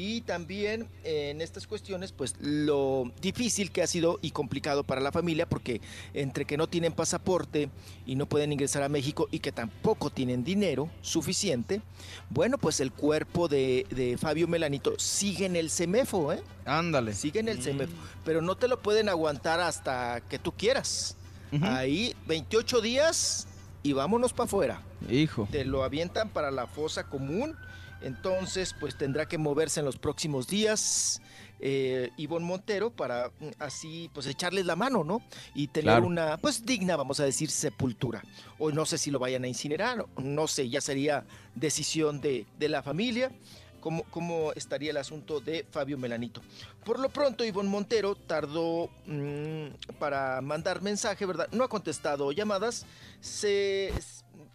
Y 0.00 0.20
también 0.20 0.86
eh, 1.02 1.30
en 1.30 1.40
estas 1.40 1.66
cuestiones, 1.66 2.12
pues 2.12 2.36
lo 2.38 3.10
difícil 3.20 3.72
que 3.72 3.82
ha 3.82 3.86
sido 3.88 4.20
y 4.22 4.30
complicado 4.30 4.84
para 4.84 5.00
la 5.00 5.10
familia, 5.10 5.48
porque 5.48 5.80
entre 6.14 6.44
que 6.44 6.56
no 6.56 6.68
tienen 6.68 6.92
pasaporte 6.92 7.68
y 8.06 8.14
no 8.14 8.26
pueden 8.26 8.52
ingresar 8.52 8.84
a 8.84 8.88
México 8.88 9.26
y 9.32 9.40
que 9.40 9.50
tampoco 9.50 10.10
tienen 10.10 10.44
dinero 10.44 10.88
suficiente, 11.02 11.82
bueno, 12.30 12.58
pues 12.58 12.78
el 12.78 12.92
cuerpo 12.92 13.48
de, 13.48 13.86
de 13.90 14.16
Fabio 14.16 14.46
Melanito 14.46 14.96
sigue 15.00 15.46
en 15.46 15.56
el 15.56 15.68
CEMEFO, 15.68 16.32
¿eh? 16.32 16.44
Ándale. 16.64 17.12
Sigue 17.12 17.40
en 17.40 17.48
el 17.48 17.60
CEMEFO, 17.60 17.92
pero 18.24 18.40
no 18.40 18.56
te 18.56 18.68
lo 18.68 18.80
pueden 18.80 19.08
aguantar 19.08 19.58
hasta 19.58 20.20
que 20.28 20.38
tú 20.38 20.52
quieras. 20.52 21.16
Ahí 21.60 22.14
28 22.28 22.80
días 22.80 23.48
y 23.82 23.94
vámonos 23.94 24.32
para 24.32 24.44
afuera. 24.44 24.82
Hijo. 25.10 25.48
Te 25.50 25.64
lo 25.64 25.82
avientan 25.82 26.28
para 26.28 26.52
la 26.52 26.68
fosa 26.68 27.08
común, 27.08 27.56
entonces 28.02 28.74
pues 28.78 28.96
tendrá 28.96 29.26
que 29.26 29.38
moverse 29.38 29.80
en 29.80 29.86
los 29.86 29.96
próximos 29.98 30.46
días. 30.46 31.20
Eh, 31.60 32.10
Ivonne 32.16 32.46
Montero 32.46 32.90
para 32.90 33.30
mm, 33.40 33.48
así 33.58 34.08
pues 34.14 34.26
echarles 34.28 34.64
la 34.64 34.76
mano, 34.76 35.02
¿no? 35.02 35.20
Y 35.54 35.66
tener 35.66 35.86
Claro. 35.94 36.06
una 36.06 36.36
pues 36.36 36.64
digna, 36.64 36.94
vamos 36.96 37.18
a 37.18 37.24
decir, 37.24 37.50
sepultura. 37.50 38.22
O 38.58 38.70
no 38.70 38.86
sé 38.86 38.96
si 38.96 39.10
lo 39.10 39.18
vayan 39.18 39.42
a 39.44 39.48
incinerar, 39.48 40.06
no 40.18 40.46
sé, 40.46 40.68
ya 40.68 40.80
sería 40.80 41.24
decisión 41.56 42.20
de, 42.20 42.46
de 42.58 42.68
la 42.68 42.82
familia. 42.82 43.32
Cómo, 43.80 44.02
cómo 44.10 44.52
estaría 44.54 44.90
el 44.90 44.96
asunto 44.96 45.40
de 45.40 45.64
Fabio 45.70 45.96
Melanito. 45.98 46.42
Por 46.84 46.98
lo 46.98 47.10
pronto, 47.10 47.44
Ivonne 47.44 47.68
Montero 47.68 48.16
tardó 48.16 48.90
mm, 49.06 49.94
para 50.00 50.40
mandar 50.40 50.82
mensaje, 50.82 51.24
¿verdad? 51.26 51.48
No 51.52 51.62
ha 51.62 51.68
contestado 51.68 52.32
llamadas. 52.32 52.86
Se, 53.20 53.92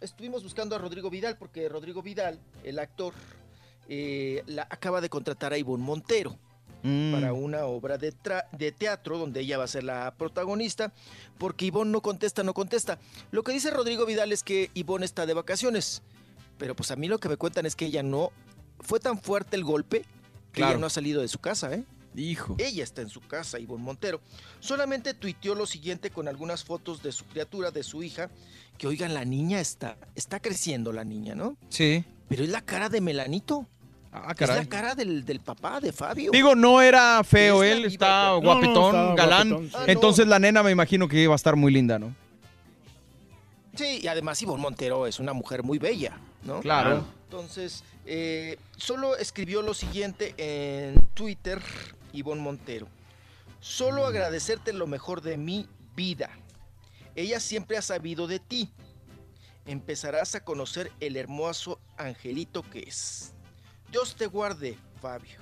estuvimos 0.04 0.42
buscando 0.42 0.76
a 0.76 0.78
Rodrigo 0.78 1.10
Vidal 1.10 1.36
porque 1.36 1.68
Rodrigo 1.68 2.02
Vidal, 2.02 2.38
el 2.62 2.78
actor, 2.78 3.14
eh, 3.88 4.42
la, 4.46 4.62
acaba 4.70 5.00
de 5.00 5.08
contratar 5.08 5.52
a 5.52 5.58
Ivonne 5.58 5.84
Montero 5.84 6.38
Mm. 6.86 7.12
para 7.14 7.32
una 7.32 7.64
obra 7.64 7.96
de, 7.96 8.12
tra- 8.12 8.44
de 8.52 8.70
teatro 8.70 9.16
donde 9.16 9.40
ella 9.40 9.56
va 9.56 9.64
a 9.64 9.68
ser 9.68 9.84
la 9.84 10.12
protagonista, 10.18 10.92
porque 11.38 11.64
Ivonne 11.64 11.90
no 11.90 12.02
contesta, 12.02 12.42
no 12.42 12.52
contesta. 12.52 12.98
Lo 13.30 13.42
que 13.42 13.52
dice 13.52 13.70
Rodrigo 13.70 14.04
Vidal 14.04 14.32
es 14.32 14.42
que 14.42 14.70
Ivonne 14.74 15.06
está 15.06 15.24
de 15.24 15.32
vacaciones, 15.32 16.02
pero 16.58 16.76
pues 16.76 16.90
a 16.90 16.96
mí 16.96 17.08
lo 17.08 17.18
que 17.18 17.30
me 17.30 17.38
cuentan 17.38 17.64
es 17.64 17.74
que 17.74 17.86
ella 17.86 18.02
no, 18.02 18.32
fue 18.80 19.00
tan 19.00 19.18
fuerte 19.18 19.56
el 19.56 19.64
golpe 19.64 20.00
que 20.52 20.58
Claro. 20.60 20.72
ella 20.72 20.80
no 20.80 20.86
ha 20.86 20.90
salido 20.90 21.22
de 21.22 21.28
su 21.28 21.38
casa, 21.38 21.72
¿eh? 21.72 21.84
Hijo. 22.16 22.54
Ella 22.58 22.84
está 22.84 23.02
en 23.02 23.08
su 23.08 23.20
casa, 23.20 23.58
Ivonne 23.58 23.82
Montero. 23.84 24.20
Solamente 24.60 25.14
tuiteó 25.14 25.54
lo 25.54 25.66
siguiente 25.66 26.10
con 26.10 26.28
algunas 26.28 26.62
fotos 26.64 27.02
de 27.02 27.10
su 27.12 27.24
criatura, 27.24 27.70
de 27.70 27.82
su 27.82 28.02
hija, 28.02 28.30
que 28.78 28.86
oigan, 28.86 29.14
la 29.14 29.24
niña 29.24 29.60
está, 29.60 29.96
está 30.14 30.40
creciendo 30.40 30.92
la 30.92 31.04
niña, 31.04 31.34
¿no? 31.34 31.56
Sí. 31.68 32.04
Pero 32.28 32.44
es 32.44 32.50
la 32.50 32.60
cara 32.60 32.88
de 32.88 33.00
Melanito. 33.00 33.66
Ah, 34.12 34.28
Es 34.30 34.36
caray. 34.36 34.56
la 34.58 34.68
cara 34.68 34.94
del, 34.94 35.24
del 35.24 35.40
papá 35.40 35.80
de 35.80 35.92
Fabio. 35.92 36.30
Digo, 36.32 36.54
no 36.54 36.80
era 36.80 37.22
feo 37.24 37.64
Es 37.64 37.72
él, 37.72 37.84
está. 37.86 38.26
No, 38.28 38.34
no, 38.34 38.40
guapetón, 38.42 39.14
galán. 39.16 39.48
guapetón, 39.50 39.68
sí. 39.70 39.74
Ah, 39.76 39.84
no. 39.86 39.92
Entonces 39.92 40.26
la 40.28 40.38
nena 40.38 40.62
me 40.62 40.70
imagino 40.70 41.08
que 41.08 41.20
iba 41.20 41.32
a 41.32 41.36
estar 41.36 41.56
muy 41.56 41.72
linda, 41.72 41.98
¿no? 41.98 42.14
Sí, 43.74 44.00
y 44.02 44.06
además 44.06 44.40
Ivonne 44.40 44.62
Montero 44.62 45.06
es 45.08 45.18
una 45.18 45.32
mujer 45.32 45.64
muy 45.64 45.78
bella, 45.78 46.16
¿no? 46.44 46.60
Claro. 46.60 47.04
Entonces, 47.24 47.82
eh, 48.06 48.56
solo 48.76 49.16
escribió 49.16 49.62
lo 49.62 49.74
siguiente 49.74 50.32
en 50.38 50.94
Twitter, 51.14 51.60
Ivonne 52.14 52.40
Montero. 52.40 52.88
Solo 53.60 54.06
agradecerte 54.06 54.72
lo 54.72 54.86
mejor 54.86 55.20
de 55.20 55.36
mi 55.36 55.66
vida. 55.96 56.30
Ella 57.16 57.40
siempre 57.40 57.76
ha 57.76 57.82
sabido 57.82 58.26
de 58.26 58.38
ti. 58.38 58.70
Empezarás 59.66 60.34
a 60.34 60.44
conocer 60.44 60.90
el 61.00 61.16
hermoso 61.16 61.78
angelito 61.96 62.62
que 62.62 62.80
es. 62.80 63.32
Dios 63.90 64.16
te 64.16 64.26
guarde, 64.26 64.76
Fabio. 65.00 65.38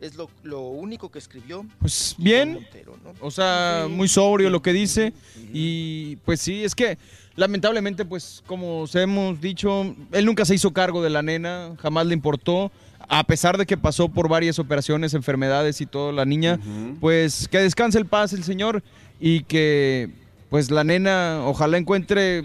Es 0.00 0.16
lo, 0.16 0.28
lo 0.42 0.60
único 0.62 1.10
que 1.10 1.18
escribió. 1.18 1.64
Pues 1.78 2.14
bien, 2.18 2.54
Montero, 2.54 2.98
¿no? 3.02 3.14
o 3.20 3.30
sea, 3.30 3.86
muy 3.88 4.08
sobrio 4.08 4.50
lo 4.50 4.60
que 4.60 4.72
dice 4.72 5.12
y 5.52 6.16
pues 6.24 6.40
sí, 6.40 6.64
es 6.64 6.74
que 6.74 6.98
lamentablemente 7.36 8.04
pues 8.04 8.42
como 8.46 8.80
os 8.80 8.94
hemos 8.96 9.40
dicho, 9.40 9.94
él 10.10 10.26
nunca 10.26 10.44
se 10.44 10.56
hizo 10.56 10.72
cargo 10.72 11.02
de 11.02 11.10
la 11.10 11.22
nena, 11.22 11.76
jamás 11.80 12.06
le 12.06 12.14
importó, 12.14 12.72
a 13.14 13.24
pesar 13.24 13.58
de 13.58 13.66
que 13.66 13.76
pasó 13.76 14.08
por 14.08 14.26
varias 14.28 14.58
operaciones, 14.58 15.12
enfermedades 15.12 15.82
y 15.82 15.86
todo 15.86 16.12
la 16.12 16.24
niña, 16.24 16.58
pues 16.98 17.46
que 17.46 17.58
descanse 17.58 17.98
el 17.98 18.06
paz 18.06 18.32
el 18.32 18.42
señor 18.42 18.82
y 19.20 19.44
que 19.44 20.08
pues 20.48 20.70
la 20.70 20.82
nena 20.82 21.42
ojalá 21.44 21.76
encuentre 21.76 22.42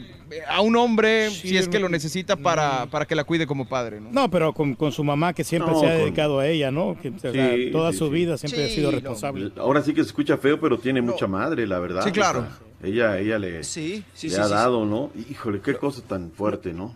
a 0.50 0.60
un 0.60 0.76
hombre 0.76 1.30
si 1.30 1.56
es 1.58 1.70
que 1.70 1.80
lo 1.80 1.88
necesita 1.88 2.36
para, 2.36 2.86
para 2.88 3.06
que 3.06 3.16
la 3.16 3.24
cuide 3.24 3.48
como 3.48 3.68
padre, 3.68 4.02
¿no? 4.02 4.10
No, 4.12 4.30
pero 4.30 4.54
con, 4.54 4.76
con 4.76 4.92
su 4.92 5.06
mamá 5.06 5.32
que 5.34 5.46
siempre 5.46 5.72
No, 5.72 5.80
se 5.80 5.86
ha 5.88 5.92
con- 5.92 6.00
dedicado 6.00 6.40
a 6.40 6.48
ella, 6.48 6.70
¿no? 6.70 6.98
Que, 7.02 7.10
o 7.10 7.20
sea, 7.20 7.32
Sí, 7.32 7.70
toda 7.72 7.94
sí, 7.94 7.98
su 7.98 8.06
sí. 8.08 8.12
vida 8.12 8.38
siempre 8.38 8.66
ha 8.66 8.70
sido 8.70 8.92
no. 8.92 8.98
responsable. 9.00 9.52
Ahora 9.58 9.82
sí 9.82 9.94
que 9.94 10.02
se 10.04 10.08
escucha 10.08 10.38
feo, 10.38 10.60
pero 10.60 10.78
tiene 10.78 11.02
mucha 11.02 11.28
madre, 11.28 11.66
la 11.66 11.80
verdad. 11.80 12.04
Sí, 12.04 12.12
claro. 12.12 12.42
O 12.42 12.44
sea, 12.82 12.90
ella, 12.90 13.20
ella 13.20 13.40
le, 13.40 13.64
Sí, 13.64 14.04
sí, 14.14 14.28
le 14.28 14.36
sí, 14.36 14.40
ha 14.42 14.46
sí, 14.46 14.50
dado, 14.52 14.86
¿no? 14.86 15.12
Híjole, 15.30 15.62
qué 15.62 15.76
cosa 15.76 16.02
tan 16.06 16.32
fuerte, 16.32 16.74
¿no? 16.74 16.94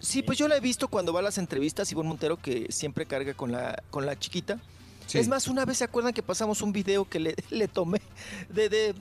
Sí, 0.00 0.22
pues 0.22 0.38
yo 0.38 0.46
la 0.48 0.56
he 0.56 0.60
visto 0.60 0.88
cuando 0.88 1.12
va 1.12 1.20
a 1.20 1.22
las 1.22 1.38
entrevistas, 1.38 1.90
Ivonne 1.90 2.08
Montero, 2.08 2.36
que 2.36 2.66
siempre 2.70 3.04
carga 3.06 3.34
con 3.34 3.50
la, 3.52 3.82
con 3.90 4.06
la 4.06 4.18
chiquita. 4.18 4.60
Sí. 5.06 5.18
Es 5.18 5.26
más, 5.28 5.48
una 5.48 5.64
vez 5.64 5.78
se 5.78 5.84
acuerdan 5.84 6.12
que 6.12 6.22
pasamos 6.22 6.60
un 6.62 6.72
video 6.72 7.04
que 7.08 7.18
le, 7.18 7.34
le 7.50 7.66
tomé 7.68 8.00
de, 8.50 8.68
de- 8.68 8.92
de- 8.92 8.94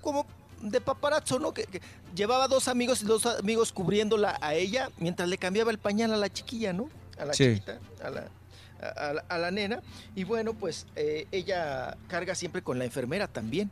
como 0.00 0.26
de 0.62 0.80
paparazzo, 0.80 1.38
¿no? 1.38 1.52
Que, 1.52 1.64
que 1.64 1.80
llevaba 2.14 2.46
dos 2.48 2.68
amigos 2.68 3.02
y 3.02 3.06
dos 3.06 3.26
amigos 3.26 3.72
cubriéndola 3.72 4.38
a 4.40 4.54
ella 4.54 4.90
mientras 4.98 5.28
le 5.28 5.38
cambiaba 5.38 5.70
el 5.70 5.78
pañal 5.78 6.12
a 6.12 6.16
la 6.16 6.32
chiquilla, 6.32 6.72
¿no? 6.72 6.88
A 7.18 7.24
la 7.24 7.34
Sí. 7.34 7.44
chiquita, 7.54 7.78
a 8.02 8.10
la, 8.10 8.28
a, 8.80 9.08
a 9.08 9.12
la- 9.14 9.24
a 9.28 9.38
la 9.38 9.50
nena. 9.50 9.80
Y 10.14 10.24
bueno, 10.24 10.54
pues 10.54 10.86
eh, 10.96 11.26
ella 11.32 11.96
carga 12.08 12.34
siempre 12.34 12.62
con 12.62 12.78
la 12.78 12.84
enfermera 12.84 13.26
también. 13.28 13.70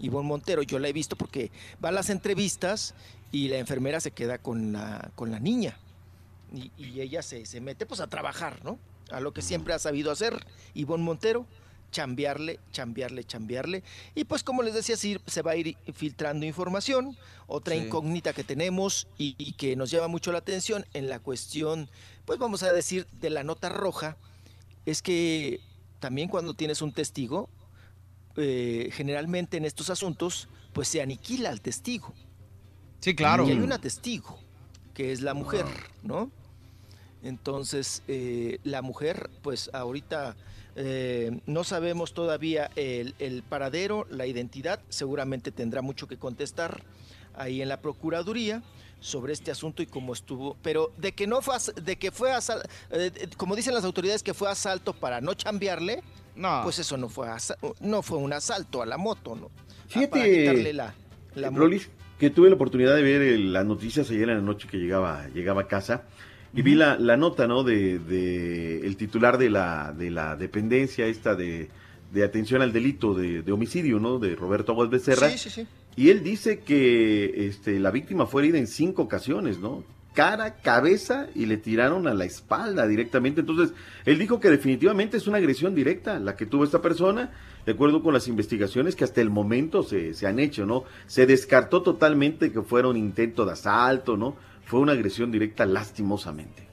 Ivonne 0.00 0.26
Montero, 0.28 0.62
yo 0.62 0.78
la 0.78 0.88
he 0.88 0.92
visto 0.94 1.14
porque 1.14 1.50
va 1.84 1.90
a 1.90 1.92
las 1.92 2.08
entrevistas 2.10 2.94
y 3.30 3.48
la 3.48 3.58
enfermera 3.58 4.00
se 4.00 4.10
queda 4.10 4.38
con 4.38 4.72
la, 4.72 5.10
con 5.14 5.30
la 5.30 5.38
niña. 5.38 5.76
Y, 6.54 6.72
y 6.76 7.00
ella 7.00 7.22
se, 7.22 7.46
se 7.46 7.60
mete 7.60 7.86
pues 7.86 8.00
a 8.00 8.06
trabajar, 8.08 8.64
¿no? 8.64 8.78
A 9.10 9.20
lo 9.20 9.32
que 9.32 9.42
siempre 9.42 9.74
ha 9.74 9.78
sabido 9.78 10.10
hacer 10.10 10.44
Ivonne 10.74 11.04
Montero, 11.04 11.46
chambearle, 11.90 12.60
chambearle, 12.72 13.24
chambearle. 13.24 13.82
Y 14.14 14.24
pues 14.24 14.42
como 14.44 14.62
les 14.62 14.74
decía, 14.74 14.96
se 14.96 15.42
va 15.42 15.50
a 15.52 15.56
ir 15.56 15.76
filtrando 15.94 16.46
información. 16.46 17.16
Otra 17.48 17.74
Sí. 17.74 17.82
incógnita 17.82 18.32
que 18.32 18.44
tenemos 18.44 19.08
y, 19.18 19.34
y 19.38 19.52
que 19.54 19.74
nos 19.74 19.90
llama 19.90 20.06
mucho 20.08 20.30
la 20.30 20.38
atención 20.38 20.86
en 20.94 21.08
la 21.08 21.18
cuestión, 21.18 21.88
pues 22.24 22.38
vamos 22.38 22.62
a 22.62 22.72
decir, 22.72 23.06
de 23.20 23.30
la 23.30 23.42
nota 23.42 23.68
roja, 23.68 24.16
es 24.86 25.02
que 25.02 25.60
también 25.98 26.28
cuando 26.28 26.54
tienes 26.54 26.80
un 26.80 26.92
testigo, 26.92 27.48
eh, 28.36 28.90
generalmente 28.92 29.56
en 29.56 29.64
estos 29.64 29.90
asuntos, 29.90 30.48
pues 30.72 30.86
se 30.86 31.02
aniquila 31.02 31.50
al 31.50 31.60
testigo. 31.60 32.14
Sí, 33.00 33.14
claro. 33.16 33.46
Y 33.48 33.50
hay 33.50 33.58
una 33.58 33.80
testigo, 33.80 34.38
que 34.94 35.10
es 35.10 35.20
la 35.22 35.34
mujer, 35.34 35.66
¿no? 36.04 36.30
Entonces, 37.22 38.02
eh, 38.08 38.58
la 38.64 38.82
mujer, 38.82 39.30
pues 39.42 39.70
ahorita 39.72 40.36
eh, 40.76 41.40
no 41.46 41.64
sabemos 41.64 42.14
todavía 42.14 42.70
el, 42.76 43.14
el 43.18 43.42
paradero, 43.42 44.06
la 44.10 44.26
identidad, 44.26 44.80
seguramente 44.88 45.50
tendrá 45.52 45.82
mucho 45.82 46.06
que 46.08 46.16
contestar 46.16 46.82
ahí 47.34 47.60
en 47.62 47.68
la 47.68 47.80
Procuraduría 47.80 48.62
sobre 49.00 49.32
este 49.32 49.50
asunto 49.50 49.82
y 49.82 49.86
cómo 49.86 50.12
estuvo, 50.12 50.56
pero 50.62 50.92
de 50.98 51.12
que 51.12 51.26
no 51.26 51.40
fue, 51.40 51.56
as- 51.56 51.72
de 51.74 51.96
que 51.96 52.10
fue 52.10 52.32
asal- 52.32 52.62
eh, 52.90 53.10
eh, 53.14 53.28
como 53.36 53.56
dicen 53.56 53.74
las 53.74 53.84
autoridades 53.84 54.22
que 54.22 54.34
fue 54.34 54.50
asalto 54.50 54.92
para 54.92 55.20
no 55.20 55.32
chambearle, 55.34 56.02
No. 56.36 56.60
pues 56.64 56.78
eso 56.78 56.96
no 56.98 57.08
fue 57.08 57.28
no 57.80 58.02
fue 58.02 58.18
un 58.18 58.32
asalto 58.32 58.82
a 58.82 58.86
la 58.86 58.98
moto, 58.98 59.34
¿no? 59.36 59.50
Fíjate, 59.88 60.08
para 60.08 60.24
quitarle 60.24 60.72
la, 60.74 60.94
la 61.34 61.50
moto. 61.50 61.62
Rolis, 61.64 61.88
que 62.18 62.28
tuve 62.30 62.50
la 62.50 62.56
oportunidad 62.56 62.94
de 62.94 63.02
ver 63.02 63.22
eh, 63.22 63.38
las 63.38 63.64
noticias 63.64 64.10
ayer 64.10 64.28
en 64.28 64.36
la 64.36 64.42
noche 64.42 64.68
que 64.68 64.76
llegaba, 64.76 65.26
llegaba 65.28 65.62
a 65.62 65.66
casa 65.66 66.02
y 66.52 66.62
vi 66.62 66.74
la, 66.74 66.98
la 66.98 67.16
nota, 67.16 67.46
¿no? 67.46 67.62
De, 67.62 67.98
de 67.98 68.86
el 68.86 68.96
titular 68.96 69.38
de 69.38 69.50
la, 69.50 69.92
de 69.92 70.10
la 70.10 70.36
dependencia 70.36 71.06
esta 71.06 71.34
de, 71.34 71.68
de 72.12 72.24
atención 72.24 72.62
al 72.62 72.72
delito 72.72 73.14
de, 73.14 73.42
de 73.42 73.52
homicidio, 73.52 73.98
¿no? 73.98 74.18
De 74.18 74.34
Roberto 74.34 74.72
Aguas 74.72 74.90
Becerra. 74.90 75.30
Sí, 75.30 75.38
sí, 75.38 75.50
sí. 75.50 75.66
Y 75.96 76.10
él 76.10 76.22
dice 76.22 76.60
que 76.60 77.46
este, 77.46 77.78
la 77.78 77.90
víctima 77.90 78.26
fue 78.26 78.42
herida 78.42 78.58
en 78.58 78.66
cinco 78.66 79.02
ocasiones, 79.02 79.58
¿no? 79.58 79.84
Cara, 80.14 80.56
cabeza 80.56 81.28
y 81.36 81.46
le 81.46 81.56
tiraron 81.56 82.08
a 82.08 82.14
la 82.14 82.24
espalda 82.24 82.86
directamente. 82.86 83.42
Entonces, 83.42 83.72
él 84.04 84.18
dijo 84.18 84.40
que 84.40 84.50
definitivamente 84.50 85.16
es 85.16 85.28
una 85.28 85.38
agresión 85.38 85.74
directa 85.74 86.18
la 86.18 86.34
que 86.34 86.46
tuvo 86.46 86.64
esta 86.64 86.82
persona, 86.82 87.30
de 87.64 87.72
acuerdo 87.72 88.02
con 88.02 88.12
las 88.12 88.26
investigaciones 88.26 88.96
que 88.96 89.04
hasta 89.04 89.20
el 89.20 89.30
momento 89.30 89.84
se, 89.84 90.14
se 90.14 90.26
han 90.26 90.40
hecho, 90.40 90.66
¿no? 90.66 90.82
Se 91.06 91.26
descartó 91.26 91.82
totalmente 91.82 92.50
que 92.50 92.62
fuera 92.62 92.88
un 92.88 92.96
intento 92.96 93.44
de 93.44 93.52
asalto, 93.52 94.16
¿no? 94.16 94.36
Fue 94.70 94.78
una 94.78 94.92
agresión 94.92 95.32
directa 95.32 95.66
lastimosamente. 95.66 96.68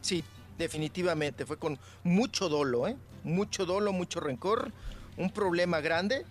Sí, 0.00 0.24
definitivamente. 0.56 1.44
Fue 1.44 1.58
con 1.58 1.78
mucho 2.04 2.48
dolo, 2.48 2.88
¿eh? 2.88 2.96
Mucho 3.22 3.66
dolo, 3.66 3.92
mucho 3.92 4.18
rencor. 4.18 4.72
Un 5.18 5.28
problema 5.28 5.82
grande 5.82 6.24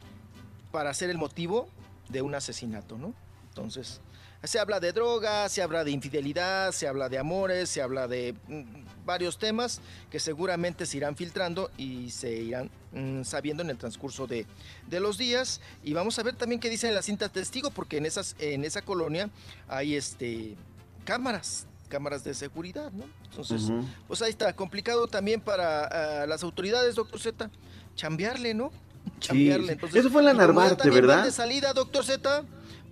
para 0.71 0.91
ser 0.95 1.11
el 1.11 1.19
motivo 1.19 1.69
de 2.09 2.23
un 2.23 2.33
asesinato, 2.33 2.97
¿no? 2.97 3.13
Entonces, 3.49 4.01
se 4.43 4.59
habla 4.59 4.79
de 4.79 4.91
drogas, 4.91 5.51
se 5.51 5.61
habla 5.61 5.83
de 5.83 5.91
infidelidad, 5.91 6.71
se 6.71 6.87
habla 6.87 7.07
de 7.09 7.17
amores, 7.17 7.69
se 7.69 7.81
habla 7.81 8.07
de 8.07 8.35
mm, 8.47 9.05
varios 9.05 9.37
temas 9.37 9.79
que 10.11 10.19
seguramente 10.19 10.85
se 10.85 10.97
irán 10.97 11.15
filtrando 11.15 11.71
y 11.77 12.09
se 12.11 12.33
irán 12.33 12.69
mm, 12.91 13.23
sabiendo 13.23 13.63
en 13.63 13.69
el 13.69 13.77
transcurso 13.77 14.27
de, 14.27 14.45
de 14.89 14.99
los 14.99 15.17
días. 15.17 15.61
Y 15.83 15.93
vamos 15.93 16.19
a 16.19 16.23
ver 16.23 16.35
también 16.35 16.59
qué 16.59 16.69
dicen 16.69 16.93
las 16.93 17.05
cintas 17.05 17.31
testigo, 17.31 17.71
porque 17.71 17.97
en, 17.97 18.05
esas, 18.05 18.35
en 18.39 18.65
esa 18.65 18.81
colonia 18.81 19.29
hay 19.69 19.95
este, 19.95 20.55
cámaras, 21.05 21.65
cámaras 21.87 22.23
de 22.23 22.33
seguridad, 22.33 22.91
¿no? 22.91 23.05
Entonces, 23.29 23.71
pues 24.07 24.21
ahí 24.21 24.29
está, 24.29 24.53
complicado 24.53 25.07
también 25.07 25.39
para 25.41 26.23
ah, 26.23 26.27
las 26.27 26.43
autoridades, 26.43 26.95
doctor 26.95 27.19
Z, 27.19 27.49
chambearle, 27.95 28.53
¿no? 28.53 28.71
Chambearle. 29.19 29.67
sí. 29.67 29.73
Entonces, 29.73 29.99
Eso 30.01 30.09
fue 30.09 30.21
en 30.21 30.27
la 30.27 30.33
Narvarte, 30.33 30.89
¿verdad? 30.89 31.23
de 31.23 31.31
salida, 31.31 31.73
doctor 31.73 32.03
Z, 32.03 32.43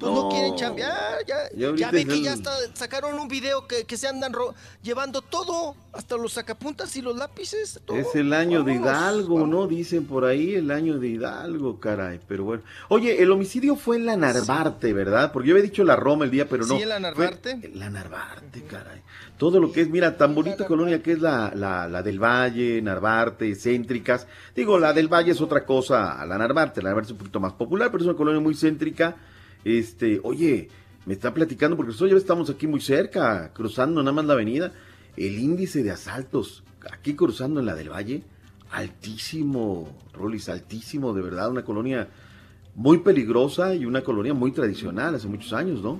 pues 0.02 0.11
no, 0.14 0.23
No. 0.23 0.30
quieren 0.30 0.56
chambear, 0.56 1.23
ya, 1.28 1.36
Ya 1.56 1.76
ya 1.76 1.91
ve 1.91 2.06
que 2.06 2.14
el- 2.14 2.23
ya 2.23 2.34
está, 2.34 2.52
sacaron 2.73 3.18
un 3.19 3.28
video 3.28 3.68
que, 3.68 3.86
que 3.86 3.95
se 3.98 4.07
andan 4.07 4.34
ro- 4.34 4.53
llevando 4.82 5.22
todo, 5.22 5.76
hasta 5.94 6.18
los 6.18 6.34
sacapuntas 6.34 6.95
y 6.98 7.02
los 7.02 7.15
lápices. 7.15 7.80
todo. 7.86 7.95
Es 7.98 8.15
el 8.15 8.34
año 8.34 8.64
de 8.64 8.73
Vámonos, 8.80 8.91
Hidalgo, 8.91 9.48
¿no? 9.48 9.68
Dicen 9.68 10.06
por 10.06 10.26
ahí 10.26 10.56
el 10.56 10.72
año 10.72 10.98
de 10.98 11.07
Hidalgo, 11.10 11.80
caray. 11.80 12.19
Pero 12.28 12.44
bueno. 12.45 12.64
Oye, 12.90 13.22
el 13.22 13.32
homicidio 13.32 13.76
fue 13.76 13.98
en 13.98 14.06
la 14.07 14.18
Narvarte, 14.18 14.91
¿verdad? 14.94 15.32
Porque 15.32 15.49
yo 15.49 15.53
había 15.56 15.64
dicho 15.64 15.84
la 15.84 15.95
Roma 15.95 16.26
el 16.26 16.32
día, 16.32 16.49
pero 16.49 16.65
no. 16.65 16.76
Sí, 16.76 16.82
en 16.82 16.90
la 16.90 16.95
Fue 16.95 17.02
Narvarte. 17.02 17.52
en 17.52 17.80
la 17.80 17.90
Narvarte, 17.90 18.64
caray. 18.64 19.02
Todo 19.38 19.60
lo 19.60 19.72
que 19.72 19.82
es, 19.82 19.90
mira, 19.90 20.18
tan 20.18 20.36
bonita 20.36 20.65
colonia 20.65 21.02
que 21.02 21.14
es 21.14 21.19
la, 21.19 21.52
la, 21.56 21.88
la 21.88 22.03
del 22.03 22.19
Valle, 22.19 22.82
Narvarte, 22.82 23.56
céntricas. 23.56 24.28
Digo, 24.56 24.78
la 24.80 24.94
del 24.94 25.07
Valle 25.07 25.32
es 25.32 25.41
otra 25.41 25.65
cosa 25.65 26.19
a 26.22 26.26
la 26.26 26.38
Narvarte. 26.38 26.82
La 26.82 26.90
Narvarte 26.90 27.07
es 27.07 27.11
un 27.14 27.18
poquito 27.19 27.40
más 27.40 27.53
popular, 27.53 27.90
pero 27.91 28.03
es 28.03 28.07
una 28.10 28.18
colonia 28.18 28.40
muy 28.41 28.56
céntrica. 28.56 29.15
Este, 29.63 30.19
oye, 30.23 30.69
me 31.05 31.13
está 31.13 31.33
platicando, 31.33 31.75
porque 31.75 31.91
nosotros 31.91 32.11
ya 32.11 32.17
estamos 32.17 32.49
aquí 32.49 32.67
muy 32.67 32.81
cerca, 32.81 33.51
cruzando 33.53 34.01
nada 34.01 34.13
más 34.13 34.25
la 34.25 34.33
avenida. 34.33 34.71
El 35.17 35.39
índice 35.39 35.83
de 35.83 35.91
asaltos, 35.91 36.63
aquí 36.91 37.15
cruzando 37.15 37.59
en 37.59 37.65
la 37.65 37.75
del 37.75 37.89
Valle, 37.89 38.23
altísimo, 38.71 39.97
Rolis, 40.13 40.49
altísimo, 40.49 41.13
de 41.13 41.21
verdad, 41.21 41.49
una 41.49 41.63
colonia 41.63 42.07
muy 42.75 42.99
peligrosa 42.99 43.75
y 43.75 43.85
una 43.85 44.01
colonia 44.01 44.33
muy 44.33 44.51
tradicional 44.51 45.15
hace 45.15 45.27
muchos 45.27 45.53
años, 45.53 45.81
¿no? 45.81 45.99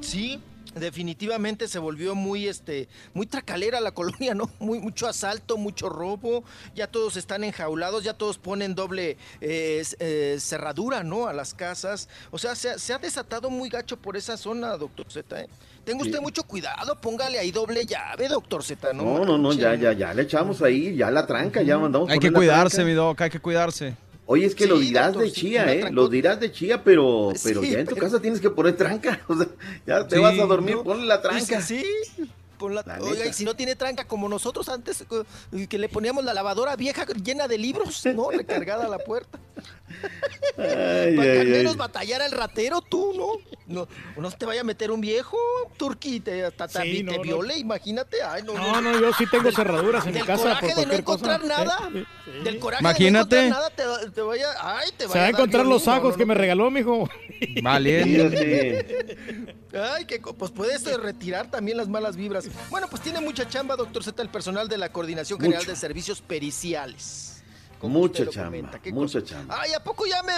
Sí, 0.00 0.40
definitivamente 0.74 1.68
se 1.68 1.78
volvió 1.78 2.14
muy 2.14 2.48
este 2.48 2.88
muy 3.14 3.26
tracalera 3.26 3.80
la 3.80 3.90
colonia, 3.94 4.34
¿no? 4.34 4.50
Muy 4.58 4.78
mucho 4.78 5.06
asalto, 5.08 5.56
mucho 5.56 5.88
robo, 5.88 6.44
ya 6.74 6.86
todos 6.86 7.16
están 7.16 7.44
enjaulados, 7.44 8.04
ya 8.04 8.14
todos 8.14 8.38
ponen 8.38 8.74
doble 8.74 9.16
eh, 9.40 9.82
eh, 9.98 10.36
cerradura, 10.40 11.02
¿no? 11.02 11.26
A 11.26 11.32
las 11.32 11.54
casas. 11.54 12.08
O 12.30 12.38
sea, 12.38 12.54
se, 12.54 12.70
ha- 12.70 12.78
se 12.78 12.92
ha 12.92 12.98
desatado 12.98 13.50
muy 13.50 13.68
gacho 13.68 13.96
por 13.96 14.16
esa 14.16 14.36
zona, 14.36 14.76
doctor 14.76 15.06
Z. 15.10 15.40
¿eh? 15.40 15.48
Tenga 15.84 16.02
usted 16.02 16.18
Sí. 16.18 16.22
mucho 16.22 16.44
cuidado, 16.44 17.00
póngale 17.00 17.38
ahí 17.38 17.50
doble 17.50 17.84
llave, 17.86 18.28
doctor 18.28 18.62
Z, 18.62 18.92
¿no? 18.92 19.02
No, 19.02 19.24
no, 19.24 19.38
no, 19.38 19.52
ya, 19.52 19.74
ya, 19.74 19.92
ya 19.92 20.14
le 20.14 20.22
echamos 20.22 20.62
ahí, 20.62 20.94
ya 20.96 21.10
la 21.10 21.26
tranca, 21.26 21.62
ya 21.62 21.76
mandamos. 21.78 22.08
Hay 22.10 22.18
que 22.18 22.30
cuidarse, 22.30 22.84
mi 22.84 22.92
doc, 22.92 23.20
hay 23.20 23.30
que 23.30 23.40
cuidarse. 23.40 23.94
Oye, 24.32 24.46
es 24.46 24.54
que 24.54 24.66
lo 24.66 24.78
dirás 24.78 25.08
doctor, 25.12 25.24
de 25.24 25.32
chía, 25.32 25.72
¿eh? 25.72 25.90
Lo 25.90 26.08
dirás 26.08 26.40
de 26.40 26.50
chía, 26.50 26.82
pero, 26.82 27.32
pero 27.44 27.60
Sí, 27.60 27.70
ya 27.70 27.80
en 27.80 27.86
tu 27.86 27.94
pero- 27.94 28.06
casa 28.06 28.20
tienes 28.20 28.40
que 28.40 28.48
poner 28.50 28.76
tranca. 28.76 29.20
O 29.28 29.36
sea, 29.36 29.46
ya 29.86 30.06
te 30.08 30.18
vas 30.18 30.38
a 30.38 30.46
dormir, 30.46 30.76
¿no? 30.76 30.84
ponle 30.84 31.04
la 31.06 31.20
tranca. 31.20 31.60
Sí, 31.60 31.84
pon 32.58 32.74
la- 32.74 32.82
La 32.86 32.98
oiga, 33.00 33.26
y 33.26 33.32
si 33.32 33.44
no 33.44 33.54
tiene 33.54 33.76
tranca 33.76 34.04
como 34.06 34.28
nosotros 34.28 34.68
antes, 34.70 35.04
que 35.68 35.78
le 35.78 35.88
poníamos 35.88 36.24
la 36.24 36.32
lavadora 36.32 36.76
vieja 36.76 37.04
llena 37.22 37.46
de 37.48 37.58
libros, 37.58 38.02
¿no? 38.14 38.30
Recargada 38.70 38.86
a 38.86 38.88
la 38.88 38.98
puerta. 38.98 39.38
Ay, 40.58 41.16
Para 41.16 41.32
que 41.32 41.40
al 41.40 41.46
menos 41.48 41.72
ay. 41.72 41.78
batallara 41.78 42.26
el 42.26 42.32
ratero 42.32 42.80
tú, 42.82 43.12
¿no? 43.16 43.52
No, 43.66 43.88
no 44.20 44.30
te 44.30 44.44
vaya 44.44 44.60
a 44.60 44.64
meter 44.64 44.90
un 44.90 45.00
viejo, 45.00 45.38
Turqui, 45.78 46.20
te, 46.20 46.44
hasta 46.44 46.68
Sí, 46.68 46.74
también 46.74 47.06
no, 47.06 47.12
te 47.12 47.18
no. 47.18 47.22
viole, 47.24 47.56
imagínate. 47.58 48.22
Ay, 48.22 48.42
no, 48.42 48.52
No, 48.54 48.80
no, 48.80 48.98
yo 49.00 49.12
sí 49.14 49.24
tengo 49.30 49.50
cerraduras 49.52 50.04
en 50.06 50.12
mi 50.12 50.18
Del 50.18 50.26
casa 50.26 50.42
coraje 50.42 50.60
por 50.60 50.68
de 50.68 50.74
no 50.74 50.76
cualquier 50.76 51.04
cosa. 51.04 51.34
encontrar 51.36 51.58
nada. 51.66 51.90
Del 52.44 52.58
coraje 52.58 52.82
Imagínate. 52.82 53.36
de 53.36 53.42
no 53.50 53.56
encontrar 53.56 53.78
nada, 53.80 54.00
te, 54.04 54.10
te 54.10 54.20
vaya, 54.22 54.48
ay, 54.60 54.90
te 54.96 55.08
Se 55.08 55.18
va 55.18 55.24
a 55.24 55.28
encontrar 55.28 55.64
los 55.66 55.82
sacos 55.84 56.12
no, 56.12 56.16
que 56.18 56.26
me 56.26 56.34
regaló, 56.34 56.70
mijo. 56.70 57.08
Valiente. 57.62 59.56
Ay, 59.74 60.04
que 60.04 60.18
pues 60.20 60.50
puedes 60.50 60.84
retirar 61.00 61.50
también 61.50 61.78
las 61.78 61.88
malas 61.88 62.14
vibras. 62.14 62.44
Bueno, 62.70 62.88
pues 62.90 63.02
tiene 63.02 63.20
mucha 63.20 63.48
chamba, 63.48 63.74
doctor 63.74 64.04
Z, 64.04 64.20
el 64.22 64.28
personal 64.28 64.68
de 64.68 64.76
la 64.76 64.92
Coordinación 64.92 65.40
General 65.40 65.62
Mucho. 65.62 65.70
de 65.70 65.76
Servicios 65.76 66.20
Periciales. 66.20 67.31
Como 67.82 67.98
Mucha 67.98 68.12
usted 68.22 68.24
lo 68.26 68.30
chamba, 68.32 68.46
comenta, 68.48 68.78
qué 68.78 68.92
mucha 68.92 69.20
cosa. 69.20 69.34
chamba. 69.34 69.60
Ay, 69.60 69.72
¿a 69.74 69.82
poco 69.84 70.06
ya 70.06 70.22
me... 70.22 70.32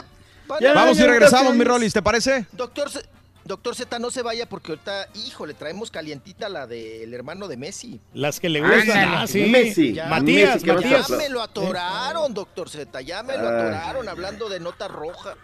van 0.48 0.60
Ya, 0.60 0.72
a- 0.72 0.74
Vamos 0.74 0.98
y 0.98 1.02
regresamos, 1.04 1.54
mi. 1.54 1.62
Rolis, 1.62 1.92
¿te 1.92 2.02
parece? 2.02 2.46
Doctor, 2.52 2.90
Z- 2.90 3.06
doctor 3.44 3.76
Z, 3.76 3.98
no 4.00 4.10
se 4.10 4.22
vaya 4.22 4.48
porque 4.48 4.72
ahorita, 4.72 5.08
híjole, 5.26 5.54
traemos 5.54 5.90
calientita 5.90 6.48
la 6.48 6.66
del 6.66 7.12
hermano 7.14 7.46
de 7.46 7.56
Messi. 7.58 8.00
Las 8.14 8.40
que 8.40 8.48
le 8.48 8.60
gustan. 8.60 9.08
Ah, 9.14 9.26
sí. 9.28 9.44
Messi. 9.44 9.92
Ya, 9.92 10.06
Matías, 10.06 10.54
Messi, 10.54 10.60
¿qué 10.64 10.66
Ya 10.68 10.74
Matías. 10.74 11.10
me 11.10 11.28
lo 11.28 11.42
atoraron, 11.42 12.32
doctor 12.34 12.68
Z, 12.70 13.00
ya 13.02 13.22
me 13.22 13.36
lo 13.36 13.46
Ay. 13.48 13.54
atoraron 13.54 14.08
hablando 14.08 14.48
de 14.48 14.58
nota 14.60 14.88
roja. 14.88 15.34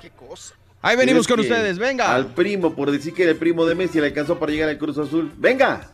Qué 0.00 0.10
cosa. 0.10 0.54
Ahí 0.82 0.96
venimos 0.96 1.26
¿Crees 1.26 1.36
con 1.38 1.40
ustedes, 1.40 1.78
venga. 1.78 2.14
Al 2.14 2.26
primo, 2.34 2.74
por 2.76 2.90
decir 2.92 3.12
que 3.12 3.22
era 3.24 3.32
el 3.32 3.38
primo 3.38 3.64
de 3.66 3.74
Messi, 3.74 4.00
le 4.00 4.06
alcanzó 4.08 4.38
para 4.38 4.52
llegar 4.52 4.68
al 4.68 4.78
Cruz 4.78 4.96
Azul. 4.98 5.32
¡Venga! 5.36 5.92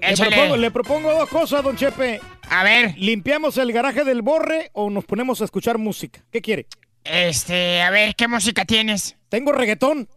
Le 0.00 0.16
propongo, 0.16 0.44
Échale. 0.44 0.58
le 0.58 0.70
propongo 0.70 1.12
dos 1.12 1.28
cosas, 1.28 1.62
don 1.62 1.76
Chepe. 1.76 2.20
A 2.48 2.64
ver, 2.64 2.94
¿Limpiamos 2.98 3.56
el 3.58 3.72
garaje 3.72 4.04
del 4.04 4.22
borre 4.22 4.70
o 4.72 4.90
nos 4.90 5.04
ponemos 5.04 5.40
a 5.40 5.44
escuchar 5.44 5.78
música? 5.78 6.20
¿Qué 6.30 6.40
quiere? 6.40 6.66
este, 7.04 7.80
a 7.82 7.90
ver, 7.90 8.14
¿qué 8.14 8.28
música 8.28 8.64
tienes? 8.64 9.16
Tengo 9.28 9.52
reggaetón. 9.52 10.08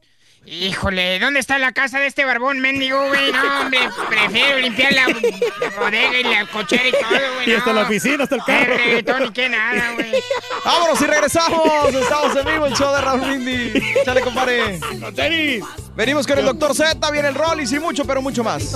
Híjole, 0.45 1.19
¿dónde 1.19 1.39
está 1.39 1.57
la 1.57 1.71
casa 1.71 1.99
de 1.99 2.07
este 2.07 2.25
barbón 2.25 2.59
mendigo, 2.59 3.07
güey? 3.07 3.31
No, 3.31 3.61
hombre, 3.61 3.79
prefiero 4.09 4.59
limpiar 4.59 4.91
la, 4.91 5.07
la 5.07 5.79
bodega 5.79 6.19
y 6.19 6.23
la 6.23 6.45
cochera 6.47 6.85
y 6.85 6.91
todo, 6.91 7.33
güey. 7.35 7.49
Y 7.49 7.53
hasta 7.53 7.71
no. 7.71 7.79
la 7.79 7.85
oficina, 7.85 8.23
hasta 8.25 8.35
el 8.35 8.41
Qué 8.45 8.51
carro. 8.51 8.77
reggaetón 8.77 9.23
y 9.25 9.31
qué 9.31 9.49
nada, 9.49 9.91
güey. 9.95 10.11
Vámonos 10.65 11.01
y 11.01 11.05
regresamos. 11.05 11.95
Estamos 11.95 12.35
en 12.35 12.45
vivo, 12.45 12.65
el 12.65 12.73
show 12.75 12.93
de 12.93 13.01
Raúl 13.01 13.21
Brindis. 13.21 13.83
Chale, 14.03 14.21
compadre. 14.21 14.79
Venimos 15.95 16.27
con 16.27 16.37
el 16.37 16.45
doctor 16.45 16.75
Z, 16.75 17.11
viene 17.11 17.29
el 17.29 17.35
Rollis 17.35 17.71
y 17.71 17.79
mucho, 17.79 18.03
pero 18.05 18.21
mucho 18.21 18.43
más. 18.43 18.75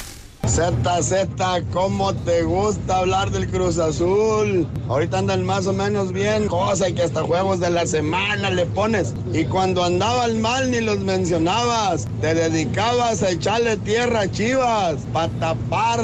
Z, 0.47 1.03
Z, 1.03 1.61
¿cómo 1.71 2.13
te 2.13 2.43
gusta 2.43 2.97
hablar 2.97 3.31
del 3.31 3.49
Cruz 3.49 3.77
Azul? 3.77 4.67
Ahorita 4.89 5.19
andan 5.19 5.45
más 5.45 5.65
o 5.67 5.73
menos 5.73 6.11
bien, 6.11 6.47
cosa 6.47 6.91
que 6.91 7.03
hasta 7.03 7.23
juegos 7.23 7.59
de 7.59 7.69
la 7.69 7.85
semana 7.85 8.49
le 8.49 8.65
pones. 8.65 9.13
Y 9.33 9.45
cuando 9.45 9.83
andaban 9.83 10.41
mal 10.41 10.69
ni 10.71 10.81
los 10.81 10.99
mencionabas, 10.99 12.07
te 12.19 12.33
dedicabas 12.33 13.23
a 13.23 13.29
echarle 13.29 13.77
tierra 13.77 14.21
a 14.21 14.31
Chivas, 14.31 14.97
para 15.13 15.29
tapar. 15.39 16.01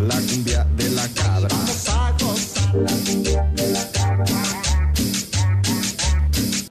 La 0.00 0.16
cumbia 0.16 0.64
de 0.76 0.90
la 0.90 1.08
cabra. 1.14 1.48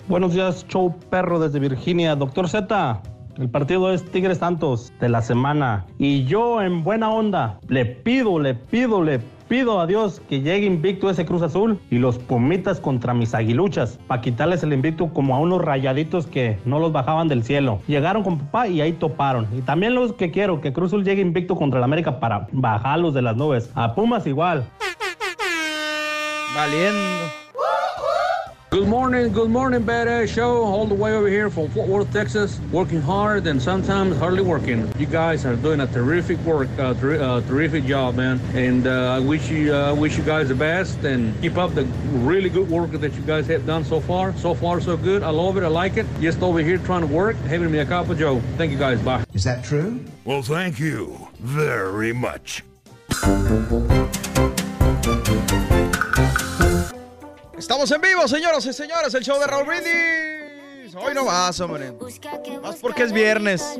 Buenos 0.08 0.34
días, 0.34 0.66
show 0.68 0.94
perro 1.10 1.40
desde 1.40 1.60
Virginia. 1.60 2.16
Doctor 2.16 2.50
Z, 2.50 3.02
el 3.38 3.50
partido 3.50 3.92
es 3.92 4.04
Tigres 4.12 4.40
Santos 4.40 4.92
de 5.00 5.10
la 5.10 5.22
semana. 5.22 5.86
Y 5.98 6.26
yo, 6.26 6.62
en 6.62 6.84
buena 6.84 7.10
onda, 7.10 7.60
le 7.68 7.86
pido, 7.86 8.40
le 8.40 8.54
pido, 8.54 9.04
le 9.04 9.20
pido 9.48 9.80
a 9.80 9.88
Dios 9.88 10.22
que 10.30 10.42
llegue 10.42 10.66
invicto 10.66 11.10
ese 11.10 11.26
Cruz 11.26 11.42
Azul 11.42 11.80
y 11.92 11.98
los 11.98 12.18
Pumitas 12.18 12.80
contra 12.80 13.14
mis 13.14 13.34
aguiluchas 13.34 14.00
para 14.08 14.22
quitarles 14.22 14.64
el 14.64 14.74
invicto 14.74 15.10
como 15.14 15.36
a 15.36 15.40
unos 15.40 15.62
rayaditos 15.62 16.26
que 16.28 16.58
no 16.66 16.80
los 16.80 16.92
bajaban 16.92 17.28
del 17.28 17.44
cielo. 17.44 17.80
Llegaron 17.88 18.24
con 18.24 18.40
papá 18.40 18.68
y 18.68 18.82
ahí 18.82 18.94
toparon. 18.94 19.48
Y 19.58 19.62
también 19.62 19.96
los 19.96 20.14
que 20.14 20.32
quiero, 20.32 20.62
que 20.62 20.74
Cruz 20.74 20.90
Azul 20.90 21.04
llegue 21.04 21.22
invicto 21.22 21.56
contra 21.56 21.80
el 21.80 21.84
América 21.84 22.20
para 22.20 22.48
bajarlos 22.52 23.14
de 23.14 23.22
las 23.22 23.36
nubes. 23.36 23.72
A 23.76 23.94
Pumas 23.94 24.26
igual. 24.28 24.66
Valiendo. 26.56 27.43
Good 28.74 28.88
morning, 28.88 29.32
good 29.32 29.52
morning, 29.52 29.84
badass 29.84 30.34
show. 30.34 30.64
All 30.64 30.88
the 30.88 30.96
way 30.96 31.14
over 31.14 31.28
here 31.28 31.52
from 31.52 31.70
Fort 31.70 31.88
Worth, 31.88 32.12
Texas. 32.12 32.60
Working 32.72 33.02
hard 33.02 33.46
and 33.46 33.62
sometimes 33.62 34.18
hardly 34.18 34.42
working. 34.42 34.92
You 34.98 35.06
guys 35.06 35.46
are 35.46 35.56
doing 35.56 35.82
a 35.82 35.86
terrific 35.86 36.40
work, 36.40 36.68
uh, 36.80 36.96
ter- 36.96 37.22
uh, 37.22 37.42
terrific 37.42 37.86
job, 37.86 38.16
man. 38.16 38.40
And 38.56 38.88
uh, 38.88 39.18
I 39.18 39.20
wish 39.20 39.48
you, 39.48 39.76
uh, 39.76 39.94
wish 39.94 40.18
you 40.18 40.24
guys 40.24 40.48
the 40.48 40.56
best 40.56 41.04
and 41.04 41.40
keep 41.40 41.56
up 41.56 41.76
the 41.76 41.84
really 42.26 42.50
good 42.50 42.68
work 42.68 42.90
that 42.94 43.14
you 43.14 43.22
guys 43.22 43.46
have 43.46 43.68
done 43.68 43.86
so 43.86 44.02
far. 44.02 44.36
So 44.38 44.56
far, 44.56 44.82
so 44.82 44.98
good. 44.98 45.22
I 45.22 45.30
love 45.30 45.56
it. 45.58 45.62
I 45.62 45.68
like 45.68 45.98
it. 45.98 46.08
Just 46.20 46.42
over 46.42 46.58
here 46.58 46.80
trying 46.80 47.02
to 47.02 47.14
work, 47.14 47.36
having 47.46 47.72
me 47.72 47.78
a 47.78 47.86
cup 47.86 48.10
of 48.10 48.18
Joe. 48.18 48.42
Thank 48.58 48.72
you 48.72 48.80
guys. 48.80 49.00
Bye. 49.04 49.24
Is 49.36 49.44
that 49.44 49.64
true? 49.64 50.04
Well, 50.26 50.42
thank 50.42 50.80
you 50.80 51.28
very 51.40 52.12
much. 52.12 52.64
Estamos 57.64 57.90
en 57.92 58.02
vivo, 58.02 58.28
señoras 58.28 58.66
y 58.66 58.74
señores, 58.74 59.14
el 59.14 59.24
show 59.24 59.40
de 59.40 59.48
Raúl 59.48 59.66
Brindis. 59.66 60.94
Hoy 60.96 61.14
no 61.14 61.24
vas, 61.24 61.58
hombre. 61.62 61.94
Más 62.62 62.76
porque 62.76 63.04
es 63.04 63.14
viernes. 63.14 63.80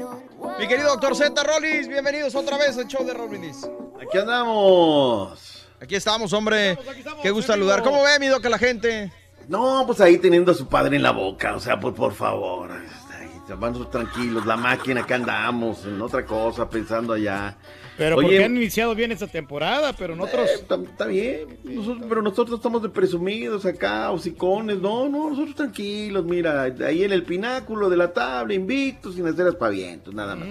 Mi 0.58 0.70
querido 0.70 0.88
doctor 0.88 1.14
Z 1.18 1.44
Rollis, 1.44 1.90
bienvenidos 1.90 2.34
otra 2.34 2.58
vez 2.58 2.78
al 2.78 2.88
show 2.88 3.06
de 3.06 3.14
Raúl 3.14 3.28
Brindis. 3.32 3.70
Aquí 4.02 4.18
andamos. 4.18 5.68
Aquí 5.82 5.96
estamos, 5.96 6.32
hombre. 6.32 6.80
Qué 7.22 7.30
gusto 7.32 7.52
saludar. 7.52 7.84
¿Cómo 7.84 8.02
ve, 8.04 8.20
mi 8.22 8.28
doc, 8.28 8.46
a 8.46 8.50
la 8.50 8.58
gente? 8.58 9.12
No, 9.50 9.84
pues 9.86 10.00
ahí 10.00 10.18
teniendo 10.18 10.54
a 10.54 10.56
su 10.56 10.70
padre 10.70 10.96
en 10.96 11.04
la 11.04 11.12
boca, 11.12 11.54
o 11.54 11.60
sea, 11.60 11.78
por, 11.78 11.94
por 11.94 12.14
favor. 12.14 12.72
Ahí, 12.72 13.28
Vamos 13.58 13.92
tranquilos, 13.92 14.46
la 14.46 14.56
máquina, 14.56 15.02
acá 15.02 15.16
andamos, 15.16 15.84
en 15.84 16.02
otra 16.02 16.26
cosa, 16.26 16.70
pensando 16.70 17.12
allá. 17.12 17.58
Pero 17.98 18.16
Oye, 18.18 18.28
porque 18.28 18.44
han 18.44 18.58
iniciado 18.58 18.96
bien 18.96 19.12
esta 19.12 19.28
temporada, 19.28 19.94
pero 19.94 20.16
nosotros... 20.16 20.50
Eh, 20.50 20.66
está, 20.90 21.06
bien, 21.06 21.60
nosotros- 21.64 22.06
pero 22.10 22.22
nosotros 22.22 22.60
estamos 22.60 22.82
de 22.82 22.90
presumidos 22.90 23.66
acá, 23.66 24.10
hocicones, 24.12 24.80
no, 24.80 25.08
no, 25.10 25.30
nosotros 25.30 25.56
tranquilos, 25.56 26.26
mira, 26.26 26.64
ahí 26.64 27.04
en 27.04 27.12
el 27.12 27.24
pináculo 27.24 27.90
de 27.90 27.98
la 27.98 28.12
tabla, 28.12 28.54
invictos, 28.56 29.16
sin 29.16 29.28
hacer 29.28 29.48
aspavientos, 29.48 30.14
nada 30.14 30.36
más. 30.36 30.48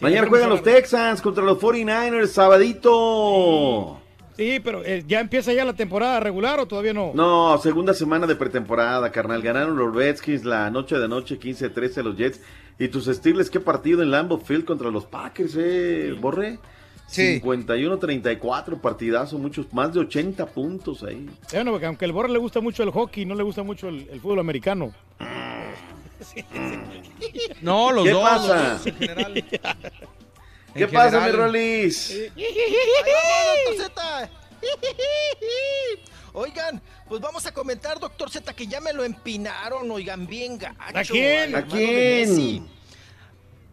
Mañana 0.00 0.26
juegan 0.28 0.48
los 0.48 0.62
Texans 0.62 1.20
contra 1.20 1.44
los 1.44 1.58
49ers, 1.58 2.28
sabadito. 2.28 4.00
Sí, 4.36 4.58
pero 4.64 4.82
eh, 4.84 5.04
¿ya 5.06 5.20
empieza 5.20 5.52
ya 5.52 5.66
la 5.66 5.74
temporada 5.74 6.18
regular 6.18 6.58
o 6.60 6.66
todavía 6.66 6.94
no? 6.94 7.12
No, 7.14 7.58
segunda 7.58 7.92
semana 7.92 8.26
de 8.26 8.36
pretemporada, 8.36 9.12
carnal. 9.12 9.42
Ganaron 9.42 9.76
los 9.76 9.94
Redskins 9.94 10.44
la 10.46 10.70
noche 10.70 10.96
de 10.96 11.04
anoche, 11.04 11.38
15-13 11.38 12.02
los 12.02 12.16
Jets. 12.16 12.40
Y 12.78 12.88
tus 12.88 13.04
Steelers, 13.04 13.50
qué 13.50 13.60
partido 13.60 14.02
en 14.02 14.10
Lambeau 14.10 14.40
Field 14.40 14.64
contra 14.64 14.90
los 14.90 15.04
Packers, 15.04 15.54
eh, 15.58 16.16
Borre. 16.18 16.58
Sí. 17.10 17.40
51-34, 17.40 18.80
partidazo, 18.80 19.36
muchos, 19.36 19.72
más 19.72 19.92
de 19.92 19.98
80 20.00 20.46
puntos 20.46 21.02
ahí. 21.02 21.28
Bueno, 21.52 21.72
porque 21.72 21.86
aunque 21.86 22.04
el 22.04 22.12
Borre 22.12 22.28
le 22.30 22.38
gusta 22.38 22.60
mucho 22.60 22.84
el 22.84 22.90
hockey, 22.90 23.24
no 23.26 23.34
le 23.34 23.42
gusta 23.42 23.64
mucho 23.64 23.88
el, 23.88 24.08
el 24.10 24.20
fútbol 24.20 24.38
americano. 24.38 24.94
No, 27.62 27.92
los 27.92 28.04
¿Qué 28.04 28.10
dos. 28.10 28.22
pasa? 28.22 28.62
los 28.72 28.84
dos 28.84 28.86
en 28.86 28.94
general. 28.98 29.34
¿Qué 30.74 30.82
En 30.84 30.90
pasa, 30.90 31.18
mi 31.18 31.24
general. 31.26 31.36
Rolis? 31.46 32.14
Doctor 33.76 33.86
Z. 33.86 34.30
Oigan, 36.32 36.80
pues 37.08 37.20
vamos 37.20 37.44
a 37.46 37.52
comentar, 37.52 37.98
doctor 37.98 38.30
Z, 38.30 38.52
que 38.54 38.66
ya 38.66 38.80
me 38.80 38.92
lo 38.92 39.02
empinaron, 39.04 39.90
oigan, 39.90 40.26
bien 40.26 40.58
gacho. 40.58 40.76
¿A 40.78 41.02
quién? 41.02 41.56
¿A 41.56 41.66
quién? 41.66 42.68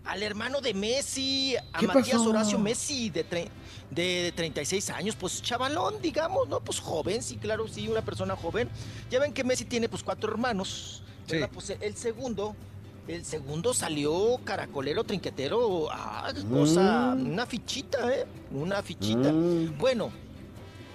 Al 0.08 0.24
hermano 0.24 0.62
de 0.62 0.74
Messi, 0.74 1.56
a 1.74 1.80
¿Qué 1.80 1.88
Matías 1.88 2.18
pasó? 2.18 2.30
Horacio 2.30 2.58
Messi, 2.60 3.10
de, 3.10 3.28
tre- 3.30 3.50
de 3.92 4.32
36 4.36 4.90
años, 4.92 5.16
pues 5.20 5.42
chavalón, 5.42 5.96
digamos, 6.02 6.48
¿no? 6.48 6.60
Pues 6.62 6.80
joven, 6.80 7.22
sí, 7.22 7.36
claro, 7.38 7.68
sí, 7.68 7.88
una 7.90 8.02
persona 8.02 8.36
joven. 8.36 8.70
Ya 9.10 9.20
ven 9.20 9.34
que 9.34 9.44
Messi 9.44 9.66
tiene 9.66 9.90
pues 9.90 10.04
cuatro 10.04 10.32
hermanos, 10.32 11.04
¿verdad? 11.30 11.50
Pues 11.54 11.70
el 11.82 11.96
segundo, 11.98 12.56
el 13.08 13.26
segundo 13.26 13.74
salió 13.74 14.40
caracolero, 14.46 15.04
trinquetero, 15.04 15.90
ah, 15.92 16.32
cosa, 16.50 17.14
Mm. 17.16 17.32
una 17.34 17.46
fichita, 17.46 18.14
¿eh? 18.14 18.26
Una 18.52 18.82
fichita. 18.82 19.32
Mm. 19.34 19.78
Bueno, 19.78 20.10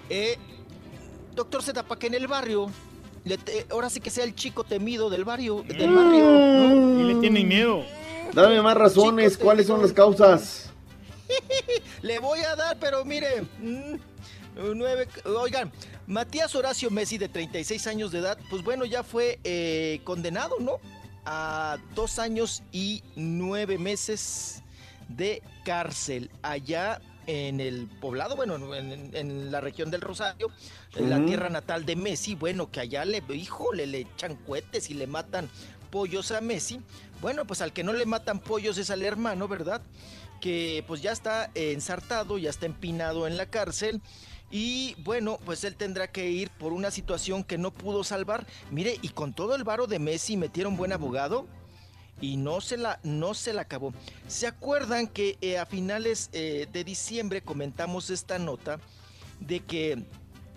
eh, 0.08 0.36
doctor 1.34 1.62
Z, 1.62 1.82
para 1.82 1.98
que 1.98 2.06
en 2.06 2.14
el 2.14 2.26
barrio, 2.28 2.70
le 3.24 3.36
te- 3.38 3.66
ahora 3.70 3.88
sí 3.90 4.00
que 4.00 4.10
sea 4.10 4.24
el 4.24 4.34
chico 4.34 4.64
temido 4.64 5.10
del 5.10 5.24
barrio, 5.24 5.62
del 5.68 5.92
barrio, 5.94 6.24
¿no? 6.24 7.00
Y 7.00 7.14
le 7.14 7.20
tienen 7.20 7.46
miedo. 7.48 7.84
Dame 8.34 8.62
más 8.62 8.76
razones, 8.76 9.36
¿cuáles 9.36 9.66
son 9.66 9.82
las 9.82 9.92
causas? 9.92 10.70
Le 12.02 12.18
voy 12.18 12.40
a 12.40 12.56
dar, 12.56 12.78
pero 12.78 13.04
mire, 13.04 13.42
mm, 13.60 13.96
nueve, 14.74 15.06
oigan, 15.26 15.70
Matías 16.06 16.54
Horacio 16.54 16.90
Messi, 16.90 17.18
de 17.18 17.28
36 17.28 17.86
años 17.86 18.10
de 18.10 18.20
edad, 18.20 18.38
pues 18.48 18.64
bueno, 18.64 18.86
ya 18.86 19.02
fue 19.02 19.38
eh, 19.44 20.00
condenado, 20.04 20.56
¿no? 20.60 20.80
A 21.26 21.76
dos 21.94 22.18
años 22.18 22.62
y 22.72 23.02
nueve 23.16 23.76
meses 23.76 24.62
de 25.08 25.42
cárcel 25.64 26.30
allá 26.40 27.02
en 27.26 27.60
el 27.60 27.86
poblado, 28.00 28.34
bueno, 28.34 28.74
en, 28.74 29.14
en 29.14 29.52
la 29.52 29.60
región 29.60 29.90
del 29.90 30.00
Rosario, 30.00 30.48
en 30.96 31.10
la 31.10 31.24
tierra 31.24 31.50
natal 31.50 31.84
de 31.84 31.96
Messi, 31.96 32.34
bueno, 32.34 32.70
que 32.70 32.80
allá 32.80 33.04
le, 33.04 33.22
híjole, 33.34 33.86
le 33.86 34.00
echan 34.00 34.36
cohetes 34.36 34.90
y 34.90 34.94
le 34.94 35.06
matan 35.06 35.50
pollos 35.90 36.32
a 36.32 36.40
Messi. 36.40 36.80
Bueno, 37.22 37.46
pues 37.46 37.62
al 37.62 37.72
que 37.72 37.84
no 37.84 37.92
le 37.92 38.04
matan 38.04 38.40
pollos 38.40 38.78
es 38.78 38.90
al 38.90 39.00
hermano, 39.02 39.46
¿verdad? 39.46 39.80
Que 40.40 40.84
pues 40.88 41.02
ya 41.02 41.12
está 41.12 41.52
ensartado, 41.54 42.36
ya 42.36 42.50
está 42.50 42.66
empinado 42.66 43.28
en 43.28 43.36
la 43.36 43.46
cárcel. 43.46 44.02
Y 44.50 44.96
bueno, 45.04 45.38
pues 45.44 45.62
él 45.62 45.76
tendrá 45.76 46.08
que 46.08 46.28
ir 46.32 46.50
por 46.50 46.72
una 46.72 46.90
situación 46.90 47.44
que 47.44 47.58
no 47.58 47.70
pudo 47.70 48.02
salvar. 48.02 48.44
Mire, 48.72 48.98
y 49.02 49.10
con 49.10 49.34
todo 49.34 49.54
el 49.54 49.62
varo 49.62 49.86
de 49.86 50.00
Messi 50.00 50.36
metieron 50.36 50.76
buen 50.76 50.92
abogado 50.92 51.46
y 52.20 52.36
no 52.36 52.60
se 52.60 52.76
la, 52.76 52.98
no 53.04 53.34
se 53.34 53.52
la 53.52 53.62
acabó. 53.62 53.94
¿Se 54.26 54.48
acuerdan 54.48 55.06
que 55.06 55.38
eh, 55.42 55.58
a 55.58 55.64
finales 55.64 56.28
eh, 56.32 56.66
de 56.72 56.82
diciembre 56.82 57.40
comentamos 57.40 58.10
esta 58.10 58.40
nota 58.40 58.80
de 59.38 59.60
que, 59.60 60.04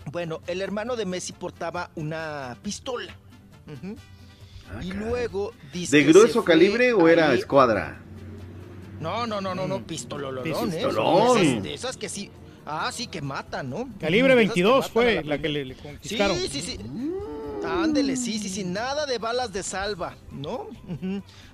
bueno, 0.06 0.42
el 0.48 0.62
hermano 0.62 0.96
de 0.96 1.06
Messi 1.06 1.32
portaba 1.32 1.92
una 1.94 2.58
pistola? 2.60 3.16
Ujú. 4.74 4.82
y 4.82 4.92
luego 4.92 5.52
dice 5.72 5.96
¿De 5.98 6.04
grueso 6.04 6.44
calibre 6.44 6.92
o 6.92 7.08
era 7.08 7.30
ahí- 7.30 7.38
escuadra? 7.38 8.00
No, 9.00 9.26
no, 9.26 9.40
no, 9.40 9.54
no, 9.54 9.66
no, 9.68 9.86
pistololón, 9.86 10.46
¿eh? 10.46 10.52
Pistolón. 10.52 11.36
De 11.36 11.42
esas, 11.50 11.62
de 11.62 11.74
esas 11.74 11.96
que 11.96 12.08
sí. 12.08 12.30
Ah, 12.64 12.90
sí, 12.92 13.06
que 13.06 13.20
matan, 13.20 13.70
¿no? 13.70 13.88
Calibre 14.00 14.34
De 14.34 14.42
esas 14.42 14.54
que 14.54 14.62
22 14.62 14.74
matan 14.78 14.90
a 14.90 14.92
fue 14.92 15.14
la 15.16 15.22
la 15.22 15.38
que 15.38 15.48
le, 15.48 15.64
le 15.66 15.74
conquistaron. 15.76 16.36
Sí, 16.38 16.48
sí, 16.48 16.62
sí. 16.62 16.78
Ándele, 17.64 18.16
sí, 18.16 18.38
sí, 18.38 18.48
sí, 18.48 18.64
nada 18.64 19.06
de 19.06 19.18
balas 19.18 19.52
de 19.52 19.62
salva, 19.62 20.14
¿no? 20.32 20.68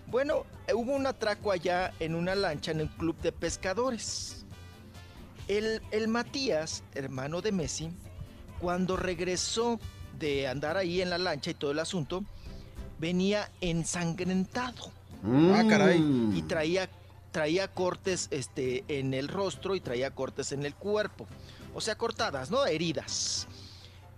Bueno, 0.07 0.45
eh, 0.67 0.75
hubo 0.75 0.93
un 0.95 1.07
atraco 1.07 1.51
allá 1.53 1.93
en 2.01 2.15
una 2.15 2.35
lancha 2.35 2.71
en 2.71 2.81
el 2.81 2.89
club 2.91 3.17
de 3.23 3.33
pescadores. 3.33 4.45
El, 5.49 5.81
el 5.91 6.09
Matías, 6.09 6.85
hermano 6.95 7.41
de 7.41 7.53
Messi, 7.53 7.91
cuando 8.61 8.97
regresó 8.97 9.81
de 10.19 10.47
andar 10.49 10.77
ahí 10.77 11.01
en 11.03 11.11
la 11.11 11.19
lancha 11.19 11.51
y 11.51 11.55
todo 11.55 11.71
el 11.73 11.79
asunto, 11.79 12.25
venía 13.03 13.51
ensangrentado. 13.61 14.91
Ah, 15.25 15.65
caray. 15.69 15.99
Y 16.35 16.43
traía, 16.43 16.89
traía 17.33 17.67
cortes 17.67 18.29
este, 18.31 18.85
en 18.87 19.13
el 19.13 19.27
rostro 19.27 19.75
y 19.75 19.81
traía 19.81 20.13
cortes 20.13 20.53
en 20.53 20.65
el 20.65 20.75
cuerpo. 20.77 21.27
O 21.75 21.81
sea, 21.81 21.97
cortadas, 21.99 22.51
¿no? 22.53 22.65
Heridas. 22.65 23.49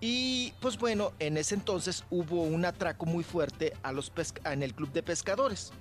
Y 0.03 0.53
pues 0.61 0.77
bueno, 0.77 1.13
en 1.19 1.39
ese 1.39 1.55
entonces 1.55 2.05
hubo 2.11 2.43
un 2.43 2.67
atraco 2.67 3.07
muy 3.07 3.25
fuerte 3.25 3.73
a 3.83 3.91
los 3.91 4.11
pesca- 4.11 4.53
en 4.53 4.63
el 4.63 4.75
club 4.75 4.93
de 4.93 5.03
pescadores. 5.03 5.73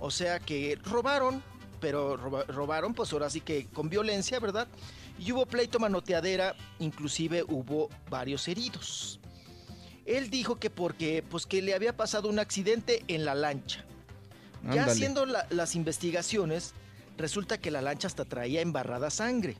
O 0.00 0.10
sea 0.10 0.40
que 0.40 0.76
robaron, 0.82 1.44
pero 1.80 2.16
roba- 2.16 2.44
robaron 2.48 2.92
pues 2.92 3.12
ahora 3.12 3.30
sí 3.30 3.40
que 3.40 3.66
con 3.66 3.88
violencia, 3.88 4.40
¿verdad? 4.40 4.66
Y 5.16 5.30
hubo 5.30 5.46
pleito 5.46 5.78
manoteadera, 5.78 6.56
inclusive 6.80 7.44
hubo 7.46 7.88
varios 8.10 8.48
heridos. 8.48 9.20
Él 10.06 10.30
dijo 10.30 10.56
que 10.56 10.70
porque 10.70 11.22
pues 11.28 11.46
que 11.46 11.62
le 11.62 11.74
había 11.74 11.96
pasado 11.96 12.28
un 12.28 12.38
accidente 12.38 13.04
en 13.08 13.24
la 13.24 13.34
lancha. 13.34 13.84
Ya 14.64 14.84
haciendo 14.92 15.26
la- 15.26 15.46
las 15.50 15.74
investigaciones, 15.74 16.72
resulta 17.18 17.58
que 17.58 17.70
la 17.70 17.82
lancha 17.82 18.06
hasta 18.08 18.24
traía 18.24 18.60
embarrada 18.60 19.10
sangre. 19.10 19.56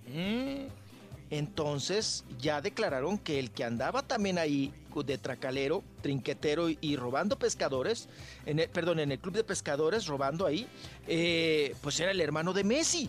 Entonces 1.30 2.24
ya 2.38 2.60
declararon 2.60 3.16
que 3.18 3.38
el 3.38 3.50
que 3.50 3.64
andaba 3.64 4.02
también 4.02 4.38
ahí 4.38 4.72
de 5.06 5.16
tracalero, 5.16 5.82
trinquetero 6.02 6.68
y, 6.68 6.76
y 6.82 6.96
robando 6.96 7.38
pescadores, 7.38 8.08
en 8.44 8.58
el, 8.58 8.68
perdón, 8.68 9.00
en 9.00 9.10
el 9.10 9.18
club 9.18 9.34
de 9.34 9.42
pescadores 9.42 10.06
robando 10.06 10.44
ahí, 10.46 10.66
eh, 11.08 11.74
pues 11.80 11.98
era 12.00 12.10
el 12.10 12.20
hermano 12.20 12.52
de 12.52 12.62
Messi, 12.62 13.08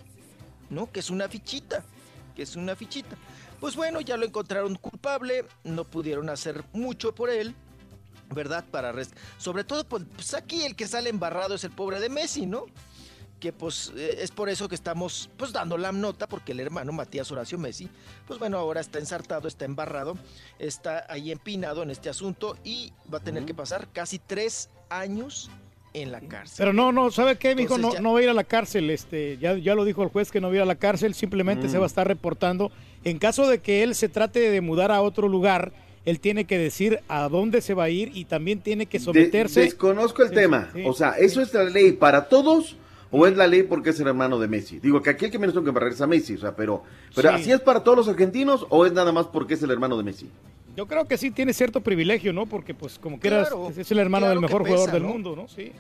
¿no? 0.70 0.90
Que 0.90 1.02
es 1.02 1.10
una 1.10 1.28
fichita, 1.28 1.84
que 2.38 2.44
es 2.44 2.56
una 2.56 2.74
fichita. 2.78 3.18
Pues 3.64 3.78
bueno, 3.78 4.02
ya 4.02 4.18
lo 4.18 4.26
encontraron 4.26 4.76
culpable, 4.76 5.46
no 5.64 5.86
pudieron 5.86 6.30
hacer 6.30 6.66
mucho 6.74 7.16
por 7.16 7.30
él, 7.30 7.56
¿verdad? 8.36 8.66
Para 8.70 8.92
res- 8.92 9.14
sobre 9.38 9.64
todo, 9.64 9.86
pues, 9.88 10.04
pues 10.14 10.34
aquí 10.34 10.66
el 10.66 10.76
que 10.76 10.86
sale 10.86 11.10
embarrado 11.10 11.56
es 11.56 11.64
el 11.64 11.72
pobre 11.72 12.02
de 12.02 12.10
Messi, 12.10 12.46
¿no? 12.46 12.66
Que 13.40 13.54
pues 13.54 13.94
eh, 13.96 14.18
es 14.20 14.32
por 14.32 14.50
eso 14.50 14.68
que 14.68 14.76
estamos 14.76 15.30
pues 15.38 15.54
dando 15.54 15.78
la 15.78 15.94
nota, 15.94 16.28
porque 16.28 16.52
el 16.52 16.60
hermano 16.60 16.92
Matías 16.92 17.32
Horacio 17.32 17.58
Messi, 17.58 17.88
pues 18.28 18.38
bueno, 18.38 18.58
ahora 18.58 18.82
está 18.82 19.00
ensartado, 19.00 19.48
está 19.48 19.64
embarrado, 19.64 20.18
está 20.60 21.06
ahí 21.08 21.32
empinado 21.32 21.84
en 21.84 21.90
este 21.90 22.10
asunto 22.10 22.58
y 22.66 22.92
va 23.14 23.20
a 23.20 23.24
tener 23.24 23.46
que 23.46 23.54
pasar 23.54 23.88
casi 23.94 24.20
tres 24.20 24.72
años 24.90 25.50
en 25.94 26.12
la 26.12 26.20
cárcel. 26.20 26.56
Pero 26.58 26.74
no, 26.74 26.92
no, 26.92 27.12
¿sabe 27.12 27.38
qué, 27.38 27.56
mijo? 27.56 27.70
No, 27.70 27.76
Entonces 27.78 28.00
ya- 28.00 28.04
no 28.04 28.12
va 28.12 28.20
a 28.20 28.24
ir 28.24 28.30
a 28.30 28.34
la 28.34 28.44
cárcel. 28.44 28.90
Este, 28.90 29.38
ya, 29.38 29.54
ya 29.58 29.74
lo 29.74 29.86
dijo 29.86 30.04
el 30.04 30.10
juez 30.10 30.32
que 30.32 30.42
no 30.42 30.48
va 30.48 30.54
a 30.54 30.56
ir 30.58 30.62
a 30.64 30.66
la 30.66 30.76
cárcel, 30.76 31.14
simplemente 31.14 31.68
Mm. 31.68 31.72
se 31.72 31.78
va 31.78 31.86
a 31.86 31.88
estar 31.88 32.06
reportando. 32.06 32.72
En 33.04 33.20
caso 33.20 33.48
de 33.48 33.60
que 33.60 33.84
él 33.84 33.96
se 33.96 34.10
trate 34.10 34.40
de 34.52 34.62
mudar 34.62 34.92
a 34.92 35.02
otro 35.02 35.28
lugar, 35.28 35.72
él 36.06 36.20
tiene 36.20 36.46
que 36.46 36.58
decir 36.58 37.00
a 37.08 37.28
dónde 37.30 37.62
se 37.62 37.74
va 37.74 37.84
a 37.86 37.90
ir 37.90 38.12
y 38.14 38.26
también 38.26 38.60
tiene 38.60 38.86
que 38.86 39.00
De- 39.00 39.04
someterse. 39.06 39.62
desconozco 39.62 40.22
el 40.24 40.30
Sí, 40.30 40.36
tema. 40.36 40.70
sí. 40.74 40.84
O 40.86 40.94
sea, 40.94 41.12
¿eso 41.12 41.42
es 41.42 41.54
la 41.54 41.64
ley 41.66 41.94
para 41.94 42.28
todos 42.30 42.78
o 43.12 43.28
es 43.28 43.38
la 43.38 43.48
ley 43.48 43.64
porque 43.64 43.92
es 43.92 44.00
el 44.00 44.08
hermano 44.08 44.40
de 44.40 44.48
Messi? 44.48 44.80
Digo 44.80 45.02
que 45.02 45.10
aquí 45.12 45.26
el 45.26 45.32
que 45.32 45.40
menos 45.40 45.54
tengo 45.54 45.66
que 45.66 45.72
barrer 45.72 45.94
es 45.94 46.02
a 46.02 46.08
Messi, 46.08 46.34
o 46.36 46.38
sea, 46.40 46.56
pero, 46.56 46.84
pero 47.16 47.30
Sí. 47.30 47.36
¿así 47.36 47.52
es 47.52 47.60
para 47.62 47.82
todos 47.84 47.98
los 47.98 48.08
argentinos 48.10 48.66
o 48.70 48.86
es 48.86 48.94
nada 48.94 49.12
más 49.12 49.28
porque 49.28 49.54
es 49.56 49.64
el 49.64 49.72
hermano 49.72 49.98
de 49.98 50.04
Messi? 50.04 50.30
Yo 50.76 50.88
creo 50.88 51.08
que 51.08 51.18
sí 51.18 51.30
tiene 51.30 51.54
cierto 51.54 51.82
privilegio, 51.82 52.34
¿no? 52.34 52.48
Porque 52.48 52.74
pues 52.74 52.98
como 52.98 53.20
que 53.20 53.28
eras- 53.28 53.50
Claro, 53.50 53.72
es 53.78 53.92
el 53.92 54.00
hermano 54.00 54.26
claro 54.26 54.40
del 54.40 54.42
mejor 54.42 54.64
pesa, 54.64 54.74
jugador 54.76 54.94
del 54.94 55.04
¿no? 55.04 55.10
mundo, 55.10 55.36
¿no? 55.36 55.48
Sí. 55.48 55.72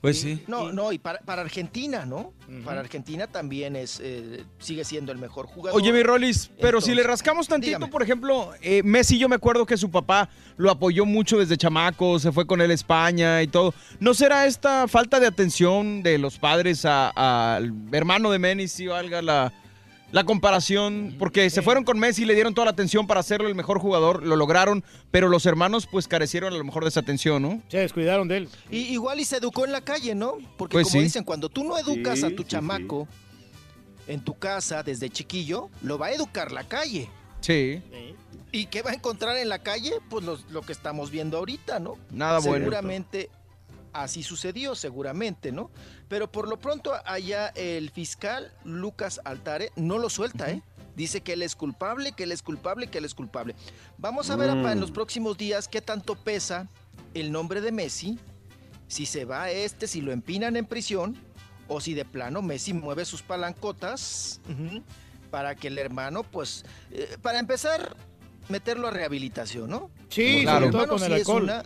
Pues 0.00 0.20
sí. 0.20 0.42
No, 0.48 0.72
no, 0.72 0.92
y 0.92 0.98
para, 0.98 1.20
para 1.20 1.42
Argentina, 1.42 2.04
¿no? 2.04 2.32
Para 2.64 2.80
Argentina 2.80 3.26
también 3.28 3.76
es 3.76 4.00
eh, 4.02 4.44
sigue 4.58 4.84
siendo 4.84 5.12
el 5.12 5.18
mejor 5.18 5.46
jugador. 5.46 5.80
Oye, 5.80 5.92
mi 5.92 6.02
Rolis, 6.02 6.50
pero 6.60 6.80
si 6.80 6.94
le 6.94 7.02
rascamos 7.02 7.46
tantito, 7.48 7.68
dígame. 7.78 7.86
por 7.88 8.02
ejemplo, 8.02 8.50
eh, 8.62 8.82
Messi, 8.82 9.16
yo 9.18 9.28
me 9.28 9.36
acuerdo 9.36 9.64
que 9.64 9.76
su 9.76 9.90
papá 9.90 10.28
lo 10.56 10.70
apoyó 10.70 11.06
mucho 11.06 11.38
desde 11.38 11.56
chamaco, 11.56 12.18
se 12.18 12.32
fue 12.32 12.46
con 12.46 12.60
él 12.60 12.70
a 12.70 12.74
España 12.74 13.42
y 13.42 13.46
todo. 13.46 13.74
¿No 14.00 14.12
será 14.12 14.46
esta 14.46 14.88
falta 14.88 15.20
de 15.20 15.26
atención 15.28 16.02
de 16.02 16.18
los 16.18 16.38
padres 16.38 16.84
a- 16.84 17.54
al 17.54 17.72
hermano 17.92 18.30
de 18.30 18.38
Messi, 18.38 18.68
si 18.68 18.86
valga 18.88 19.22
la, 19.22 19.52
la 20.12 20.24
comparación? 20.24 21.16
Porque 21.18 21.50
se 21.50 21.60
fueron 21.62 21.82
con 21.84 21.98
Messi 21.98 22.22
y 22.22 22.24
le 22.26 22.34
dieron 22.34 22.54
toda 22.54 22.66
la 22.66 22.70
atención 22.70 23.06
para 23.06 23.20
hacerlo 23.20 23.48
el 23.48 23.54
mejor 23.54 23.78
jugador, 23.80 24.22
lo 24.22 24.36
lograron, 24.36 24.84
pero 25.10 25.28
los 25.28 25.44
hermanos 25.46 25.88
pues 25.90 26.06
carecieron 26.06 26.52
a 26.54 26.56
lo 26.56 26.62
mejor 26.64 26.84
de 26.84 26.90
esa 26.90 27.00
atención, 27.00 27.42
¿no? 27.42 27.60
Se 27.68 27.78
descuidaron 27.78 28.28
de 28.28 28.36
él. 28.36 28.48
Y, 28.70 28.78
igual 28.92 29.18
y 29.20 29.24
se 29.24 29.38
educó 29.38 29.64
en 29.64 29.72
la 29.72 29.80
calle, 29.80 30.14
¿no? 30.14 30.34
Porque 30.56 30.74
Pues 30.74 30.86
como 30.88 31.00
sí. 31.00 31.04
dicen, 31.04 31.24
cuando 31.24 31.48
tú 31.48 31.64
no 31.64 31.76
educas 31.78 32.20
Sí, 32.20 32.26
a 32.26 32.36
tu 32.36 32.42
sí, 32.42 32.48
chamaco 32.48 33.08
en 34.06 34.20
tu 34.20 34.38
casa 34.38 34.82
desde 34.82 35.10
chiquillo, 35.10 35.70
lo 35.82 35.98
va 35.98 36.06
a 36.06 36.12
educar 36.12 36.52
la 36.52 36.64
calle. 36.64 37.08
Sí. 37.40 37.82
¿Y 38.52 38.66
qué 38.66 38.82
va 38.82 38.90
a 38.90 38.94
encontrar 38.94 39.36
en 39.38 39.48
la 39.48 39.60
calle? 39.60 39.92
Pues 40.10 40.24
los- 40.24 40.44
lo 40.50 40.60
que 40.62 40.72
estamos 40.72 41.10
viendo 41.10 41.38
ahorita, 41.38 41.78
¿no? 41.80 41.94
Nada 42.10 42.38
bueno. 42.40 42.58
Seguramente 42.58 43.30
así 43.94 44.22
sucedió, 44.22 44.74
seguramente, 44.74 45.52
¿no? 45.52 45.70
Pero 46.12 46.30
por 46.30 46.46
lo 46.46 46.58
pronto 46.58 46.92
allá 47.06 47.48
el 47.54 47.88
fiscal 47.88 48.52
Lucas 48.64 49.18
Altare 49.24 49.70
no 49.76 49.96
lo 49.96 50.10
suelta, 50.10 50.50
¿eh? 50.50 50.62
Dice 50.94 51.22
que 51.22 51.32
él 51.32 51.40
es 51.40 51.56
culpable, 51.56 52.12
que 52.12 52.24
él 52.24 52.32
es 52.32 52.42
culpable, 52.42 52.88
que 52.88 52.98
él 52.98 53.06
es 53.06 53.14
culpable. 53.14 53.54
Vamos 53.96 54.28
a 54.28 54.36
ver 54.36 54.50
apa, 54.50 54.72
en 54.72 54.76
Mm. 54.76 54.80
los 54.82 54.90
próximos 54.90 55.38
días 55.38 55.68
qué 55.68 55.80
tanto 55.80 56.14
pesa 56.14 56.68
el 57.14 57.32
nombre 57.32 57.62
de 57.62 57.72
Messi, 57.72 58.18
si 58.88 59.06
se 59.06 59.24
va 59.24 59.44
a 59.44 59.50
este, 59.52 59.86
si 59.88 60.02
lo 60.02 60.12
empinan 60.12 60.54
en 60.56 60.66
prisión, 60.66 61.16
o 61.66 61.80
si 61.80 61.94
de 61.94 62.04
plano 62.04 62.42
Messi 62.42 62.74
mueve 62.74 63.06
sus 63.06 63.22
palancotas 63.22 64.38
para 65.30 65.54
que 65.54 65.68
el 65.68 65.78
hermano, 65.78 66.24
pues, 66.24 66.66
eh, 66.90 67.16
para 67.22 67.38
empezar, 67.38 67.96
meterlo 68.50 68.88
a 68.88 68.90
rehabilitación, 68.90 69.70
¿no? 69.70 69.90
Sí, 70.10 70.42
todo 70.44 70.56
hermano 70.66 70.88
con 70.88 71.02
el 71.04 71.14
sí 71.14 71.20
es 71.22 71.28
una- 71.28 71.62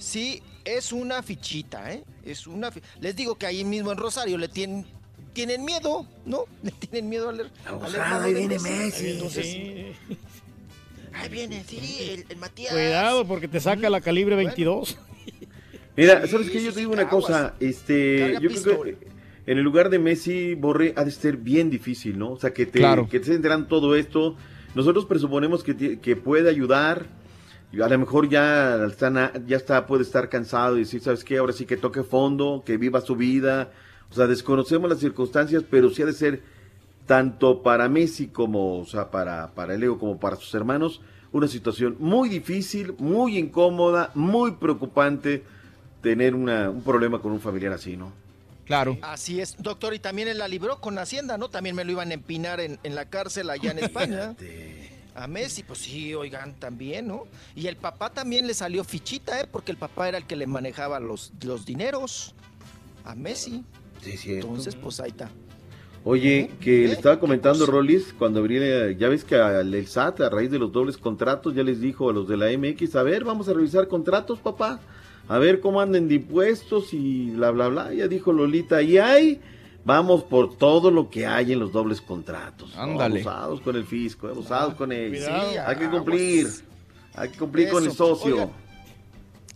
Sí, 0.00 0.42
es 0.64 0.92
una 0.92 1.22
fichita, 1.22 1.92
¿eh? 1.92 2.02
Es 2.24 2.46
una 2.46 2.70
fi- 2.72 2.80
Les 3.00 3.14
digo 3.14 3.36
que 3.36 3.46
ahí 3.46 3.64
mismo 3.64 3.92
en 3.92 3.98
Rosario 3.98 4.38
le 4.38 4.48
tienen, 4.48 4.84
tienen 5.32 5.64
miedo, 5.64 6.06
¿no? 6.26 6.44
Le 6.62 6.70
tienen 6.72 7.08
miedo 7.08 7.28
al 7.28 7.40
hermano 7.40 8.20
ahí 8.24 8.34
viene 8.34 8.58
Messi. 8.58 9.10
Entonces, 9.10 9.46
Sí. 9.46 9.92
ahí 11.12 11.28
viene, 11.28 11.62
sí, 11.66 11.98
el, 12.10 12.24
el 12.28 12.36
Matías. 12.38 12.72
Cuidado 12.72 13.26
porque 13.26 13.46
te 13.48 13.60
saca 13.60 13.90
la 13.90 14.00
calibre 14.00 14.36
22. 14.36 14.96
Mira, 15.96 16.22
Sí, 16.24 16.28
¿sabes 16.32 16.50
qué? 16.50 16.62
Yo 16.64 16.72
te 16.72 16.80
digo 16.80 16.92
una 16.92 17.02
aguas. 17.02 17.24
cosa, 17.26 17.54
este, 17.60 18.18
Carga 18.34 18.40
yo 18.40 18.62
creo 18.62 18.82
que 18.82 18.96
en 19.46 19.58
el 19.58 19.64
lugar 19.64 19.90
de 19.90 19.98
Messi, 19.98 20.54
Borre, 20.54 20.94
ha 20.96 21.04
de 21.04 21.10
ser 21.10 21.36
bien 21.36 21.68
difícil, 21.70 22.18
¿no? 22.18 22.32
O 22.32 22.40
sea, 22.40 22.52
que 22.54 22.64
te, 22.66 22.78
Claro. 22.78 23.04
que 23.04 23.18
te 23.18 23.24
estés 23.24 23.36
enterando 23.36 23.66
todo 23.66 23.96
esto. 23.96 24.36
Nosotros 24.74 25.04
presuponemos 25.06 25.62
que, 25.64 25.98
que 25.98 26.16
puede 26.16 26.48
ayudar. 26.48 27.06
Y 27.72 27.80
a 27.80 27.88
lo 27.88 27.98
mejor 27.98 28.28
ya, 28.28 28.84
están 28.86 29.16
a- 29.18 29.32
ya 29.46 29.56
está, 29.56 29.86
puede 29.86 30.02
estar 30.02 30.28
cansado 30.28 30.76
y 30.76 30.80
decir, 30.80 31.00
¿sabes 31.00 31.22
qué? 31.24 31.38
Ahora 31.38 31.52
sí 31.52 31.66
que 31.66 31.76
toque 31.76 32.02
fondo, 32.02 32.62
que 32.66 32.76
viva 32.76 33.00
su 33.00 33.14
vida. 33.16 33.70
O 34.10 34.14
sea, 34.14 34.26
desconocemos 34.26 34.90
las 34.90 34.98
circunstancias, 34.98 35.62
pero 35.70 35.88
sí 35.90 36.02
ha 36.02 36.06
de 36.06 36.12
ser 36.12 36.42
tanto 37.06 37.62
para 37.62 37.88
Messi 37.88 38.26
como, 38.28 38.78
o 38.80 38.86
sea, 38.86 39.10
para, 39.10 39.48
para 39.54 39.74
el 39.74 39.80
Leo 39.80 39.98
como 39.98 40.18
para 40.18 40.36
sus 40.36 40.52
hermanos, 40.54 41.00
una 41.32 41.46
situación 41.46 41.96
muy 42.00 42.28
difícil, 42.28 42.94
muy 42.98 43.38
incómoda, 43.38 44.10
muy 44.14 44.52
preocupante 44.52 45.44
tener 46.02 46.34
una, 46.34 46.70
un 46.70 46.82
problema 46.82 47.20
con 47.20 47.30
un 47.32 47.40
familiar 47.40 47.72
así, 47.72 47.96
¿no? 47.96 48.12
Claro. 48.66 48.98
Así 49.02 49.40
es, 49.40 49.56
doctor, 49.58 49.94
y 49.94 49.98
también 49.98 50.28
él 50.28 50.38
la 50.38 50.46
libró 50.48 50.80
con 50.80 50.98
Hacienda, 50.98 51.36
¿no? 51.38 51.48
También 51.50 51.74
me 51.76 51.84
lo 51.84 51.92
iban 51.92 52.10
a 52.10 52.14
empinar 52.14 52.60
en, 52.60 52.78
en 52.84 52.94
la 52.94 53.04
cárcel 53.06 53.50
allá 53.50 53.70
en 53.72 53.78
España. 53.80 54.34
A 55.14 55.26
Messi, 55.26 55.62
pues 55.62 55.80
sí, 55.80 56.14
oigan, 56.14 56.54
también, 56.54 57.08
¿no? 57.08 57.24
Y 57.54 57.66
el 57.66 57.76
papá 57.76 58.10
también 58.10 58.46
le 58.46 58.54
salió 58.54 58.84
fichita, 58.84 59.40
¿eh? 59.40 59.46
Porque 59.50 59.72
el 59.72 59.78
papá 59.78 60.08
era 60.08 60.18
el 60.18 60.26
que 60.26 60.36
le 60.36 60.46
manejaba 60.46 61.00
los, 61.00 61.32
los 61.42 61.66
dineros 61.66 62.34
a 63.04 63.14
Messi. 63.14 63.64
Sí, 64.02 64.16
cierto. 64.16 64.46
Entonces, 64.46 64.76
pues 64.76 65.00
ahí 65.00 65.10
está. 65.10 65.30
Oye, 66.02 66.50
que 66.60 66.86
le 66.86 66.92
estaba 66.92 67.20
comentando 67.20 67.66
Rolis 67.66 68.14
cuando 68.18 68.40
abrí, 68.40 68.58
ya 68.96 69.08
ves 69.10 69.22
que 69.22 69.36
al 69.36 69.74
el 69.74 69.86
SAT 69.86 70.22
a 70.22 70.30
raíz 70.30 70.50
de 70.50 70.58
los 70.58 70.72
dobles 70.72 70.96
contratos 70.96 71.54
ya 71.54 71.62
les 71.62 71.78
dijo 71.78 72.08
a 72.08 72.12
los 72.14 72.26
de 72.26 72.38
la 72.38 72.46
MX, 72.56 72.96
a 72.96 73.02
ver, 73.02 73.22
vamos 73.22 73.50
a 73.50 73.52
revisar 73.52 73.86
contratos, 73.86 74.38
papá, 74.38 74.80
a 75.28 75.38
ver 75.38 75.60
cómo 75.60 75.78
andan 75.78 76.08
de 76.08 76.14
impuestos 76.14 76.94
y 76.94 77.30
bla, 77.32 77.50
bla, 77.50 77.68
bla. 77.68 77.92
Ya 77.92 78.08
dijo 78.08 78.32
Lolita, 78.32 78.80
y 78.80 78.96
hay, 78.96 79.40
vamos 79.90 80.22
por 80.22 80.56
todo 80.56 80.92
lo 80.92 81.10
que 81.10 81.26
hay 81.26 81.52
en 81.52 81.58
los 81.58 81.72
dobles 81.72 82.00
contratos. 82.00 82.76
Ándale. 82.76 83.22
Abusados 83.22 83.60
con 83.60 83.74
el 83.74 83.84
fisco, 83.84 84.28
abusados 84.28 84.74
con 84.74 84.92
él. 84.92 85.10
Cuidado. 85.10 85.50
Sí, 85.50 85.56
hay 85.58 85.76
que 85.76 85.84
aguas. 85.84 85.96
cumplir, 86.02 86.48
hay 87.14 87.28
que 87.30 87.38
cumplir 87.38 87.70
con 87.70 87.84
el 87.84 87.90
socio. 87.92 88.50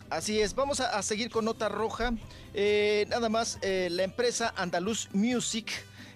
Así 0.09 0.39
es, 0.41 0.53
vamos 0.53 0.81
a, 0.81 0.97
a 0.97 1.01
seguir 1.03 1.29
con 1.29 1.45
nota 1.45 1.69
roja. 1.69 2.13
Eh, 2.53 3.05
nada 3.09 3.29
más, 3.29 3.59
eh, 3.61 3.87
la 3.91 4.03
empresa 4.03 4.53
Andaluz 4.57 5.07
Music 5.13 5.71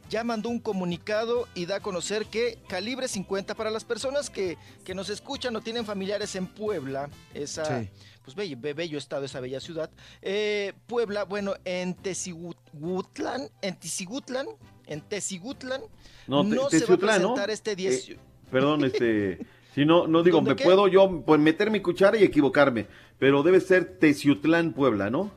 ya 0.09 0.25
mandó 0.25 0.49
un 0.49 0.59
comunicado 0.59 1.47
y 1.55 1.65
da 1.65 1.77
a 1.77 1.79
conocer 1.79 2.25
que 2.25 2.57
calibre 2.67 3.07
50 3.07 3.55
para 3.55 3.71
las 3.71 3.85
personas 3.85 4.29
que, 4.29 4.57
que 4.83 4.93
nos 4.95 5.09
escuchan 5.09 5.55
o 5.55 5.61
tienen 5.61 5.85
familiares 5.85 6.35
en 6.35 6.47
Puebla, 6.47 7.09
esa, 7.33 7.63
Sí. 7.65 7.89
Pues 8.23 8.35
bello, 8.35 8.57
be- 8.59 8.73
bello 8.73 8.97
estado, 8.97 9.25
esa 9.25 9.39
bella 9.39 9.59
ciudad. 9.59 9.89
Eh, 10.21 10.73
Puebla, 10.87 11.23
bueno, 11.25 11.53
en 11.65 11.95
Tezigutlán, 11.95 13.49
en 13.61 13.75
Tezigutlán, 13.79 14.47
en 14.87 15.01
Tezigutlán, 15.01 15.81
No, 16.27 16.43
te- 16.43 16.49
se 16.49 16.55
va 16.57 16.65
a 16.65 16.69
Teciutlán, 16.69 17.21
¿no? 17.21 17.27
presentar 17.33 17.49
este 17.49 17.75
10. 17.75 18.09
Eh, 18.09 18.19
perdón, 18.51 18.83
este, 18.85 19.39
si 19.75 19.85
no, 19.85 20.07
no 20.07 20.21
digo, 20.23 20.37
¿Dónde 20.37 20.51
me 20.51 20.55
qué? 20.57 20.63
puedo 20.63 20.87
yo 20.87 21.23
pues, 21.25 21.39
meter 21.39 21.71
mi 21.71 21.79
cuchara 21.81 22.17
y 22.17 22.23
equivocarme, 22.23 22.87
pero 23.17 23.41
debe 23.43 23.59
ser 23.61 23.97
Teciutlán, 23.99 24.73
Puebla, 24.73 25.09
¿no? 25.09 25.31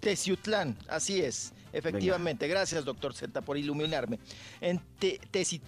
Teciutlán, 0.00 0.76
así 0.88 1.22
es, 1.22 1.52
efectivamente. 1.72 2.46
Gracias, 2.46 2.84
doctor 2.84 3.14
Z, 3.14 3.40
por 3.40 3.56
iluminarme. 3.56 4.18
En 4.60 4.78
Te- 4.98 5.18
Teci- 5.32 5.60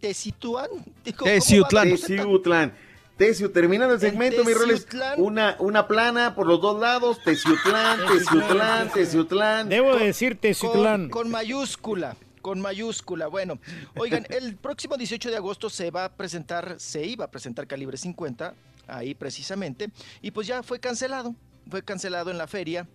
Tecituán. 0.00 0.68
¿cómo 1.16 1.30
va, 1.30 1.34
Teciutlán. 1.34 1.88
Teciutlán. 1.90 2.74
Teciu, 3.22 3.50
terminando 3.50 3.94
el 3.94 4.00
segmento, 4.00 4.44
mi 4.44 4.52
Roles, 4.52 4.84
una, 5.16 5.54
una 5.60 5.86
plana 5.86 6.34
por 6.34 6.44
los 6.44 6.60
dos 6.60 6.80
lados, 6.80 7.22
Teciutlán, 7.22 8.00
Teciutlán, 8.12 8.92
Teciutlán. 8.92 9.68
Debo 9.68 9.94
de 9.94 10.06
decir 10.06 10.32
Con, 10.32 10.40
Teciutlán. 10.40 11.08
con 11.08 11.30
mayúscula. 11.30 12.16
Con 12.40 12.60
mayúscula. 12.60 13.28
Bueno, 13.28 13.60
oigan, 13.96 14.26
el 14.28 14.56
próximo 14.56 14.96
18 14.96 15.30
de 15.30 15.36
agosto 15.36 15.70
se 15.70 15.92
va 15.92 16.06
a 16.06 16.12
presentar, 16.12 16.74
se 16.80 17.06
iba 17.06 17.26
a 17.26 17.30
presentar 17.30 17.68
Calibre 17.68 17.96
50, 17.96 18.54
ahí 18.88 19.14
precisamente, 19.14 19.88
y 20.20 20.32
pues 20.32 20.48
ya 20.48 20.64
fue 20.64 20.80
cancelado. 20.80 21.36
Fue 21.70 21.84
cancelado 21.84 22.32
en 22.32 22.38
la 22.38 22.48
feria 22.48 22.88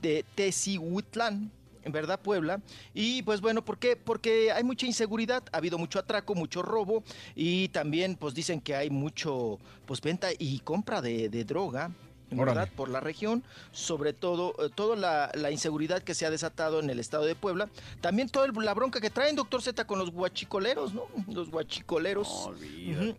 de 0.00 0.24
Tecihuitlán, 0.36 1.34
en 1.34 1.50
verdad, 1.90 2.20
Puebla. 2.20 2.60
Y 2.94 3.22
pues 3.22 3.40
bueno, 3.40 3.64
¿por 3.64 3.78
qué? 3.78 3.96
Porque 3.96 4.52
hay 4.52 4.62
mucha 4.62 4.86
inseguridad, 4.86 5.42
ha 5.50 5.56
habido 5.56 5.78
mucho 5.78 5.98
atraco, 5.98 6.36
mucho 6.36 6.62
robo, 6.62 7.02
y 7.34 7.68
también 7.70 8.14
pues 8.14 8.34
dicen 8.34 8.60
que 8.60 8.76
hay 8.76 8.90
mucho, 8.90 9.58
pues 9.86 10.00
venta 10.00 10.28
y 10.38 10.60
compra 10.60 11.02
de, 11.02 11.28
de 11.28 11.44
droga. 11.44 11.90
en 12.30 12.38
por 12.76 12.88
la 12.88 13.00
región, 13.00 13.42
sobre 13.72 14.14
todo 14.14 14.54
eh, 14.64 14.70
toda 14.74 14.96
la, 14.96 15.30
la 15.34 15.50
inseguridad 15.50 16.02
que 16.02 16.14
se 16.14 16.24
ha 16.24 16.30
desatado 16.30 16.80
en 16.80 16.88
el 16.88 16.98
estado 16.98 17.26
de 17.26 17.34
Puebla, 17.34 17.68
también 18.00 18.30
toda 18.30 18.46
el- 18.46 18.52
la 18.54 18.72
bronca 18.72 19.02
que 19.02 19.10
traen 19.10 19.36
doctor 19.36 19.60
Z 19.60 19.84
con 19.86 19.98
los 19.98 20.10
guachicoleros, 20.10 20.94
¿no? 20.94 21.08
Los 21.28 21.50
guachicoleros. 21.50 22.48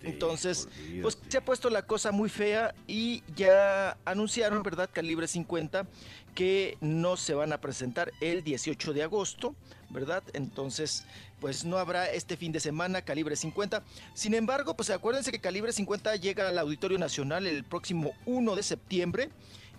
Entonces, 0.01 0.67
pues 1.03 1.19
se 1.27 1.37
ha 1.37 1.45
puesto 1.45 1.69
la 1.69 1.83
cosa 1.83 2.11
muy 2.11 2.27
fea 2.29 2.73
y 2.87 3.21
ya 3.35 3.97
anunciaron, 4.05 4.63
¿verdad? 4.63 4.89
Calibre 4.91 5.27
50 5.27 5.85
que 6.33 6.77
no 6.81 7.17
se 7.17 7.33
van 7.33 7.53
a 7.53 7.59
presentar 7.61 8.11
el 8.21 8.43
18 8.43 8.93
de 8.93 9.03
agosto, 9.03 9.55
¿verdad? 9.89 10.23
Entonces, 10.33 11.05
pues 11.39 11.65
no 11.65 11.77
habrá 11.77 12.09
este 12.09 12.37
fin 12.37 12.51
de 12.51 12.59
semana 12.59 13.01
Calibre 13.03 13.35
50. 13.35 13.83
Sin 14.13 14.33
embargo, 14.33 14.75
pues 14.75 14.89
acuérdense 14.89 15.31
que 15.31 15.39
Calibre 15.39 15.71
50 15.71 16.15
llega 16.15 16.49
al 16.49 16.57
Auditorio 16.57 16.97
Nacional 16.97 17.47
el 17.47 17.63
próximo 17.63 18.13
1 18.25 18.55
de 18.55 18.63
septiembre 18.63 19.29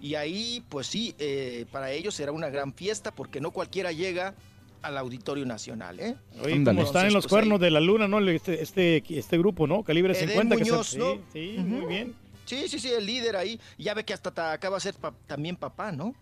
y 0.01 0.15
ahí, 0.17 0.63
pues 0.69 0.87
sí, 0.87 1.15
eh, 1.19 1.67
para 1.73 1.91
ellos 1.91 2.15
será 2.15 2.33
una 2.33 2.51
gran 2.51 2.75
fiesta 2.75 3.11
porque 3.13 3.41
no 3.41 3.51
cualquiera 3.51 3.93
llega 3.93 4.35
al 4.83 4.99
Auditorio 4.99 5.47
Nacional, 5.47 5.99
¿eh? 5.99 6.17
Oye, 6.43 6.63
como 6.63 6.83
están 6.83 7.07
en 7.07 7.15
los 7.15 7.25
pues, 7.25 7.31
cuernos 7.31 7.59
de 7.59 7.71
la 7.71 7.81
luna, 7.81 8.07
¿no? 8.07 8.21
Este, 8.29 8.63
este, 8.63 9.03
este 9.09 9.39
grupo, 9.39 9.67
¿no? 9.67 9.83
Calibre 9.83 10.13
Edén 10.13 10.29
50. 10.29 10.57
que 10.57 10.65
Muñoz, 10.65 10.93
está- 10.93 10.99
¿no? 10.99 11.15
Sí, 11.33 11.55
sí, 11.57 11.59
muy 11.59 11.87
bien. 11.87 12.15
Sí, 12.45 12.69
sí, 12.69 12.79
sí, 12.79 12.91
el 12.93 13.07
líder 13.07 13.37
ahí. 13.37 13.61
Ya 13.79 13.95
ve 13.95 14.05
que 14.05 14.13
hasta 14.13 14.31
ta- 14.33 14.53
acaba 14.53 14.77
de 14.77 14.81
ser 14.83 14.95
pa- 14.95 15.15
también 15.27 15.57
papá, 15.57 15.93
¿no? 15.93 16.15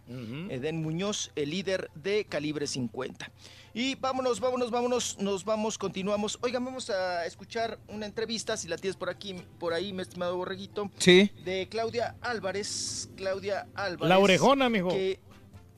Eden 0.50 0.82
Muñoz, 0.82 1.30
el 1.36 1.50
líder 1.50 1.90
de 1.94 2.24
calibre 2.24 2.66
50. 2.66 3.30
Y 3.74 3.94
vámonos, 3.94 4.38
vámonos, 4.40 4.70
vámonos, 4.70 5.16
nos 5.18 5.44
vamos, 5.44 5.78
continuamos. 5.78 6.38
Oigan, 6.42 6.64
vamos 6.64 6.90
a 6.90 7.24
escuchar 7.26 7.78
una 7.88 8.04
entrevista, 8.06 8.56
si 8.56 8.68
la 8.68 8.76
tienes 8.76 8.96
por 8.96 9.08
aquí, 9.08 9.34
por 9.58 9.72
ahí, 9.72 9.92
mi 9.92 10.02
estimado 10.02 10.36
Borreguito. 10.36 10.90
Sí. 10.98 11.30
De 11.44 11.68
Claudia 11.70 12.14
Álvarez. 12.20 13.08
Claudia 13.16 13.66
Álvarez. 13.74 14.08
La 14.08 14.18
orejona, 14.18 14.68
mijo. 14.68 14.90
que- 14.90 15.18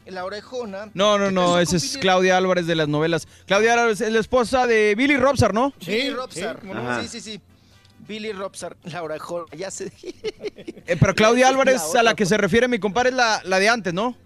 la 0.07 0.25
orejona. 0.27 0.91
No, 0.93 1.17
no, 1.19 1.31
no, 1.31 1.59
esa 1.59 1.77
es 1.77 1.97
Claudia 1.97 2.37
Álvarez 2.37 2.67
de 2.67 2.75
las 2.75 2.89
novelas. 2.89 3.27
Claudia 3.47 3.73
Álvarez 3.73 4.03
es 4.03 4.13
la 4.13 4.21
esposa 4.21 4.67
de 4.67 4.95
Billy 4.97 5.17
Robsar, 5.17 5.55
¿no? 5.55 5.73
Billy 5.81 6.11
Robsar. 6.11 6.61
sí. 6.63 7.09
Sí, 7.09 7.21
sí, 7.21 7.31
sí. 7.33 7.41
Billy 8.07 8.33
Robsar, 8.33 8.77
la 8.85 9.03
orejona, 9.03 9.47
ya 9.57 9.71
se... 9.71 9.91
Eh, 10.87 10.97
pero 11.01 11.15
Claudia 11.15 11.49
Álvarez, 11.51 11.81
La 11.95 12.01
a 12.01 12.03
la 12.03 12.15
que 12.15 12.27
se 12.27 12.37
refiere 12.37 12.69
mi 12.69 12.79
compadre, 12.79 13.09
es 13.11 13.15
la, 13.17 13.41
la 13.45 13.59
de 13.59 13.69
antes, 13.69 13.95
¿no? 13.95 14.17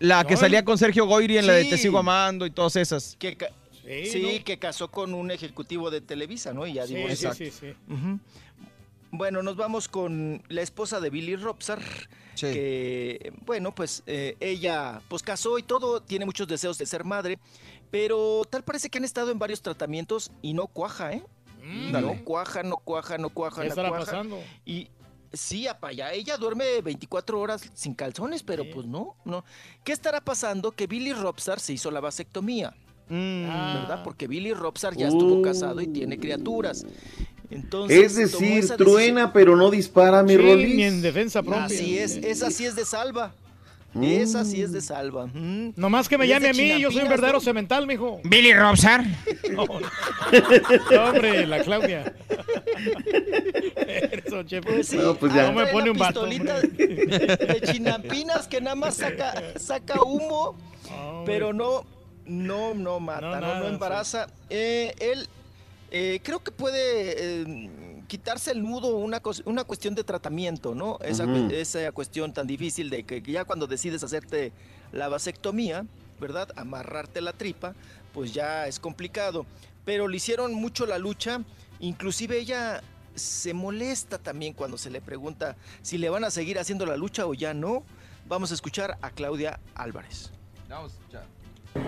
La 0.00 0.24
que 0.26 0.34
No, 0.34 0.40
salía 0.40 0.64
con 0.64 0.76
Sergio 0.78 1.06
Goyri 1.06 1.38
en 1.38 1.46
la 1.46 1.52
de. 1.52 1.64
Te 1.66 1.78
Sigo 1.78 1.96
Amando 1.98 2.44
y 2.44 2.50
todas 2.50 2.74
esas. 2.74 3.14
Que 3.20 3.36
ca- 3.36 3.50
Sí, 3.84 4.06
sí, 4.06 4.22
¿no? 4.38 4.44
que 4.44 4.58
casó 4.58 4.90
con 4.90 5.12
un 5.14 5.30
ejecutivo 5.30 5.90
de 5.90 6.00
Televisa, 6.00 6.52
¿no? 6.52 6.66
Y 6.66 6.72
ya 6.74 6.86
Sí, 6.86 6.94
divorció. 6.94 7.32
sí, 7.34 7.50
sí, 7.50 7.58
sí. 7.60 7.92
Ujú. 7.92 8.18
Bueno, 9.12 9.42
nos 9.42 9.56
vamos 9.56 9.86
con 9.88 10.42
la 10.48 10.62
esposa 10.62 10.98
de 11.00 11.10
Billy 11.10 11.36
Robsar, 11.36 11.80
que, 12.40 13.32
bueno, 13.44 13.74
pues 13.74 14.02
eh, 14.06 14.36
ella 14.40 15.00
pues 15.08 15.22
casó 15.22 15.58
y 15.58 15.62
todo, 15.62 16.00
tiene 16.00 16.24
muchos 16.24 16.48
deseos 16.48 16.78
de 16.78 16.86
ser 16.86 17.04
madre, 17.04 17.38
pero 17.90 18.42
tal 18.48 18.64
parece 18.64 18.88
que 18.88 18.98
han 18.98 19.04
estado 19.04 19.30
en 19.30 19.38
varios 19.38 19.60
tratamientos 19.62 20.30
y 20.42 20.54
no 20.54 20.66
cuaja, 20.66 21.12
¿eh? 21.12 21.22
Mm. 21.62 21.92
no 21.92 22.24
cuaja, 22.24 22.62
no 22.62 22.76
cuaja, 22.76 23.18
no 23.18 23.30
cuaja, 23.30 23.62
¿Qué 23.62 23.68
no 23.68 23.72
estará 23.72 23.88
cuaja. 23.88 24.04
pasando? 24.04 24.38
Y 24.64 24.88
sí, 25.32 25.66
apa, 25.68 25.92
ya 25.92 26.12
ella 26.12 26.36
duerme 26.36 26.80
24 26.82 27.40
horas 27.40 27.70
sin 27.74 27.94
calzones, 27.94 28.42
pero 28.42 28.64
pues 28.70 28.86
no, 28.86 29.16
no. 29.24 29.44
¿Qué 29.84 29.92
estará 29.92 30.20
pasando? 30.20 30.72
Que 30.72 30.86
Billy 30.86 31.12
Robsar 31.12 31.60
se 31.60 31.72
hizo 31.74 31.90
la 31.90 32.00
vasectomía. 32.00 32.74
¿Verdad? 33.08 34.02
Porque 34.04 34.26
Billy 34.26 34.54
Robsar 34.54 34.96
ya 34.96 35.08
estuvo 35.08 35.34
Uh. 35.36 35.42
casado 35.42 35.80
y 35.82 35.86
tiene 35.86 36.18
criaturas. 36.18 36.86
Entonces, 37.50 38.16
Es 38.16 38.16
decir, 38.16 38.66
truena 38.78 39.32
pero 39.34 39.54
no 39.56 39.70
dispara, 39.70 40.22
mi 40.22 40.34
Sí, 40.36 40.42
ni 40.74 40.82
en 40.84 41.02
defensa 41.02 41.42
propia. 41.42 41.64
Así 41.64 41.98
es, 41.98 42.16
esa 42.16 42.50
sí 42.50 42.64
es 42.64 42.74
de 42.74 42.86
salva. 42.86 43.34
Mm. 43.94 44.04
Esa 44.04 44.44
sí 44.44 44.62
es 44.62 44.72
de 44.72 44.80
salva. 44.80 45.26
Mm. 45.26 45.74
Nomás 45.76 46.08
que 46.08 46.16
me 46.16 46.26
llame 46.26 46.48
a 46.48 46.52
mí, 46.54 46.80
yo 46.80 46.90
soy 46.90 47.02
un 47.02 47.08
verdadero 47.08 47.38
¿no? 47.38 47.44
cemental, 47.44 47.86
mijo. 47.86 48.20
Billy 48.24 48.52
Robsar. 48.54 49.04
No, 49.52 49.66
no, 49.66 51.04
hombre, 51.04 51.46
la 51.46 51.62
Claudia. 51.62 52.14
Eso, 54.24 54.42
che, 54.44 54.62
Pues 54.62 54.88
sí, 54.88 54.96
no, 54.96 55.14
pues 55.14 55.32
ahí 55.32 55.38
ya. 55.38 55.52
trae 55.52 55.54
No 55.54 55.60
me 55.60 55.66
pone 55.72 55.86
la 55.86 55.92
un 55.92 55.98
vato. 55.98 56.24
de 56.26 57.60
chinampinas 57.70 58.48
que 58.48 58.60
nada 58.60 58.76
más 58.76 58.94
saca, 58.96 59.58
saca 59.58 60.00
humo, 60.02 60.56
pero 61.26 61.52
no, 61.52 61.84
no, 62.24 62.72
no 62.74 62.98
mata, 63.00 63.40
No, 63.40 63.60
no, 63.60 63.68
embaraza. 63.68 64.26
Eh, 64.48 64.94
él 65.00 65.28
eh, 65.90 66.20
creo 66.22 66.42
que 66.42 66.50
puede 66.50 67.42
eh, 67.42 67.70
quitarse 68.12 68.50
el 68.50 68.62
nudo 68.62 68.98
una, 68.98 69.22
una 69.46 69.64
cuestión 69.64 69.94
de 69.94 70.04
tratamiento, 70.04 70.74
¿no? 70.74 70.98
Esa, 71.00 71.24
esa 71.48 71.90
cuestión 71.92 72.34
tan 72.34 72.46
difícil 72.46 72.90
de 72.90 73.04
que 73.04 73.22
ya 73.22 73.46
cuando 73.46 73.66
decides 73.66 74.04
hacerte 74.04 74.52
la 74.92 75.08
vasectomía, 75.08 75.86
¿verdad? 76.20 76.50
Amarrarte 76.56 77.22
la 77.22 77.32
tripa, 77.32 77.72
pues 78.12 78.34
ya 78.34 78.66
es 78.66 78.78
complicado. 78.78 79.46
Pero 79.86 80.08
le 80.08 80.18
hicieron 80.18 80.52
mucho 80.52 80.84
la 80.84 80.98
lucha, 80.98 81.40
inclusive 81.80 82.36
ella 82.38 82.82
se 83.14 83.54
molesta 83.54 84.18
también 84.18 84.52
cuando 84.52 84.76
se 84.76 84.90
le 84.90 85.00
pregunta 85.00 85.56
si 85.80 85.96
le 85.96 86.10
van 86.10 86.24
a 86.24 86.30
seguir 86.30 86.58
haciendo 86.58 86.84
la 86.84 86.98
lucha 86.98 87.24
o 87.24 87.32
ya 87.32 87.54
no. 87.54 87.82
Vamos 88.28 88.50
a 88.50 88.54
escuchar 88.54 88.98
a 89.00 89.08
Claudia 89.08 89.58
Álvarez. 89.74 90.30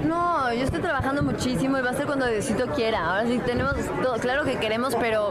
No, 0.07 0.53
yo 0.53 0.65
estoy 0.65 0.81
trabajando 0.81 1.23
muchísimo 1.23 1.79
y 1.79 1.83
va 1.83 1.91
a 1.91 1.95
ser 1.95 2.07
cuando 2.07 2.27
Diosito 2.27 2.67
quiera. 2.69 3.05
Ahora 3.07 3.27
sí 3.27 3.39
tenemos 3.45 3.75
todo, 4.03 4.15
claro 4.19 4.45
que 4.45 4.57
queremos, 4.57 4.95
pero 4.97 5.31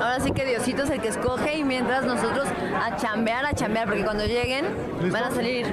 ahora 0.00 0.18
sí 0.20 0.32
que 0.32 0.44
Diosito 0.44 0.82
es 0.82 0.90
el 0.90 1.00
que 1.00 1.08
escoge 1.08 1.56
y 1.58 1.64
mientras 1.64 2.04
nosotros 2.04 2.46
a 2.82 2.96
chambear, 2.96 3.46
a 3.46 3.52
chambear, 3.52 3.86
porque 3.86 4.04
cuando 4.04 4.24
lleguen 4.24 4.64
van 5.12 5.24
a 5.24 5.30
salir, 5.30 5.66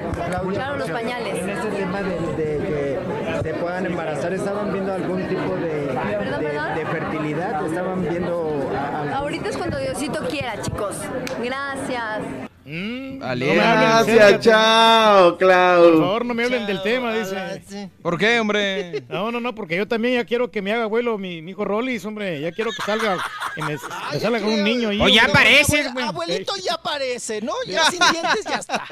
claro, 0.52 0.76
los 0.76 0.90
pañales. 0.90 1.38
En 1.38 1.50
este 1.50 1.68
tema 1.70 2.02
de, 2.02 2.16
que 2.36 2.98
se 3.42 3.54
puedan 3.54 3.86
embarazar, 3.86 4.32
¿estaban 4.32 4.72
viendo 4.72 4.92
algún 4.92 5.26
tipo 5.28 5.54
de, 5.56 5.86
de- 5.86 6.74
de 6.74 6.86
fertilidad? 6.86 7.66
¿Estaban 7.66 8.02
viendo 8.02 8.70
a- 8.76 9.16
Ahorita 9.18 9.48
es 9.48 9.56
cuando 9.56 9.78
Diosito 9.78 10.20
quiera, 10.28 10.60
chicos. 10.62 10.96
Gracias. 11.42 12.43
Vale. 12.66 13.46
No 13.46 13.54
me 13.54 13.60
hablen, 13.60 14.16
Gracias, 14.16 14.40
chao, 14.40 15.36
Clau. 15.36 15.82
Por 15.82 15.98
favor, 16.00 16.24
no 16.24 16.34
me 16.34 16.44
hablen 16.44 16.66
del 16.66 16.82
tema, 16.82 17.14
dice. 17.14 17.90
¿Por 18.02 18.18
qué, 18.18 18.40
hombre? 18.40 19.02
No, 19.14 19.30
no, 19.30 19.38
no, 19.38 19.54
porque 19.54 19.76
yo 19.76 19.86
también 19.86 20.14
ya 20.14 20.24
quiero 20.24 20.50
que 20.50 20.62
me 20.62 20.72
haga 20.72 20.84
abuelo 20.84 21.18
mi, 21.18 21.42
mi 21.42 21.50
hijo 21.52 21.64
Rollis, 21.64 22.04
hombre. 22.04 22.40
Ya 22.40 22.52
quiero 22.52 22.70
que 22.70 22.82
salga, 22.82 23.18
que 23.54 23.62
me, 23.62 23.76
me 24.12 24.20
salga 24.20 24.40
con 24.40 24.48
un 24.52 24.64
niño 24.64 24.88
ahí. 24.88 25.00
O 25.00 25.08
ya 25.08 25.24
hombre. 25.24 25.40
apareces, 25.40 25.92
güey. 25.92 26.06
Abuelito 26.06 26.52
ya 26.64 26.74
aparece, 26.74 27.40
¿no? 27.42 27.52
Ya 27.66 27.84
sin 27.84 28.00
dientes 28.10 28.44
ya 28.44 28.56
está. 28.56 28.82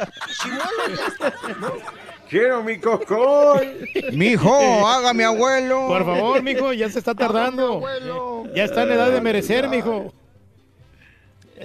Chimuelo 0.42 0.96
ya 0.96 1.06
está. 1.06 1.32
¿no? 1.60 1.72
Quiero 2.28 2.62
mi 2.62 2.78
cocón. 2.78 3.60
Mijo, 4.12 4.86
hágame 4.88 5.24
abuelo. 5.24 5.86
Por 5.88 6.04
favor, 6.04 6.42
mijo, 6.42 6.72
ya 6.72 6.88
se 6.90 6.98
está 6.98 7.14
tardando. 7.14 7.82
Ya 8.54 8.64
está 8.64 8.82
en 8.84 8.92
edad 8.92 9.10
de 9.10 9.20
merecer, 9.20 9.68
mijo. 9.68 10.12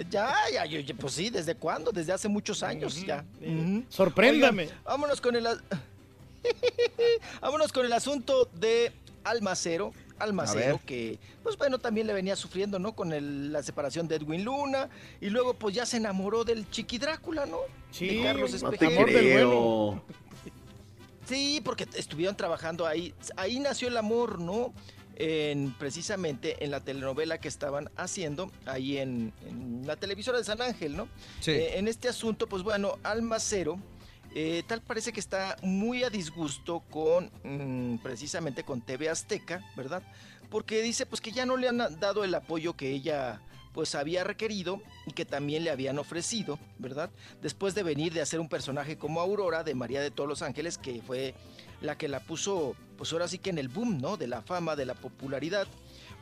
Ya, 0.09 0.34
ya, 0.53 0.66
yo, 0.66 0.80
yo- 0.80 0.95
pues 0.95 1.14
sí, 1.14 1.30
¿desde 1.30 1.56
cuándo? 1.56 1.92
Desde 1.92 2.11
hace 2.14 2.27
muchos 2.27 2.64
años 2.64 3.03
ya. 3.06 3.26
Ujú. 3.42 3.84
Sorpréndame. 3.90 4.64
Oigan, 4.64 4.77
vámonos 4.84 5.22
con 5.22 5.35
el 5.35 5.48
vámonos 7.42 7.72
con 7.72 7.85
el 7.85 7.93
asunto 7.93 8.50
de 8.53 8.92
Almacero. 9.24 9.93
Almacero, 10.19 10.82
que, 10.84 11.19
pues 11.43 11.56
bueno, 11.58 11.77
también 11.77 12.08
le 12.08 12.14
venía 12.14 12.35
sufriendo, 12.35 12.80
¿no? 12.80 12.95
Con 12.95 13.14
el- 13.14 13.51
la 13.53 13.61
separación 13.61 14.08
de 14.08 14.16
Edwin 14.16 14.43
Luna. 14.43 14.90
Y 15.22 15.30
luego, 15.30 15.53
pues 15.53 15.76
ya 15.76 15.85
se 15.85 15.98
enamoró 15.98 16.43
del 16.43 16.67
Chiqui 16.72 16.98
Drácula, 16.98 17.45
¿no? 17.45 17.59
Sí, 17.92 18.08
de 18.17 18.24
Carlos 18.24 18.64
No 18.64 18.69
te 18.72 18.76
Espejel. 18.77 19.06
Creo. 19.06 20.01
Sí, 21.27 21.61
porque 21.64 21.85
estuvieron 21.93 22.35
trabajando 22.35 22.88
ahí. 22.88 23.14
Ahí 23.35 23.59
nació 23.59 23.90
el 23.90 23.98
amor, 23.98 24.40
¿no? 24.40 24.74
En, 25.20 25.74
precisamente 25.74 26.64
en 26.64 26.70
la 26.70 26.80
telenovela 26.82 27.40
que 27.40 27.48
estaban 27.48 27.90
haciendo 27.96 28.52
ahí 28.68 29.00
en, 29.00 29.34
en 29.48 29.82
la 29.88 29.96
televisora 29.96 30.38
de 30.38 30.44
San 30.44 30.62
Ángel, 30.62 30.96
¿no? 30.96 31.08
Sí. 31.40 31.52
Eh, 31.52 31.80
en 31.80 31.88
este 31.88 32.08
asunto, 32.08 32.48
pues 32.48 32.62
bueno, 32.62 33.00
Almacero, 33.02 33.80
eh, 34.36 34.62
tal 34.68 34.82
parece 34.82 35.12
que 35.12 35.20
está 35.20 35.56
muy 35.64 36.04
a 36.04 36.12
disgusto 36.12 36.84
con, 36.92 37.32
mm, 37.44 37.98
precisamente 38.04 38.64
con 38.64 38.82
TV 38.82 39.10
Azteca, 39.10 39.66
¿verdad? 39.76 40.04
Porque 40.52 40.84
dice 40.84 41.08
pues 41.08 41.22
que 41.22 41.32
ya 41.32 41.48
no 41.48 41.58
le 41.58 41.68
han 41.68 41.78
dado 42.00 42.24
el 42.24 42.36
apoyo 42.36 42.76
que 42.76 42.92
ella 42.92 43.42
pues 43.74 43.96
había 43.96 44.24
requerido 44.24 44.82
y 45.06 45.12
que 45.14 45.26
también 45.26 45.64
le 45.64 45.70
habían 45.70 46.00
ofrecido, 46.00 46.60
¿verdad? 46.80 47.10
Después 47.42 47.76
de 47.76 47.84
venir 47.84 48.14
de 48.14 48.22
hacer 48.22 48.40
un 48.40 48.50
personaje 48.50 48.98
como 48.98 49.22
Aurora 49.22 49.64
de 49.64 49.76
María 49.76 50.02
de 50.02 50.12
todos 50.12 50.28
los 50.28 50.42
Ángeles, 50.42 50.78
que 50.78 51.02
fue 51.02 51.36
la 51.81 51.97
que 51.97 52.07
la 52.07 52.19
puso, 52.19 52.75
pues 52.97 53.11
ahora 53.14 53.27
sí 53.27 53.38
que 53.38 53.49
en 53.49 53.57
el 53.57 53.69
boom, 53.69 53.99
¿no? 53.99 54.17
De 54.17 54.27
la 54.27 54.41
fama, 54.41 54.75
de 54.75 54.85
la 54.85 54.95
popularidad. 54.95 55.67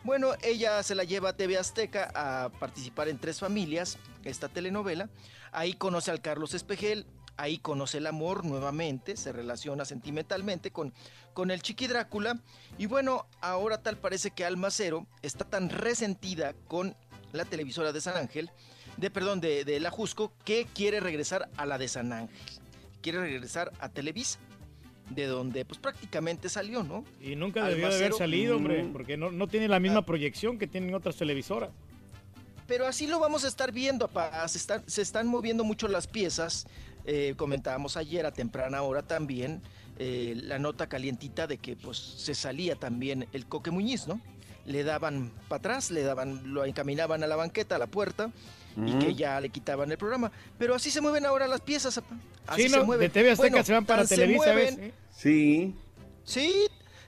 Bueno, 0.03 0.33
ella 0.43 0.83
se 0.83 0.95
la 0.95 1.03
lleva 1.03 1.29
a 1.29 1.35
TV 1.35 1.57
Azteca 1.57 2.11
a 2.13 2.49
participar 2.49 3.07
en 3.07 3.17
Tres 3.17 3.39
Familias, 3.39 3.97
esta 4.23 4.49
telenovela. 4.49 5.09
Ahí 5.51 5.73
conoce 5.73 6.11
al 6.11 6.21
Carlos 6.21 6.53
Espejel, 6.53 7.07
ahí 7.37 7.57
conoce 7.57 7.97
el 7.97 8.07
amor 8.07 8.45
nuevamente, 8.45 9.17
se 9.17 9.31
relaciona 9.31 9.85
sentimentalmente 9.85 10.71
con, 10.71 10.93
con 11.33 11.49
el 11.49 11.61
Chiqui 11.61 11.87
Drácula. 11.87 12.39
Y 12.77 12.85
bueno, 12.85 13.25
ahora 13.41 13.81
tal 13.81 13.97
parece 13.97 14.31
que 14.31 14.45
Alma 14.45 14.69
Cero 14.69 15.07
está 15.21 15.45
tan 15.45 15.69
resentida 15.69 16.53
con 16.67 16.95
la 17.31 17.45
televisora 17.45 17.91
de 17.91 18.01
San 18.01 18.17
Ángel, 18.17 18.51
de 18.97 19.09
perdón, 19.09 19.41
de, 19.41 19.65
de 19.65 19.79
la 19.79 19.91
Jusco, 19.91 20.33
que 20.43 20.67
quiere 20.73 20.99
regresar 20.99 21.49
a 21.57 21.65
la 21.65 21.77
de 21.77 21.87
San 21.87 22.13
Ángel. 22.13 22.37
Quiere 23.01 23.19
regresar 23.19 23.71
a 23.79 23.89
Televisa, 23.89 24.39
de 25.09 25.27
donde 25.27 25.65
pues 25.65 25.79
prácticamente 25.79 26.49
salió, 26.49 26.83
¿no? 26.83 27.05
Y 27.21 27.35
nunca 27.35 27.67
debió 27.67 27.89
de 27.89 27.95
haber 27.95 28.13
salido, 28.13 28.57
hombre, 28.57 28.83
mm, 28.83 28.93
porque 28.93 29.17
no, 29.17 29.31
no 29.31 29.47
tiene 29.47 29.67
la 29.67 29.79
misma 29.79 30.05
proyección 30.05 30.57
que 30.57 30.67
tienen 30.67 30.93
otras 30.93 31.15
televisoras. 31.15 31.69
Pero 32.67 32.87
así 32.87 33.05
lo 33.05 33.19
vamos 33.19 33.45
a 33.45 33.47
estar 33.47 33.71
viendo, 33.71 34.07
papá. 34.07 34.47
Se 34.47 34.57
están, 34.57 34.83
se 34.87 35.01
están 35.01 35.27
moviendo 35.27 35.63
mucho 35.63 35.87
las 35.87 36.07
piezas. 36.07 36.65
Eh, 37.05 37.35
comentábamos 37.37 37.97
ayer 37.97 38.25
a 38.25 38.31
temprana 38.31 38.81
hora 38.81 39.03
también 39.03 39.61
eh, 39.97 40.33
la 40.35 40.59
nota 40.59 40.87
calientita 40.87 41.47
de 41.47 41.57
que 41.57 41.75
pues 41.77 41.97
se 41.97 42.35
salía 42.35 42.75
también 42.75 43.27
el 43.31 43.45
Coque 43.45 43.71
Muñiz, 43.71 44.07
¿no? 44.07 44.19
Le 44.65 44.83
daban 44.83 45.31
para 45.47 45.59
atrás, 45.59 45.91
le 45.91 46.01
daban, 46.01 46.53
lo 46.53 46.65
encaminaban 46.65 47.23
a 47.23 47.27
la 47.27 47.35
banqueta, 47.35 47.75
a 47.75 47.79
la 47.79 47.87
puerta, 47.87 48.31
y 48.85 48.93
que 48.99 49.13
ya 49.15 49.39
le 49.39 49.49
quitaban 49.49 49.91
el 49.91 49.97
programa. 49.97 50.31
Pero 50.57 50.75
así 50.75 50.89
se 50.91 51.01
mueven 51.01 51.25
ahora 51.25 51.47
las 51.47 51.61
piezas. 51.61 52.01
Así 52.47 52.63
Sí, 52.63 52.69
se 52.69 52.77
¿no? 52.77 52.85
mueven. 52.85 53.07
De 53.07 53.09
TV 53.13 53.31
Azteca 53.31 53.49
Bueno, 53.51 53.65
se 53.65 53.73
van 53.73 53.85
para 53.85 54.01
tan 54.01 54.07
se 54.07 54.15
Televisa, 54.15 54.51
¿ves? 54.53 54.77
mueven- 54.77 54.93
Sí. 55.15 55.75
Sí, 56.23 56.67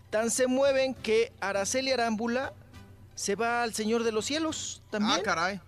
tan 0.10 0.30
se 0.32 0.48
mueven 0.48 0.94
que 0.94 1.32
Araceli 1.42 1.92
Arámbula 1.92 2.54
se 3.16 3.36
va 3.36 3.64
al 3.64 3.74
Señor 3.74 4.04
de 4.04 4.12
los 4.12 4.26
Cielos 4.26 4.82
también. 4.90 5.20
Ah, 5.20 5.24
caray. 5.24 5.60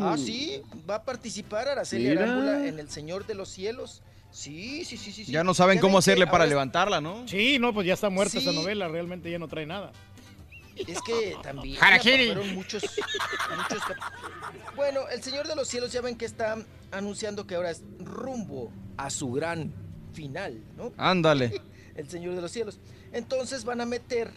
Ah, 0.00 0.16
sí, 0.18 0.62
va 0.88 0.96
a 0.96 1.02
participar 1.04 1.68
Araceli 1.68 2.08
Mira. 2.08 2.22
Arámbula 2.24 2.66
en 2.66 2.78
El 2.78 2.88
Señor 2.90 3.26
de 3.26 3.34
los 3.34 3.48
Cielos. 3.50 4.02
Sí, 4.30 4.84
sí, 4.84 4.96
sí, 4.96 5.12
sí. 5.12 5.24
sí. 5.24 5.32
Ya 5.32 5.44
no 5.44 5.54
saben 5.54 5.78
cómo 5.78 5.98
hacerle 5.98 6.26
para 6.26 6.38
ahora 6.44 6.46
levantarla, 6.46 7.00
¿no? 7.00 7.26
Sí, 7.28 7.58
no, 7.58 7.72
pues 7.72 7.86
ya 7.86 7.94
está 7.94 8.10
muerta 8.10 8.38
esa 8.38 8.52
novela, 8.52 8.88
realmente 8.88 9.30
ya 9.30 9.38
no 9.38 9.48
trae 9.48 9.64
nada. 9.66 9.92
Es 10.76 11.00
que 11.02 11.36
también 11.42 11.78
fueron 11.78 12.54
muchos, 12.54 12.82
muchos 12.82 13.82
Bueno, 14.74 15.08
el 15.08 15.22
Señor 15.22 15.48
de 15.48 15.56
los 15.56 15.68
Cielos 15.68 15.92
ya 15.92 16.00
ven 16.00 16.16
que 16.16 16.24
está 16.26 16.56
anunciando 16.92 17.46
que 17.46 17.54
ahora 17.54 17.70
es 17.70 17.82
rumbo 17.98 18.70
a 18.96 19.10
su 19.10 19.32
gran 19.32 19.72
final, 20.12 20.62
¿no? 20.76 20.92
Ándale. 20.96 21.60
El 21.96 22.10
Señor 22.10 22.34
de 22.34 22.42
los 22.42 22.52
Cielos. 22.52 22.78
Entonces 23.12 23.64
van 23.64 23.80
a 23.80 23.86
meter 23.86 24.30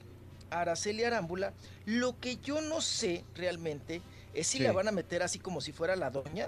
a 0.50 0.61
Araceli 0.61 1.03
Arámbula. 1.03 1.53
Lo 1.85 2.18
que 2.19 2.38
yo 2.38 2.61
no 2.61 2.80
sé 2.80 3.26
realmente 3.35 4.01
es 4.34 4.48
si 4.48 4.59
Sí. 4.59 4.64
la 4.64 4.72
van 4.72 4.88
a 4.88 4.92
meter 4.92 5.24
así 5.24 5.40
como 5.40 5.59
si 5.59 5.74
fuera 5.74 5.95
la 5.98 6.09
doña 6.09 6.48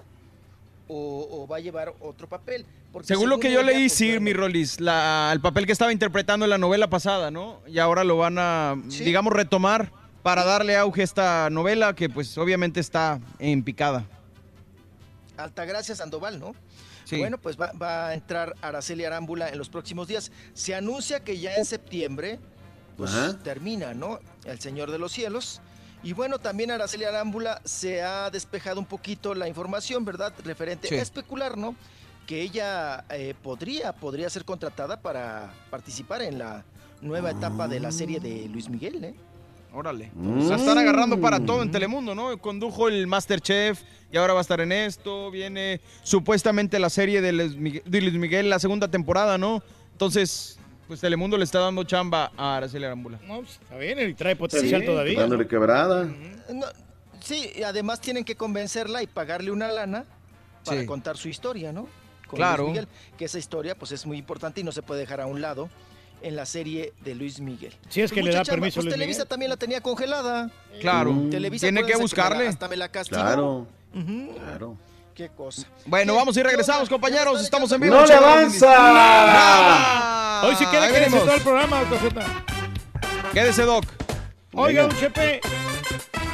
o, 0.88 1.28
o 1.32 1.48
va 1.48 1.58
a 1.58 1.60
llevar 1.60 1.94
otro 2.00 2.28
papel. 2.28 2.66
Porque 2.92 3.08
Según 3.08 3.30
lo 3.30 3.40
que 3.40 3.52
yo 3.52 3.64
leí, 3.64 3.88
pues, 3.88 3.94
sí, 3.94 4.20
mi 4.20 4.34
Rolis, 4.34 4.80
la- 4.82 5.30
el 5.34 5.40
papel 5.40 5.66
que 5.66 5.72
estaba 5.72 5.94
interpretando 5.94 6.46
en 6.46 6.50
la 6.50 6.58
novela 6.58 6.90
pasada, 6.90 7.32
¿no? 7.32 7.62
Y 7.68 7.80
ahora 7.80 8.04
lo 8.04 8.18
van 8.18 8.38
a, 8.38 8.76
Sí. 8.90 9.04
digamos, 9.06 9.32
retomar 9.34 9.92
para 10.24 10.44
darle 10.44 10.76
auge 10.78 11.02
a 11.02 11.04
esta 11.04 11.50
novela 11.50 11.96
que 11.96 12.10
pues 12.10 12.38
obviamente 12.38 12.80
está 12.80 13.20
en 13.40 13.64
picada. 13.64 14.06
Altagracia 15.38 15.96
Sandoval, 15.96 16.40
¿no? 16.40 16.54
Sí. 17.06 17.18
Bueno, 17.18 17.38
pues 17.38 17.60
va, 17.60 17.72
va 17.74 18.08
a 18.10 18.14
entrar 18.14 18.56
Araceli 18.62 19.04
Arámbula 19.06 19.50
en 19.50 19.58
los 19.58 19.70
próximos 19.70 20.08
días. 20.08 20.32
Se 20.54 20.76
anuncia 20.76 21.22
que 21.22 21.40
ya 21.40 21.56
en 21.56 21.66
septiembre, 21.66 22.40
pues 22.98 23.12
Ajá. 23.12 23.38
termina, 23.44 23.94
¿no? 23.94 24.20
El 24.46 24.60
Señor 24.60 24.92
de 24.92 25.00
los 25.00 25.12
Cielos. 25.12 25.62
Y 26.04 26.14
bueno, 26.14 26.40
también 26.40 26.72
Araceli 26.72 27.04
Arámbula 27.04 27.62
se 27.64 28.02
ha 28.02 28.30
despejado 28.32 28.80
un 28.80 28.86
poquito 28.86 29.36
la 29.36 29.48
información, 29.48 30.04
¿verdad? 30.04 30.34
Referente 30.44 30.88
Sí. 30.88 30.96
a 30.96 31.02
especular, 31.02 31.58
¿no? 31.58 31.76
Que 32.26 32.42
ella 32.42 33.06
eh, 33.10 33.36
podría, 33.44 33.94
podría 33.94 34.30
ser 34.30 34.44
contratada 34.46 35.00
para 35.00 35.54
participar 35.70 36.22
en 36.24 36.40
la 36.40 36.64
nueva 37.02 37.32
etapa 37.32 37.68
de 37.68 37.80
la 37.80 37.92
serie 37.92 38.20
de 38.20 38.48
Luis 38.50 38.70
Miguel, 38.70 39.04
¿eh? 39.04 39.16
Órale. 39.74 40.12
Mm. 40.16 40.50
La 40.50 40.56
están 40.56 40.78
agarrando 40.78 41.22
para 41.22 41.40
todo 41.40 41.62
en 41.62 41.72
Telemundo, 41.72 42.14
¿no? 42.14 42.38
Condujo 42.40 42.88
el 42.90 43.08
Masterchef 43.08 43.82
y 44.12 44.18
ahora 44.18 44.34
va 44.34 44.40
a 44.40 44.42
estar 44.42 44.60
en 44.60 44.72
esto. 44.72 45.32
Viene 45.32 45.82
supuestamente 46.04 46.78
la 46.80 46.90
serie 46.90 47.22
de 47.22 47.32
Luis 47.32 48.14
Miguel, 48.14 48.50
la 48.50 48.60
segunda 48.60 48.90
temporada, 48.90 49.38
¿no? 49.38 49.64
Entonces, 49.94 50.60
pues 50.92 51.00
Telemundo 51.00 51.38
le 51.38 51.46
está 51.46 51.60
dando 51.60 51.86
chamba 51.86 52.34
a 52.36 52.58
Araceli 52.58 52.84
Arámbula. 52.84 53.18
No, 53.26 53.38
pues, 53.40 53.52
está 53.62 53.78
bien, 53.78 54.10
y 54.10 54.14
trae 54.14 54.36
potencial 54.36 54.82
Sí, 54.82 54.88
todavía. 54.88 55.22
Dándole 55.22 55.48
quebrada. 55.48 56.04
No, 56.52 56.66
sí, 57.22 57.50
y 57.56 57.64
además 57.64 58.02
tienen 58.02 58.26
que 58.26 58.36
convencerla 58.36 59.02
y 59.02 59.08
pagarle 59.08 59.52
una 59.52 59.72
lana 59.72 60.04
para 60.66 60.82
Sí. 60.82 60.86
contar 60.86 61.16
su 61.16 61.30
historia, 61.30 61.72
¿no? 61.72 61.88
Con 62.28 62.36
Claro. 62.36 62.64
Luis 62.64 62.74
Miguel, 62.74 62.88
que 63.18 63.24
esa 63.24 63.40
historia 63.40 63.74
pues 63.76 63.94
es 63.94 64.06
muy 64.06 64.18
importante 64.18 64.60
y 64.60 64.66
no 64.66 64.74
se 64.74 64.82
puede 64.82 65.00
dejar 65.00 65.22
a 65.22 65.28
un 65.28 65.40
lado 65.40 65.70
en 66.22 66.36
la 66.36 66.46
serie 66.46 66.92
de 67.06 67.16
Luis 67.16 67.40
Miguel. 67.40 67.72
Si 67.88 68.02
es 68.02 68.12
Pues 68.12 68.20
que 68.20 68.24
le 68.24 68.32
da 68.32 68.40
chamba, 68.44 68.52
permiso 68.60 68.76
pues 68.76 68.86
Luis 68.88 68.94
Televisa 68.96 69.20
Miguel. 69.20 69.28
también 69.30 69.50
la 69.50 69.56
tenía 69.56 69.80
congelada. 69.80 70.52
Claro. 70.82 71.16
Televisa, 71.32 71.68
Tiene 71.68 71.86
que 71.86 71.94
acuérdense 71.94 72.16
me 72.16 72.20
la- 72.22 72.26
buscarle. 72.28 72.48
hasta 72.50 72.68
me 72.68 72.76
la 72.76 72.90
castigó. 72.90 73.22
Claro. 73.22 73.68
Claro. 74.36 74.78
Qué 75.22 75.30
cosa. 75.36 75.68
Bueno, 75.86 76.14
¿Qué- 76.14 76.18
vamos 76.20 76.36
y 76.36 76.42
regresamos, 76.42 76.90
compañeros. 76.90 77.38
¿Ya 77.38 77.44
Estamos 77.46 77.72
en 77.72 77.80
vivo. 77.82 77.94
¡No 77.96 78.06
le 78.08 78.14
avanza! 78.16 78.66
Nada. 78.66 80.42
Hoy 80.48 80.56
sí 80.56 80.66
quiere 80.66 80.92
que 80.92 81.12
todo 81.12 81.36
el 81.36 81.42
programa, 81.42 81.84
Z. 82.02 82.26
Quédese, 83.32 83.62
Doc. 83.62 83.86
Oiga, 84.56 84.82
don 84.82 84.98
Chepe, 85.00 85.36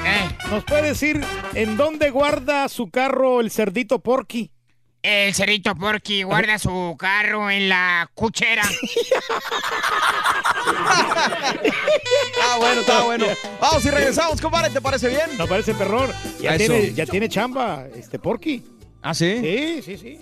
Eh, 0.05 0.29
¿nos 0.49 0.63
puede 0.63 0.83
decir 0.83 1.21
en 1.53 1.75
dónde 1.75 2.11
guarda 2.11 2.69
su 2.69 2.89
carro 2.89 3.41
el 3.41 3.51
cerdito 3.51 3.99
Porky? 3.99 4.51
El 5.03 5.33
cerrito 5.33 5.75
Porky 5.75 6.23
guarda 6.23 6.57
su 6.57 6.95
carro 6.97 7.51
en 7.51 7.67
la 7.67 8.09
cuchera. 8.13 8.63
Ah, 12.41 12.55
bueno, 12.59 12.81
está 12.81 13.03
bueno. 13.03 13.25
Vamos 13.59 13.85
y 13.85 13.89
regresamos, 13.89 14.39
compadre, 14.41 14.69
¿te 14.69 14.79
parece 14.81 15.09
bien? 15.09 15.37
No 15.37 15.45
parece 15.47 15.73
perrón. 15.73 16.11
Ya, 16.39 16.55
Eso. 16.55 16.71
tiene, 16.73 16.93
ya 16.93 17.05
tiene 17.05 17.27
chamba, 17.29 17.85
este 17.95 18.17
Porky. 18.19 18.63
¿Ah, 19.09 19.13
sí? 19.13 19.39
Sí, 19.41 19.81
sí, 19.85 19.97
sí. 19.97 20.19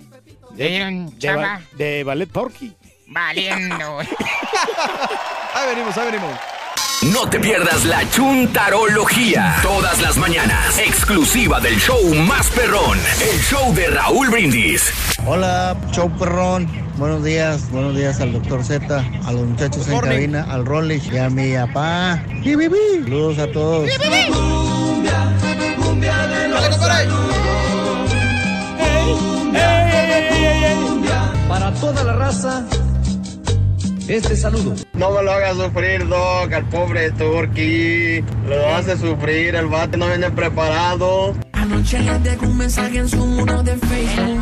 ¿Le 0.56 0.68
dieron 0.68 1.18
De, 1.18 1.34
ba- 1.34 1.60
de 1.72 2.04
ballet 2.04 2.30
Porky. 2.30 2.72
Valiendo. 3.08 3.98
Ahí 5.54 5.66
venimos, 5.74 5.96
ahí 5.98 6.04
venimos. 6.12 6.30
No 7.12 7.28
te 7.28 7.40
pierdas 7.40 7.84
la 7.84 8.08
chuntarología. 8.10 9.56
Todas 9.60 10.00
las 10.00 10.16
mañanas. 10.18 10.78
Exclusiva 10.78 11.58
del 11.60 11.80
show 11.80 12.14
más 12.14 12.48
perrón. 12.50 12.96
El 13.20 13.40
show 13.40 13.74
de 13.74 13.88
Raúl 13.88 14.30
Brindis. 14.30 14.92
Hola, 15.26 15.76
show 15.90 16.08
perrón. 16.16 16.68
Buenos 16.96 17.24
días, 17.24 17.68
buenos 17.72 17.96
días 17.96 18.20
al 18.20 18.34
doctor 18.34 18.62
Z, 18.64 18.98
a 19.24 19.32
los 19.32 19.42
muchachos 19.46 19.88
en 19.88 19.98
cabina, 20.00 20.46
al 20.48 20.64
Rollich 20.64 21.12
y 21.12 21.18
a 21.18 21.28
mi 21.28 21.54
papá. 21.54 22.22
Saludos 23.04 23.38
a 23.40 23.50
todos. 23.50 23.90
Para 31.48 31.72
toda 31.74 32.04
la 32.04 32.12
raza, 32.14 32.64
este 34.08 34.36
saludo. 34.36 34.74
No 34.94 35.10
me 35.10 35.22
lo 35.22 35.32
hagas 35.32 35.56
sufrir, 35.56 36.06
Doc, 36.08 36.52
al 36.52 36.64
pobre 36.68 37.10
Turkey. 37.12 38.24
Lo 38.48 38.74
hace 38.74 38.96
sufrir, 38.96 39.54
el 39.54 39.66
bate 39.66 39.96
no 39.96 40.06
viene 40.08 40.30
preparado. 40.30 41.34
Anoche 41.52 41.98
le 42.00 42.18
dejé 42.20 42.46
un 42.46 42.56
mensaje 42.58 42.98
en 42.98 43.08
su 43.08 43.24
muro 43.24 43.62
de 43.62 43.76
Facebook. 43.76 44.38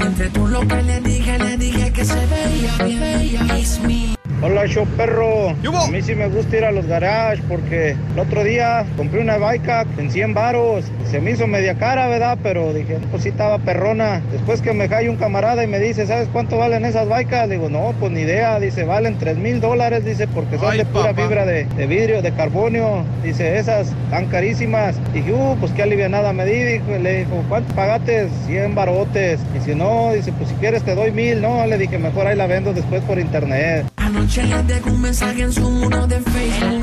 Entre 0.00 0.30
tú 0.30 0.46
lo 0.46 0.60
que 0.66 0.82
le 0.82 1.00
dije, 1.00 1.38
le 1.38 1.56
dije 1.56 1.92
que 1.92 2.04
se 2.04 2.26
veía 2.26 2.84
bien, 2.84 3.00
veía 3.00 3.58
it's 3.58 3.80
me. 3.80 4.19
Hola, 4.42 4.66
show 4.66 4.86
perro. 4.96 5.50
A 5.50 5.86
mí 5.88 6.00
sí 6.00 6.14
me 6.14 6.26
gusta 6.28 6.56
ir 6.56 6.64
a 6.64 6.72
los 6.72 6.86
garages 6.86 7.44
porque 7.46 7.90
el 7.90 8.18
otro 8.18 8.42
día 8.42 8.86
compré 8.96 9.20
una 9.20 9.36
bike 9.36 9.86
en 9.98 10.10
100 10.10 10.32
varos. 10.32 10.86
Se 11.10 11.20
me 11.20 11.32
hizo 11.32 11.46
media 11.46 11.74
cara, 11.74 12.06
¿verdad? 12.06 12.38
Pero 12.42 12.72
dije, 12.72 12.96
pues 13.10 13.24
sí 13.24 13.28
estaba 13.28 13.58
perrona. 13.58 14.22
Después 14.32 14.62
que 14.62 14.72
me 14.72 14.88
cae 14.88 15.10
un 15.10 15.16
camarada 15.16 15.62
y 15.62 15.66
me 15.66 15.78
dice, 15.78 16.06
¿sabes 16.06 16.26
cuánto 16.32 16.56
valen 16.56 16.86
esas 16.86 17.06
bikes? 17.06 17.48
Digo, 17.48 17.68
no, 17.68 17.92
pues 18.00 18.12
ni 18.12 18.22
idea. 18.22 18.58
Dice, 18.58 18.84
valen 18.84 19.18
3 19.18 19.36
mil 19.36 19.60
dólares, 19.60 20.06
dice, 20.06 20.26
porque 20.26 20.56
son 20.56 20.74
de 20.74 20.86
pura 20.86 21.12
fibra 21.12 21.44
de, 21.44 21.64
de 21.64 21.86
vidrio, 21.86 22.22
de 22.22 22.32
carbonio. 22.32 23.04
Dice, 23.22 23.58
esas 23.58 23.92
tan 24.10 24.24
carísimas. 24.28 24.96
Dije, 25.12 25.34
uh, 25.34 25.54
pues 25.60 25.70
qué 25.72 25.82
alivianada 25.82 26.32
me 26.32 26.46
di. 26.46 26.62
Dijo, 26.62 26.96
le 26.98 27.18
dijo, 27.18 27.44
¿cuánto 27.50 27.74
pagaste? 27.74 28.28
100 28.46 28.74
barotes. 28.74 29.38
Dice, 29.52 29.74
no, 29.74 30.14
dice, 30.14 30.32
pues 30.32 30.48
si 30.48 30.54
quieres 30.54 30.82
te 30.82 30.94
doy 30.94 31.10
mil. 31.10 31.42
No, 31.42 31.66
le 31.66 31.76
dije, 31.76 31.98
mejor 31.98 32.26
ahí 32.26 32.36
la 32.36 32.46
vendo 32.46 32.72
después 32.72 33.02
por 33.02 33.18
internet. 33.18 33.89
Anoche 34.10 34.42
le 34.42 34.60
dejé 34.64 34.90
un 34.90 35.00
mensaje 35.00 35.42
en 35.42 35.52
su 35.52 35.60
muro 35.70 36.04
de 36.08 36.20
Facebook. 36.20 36.82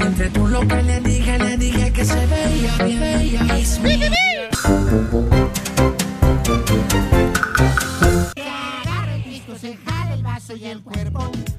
Entre 0.00 0.30
tú 0.30 0.46
lo 0.46 0.60
que 0.60 0.80
le 0.80 1.00
dije, 1.00 1.38
le 1.40 1.56
dije 1.56 1.92
que 1.92 2.04
se 2.04 2.24
veía 2.26 2.76
bien, 2.84 3.00
veía 3.00 3.58
it's 3.58 3.80
me. 3.80 3.98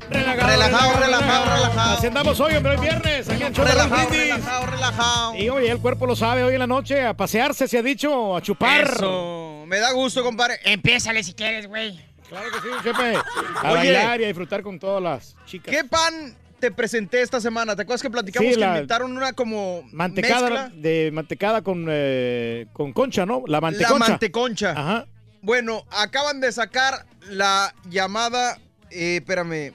Relajado, 0.10 1.00
relajado, 1.00 1.46
relajado. 1.54 1.98
Así 1.98 2.08
andamos 2.08 2.40
hoy, 2.40 2.56
hombre, 2.56 2.78
hoy 2.78 2.82
viernes. 2.82 3.28
Aquí 3.28 3.44
en 3.44 3.54
Relajado, 3.54 4.10
relajado, 4.10 4.66
relajado. 4.68 5.36
Y 5.36 5.50
oye, 5.50 5.70
el 5.70 5.80
cuerpo 5.80 6.06
lo 6.06 6.16
sabe 6.16 6.46
hoy 6.46 6.54
en 6.54 6.60
la 6.60 6.68
noche, 6.68 7.06
a 7.06 7.14
pasearse, 7.14 7.68
se 7.68 7.78
ha 7.78 7.84
dicho, 7.84 8.38
a 8.38 8.42
chupar. 8.42 8.86
Eso. 8.86 9.66
Me 9.68 9.80
da 9.80 9.92
gusto, 9.92 10.24
compadre. 10.24 10.60
Empiézale 10.64 11.24
si 11.24 11.34
quieres, 11.34 11.68
güey. 11.68 12.11
Claro 12.32 12.50
que 12.50 12.60
sí, 12.60 12.68
Chepe. 12.84 13.16
A 13.62 13.72
Oye. 13.74 13.76
bailar 13.92 14.22
y 14.22 14.24
a 14.24 14.28
disfrutar 14.28 14.64
con 14.64 14.80
todas 14.80 15.04
las 15.04 15.36
chicas. 15.46 15.76
¿Qué 15.76 15.84
pan 15.84 16.34
te 16.62 16.72
presenté 16.72 17.22
esta 17.22 17.42
semana? 17.42 17.76
¿Te 17.76 17.82
acuerdas 17.82 18.02
que 18.02 18.10
platicamos 18.10 18.48
Sí, 18.50 18.54
que 18.56 18.60
la- 18.62 18.78
invitaron 18.78 19.18
una 19.18 19.34
como 19.34 19.84
Mantecada 19.92 20.50
mezcla? 20.50 20.72
de 20.74 21.10
mantecada 21.12 21.62
con, 21.62 21.88
eh, 21.90 22.68
con 22.72 22.94
concha, 22.94 23.26
¿no? 23.26 23.44
La 23.48 23.58
La 23.58 23.62
manteconcha. 23.62 24.08
manteconcha. 24.10 24.72
Ajá. 24.72 25.06
Bueno, 25.42 25.84
acaban 25.92 26.40
de 26.40 26.52
sacar 26.54 27.06
la 27.30 27.74
llamada, 27.90 28.60
eh, 28.92 29.18
espérame, 29.18 29.74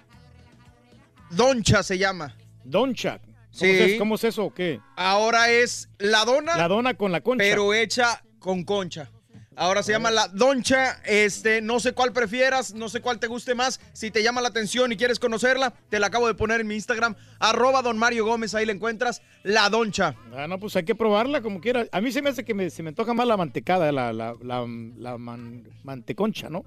Doncha 1.31 1.83
se 1.83 1.99
llama. 1.99 2.35
Doncha. 2.65 3.19
¿Cómo, 3.19 3.33
Sí. 3.51 3.67
es, 3.67 3.99
¿Cómo 3.99 4.15
es 4.15 4.25
eso 4.25 4.45
o 4.45 4.55
qué? 4.55 4.81
Ahora 4.97 5.51
es 5.51 5.89
la 5.99 6.25
dona, 6.25 6.57
La 6.57 6.69
dona 6.69 6.95
con 6.95 7.11
la 7.11 7.21
concha. 7.21 7.43
pero 7.43 7.75
hecha 7.75 8.23
con 8.39 8.65
concha. 8.65 9.11
Ahora 9.59 9.83
se 9.83 9.93
llama 9.93 10.11
la 10.11 10.29
doncha, 10.29 11.01
este, 11.07 11.63
no 11.63 11.81
sé 11.81 11.93
cuál 11.93 12.13
prefieras, 12.13 12.75
no 12.75 12.91
sé 12.91 13.01
cuál 13.01 13.19
te 13.19 13.27
guste 13.27 13.55
más. 13.55 13.81
Si 13.95 14.11
te 14.11 14.23
llama 14.23 14.43
la 14.43 14.49
atención 14.49 14.93
y 14.93 14.97
quieres 14.99 15.19
conocerla, 15.19 15.73
te 15.89 15.99
la 15.99 16.09
acabo 16.09 16.27
de 16.27 16.35
poner 16.35 16.61
en 16.61 16.67
mi 16.67 16.75
Instagram, 16.75 17.15
arroba 17.39 17.81
don 17.81 17.97
Mario 17.97 18.27
Gómez, 18.27 18.55
ahí 18.55 18.67
la 18.67 18.73
encuentras, 18.73 19.23
la 19.43 19.71
doncha. 19.71 20.15
Ah, 20.35 20.47
no, 20.47 20.59
pues 20.61 20.77
hay 20.77 20.85
que 20.85 20.95
probarla 20.95 21.41
como 21.41 21.63
quiera. 21.63 21.87
A 21.91 22.03
mí 22.03 22.13
se 22.13 22.21
me 22.21 22.29
hace 22.29 22.45
que 22.45 22.53
me, 22.53 22.69
se 22.69 22.83
me 22.83 22.91
antoja 22.91 23.15
más 23.15 23.27
la 23.27 23.39
mantecada, 23.39 23.91
la, 23.93 24.13
la, 24.13 24.35
la, 24.43 24.67
la 24.99 25.17
man- 25.17 25.67
manteconcha, 25.85 26.51
¿no? 26.51 26.63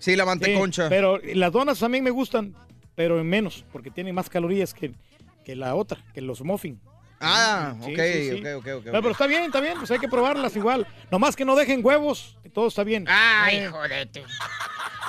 Sí, 0.00 0.16
la 0.16 0.24
manteconcha. 0.24 0.84
Sí, 0.84 0.88
pero 0.90 1.18
las 1.18 1.52
donas 1.52 1.78
también 1.78 2.02
me 2.02 2.10
gustan, 2.10 2.56
pero 2.96 3.20
en 3.20 3.28
menos, 3.28 3.64
porque 3.70 3.92
tienen 3.92 4.16
más 4.16 4.28
calorías 4.28 4.74
que, 4.74 4.92
que 5.44 5.54
la 5.54 5.76
otra, 5.76 6.04
que 6.12 6.22
los 6.22 6.42
muffin. 6.42 6.80
Ah, 7.20 7.74
Sí, 7.84 7.92
ok, 7.92 7.98
sí, 8.00 8.28
sí. 8.30 8.34
ok, 8.34 8.46
ok, 8.56 8.66
ok. 8.78 8.84
Pero, 8.84 8.92
pero 9.02 9.10
está 9.10 9.26
bien, 9.26 9.44
está 9.44 9.60
bien, 9.60 9.74
pues 9.78 9.90
hay 9.90 9.98
que 9.98 10.08
probarlas 10.08 10.54
igual. 10.56 10.86
Nomás 11.10 11.34
que 11.36 11.44
no 11.44 11.56
dejen 11.56 11.84
huevos, 11.84 12.36
que 12.42 12.50
todo 12.50 12.68
está 12.68 12.84
bien. 12.84 13.04
Ay, 13.08 13.56
Eh, 13.58 13.68
jodete. 13.68 14.22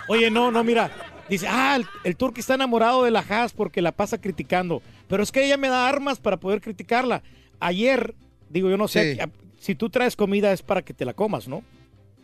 Oye, 0.08 0.32
no, 0.32 0.52
no, 0.52 0.64
mira. 0.64 0.90
Dice, 1.30 1.46
ah, 1.50 1.76
el, 1.76 1.86
el 2.06 2.16
turqui 2.16 2.40
está 2.40 2.54
enamorado 2.54 3.04
de 3.04 3.12
la 3.12 3.20
Haas 3.20 3.52
porque 3.52 3.82
la 3.82 3.92
pasa 3.92 4.18
criticando. 4.22 4.82
Pero 5.10 5.22
es 5.22 5.32
que 5.32 5.46
ella 5.46 5.58
me 5.58 5.68
da 5.68 5.90
armas 5.90 6.20
para 6.20 6.38
poder 6.38 6.62
criticarla. 6.62 7.22
Ayer, 7.60 8.16
digo, 8.50 8.70
yo 8.70 8.78
no 8.78 8.88
sé, 8.88 9.20
si 9.60 9.76
tú 9.76 9.90
traes 9.90 10.16
comida 10.16 10.54
es 10.54 10.62
para 10.62 10.82
que 10.82 10.94
te 10.94 11.04
la 11.04 11.14
comas, 11.14 11.48
¿no? 11.50 11.64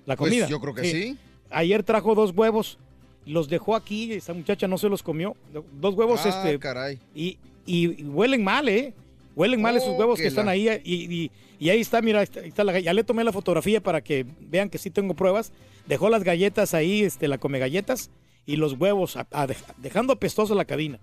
La 0.05 0.15
Pues, 0.15 0.29
comida. 0.31 0.47
yo 0.47 0.61
creo 0.61 0.73
que 0.73 0.83
sí. 0.89 1.17
Ayer 1.49 1.83
trajo 1.83 2.15
dos 2.15 2.31
huevos, 2.33 2.77
los 3.25 3.49
dejó 3.49 3.75
aquí, 3.75 4.13
esa 4.13 4.33
muchacha 4.33 4.67
no 4.69 4.77
se 4.77 4.87
los 4.87 5.03
comió. 5.03 5.35
Dos 5.73 5.95
huevos, 5.95 6.21
Ah, 6.25 6.29
este. 6.29 6.57
caray. 6.59 6.99
Y- 7.13 7.37
y 7.65 8.03
huelen 8.05 8.43
mal, 8.43 8.69
¿eh? 8.69 8.93
Huelen 9.35 9.61
mal 9.61 9.75
esos 9.75 9.97
huevos 9.97 10.17
que 10.17 10.23
que 10.23 10.27
están 10.29 10.45
la- 10.45 10.51
ahí. 10.53 10.67
Y, 10.83 11.13
y- 11.13 11.31
y 11.59 11.69
ahí 11.69 11.79
está, 11.81 12.01
mira, 12.01 12.19
ahí 12.19 12.23
está, 12.25 12.41
está 12.41 12.63
la, 12.63 12.79
ya 12.79 12.93
le 12.93 13.03
tomé 13.03 13.23
la 13.23 13.31
fotografía 13.31 13.81
para 13.81 14.01
que 14.01 14.25
vean 14.41 14.69
que 14.69 14.77
sí 14.77 14.89
tengo 14.89 15.13
pruebas. 15.15 15.51
Dejó 15.87 16.09
las 16.09 16.23
galletas 16.23 16.73
ahí, 16.73 17.03
este, 17.03 17.27
la 17.27 17.37
come 17.37 17.59
galletas 17.59 18.09
y 18.45 18.57
los 18.57 18.73
huevos, 18.73 19.15
a- 19.17 19.27
a 19.31 19.47
dej- 19.47 19.63
dejando 19.77 20.13
apestosa 20.13 20.53
la 20.55 20.65
cabina. 20.65 20.99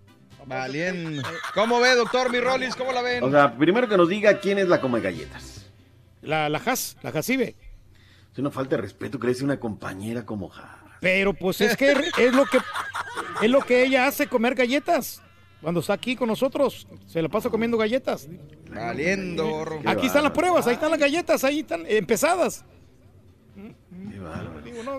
Valien. 0.46 1.22
¿Cómo 1.54 1.80
ve, 1.80 1.94
doctor 1.94 2.30
Mi 2.32 2.40
Rollis? 2.40 2.74
¿Cómo 2.76 2.92
la 2.92 3.02
ven? 3.02 3.22
O 3.22 3.30
sea, 3.30 3.56
primero 3.56 3.88
que 3.88 3.96
nos 3.96 4.08
diga 4.08 4.38
quién 4.40 4.58
es 4.58 4.68
la 4.68 4.80
come 4.80 5.00
galletas. 5.00 5.66
La, 6.22 6.48
la 6.48 6.58
Haas, 6.58 6.96
la 7.02 7.12
Jacibe. 7.12 7.56
Es 8.32 8.38
una 8.38 8.50
falta 8.50 8.76
de 8.76 8.82
respeto 8.82 9.18
que 9.18 9.26
le 9.26 9.32
dice 9.32 9.44
una 9.44 9.58
compañera 9.60 10.24
como 10.24 10.52
Haas. 10.52 10.78
Pero 11.00 11.32
pues 11.34 11.60
es 11.62 11.76
que 11.76 11.92
es 11.92 12.34
lo 12.34 12.44
que 12.46 12.58
es 13.42 13.50
lo 13.50 13.60
que 13.62 13.84
ella 13.84 14.06
hace 14.06 14.26
comer 14.26 14.54
galletas. 14.54 15.22
Cuando 15.60 15.80
está 15.80 15.92
aquí 15.92 16.16
con 16.16 16.28
nosotros, 16.28 16.86
se 17.06 17.20
la 17.20 17.28
pasa 17.28 17.50
comiendo 17.50 17.76
galletas. 17.76 18.28
Valiendo, 18.70 19.46
gorro. 19.46 19.80
Aquí 19.84 20.06
están 20.06 20.22
las 20.22 20.32
pruebas, 20.32 20.66
ahí 20.66 20.74
están 20.74 20.90
las 20.90 21.00
galletas, 21.00 21.44
ahí 21.44 21.60
están 21.60 21.84
empezadas. 21.86 22.64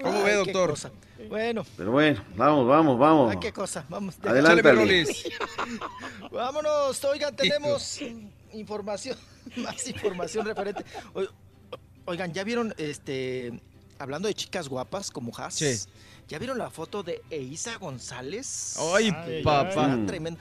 ¿Cómo 0.04 0.24
ve, 0.24 0.34
doctor? 0.34 0.76
Bueno, 1.30 1.64
Pero 1.78 1.92
bueno, 1.92 2.24
vamos, 2.36 2.68
vamos, 2.68 3.00
vamos. 3.00 3.32
ay, 3.32 3.38
qué 3.40 3.54
cosa. 3.54 3.86
Vamos. 3.90 4.18
Adelante. 4.24 4.62
Vámonos, 6.32 7.04
oigan, 7.06 7.36
tenemos 7.36 8.00
información, 8.54 9.18
más 9.58 9.88
información 9.88 10.46
referente. 10.46 10.84
Oigan, 12.06 12.34
¿ya 12.34 12.44
vieron, 12.44 12.74
este, 12.78 13.62
hablando 14.02 14.28
de 14.28 14.34
chicas 14.34 14.68
guapas 14.68 15.10
como 15.12 15.32
Haas? 15.38 15.54
Sí. 15.56 15.78
¿Ya 16.28 16.38
vieron 16.40 16.58
la 16.58 16.70
foto 16.70 17.04
de 17.04 17.22
Eiza 17.30 17.78
González? 17.78 18.78
Ay, 18.96 19.14
Ay, 19.26 19.44
papá. 19.44 19.98
tremendo. 20.08 20.40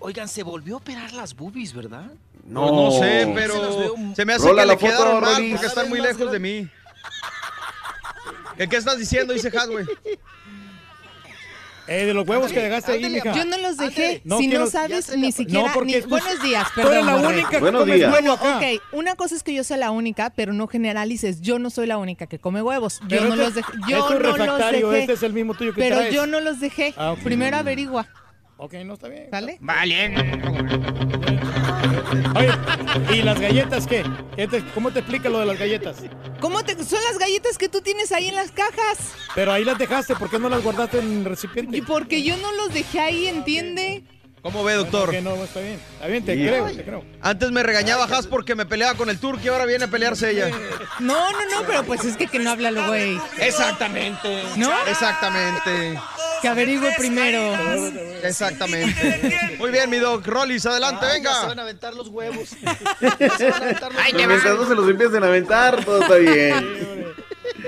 Oigan, 0.00 0.28
se 0.28 0.42
volvió 0.44 0.74
a 0.74 0.78
operar 0.78 1.12
las 1.12 1.34
boobies, 1.34 1.72
¿verdad? 1.72 2.06
No, 2.44 2.60
Pues 2.68 2.72
no 2.72 2.90
sé, 2.92 3.32
pero 3.34 3.60
veo- 3.78 4.14
se 4.14 4.24
me 4.24 4.32
hace 4.34 4.46
Rola 4.48 4.62
que 4.62 4.66
la 4.68 4.72
le 4.74 4.78
foto, 4.78 4.92
quedaron 4.92 5.20
mal 5.20 5.34
Rollis. 5.34 5.50
porque 5.52 5.66
están 5.66 5.88
muy 5.88 6.00
lejos 6.00 6.30
de 6.32 6.38
mí. 6.38 6.70
¿Qué, 8.56 8.68
qué 8.68 8.76
estás 8.76 8.98
diciendo? 8.98 9.32
Dice 9.34 9.48
Has, 9.56 9.68
güey. 9.68 9.86
Eh, 11.88 12.04
de 12.04 12.12
los 12.14 12.28
huevos 12.28 12.52
que 12.52 12.58
Ándale, 12.58 12.68
dejaste 12.68 12.92
ahí, 12.92 13.10
mija. 13.10 13.32
Yo 13.34 13.44
no 13.46 13.56
los 13.58 13.76
dejé. 13.78 14.20
No 14.24 14.38
si 14.38 14.46
no 14.46 14.50
quiero- 14.50 14.70
sabes 14.70 15.06
Ya 15.06 15.12
se 15.12 15.16
ni 15.18 15.32
siquiera. 15.32 15.68
No, 15.68 15.72
porque 15.72 16.00
ni- 16.02 16.06
buenos 16.06 16.42
días, 16.42 16.66
Tú 16.74 16.80
eres 16.82 16.92
perdón. 16.92 17.06
la 17.22 17.28
única 17.28 17.48
que 17.48 17.58
Buenos 17.60 17.80
comes 17.80 17.94
días. 17.96 18.12
huevo 18.12 18.36
Bueno, 18.36 18.50
acá. 18.50 18.58
ok, 18.58 18.82
una 18.92 19.14
cosa 19.16 19.34
es 19.34 19.42
que 19.42 19.54
yo 19.54 19.64
sea 19.64 19.78
la 19.78 19.90
única, 19.90 20.30
pero 20.30 20.52
no 20.52 20.66
generalices. 20.66 21.40
Yo 21.40 21.58
no 21.58 21.70
soy 21.70 21.86
la 21.86 21.96
única 21.96 22.26
que 22.26 22.38
come 22.38 22.60
huevos. 22.62 23.00
Yo 23.00 23.06
Pero 23.08 23.22
no 23.24 23.28
este- 23.32 23.44
los 23.44 23.54
dejé. 23.54 23.72
Yo 23.88 24.04
tu 24.06 24.14
no 24.14 24.18
los 24.46 24.58
dejé. 24.70 25.00
este 25.00 25.12
es 25.14 25.22
el 25.22 25.32
mismo 25.32 25.54
tuyo 25.54 25.72
que 25.74 25.80
pero 25.80 25.96
traes. 25.96 26.14
yo 26.14 26.26
no 26.26 26.40
los 26.40 26.60
dejé. 26.60 26.92
Ah, 26.98 27.12
ok. 27.12 27.20
Primero 27.20 27.56
averigua, 27.56 28.06
Ok, 28.58 28.74
no 28.84 28.94
está 28.94 29.08
bien. 29.08 29.28
¿sale? 29.30 29.56
Valiendo. 29.60 30.20
Oye, 32.36 32.50
¿Y 33.18 33.22
las 33.22 33.40
galletas 33.40 33.86
qué? 33.86 34.04
¿Qué 34.36 34.46
te- 34.48 34.64
¿Cómo 34.74 34.90
te 34.90 35.00
explica 35.00 35.28
lo 35.28 35.38
de 35.40 35.46
las 35.46 35.58
galletas? 35.58 35.96
¿Cómo 36.40 36.62
te, 36.64 36.72
son 36.84 36.98
las 37.10 37.18
galletas 37.18 37.58
que 37.58 37.68
tú 37.68 37.80
tienes 37.80 38.12
ahí 38.12 38.28
en 38.28 38.34
las 38.34 38.50
cajas? 38.50 39.12
Pero 39.34 39.52
ahí 39.52 39.64
las 39.64 39.78
dejaste, 39.78 40.14
¿por 40.16 40.30
qué 40.30 40.38
no 40.38 40.48
las 40.48 40.62
guardaste 40.62 40.98
en 40.98 41.18
el 41.20 41.24
recipiente? 41.24 41.76
Y 41.76 41.82
porque 41.82 42.22
yo 42.22 42.36
no 42.38 42.52
los 42.52 42.72
dejé 42.72 43.00
ahí, 43.00 43.26
¿entiende? 43.26 44.02
¿Cómo 44.42 44.62
ve, 44.64 44.74
doctor? 44.74 45.10
Que 45.10 45.20
no, 45.20 45.34
está 45.44 45.60
bien. 45.60 45.80
Está 45.94 46.06
bien, 46.06 46.24
te 46.24 46.34
creo, 46.34 46.66
te 46.66 46.84
creo. 46.84 47.04
Antes 47.20 47.50
me 47.50 47.62
regañaba 47.62 48.04
Has 48.04 48.26
porque 48.26 48.54
me 48.54 48.66
peleaba 48.66 48.94
con 48.96 49.10
el 49.10 49.18
turco 49.18 49.40
y 49.44 49.48
ahora 49.48 49.66
viene 49.66 49.84
a 49.84 49.88
pelearse 49.88 50.30
ella. 50.30 50.48
No, 51.00 51.32
no, 51.32 51.38
no, 51.50 51.66
pero 51.66 51.82
pues 51.84 52.04
es 52.04 52.16
que 52.16 52.26
que 52.28 52.38
no 52.38 52.50
habla 52.50 52.70
lo 52.70 52.86
güey. 52.86 53.18
Exactamente. 53.38 54.42
¿No? 54.56 54.70
Exactamente. 54.86 56.00
Que 56.40 56.48
averigüe 56.48 56.92
primero. 56.96 57.54
Exactamente. 58.22 59.56
Muy 59.58 59.70
bien, 59.70 59.90
mi 59.90 59.98
doc. 59.98 60.26
Rollis, 60.26 60.64
adelante, 60.66 61.04
Ay, 61.06 61.22
ya 61.22 61.30
Se 61.32 61.34
venga. 61.40 61.46
van 61.48 61.58
a 61.58 61.62
aventar 61.62 61.94
los 61.94 62.08
huevos. 62.08 62.50
Ya 63.18 63.36
se 63.36 63.50
van 63.50 63.62
a 63.62 63.64
aventar 63.64 63.92
los 63.92 64.02
Pero 64.02 64.16
huevos. 64.18 64.26
mientras 64.28 64.54
no 64.56 64.68
se 64.68 64.74
los 64.74 64.88
empiecen 64.88 65.24
a 65.24 65.26
aventar, 65.26 65.84
todo 65.84 66.00
está 66.02 66.14
bien. 66.16 67.14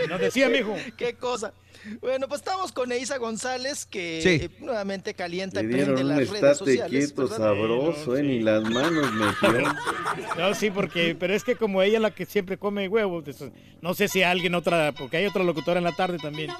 Nos 0.09 0.21
decía, 0.21 0.49
mijo. 0.49 0.77
Qué 0.97 1.15
cosa. 1.15 1.53
Bueno, 2.01 2.29
pues 2.29 2.41
estamos 2.41 2.73
con 2.73 2.93
Eisa 2.93 3.17
González, 3.19 3.87
que 3.87 4.21
Sí. 4.23 4.29
eh, 4.45 4.51
nuevamente 4.61 5.15
calienta 5.15 5.63
y 5.63 5.67
prende 5.69 6.05
las 6.05 6.17
redes 6.19 6.33
estate 6.35 6.55
sociales. 6.57 6.91
quieto 7.07 7.23
¿verdad? 7.23 7.37
sabroso, 7.39 8.17
eh, 8.17 8.23
ni 8.23 8.41
las 8.41 8.63
manos 8.65 9.13
metió. 9.13 9.75
No, 10.37 10.55
sí, 10.55 10.71
porque, 10.71 11.17
pero 11.19 11.35
es 11.35 11.45
que 11.45 11.57
como 11.57 11.83
ella 11.83 11.97
es 11.97 12.03
la 12.03 12.11
que 12.11 12.27
siempre 12.27 12.57
come 12.59 12.89
huevos, 12.89 13.27
eso- 13.29 13.51
no 13.81 13.95
sé 13.95 14.09
si 14.09 14.23
alguien 14.23 14.55
otra, 14.55 14.93
porque 14.93 15.17
hay 15.19 15.27
otra 15.27 15.43
locutora 15.45 15.79
en 15.79 15.85
la 15.85 15.93
tarde 15.93 16.19
también. 16.19 16.51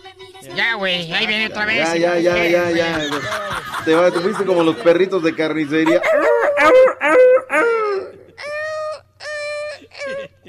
Ya, 0.57 0.75
güey, 0.75 1.13
ahí 1.13 1.27
viene 1.27 1.47
otra 1.49 1.67
vez. 1.67 1.77
Ya, 1.79 1.97
ya, 1.97 2.19
ya, 2.19 2.49
ya, 2.49 2.71
ya. 2.71 3.11
Te, 3.85 3.95
va- 3.95 4.11
te 4.11 4.21
fuiste 4.21 4.45
como 4.45 4.63
los 4.63 4.77
perritos 4.77 5.23
de 5.23 5.35
carnicería. 5.35 6.01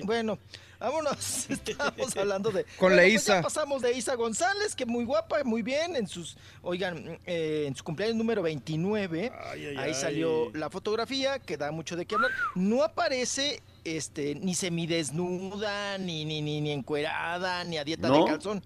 Bueno, 0.04 0.40
vámonos. 0.82 1.50
Estamos 1.50 2.18
hablando 2.18 2.52
de. 2.52 2.64
Con 2.78 2.90
Bueno, 2.90 2.96
la 2.98 3.02
pues 3.04 3.26
ya 3.26 3.42
pasamos 3.42 3.82
de 3.82 3.94
Isa 3.94 4.16
González, 4.16 4.76
que 4.76 4.86
muy 4.86 5.06
guapa, 5.06 5.44
muy 5.44 5.62
bien. 5.62 5.96
En 5.96 6.08
sus, 6.08 6.38
oigan, 6.62 7.20
eh, 7.26 7.66
en 7.68 7.76
su 7.76 7.84
cumpleaños 7.84 8.18
número 8.18 8.42
29. 8.42 9.32
ahí 9.52 9.76
ay. 9.78 9.94
salió 9.94 10.52
la 10.54 10.70
fotografía, 10.70 11.40
que 11.40 11.58
da 11.58 11.72
mucho 11.72 11.96
de 11.96 12.06
qué 12.06 12.16
hablar. 12.16 12.32
No 12.56 12.84
aparece 12.84 13.62
este, 13.84 14.36
ni 14.36 14.56
semidesnuda, 14.56 15.98
ni, 15.98 16.26
ni, 16.26 16.42
ni, 16.42 16.62
ni 16.62 16.72
encuerada, 16.72 17.64
ni 17.64 17.78
a 17.78 17.84
dieta 17.84 18.08
¿No? 18.08 18.26
de 18.26 18.32
calzón. 18.32 18.64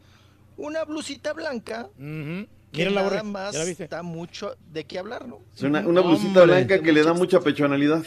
Una 0.57 0.83
blusita 0.85 1.33
blanca. 1.33 1.89
Que 1.97 2.89
Mira 2.89 2.91
la 2.91 3.03
nada 3.03 3.23
más 3.23 3.53
¿ya 3.53 3.59
la 3.59 3.65
viste? 3.65 3.87
da 3.87 4.03
mucho 4.03 4.57
de 4.71 4.83
qué 4.83 4.99
hablar, 4.99 5.27
¿no? 5.27 5.39
Es 5.55 5.61
una, 5.63 5.79
una 5.87 6.01
blusita 6.01 6.41
Hombre. 6.41 6.57
blanca 6.57 6.81
que 6.81 6.91
le 6.91 7.03
da 7.03 7.13
mucha 7.13 7.39
pechonalidad. 7.39 8.03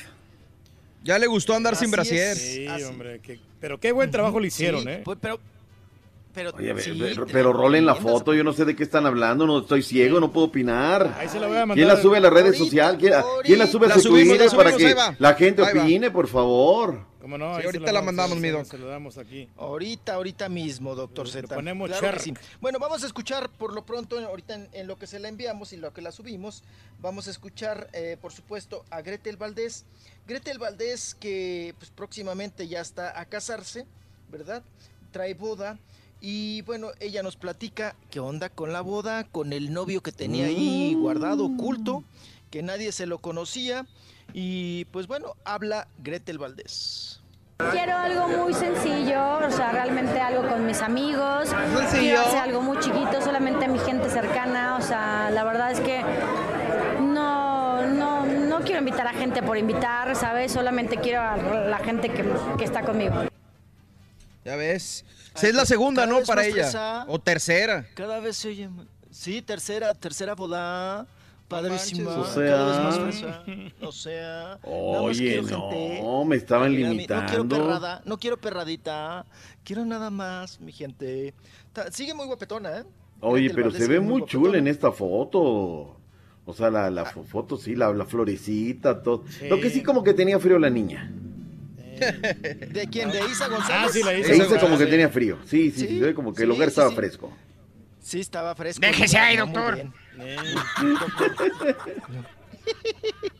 Ya 1.08 1.18
le 1.18 1.26
gustó 1.26 1.54
andar 1.54 1.74
sin 1.74 1.90
brasier. 1.90 2.32
es. 2.32 2.38
Sí, 2.38 2.66
Así. 2.66 2.84
hombre, 2.84 3.18
que- 3.20 3.40
pero 3.58 3.80
qué 3.80 3.92
buen 3.92 4.10
trabajo 4.10 4.38
le 4.38 4.48
hicieron, 4.48 4.82
Sí, 4.82 4.88
¿eh? 4.90 5.00
pues, 5.02 5.16
pero, 5.18 5.40
pero, 6.34 6.50
Oye, 6.54 6.78
sí, 6.82 6.98
te- 6.98 7.32
pero 7.32 7.50
rolen 7.54 7.86
la 7.86 7.94
foto, 7.94 8.34
yo 8.34 8.44
no 8.44 8.52
sé 8.52 8.66
de 8.66 8.76
qué 8.76 8.82
están 8.82 9.06
hablando, 9.06 9.46
no 9.46 9.60
estoy 9.60 9.80
ciego, 9.82 10.20
no 10.20 10.30
puedo 10.30 10.48
opinar. 10.48 11.14
Ahí 11.18 11.26
se 11.30 11.40
la 11.40 11.46
voy 11.46 11.56
a 11.56 11.60
mandar. 11.60 11.76
¿Quién 11.76 11.88
la 11.88 11.96
sube 11.96 12.18
a 12.18 12.20
las 12.20 12.30
redes 12.30 12.58
sociales? 12.58 12.98
¿Quién, 13.00 13.14
quién 13.42 13.58
la 13.58 13.66
sube 13.66 13.86
a 13.86 13.88
La 13.88 13.94
su 13.94 14.02
subimos, 14.02 14.36
Twitter 14.36 14.50
la 14.50 14.56
para 14.58 14.76
que 14.76 14.94
la 15.18 15.34
gente 15.34 15.62
opine, 15.62 16.10
por 16.10 16.28
favor? 16.28 17.00
¿Cómo 17.28 17.36
no? 17.36 17.56
Sí, 17.56 17.60
Ahí 17.60 17.66
ahorita 17.66 17.92
la 17.92 18.00
mandamos, 18.00 18.38
mi 18.38 18.48
se- 18.48 18.52
doc. 18.52 18.64
Se 18.64 18.78
lo 18.78 18.86
damos 18.86 19.18
aquí. 19.18 19.50
Ahorita, 19.58 20.14
ahorita 20.14 20.48
mismo, 20.48 20.94
doctor 20.94 21.28
Z. 21.28 21.54
ponemos 21.54 21.90
Claro 21.90 22.18
sí. 22.20 22.32
Bueno, 22.58 22.78
vamos 22.78 23.02
a 23.04 23.06
escuchar 23.06 23.50
por 23.50 23.74
lo 23.74 23.84
pronto, 23.84 24.18
ahorita 24.18 24.54
en, 24.54 24.68
en 24.72 24.86
lo 24.86 24.96
que 24.96 25.06
se 25.06 25.18
la 25.18 25.28
enviamos 25.28 25.74
y 25.74 25.76
lo 25.76 25.92
que 25.92 26.00
la 26.00 26.10
subimos, 26.10 26.62
vamos 27.02 27.28
a 27.28 27.30
escuchar, 27.30 27.90
eh, 27.92 28.16
por 28.18 28.32
supuesto, 28.32 28.82
a 28.88 29.02
Gretel 29.02 29.36
Valdés. 29.36 29.84
Gretel 30.26 30.58
Valdés 30.58 31.14
que 31.20 31.74
pues, 31.78 31.90
próximamente 31.90 32.66
ya 32.66 32.80
está 32.80 33.20
a 33.20 33.26
casarse, 33.26 33.84
¿verdad? 34.32 34.62
Trae 35.12 35.34
boda. 35.34 35.78
Y 36.22 36.62
bueno, 36.62 36.92
ella 36.98 37.22
nos 37.22 37.36
platica 37.36 37.94
qué 38.10 38.20
onda 38.20 38.48
con 38.48 38.72
la 38.72 38.80
boda, 38.80 39.24
con 39.24 39.52
el 39.52 39.70
novio 39.74 40.02
que 40.02 40.12
tenía 40.12 40.46
ahí 40.46 40.94
guardado, 40.94 41.44
oculto, 41.44 42.04
que 42.50 42.62
nadie 42.62 42.90
se 42.90 43.04
lo 43.04 43.18
conocía. 43.18 43.86
Y 44.34 44.84
pues 44.86 45.06
bueno, 45.06 45.36
habla 45.44 45.88
Gretel 45.98 46.38
Valdés. 46.38 47.17
Quiero 47.72 47.96
algo 47.96 48.28
muy 48.28 48.54
sencillo, 48.54 49.38
o 49.38 49.50
sea, 49.50 49.72
realmente 49.72 50.20
algo 50.20 50.48
con 50.48 50.64
mis 50.64 50.80
amigos. 50.80 51.48
Sencillo. 51.48 51.90
Quiero 52.00 52.20
hacer 52.20 52.38
algo 52.38 52.62
muy 52.62 52.78
chiquito, 52.78 53.20
solamente 53.20 53.66
mi 53.66 53.80
gente 53.80 54.08
cercana. 54.08 54.76
O 54.76 54.80
sea, 54.80 55.28
la 55.32 55.42
verdad 55.42 55.72
es 55.72 55.80
que 55.80 56.00
no, 57.00 57.84
no, 57.84 58.24
no 58.24 58.60
quiero 58.60 58.78
invitar 58.78 59.08
a 59.08 59.12
gente 59.12 59.42
por 59.42 59.58
invitar, 59.58 60.14
¿sabes? 60.14 60.52
Solamente 60.52 60.98
quiero 60.98 61.20
a 61.20 61.36
la 61.36 61.78
gente 61.78 62.10
que, 62.10 62.24
que 62.56 62.64
está 62.64 62.82
conmigo. 62.82 63.24
Ya 64.44 64.54
ves. 64.54 65.04
Es 65.42 65.54
la 65.54 65.66
segunda, 65.66 66.02
Cada 66.02 66.12
¿no? 66.12 66.18
vez 66.20 66.28
Para 66.28 66.42
más 66.42 66.50
ella. 66.50 67.04
O 67.08 67.18
tercera. 67.18 67.86
Cada 67.94 68.20
vez 68.20 68.36
se 68.36 68.48
oye. 68.50 68.68
Sí, 69.10 69.42
tercera, 69.42 69.94
tercera 69.94 70.36
boda. 70.36 71.06
Padrísima. 71.48 72.10
O 72.18 72.24
sea. 72.26 72.56
más 72.84 72.98
fresa. 72.98 73.44
O 73.80 73.90
sea. 73.92 74.58
Oye, 74.62 75.40
no, 75.42 75.70
gente. 75.70 76.02
me 76.26 76.36
estaban 76.36 76.70
Mira, 76.72 76.90
limitando. 76.90 77.22
No 77.22 77.28
quiero 77.48 77.48
perrada, 77.48 78.02
no 78.04 78.18
quiero 78.18 78.36
perradita. 78.36 79.24
Quiero 79.64 79.84
nada 79.86 80.10
más, 80.10 80.60
mi 80.60 80.72
gente. 80.72 81.32
Ta- 81.72 81.90
Sigue 81.90 82.12
muy 82.14 82.26
guapetona, 82.26 82.78
¿eh? 82.80 82.84
Oye, 83.20 83.50
pero 83.54 83.70
se 83.70 83.86
ve 83.88 83.98
muy 83.98 84.24
chula 84.26 84.58
en 84.58 84.68
esta 84.68 84.92
foto. 84.92 85.96
O 86.44 86.54
sea, 86.54 86.70
la, 86.70 86.90
la 86.90 87.04
fo- 87.04 87.24
foto 87.24 87.56
sí, 87.56 87.74
la, 87.74 87.92
la 87.92 88.04
florecita, 88.04 89.02
todo. 89.02 89.24
Lo 89.48 89.60
que 89.60 89.70
sí 89.70 89.82
como 89.82 90.02
que 90.04 90.14
tenía 90.14 90.38
frío 90.38 90.58
la 90.58 90.70
niña. 90.70 91.10
¿De 91.76 92.88
quién? 92.90 93.10
¿De 93.10 93.18
Isa 93.30 93.48
González? 93.48 93.70
Ah, 93.70 93.88
sí, 93.90 94.02
la 94.04 94.14
Isa 94.16 94.34
González. 94.36 94.62
como 94.62 94.78
que 94.78 94.86
tenía 94.86 95.08
frío. 95.08 95.38
Sí, 95.44 95.70
sí, 95.70 95.80
Sí, 95.80 95.86
sí, 95.88 95.98
se 95.98 96.04
ve 96.06 96.14
como 96.14 96.32
que 96.32 96.38
sí, 96.38 96.42
el 96.44 96.48
lugar 96.50 96.68
sí, 96.68 96.72
estaba 96.72 96.90
sí. 96.90 96.94
fresco. 96.96 97.32
Sí, 98.00 98.20
estaba 98.20 98.54
fresco. 98.54 98.80
Déjese 98.80 99.18
ahí, 99.18 99.36
doctor. 99.36 99.90
Bien. 100.24 100.38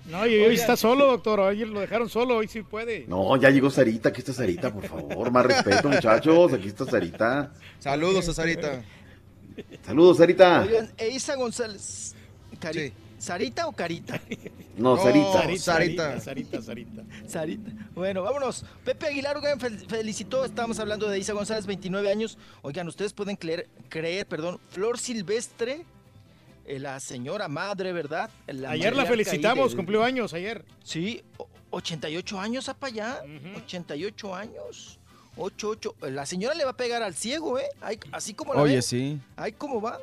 No, 0.06 0.26
y 0.26 0.36
hoy 0.36 0.54
está 0.54 0.76
solo, 0.76 1.06
doctor. 1.06 1.40
Ayer 1.40 1.68
lo 1.68 1.80
dejaron 1.80 2.08
solo, 2.08 2.36
hoy 2.36 2.48
sí 2.48 2.62
puede. 2.62 3.04
No, 3.08 3.36
ya 3.36 3.50
llegó 3.50 3.68
Sarita, 3.70 4.08
aquí 4.08 4.20
está 4.20 4.32
Sarita, 4.32 4.72
por 4.72 4.86
favor. 4.86 5.30
Más 5.30 5.44
respeto, 5.44 5.88
muchachos. 5.88 6.52
Aquí 6.54 6.68
está 6.68 6.86
Sarita. 6.86 7.52
Saludos 7.78 8.28
a 8.28 8.32
Sarita. 8.34 8.82
Saludos, 9.84 10.16
Sarita. 10.16 10.62
Oigan, 10.62 10.90
e 10.96 11.08
Isa 11.10 11.34
González. 11.36 12.14
Cari- 12.60 12.88
Sí. 12.88 12.92
¿Sarita 13.18 13.66
o 13.66 13.72
Carita? 13.72 14.20
No, 14.76 14.96
Sarita. 14.96 15.32
Sarita, 15.42 15.58
Sarita. 15.62 16.20
Sarita, 16.20 16.62
Sarita. 16.62 17.02
Sarita. 17.26 17.70
Bueno, 17.94 18.22
vámonos. 18.22 18.64
Pepe 18.84 19.08
Aguilar, 19.08 19.36
oigan, 19.36 19.58
fel- 19.58 19.84
felicitó. 19.88 20.44
Estábamos 20.44 20.78
hablando 20.78 21.08
de 21.08 21.18
Isa 21.18 21.32
González, 21.32 21.66
29 21.66 22.10
años. 22.12 22.38
Oigan, 22.62 22.86
ustedes 22.86 23.12
pueden 23.12 23.34
creer, 23.34 23.68
creer 23.88 24.24
perdón, 24.26 24.60
Flor 24.70 24.96
Silvestre, 24.98 25.72
eh, 25.72 25.84
la 26.68 27.00
señora 27.00 27.48
madre, 27.48 27.92
¿verdad? 27.92 28.30
La 28.46 28.70
Ayer 28.70 28.94
la 28.94 29.02
ahí 29.02 29.08
felicitamos, 29.08 29.70
del- 29.70 29.76
cumplió 29.76 30.02
años 30.04 30.34
ayer. 30.34 30.64
Sí, 30.84 31.22
o- 31.38 31.48
88 31.70 32.40
años, 32.40 32.68
apa 32.68 32.86
allá. 32.88 33.22
88 33.56 34.34
años. 34.34 34.98
88. 35.36 35.94
La 36.10 36.26
señora 36.26 36.54
le 36.54 36.64
va 36.64 36.70
a 36.72 36.76
pegar 36.76 37.02
al 37.02 37.14
ciego, 37.14 37.58
¿eh? 37.58 37.68
Ay, 37.80 37.98
así 38.12 38.34
como 38.34 38.54
la 38.54 38.62
Oye, 38.62 38.82
sí. 38.82 39.18
Ay, 39.36 39.52
¿cómo 39.52 39.80
va? 39.80 39.98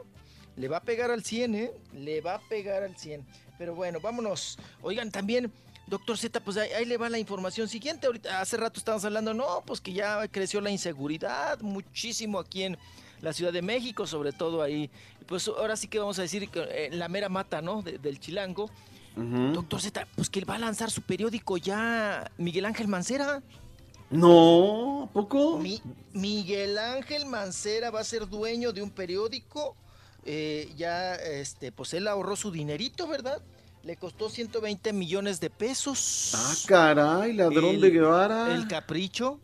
Le 0.55 0.67
va 0.67 0.77
a 0.77 0.81
pegar 0.81 1.11
al 1.11 1.23
100, 1.23 1.55
¿eh? 1.55 1.71
Le 1.93 2.21
va 2.21 2.35
a 2.35 2.39
pegar 2.39 2.83
al 2.83 2.95
100. 2.97 3.25
Pero 3.57 3.75
bueno, 3.75 3.99
vámonos. 3.99 4.57
Oigan, 4.81 5.11
también, 5.11 5.51
doctor 5.87 6.17
Z, 6.17 6.39
pues 6.39 6.55
ahí, 6.57 6.71
ahí 6.71 6.85
le 6.85 6.97
va 6.97 7.09
la 7.09 7.19
información 7.19 7.67
siguiente. 7.67 8.07
Ahorita, 8.07 8.39
hace 8.39 8.55
rato 8.57 8.79
estábamos 8.79 9.03
hablando, 9.05 9.33
no, 9.33 9.63
pues 9.65 9.81
que 9.81 9.91
ya 9.91 10.25
creció 10.29 10.61
la 10.61 10.69
inseguridad 10.69 11.59
muchísimo 11.61 12.39
aquí 12.39 12.63
en 12.63 12.77
la 13.21 13.33
Ciudad 13.33 13.51
de 13.53 13.61
México, 13.61 14.05
sobre 14.07 14.31
todo 14.31 14.61
ahí. 14.61 14.89
Pues 15.25 15.47
ahora 15.47 15.75
sí 15.75 15.87
que 15.87 15.99
vamos 15.99 16.19
a 16.19 16.21
decir 16.23 16.49
que 16.49 16.59
eh, 16.69 16.89
la 16.91 17.07
mera 17.09 17.29
mata, 17.29 17.61
¿no? 17.61 17.81
De- 17.81 17.97
del 17.97 18.19
chilango. 18.19 18.69
Doctor 19.17 19.79
Z, 19.79 20.07
pues 20.15 20.29
que 20.29 20.43
va 20.43 20.55
a 20.55 20.59
lanzar 20.59 20.91
su 20.91 21.01
periódico 21.01 21.55
ya 21.55 22.29
Miguel 22.37 22.65
Ángel 22.65 22.89
Mancera. 22.89 23.41
No, 24.11 25.03
¿a 25.03 25.07
poco? 25.13 25.57
Mi- 25.57 25.81
Miguel 26.13 26.77
Ángel 26.77 27.25
Mancera 27.25 27.91
va 27.91 28.01
a 28.01 28.03
ser 28.03 28.27
dueño 28.27 28.71
de 28.73 28.81
un 28.81 28.89
periódico. 28.89 29.75
eh, 30.27 30.71
ya, 30.75 31.13
este, 31.15 31.71
pues 31.71 31.93
él 31.93 32.07
ahorró 32.07 32.35
su 32.35 32.49
dinerito, 32.49 33.07
¿verdad? 33.07 33.43
Le 33.83 33.95
costó 33.95 34.27
120 34.27 34.91
millones 34.91 35.39
de 35.39 35.51
pesos. 35.51 36.31
Ah, 36.33 36.53
caray, 36.67 37.33
ladrón 37.33 37.75
El- 37.75 37.81
de 37.81 37.89
Guevara. 37.91 38.55
El 38.55 38.67
capricho. 38.67 39.39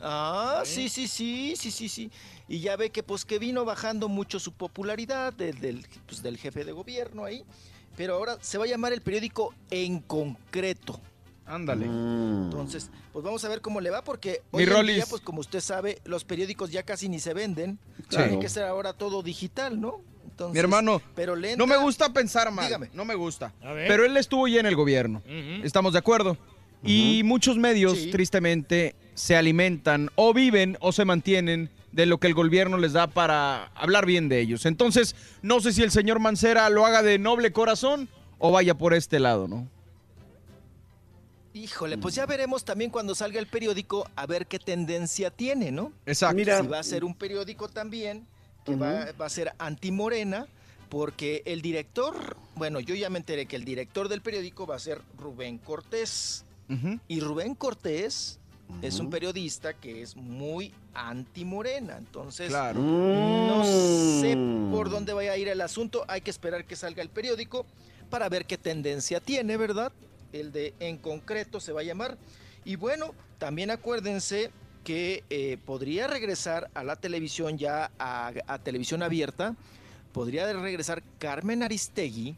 Ah, 0.00 0.62
sí, 0.64 0.88
sí, 0.88 1.06
sí, 1.06 1.54
sí, 1.56 1.70
sí, 1.70 1.88
sí. 1.88 2.10
Y 2.48 2.60
ya 2.60 2.76
ve 2.76 2.90
que 2.90 3.02
pues 3.02 3.24
que 3.24 3.38
vino 3.38 3.64
bajando 3.64 4.08
mucho 4.08 4.38
su 4.38 4.52
popularidad 4.52 5.32
del, 5.32 5.58
del, 5.60 5.86
pues, 6.06 6.22
del 6.22 6.36
jefe 6.36 6.64
de 6.64 6.72
gobierno 6.72 7.24
ahí. 7.24 7.44
Pero 7.96 8.14
ahora 8.14 8.38
se 8.40 8.58
va 8.58 8.64
a 8.64 8.68
llamar 8.68 8.92
el 8.92 9.00
periódico 9.00 9.54
En 9.70 10.00
Concreto. 10.00 11.00
Ándale. 11.46 11.86
Mm. 11.86 12.44
Entonces, 12.44 12.90
pues 13.12 13.24
vamos 13.24 13.44
a 13.44 13.48
ver 13.48 13.60
cómo 13.60 13.80
le 13.80 13.90
va, 13.90 14.02
porque 14.02 14.42
Mi 14.52 14.64
hoy 14.64 14.80
en 14.80 14.86
día, 14.86 15.06
pues 15.08 15.20
como 15.20 15.40
usted 15.40 15.60
sabe, 15.60 15.98
los 16.04 16.24
periódicos 16.24 16.70
ya 16.70 16.82
casi 16.82 17.08
ni 17.08 17.20
se 17.20 17.34
venden. 17.34 17.78
Claro. 18.08 18.28
Tiene 18.28 18.42
que 18.42 18.48
ser 18.48 18.64
ahora 18.64 18.92
todo 18.94 19.22
digital, 19.22 19.80
¿no? 19.80 20.00
Entonces, 20.24 20.54
Mi 20.54 20.60
hermano, 20.60 21.00
pero 21.14 21.36
no 21.36 21.66
me 21.66 21.76
gusta 21.76 22.12
pensar 22.12 22.50
mal. 22.50 22.66
Dígame. 22.66 22.90
No 22.92 23.04
me 23.04 23.14
gusta. 23.14 23.52
A 23.62 23.72
ver. 23.72 23.86
Pero 23.86 24.04
él 24.04 24.16
estuvo 24.16 24.48
ya 24.48 24.58
en 24.60 24.66
el 24.66 24.74
gobierno. 24.74 25.22
¿Estamos 25.62 25.92
de 25.92 26.00
acuerdo? 26.00 26.36
Y 26.82 27.22
muchos 27.24 27.56
medios, 27.56 28.10
tristemente, 28.10 28.96
se 29.14 29.36
alimentan 29.36 30.10
o 30.16 30.34
viven 30.34 30.76
o 30.80 30.92
se 30.92 31.04
mantienen 31.04 31.70
de 31.94 32.06
lo 32.06 32.18
que 32.18 32.26
el 32.26 32.34
gobierno 32.34 32.76
les 32.76 32.92
da 32.92 33.06
para 33.06 33.66
hablar 33.74 34.04
bien 34.04 34.28
de 34.28 34.40
ellos. 34.40 34.66
Entonces, 34.66 35.14
no 35.42 35.60
sé 35.60 35.72
si 35.72 35.82
el 35.82 35.92
señor 35.92 36.18
Mancera 36.18 36.68
lo 36.68 36.84
haga 36.84 37.02
de 37.02 37.18
noble 37.20 37.52
corazón 37.52 38.08
o 38.38 38.50
vaya 38.50 38.74
por 38.74 38.94
este 38.94 39.20
lado, 39.20 39.46
¿no? 39.46 39.68
Híjole, 41.52 41.96
pues 41.98 42.16
ya 42.16 42.26
veremos 42.26 42.64
también 42.64 42.90
cuando 42.90 43.14
salga 43.14 43.38
el 43.38 43.46
periódico 43.46 44.10
a 44.16 44.26
ver 44.26 44.46
qué 44.46 44.58
tendencia 44.58 45.30
tiene, 45.30 45.70
¿no? 45.70 45.92
Exacto. 46.04 46.42
Si 46.42 46.66
va 46.66 46.80
a 46.80 46.82
ser 46.82 47.04
un 47.04 47.14
periódico 47.14 47.68
también 47.68 48.26
que 48.64 48.74
va, 48.74 49.12
va 49.12 49.26
a 49.26 49.30
ser 49.30 49.52
anti-morena, 49.58 50.48
porque 50.88 51.42
el 51.46 51.62
director, 51.62 52.36
bueno, 52.56 52.80
yo 52.80 52.96
ya 52.96 53.08
me 53.08 53.18
enteré 53.18 53.46
que 53.46 53.54
el 53.54 53.64
director 53.64 54.08
del 54.08 54.20
periódico 54.20 54.66
va 54.66 54.74
a 54.74 54.80
ser 54.80 55.00
Rubén 55.16 55.58
Cortés. 55.58 56.44
Y 57.06 57.20
Rubén 57.20 57.54
Cortés 57.54 58.40
es 58.82 58.98
un 59.00 59.10
periodista 59.10 59.74
que 59.74 60.02
es 60.02 60.16
muy 60.16 60.72
anti-morena. 60.94 61.96
Entonces, 61.98 62.48
Claro. 62.48 62.80
no 62.80 63.64
sé 63.64 64.36
Mm. 64.36 64.70
por 64.72 64.90
dónde 64.90 65.12
vaya 65.12 65.32
a 65.32 65.36
ir 65.36 65.48
el 65.48 65.60
asunto. 65.60 66.04
Hay 66.08 66.20
que 66.20 66.30
esperar 66.30 66.64
que 66.64 66.76
salga 66.76 67.02
el 67.02 67.08
periódico 67.08 67.66
para 68.10 68.28
ver 68.28 68.44
qué 68.46 68.58
tendencia 68.58 69.20
tiene, 69.20 69.56
¿verdad? 69.56 69.92
El 70.32 70.52
de 70.52 70.74
en 70.80 70.98
concreto 70.98 71.60
se 71.60 71.72
va 71.72 71.80
a 71.80 71.84
llamar. 71.84 72.16
Y 72.64 72.76
bueno, 72.76 73.14
también 73.38 73.70
acuérdense 73.70 74.50
que 74.82 75.24
eh, 75.30 75.56
podría 75.64 76.06
regresar 76.06 76.70
a 76.74 76.84
la 76.84 76.96
televisión 76.96 77.56
ya 77.56 77.90
a, 77.98 78.32
a 78.46 78.58
televisión 78.58 79.02
abierta. 79.02 79.54
Podría 80.12 80.52
regresar 80.52 81.02
Carmen 81.18 81.62
Aristegui, 81.62 82.36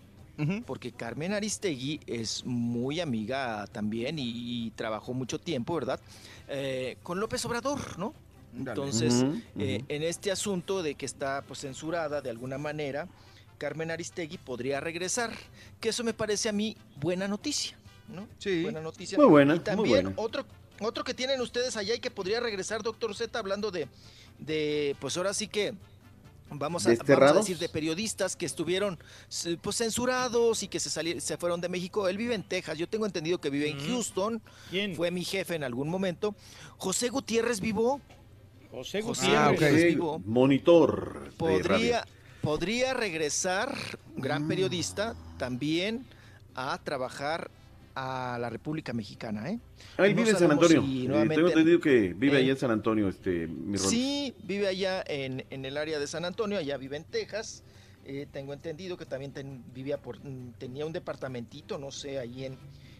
porque 0.66 0.92
Carmen 0.92 1.32
Aristegui 1.32 2.00
es 2.06 2.44
muy 2.44 3.00
amiga 3.00 3.66
también 3.72 4.18
y, 4.18 4.66
y 4.66 4.70
trabajó 4.72 5.14
mucho 5.14 5.38
tiempo, 5.38 5.74
¿verdad? 5.74 5.98
Eh, 6.48 6.98
con 7.02 7.20
López 7.20 7.44
Obrador, 7.46 7.98
¿no? 7.98 8.12
Entonces, 8.56 9.24
eh, 9.58 9.82
en 9.88 10.02
este 10.02 10.30
asunto 10.30 10.82
de 10.82 10.94
que 10.94 11.04
está 11.06 11.42
pues, 11.46 11.60
censurada 11.60 12.20
de 12.20 12.30
alguna 12.30 12.58
manera, 12.58 13.08
Carmen 13.58 13.90
Aristegui 13.90 14.38
podría 14.38 14.80
regresar, 14.80 15.30
que 15.80 15.90
eso 15.90 16.04
me 16.04 16.14
parece 16.14 16.48
a 16.48 16.52
mí 16.52 16.76
buena 17.00 17.28
noticia, 17.28 17.76
¿no? 18.08 18.26
Sí. 18.38 18.62
Buena 18.62 18.80
noticia. 18.80 19.18
Muy 19.18 19.26
buena, 19.26 19.54
Y 19.54 19.56
muy 19.56 19.64
también 19.64 20.04
buena. 20.04 20.12
otro, 20.16 20.46
otro 20.80 21.04
que 21.04 21.14
tienen 21.14 21.40
ustedes 21.40 21.76
allá 21.76 21.94
y 21.94 21.98
que 22.00 22.10
podría 22.10 22.40
regresar, 22.40 22.82
doctor 22.82 23.14
Z, 23.14 23.38
hablando 23.38 23.70
de, 23.70 23.88
de 24.38 24.96
pues 25.00 25.16
ahora 25.16 25.32
sí 25.34 25.48
que 25.48 25.74
vamos 26.50 26.86
a, 26.86 26.94
vamos 26.94 27.30
a 27.30 27.32
decir 27.34 27.58
de 27.58 27.68
periodistas 27.68 28.36
que 28.36 28.46
estuvieron 28.46 28.98
pues 29.60 29.76
censurados 29.76 30.62
y 30.62 30.68
que 30.68 30.80
se 30.80 30.90
salieron, 30.90 31.20
se 31.20 31.36
fueron 31.36 31.60
de 31.60 31.68
México. 31.68 32.08
Él 32.08 32.16
vive 32.16 32.34
en 32.34 32.42
Texas, 32.42 32.78
yo 32.78 32.88
tengo 32.88 33.06
entendido 33.06 33.38
que 33.40 33.50
vive 33.50 33.70
en 33.70 33.78
Houston. 33.88 34.40
Fue 34.94 35.10
mi 35.10 35.24
jefe 35.24 35.54
en 35.54 35.64
algún 35.64 35.88
momento. 35.88 36.34
José 36.78 37.08
Gutiérrez 37.08 37.60
vivo. 37.60 38.00
José 38.70 39.02
José 39.02 39.28
Ah. 39.36 39.50
Gutiérrez 39.52 39.84
vivo 39.84 40.18
Monitor. 40.24 41.32
podría, 41.38 42.06
podría 42.42 42.92
regresar, 42.94 43.74
gran 44.16 44.46
periodista, 44.48 45.14
también 45.38 46.06
a 46.54 46.78
trabajar 46.82 47.50
a 47.96 48.36
la 48.38 48.50
República 48.50 48.92
Mexicana, 48.92 49.50
¿eh? 49.50 49.58
Ah, 49.96 50.04
él 50.06 50.14
No 50.14 50.18
vive 50.18 50.30
en 50.30 50.36
San 50.36 50.50
Antonio. 50.52 50.82
si 50.82 51.04
Eh, 51.04 51.08
nuevamente- 51.08 51.34
tengo 51.36 51.48
entendido 51.48 51.80
que 51.80 52.12
vive 52.14 52.34
¿Eh? 52.36 52.40
ahí 52.42 52.50
en 52.50 52.56
San 52.58 52.70
Antonio, 52.70 53.08
este, 53.08 53.46
mi. 53.48 53.78
Sí, 53.78 54.34
vive 54.44 54.68
allá 54.68 55.02
en, 55.06 55.44
en 55.50 55.64
el 55.64 55.76
área 55.78 55.98
de 55.98 56.06
San 56.06 56.24
Antonio, 56.26 56.58
allá 56.58 56.76
vive 56.76 56.98
en 56.98 57.04
Texas. 57.04 57.64
Eh, 58.04 58.26
tengo 58.30 58.52
entendido 58.52 58.96
que 58.98 59.06
también 59.06 59.32
ten- 59.32 59.64
vivía 59.74 59.96
por, 59.96 60.18
mm, 60.22 60.52
tenía 60.58 60.84
un 60.86 60.92
departamentito, 60.92 61.78
no 61.78 61.90
sé, 61.90 62.18
ahí 62.18 62.44
en, 62.44 62.56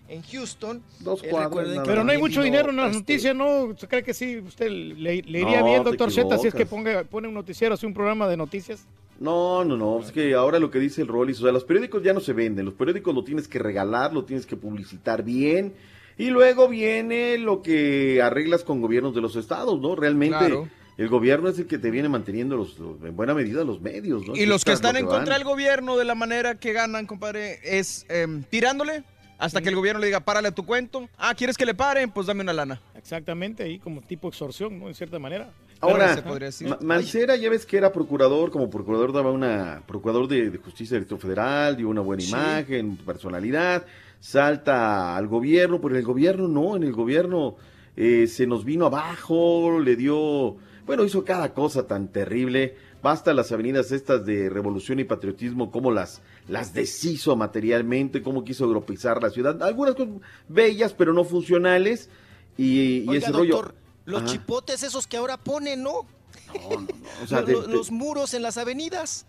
en 0.08 0.22
Houston. 0.22 0.82
Dos 1.00 1.22
Eh, 1.22 1.28
que 1.28 1.80
Pero 1.84 2.02
no 2.02 2.10
hay 2.10 2.18
mucho 2.18 2.40
dinero 2.42 2.70
en 2.70 2.76
las 2.76 2.86
este, 2.86 2.98
noticias, 3.00 3.36
¿no? 3.36 3.64
¿Usted 3.66 3.88
cree 3.88 4.02
que 4.02 4.14
sí? 4.14 4.38
¿Usted 4.38 4.68
le, 4.70 4.94
le 5.22 5.40
iría 5.40 5.60
No, 5.60 5.66
bien, 5.66 5.84
doctor 5.84 6.10
Z, 6.10 6.38
si 6.38 6.48
es 6.48 6.54
que 6.54 6.64
ponga, 6.64 7.04
pone 7.04 7.28
un 7.28 7.34
noticiero, 7.34 7.74
así 7.74 7.84
un 7.84 7.92
programa 7.94 8.26
de 8.28 8.36
noticias? 8.38 8.86
No, 9.20 9.64
no, 9.64 9.76
no, 9.76 10.00
es 10.00 10.12
que 10.12 10.34
ahora 10.34 10.58
lo 10.58 10.70
que 10.70 10.78
dice 10.78 11.02
el 11.02 11.08
Rollis, 11.08 11.38
o 11.40 11.44
sea, 11.44 11.52
los 11.52 11.64
periódicos 11.64 12.02
ya 12.02 12.12
no 12.12 12.20
se 12.20 12.32
venden, 12.32 12.64
los 12.66 12.74
periódicos 12.74 13.14
lo 13.14 13.24
tienes 13.24 13.48
que 13.48 13.58
regalar, 13.58 14.12
lo 14.12 14.24
tienes 14.24 14.44
que 14.46 14.56
publicitar 14.56 15.22
bien, 15.22 15.74
y 16.18 16.28
luego 16.28 16.68
viene 16.68 17.38
lo 17.38 17.62
que 17.62 18.20
arreglas 18.22 18.62
con 18.64 18.80
gobiernos 18.80 19.14
de 19.14 19.20
los 19.22 19.36
estados, 19.36 19.80
¿no? 19.80 19.96
Realmente 19.96 20.36
Claro. 20.38 20.68
el 20.98 21.08
gobierno 21.08 21.48
es 21.48 21.58
el 21.58 21.66
que 21.66 21.78
te 21.78 21.90
viene 21.90 22.08
manteniendo 22.08 22.56
los, 22.56 22.78
los- 22.78 23.02
en 23.02 23.16
buena 23.16 23.32
medida 23.34 23.64
los 23.64 23.80
medios, 23.80 24.26
¿no? 24.26 24.36
Y 24.36 24.44
los 24.46 24.64
que 24.64 24.70
lo 24.70 24.74
están 24.74 24.96
en 24.96 25.06
contra 25.06 25.34
del 25.34 25.44
gobierno 25.44 25.96
de 25.96 26.04
la 26.04 26.14
manera 26.14 26.56
que 26.56 26.72
ganan, 26.72 27.06
compadre, 27.06 27.58
es 27.62 28.04
em, 28.08 28.42
tirándole 28.44 29.02
hasta 29.38 29.60
que 29.60 29.68
el 29.68 29.74
gobierno 29.76 30.00
le 30.00 30.06
diga, 30.06 30.20
párale 30.20 30.48
a 30.48 30.54
tu 30.54 30.64
cuento. 30.64 31.08
Ah, 31.18 31.34
¿quieres 31.34 31.58
que 31.58 31.66
le 31.66 31.74
paren? 31.74 32.10
Pues 32.10 32.26
dame 32.26 32.42
una 32.42 32.54
lana. 32.54 32.80
Exactamente, 32.94 33.62
ahí 33.64 33.78
como 33.78 34.00
tipo 34.00 34.28
extorsión, 34.28 34.78
¿no? 34.78 34.88
En 34.88 34.94
cierta 34.94 35.18
manera. 35.18 35.50
Ahora, 35.80 36.22
Mancera 36.80 37.36
ya 37.36 37.50
ves 37.50 37.66
que 37.66 37.76
era 37.76 37.92
procurador, 37.92 38.50
como 38.50 38.70
procurador 38.70 39.12
daba 39.12 39.30
una, 39.30 39.82
procurador 39.86 40.26
de, 40.26 40.50
de 40.50 40.58
justicia 40.58 40.94
del 40.94 41.02
Distrito 41.04 41.20
Federal, 41.20 41.76
dio 41.76 41.88
una 41.88 42.00
buena 42.00 42.22
Sí. 42.22 42.30
imagen, 42.30 42.96
personalidad, 42.96 43.84
salta 44.20 45.16
al 45.16 45.26
gobierno, 45.28 45.80
pero 45.80 45.94
en 45.94 45.98
el 46.00 46.04
gobierno 46.06 46.48
no, 46.48 46.76
en 46.76 46.82
el 46.82 46.92
gobierno 46.92 47.56
eh, 47.96 48.26
se 48.26 48.46
nos 48.46 48.64
vino 48.64 48.86
abajo, 48.86 49.78
le 49.80 49.96
dio, 49.96 50.56
bueno, 50.86 51.04
hizo 51.04 51.24
cada 51.24 51.52
cosa 51.52 51.86
tan 51.86 52.08
terrible, 52.08 52.74
basta 53.02 53.34
las 53.34 53.52
avenidas 53.52 53.92
estas 53.92 54.24
de 54.24 54.48
revolución 54.48 54.98
y 54.98 55.04
patriotismo, 55.04 55.70
cómo 55.70 55.90
las, 55.92 56.22
las 56.48 56.72
deshizo 56.74 57.36
materialmente, 57.36 58.22
cómo 58.22 58.44
quiso 58.44 58.64
europeizar 58.64 59.22
la 59.22 59.30
ciudad, 59.30 59.62
algunas 59.62 59.94
cosas 59.94 60.14
bellas 60.48 60.94
pero 60.94 61.12
no 61.12 61.24
funcionales, 61.24 62.08
y, 62.56 63.00
y 63.04 63.08
Oiga, 63.08 63.18
ese 63.18 63.32
rollo... 63.32 63.74
los 64.06 64.22
Ajá. 64.22 64.32
chipotes 64.32 64.82
esos 64.82 65.06
que 65.06 65.16
ahora 65.18 65.36
ponen, 65.36 65.82
¿no? 65.82 66.06
O 67.22 67.26
sea, 67.28 67.40
los 67.42 67.90
muros 67.90 68.32
en 68.34 68.42
las 68.42 68.56
avenidas, 68.56 69.26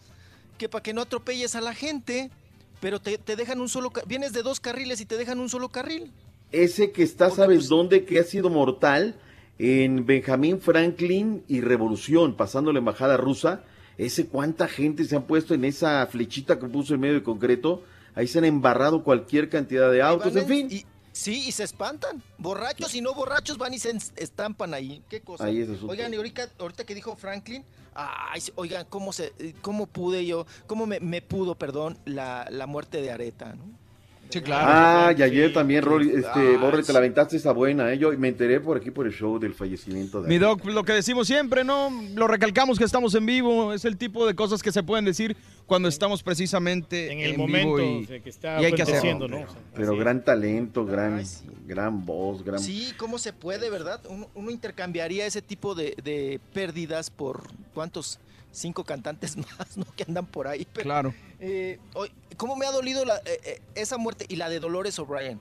que 0.58 0.70
para 0.70 0.82
que 0.84 0.94
no 0.94 1.02
atropelles 1.02 1.56
a 1.56 1.62
la 1.62 1.74
gente, 1.74 2.32
pero 2.80 3.00
te, 3.02 3.18
te 3.18 3.36
dejan 3.36 3.60
un 3.60 3.70
solo, 3.70 3.92
vienes 4.08 4.34
de 4.34 4.44
dos 4.44 4.60
carriles 4.60 5.02
y 5.02 5.06
te 5.06 5.18
dejan 5.18 5.40
un 5.40 5.50
solo 5.50 5.70
carril. 5.70 6.12
Ese 6.52 6.92
que 6.92 7.04
está, 7.04 7.30
¿sabes 7.30 7.68
dónde? 7.68 8.06
Que 8.06 8.20
ha 8.20 8.24
sido 8.24 8.50
mortal 8.50 9.16
en 9.60 10.06
Benjamín 10.06 10.62
Franklin 10.62 11.44
y 11.48 11.62
Revolución, 11.62 12.36
pasando 12.38 12.72
la 12.72 12.80
embajada 12.80 13.18
rusa. 13.18 13.64
Ese 13.98 14.28
cuánta 14.28 14.68
gente 14.68 15.04
se 15.06 15.16
han 15.16 15.24
puesto 15.24 15.56
en 15.56 15.66
esa 15.66 16.06
flechita 16.06 16.60
que 16.60 16.68
puso 16.68 16.94
en 16.94 17.00
medio 17.02 17.16
de 17.16 17.24
concreto. 17.24 17.82
Ahí 18.14 18.28
se 18.28 18.38
han 18.38 18.46
embarrado 18.46 19.04
cualquier 19.04 19.50
cantidad 19.50 19.92
de 19.92 20.02
autos, 20.04 20.34
Van 20.34 20.44
en 20.44 20.48
fin. 20.50 20.68
y- 20.72 20.86
sí, 21.18 21.48
y 21.48 21.52
se 21.52 21.64
espantan. 21.64 22.22
Borrachos 22.38 22.94
y 22.96 23.02
no 23.02 23.14
borrachos 23.14 23.58
van 23.58 23.74
y 23.74 23.80
se 23.80 23.92
estampan 24.16 24.74
ahí. 24.74 25.04
¿Qué 25.10 25.22
cosa? 25.22 25.46
Ahí 25.46 25.62
es. 25.62 25.84
Oigan, 25.84 26.14
y 26.14 26.18
ahorita, 26.18 26.50
ahorita 26.60 26.86
que 26.86 26.96
dijo 26.96 27.16
Franklin, 27.16 27.66
ay, 27.94 28.42
oigan, 28.56 28.86
¿cómo, 28.90 29.12
se, 29.12 29.34
cómo 29.62 29.88
pude 29.88 30.26
yo, 30.26 30.46
cómo 30.68 30.86
me, 30.86 31.00
me 31.00 31.22
pudo, 31.22 31.56
perdón, 31.56 31.98
la, 32.06 32.48
la 32.52 32.68
muerte 32.68 33.02
de 33.02 33.12
Areta, 33.12 33.54
¿no? 33.54 33.66
Sí, 34.30 34.42
Ah, 34.52 35.14
y 35.18 35.22
ayer 35.22 35.54
también, 35.54 35.84
Rory, 35.84 36.10
este, 36.10 36.30
Ay, 36.34 36.56
Borre, 36.58 36.78
te 36.78 36.84
sí. 36.86 36.94
la 36.94 37.00
aventaste 37.00 37.38
esa 37.38 37.52
buena, 37.52 37.92
¿eh? 37.94 37.98
Yo 37.98 38.12
me 38.18 38.28
enteré 38.28 38.60
por 38.60 38.78
aquí 38.78 38.92
por 38.92 39.06
el 39.08 39.14
show 39.14 39.40
del 39.40 39.54
fallecimiento 39.54 40.22
de... 40.22 40.28
Mi 40.28 40.38
doc, 40.38 40.66
lo 40.66 40.84
que 40.84 40.94
decimos 40.94 41.28
siempre, 41.28 41.64
¿no? 41.64 41.90
Lo 42.16 42.28
recalcamos 42.28 42.78
que 42.78 42.84
estamos 42.84 43.16
en 43.16 43.26
vivo, 43.26 43.74
es 43.74 43.86
el 43.86 43.98
tipo 43.98 44.26
de 44.28 44.36
cosas 44.36 44.62
que 44.62 44.72
se 44.72 44.84
pueden 44.84 45.06
decir 45.06 45.38
cuando 45.66 45.88
estamos 45.90 46.24
precisamente 46.24 47.12
En 47.12 47.20
el 47.20 47.32
vivo 47.32 47.48
momento 47.48 48.14
y, 48.14 48.22
que 48.22 48.30
está 48.30 48.62
y 48.62 48.66
hay 48.66 48.74
que 48.74 48.82
hacerlo. 48.82 49.00
aconteciendo, 49.00 49.28
¿no? 49.28 49.38
O 49.46 49.52
sea, 49.52 49.62
Pero 49.76 49.98
gran 49.98 50.24
talento, 50.24 50.86
gran, 50.86 51.24
gran 51.66 52.06
voz, 52.06 52.44
gran... 52.44 52.60
Sí, 52.60 52.94
¿cómo 52.98 53.18
se 53.20 53.34
puede, 53.34 53.70
verdad? 53.70 54.02
Uno, 54.10 54.30
uno 54.36 54.52
intercambiaría 54.52 55.26
ese 55.26 55.42
tipo 55.42 55.76
de, 55.76 55.96
de 56.04 56.40
pérdidas 56.54 57.10
por 57.10 57.44
cuántos 57.74 58.20
cinco 58.52 58.84
cantantes 58.84 59.38
más, 59.60 59.78
¿no? 59.78 59.86
Que 59.96 60.04
andan 60.04 60.26
por 60.26 60.48
ahí. 60.48 60.68
Pero, 60.74 60.84
Claro. 60.84 61.14
Eh, 61.40 61.80
¿Cómo 62.38 62.56
me 62.56 62.66
ha 62.66 62.72
dolido 62.72 63.04
la- 63.06 63.18
eh, 63.26 63.40
eh, 63.44 63.62
esa 63.76 63.98
muerte 63.98 64.26
y 64.30 64.36
la 64.36 64.50
de 64.50 64.60
Dolores 64.60 64.98
O'Brien? 65.00 65.40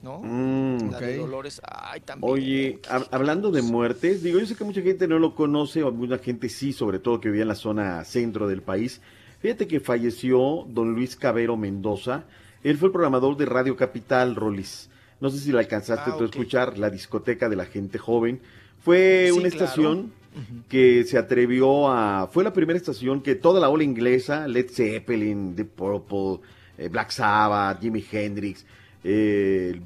¿No? 0.00 0.20
Mm, 0.22 0.92
la 0.92 1.00
de. 1.00 1.16
Dolores, 1.16 1.60
ay, 1.64 2.00
también. 2.00 2.32
Oye, 2.32 2.78
hab- 2.88 3.08
hablando 3.10 3.50
de 3.50 3.62
muertes, 3.62 4.22
digo, 4.22 4.38
yo 4.38 4.46
sé 4.46 4.54
que 4.54 4.62
mucha 4.62 4.80
gente 4.80 5.08
no 5.08 5.18
lo 5.18 5.34
conoce, 5.34 5.82
o 5.82 5.90
mucha 5.90 6.18
gente 6.18 6.48
sí, 6.48 6.72
sobre 6.72 7.00
todo 7.00 7.20
que 7.20 7.28
vivía 7.28 7.42
en 7.42 7.48
la 7.48 7.56
zona 7.56 8.04
centro 8.04 8.46
del 8.46 8.62
país. 8.62 9.00
Fíjate 9.40 9.66
que 9.66 9.80
falleció 9.80 10.64
don 10.68 10.94
Luis 10.94 11.16
Cabero 11.16 11.56
Mendoza. 11.56 12.24
Él 12.62 12.78
fue 12.78 12.86
el 12.86 12.92
programador 12.92 13.36
de 13.36 13.46
Radio 13.46 13.76
Capital, 13.76 14.36
Rolis. 14.36 14.88
No 15.20 15.30
sé 15.30 15.38
si 15.40 15.50
la 15.50 15.58
alcanzaste 15.60 16.10
Ah, 16.12 16.16
tú 16.16 16.22
a 16.22 16.26
escuchar, 16.26 16.78
la 16.78 16.90
discoteca 16.90 17.48
de 17.48 17.56
la 17.56 17.66
gente 17.66 17.98
joven. 17.98 18.40
Fue 18.80 19.24
Sí, 19.26 19.32
una 19.32 19.48
claro. 19.50 19.64
estación 19.64 20.12
que 20.68 21.04
se 21.04 21.18
atrevió 21.18 21.88
a... 21.90 22.28
Fue 22.28 22.44
la 22.44 22.52
primera 22.52 22.76
estación 22.76 23.22
que 23.22 23.34
toda 23.34 23.60
la 23.60 23.68
ola 23.68 23.84
inglesa, 23.84 24.46
Led 24.46 24.70
Zeppelin, 24.70 25.54
The 25.54 25.64
Purple, 25.64 26.40
eh, 26.76 26.88
Black 26.88 27.10
Sabbath, 27.10 27.80
Jimi 27.80 28.04
Hendrix, 28.10 28.66
eh, 29.04 29.80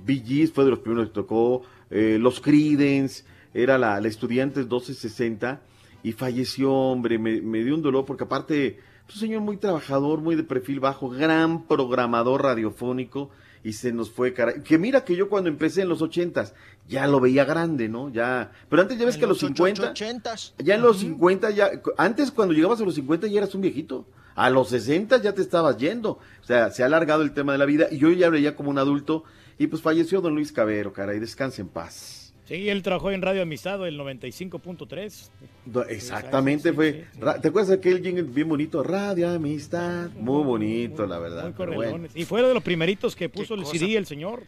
fue 0.54 0.64
de 0.64 0.70
los 0.70 0.80
primeros 0.80 1.08
que 1.08 1.14
tocó, 1.14 1.62
eh, 1.90 2.18
los 2.20 2.40
Creedence, 2.40 3.24
era 3.54 3.78
la, 3.78 4.00
la 4.00 4.08
Estudiantes 4.08 4.64
1260 4.64 5.60
y 6.02 6.12
falleció, 6.12 6.72
hombre, 6.72 7.18
me, 7.18 7.40
me 7.40 7.62
dio 7.62 7.74
un 7.74 7.82
dolor 7.82 8.04
porque 8.04 8.24
aparte, 8.24 8.78
es 9.08 9.14
un 9.14 9.20
señor 9.20 9.42
muy 9.42 9.56
trabajador, 9.56 10.20
muy 10.20 10.36
de 10.36 10.42
perfil 10.42 10.80
bajo, 10.80 11.08
gran 11.08 11.66
programador 11.66 12.42
radiofónico 12.42 13.30
y 13.64 13.74
se 13.74 13.92
nos 13.92 14.10
fue, 14.10 14.32
cara. 14.32 14.62
Que 14.62 14.78
mira 14.78 15.04
que 15.04 15.16
yo 15.16 15.28
cuando 15.28 15.48
empecé 15.48 15.82
en 15.82 15.88
los 15.88 16.02
ochentas, 16.02 16.54
ya 16.92 17.06
lo 17.08 17.18
veía 17.18 17.44
grande, 17.44 17.88
¿no? 17.88 18.08
Ya, 18.12 18.52
pero 18.68 18.82
antes 18.82 18.96
ya 18.98 19.04
ves 19.06 19.14
En 19.16 19.20
que 19.20 19.24
a 19.24 19.28
los 19.28 19.42
los 19.42 19.48
50, 19.48 19.90
ochentas. 19.90 20.54
ya 20.58 20.76
en 20.76 20.82
los 20.82 20.98
50 20.98 21.50
ya, 21.50 21.70
antes 21.98 22.30
cuando 22.30 22.54
llegabas 22.54 22.80
a 22.80 22.84
los 22.84 22.94
50 22.94 23.26
ya 23.26 23.38
eras 23.38 23.54
un 23.54 23.62
viejito. 23.62 24.06
A 24.34 24.48
los 24.48 24.68
60 24.70 25.20
ya 25.20 25.34
te 25.34 25.42
estabas 25.42 25.76
yendo. 25.76 26.12
O 26.42 26.44
sea, 26.46 26.70
se 26.70 26.82
ha 26.82 26.86
alargado 26.86 27.22
el 27.22 27.32
tema 27.34 27.52
de 27.52 27.58
la 27.58 27.66
vida 27.66 27.88
y 27.90 27.98
yo 27.98 28.10
ya 28.12 28.30
veía 28.30 28.54
como 28.56 28.70
un 28.70 28.78
adulto 28.78 29.24
y 29.58 29.66
pues 29.66 29.82
falleció 29.82 30.20
don 30.22 30.34
Luis 30.34 30.52
Cabero, 30.52 30.92
cara, 30.92 31.14
y 31.14 31.18
descanse 31.18 31.60
en 31.62 31.68
paz. 31.68 32.32
Sí, 32.46 32.68
él 32.68 32.82
trabajó 32.82 33.10
en 33.12 33.22
Radio 33.22 33.42
Amistad, 33.42 33.86
el 33.86 33.98
95.3. 33.98 35.30
Do- 35.66 35.84
Exactamente, 35.86 36.72
fue. 36.72 37.06
¿Te 37.40 37.48
acuerdas 37.48 37.68
de 37.68 37.74
aquel 37.74 38.02
jingle 38.02 38.22
bien 38.24 38.48
bonito? 38.48 38.82
Radio 38.82 39.30
Amistad. 39.30 40.10
Muy 40.18 40.42
bonito, 40.44 41.06
la 41.06 41.18
verdad. 41.18 41.54
Muy 41.56 41.74
bueno. 41.76 42.08
Y 42.14 42.24
fue 42.24 42.42
de 42.42 42.52
los 42.54 42.62
primeritos 42.62 43.14
que 43.14 43.28
puso 43.28 43.54
el. 43.54 43.64
CD 43.66 43.96
el 43.96 44.06
señor. 44.06 44.42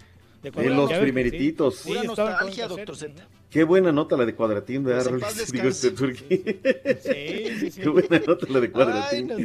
De 0.45 0.51
De 0.63 0.71
los 0.71 0.93
primerititos. 0.93 1.77
Sí, 1.79 1.89
Pura 1.89 2.01
estaba 2.03 2.15
con 2.39 2.47
nostalgia, 2.49 2.69
doctor 2.69 2.97
Z. 2.97 3.29
Qué 3.51 3.63
buena 3.65 3.93
nota 3.93 4.17
la 4.17 4.25
de 4.27 4.35
Cuadratín, 4.35 4.83
¿verdad? 4.85 5.11
Pues 5.11 5.23
Rolis? 5.23 5.53
Digo, 5.53 5.65
descanse. 5.69 5.89
este, 5.89 5.91
Turquí. 5.97 6.45
Sí, 7.03 7.61
sí, 7.61 7.71
sí. 7.71 7.81
Qué 7.83 7.89
buena 7.89 8.21
nota 8.27 8.47
la 8.51 8.61
de 8.61 8.67
Ay, 8.67 8.73
Cuadratín. 8.73 9.27
no. 9.29 9.37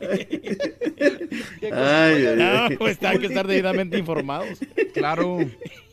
Qué 0.00 1.72
Ay, 1.72 2.26
ay, 2.26 2.36
No, 2.36 2.64
ay. 2.64 2.76
pues 2.76 3.02
hay 3.02 3.18
que 3.18 3.26
estar 3.26 3.46
debidamente 3.46 3.98
informados. 3.98 4.58
Claro. 4.92 5.38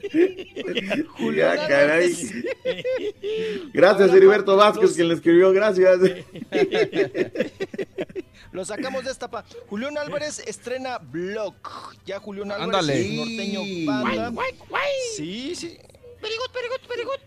Ya, 1.35 1.67
caray. 1.67 2.13
Gracias, 3.73 4.13
Heriberto 4.13 4.55
Vázquez, 4.55 4.93
quien 4.95 5.09
le 5.09 5.15
escribió. 5.15 5.51
Gracias. 5.51 5.99
Lo 8.51 8.65
sacamos 8.65 9.03
de 9.03 9.11
esta 9.11 9.29
pa. 9.29 9.45
Julián 9.67 9.97
Álvarez 9.97 10.39
estrena 10.47 10.97
Blog. 10.97 11.53
Ya 12.05 12.19
Julián 12.19 12.51
Álvarez 12.51 12.75
Ándale. 12.79 13.01
es 13.01 13.13
norteño 13.13 13.61
banda. 13.85 14.43
Sí, 15.15 15.55
sí. 15.55 15.77
Very 16.21 16.35
good, 16.35 16.51
very 16.53 16.67
good, 16.67 16.81
very 16.89 17.03
good. 17.03 17.19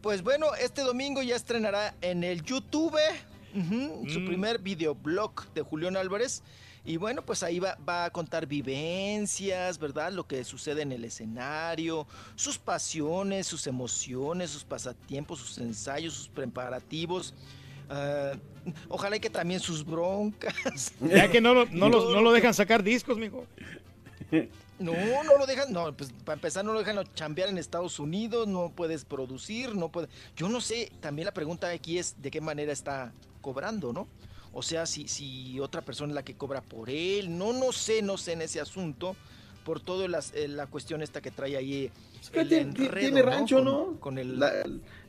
Pues 0.00 0.22
bueno, 0.22 0.54
este 0.54 0.82
domingo 0.82 1.20
ya 1.22 1.36
estrenará 1.36 1.94
en 2.00 2.24
el 2.24 2.42
YouTube 2.42 2.96
su 4.08 4.24
primer 4.24 4.60
videoblog 4.60 5.52
de 5.52 5.62
Julián 5.62 5.96
Álvarez. 5.96 6.42
Y 6.84 6.96
bueno, 6.96 7.22
pues 7.22 7.42
ahí 7.42 7.58
va, 7.58 7.76
va 7.86 8.06
a 8.06 8.10
contar 8.10 8.46
vivencias, 8.46 9.78
¿verdad? 9.78 10.12
Lo 10.12 10.26
que 10.26 10.42
sucede 10.44 10.82
en 10.82 10.92
el 10.92 11.04
escenario, 11.04 12.06
sus 12.36 12.58
pasiones, 12.58 13.46
sus 13.46 13.66
emociones, 13.66 14.50
sus 14.50 14.64
pasatiempos, 14.64 15.38
sus 15.40 15.58
ensayos, 15.58 16.14
sus 16.14 16.28
preparativos. 16.28 17.34
Ah, 17.90 18.32
ojalá 18.88 19.16
y 19.16 19.20
que 19.20 19.28
también 19.30 19.60
sus 19.60 19.84
broncas. 19.84 20.92
Ya 21.00 21.30
que 21.30 21.40
no, 21.40 21.52
lo- 21.54 21.66
no, 21.66 21.88
los- 21.88 22.12
no 22.14 22.20
lo 22.22 22.32
dejan 22.32 22.54
sacar 22.54 22.82
discos, 22.82 23.18
mijo. 23.18 23.46
No, 24.78 24.92
no 25.24 25.36
lo 25.36 25.44
dejan, 25.46 25.72
no, 25.72 25.92
pues 25.94 26.10
para 26.24 26.34
empezar 26.34 26.64
no 26.64 26.72
lo 26.72 26.78
dejan 26.78 27.04
chambear 27.14 27.48
en 27.50 27.58
Estados 27.58 27.98
Unidos, 27.98 28.48
no 28.48 28.70
puedes 28.74 29.04
producir, 29.04 29.74
no 29.74 29.90
puedes. 29.90 30.08
Yo 30.36 30.48
no 30.48 30.60
sé, 30.62 30.90
también 31.00 31.26
la 31.26 31.34
pregunta 31.34 31.68
aquí 31.68 31.98
es 31.98 32.14
de 32.22 32.30
qué 32.30 32.40
manera 32.40 32.72
está 32.72 33.12
cobrando, 33.42 33.92
¿no? 33.92 34.06
O 34.52 34.62
sea, 34.62 34.86
si, 34.86 35.06
si 35.08 35.60
otra 35.60 35.80
persona 35.82 36.10
es 36.12 36.14
la 36.16 36.24
que 36.24 36.34
cobra 36.34 36.60
por 36.60 36.90
él, 36.90 37.36
no, 37.38 37.52
no 37.52 37.72
sé, 37.72 38.02
no 38.02 38.16
sé 38.18 38.32
en 38.32 38.42
ese 38.42 38.60
asunto, 38.60 39.14
por 39.64 39.80
toda 39.80 40.08
la 40.08 40.66
cuestión 40.66 41.02
esta 41.02 41.20
que 41.20 41.30
trae 41.30 41.56
ahí. 41.56 41.90
el 42.32 42.48
tiene, 42.48 42.62
enredo, 42.62 42.98
tiene 42.98 43.22
rancho, 43.22 43.62
¿no? 43.62 43.96
Con 44.00 44.18
el... 44.18 44.40
La, 44.40 44.52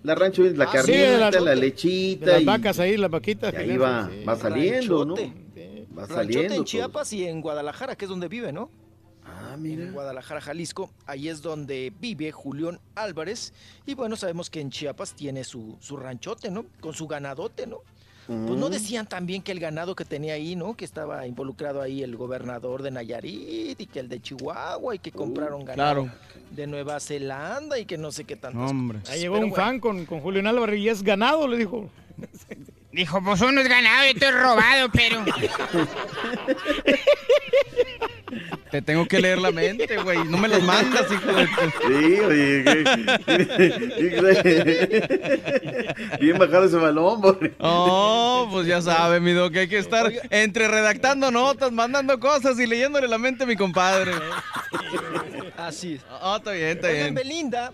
la 0.03 0.15
rancho 0.15 0.45
es 0.45 0.55
la 0.57 0.65
Ah, 0.65 0.71
carnita, 0.71 1.31
la- 1.41 1.55
lechita. 1.55 2.25
De 2.27 2.31
las 2.33 2.41
y- 2.41 2.45
vacas 2.45 2.79
ahí, 2.79 2.97
las 2.97 3.09
vaquitas. 3.09 3.53
y 3.53 3.57
ahí 3.57 3.67
que 3.67 3.77
va, 3.77 4.09
sí. 4.11 4.23
va 4.23 4.35
saliendo, 4.37 5.05
¿no? 5.05 5.15
Ranchote. 5.15 5.87
Va 5.97 6.01
Ranchote 6.05 6.13
saliendo. 6.13 6.41
en 6.53 6.55
todo. 6.57 6.63
Chiapas 6.65 7.13
y 7.13 7.25
en 7.25 7.41
Guadalajara, 7.41 7.95
que 7.95 8.05
es 8.05 8.09
donde 8.09 8.27
vive, 8.27 8.51
¿no? 8.53 8.69
Ah, 9.25 9.53
en 9.55 9.61
mira. 9.61 9.91
Guadalajara, 9.91 10.41
Jalisco. 10.41 10.91
Ahí 11.05 11.27
es 11.29 11.41
donde 11.41 11.91
vive 11.99 12.31
Julián 12.31 12.79
Álvarez. 12.95 13.53
Y 13.85 13.93
bueno, 13.95 14.15
sabemos 14.15 14.49
que 14.49 14.61
en 14.61 14.69
Chiapas 14.69 15.15
tiene 15.15 15.43
su, 15.43 15.77
su 15.79 15.97
ranchote, 15.97 16.51
¿no? 16.51 16.65
Con 16.79 16.93
su 16.93 17.07
ganadote, 17.07 17.65
¿no? 17.67 17.79
Pues 18.27 18.59
no 18.59 18.69
decían 18.69 19.07
también 19.07 19.41
que 19.41 19.51
el 19.51 19.59
ganado 19.59 19.95
que 19.95 20.05
tenía 20.05 20.35
ahí, 20.35 20.55
¿no? 20.55 20.75
Que 20.75 20.85
estaba 20.85 21.25
involucrado 21.27 21.81
ahí 21.81 22.01
el 22.03 22.15
gobernador 22.15 22.81
de 22.81 22.91
Nayarit 22.91 23.79
y 23.81 23.85
que 23.87 23.99
el 23.99 24.09
de 24.09 24.21
Chihuahua 24.21 24.95
y 24.95 24.99
que 24.99 25.11
compraron 25.11 25.65
ganado 25.65 26.03
claro. 26.03 26.15
de 26.51 26.67
Nueva 26.67 26.99
Zelanda 26.99 27.77
y 27.79 27.85
que 27.85 27.97
no 27.97 28.11
sé 28.11 28.23
qué 28.23 28.35
tanto. 28.35 28.59
Hombre. 28.59 28.99
Ahí 29.09 29.21
llegó 29.21 29.35
Pero 29.35 29.45
un 29.45 29.51
bueno. 29.51 29.65
fan 29.65 29.79
con, 29.79 30.05
con 30.05 30.21
Julián 30.21 30.47
Álvarez 30.47 30.79
y 30.79 30.89
es 30.89 31.03
ganado, 31.03 31.47
le 31.47 31.57
dijo. 31.57 31.89
Dijo, 32.91 33.23
pues 33.23 33.41
uno 33.41 33.61
es 33.61 33.69
ganado 33.69 34.05
y 34.07 34.11
otro 34.11 34.27
es 34.27 34.35
robado, 34.35 34.89
pero. 34.91 35.23
Te 38.71 38.81
tengo 38.81 39.05
que 39.07 39.19
leer 39.19 39.37
la 39.39 39.51
mente, 39.51 39.97
güey. 39.97 40.23
No 40.25 40.37
me 40.37 40.47
los 40.47 40.63
mandas, 40.63 41.05
hijo 41.11 41.31
de... 41.33 41.45
Sí, 41.45 42.19
oye. 42.19 42.63
qué- 42.63 42.83
Bien 46.19 46.37
bajado 46.37 46.65
ese 46.65 46.75
balón, 46.77 47.21
pobre. 47.21 47.53
Oh, 47.59 48.47
pues 48.51 48.67
ya 48.67 48.81
sabe, 48.81 49.19
mi 49.19 49.31
doc, 49.33 49.51
que 49.53 49.59
hay 49.59 49.67
que 49.67 49.77
estar 49.77 50.11
entre 50.29 50.67
redactando 50.67 51.31
notas, 51.31 51.71
mandando 51.71 52.19
cosas 52.19 52.59
y 52.59 52.67
leyéndole 52.67 53.07
la 53.07 53.17
mente 53.17 53.43
a 53.43 53.47
mi 53.47 53.55
compadre. 53.55 54.11
Así 55.57 55.93
es. 55.95 56.01
Ah, 56.09 56.35
está 56.37 56.51
bien, 56.51 56.67
está 56.69 56.89
bien. 56.89 57.13
Belinda, 57.13 57.71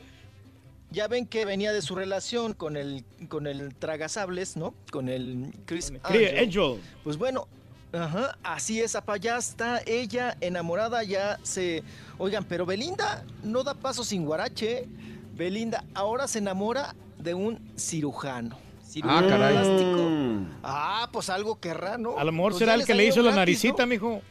ya 0.91 1.07
ven 1.07 1.25
que 1.27 1.45
venía 1.45 1.71
de 1.73 1.81
su 1.81 1.95
relación 1.95 2.53
con 2.53 2.75
el, 2.77 3.03
con 3.29 3.47
el 3.47 3.73
tragasables, 3.75 4.57
¿no? 4.57 4.73
Con 4.91 5.09
el 5.09 5.51
Chris 5.65 5.91
Chris 5.91 6.01
Angel. 6.03 6.37
Angel. 6.39 6.79
Pues 7.03 7.17
bueno, 7.17 7.47
ajá, 7.93 8.37
así 8.43 8.81
es, 8.81 8.95
apa, 8.95 9.17
ya 9.17 9.37
está 9.37 9.81
ella 9.85 10.37
enamorada, 10.41 11.03
ya 11.03 11.39
se... 11.43 11.83
Oigan, 12.17 12.43
pero 12.45 12.65
Belinda 12.65 13.23
no 13.43 13.63
da 13.63 13.73
paso 13.75 14.03
sin 14.03 14.25
guarache. 14.25 14.87
Belinda 15.35 15.83
ahora 15.93 16.27
se 16.27 16.39
enamora 16.39 16.95
de 17.19 17.33
un 17.35 17.59
cirujano. 17.77 18.57
Cirujano 18.83 19.27
caray. 19.27 19.53
plástico. 19.53 19.97
Mm. 20.09 20.51
Ah, 20.63 21.09
pues 21.13 21.29
algo 21.29 21.59
querrá, 21.59 21.97
¿no? 21.97 22.17
A 22.17 22.23
lo 22.23 22.31
mejor 22.31 22.53
Pues 22.53 22.59
será 22.59 22.73
el 22.73 22.79
le 22.79 22.85
que 22.85 22.95
le 22.95 23.05
hizo 23.05 23.21
la 23.21 23.35
naricita, 23.35 23.83
¿no? 23.83 23.87
mijo. 23.87 24.21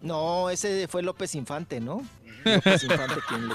No, 0.00 0.50
ese 0.50 0.86
fue 0.88 1.02
López 1.02 1.34
Infante, 1.34 1.80
¿no? 1.80 2.02
López 2.44 2.82
Infante, 2.84 3.14
quien 3.28 3.48
le- 3.48 3.54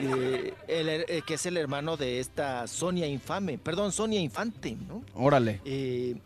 eh, 0.00 0.54
el 0.68 0.88
eh, 0.88 1.22
que 1.26 1.34
es 1.34 1.46
el 1.46 1.56
hermano 1.56 1.96
de 1.96 2.20
esta 2.20 2.66
Sonia 2.66 3.06
Infame, 3.06 3.58
perdón, 3.58 3.90
Sonia 3.92 4.20
Infante, 4.20 4.76
¿no? 4.88 5.02
Órale. 5.14 5.60
Eh, 5.64 6.16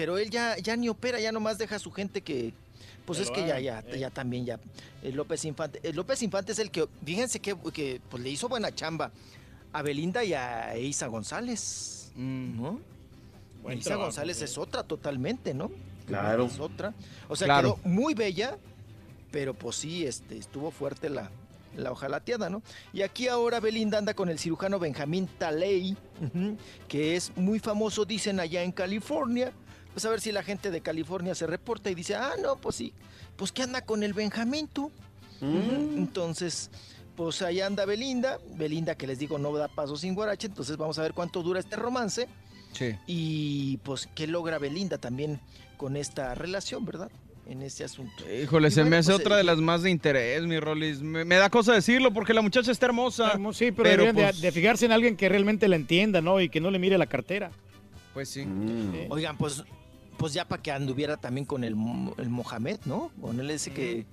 pero 0.00 0.16
él 0.16 0.30
ya, 0.30 0.56
ya 0.56 0.76
ni 0.76 0.88
opera, 0.88 1.20
ya 1.20 1.30
nomás 1.30 1.58
deja 1.58 1.76
a 1.76 1.78
su 1.78 1.92
gente 1.92 2.22
que, 2.22 2.54
pues 3.04 3.18
es 3.18 3.30
que 3.30 3.46
ya, 3.46 3.60
ya, 3.60 3.84
eh. 3.86 3.98
ya 3.98 4.08
también 4.08 4.46
ya. 4.46 4.58
eh, 5.02 5.12
López 5.12 5.44
Infante, 5.44 5.78
eh, 5.82 5.92
López 5.92 6.22
Infante 6.22 6.52
es 6.52 6.58
el 6.58 6.70
que, 6.70 6.88
fíjense 7.04 7.38
que, 7.38 7.54
que, 7.70 8.00
pues 8.08 8.22
le 8.22 8.30
hizo 8.30 8.48
buena 8.48 8.74
chamba 8.74 9.12
a 9.74 9.82
Belinda 9.82 10.24
y 10.24 10.32
a 10.32 10.74
Isa 10.78 11.06
González, 11.08 12.12
Mm. 12.16 12.62
¿no? 12.62 12.80
Buen 13.62 13.76
Isa 13.78 13.90
trabajo, 13.90 14.06
González 14.06 14.40
es 14.40 14.56
otra 14.56 14.84
totalmente, 14.84 15.52
¿no? 15.52 15.70
Claro. 16.06 16.46
Es 16.46 16.58
otra. 16.58 16.94
O 17.28 17.36
sea, 17.36 17.44
Claro. 17.46 17.74
quedó 17.76 17.88
muy 17.90 18.14
bella, 18.14 18.56
pero 19.30 19.52
pues 19.52 19.76
sí, 19.76 20.06
este, 20.06 20.38
estuvo 20.38 20.70
fuerte 20.70 21.10
la, 21.10 21.30
la 21.76 21.92
hojalateada, 21.92 22.48
¿no? 22.48 22.62
Y 22.94 23.02
aquí 23.02 23.28
ahora 23.28 23.60
Belinda 23.60 23.98
anda 23.98 24.14
con 24.14 24.30
el 24.30 24.38
cirujano 24.38 24.78
Benjamín 24.78 25.28
Taley, 25.38 25.94
que 26.88 27.16
es 27.16 27.36
muy 27.36 27.58
famoso, 27.58 28.06
dicen 28.06 28.40
allá 28.40 28.62
en 28.62 28.72
California. 28.72 29.52
Pues 30.00 30.06
a 30.06 30.10
ver 30.12 30.20
si 30.22 30.32
la 30.32 30.42
gente 30.42 30.70
de 30.70 30.80
California 30.80 31.34
se 31.34 31.46
reporta 31.46 31.90
y 31.90 31.94
dice, 31.94 32.14
ah, 32.14 32.32
no, 32.42 32.56
pues 32.56 32.74
sí, 32.76 32.94
pues 33.36 33.52
que 33.52 33.62
anda 33.64 33.82
con 33.84 34.02
el 34.02 34.14
Benjamín 34.14 34.66
tú. 34.66 34.90
Ujú, 35.42 35.94
Entonces, 35.94 36.70
pues 37.16 37.42
ahí 37.42 37.60
anda 37.60 37.84
Belinda, 37.84 38.38
Belinda 38.56 38.94
que 38.94 39.06
les 39.06 39.18
digo 39.18 39.36
no 39.36 39.54
da 39.54 39.68
paso 39.68 39.98
sin 39.98 40.14
guarache, 40.14 40.46
entonces 40.46 40.78
vamos 40.78 40.98
a 40.98 41.02
ver 41.02 41.12
cuánto 41.12 41.42
dura 41.42 41.60
este 41.60 41.76
romance 41.76 42.28
Sí. 42.72 42.94
y 43.06 43.76
pues 43.84 44.08
qué 44.14 44.26
logra 44.26 44.56
Belinda 44.58 44.96
también 44.96 45.38
con 45.76 45.98
esta 45.98 46.34
relación, 46.34 46.86
¿verdad? 46.86 47.10
En 47.46 47.60
ese 47.60 47.84
asunto. 47.84 48.24
Híjole, 48.32 48.68
Y 48.68 48.70
se 48.70 48.80
bueno, 48.80 48.90
me 48.92 48.96
hace 48.96 49.10
pues, 49.12 49.20
otra 49.20 49.34
eh, 49.34 49.38
de 49.38 49.44
las 49.44 49.58
más 49.58 49.82
de 49.82 49.90
interés, 49.90 50.42
mi 50.44 50.58
Rolis. 50.60 51.02
Me, 51.02 51.26
me 51.26 51.34
da 51.36 51.50
cosa 51.50 51.74
decirlo 51.74 52.10
porque 52.10 52.32
la 52.32 52.40
muchacha 52.40 52.72
está 52.72 52.86
hermosa. 52.86 53.32
Sí, 53.52 53.70
pero, 53.70 53.82
Pero, 53.82 54.02
deberían 54.04 54.16
de- 54.16 54.22
pues- 54.22 54.40
de, 54.40 54.50
fijarse 54.52 54.86
en 54.86 54.92
alguien 54.92 55.14
que 55.14 55.28
realmente 55.28 55.68
la 55.68 55.76
entienda, 55.76 56.22
¿no? 56.22 56.40
Y 56.40 56.48
que 56.48 56.58
no 56.62 56.70
le 56.70 56.78
mire 56.78 56.96
la 56.96 57.04
cartera. 57.06 57.50
Pues 58.14 58.28
sí. 58.28 58.44
Mm. 58.44 59.06
Oigan, 59.10 59.36
pues, 59.38 59.62
pues 60.20 60.34
ya 60.34 60.44
para 60.46 60.62
que 60.62 60.70
anduviera 60.70 61.16
también 61.16 61.46
con 61.46 61.64
el, 61.64 61.74
el 62.18 62.28
Mohamed, 62.28 62.78
¿no? 62.84 63.10
Con 63.22 63.40
él 63.40 63.50
ese 63.50 63.72
que 63.72 64.04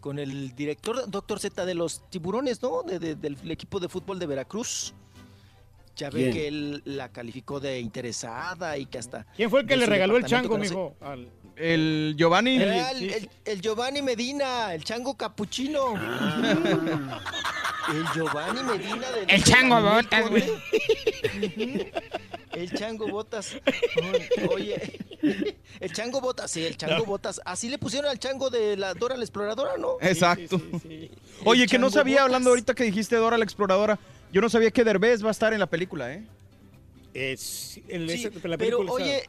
con 0.00 0.18
el 0.18 0.56
director 0.56 1.08
doctor 1.10 1.38
Z 1.38 1.66
de 1.66 1.74
los 1.74 2.08
tiburones, 2.08 2.62
¿no? 2.62 2.82
De- 2.82 2.98
de- 2.98 3.14
del 3.14 3.36
equipo 3.50 3.78
de 3.78 3.88
fútbol 3.90 4.18
de 4.18 4.26
Veracruz. 4.26 4.94
Ya 5.96 6.08
ve 6.08 6.30
que 6.32 6.48
él 6.48 6.82
la 6.86 7.10
calificó 7.10 7.60
de 7.60 7.78
interesada 7.78 8.78
y 8.78 8.86
que 8.86 8.96
hasta. 8.96 9.26
¿Quién 9.36 9.50
fue 9.50 9.60
el 9.60 9.66
que 9.66 9.76
le 9.76 9.84
regaló 9.84 10.16
el 10.16 10.24
chango, 10.24 10.56
mijo? 10.56 10.94
Al- 11.02 11.28
El 11.60 12.14
Giovanni. 12.16 12.56
Era 12.56 12.90
el, 12.92 13.10
el- 13.10 13.30
el 13.44 13.60
Giovanni 13.60 14.00
Medina, 14.02 14.72
el 14.74 14.82
chango 14.84 15.14
capuchino. 15.14 15.94
El 17.92 18.04
Giovanni 18.14 18.62
Medina 18.62 19.10
del 19.10 19.28
El 19.30 19.44
chango 19.44 19.80
botas, 19.80 20.30
güey. 20.30 20.42
Ujú. 20.50 21.86
El 22.52 22.72
chango 22.72 23.08
botas. 23.08 23.56
Oye, 24.50 24.98
El 25.80 25.92
chango 25.92 26.20
botas, 26.20 26.50
sí, 26.50 26.64
el 26.64 26.76
chango 26.76 27.04
botas. 27.04 27.40
Así 27.44 27.68
le 27.68 27.78
pusieron 27.78 28.10
al 28.10 28.18
chango 28.18 28.50
de 28.50 28.76
la 28.76 28.94
Dora 28.94 29.16
la 29.16 29.24
exploradora, 29.24 29.76
¿no? 29.78 29.96
Exacto. 30.00 30.60
Oye, 31.44 31.66
que 31.66 31.78
no 31.78 31.90
sabía, 31.90 32.16
botas. 32.16 32.24
hablando 32.26 32.50
ahorita 32.50 32.74
que 32.74 32.84
dijiste 32.84 33.16
Dora 33.16 33.38
la 33.38 33.44
exploradora, 33.44 33.98
yo 34.32 34.40
no 34.40 34.48
sabía 34.48 34.70
que 34.70 34.84
Derbez 34.84 35.22
va 35.24 35.28
a 35.28 35.32
estar 35.32 35.52
en 35.52 35.58
la 35.60 35.66
película, 35.66 36.12
¿eh? 36.12 36.24
Es, 37.14 37.80
el- 37.88 38.08
Sí, 38.10 38.26
ese- 38.26 38.48
la 38.48 38.56
pero 38.56 38.78
película 38.78 38.90
está- 38.90 38.92
oye, 39.04 39.28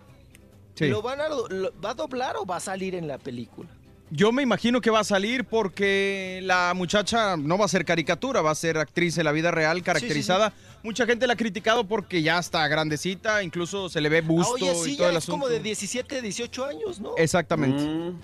Sí. 0.75 0.87
¿lo 0.87 1.01
van 1.01 1.21
a, 1.21 1.29
lo- 1.29 1.73
¿va 1.83 1.91
a 1.91 1.93
doblar 1.93 2.37
o 2.37 2.45
va 2.45 2.57
a 2.57 2.59
salir 2.59 2.95
en 2.95 3.07
la 3.07 3.17
película? 3.17 3.69
Yo 4.13 4.31
me 4.33 4.41
imagino 4.43 4.81
que 4.81 4.89
va 4.89 4.99
a 4.99 5.03
salir 5.05 5.45
porque 5.45 6.41
la 6.43 6.73
muchacha 6.75 7.37
no 7.37 7.57
va 7.57 7.63
a 7.65 7.67
ser 7.69 7.85
caricatura, 7.85 8.41
va 8.41 8.51
a 8.51 8.55
ser 8.55 8.77
actriz 8.77 9.17
en 9.17 9.23
la 9.23 9.31
vida 9.31 9.51
real, 9.51 9.81
caracterizada. 9.83 10.51
Mucha 10.83 11.05
gente 11.05 11.27
la 11.27 11.33
ha 11.33 11.37
criticado 11.37 11.85
porque 11.87 12.21
ya 12.21 12.37
está 12.37 12.67
grandecita, 12.67 13.41
incluso 13.41 13.87
se 13.87 14.01
le 14.01 14.09
ve 14.09 14.17
Ah, 14.17 14.27
busto 14.27 14.53
oye, 14.55 14.75
sí, 14.75 14.93
y 14.93 14.97
todo 14.97 15.05
ya 15.07 15.11
el 15.11 15.17
es 15.17 15.25
como 15.25 15.47
de 15.47 15.59
17, 15.61 16.21
18 16.21 16.65
años, 16.65 16.99
¿no? 16.99 17.15
Exactamente. 17.17 17.81
Mm. 17.83 18.19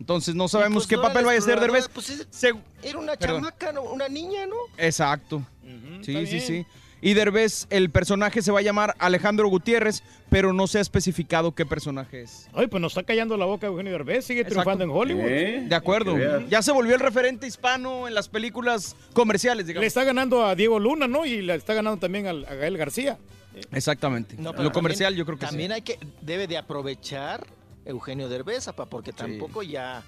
Entonces 0.00 0.34
no 0.34 0.48
sabemos 0.48 0.82
pues, 0.82 0.88
qué 0.88 0.98
papel 0.98 1.24
vaya 1.24 1.38
a 1.38 1.42
ser 1.42 1.60
Derbez. 1.60 1.88
pues, 1.88 2.10
es- 2.10 2.26
Se- 2.30 2.52
Era 2.82 2.98
una 2.98 3.14
Perdón. 3.14 3.42
chamaca, 3.44 3.72
¿no? 3.72 3.82
una 3.82 4.08
niña, 4.08 4.46
¿no? 4.46 4.56
Exacto. 4.76 5.42
Sí, 6.02 6.26
sí, 6.26 6.40
sí. 6.40 6.66
Y 7.04 7.14
Derbez, 7.14 7.66
el 7.70 7.90
personaje 7.90 8.42
se 8.42 8.52
va 8.52 8.60
a 8.60 8.62
llamar 8.62 8.94
Alejandro 9.00 9.48
Gutiérrez, 9.48 10.04
pero 10.30 10.52
no 10.52 10.68
se 10.68 10.78
ha 10.78 10.80
especificado 10.80 11.52
qué 11.52 11.66
personaje 11.66 12.22
es. 12.22 12.48
Ay, 12.54 12.68
pues 12.68 12.80
nos 12.80 12.92
está 12.92 13.02
callando 13.02 13.36
la 13.36 13.44
boca 13.44 13.66
Eugenio 13.66 13.90
Derbez, 13.92 14.24
sigue 14.24 14.42
Exacto. 14.42 14.62
triunfando 14.62 14.84
en 14.84 14.90
Hollywood. 14.90 15.24
¿Eh? 15.26 15.64
De 15.68 15.74
acuerdo. 15.74 16.16
Ya 16.48 16.62
se 16.62 16.70
volvió 16.70 16.94
el 16.94 17.00
referente 17.00 17.44
hispano 17.46 18.06
en 18.06 18.14
las 18.14 18.28
películas 18.28 18.94
comerciales, 19.14 19.66
Le 19.66 19.70
digamos. 19.72 19.86
está 19.88 20.04
ganando 20.04 20.46
a 20.46 20.54
Diego 20.54 20.78
Luna, 20.78 21.08
¿no? 21.08 21.26
Y 21.26 21.42
le 21.42 21.56
está 21.56 21.74
ganando 21.74 21.98
también 21.98 22.28
a 22.28 22.32
Gael 22.54 22.78
García. 22.78 23.18
Exactamente. 23.72 24.36
No, 24.38 24.52
pero 24.52 24.62
Lo 24.62 24.72
comercial 24.72 25.08
también- 25.08 25.18
yo 25.18 25.26
creo 25.26 25.38
que 25.38 25.46
También 25.46 25.70
sí. 25.70 25.74
hay 25.74 25.82
que, 25.82 25.98
debe 26.20 26.46
de 26.46 26.56
aprovechar 26.56 27.44
Eugenio 27.84 28.28
Derbez, 28.28 28.68
apa, 28.68 28.86
porque 28.86 29.12
tampoco 29.12 29.64
ya, 29.64 30.04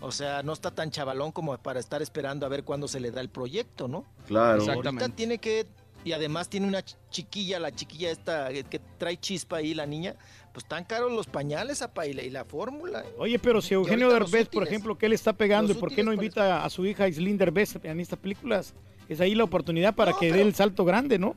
o 0.00 0.12
sea, 0.12 0.42
no 0.42 0.52
está 0.52 0.70
tan 0.70 0.90
chavalón 0.90 1.32
como 1.32 1.56
para 1.56 1.80
estar 1.80 2.02
esperando 2.02 2.44
a 2.44 2.50
ver 2.50 2.64
cuándo 2.64 2.86
se 2.86 3.00
le 3.00 3.10
da 3.10 3.22
el 3.22 3.30
proyecto, 3.30 3.88
¿no? 3.88 4.04
Claro. 4.26 4.62
Ahorita 4.70 5.08
tiene 5.08 5.38
que, 5.38 5.66
y 6.04 6.12
además 6.12 6.48
tiene 6.48 6.66
una 6.66 6.80
ch- 6.80 6.96
chiquilla, 7.10 7.58
la 7.58 7.72
chiquilla 7.72 8.10
esta 8.10 8.50
que 8.52 8.80
trae 8.98 9.16
chispa 9.18 9.56
ahí, 9.56 9.74
la 9.74 9.86
niña, 9.86 10.14
pues 10.52 10.66
tan 10.66 10.84
caros 10.84 11.10
los 11.10 11.26
pañales, 11.26 11.82
apa, 11.82 12.06
y 12.06 12.12
la, 12.12 12.22
y 12.22 12.30
la 12.30 12.44
fórmula. 12.44 13.00
¿eh? 13.00 13.14
Oye, 13.18 13.38
pero 13.38 13.60
si 13.62 13.74
Eugenio 13.74 14.08
Derbez, 14.12 14.48
por 14.48 14.62
ejemplo, 14.66 14.96
que 14.98 15.06
él 15.06 15.12
está 15.14 15.32
pegando, 15.32 15.72
¿y 15.72 15.74
por 15.76 15.92
qué 15.94 16.02
no 16.04 16.12
invita 16.12 16.64
a 16.64 16.70
su 16.70 16.84
hija 16.86 17.08
Islín 17.08 17.38
Derbez 17.38 17.76
en 17.82 17.98
estas 18.00 18.18
películas? 18.18 18.74
Es 19.08 19.20
ahí 19.20 19.34
la 19.34 19.44
oportunidad 19.44 19.94
para 19.94 20.12
que 20.18 20.32
dé 20.32 20.42
el 20.42 20.54
salto 20.54 20.84
grande, 20.84 21.18
¿no? 21.18 21.34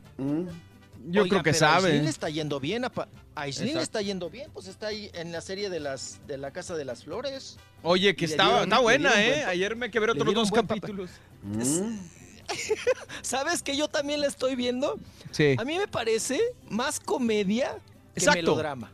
Yo 1.09 1.23
Oiga, 1.23 1.29
creo 1.41 1.43
que 1.43 1.51
pero 1.53 1.65
A 1.67 1.79
sabe. 1.79 2.01
Le 2.01 2.09
está 2.09 2.29
yendo 2.29 2.59
bien, 2.59 2.83
apa. 2.83 3.07
A 3.35 3.47
está 3.47 4.01
yendo 4.01 4.29
bien, 4.29 4.49
pues 4.53 4.67
está 4.67 4.87
ahí 4.87 5.09
en 5.13 5.31
la 5.31 5.39
serie 5.39 5.69
de 5.69 5.79
las 5.79 6.19
de 6.27 6.37
la 6.37 6.51
Casa 6.51 6.75
de 6.75 6.83
las 6.83 7.05
Flores. 7.05 7.57
Oye, 7.83 8.13
que 8.15 8.25
está, 8.25 8.43
dieron- 8.43 8.63
está 8.63 8.79
buena, 8.79 9.23
¿eh? 9.23 9.33
buen 9.35 9.47
Ayer 9.49 9.75
me 9.77 9.89
quebré 9.89 10.11
otros 10.11 10.33
dos 10.33 10.51
capítulos. 10.51 11.09
¿Sabes 13.21 13.63
que 13.63 13.75
yo 13.75 13.87
también 13.87 14.21
la 14.21 14.27
estoy 14.27 14.55
viendo? 14.55 14.99
Sí. 15.31 15.55
A 15.57 15.63
mí 15.63 15.77
me 15.77 15.87
parece 15.87 16.39
más 16.69 16.99
comedia 16.99 17.73
que 18.13 18.19
Exacto. 18.19 18.37
melodrama. 18.41 18.91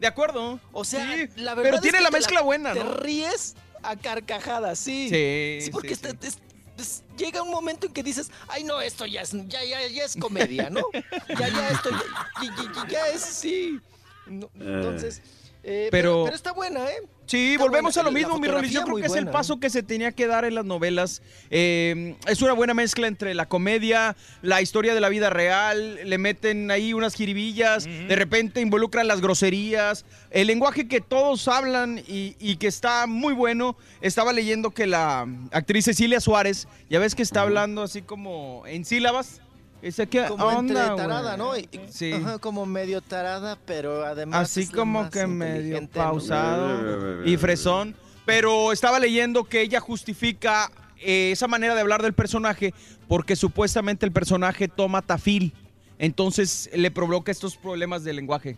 De 0.00 0.06
acuerdo. 0.06 0.58
O 0.72 0.84
sea, 0.84 1.04
Sí, 1.14 1.28
la 1.36 1.54
verdad 1.54 1.62
pero 1.70 1.76
es 1.76 1.82
tiene 1.82 1.98
que 1.98 2.04
la 2.04 2.10
te 2.10 2.16
mezcla 2.16 2.42
buena, 2.42 2.72
Te 2.74 2.82
ríes 2.82 3.54
a 3.82 3.96
carcajadas, 3.96 4.78
sí. 4.78 5.08
Sí, 5.08 5.70
porque 5.70 5.88
sí, 5.88 5.94
está- 5.94 6.10
sí. 6.10 6.16
es- 6.28 6.38
es- 6.78 7.02
llega 7.16 7.42
un 7.42 7.50
momento 7.50 7.86
en 7.86 7.92
que 7.92 8.02
dices, 8.02 8.30
ay 8.48 8.64
no, 8.64 8.80
esto 8.80 9.06
ya 9.06 9.22
es, 9.22 9.32
ya, 9.48 9.62
ya, 9.64 9.86
ya 9.88 10.04
es 10.04 10.16
comedia, 10.16 10.70
¿no? 10.70 10.82
ya, 11.38 11.48
ya, 11.48 11.68
esto 11.68 11.90
ya, 11.90 12.42
ya- 12.42 12.72
ya- 12.74 12.88
ya 12.88 13.08
es, 13.08 13.20
sí. 13.22 13.78
No, 14.26 14.48
entonces, 14.58 15.20
eh, 15.62 15.88
pero, 15.90 16.10
Pero- 16.12 16.24
pero 16.24 16.36
está 16.36 16.52
buena, 16.52 16.88
¿eh? 16.90 17.02
Sí, 17.26 17.52
Está 17.52 17.64
volvemos 17.64 17.94
buena, 17.94 18.08
a 18.08 18.12
lo 18.12 18.18
mismo, 18.18 18.38
mi 18.38 18.48
Rolis. 18.48 18.72
Yo 18.72 18.82
creo 18.82 18.96
que 18.96 19.06
es 19.06 19.14
el 19.14 19.28
paso 19.28 19.60
que 19.60 19.70
se 19.70 19.82
tenía 19.82 20.12
que 20.12 20.26
dar 20.26 20.44
en 20.44 20.54
las 20.54 20.64
novelas. 20.64 21.22
Eh, 21.50 22.16
es 22.26 22.42
una 22.42 22.52
buena 22.52 22.74
mezcla 22.74 23.06
entre 23.06 23.34
la 23.34 23.48
comedia, 23.48 24.16
la 24.42 24.60
historia 24.60 24.94
de 24.94 25.00
la 25.00 25.08
vida 25.08 25.30
real, 25.30 25.98
le 26.04 26.18
meten 26.18 26.70
ahí 26.70 26.92
unas 26.92 27.14
jiribillas, 27.14 27.84
de 27.84 28.16
repente 28.16 28.60
involucran 28.60 29.06
las 29.06 29.20
groserías, 29.20 30.04
el 30.30 30.48
lenguaje 30.48 30.88
que 30.88 31.00
todos 31.00 31.48
hablan 31.48 31.98
y, 32.06 32.36
y 32.38 32.56
que 32.56 32.66
está 32.66 33.06
muy 33.06 33.34
bueno. 33.34 33.76
Estaba 34.00 34.32
leyendo 34.32 34.70
que 34.72 34.86
la 34.86 35.26
actriz 35.52 35.84
Cecilia 35.84 36.20
Suárez, 36.20 36.68
ya 36.90 36.98
ves 36.98 37.14
que 37.14 37.22
está 37.22 37.42
hablando 37.42 37.82
así 37.82 38.02
como 38.02 38.64
en 38.66 38.84
sílabas. 38.84 39.40
Dice, 39.82 40.06
¿qué 40.06 40.24
Como 40.28 40.48
entre 40.52 40.80
onda, 40.80 40.94
tarada, 40.96 41.36
güey? 41.36 41.68
¿no? 41.72 41.82
Y- 41.84 41.88
Sí. 41.90 42.12
ajá, 42.12 42.38
como 42.38 42.64
medio 42.66 43.00
tarada, 43.02 43.58
pero 43.66 44.04
además. 44.06 44.42
Así 44.42 44.60
es 44.62 44.70
como 44.70 45.10
que 45.10 45.26
medio 45.26 45.86
pausado 45.88 47.24
y 47.26 47.36
fresón. 47.36 47.96
Pero 48.24 48.70
estaba 48.72 49.00
leyendo 49.00 49.42
que 49.44 49.60
ella 49.62 49.80
justifica 49.80 50.70
eh, 51.04 51.32
esa 51.32 51.48
manera 51.48 51.74
de 51.74 51.80
hablar 51.80 52.00
del 52.00 52.12
personaje 52.12 52.72
porque 53.08 53.34
supuestamente 53.34 54.06
el 54.06 54.12
personaje 54.12 54.68
toma 54.68 55.02
tafil. 55.02 55.52
Entonces 55.98 56.70
le 56.72 56.92
provoca 56.92 57.32
estos 57.32 57.56
problemas 57.56 58.04
de 58.04 58.12
lenguaje. 58.12 58.56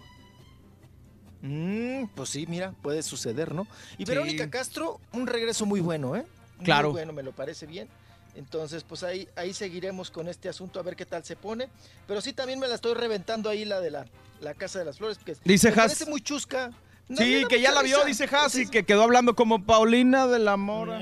Mm, 1.41 2.07
pues 2.15 2.29
sí, 2.31 2.47
mira, 2.49 2.73
puede 2.83 3.03
suceder, 3.03 3.55
¿no? 3.55 3.67
Y 3.99 4.05
Sí. 4.05 4.11
Verónica 4.13 4.51
Castro, 4.51 5.01
un 5.13 5.27
regreso 5.27 5.65
muy 5.67 5.81
bueno, 5.81 6.17
¿eh? 6.17 6.25
Muy 6.57 6.65
Claro. 6.65 6.93
bueno, 6.93 7.13
me 7.15 7.23
lo 7.23 7.33
parece 7.33 7.67
bien. 7.67 7.89
Entonces, 8.37 8.83
pues 8.83 9.03
ahí, 9.05 9.29
ahí 9.37 9.53
seguiremos 9.55 10.11
con 10.11 10.29
este 10.29 10.49
asunto 10.49 10.81
a 10.81 10.83
ver 10.83 10.97
qué 10.97 11.07
tal 11.07 11.25
se 11.25 11.37
pone. 11.37 11.69
Pero 12.09 12.21
sí, 12.21 12.33
también 12.33 12.59
me 12.59 12.67
la 12.69 12.75
estoy 12.75 12.95
reventando 12.95 13.49
ahí 13.49 13.65
la 13.65 13.81
de 13.81 13.91
la, 13.91 14.07
la 14.41 14.55
Casa 14.55 14.81
de 14.81 14.85
las 14.85 14.99
Flores. 14.99 15.19
Que 15.25 15.37
Dice 15.45 15.69
me 15.69 15.73
Has- 15.75 15.93
parece 15.93 16.07
muy 16.07 16.21
chusca. 16.21 16.71
No, 17.07 17.19
sí, 17.19 17.45
que 17.51 17.61
ya 17.61 17.71
la 17.71 17.83
vio, 17.83 17.99
risa. 18.05 18.25
dice 18.25 18.37
Hassi, 18.37 18.67
que 18.67 18.85
quedó 18.85 19.03
hablando 19.03 19.35
como 19.37 19.63
Paulina 19.65 20.27
de 20.27 20.39
la 20.39 20.57
Mora. 20.57 20.99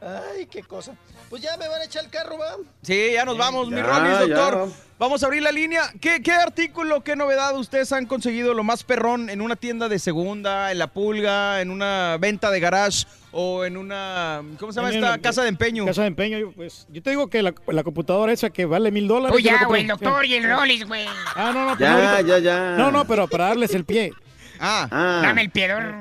Ay, 0.00 0.46
qué 0.46 0.62
cosa. 0.62 0.94
Pues 1.28 1.42
ya 1.42 1.56
me 1.56 1.68
van 1.68 1.80
a 1.80 1.84
echar 1.84 2.04
el 2.04 2.10
carro, 2.10 2.38
¿va? 2.38 2.56
Sí, 2.82 3.10
ya 3.12 3.24
nos 3.24 3.36
vamos, 3.36 3.68
mi 3.68 3.76
Ya, 3.76 3.82
Rolis, 3.82 4.18
doctor. 4.28 4.68
ya. 4.68 4.74
Vamos 4.98 5.22
a 5.22 5.26
abrir 5.26 5.42
la 5.42 5.52
línea. 5.52 5.92
¿Qué, 6.00 6.22
¿Qué 6.22 6.32
artículo, 6.32 7.02
qué 7.04 7.16
novedad 7.16 7.54
ustedes 7.56 7.92
han 7.92 8.06
conseguido 8.06 8.54
lo 8.54 8.64
más 8.64 8.82
perrón 8.84 9.28
en 9.28 9.40
una 9.40 9.56
tienda 9.56 9.88
de 9.88 9.98
segunda, 9.98 10.70
en 10.72 10.78
la 10.78 10.86
pulga, 10.86 11.60
en 11.60 11.70
una 11.70 12.16
venta 12.18 12.50
de 12.50 12.60
garage 12.60 13.06
o 13.32 13.64
en 13.64 13.76
una, 13.76 14.42
¿cómo 14.58 14.72
se 14.72 14.76
llama 14.80 14.90
En 14.92 15.04
esta? 15.04 15.18
casa 15.18 15.42
de 15.42 15.48
empeño. 15.48 15.84
Casa 15.86 16.02
de 16.02 16.08
empeño, 16.08 16.38
yo, 16.38 16.52
pues, 16.52 16.86
yo 16.90 17.02
te 17.02 17.10
digo 17.10 17.28
que 17.28 17.42
la, 17.42 17.54
la 17.66 17.82
computadora 17.84 18.32
esa 18.32 18.50
que 18.50 18.64
vale 18.64 18.90
mil 18.90 19.06
dólares. 19.08 19.32
Pues 19.32 19.44
ya, 19.44 19.64
güey, 19.64 19.82
el 19.82 19.88
doctor 19.88 20.24
y 20.24 20.34
el 20.34 20.44
Rollis, 20.50 20.86
güey. 20.86 21.06
Ah, 21.36 21.50
no, 21.54 21.64
no, 21.66 21.76
pero 21.78 21.90
Ya, 21.90 22.10
ahorita- 22.16 22.28
ya, 22.28 22.38
ya. 22.38 22.76
No, 22.76 22.90
no, 22.90 23.04
pero 23.06 23.28
para 23.28 23.48
darles 23.48 23.74
el 23.74 23.84
pie. 23.84 24.12
Ah, 24.60 24.88
Ah. 24.90 25.20
Dame 25.22 25.42
el 25.42 25.50
piedor. 25.50 25.94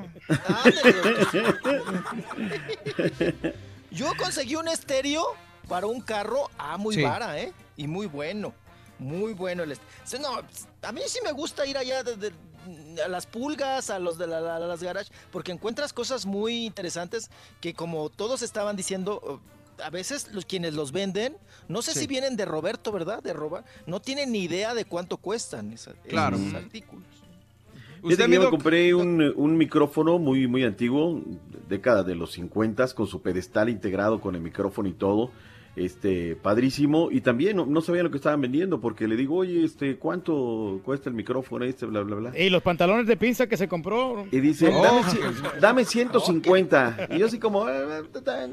Yo 3.91 4.11
conseguí 4.17 4.55
un 4.55 4.67
estéreo 4.67 5.23
para 5.67 5.87
un 5.87 6.01
carro, 6.01 6.49
ah, 6.57 6.77
muy 6.77 6.95
Sí. 6.95 7.03
vara, 7.03 7.39
¿eh? 7.39 7.53
Y 7.75 7.87
muy 7.87 8.07
bueno, 8.07 8.53
muy 8.99 9.33
bueno 9.33 9.63
el 9.63 9.73
estéreo. 9.73 10.21
No, 10.21 10.41
a 10.87 10.91
mí 10.91 11.01
sí 11.07 11.19
me 11.23 11.31
gusta 11.33 11.65
ir 11.65 11.77
allá 11.77 12.03
de, 12.03 12.15
de- 12.15 12.31
a 13.03 13.07
las 13.07 13.25
pulgas, 13.27 13.89
a 13.89 13.99
los 13.99 14.17
de 14.17 14.27
la- 14.27 14.41
la- 14.41 14.59
las 14.59 14.81
garage, 14.83 15.11
porque 15.31 15.51
encuentras 15.51 15.93
cosas 15.93 16.25
muy 16.25 16.65
interesantes 16.65 17.29
que 17.61 17.73
como 17.73 18.09
todos 18.09 18.41
estaban 18.41 18.75
diciendo, 18.75 19.41
eh, 19.79 19.83
a 19.83 19.89
veces 19.89 20.29
los 20.33 20.45
quienes 20.45 20.73
los 20.73 20.91
venden, 20.91 21.37
no 21.67 21.81
sé 21.81 21.93
Sí. 21.93 21.99
si 22.01 22.07
vienen 22.07 22.35
de 22.35 22.45
Roberto, 22.45 22.91
¿verdad? 22.91 23.21
De 23.21 23.33
robar, 23.33 23.63
no 23.85 23.99
tienen 23.99 24.31
ni 24.31 24.39
idea 24.43 24.73
de 24.73 24.85
cuánto 24.85 25.17
cuestan 25.17 25.71
esa- 25.71 25.93
Claro. 26.07 26.37
esos 26.37 26.53
artículos. 26.55 27.05
Fíjate 28.01 28.07
¿Usted, 28.13 28.23
que 28.23 28.27
mi 28.27 28.33
yo 28.35 28.39
me 28.41 28.45
doc? 28.45 28.51
compré 28.51 28.93
un, 28.93 29.33
un 29.35 29.57
micrófono 29.57 30.19
muy, 30.19 30.47
muy 30.47 30.63
antiguo, 30.63 31.21
década 31.67 32.03
de 32.03 32.15
los 32.15 32.31
50, 32.31 32.87
con 32.93 33.07
su 33.07 33.21
pedestal 33.21 33.69
integrado 33.69 34.21
con 34.21 34.35
el 34.35 34.41
micrófono 34.41 34.87
y 34.87 34.93
todo. 34.93 35.31
Este, 35.77 36.35
padrísimo. 36.35 37.09
Y 37.11 37.21
también 37.21 37.55
no, 37.55 37.65
no 37.67 37.81
sabía 37.81 38.01
lo 38.01 38.09
que 38.09 38.17
estaban 38.17 38.41
vendiendo, 38.41 38.81
porque 38.81 39.07
le 39.07 39.15
digo, 39.15 39.35
oye, 39.35 39.63
este, 39.63 39.97
¿cuánto 39.97 40.81
cuesta 40.83 41.07
el 41.09 41.15
micrófono 41.15 41.65
este, 41.65 41.85
bla, 41.85 42.01
bla, 42.01 42.15
bla? 42.15 42.39
Y 42.39 42.49
los 42.49 42.63
pantalones 42.63 43.05
de 43.05 43.15
pinza 43.15 43.45
que 43.47 43.57
se 43.57 43.67
compró. 43.67 44.25
Y 44.31 44.39
dice, 44.39 44.69
Oh. 44.73 44.81
dame, 44.81 45.01
dame 45.61 45.85
150. 45.85 47.09
Y 47.11 47.19
yo 47.19 47.27
así 47.27 47.37
como, 47.39 47.65
"Ah, 47.65 48.01
ta". 48.23 48.47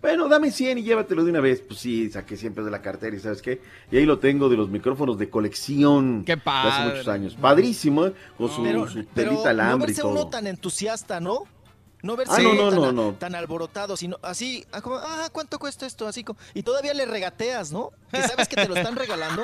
bueno, 0.00 0.26
dame 0.28 0.50
100 0.50 0.78
y 0.78 0.82
llévatelo 0.82 1.22
de 1.24 1.30
una 1.30 1.40
vez. 1.40 1.60
Pues 1.60 1.80
sí, 1.80 2.10
saqué 2.10 2.36
siempre 2.36 2.64
de 2.64 2.70
la 2.70 2.80
cartera 2.80 3.14
y 3.14 3.20
¿sabes 3.20 3.42
qué? 3.42 3.60
Y 3.92 3.98
ahí 3.98 4.06
lo 4.06 4.18
tengo 4.18 4.48
de 4.48 4.56
los 4.56 4.70
micrófonos 4.70 5.18
de 5.18 5.28
colección. 5.28 6.24
Qué 6.24 6.32
de 6.36 6.40
hace 6.40 6.44
padre. 6.44 6.90
muchos 6.92 7.08
años. 7.08 7.34
Padrísimo, 7.40 8.06
¿eh? 8.06 8.12
Con 8.38 8.48
su, 8.48 8.62
Pero, 8.62 8.88
su 8.88 9.04
pero 9.14 9.30
telita 9.30 9.42
no 9.44 9.48
alambre 9.50 9.92
y 9.92 9.94
todo. 9.94 10.10
uno 10.12 10.28
tan 10.28 10.46
entusiasta, 10.46 11.20
¿no? 11.20 11.44
No 12.04 12.16
verse 12.16 12.34
Ah, 12.36 12.42
no, 12.42 12.52
no, 12.52 12.70
tan, 12.70 12.80
no, 12.80 12.92
no. 12.92 13.12
tan 13.14 13.34
alborotado, 13.34 13.96
sino 13.96 14.18
así, 14.20 14.62
ah, 14.72 14.82
como, 14.82 14.96
ah, 14.96 15.30
¿cuánto 15.32 15.58
cuesta 15.58 15.86
esto? 15.86 16.06
Así 16.06 16.22
como, 16.22 16.38
y 16.52 16.62
todavía 16.62 16.92
le 16.92 17.06
regateas, 17.06 17.72
¿no? 17.72 17.92
Que 18.10 18.22
sabes 18.22 18.46
que 18.46 18.56
te 18.56 18.68
lo 18.68 18.76
están 18.76 18.94
regalando 18.94 19.42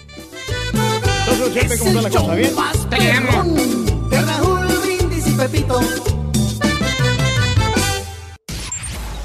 Entonces, 1.41 1.63
Chepe, 1.63 1.77
¿cómo 1.79 1.89
está 1.91 2.01
la 2.01 2.09
cosa? 2.09 2.35
¿Bien? 2.35 4.09
De 4.09 4.21
Raúl 4.21 4.67
Brindis 4.83 5.27
y 5.27 5.31
Pepito. 5.31 5.79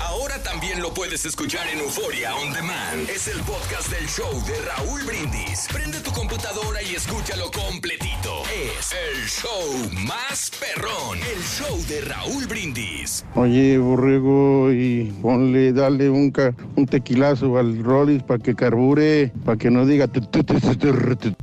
Ahora 0.00 0.40
también 0.44 0.80
lo 0.80 0.94
puedes 0.94 1.24
escuchar 1.26 1.66
en 1.72 1.80
Euforia 1.80 2.36
On 2.36 2.52
Demand. 2.52 3.10
Es 3.10 3.26
el 3.26 3.40
podcast 3.40 3.90
del 3.90 4.06
show 4.08 4.30
de 4.46 4.54
Raúl 4.62 5.02
Brindis. 5.02 5.66
Prende 5.72 5.98
tu 6.00 6.12
computadora 6.12 6.80
y 6.82 6.94
escúchalo 6.94 7.50
completito. 7.50 8.42
Es 8.78 8.92
el 8.92 9.26
show 9.26 9.90
más 10.06 10.52
perrón. 10.60 11.18
El 11.18 11.42
show 11.42 11.76
de 11.88 12.00
Raúl 12.02 12.46
Brindis. 12.46 13.24
Oye, 13.34 13.76
borrego, 13.78 14.70
y 14.72 15.12
ponle, 15.20 15.72
dale 15.72 16.08
un, 16.10 16.30
ca- 16.30 16.54
un 16.76 16.86
tequilazo 16.86 17.58
al 17.58 17.82
Rollis 17.82 18.22
para 18.22 18.38
que 18.40 18.54
carbure, 18.54 19.32
para 19.44 19.58
que 19.58 19.68
no 19.68 19.84
diga... 19.84 20.06
tu, 20.06 20.20
tu, 20.20 20.44
tu, 20.44 20.60
tu, 20.60 20.76
tu, 20.76 21.16
tu. 21.16 21.34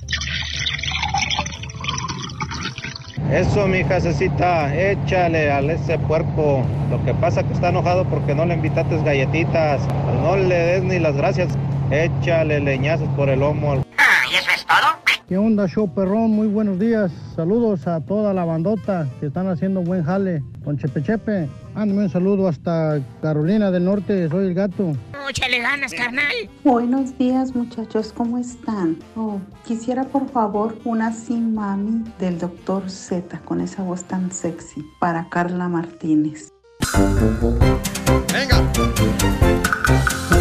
Eso, 3.30 3.68
mi 3.68 3.84
jasecita, 3.84 4.76
échale 4.76 5.52
al 5.52 5.70
ese 5.70 5.98
puerco. 6.00 6.64
Lo 6.90 7.04
que 7.06 7.14
pasa 7.14 7.44
que 7.44 7.54
está 7.54 7.70
enojado 7.70 8.04
porque 8.06 8.36
no 8.36 8.46
le 8.46 8.56
invitaste 8.56 9.02
galletitas. 9.04 9.82
No 10.22 10.36
le 10.36 10.56
des 10.56 10.84
ni 10.84 11.00
las 11.00 11.16
gracias. 11.16 11.50
Échale 11.92 12.60
leñazos 12.60 13.08
por 13.16 13.30
el 13.30 13.40
lomo. 13.40 13.82
Al- 14.38 15.02
¿Qué 15.28 15.38
onda, 15.38 15.66
show 15.68 15.94
perrón? 15.94 16.32
Muy 16.32 16.48
buenos 16.48 16.78
días. 16.78 17.10
Saludos 17.36 17.88
a 17.88 18.02
toda 18.02 18.34
la 18.34 18.44
bandota 18.44 19.08
que 19.20 19.28
están 19.28 19.48
haciendo 19.48 19.82
buen 19.82 20.04
jale. 20.04 20.44
Con 20.66 20.78
Chepe 20.78 21.02
Chepe. 21.02 21.48
Mándame 21.74 22.04
un 22.04 22.10
saludo 22.10 22.50
hasta 22.50 23.00
Carolina 23.22 23.72
del 23.72 23.86
Norte. 23.86 24.28
Soy 24.30 24.48
el 24.48 24.54
gato. 24.54 24.92
Échale 25.30 25.60
ganas, 25.60 25.94
carnal. 25.94 26.26
Buenos 26.66 27.18
días 27.18 27.56
muchachos, 27.56 28.12
¿cómo 28.12 28.38
están? 28.38 28.98
Oh, 29.16 29.40
quisiera 29.66 30.04
por 30.04 30.28
favor 30.30 30.78
una 30.84 31.14
sin 31.14 31.56
mami 31.56 32.04
del 32.20 32.38
doctor 32.38 32.90
Z 32.90 33.40
con 33.46 33.62
esa 33.62 33.84
voz 33.84 34.04
tan 34.04 34.30
sexy 34.34 34.84
para 35.00 35.30
Carla 35.30 35.70
Martínez. 35.70 36.50
Venga. 38.34 39.51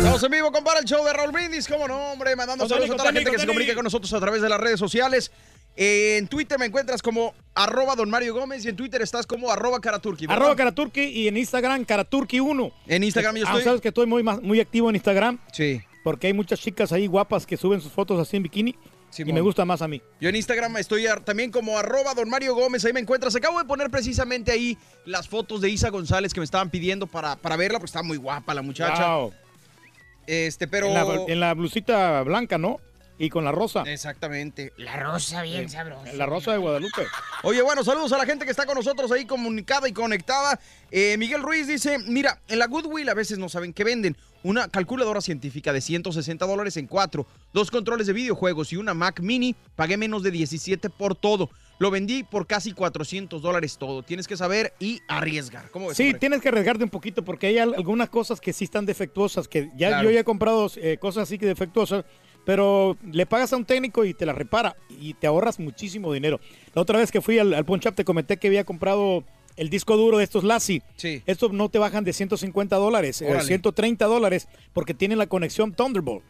Estamos 0.00 0.22
en 0.22 0.30
vivo, 0.30 0.50
compadre, 0.50 0.80
el 0.80 0.86
show 0.86 1.04
de 1.04 1.12
Raúl 1.12 1.30
Brindis. 1.30 1.68
¿Cómo 1.68 1.86
no, 1.86 2.12
hombre? 2.12 2.34
Mandando 2.34 2.66
saludos 2.66 2.90
a 2.90 2.96
toda 2.96 3.12
la 3.12 3.18
gente 3.18 3.30
que 3.30 3.38
se 3.38 3.46
comunica 3.46 3.74
con 3.74 3.84
nosotros 3.84 4.10
a 4.14 4.18
través 4.18 4.40
de 4.40 4.48
las 4.48 4.58
redes 4.58 4.80
sociales. 4.80 5.30
En 5.76 6.26
Twitter 6.26 6.58
me 6.58 6.66
encuentras 6.66 7.02
como 7.02 7.34
arroba 7.54 7.94
don 7.94 8.08
Mario 8.10 8.34
Gómez 8.34 8.64
y 8.64 8.68
en 8.70 8.76
Twitter 8.76 9.02
estás 9.02 9.26
como 9.26 9.50
arroba 9.50 9.78
caraturki. 9.80 10.26
¿verdad? 10.26 10.38
Arroba 10.42 10.56
Karaturki 10.56 11.02
y 11.02 11.28
en 11.28 11.36
Instagram 11.36 11.84
Karaturki1. 11.86 12.72
En 12.88 13.04
Instagram 13.04 13.36
yo 13.36 13.44
Ah, 13.46 13.50
estoy. 13.50 13.62
¿Sabes 13.64 13.80
que 13.82 13.88
estoy 13.88 14.06
muy, 14.06 14.22
muy 14.22 14.58
activo 14.60 14.88
en 14.88 14.96
Instagram? 14.96 15.38
Sí. 15.52 15.80
Porque 16.02 16.28
hay 16.28 16.32
muchas 16.32 16.58
chicas 16.60 16.92
ahí 16.92 17.06
guapas 17.06 17.46
que 17.46 17.56
suben 17.56 17.80
sus 17.80 17.92
fotos 17.92 18.18
así 18.18 18.36
en 18.38 18.42
bikini. 18.42 18.74
Y 19.18 19.32
me 19.32 19.40
gusta 19.40 19.64
más 19.64 19.82
a 19.82 19.88
mí. 19.88 20.00
Yo 20.20 20.28
en 20.28 20.36
Instagram 20.36 20.76
estoy 20.78 21.04
también 21.24 21.50
como 21.50 21.76
arroba 21.78 22.14
don 22.14 22.28
Mario 22.30 22.54
Gómez, 22.54 22.84
ahí 22.84 22.92
me 22.92 23.00
encuentras. 23.00 23.34
Acabo 23.36 23.58
de 23.58 23.64
poner 23.64 23.90
precisamente 23.90 24.50
ahí 24.50 24.78
las 25.04 25.28
fotos 25.28 25.60
de 25.60 25.68
Isa 25.68 25.90
González 25.90 26.32
que 26.32 26.40
me 26.40 26.44
estaban 26.44 26.70
pidiendo 26.70 27.06
para, 27.06 27.36
para 27.36 27.56
verla, 27.56 27.78
porque 27.78 27.90
está 27.90 28.02
muy 28.02 28.16
guapa 28.16 28.54
la 28.54 28.62
muchacha. 28.62 29.16
Wow. 29.16 29.32
Este, 30.30 30.68
pero... 30.68 30.86
En, 30.86 30.94
la, 30.94 31.24
en 31.26 31.40
la 31.40 31.54
blusita 31.54 32.22
blanca, 32.22 32.56
¿no? 32.56 32.78
Y 33.18 33.30
con 33.30 33.44
la 33.44 33.50
rosa. 33.50 33.82
Exactamente. 33.82 34.72
La 34.76 34.96
rosa 34.96 35.42
bien 35.42 35.68
sabrosa. 35.68 36.12
La 36.12 36.24
rosa 36.24 36.52
de 36.52 36.58
Guadalupe. 36.58 37.04
Oye, 37.42 37.60
bueno, 37.62 37.82
saludos 37.82 38.12
a 38.12 38.18
la 38.18 38.24
gente 38.24 38.44
que 38.44 38.52
está 38.52 38.64
con 38.64 38.76
nosotros 38.76 39.10
ahí 39.10 39.26
comunicada 39.26 39.88
y 39.88 39.92
conectada. 39.92 40.60
Eh, 40.92 41.16
Miguel 41.18 41.42
Ruiz 41.42 41.66
dice, 41.66 41.98
mira, 41.98 42.40
en 42.46 42.60
la 42.60 42.68
Goodwill 42.68 43.08
a 43.08 43.14
veces 43.14 43.38
no 43.38 43.48
saben 43.48 43.72
qué 43.72 43.82
venden. 43.82 44.16
Una 44.44 44.68
calculadora 44.68 45.20
científica 45.20 45.72
de 45.72 45.80
160 45.80 46.46
dólares 46.46 46.76
en 46.76 46.86
cuatro, 46.86 47.26
dos 47.52 47.70
controles 47.72 48.06
de 48.06 48.12
videojuegos 48.12 48.72
y 48.72 48.76
una 48.76 48.94
Mac 48.94 49.18
Mini. 49.20 49.56
Pagué 49.74 49.96
menos 49.96 50.22
de 50.22 50.30
17 50.30 50.90
por 50.90 51.16
todo. 51.16 51.50
Lo 51.80 51.90
vendí 51.90 52.22
por 52.22 52.46
casi 52.46 52.72
400 52.72 53.42
dólares 53.42 53.76
todo. 53.78 54.02
Tienes 54.04 54.28
que 54.28 54.36
saber 54.36 54.74
y 54.78 55.00
arriesgar. 55.08 55.70
¿Cómo 55.70 55.88
ves? 55.88 55.96
Sí, 55.96 56.04
hombre? 56.04 56.18
tienes 56.20 56.40
que 56.42 56.48
arriesgarte 56.50 56.84
un 56.84 56.90
poquito 56.90 57.24
porque 57.24 57.48
hay 57.48 57.58
al- 57.58 57.74
algunas 57.74 58.08
cosas 58.10 58.38
que 58.40 58.52
sí 58.52 58.64
están 58.64 58.84
defectuosas, 58.86 59.48
que 59.48 59.70
ya 59.76 59.88
Claro. 59.88 60.04
yo 60.04 60.10
ya 60.14 60.20
he 60.20 60.24
comprado 60.24 60.70
eh, 60.76 60.98
cosas 61.00 61.22
así 61.24 61.38
que 61.38 61.46
defectuosas, 61.46 62.04
pero 62.44 62.96
le 63.10 63.24
pagas 63.26 63.52
a 63.52 63.56
un 63.56 63.64
técnico 63.64 64.04
y 64.04 64.12
te 64.14 64.26
la 64.26 64.32
repara 64.34 64.76
y 64.90 65.14
te 65.14 65.26
ahorras 65.26 65.58
muchísimo 65.58 66.12
dinero. 66.12 66.38
La 66.74 66.82
otra 66.82 66.98
vez 66.98 67.10
que 67.10 67.20
fui 67.22 67.38
al, 67.38 67.54
al 67.54 67.64
Pawn 67.64 67.80
Shop 67.80 67.94
te 67.94 68.04
comenté 68.04 68.36
que 68.36 68.48
había 68.48 68.64
comprado 68.64 69.24
el 69.56 69.70
disco 69.70 69.96
duro 69.96 70.18
de 70.18 70.24
estos 70.24 70.44
Lassi. 70.44 70.82
Sí. 70.96 71.22
Estos 71.26 71.52
no 71.52 71.70
te 71.70 71.78
bajan 71.78 72.04
de 72.04 72.12
150 72.12 72.76
dólares, 72.76 73.22
eh, 73.22 73.26
Órale. 73.30 73.44
130 73.46 74.04
dólares 74.06 74.48
porque 74.74 74.92
tienen 74.94 75.16
la 75.18 75.26
conexión 75.28 75.72
Thunderbolt. 75.72 76.22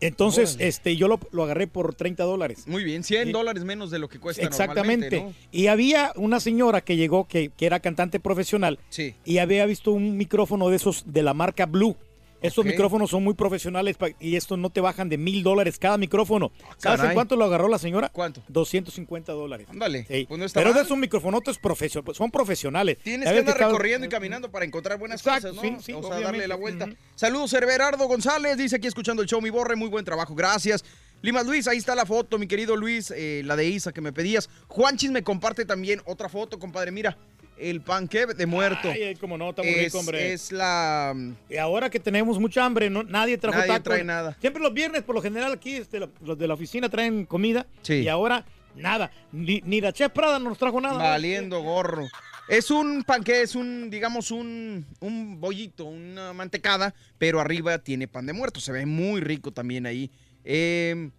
Entonces, 0.00 0.54
Órale. 0.54 0.68
este, 0.68 0.96
yo 0.96 1.08
lo, 1.08 1.18
lo 1.32 1.44
agarré 1.44 1.66
por 1.66 1.94
30 1.94 2.22
dólares. 2.24 2.64
Muy 2.66 2.84
bien, 2.84 3.02
100 3.02 3.32
dólares 3.32 3.64
menos 3.64 3.90
de 3.90 3.98
lo 3.98 4.08
que 4.08 4.18
cuesta 4.18 4.42
Exactamente. 4.42 5.10
normalmente, 5.10 5.40
¿no? 5.40 5.48
Y 5.52 5.68
había 5.68 6.12
una 6.16 6.38
señora 6.40 6.82
que 6.82 6.96
llegó 6.96 7.26
que, 7.26 7.50
que 7.56 7.64
era 7.66 7.80
cantante 7.80 8.20
profesional 8.20 8.78
Sí. 8.90 9.14
y 9.24 9.38
había 9.38 9.64
visto 9.66 9.92
un 9.92 10.16
micrófono 10.16 10.68
de 10.68 10.76
esos 10.76 11.04
de 11.06 11.22
la 11.22 11.32
marca 11.34 11.64
Blue. 11.66 11.96
Estos 12.42 12.64
micrófonos 12.64 13.10
son 13.10 13.24
muy 13.24 13.34
profesionales 13.34 13.96
y 14.20 14.36
estos 14.36 14.58
no 14.58 14.70
te 14.70 14.80
bajan 14.80 15.08
de 15.08 15.18
mil 15.18 15.42
dólares 15.42 15.78
cada 15.78 15.98
micrófono. 15.98 16.52
¿Sabes 16.78 17.00
en 17.04 17.14
cuánto 17.14 17.34
lo 17.36 17.44
agarró 17.44 17.68
la 17.68 17.78
señora? 17.78 18.08
¿Cuánto? 18.10 18.42
250 18.48 19.32
dólares. 19.32 19.66
Ándale, 19.70 20.04
Sí. 20.06 20.26
pues 20.28 20.38
no 20.40 20.46
Pero 20.52 20.68
de 20.70 20.74
mal. 20.76 20.84
esos 20.84 20.98
microfonotes 20.98 21.58
profesio- 21.58 22.02
pues 22.04 22.16
son 22.18 22.30
profesionales. 22.30 22.98
Tienes 23.02 23.28
que 23.30 23.38
andar 23.38 23.56
cada- 23.56 23.68
recorriendo 23.70 24.06
y 24.06 24.10
caminando 24.10 24.50
para 24.50 24.64
encontrar 24.64 24.98
buenas 24.98 25.20
Exacto, 25.20 25.48
cosas, 25.48 25.62
sí, 25.62 25.70
¿no? 25.70 25.80
sí, 25.82 25.92
o 25.92 26.00
sea, 26.02 26.10
darle 26.10 26.26
obviamente. 26.26 26.48
la 26.48 26.54
vuelta. 26.56 26.88
Saludos, 27.14 27.52
Everardo 27.54 28.06
González, 28.06 28.56
dice 28.58 28.76
aquí 28.76 28.86
escuchando 28.86 29.22
el 29.22 29.28
show, 29.28 29.40
mi 29.40 29.50
borre, 29.50 29.76
muy 29.76 29.88
buen 29.88 30.04
trabajo, 30.04 30.34
gracias. 30.34 30.84
Limas 31.22 31.46
Luis, 31.46 31.66
ahí 31.66 31.78
está 31.78 31.94
la 31.94 32.04
foto, 32.04 32.38
mi 32.38 32.46
querido 32.46 32.76
Luis, 32.76 33.10
eh, 33.16 33.42
la 33.44 33.56
de 33.56 33.66
Isa 33.66 33.90
que 33.92 34.02
me 34.02 34.12
pedías. 34.12 34.50
Juanchis 34.68 35.10
me 35.10 35.22
comparte 35.22 35.64
también 35.64 36.02
otra 36.04 36.28
foto, 36.28 36.58
compadre, 36.58 36.90
mira, 36.92 37.16
el 37.58 37.80
panque 37.80 38.26
de 38.26 38.46
muerto. 38.46 38.88
Ay, 38.90 39.16
cómo 39.16 39.38
no, 39.38 39.50
está 39.50 39.62
muy 39.62 39.72
es, 39.72 39.84
rico, 39.86 39.98
hombre. 40.00 40.32
es 40.32 40.52
la... 40.52 41.14
Y 41.48 41.56
ahora 41.56 41.88
que 41.90 41.98
tenemos 42.00 42.38
mucha 42.38 42.64
hambre, 42.64 42.90
no, 42.90 43.02
nadie 43.02 43.38
trajo 43.38 43.56
Nadie 43.58 43.68
tacos. 43.68 43.84
trae 43.84 44.04
nada. 44.04 44.36
Siempre 44.40 44.62
los 44.62 44.72
viernes, 44.74 45.02
por 45.02 45.14
lo 45.14 45.22
general, 45.22 45.52
aquí 45.52 45.76
este, 45.76 46.00
lo- 46.00 46.10
los 46.24 46.38
de 46.38 46.46
la 46.48 46.54
oficina 46.54 46.88
traen 46.88 47.24
comida. 47.24 47.66
Sí. 47.82 47.94
Y 48.02 48.08
ahora, 48.08 48.44
nada. 48.74 49.10
Ni, 49.32 49.62
ni 49.64 49.80
la 49.80 49.92
Chef 49.92 50.12
Prada 50.12 50.38
nos 50.38 50.58
trajo 50.58 50.80
nada. 50.80 50.98
Valiendo 50.98 51.60
gorro. 51.62 52.06
Es 52.48 52.70
un 52.70 53.02
panque, 53.02 53.42
es 53.42 53.56
un, 53.56 53.90
digamos, 53.90 54.30
un, 54.30 54.86
un 55.00 55.40
bollito, 55.40 55.84
una 55.86 56.32
mantecada, 56.32 56.94
pero 57.18 57.40
arriba 57.40 57.78
tiene 57.78 58.06
pan 58.06 58.24
de 58.26 58.32
muerto. 58.34 58.60
Se 58.60 58.70
ve 58.70 58.86
muy 58.86 59.20
rico 59.20 59.50
también 59.50 59.84
ahí. 59.84 60.10
Eh, 60.44 61.10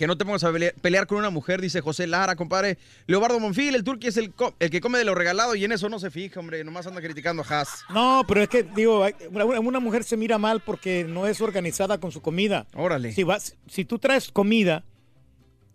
que 0.00 0.06
no 0.06 0.16
te 0.16 0.24
pongas 0.24 0.42
a 0.44 0.50
pele- 0.50 0.72
pelear 0.80 1.06
con 1.06 1.18
una 1.18 1.28
mujer, 1.28 1.60
dice 1.60 1.82
José 1.82 2.06
Lara, 2.06 2.34
compadre. 2.34 2.78
Leobardo 3.06 3.38
Monfil, 3.38 3.74
el 3.74 3.84
turqui 3.84 4.06
es 4.06 4.16
el, 4.16 4.32
que 4.58 4.80
come 4.80 4.96
de 4.96 5.04
lo 5.04 5.14
regalado 5.14 5.54
y 5.54 5.62
en 5.62 5.72
eso 5.72 5.90
no 5.90 5.98
se 5.98 6.10
fija, 6.10 6.40
hombre. 6.40 6.64
Nomás 6.64 6.86
anda 6.86 7.02
criticando 7.02 7.42
a 7.42 7.46
Haas. 7.46 7.84
No, 7.90 8.22
pero 8.26 8.42
es 8.42 8.48
que, 8.48 8.62
digo, 8.62 9.06
una, 9.30 9.44
una 9.44 9.78
mujer 9.78 10.02
se 10.04 10.16
mira 10.16 10.38
mal 10.38 10.60
porque 10.60 11.04
no 11.04 11.26
es 11.26 11.42
organizada 11.42 11.98
con 12.00 12.12
su 12.12 12.22
comida. 12.22 12.66
Órale. 12.74 13.12
Si, 13.12 13.24
vas, 13.24 13.56
si 13.68 13.84
tú 13.84 13.98
traes 13.98 14.32
comida, 14.32 14.84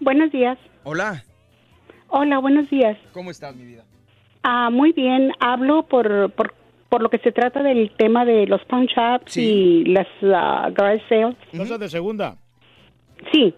Buenos 0.00 0.32
días. 0.32 0.58
Hola, 0.84 1.24
Hola, 2.12 2.38
buenos 2.38 2.68
días. 2.68 2.98
¿cómo 3.12 3.30
estás, 3.30 3.54
mi 3.54 3.64
vida? 3.64 3.84
Ah, 4.42 4.68
muy 4.70 4.92
bien. 4.92 5.32
Hablo 5.38 5.84
por, 5.84 6.30
por, 6.32 6.54
por 6.88 7.02
lo 7.02 7.08
que 7.08 7.18
se 7.18 7.30
trata 7.30 7.62
del 7.62 7.92
tema 7.96 8.24
de 8.24 8.46
los 8.46 8.64
pawn 8.64 8.86
shops 8.86 9.36
y 9.36 9.84
las 9.84 10.08
ah, 10.22 10.70
garage 10.72 11.04
sales. 11.08 11.36
Cosas 11.56 11.78
de 11.78 11.88
segunda. 11.88 12.36
Sí, 13.32 13.54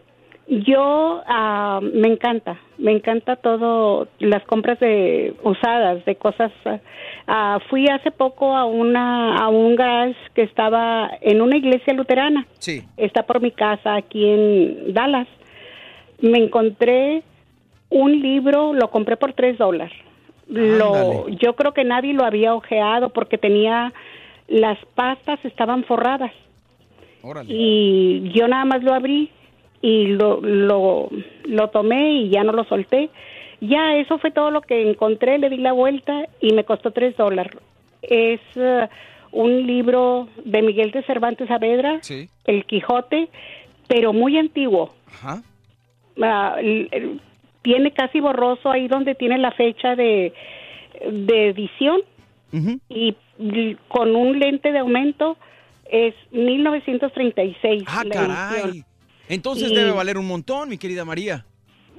yo 0.49 1.23
ah, 1.27 1.81
me 1.81 2.09
encanta, 2.09 2.61
me 2.77 2.93
encanta 2.93 3.37
todo 3.37 4.09
las 4.19 4.45
compras 4.45 4.79
de 4.81 5.35
usadas, 5.43 6.05
de 6.05 6.17
cosas. 6.17 6.53
ah, 6.67 6.79
ah, 7.29 7.59
fui 7.71 7.89
hace 7.89 8.11
poco 8.11 8.55
a 8.55 8.67
una 8.67 9.37
a 9.37 9.49
un 9.49 9.77
garage 9.77 10.17
que 10.35 10.43
estaba 10.43 11.11
en 11.23 11.41
una 11.41 11.57
iglesia 11.57 11.95
luterana. 11.95 12.47
Sí. 12.59 12.85
Está 12.99 13.23
por 13.23 13.41
mi 13.41 13.51
casa 13.51 13.95
aquí 13.95 14.29
en 14.29 14.93
Dallas. 14.93 15.29
Me 16.21 16.39
encontré 16.39 17.23
un 17.93 18.21
libro, 18.21 18.73
lo 18.73 18.91
compré 18.91 19.17
por 19.17 19.35
tres 19.35 19.59
dólares. 19.59 19.97
Lo, 20.49 21.29
yo 21.29 21.55
creo 21.55 21.73
que 21.73 21.85
nadie 21.85 22.13
lo 22.15 22.25
había 22.25 22.55
ojeado 22.55 23.11
porque 23.11 23.39
tenía 23.39 23.93
las 24.49 24.79
pastas 24.95 25.43
estaban 25.45 25.85
forradas 25.85 26.33
y 27.47 28.31
yo 28.35 28.49
nada 28.49 28.65
más 28.65 28.83
lo 28.83 28.93
abrí 28.93 29.31
y 29.81 30.09
lo, 30.09 30.41
lo, 30.41 31.09
lo 31.45 31.71
tomé 31.71 32.15
y 32.15 32.31
ya 32.31 32.45
no 32.45 32.53
lo 32.53 32.65
solté. 32.65 33.11
Ya 33.61 33.97
eso 33.97 34.19
fue 34.19 34.31
todo 34.33 34.51
lo 34.51 34.61
que 34.61 34.91
encontré, 34.91 35.39
le 35.39 35.49
di 35.49 35.59
la 35.59 35.73
vuelta 35.73 36.27
y 36.41 36.53
me 36.53 36.65
costó 36.65 36.91
tres 36.91 37.17
dólares. 37.17 37.57
Es 38.03 38.41
eh, 38.57 38.89
un 39.31 39.67
libro 39.67 40.29
de 40.45 40.63
Miguel 40.63 40.91
de 40.91 41.03
Cervantes 41.05 41.49
Saavedra, 41.49 41.99
Sí. 42.03 42.29
El 42.45 42.65
Quijote, 42.65 43.29
pero 43.87 44.13
muy 44.13 44.37
antiguo. 44.37 44.93
Ajá. 45.07 45.43
Ah, 46.21 46.57
tiene 47.63 47.93
casi 47.93 48.21
borroso 48.21 48.71
ahí 48.71 48.89
donde 48.89 49.15
tiene 49.15 49.39
la 49.39 49.53
fecha 49.53 49.95
de, 49.97 50.33
de 51.11 51.49
edición 51.49 52.01
y 52.89 53.17
l- 53.39 53.77
con 53.89 54.15
un 54.15 54.39
lente 54.39 54.73
de 54.73 54.79
aumento 54.81 55.37
es 55.91 56.15
1936. 56.31 57.85
Ah, 57.87 58.03
caray. 58.11 58.63
edición. 58.65 58.87
Entonces 59.29 59.71
Y- 59.71 59.75
debe 59.75 59.93
valer 59.93 60.19
un 60.19 60.27
montón, 60.27 60.69
mi 60.69 60.79
querida 60.79 61.05
María. 61.05 61.45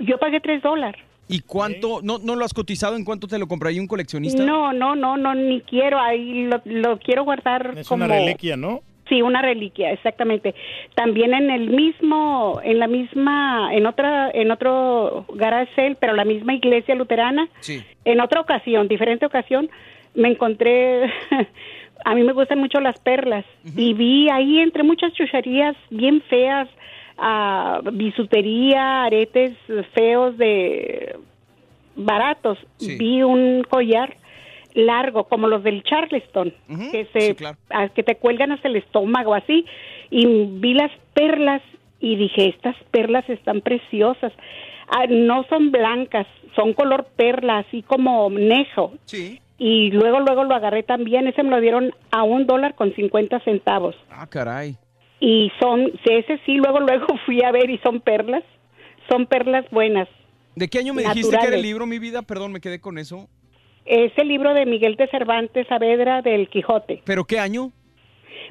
Yo 0.02 0.18
pagué 0.18 0.40
tres 0.42 0.62
dólares. 0.62 1.02
¿Y 1.30 1.40
cuánto? 1.40 2.02
¿No, 2.04 2.20
¿No 2.20 2.36
lo 2.36 2.44
has 2.44 2.54
cotizado 2.54 2.96
en 2.98 3.06
cuánto 3.06 3.28
te 3.28 3.40
lo 3.40 3.48
compraría 3.48 3.80
un 3.82 3.88
coleccionista? 3.88 4.44
No, 4.44 4.74
no, 4.74 4.96
no, 4.96 5.16
no, 5.16 5.34
ni 5.34 5.62
quiero. 5.62 5.98
Ahí 6.00 6.44
lo, 6.48 6.62
lo 6.66 7.00
quiero 7.00 7.24
guardar 7.24 7.74
Es 7.78 7.88
como... 7.88 8.04
una 8.06 8.14
reliquia, 8.14 8.58
¿no? 8.58 8.82
Sí, 9.14 9.22
una 9.22 9.44
reliquia, 9.44 9.92
exactamente. 9.92 10.56
También 10.96 11.36
en 11.36 11.52
el 11.52 11.70
mismo, 11.70 12.60
en 12.64 12.80
la 12.80 12.88
misma, 12.88 13.70
en 13.72 13.86
otra, 13.86 14.32
en 14.34 14.50
otro 14.50 15.26
garage 15.36 15.72
sale, 15.76 15.96
pero 16.00 16.14
la 16.14 16.26
misma 16.26 16.56
iglesia 16.56 16.96
luterana, 16.96 17.48
Sí. 17.60 17.84
en 18.06 18.20
otra 18.22 18.42
ocasión, 18.42 18.88
diferente 18.88 19.24
ocasión, 19.28 19.70
me 20.16 20.30
encontré, 20.30 21.04
a 22.06 22.16
mí 22.16 22.24
me 22.24 22.34
gustan 22.34 22.58
mucho 22.58 22.80
las 22.80 23.00
perlas 23.00 23.46
y 23.78 23.94
vi 23.94 24.30
ahí 24.32 24.60
entre 24.60 24.82
muchas 24.82 25.14
chucherías 25.14 25.76
bien 25.92 26.22
feas, 26.24 26.68
ah, 27.20 27.82
bisutería, 27.94 29.04
aretes 29.04 29.54
feos 29.94 30.36
de 30.40 31.18
baratos. 31.96 32.58
Vi 32.80 33.22
un 33.22 33.64
collar 33.70 34.16
largo 34.74 35.26
como 35.26 35.48
los 35.48 35.64
del 35.64 35.84
Charleston 35.84 36.54
que 36.92 37.08
se 37.14 37.36
a- 37.70 37.90
que 37.90 38.04
te 38.04 38.16
cuelgan 38.16 38.52
hasta 38.52 38.68
el 38.68 38.76
estómago 38.78 39.34
así 39.36 39.66
y 40.10 40.26
vi 40.46 40.74
las 40.74 40.92
perlas 41.14 41.62
y 42.00 42.16
dije 42.16 42.50
estas 42.50 42.76
perlas 42.92 43.28
están 43.30 43.62
preciosas 43.62 44.32
Ah, 44.90 45.06
no 45.10 45.46
son 45.50 45.72
blancas 45.72 46.28
son 46.56 46.74
color 46.74 47.06
perla 47.16 47.60
así 47.60 47.82
como 47.84 48.30
nejo 48.30 48.94
Sí. 49.06 49.40
y 49.58 49.92
luego 49.92 50.20
luego 50.20 50.44
lo 50.44 50.54
agarré 50.56 50.84
también 50.84 51.28
ese 51.28 51.42
me 51.44 51.50
lo 51.52 51.62
dieron 51.62 51.92
a 52.12 52.24
un 52.24 52.46
dólar 52.46 52.76
con 52.76 52.94
50 52.94 53.40
centavos 53.42 53.96
Ah, 54.12 54.28
caray. 54.28 54.76
y 55.20 55.52
son 55.60 55.92
ese 56.06 56.40
sí 56.46 56.56
luego 56.56 56.80
luego 56.80 57.08
fui 57.26 57.42
a 57.44 57.52
ver 57.52 57.70
y 57.70 57.78
son 57.80 58.02
perlas 58.02 58.44
son 59.10 59.26
perlas 59.26 59.66
buenas 59.72 60.08
¿De 60.56 60.68
qué 60.68 60.80
año 60.80 60.94
me 60.94 61.02
dijiste 61.04 61.36
que 61.36 61.48
era 61.48 61.56
el 61.56 61.64
libro, 61.64 61.88
mi 61.88 61.98
vida? 61.98 62.22
Perdón, 62.22 62.52
me 62.52 62.62
quedé 62.62 62.80
con 62.80 63.00
eso. 63.00 63.28
Es 63.86 64.12
el 64.18 64.28
libro 64.28 64.54
de 64.54 64.66
Miguel 64.66 64.96
de 64.96 65.08
Cervantes 65.08 65.68
Saavedra 65.68 66.22
del 66.22 66.50
Quijote 66.50 67.02
¿Pero 67.06 67.26
qué 67.26 67.40
año? 67.40 67.72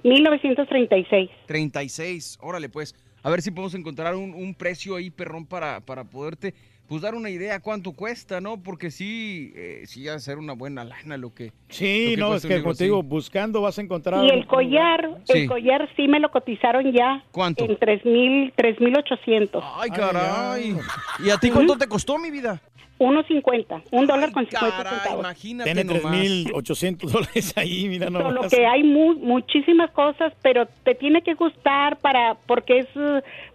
1936 0.04 1.30
36. 1.46 2.38
Órale, 2.40 2.68
pues. 2.68 2.94
A 3.22 3.30
ver 3.30 3.40
si 3.40 3.50
podemos 3.52 3.74
encontrar 3.74 4.16
un, 4.16 4.34
un 4.34 4.54
precio 4.54 4.96
ahí, 4.96 5.10
perrón, 5.10 5.46
para, 5.46 5.80
para 5.80 6.02
poderte 6.04 6.54
pues 6.88 7.00
dar 7.00 7.14
una 7.14 7.30
idea 7.30 7.60
cuánto 7.60 7.92
cuesta, 7.92 8.40
¿no? 8.42 8.62
Porque 8.62 8.90
sí, 8.90 9.50
eh, 9.56 9.82
sí 9.86 10.04
va 10.04 10.14
a 10.14 10.18
ser 10.18 10.36
una 10.36 10.52
buena 10.52 10.84
lana 10.84 11.16
lo 11.16 11.32
que... 11.32 11.52
Sí, 11.68 12.16
lo 12.16 12.26
que 12.26 12.30
no, 12.30 12.34
es 12.34 12.44
que 12.44 12.54
así. 12.68 12.84
digo, 12.84 13.02
buscando 13.02 13.62
vas 13.62 13.78
a 13.78 13.82
encontrar... 13.82 14.22
Y 14.24 14.28
el 14.28 14.46
collar, 14.46 15.08
Sí. 15.24 15.38
el 15.38 15.48
collar 15.48 15.88
sí 15.96 16.06
me 16.06 16.20
lo 16.20 16.30
cotizaron 16.30 16.92
ya. 16.92 17.24
¿Cuánto? 17.30 17.64
En 17.64 17.78
tres 17.78 18.04
mil, 18.04 18.52
tres 18.56 18.78
mil 18.78 18.94
ochocientos. 18.98 19.64
Ay, 19.78 19.88
caray. 19.90 20.76
¿Y 21.24 21.30
a 21.30 21.38
ti 21.38 21.50
cuánto 21.50 21.78
te 21.78 21.86
costó, 21.86 22.18
mi 22.18 22.30
vida? 22.30 22.60
Uno 23.04 23.22
cincuenta, 23.24 23.82
un 23.90 24.06
dólar 24.06 24.30
con 24.32 24.46
cincuenta 24.46 24.76
Caray, 24.76 24.92
centavos. 25.00 25.20
imagínate 25.24 25.72
Tiene 25.74 25.84
nomás. 26.00 26.14
3.800 26.14 27.10
dólares 27.10 27.52
ahí, 27.56 27.88
mira 27.88 28.06
Solo 28.06 28.30
nomás. 28.30 28.50
que 28.54 28.64
hay 28.64 28.82
mu- 28.84 29.14
muchísimas 29.16 29.90
cosas, 29.90 30.32
pero 30.42 30.66
te 30.84 30.94
tiene 30.94 31.22
que 31.22 31.34
gustar 31.34 31.96
para, 31.98 32.36
porque 32.46 32.78
es 32.78 32.86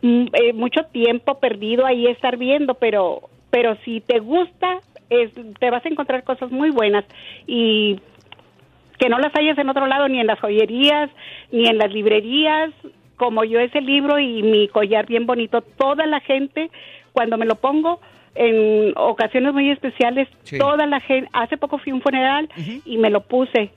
eh, 0.01 0.51
mucho 0.53 0.82
tiempo 0.92 1.40
perdido 1.40 1.85
ahí 1.85 2.08
estar 2.08 2.35
viendo, 2.38 2.74
pero, 2.74 3.22
pero 3.50 3.77
si 3.85 4.01
te 4.01 4.19
gusta, 4.19 4.80
es, 5.09 5.32
te 5.59 5.69
vas 5.69 5.85
a 5.85 5.90
encontrar 5.90 6.24
cosas 6.26 6.51
muy 6.51 6.69
buenas 6.72 7.06
y 7.45 8.00
que 9.00 9.08
no 9.09 9.17
las 9.19 9.34
hayas 9.35 9.58
en 9.59 9.69
otro 9.69 9.88
lado, 9.88 10.08
ni 10.09 10.19
en 10.19 10.27
las 10.27 10.40
joyerías, 10.40 11.09
ni 11.51 11.67
en 11.67 11.77
las 11.77 11.93
librerías, 11.93 12.72
como 13.16 13.43
yo 13.45 13.59
ese 13.59 13.80
libro 13.80 14.19
y 14.19 14.43
mi 14.43 14.67
collar 14.67 15.06
bien 15.06 15.26
bonito. 15.26 15.61
Toda 15.61 16.06
la 16.06 16.19
gente, 16.19 16.69
cuando 17.14 17.38
me 17.38 17.45
lo 17.45 17.56
pongo, 17.56 18.01
en 18.36 18.94
ocasiones 18.96 19.54
muy 19.54 19.70
especiales, 19.72 20.28
Sí. 20.44 20.58
toda 20.58 20.86
la 20.86 21.00
gente, 21.00 21.30
hace 21.34 21.58
poco 21.58 21.78
fui 21.78 21.92
a 21.92 21.96
un 21.96 22.02
funeral 22.02 22.50
y 22.86 22.98
me 22.98 23.10
lo 23.10 23.22
puse, 23.22 23.72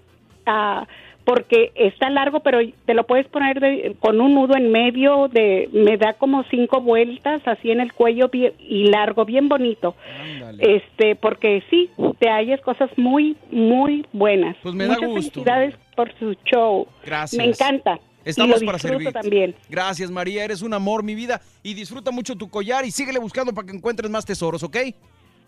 ah, 0.47 0.87
porque 1.25 1.71
está 1.77 2.11
largo, 2.11 2.41
pero 2.41 2.59
te 2.87 2.95
lo 2.95 3.05
puedes 3.07 3.29
poner 3.29 3.61
de- 3.61 3.95
con 4.01 4.21
un 4.21 4.35
nudo 4.35 4.57
en 4.57 4.73
medio, 4.73 5.29
de 5.29 5.69
me 5.73 5.97
da 5.97 6.15
como 6.15 6.43
cinco 6.45 6.81
vueltas 6.81 7.41
así 7.47 7.71
en 7.71 7.81
el 7.81 7.93
cuello 7.93 8.29
bien- 8.29 8.55
y 8.59 8.87
largo, 8.89 9.25
bien 9.25 9.49
bonito. 9.49 9.95
Este, 10.59 11.15
porque 11.17 11.63
sí, 11.71 11.91
te 12.19 12.29
hallas 12.31 12.61
cosas 12.63 12.91
muy, 12.97 13.37
muy 13.51 14.05
buenas. 14.13 14.57
Pues 14.63 14.75
me 14.75 14.85
da 14.87 14.95
Muchas 14.95 15.09
gusto. 15.11 15.31
felicidades 15.43 15.75
por 15.95 16.13
su 16.19 16.35
show. 16.45 16.87
Gracias. 17.05 17.39
Me 17.39 17.49
encanta. 17.49 17.99
Estamos 18.25 18.59
y 18.59 18.61
lo 18.61 18.67
para 18.67 18.79
servir. 18.79 19.13
también. 19.13 19.55
Gracias, 19.69 20.11
María. 20.11 20.45
Eres 20.45 20.63
un 20.63 20.75
amor, 20.75 21.03
mi 21.03 21.15
vida. 21.15 21.41
Y 21.63 21.75
disfruta 21.75 22.11
mucho 22.11 22.37
tu 22.37 22.49
collar 22.49 22.85
y 22.85 22.91
síguele 22.91 23.19
buscando 23.19 23.53
para 23.53 23.67
que 23.67 23.77
encuentres 23.77 24.11
más 24.11 24.25
tesoros, 24.25 24.63
¿ok? 24.63 24.77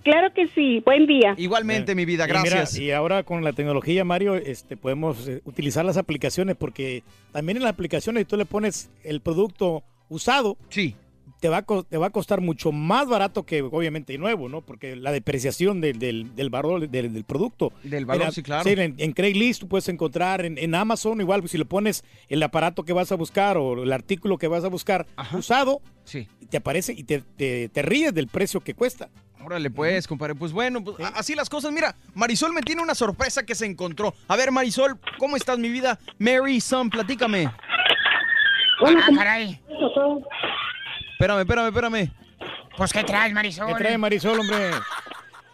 Claro 0.03 0.33
que 0.35 0.49
sí. 0.49 0.83
Buen 0.85 1.07
día. 1.07 1.35
Igualmente, 1.37 1.95
mi 1.95 2.05
vida. 2.05 2.25
Y 2.25 2.29
mira, 2.29 2.43
Gracias. 2.43 2.79
Y, 2.79 2.91
ahora 2.91 3.23
con 3.23 3.45
la 3.45 3.53
tecnología, 3.53 4.05
Mario, 4.05 4.35
este, 4.35 4.77
podemos 4.77 5.29
eh, 5.29 5.43
utilizar 5.45 5.85
las 5.85 5.97
aplicaciones 5.97 6.57
porque 6.57 7.05
también 7.31 7.59
en 7.59 7.63
las 7.63 7.73
aplicaciones 7.73 8.27
tú 8.27 8.37
le 8.37 8.45
pones 8.45 8.91
el 9.05 9.21
producto 9.21 9.85
usado. 10.09 10.57
Sí. 10.69 10.97
Te 11.43 11.49
va, 11.49 11.57
a, 11.57 11.65
te 11.83 11.99
va 11.99 12.07
a 12.07 12.11
costar 12.11 12.41
mucho 12.41 12.71
más 12.71 13.09
barato 13.09 13.43
que 13.43 13.63
obviamente 13.63 14.17
nuevo, 14.17 14.49
¿no? 14.49 14.61
Porque 14.61 14.95
la 14.95 15.11
depreciación 15.11 15.81
del, 15.81 15.99
del, 15.99 16.37
del 16.37 16.51
valor 16.51 16.89
del, 16.89 17.13
del 17.13 17.25
producto. 17.25 17.73
Del 17.83 18.07
valor, 18.07 18.33
sí, 18.33 18.45
claro. 18.45 18.71
en, 18.71 18.95
en 18.97 19.13
Craigslist 19.13 19.63
tú 19.63 19.67
puedes 19.67 19.89
encontrar, 19.89 20.45
en, 20.45 20.57
en 20.57 20.73
Amazon 20.77 21.21
igual, 21.21 21.49
si 21.49 21.59
le 21.59 21.65
pones 21.65 22.05
el 22.29 22.41
aparato 22.45 22.85
que 22.85 22.93
vas 22.93 23.11
a 23.11 23.17
buscar 23.17 23.57
o 23.57 23.83
el 23.83 23.93
artículo 23.93 24.39
que 24.39 24.47
vas 24.47 24.63
a 24.63 24.69
buscar 24.69 25.05
usado, 25.33 25.83
sí. 26.05 26.29
te 26.49 26.59
aparece 26.59 26.93
y 26.93 27.03
te, 27.03 27.23
te, 27.37 27.69
te 27.69 27.83
ríes 27.83 28.15
del 28.15 28.29
precio 28.29 28.61
que 28.61 28.75
cuesta. 28.75 29.11
Órale, 29.45 29.69
pues, 29.69 30.07
compadre. 30.07 30.37
Pues 30.37 30.53
bueno, 30.53 30.85
pues, 30.85 30.97
así 31.17 31.35
las 31.35 31.51
cosas. 31.51 31.73
Mira, 31.73 31.97
Marisol 32.15 32.53
me 32.53 32.63
tiene 32.63 32.83
una 32.83 32.95
sorpresa 32.95 33.45
que 33.45 33.57
se 33.57 33.67
encontró. 33.67 34.15
A 34.29 34.37
ver, 34.37 34.53
Marisol, 34.53 34.97
¿cómo 35.19 35.37
estás, 35.37 35.59
mi 35.59 35.71
vida? 35.71 35.99
Mary 36.21 36.61
Son, 36.61 36.89
platícame. 36.89 37.51
Ah, 38.87 39.09
caray. 39.17 39.61
Espérame, 41.23 41.41
espérame, 41.43 41.69
espérame. 41.69 42.11
Pues, 42.77 42.93
¿qué 42.93 43.05
traes, 43.05 43.33
Marisol? 43.33 43.69
¿Qué 43.69 43.75
trae 43.75 43.97
Marisol, 43.97 44.41
hombre? 44.41 44.57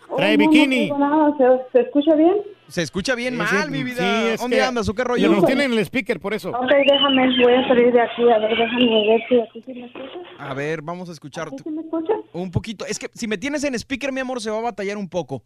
Oh, 0.08 0.16
Trae 0.16 0.38
no, 0.38 0.44
no 0.44 0.50
bikini. 0.50 0.88
tengo 0.88 0.98
nada. 0.98 1.36
¿Se, 1.36 1.72
se 1.72 1.84
escucha 1.84 2.14
bien? 2.14 2.36
Se 2.68 2.80
escucha 2.82 3.14
bien 3.14 3.34
Sí, 3.34 3.38
mal, 3.38 3.64
sí, 3.66 3.70
mi 3.70 3.78
sí, 3.78 3.84
vida. 3.84 4.32
es 4.32 4.40
¿Dónde 4.40 4.56
que 4.56 4.62
andas 4.62 4.86
qué 4.90 4.97
ya 4.97 5.05
rollo? 5.05 5.28
Nos 5.28 5.44
tienen 5.44 5.70
el 5.72 5.78
speaker 5.80 6.20
por 6.20 6.32
eso. 6.32 6.50
Ok, 6.52 6.70
déjame, 6.70 7.44
voy 7.44 7.52
a 7.52 7.68
salir 7.68 7.92
de 7.92 8.00
aquí, 8.00 8.22
a 8.30 8.38
ver, 8.38 8.48
déjame 8.56 9.06
ver 9.08 9.20
si 9.28 9.40
aquí 9.40 9.62
sí 9.66 9.74
me 9.74 9.86
escuchas. 9.86 10.22
A 10.38 10.55
ver, 10.55 10.80
vamos 10.80 11.10
a 11.10 11.12
escuchar 11.12 11.48
¿Aquí 11.48 11.56
sí 11.62 11.70
me 11.70 11.82
escuchas? 11.82 12.16
un 12.32 12.50
poquito. 12.50 12.86
Es 12.86 12.98
que 12.98 13.08
si 13.12 13.26
me 13.28 13.36
tienes 13.36 13.62
en 13.64 13.74
speaker, 13.74 14.10
mi 14.10 14.20
amor, 14.20 14.40
se 14.40 14.50
va 14.50 14.56
a 14.58 14.62
batallar 14.62 14.97
un 14.97 15.08
poco. 15.10 15.42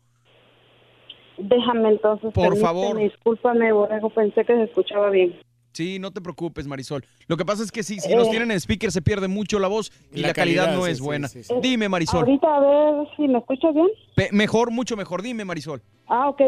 Déjame 1.36 1.88
entonces. 1.88 2.32
Por 2.32 2.44
permíteme, 2.44 2.60
favor. 2.64 2.96
Discúlpame, 2.98 3.72
Borrego, 3.72 4.10
pensé 4.10 4.44
que 4.44 4.54
se 4.54 4.62
escuchaba 4.62 5.10
bien. 5.10 5.34
Sí, 5.72 5.98
no 5.98 6.10
te 6.10 6.20
preocupes, 6.20 6.66
Marisol. 6.66 7.04
Lo 7.28 7.36
que 7.36 7.44
pasa 7.44 7.62
es 7.62 7.72
que 7.72 7.82
sí, 7.82 7.98
si 7.98 8.14
nos 8.14 8.26
Eh. 8.28 8.30
tienen 8.30 8.50
en 8.50 8.58
speaker 8.60 8.90
se 8.92 9.00
pierde 9.02 9.26
mucho 9.28 9.58
la 9.58 9.68
voz 9.68 9.90
y 10.12 10.20
la, 10.20 10.28
La 10.28 10.34
calidad, 10.34 10.64
calidad, 10.66 10.78
no 10.78 10.84
sí, 10.86 10.90
es 10.92 11.00
buena. 11.00 11.28
sí, 11.28 11.42
sí. 11.42 11.54
Dime, 11.62 11.88
Marisol. 11.88 12.20
Ahorita 12.20 12.56
a 12.56 12.60
ver 12.60 13.08
si 13.16 13.26
me 13.28 13.38
escuchas 13.38 13.74
bien. 13.74 13.88
Pe- 14.14 14.28
mejor, 14.32 14.70
mucho 14.70 14.96
mejor. 14.96 15.22
Dime, 15.22 15.44
Marisol. 15.44 15.80
Ah, 16.08 16.28
ok. 16.28 16.42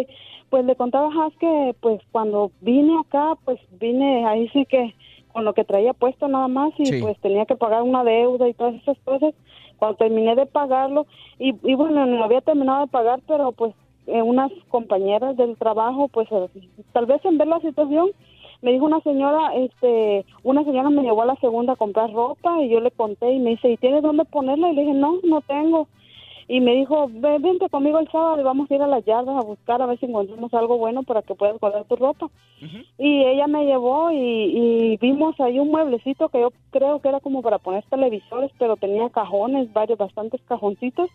Pues 0.50 0.64
le 0.66 0.76
contaba 0.76 1.08
a 1.08 1.30
que 1.40 1.74
pues 1.80 2.00
cuando 2.12 2.52
vine 2.60 2.98
acá, 3.00 3.34
pues 3.44 3.58
vine 3.80 4.26
ahí 4.26 4.48
sí 4.50 4.66
que 4.66 4.94
con 5.32 5.44
lo 5.44 5.52
que 5.54 5.64
traía 5.64 5.92
puesto 5.94 6.28
nada 6.28 6.46
más 6.46 6.72
y 6.78 7.00
pues 7.00 7.18
tenía 7.20 7.44
que 7.46 7.56
pagar 7.56 7.82
una 7.82 8.04
deuda 8.04 8.48
y 8.48 8.54
todas 8.54 8.74
esas 8.74 8.96
cosas. 9.04 9.34
Cuando 9.78 9.96
terminé 9.96 10.36
de 10.36 10.46
pagarlo 10.46 11.06
y, 11.38 11.54
y 11.64 11.74
bueno, 11.74 12.06
no 12.06 12.22
había 12.22 12.40
terminado 12.42 12.82
de 12.82 12.86
pagar, 12.86 13.20
pero 13.26 13.50
pues 13.52 13.74
eh, 14.06 14.22
unas 14.22 14.52
compañeras 14.68 15.36
del 15.36 15.56
trabajo, 15.56 16.08
pues 16.08 16.28
eh, 16.30 16.46
tal 16.92 17.06
vez 17.06 17.24
en 17.24 17.38
ver 17.38 17.48
la 17.48 17.58
situación, 17.60 18.10
me 18.64 18.72
dijo 18.72 18.86
una 18.86 19.00
señora, 19.00 19.54
este, 19.54 20.24
una 20.42 20.64
señora 20.64 20.88
me 20.88 21.02
llevó 21.02 21.22
a 21.22 21.26
la 21.26 21.36
segunda 21.36 21.74
a 21.74 21.76
comprar 21.76 22.10
ropa 22.12 22.62
y 22.62 22.70
yo 22.70 22.80
le 22.80 22.90
conté 22.90 23.30
y 23.30 23.38
me 23.38 23.50
dice, 23.50 23.70
¿y 23.70 23.76
tienes 23.76 24.02
dónde 24.02 24.24
ponerla? 24.24 24.70
Y 24.70 24.74
le 24.74 24.80
dije, 24.82 24.94
no, 24.94 25.18
no 25.22 25.40
tengo. 25.42 25.86
Y 26.48 26.60
me 26.60 26.74
dijo, 26.74 27.06
"Ve- 27.10 27.38
vente 27.38 27.68
conmigo 27.70 27.98
el 27.98 28.10
sábado 28.10 28.38
y 28.40 28.44
vamos 28.44 28.70
a 28.70 28.74
ir 28.74 28.82
a 28.82 28.86
las 28.86 29.04
yardas 29.04 29.36
a 29.36 29.46
buscar 29.46 29.80
a 29.80 29.86
ver 29.86 29.98
si 29.98 30.06
encontramos 30.06 30.52
algo 30.52 30.76
bueno 30.78 31.02
para 31.02 31.22
que 31.22 31.34
puedas 31.34 31.58
guardar 31.60 31.84
tu 31.84 31.96
ropa. 31.96 32.28
Y 32.98 33.24
ella 33.24 33.46
me 33.46 33.64
llevó 33.64 34.10
y, 34.12 34.16
y 34.18 34.96
vimos 34.98 35.38
ahí 35.40 35.58
un 35.58 35.70
mueblecito 35.70 36.28
que 36.28 36.40
yo 36.40 36.50
creo 36.70 37.00
que 37.00 37.08
era 37.08 37.20
como 37.20 37.42
para 37.42 37.58
poner 37.58 37.82
televisores, 37.90 38.50
pero 38.58 38.76
tenía 38.76 39.08
cajones, 39.10 39.72
varios, 39.72 39.98
bastantes 39.98 40.40
cajoncitos. 40.42 41.10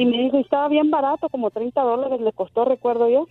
Y 0.00 0.04
me 0.06 0.18
dijo, 0.18 0.38
y 0.38 0.40
estaba 0.40 0.68
bien 0.68 0.90
barato, 0.90 1.28
como 1.28 1.50
30 1.50 1.82
dólares 1.82 2.20
le 2.20 2.32
costó, 2.32 2.64
recuerdo 2.64 3.08
yo. 3.08 3.26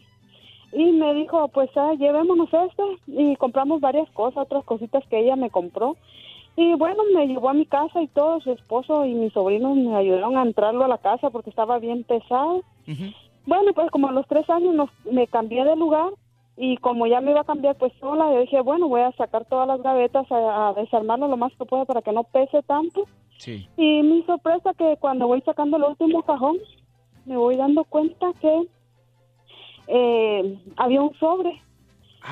Y 0.71 0.91
me 0.91 1.13
dijo, 1.15 1.47
pues 1.49 1.69
ah, 1.75 1.93
llevémonos 1.97 2.49
esto. 2.53 2.89
Y 3.07 3.35
compramos 3.37 3.81
varias 3.81 4.09
cosas, 4.11 4.43
otras 4.43 4.63
cositas 4.65 5.03
que 5.07 5.19
ella 5.19 5.35
me 5.35 5.49
compró. 5.49 5.95
Y 6.55 6.73
bueno, 6.75 7.03
me 7.13 7.25
llevó 7.27 7.49
a 7.49 7.53
mi 7.53 7.65
casa 7.65 8.01
y 8.01 8.07
todo, 8.07 8.41
su 8.41 8.51
esposo 8.51 9.05
y 9.05 9.13
mis 9.13 9.31
sobrinos 9.33 9.75
me 9.77 9.95
ayudaron 9.95 10.37
a 10.37 10.43
entrarlo 10.43 10.83
a 10.83 10.87
la 10.89 10.97
casa 10.97 11.29
porque 11.29 11.49
estaba 11.49 11.79
bien 11.79 12.03
pesado. 12.03 12.63
Bueno, 13.45 13.71
pues 13.73 13.89
como 13.91 14.09
a 14.09 14.11
los 14.11 14.27
tres 14.27 14.49
años 14.49 14.75
nos- 14.75 14.89
me 15.09 15.25
cambié 15.27 15.63
de 15.63 15.75
lugar 15.75 16.09
y 16.57 16.75
como 16.77 17.07
ya 17.07 17.21
me 17.21 17.31
iba 17.31 17.41
a 17.41 17.45
cambiar 17.45 17.75
pues 17.77 17.93
sola, 17.99 18.31
yo 18.33 18.41
dije, 18.41 18.59
bueno, 18.61 18.89
voy 18.89 19.01
a 19.01 19.11
sacar 19.13 19.45
todas 19.45 19.67
las 19.67 19.81
gavetas, 19.81 20.29
a, 20.31 20.69
a 20.69 20.73
desarmarlo 20.73 21.27
lo 21.29 21.37
más 21.37 21.53
que 21.55 21.65
pueda 21.65 21.85
para 21.85 22.01
que 22.01 22.11
no 22.11 22.23
pese 22.25 22.61
tanto. 22.63 23.05
Sí. 23.37 23.65
Y 23.77 24.03
mi 24.03 24.23
sorpresa 24.23 24.73
que 24.73 24.97
cuando 24.99 25.27
voy 25.27 25.41
sacando 25.41 25.77
el 25.77 25.83
último 25.83 26.23
cajón, 26.23 26.57
me 27.25 27.37
voy 27.37 27.55
dando 27.55 27.85
cuenta 27.85 28.33
que 28.41 28.63
eh, 29.91 30.57
había 30.77 31.01
un 31.01 31.13
sobre 31.15 31.59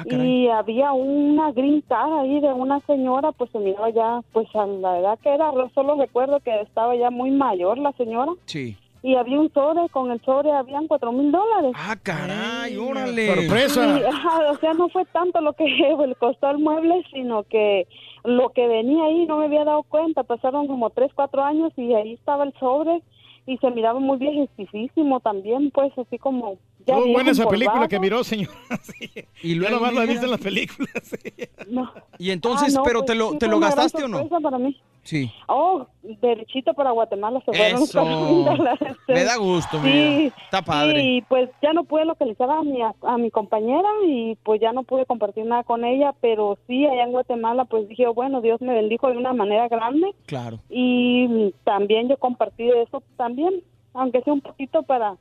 y 0.05 0.47
había 0.49 0.91
una 0.91 1.51
green 1.53 1.81
card 1.87 2.13
ahí 2.19 2.39
de 2.39 2.53
una 2.53 2.79
señora, 2.81 3.31
pues 3.31 3.49
se 3.51 3.57
miraba 3.57 3.89
ya, 3.89 4.21
pues 4.31 4.47
a 4.55 4.65
la 4.67 4.99
edad 4.99 5.19
que 5.19 5.33
era, 5.33 5.51
solo 5.73 5.95
recuerdo 5.95 6.39
que 6.41 6.61
estaba 6.61 6.95
ya 6.95 7.09
muy 7.09 7.31
mayor 7.31 7.77
la 7.79 7.93
señora 7.93 8.33
Sí. 8.45 8.77
y 9.01 9.15
había 9.15 9.39
un 9.39 9.51
sobre, 9.53 9.87
con 9.89 10.11
el 10.11 10.21
sobre 10.21 10.51
habían 10.51 10.87
cuatro 10.87 11.11
mil 11.11 11.31
dólares. 11.31 11.71
Ah, 11.75 11.95
caray, 12.03 12.77
órale. 12.77 13.47
Y, 13.47 14.03
ajá, 14.03 14.39
o 14.51 14.57
sea, 14.57 14.73
no 14.73 14.89
fue 14.89 15.05
tanto 15.05 15.41
lo 15.41 15.53
que 15.53 15.63
le 16.07 16.15
costó 16.15 16.51
el 16.51 16.59
mueble, 16.59 17.03
sino 17.11 17.43
que 17.43 17.87
lo 18.23 18.49
que 18.49 18.67
venía 18.67 19.05
ahí 19.05 19.25
no 19.25 19.37
me 19.37 19.45
había 19.45 19.63
dado 19.63 19.83
cuenta. 19.83 20.23
Pasaron 20.23 20.67
como 20.67 20.89
tres, 20.91 21.11
cuatro 21.15 21.43
años 21.43 21.71
y 21.77 21.93
ahí 21.93 22.13
estaba 22.13 22.43
el 22.43 22.53
sobre 22.59 23.01
y 23.47 23.57
se 23.57 23.71
miraba 23.71 23.99
muy 23.99 24.17
viejísimo 24.17 25.21
también, 25.21 25.71
pues 25.71 25.97
así 25.97 26.19
como... 26.19 26.57
Estuvo 26.87 27.11
buena 27.13 27.31
esa 27.31 27.47
película 27.47 27.87
que 27.87 27.99
miró, 27.99 28.23
señor. 28.23 28.49
Y 29.43 29.53
luego, 29.55 29.75
nomás 29.75 29.93
la 29.93 30.01
mira. 30.01 30.11
visto 30.13 30.25
en 30.25 30.31
las 30.31 30.39
películas. 30.41 30.91
No. 31.69 31.91
Y 32.17 32.31
entonces, 32.31 32.73
Ah, 32.75 32.79
no, 32.79 32.83
pero 32.83 32.99
pues 32.99 33.07
te 33.07 33.15
lo, 33.15 33.31
sí 33.31 33.37
te 33.39 33.47
lo 33.47 33.59
gastaste 33.59 34.03
o 34.05 34.07
no? 34.07 34.25
para 34.41 34.57
mí. 34.57 34.75
Sí. 35.03 35.31
Oh, 35.47 35.85
derechito 36.01 36.73
para 36.73 36.91
Guatemala 36.91 37.41
se 37.45 37.51
Eso. 37.51 38.03
dólares. 38.03 38.95
Me 39.07 39.23
da 39.23 39.35
gusto, 39.37 39.79
mi 39.79 39.91
Sí, 39.91 39.97
vida. 39.97 40.35
Está 40.45 40.61
padre. 40.61 41.01
Y 41.03 41.21
pues 41.23 41.49
ya 41.61 41.73
no 41.73 41.83
pude 41.83 42.05
localizar 42.05 42.49
a 42.49 42.61
mi, 42.63 42.79
a 42.81 43.17
mi 43.17 43.29
compañera 43.31 43.87
y 44.05 44.35
pues 44.43 44.59
ya 44.61 44.71
no 44.73 44.83
pude 44.83 45.05
compartir 45.05 45.45
nada 45.45 45.63
con 45.63 45.83
ella, 45.85 46.13
pero 46.21 46.57
sí, 46.67 46.85
allá 46.85 47.03
en 47.03 47.11
Guatemala 47.11 47.65
pues 47.65 47.87
dije, 47.89 48.07
bueno, 48.07 48.41
Dios 48.41 48.61
me 48.61 48.73
bendijo 48.73 49.09
de 49.09 49.17
una 49.17 49.33
manera 49.33 49.67
grande 49.67 50.13
Claro. 50.25 50.59
y 50.69 51.53
también 51.63 52.07
yo 52.09 52.17
compartí 52.17 52.69
eso 52.69 53.03
también, 53.17 53.61
aunque 53.93 54.21
sea 54.21 54.33
un 54.33 54.41
poquito 54.41 54.83
para 54.83 55.15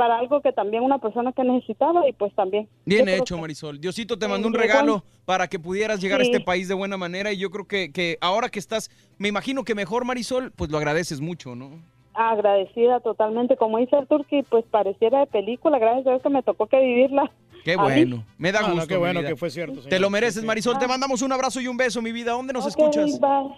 para 0.00 0.18
algo 0.18 0.40
que 0.40 0.50
también 0.50 0.82
una 0.82 0.96
persona 0.98 1.30
que 1.32 1.44
necesitaba 1.44 2.08
y 2.08 2.14
pues 2.14 2.34
también. 2.34 2.66
Bien 2.86 3.06
hecho, 3.06 3.36
Marisol. 3.36 3.78
Diosito 3.78 4.18
te 4.18 4.26
mandó 4.26 4.48
un 4.48 4.54
regalo 4.54 5.04
para 5.26 5.46
que 5.46 5.58
pudieras 5.58 6.00
llegar 6.00 6.22
a 6.22 6.24
Sí. 6.24 6.30
este 6.32 6.42
país 6.42 6.68
de 6.68 6.74
buena 6.74 6.96
manera 6.96 7.32
y 7.32 7.36
yo 7.36 7.50
creo 7.50 7.66
que, 7.68 7.92
que 7.92 8.16
ahora 8.22 8.48
que 8.48 8.58
estás, 8.58 8.90
me 9.18 9.28
imagino 9.28 9.62
que 9.62 9.74
mejor, 9.74 10.06
Marisol, 10.06 10.52
pues 10.52 10.70
lo 10.70 10.78
agradeces 10.78 11.20
mucho, 11.20 11.54
¿no? 11.54 11.82
agradecida 12.14 13.00
totalmente, 13.00 13.56
como 13.56 13.78
dice 13.78 13.96
el 13.96 14.06
Turki, 14.06 14.42
pues 14.42 14.64
pareciera 14.70 15.20
de 15.20 15.26
película, 15.26 15.78
gracias 15.78 16.06
a 16.06 16.10
Dios 16.10 16.22
que 16.22 16.28
me 16.30 16.42
tocó 16.42 16.66
que 16.66 16.80
vivirla. 16.80 17.30
Qué 17.64 17.74
a 17.74 17.76
bueno. 17.82 18.24
Me 18.38 18.52
da 18.52 18.62
No, 18.62 18.68
no, 18.68 18.74
gusto. 18.74 18.88
qué 18.88 18.94
mi 18.94 19.00
bueno 19.00 19.20
vida. 19.20 19.28
que 19.30 19.36
fue 19.36 19.50
cierto, 19.50 19.74
señor. 19.76 19.90
Te 19.90 19.98
lo 20.00 20.08
mereces, 20.10 20.44
Marisol. 20.44 20.78
Te 20.78 20.88
mandamos 20.88 21.20
un 21.22 21.30
abrazo 21.32 21.60
y 21.60 21.68
un 21.68 21.76
beso, 21.76 22.00
mi 22.02 22.10
vida. 22.12 22.32
¿Dónde 22.32 22.52
nos 22.54 22.64
Ok, 22.64 22.70
escuchas? 22.70 23.20
bye. 23.20 23.54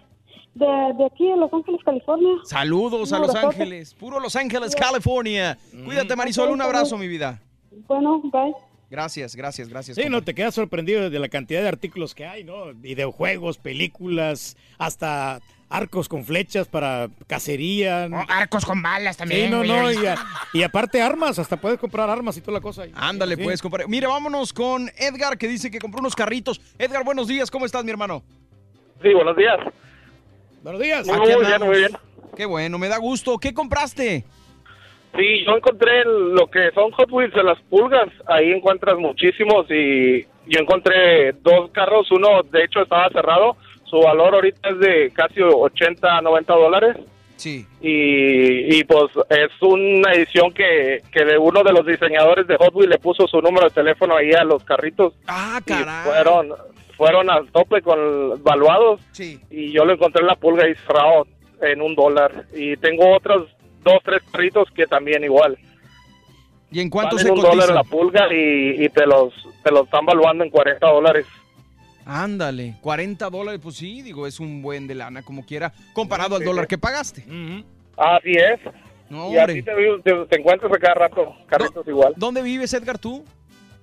De, 0.54 0.66
de 0.66 1.06
aquí 1.06 1.28
en 1.28 1.40
Los 1.40 1.52
Ángeles, 1.52 1.80
California. 1.84 2.32
Saludos 2.44 3.12
a 3.12 3.18
Los. 3.18 3.34
Ángeles. 3.34 3.94
Puro 3.94 4.20
Los 4.20 4.36
Ángeles, 4.36 4.74
California. 4.76 5.56
Cuídate, 5.84 6.14
Marisol. 6.14 6.50
Un 6.50 6.60
abrazo, 6.60 6.98
mi 6.98 7.08
vida. 7.08 7.40
Bueno, 7.88 8.20
bye. 8.24 8.52
Gracias, 8.90 9.34
gracias, 9.34 9.68
gracias. 9.70 9.94
Sí, 9.96 10.02
compa. 10.02 10.18
no, 10.18 10.22
te 10.22 10.34
quedas 10.34 10.54
sorprendido 10.54 11.08
de 11.08 11.18
la 11.18 11.30
cantidad 11.30 11.62
de 11.62 11.68
artículos 11.68 12.14
que 12.14 12.26
hay, 12.26 12.44
¿no? 12.44 12.74
Videojuegos, 12.74 13.56
películas, 13.56 14.58
hasta 14.76 15.40
arcos 15.70 16.06
con 16.10 16.26
flechas 16.26 16.68
para 16.68 17.08
cacería. 17.26 18.04
arcos 18.28 18.66
con 18.66 18.82
balas 18.82 19.16
también. 19.16 19.46
Sí, 19.46 19.50
no, 19.50 19.64
no, 19.64 19.90
y, 19.90 20.04
a- 20.04 20.16
y 20.52 20.62
aparte 20.62 21.00
armas, 21.00 21.38
hasta 21.38 21.56
puedes 21.56 21.78
comprar 21.78 22.10
armas 22.10 22.36
y 22.36 22.42
toda 22.42 22.58
la 22.58 22.60
cosa. 22.60 22.84
Ándale, 22.94 23.36
Sí. 23.36 23.42
pues, 23.42 23.62
compadre. 23.62 23.86
Mira, 23.88 24.08
vámonos 24.08 24.52
con 24.52 24.90
Edgar, 24.98 25.38
que 25.38 25.48
dice 25.48 25.70
que 25.70 25.78
compró 25.78 26.00
unos 26.00 26.14
carritos. 26.14 26.60
Edgar, 26.78 27.02
buenos 27.02 27.26
días. 27.28 27.50
¿Cómo 27.50 27.64
estás, 27.64 27.82
mi 27.84 27.90
hermano? 27.90 28.22
Sí, 29.00 29.14
buenos 29.14 29.34
días. 29.34 29.56
Buenos 30.62 30.80
días. 30.80 31.06
Muy 31.06 31.44
bien, 31.44 31.60
muy 31.62 31.78
bien. 31.78 31.90
Qué 32.36 32.46
bueno, 32.46 32.78
me 32.78 32.88
da 32.88 32.98
gusto. 32.98 33.38
¿Qué 33.38 33.52
compraste? 33.52 34.24
Sí, 35.16 35.44
yo 35.44 35.56
encontré 35.56 36.04
lo 36.04 36.46
que 36.50 36.70
son 36.72 36.90
Hot 36.92 37.10
Wheels 37.10 37.34
de 37.34 37.42
las 37.42 37.60
pulgas. 37.62 38.08
Ahí 38.26 38.50
encuentras 38.52 38.96
muchísimos 38.96 39.66
y 39.70 40.22
yo 40.46 40.60
encontré 40.60 41.32
dos 41.42 41.70
carros. 41.72 42.10
Uno, 42.10 42.42
de 42.44 42.64
hecho, 42.64 42.82
estaba 42.82 43.08
cerrado. 43.10 43.56
Su 43.84 43.98
valor 43.98 44.34
ahorita 44.34 44.70
es 44.70 44.78
de 44.78 45.10
casi 45.14 45.42
80, 45.42 46.22
90 46.22 46.54
dólares. 46.54 46.96
Sí. 47.36 47.66
Y, 47.80 48.78
y, 48.78 48.84
pues 48.84 49.10
es 49.28 49.50
una 49.60 50.12
edición 50.12 50.52
que, 50.52 51.02
que 51.12 51.24
de 51.24 51.36
uno 51.36 51.62
de 51.64 51.72
los 51.72 51.84
diseñadores 51.84 52.46
de 52.46 52.56
Hot 52.56 52.72
Wheels 52.72 52.90
le 52.90 52.98
puso 52.98 53.26
su 53.26 53.42
número 53.42 53.68
de 53.68 53.74
teléfono 53.74 54.16
ahí 54.16 54.32
a 54.32 54.44
los 54.44 54.62
carritos. 54.64 55.12
Ah, 55.26 55.60
Y 55.66 55.72
fueron, 56.04 56.52
fueron 56.96 57.30
al 57.30 57.50
tope 57.50 57.82
con 57.82 58.42
valuados. 58.42 59.00
Sí. 59.12 59.40
Y 59.50 59.72
yo 59.72 59.84
lo 59.84 59.92
encontré 59.94 60.20
en 60.22 60.26
la 60.28 60.36
pulga 60.36 60.64
cerrado 60.86 61.26
en 61.60 61.80
un 61.82 61.94
dólar. 61.94 62.46
Y 62.54 62.76
tengo 62.76 63.14
otros 63.16 63.48
dos, 63.82 63.98
tres 64.04 64.22
carritos 64.30 64.68
que 64.74 64.86
también 64.86 65.24
igual. 65.24 65.58
¿Y 66.70 66.80
en 66.80 66.88
cuánto 66.90 67.16
Valen 67.16 67.26
se 67.26 67.32
un 67.32 67.40
dólar 67.42 67.70
la 67.74 67.84
pulga 67.84 68.32
y, 68.32 68.84
y 68.84 68.88
te 68.88 69.06
los 69.06 69.32
te 69.62 69.70
los 69.70 69.84
están 69.84 70.04
valuando 70.06 70.42
en 70.42 70.50
40 70.50 70.86
dólares. 70.88 71.26
Ándale, 72.04 72.74
40 72.80 73.30
dólares, 73.30 73.60
pues 73.62 73.76
sí, 73.76 74.02
digo, 74.02 74.26
es 74.26 74.40
un 74.40 74.60
buen 74.60 74.88
de 74.88 74.94
lana, 74.96 75.22
como 75.22 75.44
quiera, 75.46 75.72
comparado 75.92 76.34
al 76.34 76.42
Sí, 76.42 76.46
dólar 76.48 76.64
sí. 76.64 76.68
que 76.70 76.78
pagaste. 76.78 77.22
Así 77.96 78.32
es. 78.32 78.58
No, 79.08 79.26
y 79.32 79.36
hombre. 79.36 79.42
así 79.52 79.62
te, 79.62 79.74
vi- 79.74 80.02
te- 80.02 80.26
te 80.26 80.40
encuentras 80.40 80.72
a 80.72 80.78
cada 80.78 80.94
rato 80.94 81.32
carritos 81.46 81.86
igual. 81.86 82.14
¿Dónde 82.16 82.42
vives, 82.42 82.72
Edgar, 82.74 82.98
tú? 82.98 83.24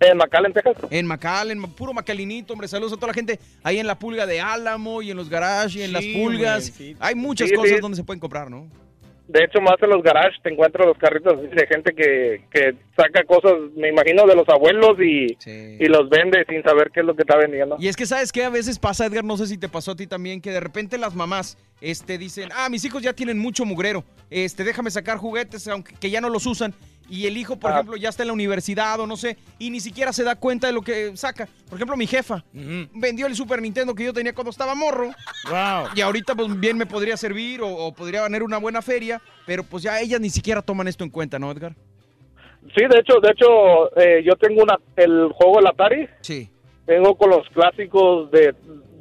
En 0.01 0.17
McAllen, 0.17 0.53
Texas. 0.53 0.75
En 0.89 1.05
McAllen, 1.05 1.61
puro 1.73 1.93
Macalinito, 1.93 2.53
hombre, 2.53 2.67
saludos 2.67 2.93
a 2.93 2.95
toda 2.95 3.07
la 3.07 3.13
gente 3.13 3.39
ahí 3.63 3.79
en 3.79 3.87
la 3.87 3.99
pulga 3.99 4.25
de 4.25 4.39
Álamo 4.39 5.01
y 5.01 5.11
en 5.11 5.17
los 5.17 5.29
garages 5.29 5.75
y 5.75 5.81
en 5.83 5.87
Sí, 5.87 5.91
las 5.93 6.05
pulgas. 6.05 6.65
sí. 6.65 6.95
Hay 6.99 7.15
muchas 7.15 7.49
Sí, 7.49 7.55
cosas 7.55 7.71
sí. 7.75 7.79
donde 7.81 7.97
se 7.97 8.03
pueden 8.03 8.19
comprar, 8.19 8.49
¿no? 8.49 8.67
De 9.27 9.43
hecho, 9.43 9.61
más 9.61 9.75
en 9.83 9.89
los 9.91 10.01
garages 10.01 10.41
te 10.41 10.49
encuentras 10.51 10.87
los 10.87 10.97
carritos 10.97 11.39
de 11.51 11.67
gente 11.67 11.93
que, 11.93 12.45
que 12.51 12.73
saca 12.97 13.23
cosas, 13.25 13.53
me 13.75 13.89
imagino, 13.89 14.25
de 14.25 14.35
los 14.35 14.49
abuelos 14.49 14.97
y, 14.99 15.37
y 15.47 15.85
los 15.87 16.09
vende 16.09 16.43
sin 16.49 16.63
saber 16.63 16.89
qué 16.91 17.01
es 17.01 17.05
lo 17.05 17.15
que 17.15 17.21
está 17.21 17.37
vendiendo. 17.37 17.75
Y 17.79 17.89
es 17.89 17.95
que 17.95 18.07
sabes 18.07 18.31
que 18.31 18.43
a 18.43 18.49
veces 18.49 18.79
pasa, 18.79 19.05
Edgar, 19.05 19.23
no 19.23 19.37
sé 19.37 19.45
si 19.45 19.59
te 19.59 19.69
pasó 19.69 19.91
a 19.91 19.95
ti 19.95 20.07
también, 20.07 20.41
que 20.41 20.49
de 20.49 20.59
repente 20.59 20.97
las 20.97 21.13
mamás 21.13 21.59
este, 21.79 22.17
dicen, 22.17 22.49
ah, 22.55 22.69
mis 22.69 22.83
hijos 22.85 23.03
ya 23.03 23.13
tienen 23.13 23.37
mucho 23.37 23.65
mugrero, 23.65 24.03
este, 24.31 24.63
déjame 24.63 24.89
sacar 24.89 25.17
juguetes 25.19 25.67
aunque 25.67 25.93
que 25.93 26.09
ya 26.09 26.21
no 26.21 26.29
los 26.29 26.47
usan. 26.47 26.73
Y 27.09 27.25
el 27.27 27.37
hijo, 27.37 27.57
por 27.57 27.71
Ah. 27.71 27.75
ejemplo, 27.75 27.95
ya 27.97 28.09
está 28.09 28.23
en 28.23 28.27
la 28.27 28.33
universidad 28.33 28.99
o 28.99 29.07
no 29.07 29.17
sé, 29.17 29.37
y 29.57 29.69
ni 29.69 29.79
siquiera 29.79 30.13
se 30.13 30.23
da 30.23 30.35
cuenta 30.35 30.67
de 30.67 30.73
lo 30.73 30.81
que 30.81 31.15
saca. 31.17 31.47
Por 31.69 31.77
ejemplo, 31.77 31.97
mi 31.97 32.07
jefa 32.07 32.43
vendió 32.53 33.27
el 33.27 33.35
Super 33.35 33.61
Nintendo 33.61 33.93
que 33.95 34.03
yo 34.05 34.13
tenía 34.13 34.33
cuando 34.33 34.51
estaba 34.51 34.75
morro. 34.75 35.11
Y 35.95 36.01
ahorita, 36.01 36.35
pues 36.35 36.59
bien 36.59 36.77
me 36.77 36.85
podría 36.85 37.17
servir 37.17 37.61
o, 37.61 37.67
o 37.67 37.91
podría 37.93 38.21
ganar 38.21 38.43
una 38.43 38.57
buena 38.57 38.81
feria, 38.81 39.21
pero 39.45 39.63
pues 39.63 39.83
ya 39.83 39.99
ellas 39.99 40.19
ni 40.21 40.29
siquiera 40.29 40.61
toman 40.61 40.87
esto 40.87 41.03
en 41.03 41.09
cuenta, 41.09 41.39
¿no, 41.39 41.51
Edgar? 41.51 41.73
Sí, 42.75 42.83
de 42.89 42.99
hecho, 42.99 43.19
de 43.21 43.31
hecho, 43.31 43.97
eh, 43.99 44.21
yo 44.25 44.35
tengo 44.35 44.61
una, 44.63 44.77
el 44.97 45.29
juego 45.33 45.57
del 45.57 45.67
Atari. 45.67 46.07
Sí. 46.21 46.49
Tengo 46.85 47.15
con 47.15 47.29
los 47.29 47.47
clásicos 47.49 48.29
de 48.31 48.53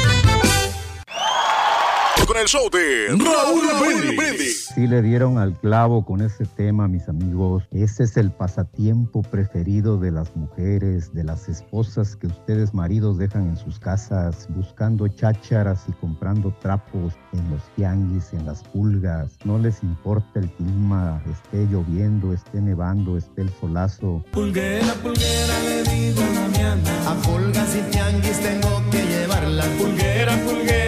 Con 2.26 2.36
el 2.36 2.47
show 2.47 2.70
de 2.70 3.09
Raúl 3.09 4.17
Brindis. 4.17 4.67
Sí 4.75 4.86
le 4.86 5.02
dieron 5.02 5.39
al 5.39 5.59
clavo 5.59 6.05
con 6.05 6.23
ese 6.23 6.47
tema, 6.47 6.86
mis 6.86 7.09
amigos. 7.09 7.65
Ese 7.73 8.05
es 8.05 8.17
el 8.17 8.31
pasatiempo 8.31 9.23
preferido 9.23 9.99
de 9.99 10.12
las 10.12 10.34
mujeres, 10.36 11.12
de 11.12 11.25
las 11.25 11.49
esposas 11.49 12.15
que 12.17 12.28
ustedes 12.28 12.73
maridos 12.73 13.18
dejan 13.18 13.49
en 13.49 13.57
sus 13.57 13.78
casas 13.78 14.47
buscando 14.51 15.09
chácharas 15.09 15.84
y 15.89 15.92
comprando 15.92 16.55
trapos 16.60 17.15
en 17.33 17.51
los 17.51 17.62
tianguis, 17.76 18.33
en 18.33 18.47
las 18.47 18.62
pulgas. 18.62 19.36
No 19.44 19.59
les 19.59 19.83
importa 19.83 20.39
el 20.39 20.49
clima, 20.52 21.20
esté 21.31 21.67
lloviendo, 21.67 22.33
esté 22.33 22.60
nevando, 22.60 23.18
esté 23.18 23.42
el 23.42 23.51
solazo. 23.60 24.25
Pulguera, 24.31 24.94
pulguera, 25.02 25.62
le 25.65 25.83
digo 25.83 26.23
a 26.23 26.34
la 26.34 26.49
miana. 26.49 27.10
A 27.10 27.15
pulgas 27.23 27.76
y 27.76 27.91
tianguis 27.91 28.41
tengo 28.41 28.83
que 28.91 29.02
llevarla. 29.02 29.65
Pulguera, 29.78 30.36
pulguera, 30.44 30.82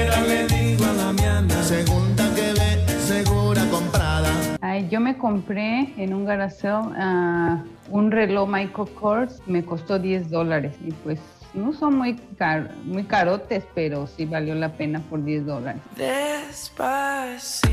Yo 4.90 5.00
me 5.00 5.16
compré 5.16 5.92
en 5.96 6.14
un 6.14 6.24
garage 6.24 6.66
ah, 6.68 7.62
un 7.90 8.10
reloj 8.10 8.48
Michael 8.48 8.88
Kors, 9.00 9.40
me 9.46 9.64
costó 9.64 9.98
10 9.98 10.30
dólares 10.30 10.74
y 10.84 10.90
pues 10.90 11.20
no 11.54 11.72
son 11.72 11.96
muy, 11.96 12.14
car- 12.38 12.70
muy 12.84 13.04
carotes, 13.04 13.64
pero 13.74 14.06
sí 14.06 14.24
valió 14.24 14.54
la 14.54 14.70
pena 14.72 15.00
por 15.08 15.24
10 15.24 15.46
dólares. 15.46 15.80
Despacito, 15.96 17.70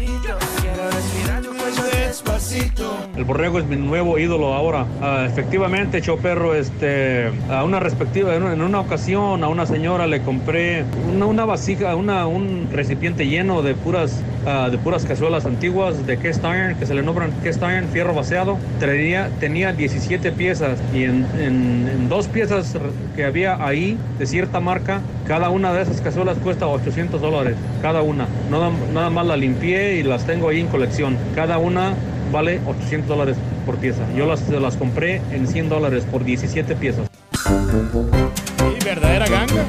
quiero 0.61 0.89
respirar 0.91 1.41
tu 1.41 1.49
cuello 1.49 1.83
despacito. 2.07 2.95
El 3.15 3.23
borrego 3.23 3.59
es 3.59 3.65
mi 3.65 3.75
nuevo 3.77 4.19
ídolo 4.19 4.53
ahora. 4.53 4.85
Ah, 5.01 5.25
efectivamente, 5.27 6.01
Choperro, 6.01 6.53
este, 6.53 7.31
a 7.49 7.63
una 7.63 7.79
respectiva, 7.79 8.35
en 8.35 8.43
una, 8.43 8.53
en 8.53 8.61
una 8.61 8.79
ocasión 8.79 9.43
a 9.43 9.47
una 9.47 9.65
señora 9.65 10.05
le 10.07 10.21
compré 10.21 10.83
una, 11.13 11.25
una 11.25 11.45
vasija, 11.45 11.95
una, 11.95 12.27
un 12.27 12.67
recipiente 12.71 13.25
lleno 13.27 13.61
de 13.61 13.73
puras, 13.73 14.21
ah, 14.45 14.67
de 14.69 14.77
puras 14.77 15.05
cazuelas 15.05 15.45
antiguas 15.45 16.05
de 16.05 16.17
cast 16.17 16.43
iron, 16.43 16.75
que 16.75 16.85
se 16.85 16.93
le 16.93 17.01
nombran 17.01 17.31
cast 17.43 17.61
iron, 17.63 17.85
fierro 17.91 18.13
vaciado. 18.13 18.57
Tenía, 18.79 19.29
tenía 19.39 19.73
17 19.73 20.31
piezas 20.33 20.79
y 20.93 21.03
en, 21.05 21.25
en- 21.39 21.71
en 21.91 22.09
dos 22.09 22.27
piezas 22.27 22.75
que 23.15 23.25
había 23.25 23.55
ahí 23.71 23.97
de 24.19 24.25
cierta 24.25 24.59
marca, 24.59 25.01
cada 25.27 25.49
una 25.49 25.73
de 25.73 25.81
esas 25.81 25.99
cazuelas 26.01 26.37
cuesta 26.37 26.67
800 26.67 27.19
dólares, 27.19 27.55
cada 27.81 28.01
una. 28.01 28.27
Nada, 28.49 28.69
nada 28.93 29.09
más 29.09 29.25
la 29.25 29.37
limpié 29.37 29.95
y 29.95 30.03
las 30.03 30.25
tengo 30.25 30.49
ahí 30.49 30.59
en 30.59 30.67
colección. 30.67 31.17
Cada 31.35 31.57
una 31.57 31.93
vale 32.31 32.59
800 32.67 33.07
dólares 33.09 33.37
por 33.65 33.77
pieza. 33.77 34.01
Yo 34.15 34.25
las, 34.25 34.47
las 34.49 34.77
compré 34.77 35.21
en 35.31 35.47
100 35.47 35.69
dólares 35.69 36.05
por 36.09 36.23
17 36.23 36.75
piezas. 36.75 37.07
Sí, 37.45 38.85
verdadera 38.85 39.27
ganga. 39.27 39.65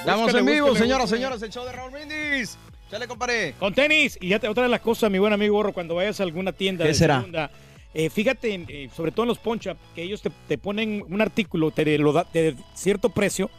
Estamos 0.00 0.24
Búscale, 0.26 0.38
en 0.40 0.46
vivo, 0.46 0.66
búscale, 0.68 0.84
señoras, 0.86 1.04
búscale. 1.10 1.20
señores, 1.22 1.42
el 1.42 1.50
show 1.50 1.64
de 1.64 1.72
Raúl 1.72 1.90
Brindis. 1.90 2.58
Chale, 2.90 3.08
compadre. 3.08 3.54
Con 3.58 3.72
tenis. 3.74 4.18
Y 4.20 4.28
ya 4.28 4.38
te, 4.38 4.48
otra 4.48 4.64
de 4.64 4.68
las 4.68 4.80
cosas, 4.80 5.10
mi 5.10 5.18
buen 5.18 5.32
amigo 5.32 5.54
Borro, 5.56 5.72
cuando 5.72 5.94
vayas 5.94 6.20
a 6.20 6.22
alguna 6.24 6.52
tienda 6.52 6.84
¿Qué 6.84 6.88
de 6.88 6.94
será? 6.94 7.16
segunda, 7.16 7.50
eh, 7.94 8.10
fíjate, 8.10 8.54
eh, 8.68 8.90
sobre 8.94 9.12
todo 9.12 9.22
en 9.22 9.28
los 9.28 9.38
poncha, 9.38 9.76
que 9.94 10.02
ellos 10.02 10.20
te, 10.20 10.30
te 10.48 10.58
ponen 10.58 11.04
un 11.08 11.20
artículo 11.22 11.70
te 11.70 11.96
lo 11.98 12.12
da, 12.12 12.26
de 12.32 12.54
cierto 12.74 13.08
precio, 13.08 13.50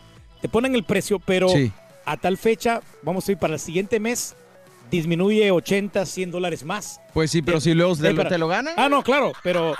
te 0.42 0.50
ponen 0.50 0.76
el 0.76 0.84
precio, 0.84 1.20
pero 1.20 1.50
Sí. 1.50 1.72
a 2.06 2.18
tal 2.18 2.38
fecha, 2.38 2.82
vamos 3.02 3.28
a 3.28 3.32
ir 3.32 3.38
para 3.38 3.54
el 3.54 3.60
siguiente 3.60 4.00
mes, 4.00 4.36
disminuye 4.92 5.50
80, 5.52 6.06
100 6.06 6.32
dólares 6.32 6.64
más. 6.64 7.02
Pues 7.14 7.32
sí, 7.32 7.42
pero 7.42 7.60
si 7.60 7.74
luego 7.74 7.96
te, 7.96 8.10
lo- 8.12 8.16
para- 8.18 8.30
te 8.30 8.38
lo 8.38 8.48
ganan. 8.48 8.74
Ah, 8.78 8.88
no, 8.90 9.02
claro, 9.04 9.32
pero, 9.44 9.74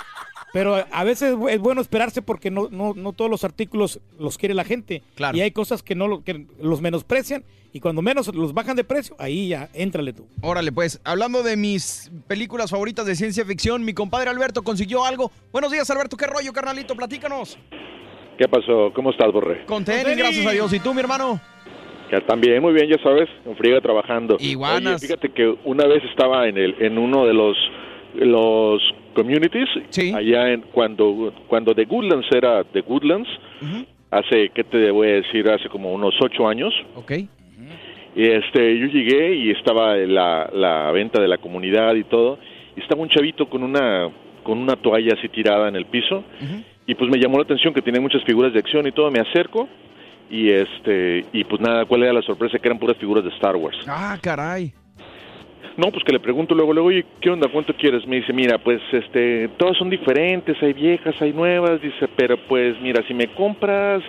pero 0.52 0.84
a 0.90 1.04
veces 1.04 1.30
es 1.30 1.36
bu- 1.36 1.50
es 1.50 1.60
bueno 1.60 1.80
esperarse 1.80 2.22
porque 2.22 2.50
no, 2.50 2.68
no, 2.70 2.92
no 2.94 3.12
todos 3.12 3.30
los 3.30 3.44
artículos 3.44 4.00
los 4.18 4.36
quiere 4.38 4.54
la 4.54 4.64
gente. 4.64 5.02
Claro. 5.14 5.36
Y 5.36 5.42
hay 5.42 5.52
cosas 5.52 5.82
que, 5.82 5.94
no 5.94 6.24
que 6.24 6.46
los 6.60 6.80
menosprecian 6.80 7.44
y 7.76 7.80
cuando 7.80 8.00
menos 8.00 8.34
los 8.34 8.54
bajan 8.54 8.74
de 8.74 8.84
precio, 8.84 9.14
ahí 9.18 9.48
ya, 9.48 9.68
éntrale 9.74 10.14
tú. 10.14 10.26
Órale, 10.40 10.72
pues, 10.72 10.98
hablando 11.04 11.42
de 11.42 11.58
mis 11.58 12.10
películas 12.26 12.70
favoritas 12.70 13.04
de 13.04 13.14
ciencia 13.14 13.44
ficción, 13.44 13.84
mi 13.84 13.92
compadre 13.92 14.30
Alberto 14.30 14.62
consiguió 14.62 15.04
algo. 15.04 15.30
Buenos 15.52 15.70
días, 15.70 15.90
Alberto, 15.90 16.16
¿qué 16.16 16.26
rollo, 16.26 16.54
carnalito? 16.54 16.96
Platícanos. 16.96 17.58
¿Qué 18.38 18.48
pasó? 18.48 18.92
¿Cómo 18.94 19.10
estás, 19.10 19.30
Borre? 19.30 19.66
Con 19.66 19.84
tenis, 19.84 20.16
gracias 20.16 20.46
a 20.46 20.52
Dios. 20.52 20.72
¿Y 20.72 20.80
tú, 20.80 20.94
mi 20.94 21.00
hermano? 21.00 21.38
Ya 22.10 22.22
también, 22.22 22.62
muy 22.62 22.72
bien, 22.72 22.88
ya 22.88 22.96
sabes, 23.02 23.28
en 23.44 23.54
friega 23.56 23.82
trabajando. 23.82 24.38
Iguanas. 24.40 25.02
Oye, 25.02 25.08
fíjate 25.08 25.28
que 25.28 25.54
una 25.64 25.86
vez 25.86 26.02
estaba 26.04 26.48
en 26.48 26.56
el 26.56 26.76
en 26.80 26.96
uno 26.96 27.26
de 27.26 27.34
los 27.34 27.56
los 28.14 28.80
communities 29.14 29.68
allá 30.14 30.52
en 30.52 30.62
cuando 30.72 31.34
cuando 31.46 31.74
The 31.74 31.84
Goodlands 31.84 32.26
era 32.32 32.64
The 32.64 32.80
Goodlands 32.82 33.28
hace 34.10 34.50
qué 34.54 34.64
te 34.64 34.90
voy 34.90 35.08
a 35.08 35.12
decir 35.14 35.50
hace 35.50 35.68
como 35.68 35.92
unos 35.92 36.14
ocho 36.22 36.48
años. 36.48 36.72
Ok. 36.94 37.12
Este, 38.16 38.78
yo 38.78 38.86
llegué 38.86 39.34
y 39.34 39.50
estaba 39.50 39.94
la, 39.94 40.48
la 40.52 40.90
venta 40.90 41.20
de 41.20 41.28
la 41.28 41.36
comunidad 41.36 41.94
y 41.94 42.04
todo, 42.04 42.38
y 42.74 42.80
estaba 42.80 43.02
un 43.02 43.10
chavito 43.10 43.46
con 43.48 43.62
una 43.62 44.08
con 44.42 44.58
una 44.58 44.76
toalla 44.76 45.14
así 45.18 45.28
tirada 45.28 45.68
en 45.68 45.76
el 45.76 45.86
piso, 45.86 46.24
y 46.86 46.94
pues 46.94 47.10
me 47.10 47.18
llamó 47.18 47.36
la 47.36 47.42
atención 47.42 47.74
que 47.74 47.82
tenía 47.82 48.00
muchas 48.00 48.22
figuras 48.24 48.52
de 48.52 48.60
acción 48.60 48.86
y 48.86 48.92
todo, 48.92 49.10
me 49.10 49.20
acerco 49.20 49.68
y 50.30 50.50
este 50.50 51.24
y 51.32 51.44
pues 51.44 51.60
nada, 51.60 51.84
¿cuál 51.84 52.04
era 52.04 52.12
la 52.12 52.22
sorpresa? 52.22 52.58
Que 52.58 52.68
eran 52.68 52.78
puras 52.78 52.96
figuras 52.96 53.22
de 53.22 53.30
Star 53.30 53.56
Wars. 53.56 53.76
Ah, 53.86 54.16
caray. 54.22 54.72
No, 55.76 55.90
pues 55.90 56.02
que 56.04 56.12
le 56.12 56.20
pregunto 56.20 56.54
luego, 56.54 56.72
luego, 56.72 56.88
oye, 56.88 57.04
¿qué 57.20 57.28
onda? 57.28 57.48
¿Cuánto 57.52 57.74
quieres? 57.74 58.06
Me 58.06 58.16
dice, 58.16 58.32
mira, 58.32 58.56
pues, 58.56 58.80
este, 58.92 59.48
todas 59.58 59.76
son 59.76 59.90
diferentes, 59.90 60.56
hay 60.62 60.72
viejas, 60.72 61.20
hay 61.20 61.34
nuevas, 61.34 61.82
dice, 61.82 62.08
pero 62.16 62.38
pues, 62.48 62.80
mira, 62.80 63.06
si 63.06 63.12
me 63.12 63.26
compras, 63.34 64.02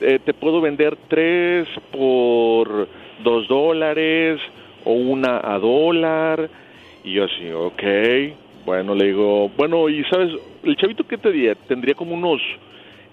eh, 0.00 0.18
te 0.22 0.34
puedo 0.34 0.60
vender 0.60 0.98
tres 1.08 1.66
por 1.90 2.86
dos 3.22 3.48
dólares 3.48 4.40
o 4.84 4.92
una 4.92 5.40
a 5.42 5.58
dólar. 5.58 6.48
Y 7.04 7.14
yo 7.14 7.24
así, 7.24 7.50
ok, 7.50 7.82
bueno, 8.64 8.94
le 8.94 9.06
digo, 9.06 9.50
bueno, 9.56 9.88
y 9.88 10.04
sabes, 10.04 10.32
el 10.62 10.76
chavito 10.76 11.06
que 11.06 11.18
te 11.18 11.32
diría, 11.32 11.54
tendría 11.54 11.94
como 11.94 12.14
unos 12.14 12.40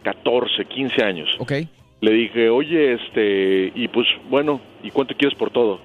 14, 0.03 0.66
15 0.66 1.03
años. 1.03 1.30
Ok. 1.40 1.53
Le 2.00 2.11
dije, 2.11 2.50
oye, 2.50 2.94
este, 2.94 3.72
y 3.74 3.88
pues, 3.88 4.06
bueno, 4.30 4.61
¿y 4.84 4.92
cuánto 4.92 5.16
quieres 5.16 5.38
por 5.38 5.50
todo? 5.50 5.80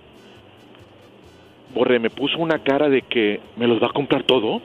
Borre, 1.75 1.99
me 1.99 2.11
puso 2.11 2.37
una 2.39 2.59
cara 2.59 2.91
de 2.91 3.01
que 3.03 3.41
me 3.57 3.67
los 3.67 3.83
va 3.83 3.87
a 3.87 3.93
comprar 3.93 4.25
todo. 4.25 4.61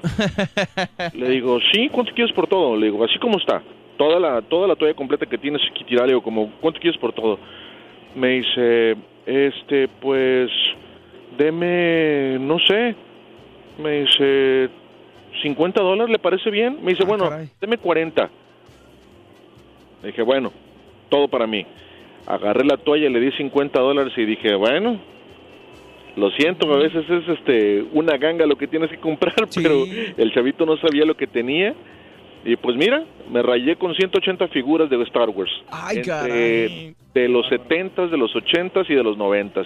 Le 1.14 1.30
digo, 1.30 1.58
sí, 1.72 1.88
¿cuánto 1.90 2.14
quieres 2.14 2.36
por 2.36 2.48
todo? 2.48 2.76
Le 2.76 2.88
digo, 2.88 3.02
así 3.06 3.18
como 3.18 3.38
está. 3.38 3.61
Toda 3.98 4.19
la, 4.19 4.42
toda 4.42 4.68
la 4.68 4.76
toalla 4.76 4.94
completa 4.94 5.26
que 5.26 5.38
tienes 5.38 5.61
aquí 5.72 5.86
tirada, 5.86 6.08
le 6.08 6.14
digo, 6.14 6.22
como, 6.22 6.52
¿cuánto 6.60 6.82
quieres 6.82 7.00
por 7.00 7.14
todo? 7.14 7.40
Me 8.14 8.40
dice, 8.40 8.98
este, 9.28 9.90
pues, 10.02 10.50
deme, 11.38 12.40
no 12.40 12.58
sé. 12.60 12.96
Me 13.78 14.02
dice, 14.02 14.70
50 15.44 15.82
dólares, 15.84 16.12
¿le 16.12 16.20
parece 16.20 16.50
bien? 16.50 16.80
Me 16.82 16.92
dice, 16.92 17.04
bueno, 17.04 17.30
deme 17.62 17.78
40. 17.78 18.30
Le 20.02 20.08
dije, 20.08 20.22
bueno, 20.22 20.52
todo 21.10 21.28
para 21.28 21.46
mí. 21.46 21.66
Agarré 22.26 22.66
la 22.66 22.78
toalla, 22.78 23.10
le 23.10 23.20
di 23.20 23.32
50 23.34 23.80
dólares 23.80 24.14
y 24.18 24.26
dije, 24.26 24.56
bueno, 24.56 25.00
lo 26.16 26.32
siento, 26.32 26.74
a 26.74 26.78
veces 26.78 27.08
es 27.10 27.28
este 27.30 27.86
una 27.94 28.18
ganga 28.18 28.46
lo 28.46 28.58
que 28.58 28.68
tienes 28.68 28.90
que 28.90 28.98
comprar, 28.98 29.36
pero 29.56 29.84
el 30.18 30.34
chavito 30.34 30.66
no 30.66 30.78
sabía 30.78 31.06
lo 31.06 31.16
que 31.16 31.28
tenía. 31.28 31.76
Y 32.45 32.56
pues 32.56 32.77
mira, 32.77 33.03
me 33.30 33.41
rayé 33.41 33.75
con 33.77 33.93
180 33.93 34.48
figuras 34.49 34.90
de 34.90 35.01
Star 35.03 35.30
Wars. 35.30 35.51
Ay, 35.69 36.01
caray. 36.01 36.95
De 37.14 37.27
los 37.27 37.45
70s, 37.48 38.09
de 38.09 38.17
los 38.17 38.32
80s 38.33 38.85
y 38.90 38.95
de 38.95 39.03
los 39.03 39.17
90s. 39.17 39.66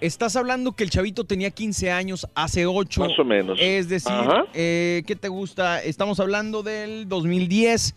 Estás 0.00 0.36
hablando 0.36 0.72
que 0.72 0.84
el 0.84 0.90
chavito 0.90 1.24
tenía 1.24 1.50
15 1.50 1.90
años 1.90 2.26
hace 2.34 2.66
8. 2.66 3.00
Más 3.00 3.18
o 3.18 3.24
menos. 3.24 3.58
Es 3.60 3.88
decir, 3.88 4.12
eh, 4.54 5.02
¿qué 5.06 5.16
te 5.16 5.28
gusta? 5.28 5.82
Estamos 5.82 6.20
hablando 6.20 6.62
del 6.62 7.08
2010. 7.08 7.94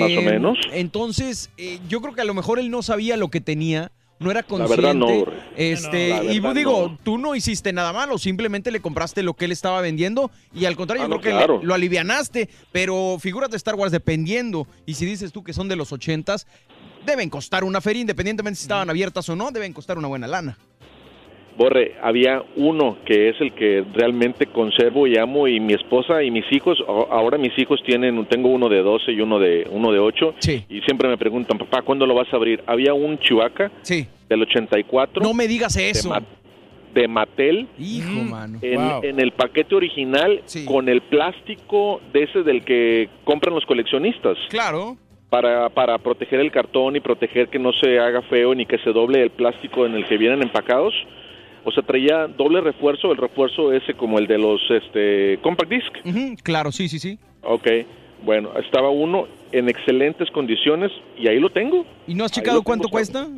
Más 0.00 0.16
o 0.16 0.22
menos. 0.22 0.58
Entonces, 0.72 1.50
eh, 1.56 1.78
yo 1.88 2.00
creo 2.00 2.14
que 2.14 2.22
a 2.22 2.24
lo 2.24 2.34
mejor 2.34 2.58
él 2.58 2.70
no 2.70 2.82
sabía 2.82 3.16
lo 3.16 3.28
que 3.28 3.40
tenía, 3.40 3.92
no 4.20 4.30
era 4.30 4.40
La 4.40 4.46
consciente. 4.46 4.76
verdad 4.82 4.94
no. 4.94 5.24
Este, 5.56 6.08
la 6.08 6.24
y 6.24 6.40
digo, 6.54 6.88
no. 6.90 6.98
tú 7.02 7.18
no 7.18 7.34
hiciste 7.34 7.72
nada 7.72 7.92
malo, 7.92 8.18
simplemente 8.18 8.70
le 8.70 8.80
compraste 8.80 9.22
lo 9.22 9.34
que 9.34 9.44
él 9.46 9.52
estaba 9.52 9.80
vendiendo 9.80 10.30
y 10.54 10.64
al 10.64 10.76
contrario, 10.76 11.04
Ah, 11.04 11.08
yo 11.08 11.14
no, 11.14 11.20
creo 11.20 11.38
que 11.38 11.46
le- 11.58 11.64
lo 11.66 11.74
alivianaste, 11.74 12.48
pero 12.72 13.18
figúrate 13.20 13.56
Star 13.56 13.74
Wars 13.74 13.92
dependiendo, 13.92 14.66
y 14.86 14.94
si 14.94 15.04
dices 15.06 15.32
tú 15.32 15.42
que 15.44 15.52
son 15.52 15.68
de 15.68 15.76
los 15.76 15.92
80s, 15.92 16.46
deben 17.06 17.30
costar 17.30 17.64
una 17.64 17.80
feria, 17.80 18.00
independientemente 18.00 18.56
si 18.58 18.64
estaban 18.64 18.90
abiertas 18.90 19.28
o 19.28 19.36
no, 19.36 19.50
deben 19.50 19.72
costar 19.72 19.96
una 19.98 20.08
buena 20.08 20.26
lana. 20.26 20.58
Borre, 21.58 21.96
había 22.00 22.42
uno 22.56 22.98
que 23.04 23.28
es 23.30 23.40
el 23.40 23.52
que 23.52 23.84
realmente 23.92 24.46
conservo 24.46 25.08
y 25.08 25.18
amo 25.18 25.48
y 25.48 25.58
mi 25.58 25.74
esposa 25.74 26.22
y 26.22 26.30
mis 26.30 26.44
hijos, 26.52 26.78
ahora 26.86 27.36
mis 27.36 27.58
hijos 27.58 27.82
tienen, 27.84 28.24
tengo 28.26 28.48
uno 28.48 28.68
de 28.68 28.80
12 28.80 29.10
y 29.10 29.20
uno 29.20 29.40
de 29.40 29.66
uno 29.70 29.90
de 29.90 29.98
8 29.98 30.34
y 30.70 30.80
siempre 30.82 31.08
me 31.08 31.18
preguntan, 31.18 31.58
papá, 31.58 31.82
¿cuándo 31.82 32.06
lo 32.06 32.14
vas 32.14 32.32
a 32.32 32.36
abrir? 32.36 32.62
Había 32.64 32.94
un 32.94 33.18
Chihuahua 33.18 33.72
del 34.28 34.42
84. 34.42 35.20
No 35.22 35.34
me 35.34 35.48
digas 35.48 35.76
eso. 35.76 36.14
De, 36.94 37.00
de 37.02 37.08
Mattel. 37.08 37.66
Hijo, 37.76 38.22
mano. 38.22 38.58
En, 38.62 38.76
Wow. 38.80 39.00
en 39.02 39.18
el 39.20 39.32
paquete 39.32 39.74
original 39.74 40.42
con 40.64 40.88
el 40.88 41.00
plástico 41.02 42.00
de 42.12 42.22
ese 42.22 42.44
del 42.44 42.64
que 42.64 43.08
compran 43.24 43.54
los 43.54 43.66
coleccionistas. 43.66 44.38
Claro. 44.48 44.96
Para, 45.28 45.68
para 45.70 45.98
proteger 45.98 46.40
el 46.40 46.50
cartón 46.52 46.94
y 46.96 47.00
proteger 47.00 47.48
que 47.48 47.58
no 47.58 47.72
se 47.72 47.98
haga 47.98 48.22
feo 48.22 48.54
ni 48.54 48.64
que 48.64 48.78
se 48.78 48.92
doble 48.92 49.22
el 49.24 49.30
plástico 49.30 49.84
en 49.84 49.94
el 49.94 50.06
que 50.06 50.16
vienen 50.16 50.40
empacados. 50.42 50.94
O 51.68 51.72
sea, 51.72 51.82
traía 51.82 52.26
doble 52.26 52.60
refuerzo, 52.60 53.12
el 53.12 53.18
refuerzo 53.18 53.72
ese 53.72 53.94
como 53.94 54.18
el 54.18 54.26
de 54.26 54.38
los 54.38 54.60
este 54.70 55.38
compact 55.42 55.70
disc. 55.70 56.42
Claro, 56.42 56.72
sí, 56.72 56.88
sí, 56.88 56.98
sí. 56.98 57.18
Ok, 57.42 57.66
bueno, 58.24 58.50
estaba 58.58 58.90
uno 58.90 59.28
en 59.52 59.68
excelentes 59.68 60.30
condiciones 60.30 60.90
y 61.16 61.28
ahí 61.28 61.38
lo 61.38 61.50
tengo. 61.50 61.84
¿Y 62.06 62.14
no 62.14 62.24
has 62.24 62.32
Ahí 62.32 62.36
checado 62.42 62.62
cuánto 62.62 62.88
cuesta? 62.88 63.28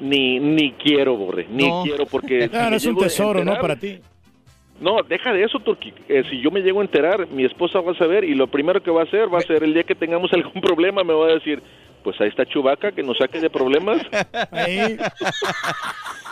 Ni 0.00 0.38
ni 0.40 0.72
quiero, 0.72 1.16
Borre, 1.16 1.46
ni 1.50 1.68
No. 1.68 1.82
quiero 1.84 2.06
porque... 2.06 2.48
Claro, 2.50 2.70
me 2.70 2.76
es 2.76 2.86
un 2.86 2.96
tesoro, 2.96 3.44
¿no? 3.44 3.58
Para 3.58 3.76
ti. 3.76 3.98
No, 4.80 4.96
deja 5.08 5.32
de 5.32 5.44
eso, 5.44 5.60
Turki. 5.60 5.92
Eh, 6.08 6.24
si 6.28 6.40
yo 6.40 6.50
me 6.50 6.60
llego 6.60 6.80
a 6.80 6.84
enterar, 6.84 7.28
mi 7.28 7.44
esposa 7.44 7.80
va 7.80 7.92
a 7.92 7.96
saber 7.96 8.24
y 8.24 8.34
lo 8.34 8.48
primero 8.48 8.82
que 8.82 8.90
va 8.90 9.02
a 9.02 9.04
hacer 9.04 9.32
va 9.32 9.38
a 9.38 9.42
ser 9.42 9.62
el 9.62 9.72
día 9.72 9.84
que 9.84 9.94
tengamos 9.94 10.32
algún 10.34 10.60
problema, 10.60 11.02
me 11.04 11.14
va 11.14 11.26
a 11.26 11.34
decir, 11.34 11.62
pues 12.02 12.20
ahí 12.20 12.28
está 12.28 12.44
Chubaca, 12.44 12.92
que 12.92 13.02
nos 13.02 13.16
saque 13.18 13.40
de 13.40 13.48
problemas. 13.50 13.98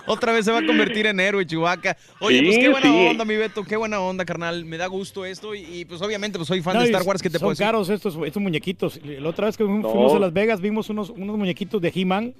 Otra 0.06 0.32
vez 0.32 0.44
se 0.44 0.50
va 0.50 0.58
a 0.58 0.66
convertir 0.66 1.06
en 1.06 1.20
héroe, 1.20 1.46
Chihuahua. 1.46 1.96
Oye, 2.20 2.40
Sí, 2.40 2.44
pues 2.46 2.58
qué 2.58 2.68
buena 2.70 2.86
sí. 2.86 3.06
onda, 3.10 3.24
mi 3.24 3.36
Beto, 3.36 3.62
qué 3.62 3.76
buena 3.76 4.00
onda, 4.00 4.24
carnal. 4.24 4.64
Me 4.64 4.76
da 4.76 4.86
gusto 4.88 5.24
esto 5.24 5.54
y, 5.54 5.60
y, 5.60 5.84
pues 5.84 6.02
obviamente 6.02 6.38
pues 6.38 6.48
soy 6.48 6.60
fan 6.60 6.74
No, 6.74 6.80
de 6.80 6.86
Star 6.86 7.02
Wars, 7.02 7.22
que 7.22 7.30
te 7.30 7.38
son 7.38 7.46
puedo 7.46 7.50
decir? 7.52 7.64
caros 7.66 7.88
estos, 7.88 8.16
estos 8.26 8.42
muñequitos. 8.42 9.00
La 9.04 9.28
otra 9.28 9.46
vez 9.46 9.56
que 9.56 9.62
No. 9.64 9.88
fuimos 9.88 10.12
a 10.12 10.18
Las 10.18 10.32
Vegas 10.32 10.60
vimos 10.60 10.90
unos, 10.90 11.10
unos 11.10 11.38
muñequitos 11.38 11.80
de 11.80 11.92
He-Man. 11.94 12.34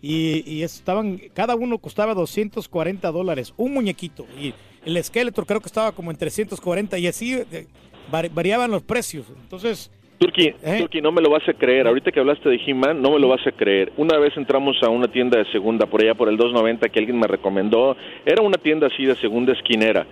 Y, 0.00 0.44
y 0.48 0.62
estaban, 0.62 1.20
cada 1.34 1.56
uno 1.56 1.78
costaba 1.78 2.14
240 2.14 3.10
dólares, 3.10 3.52
un 3.56 3.74
muñequito. 3.74 4.26
Y 4.40 4.54
el 4.84 5.02
Skeletor 5.02 5.46
creo 5.46 5.60
que 5.60 5.66
estaba 5.66 5.92
como 5.92 6.10
en 6.12 6.16
340 6.16 6.96
y 6.98 7.06
así 7.08 7.34
eh, 7.34 7.66
vari- 8.10 8.30
variaban 8.32 8.70
los 8.70 8.82
precios. 8.82 9.26
Entonces, 9.42 9.90
Turki, 10.20 10.48
¿Eh? 10.62 10.76
Turki, 10.80 11.00
no 11.00 11.12
me 11.12 11.22
lo 11.22 11.30
vas 11.30 11.48
a 11.48 11.54
creer. 11.54 11.86
Ahorita 11.86 12.12
que 12.12 12.20
hablaste 12.20 12.48
de 12.50 12.60
He-Man, 12.64 13.00
no 13.00 13.12
me 13.12 13.18
lo 13.18 13.28
vas 13.28 13.44
a 13.46 13.52
creer. 13.52 13.90
Una 13.96 14.18
vez 14.18 14.36
entramos 14.36 14.76
a 14.82 14.90
una 14.90 15.08
tienda 15.08 15.38
de 15.38 15.50
segunda, 15.50 15.86
por 15.86 16.02
allá 16.02 16.14
por 16.14 16.28
el 16.28 16.36
290, 16.36 16.90
que 16.90 16.98
alguien 16.98 17.18
me 17.18 17.26
recomendó. 17.26 17.96
Era 18.26 18.42
una 18.42 18.58
tienda 18.58 18.88
así 18.88 19.06
de 19.06 19.14
segunda 19.16 19.54
esquinera. 19.54 20.06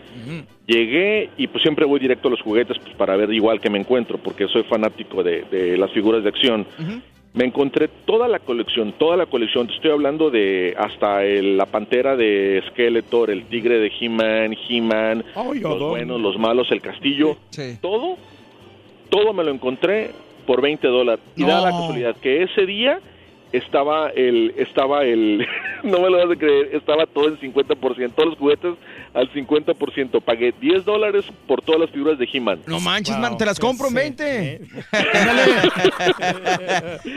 Llegué 0.67 1.31
y 1.37 1.47
pues 1.47 1.63
siempre 1.63 1.85
voy 1.85 2.01
directo 2.01 2.29
a 2.29 2.31
los 2.31 2.41
juguetes 2.41 2.79
pues, 2.79 2.95
para 2.97 3.17
ver 3.17 3.33
igual 3.33 3.61
que 3.61 3.71
me 3.71 3.79
encuentro, 3.79 4.19
porque 4.19 4.49
soy 4.49 4.63
fanático 4.65 5.23
de, 5.23 5.43
de 5.51 5.77
las 5.77 5.91
figuras 5.93 6.23
de 6.23 6.31
acción. 6.31 6.67
Me 7.35 7.45
encontré 7.45 7.89
toda 8.07 8.27
la 8.29 8.39
colección, 8.39 8.93
toda 8.99 9.17
la 9.17 9.27
colección. 9.27 9.67
Te 9.69 9.75
estoy 9.75 9.91
hablando 9.91 10.31
de 10.31 10.75
hasta 10.79 11.23
el- 11.25 11.57
la 11.59 11.67
pantera 11.67 12.17
de 12.17 12.63
Skeletor, 12.71 13.31
el 13.31 13.45
tigre 13.45 13.79
de 13.79 13.93
He-Man, 14.01 14.57
He-Man, 14.69 15.25
los 15.55 15.79
buenos, 15.91 16.21
los 16.21 16.39
malos, 16.39 16.73
el 16.73 16.81
castillo. 16.81 17.37
Todo, 17.83 18.17
todo 19.09 19.33
me 19.33 19.45
lo 19.45 19.51
encontré 19.51 20.11
por 20.47 20.63
20 20.63 20.87
dólares. 20.89 21.25
Y 21.37 21.45
da 21.45 21.61
la 21.61 21.71
casualidad 21.71 22.17
que 22.17 22.43
ese 22.43 22.67
día 22.67 23.01
estaba 23.53 24.09
el, 24.11 24.55
estaba 24.57 25.05
el, 25.05 25.47
no 25.83 26.01
me 26.01 26.11
lo 26.11 26.19
vas 26.19 26.31
a 26.31 26.39
creer, 26.39 26.71
estaba 26.73 27.07
todo 27.07 27.29
en 27.29 27.39
50%, 27.39 28.13
todos 28.15 28.29
los 28.31 28.39
juguetes 28.39 28.75
al 29.15 29.33
50%. 29.33 30.21
Pagué 30.23 30.53
10 30.61 30.85
dólares 30.85 31.25
por 31.47 31.63
todas 31.63 31.81
las 31.81 31.91
figuras 31.91 32.19
de 32.19 32.29
He-Man. 32.33 32.61
No 32.67 32.81
manches, 32.81 33.17
man, 33.19 33.37
te 33.37 33.45
las 33.47 33.59
compro 33.59 33.89
en 33.89 33.95
20. 33.95 34.61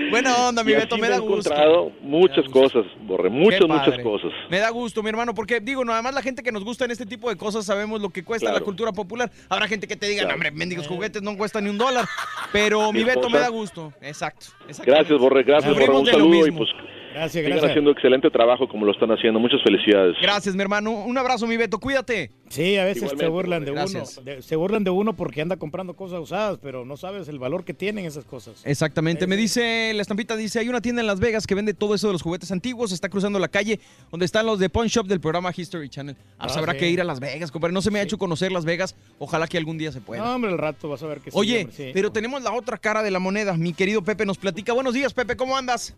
Buena 0.09 0.35
onda, 0.47 0.63
mi 0.63 0.71
Y 0.71 0.75
Beto, 0.75 0.97
me 0.97 1.07
he 1.07 1.09
da 1.09 1.19
gusto. 1.19 1.49
encontrado 1.51 1.91
muchas 2.01 2.45
cosas, 2.49 2.85
Borre, 3.01 3.29
muchas, 3.29 3.67
muchas 3.67 3.99
cosas. 3.99 4.31
Me 4.49 4.59
da 4.59 4.69
gusto, 4.69 5.03
mi 5.03 5.09
hermano, 5.09 5.33
porque 5.33 5.59
digo, 5.59 5.83
nada 5.85 6.01
más 6.01 6.13
la 6.13 6.21
gente 6.21 6.43
que 6.43 6.51
nos 6.51 6.63
gusta 6.63 6.85
en 6.85 6.91
este 6.91 7.05
tipo 7.05 7.29
de 7.29 7.37
cosas 7.37 7.65
sabemos 7.65 8.01
lo 8.01 8.09
que 8.09 8.23
cuesta 8.23 8.47
Claro. 8.47 8.59
la 8.59 8.65
cultura 8.65 8.91
popular. 8.91 9.31
Habrá 9.49 9.67
gente 9.67 9.87
que 9.87 9.95
te 9.95 10.07
diga, 10.07 10.21
Claro. 10.21 10.29
no, 10.29 10.33
hombre, 10.35 10.51
mendigos 10.51 10.87
juguetes 10.87 11.21
no 11.21 11.37
cuestan 11.37 11.63
ni 11.65 11.69
un 11.69 11.77
dólar. 11.77 12.05
Pero 12.51 12.91
mi 12.91 13.01
Mi 13.01 13.05
Beto 13.05 13.29
me 13.29 13.39
da 13.39 13.49
gusto. 13.49 13.93
Exacto. 14.01 14.47
Gracias, 14.85 15.19
Borre, 15.19 15.43
gracias, 15.43 15.73
Borre. 15.73 15.89
Un 15.91 16.05
saludo 16.05 16.47
y 16.47 16.51
mismo. 16.51 16.59
pues 16.59 16.69
Gracias, 17.13 17.31
sigan 17.33 17.51
gracias. 17.51 17.71
haciendo 17.71 17.91
excelente 17.91 18.29
trabajo 18.29 18.67
como 18.67 18.85
lo 18.85 18.91
están 18.91 19.11
haciendo. 19.11 19.39
Muchas 19.39 19.61
felicidades. 19.63 20.15
Gracias, 20.21 20.55
mi 20.55 20.61
hermano. 20.61 20.91
Un 20.91 21.17
abrazo, 21.17 21.45
mi 21.47 21.57
Beto. 21.57 21.79
Cuídate. 21.79 22.31
Sí, 22.49 22.77
a 22.77 22.83
veces 22.85 23.03
Igualmente, 23.03 23.23
se 23.25 23.29
burlan 23.29 23.65
de 23.65 23.71
Gracias. 23.71 24.17
uno. 24.17 24.25
de- 24.25 24.41
se 24.41 24.55
burlan 24.55 24.83
de 24.83 24.89
uno 24.91 25.13
porque 25.15 25.41
anda 25.41 25.55
comprando 25.57 25.93
cosas 25.95 26.19
usadas, 26.19 26.59
pero 26.61 26.85
no 26.85 26.97
sabes 26.97 27.27
el 27.27 27.39
valor 27.39 27.63
que 27.63 27.73
tienen 27.73 28.05
esas 28.05 28.25
cosas. 28.25 28.61
Exactamente. 28.65 29.27
Me 29.27 29.37
dice, 29.37 29.91
la 29.93 30.01
estampita 30.01 30.35
dice, 30.35 30.59
hay 30.59 30.67
una 30.69 30.81
tienda 30.81 31.01
en 31.01 31.07
Las 31.07 31.19
Vegas 31.19 31.47
que 31.47 31.55
vende 31.55 31.73
todo 31.73 31.95
eso 31.95 32.07
de 32.07 32.13
los 32.13 32.21
juguetes 32.21 32.51
antiguos, 32.51 32.91
está 32.91 33.09
cruzando 33.09 33.39
la 33.39 33.47
calle 33.47 33.79
donde 34.09 34.25
están 34.25 34.45
los 34.45 34.59
de 34.59 34.69
Pawn 34.69 34.87
Shop 34.87 35.05
del 35.07 35.19
programa 35.21 35.51
History 35.55 35.89
Channel. 35.89 36.15
Ah, 36.37 36.43
pues 36.47 36.55
Ah, 36.55 36.59
habrá 36.59 36.73
sí. 36.73 36.79
que 36.79 36.89
ir 36.89 36.99
a 37.01 37.03
Las 37.03 37.19
Vegas, 37.19 37.51
compadre. 37.51 37.73
No 37.73 37.81
se 37.81 37.91
me 37.91 37.99
ha 37.99 38.03
hecho 38.03 38.17
conocer 38.17 38.51
Las 38.51 38.65
Vegas. 38.65 38.95
Ojalá 39.19 39.47
que 39.47 39.57
algún 39.57 39.77
día 39.77 39.91
se 39.91 40.01
pueda. 40.01 40.23
No, 40.23 40.35
hombre, 40.35 40.51
el 40.51 40.57
rato 40.57 40.89
vas 40.89 41.01
a 41.03 41.07
ver 41.07 41.19
que 41.19 41.31
sí. 41.31 41.37
Oye, 41.37 41.65
hombre, 41.65 41.91
pero 41.93 42.11
tenemos 42.11 42.41
la 42.41 42.51
otra 42.53 42.77
cara 42.77 43.03
de 43.03 43.11
la 43.11 43.19
moneda. 43.19 43.53
Mi 43.55 43.73
querido 43.73 44.01
Pepe 44.01 44.25
nos 44.25 44.37
platica. 44.37 44.73
Buenos 44.73 44.93
días, 44.93 45.13
Pepe, 45.13 45.35
¿cómo 45.35 45.55
andas? 45.57 45.95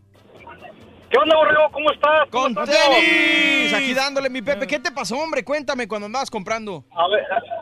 ¿Qué 1.14 1.20
onda, 1.20 1.36
Borrego? 1.36 1.70
¿Cómo 1.72 1.92
estás? 1.92 2.28
¿Cómo 2.32 2.48
estás, 2.48 2.70
tenis. 2.72 3.72
Aquí 3.72 3.94
dándole, 3.94 4.32
mi 4.32 4.42
Pepe. 4.42 4.66
¿Qué 4.66 4.80
te 4.80 4.92
pasó, 4.92 5.16
hombre? 5.16 5.44
Cuéntame 5.44 5.88
cuando 5.88 6.08
andabas 6.08 6.32
comprando. 6.32 6.86
A 6.90 7.08
ver, 7.08 7.22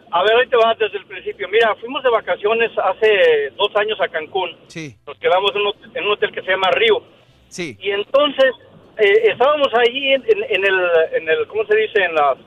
a 0.10 0.24
ver, 0.24 0.32
ahí 0.40 0.48
te 0.48 0.56
vas 0.56 0.80
desde 0.80 0.98
el 0.98 1.06
principio. 1.06 1.50
Mira, 1.50 1.76
fuimos 1.76 2.02
de 2.02 2.10
vacaciones 2.12 2.72
hace 2.82 3.50
dos 3.58 3.68
años 3.76 4.00
a 4.00 4.08
Cancún. 4.08 4.52
Sí. 4.68 4.96
Nos 5.06 5.18
quedamos 5.20 5.52
en 5.54 5.62
un, 5.64 5.68
hot- 5.68 5.96
en 5.98 6.04
un 6.06 6.12
hotel 6.14 6.32
que 6.32 6.42
se 6.44 6.52
llama 6.52 6.70
Río. 6.72 7.04
Sí. 7.50 7.76
Y 7.82 7.92
entonces 7.92 8.54
eh, 9.00 9.32
estábamos 9.34 9.68
ahí 9.76 10.14
en, 10.14 10.24
en- 10.28 10.44
en 10.50 10.66
el, 10.66 10.80
en 11.18 11.30
el, 11.30 11.46
¿cómo 11.48 11.66
se 11.66 11.76
dice? 11.76 12.06
En 12.06 12.16
las, 12.16 12.38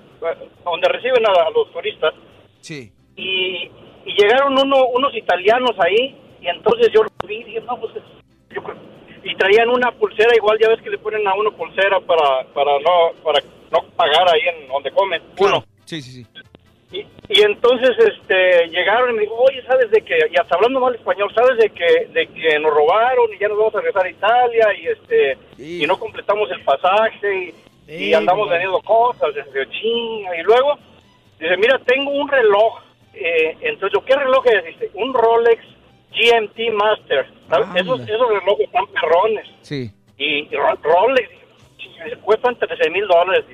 donde 0.64 0.88
reciben 0.88 1.22
a, 1.26 1.32
a 1.32 1.50
los 1.50 1.70
turistas. 1.70 2.14
Sí. 2.62 2.90
Y, 3.16 3.70
y 4.06 4.14
llegaron 4.18 4.58
uno, 4.58 4.86
unos 4.86 5.14
italianos 5.14 5.72
ahí 5.80 6.16
y 6.40 6.48
entonces 6.48 6.88
yo 6.94 7.02
los 7.02 7.12
vi 7.28 7.36
y 7.40 7.44
dije, 7.44 7.60
no, 7.60 7.78
pues 7.78 7.92
yo 8.54 8.62
creo- 8.62 8.93
y 9.24 9.34
traían 9.36 9.70
una 9.70 9.90
pulsera 9.92 10.36
igual, 10.36 10.58
ya 10.60 10.68
ves 10.68 10.82
que 10.82 10.90
le 10.90 10.98
ponen 10.98 11.26
a 11.26 11.34
uno 11.34 11.50
pulsera 11.52 11.98
para, 12.00 12.44
para 12.52 12.78
no 12.78 13.22
para 13.22 13.40
no 13.72 13.82
pagar 13.96 14.28
ahí 14.32 14.40
en 14.42 14.68
donde 14.68 14.90
comen. 14.90 15.22
Uno. 15.38 15.64
Sí, 15.86 16.02
sí, 16.02 16.22
sí. 16.22 16.26
Y, 16.92 16.98
y 17.28 17.42
entonces 17.42 17.90
este 17.98 18.68
llegaron 18.68 19.10
y 19.10 19.14
me 19.14 19.22
dijo, 19.22 19.34
oye, 19.34 19.62
¿sabes 19.66 19.90
de 19.90 20.02
que 20.02 20.16
Y 20.30 20.38
hasta 20.38 20.54
hablando 20.54 20.78
mal 20.78 20.94
español, 20.94 21.32
¿sabes 21.34 21.58
de 21.58 21.70
que 21.70 22.06
de 22.12 22.26
que 22.28 22.58
nos 22.58 22.72
robaron 22.72 23.32
y 23.32 23.38
ya 23.38 23.48
nos 23.48 23.58
vamos 23.58 23.74
a 23.74 23.80
regresar 23.80 24.04
a 24.04 24.10
Italia 24.10 24.66
y 24.78 24.86
este 24.88 25.38
y 25.58 25.86
no 25.86 25.98
completamos 25.98 26.50
el 26.50 26.62
pasaje 26.62 27.54
y, 27.88 28.14
andamos 28.14 28.46
bueno. 28.48 28.52
vendiendo 28.52 28.80
cosas, 28.80 29.30
este, 29.36 29.68
chinga. 29.70 30.36
Y 30.36 30.42
luego 30.42 30.78
dice, 31.40 31.56
mira, 31.56 31.78
tengo 31.84 32.10
un 32.10 32.28
reloj. 32.28 32.80
Eh, 33.14 33.56
entonces, 33.60 34.00
¿qué 34.06 34.16
reloj 34.16 34.46
es? 34.46 34.64
Dice, 34.64 34.90
un 34.94 35.12
Rolex 35.14 35.62
GMT 36.14 36.72
Master. 36.72 37.26
¿sabes? 37.48 37.68
Esos, 37.76 38.00
esos 38.00 38.28
relojes 38.28 38.66
están 38.66 38.86
perrones. 38.88 39.46
Sí. 39.62 39.90
Y, 40.16 40.48
y 40.48 40.56
Ro- 40.56 40.78
Rolex, 40.82 41.28
dice, 41.28 41.44
"Chinga, 41.78 42.16
cuestan 42.22 42.56
13 42.58 42.90
mil 42.90 43.06
dólares. 43.06 43.44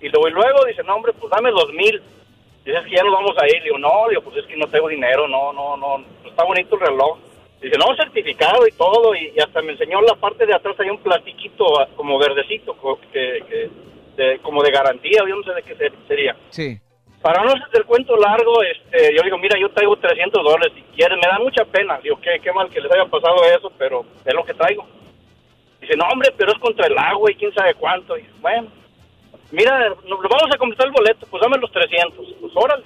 Y 0.00 0.08
luego, 0.08 0.28
y 0.28 0.32
luego 0.32 0.64
dice, 0.66 0.82
no, 0.82 0.96
hombre, 0.96 1.12
pues 1.18 1.30
dame 1.30 1.50
dos 1.50 1.72
mil. 1.72 2.02
Dice, 2.64 2.78
es 2.78 2.84
que 2.84 2.96
ya 2.96 3.02
nos 3.04 3.12
vamos 3.14 3.36
a 3.40 3.46
ir. 3.46 3.62
Digo, 3.62 3.78
no, 3.78 4.08
digo, 4.10 4.22
pues 4.22 4.36
es 4.38 4.46
que 4.46 4.56
no 4.56 4.66
tengo 4.66 4.88
dinero, 4.88 5.28
no, 5.28 5.52
no, 5.52 5.76
no, 5.76 6.04
está 6.28 6.44
bonito 6.44 6.74
el 6.74 6.80
reloj. 6.80 7.18
Dice, 7.60 7.76
no, 7.78 7.94
certificado 7.96 8.66
y 8.66 8.72
todo, 8.72 9.14
y, 9.14 9.32
y 9.34 9.40
hasta 9.40 9.62
me 9.62 9.72
enseñó 9.72 10.00
la 10.02 10.14
parte 10.14 10.44
de 10.44 10.54
atrás, 10.54 10.76
hay 10.78 10.90
un 10.90 10.98
platiquito 10.98 11.80
ah, 11.80 11.88
como 11.96 12.18
verdecito, 12.18 12.76
que, 13.12 13.42
que- 13.48 13.70
de- 14.16 14.38
como 14.40 14.62
de 14.62 14.70
garantía, 14.70 15.20
yo 15.26 15.36
no 15.36 15.42
sé 15.42 15.52
de 15.54 15.62
qué 15.62 15.74
ser- 15.76 15.92
sería. 16.08 16.36
Sí. 16.50 16.78
Para 17.22 17.42
no 17.42 17.50
hacer 17.50 17.68
el 17.72 17.84
cuento 17.84 18.16
largo, 18.16 18.62
este, 18.62 19.14
yo 19.16 19.22
digo, 19.22 19.38
mira, 19.38 19.58
yo 19.58 19.68
traigo 19.70 19.96
300 19.96 20.44
dólares 20.44 20.72
si 20.74 20.82
quieres, 20.94 21.18
me 21.18 21.28
da 21.28 21.38
mucha 21.38 21.64
pena. 21.64 21.98
Digo, 22.02 22.20
qué, 22.20 22.38
qué 22.42 22.52
mal 22.52 22.68
que 22.70 22.80
les 22.80 22.92
haya 22.92 23.06
pasado 23.06 23.36
eso, 23.44 23.72
pero 23.78 24.04
es 24.24 24.34
lo 24.34 24.44
que 24.44 24.54
traigo. 24.54 24.86
Dice, 25.80 25.96
no, 25.96 26.04
hombre, 26.08 26.32
pero 26.36 26.52
es 26.52 26.58
contra 26.58 26.86
el 26.86 26.96
agua 26.96 27.30
y 27.30 27.34
quién 27.34 27.52
sabe 27.52 27.74
cuánto. 27.74 28.16
Y, 28.16 28.26
bueno, 28.40 28.68
mira, 29.50 29.88
nos 29.88 30.20
vamos 30.22 30.54
a 30.54 30.58
completar 30.58 30.86
el 30.86 30.92
boleto, 30.92 31.26
pues 31.30 31.40
dame 31.40 31.58
los 31.58 31.72
300. 31.72 32.26
Pues 32.40 32.52
órale. 32.54 32.84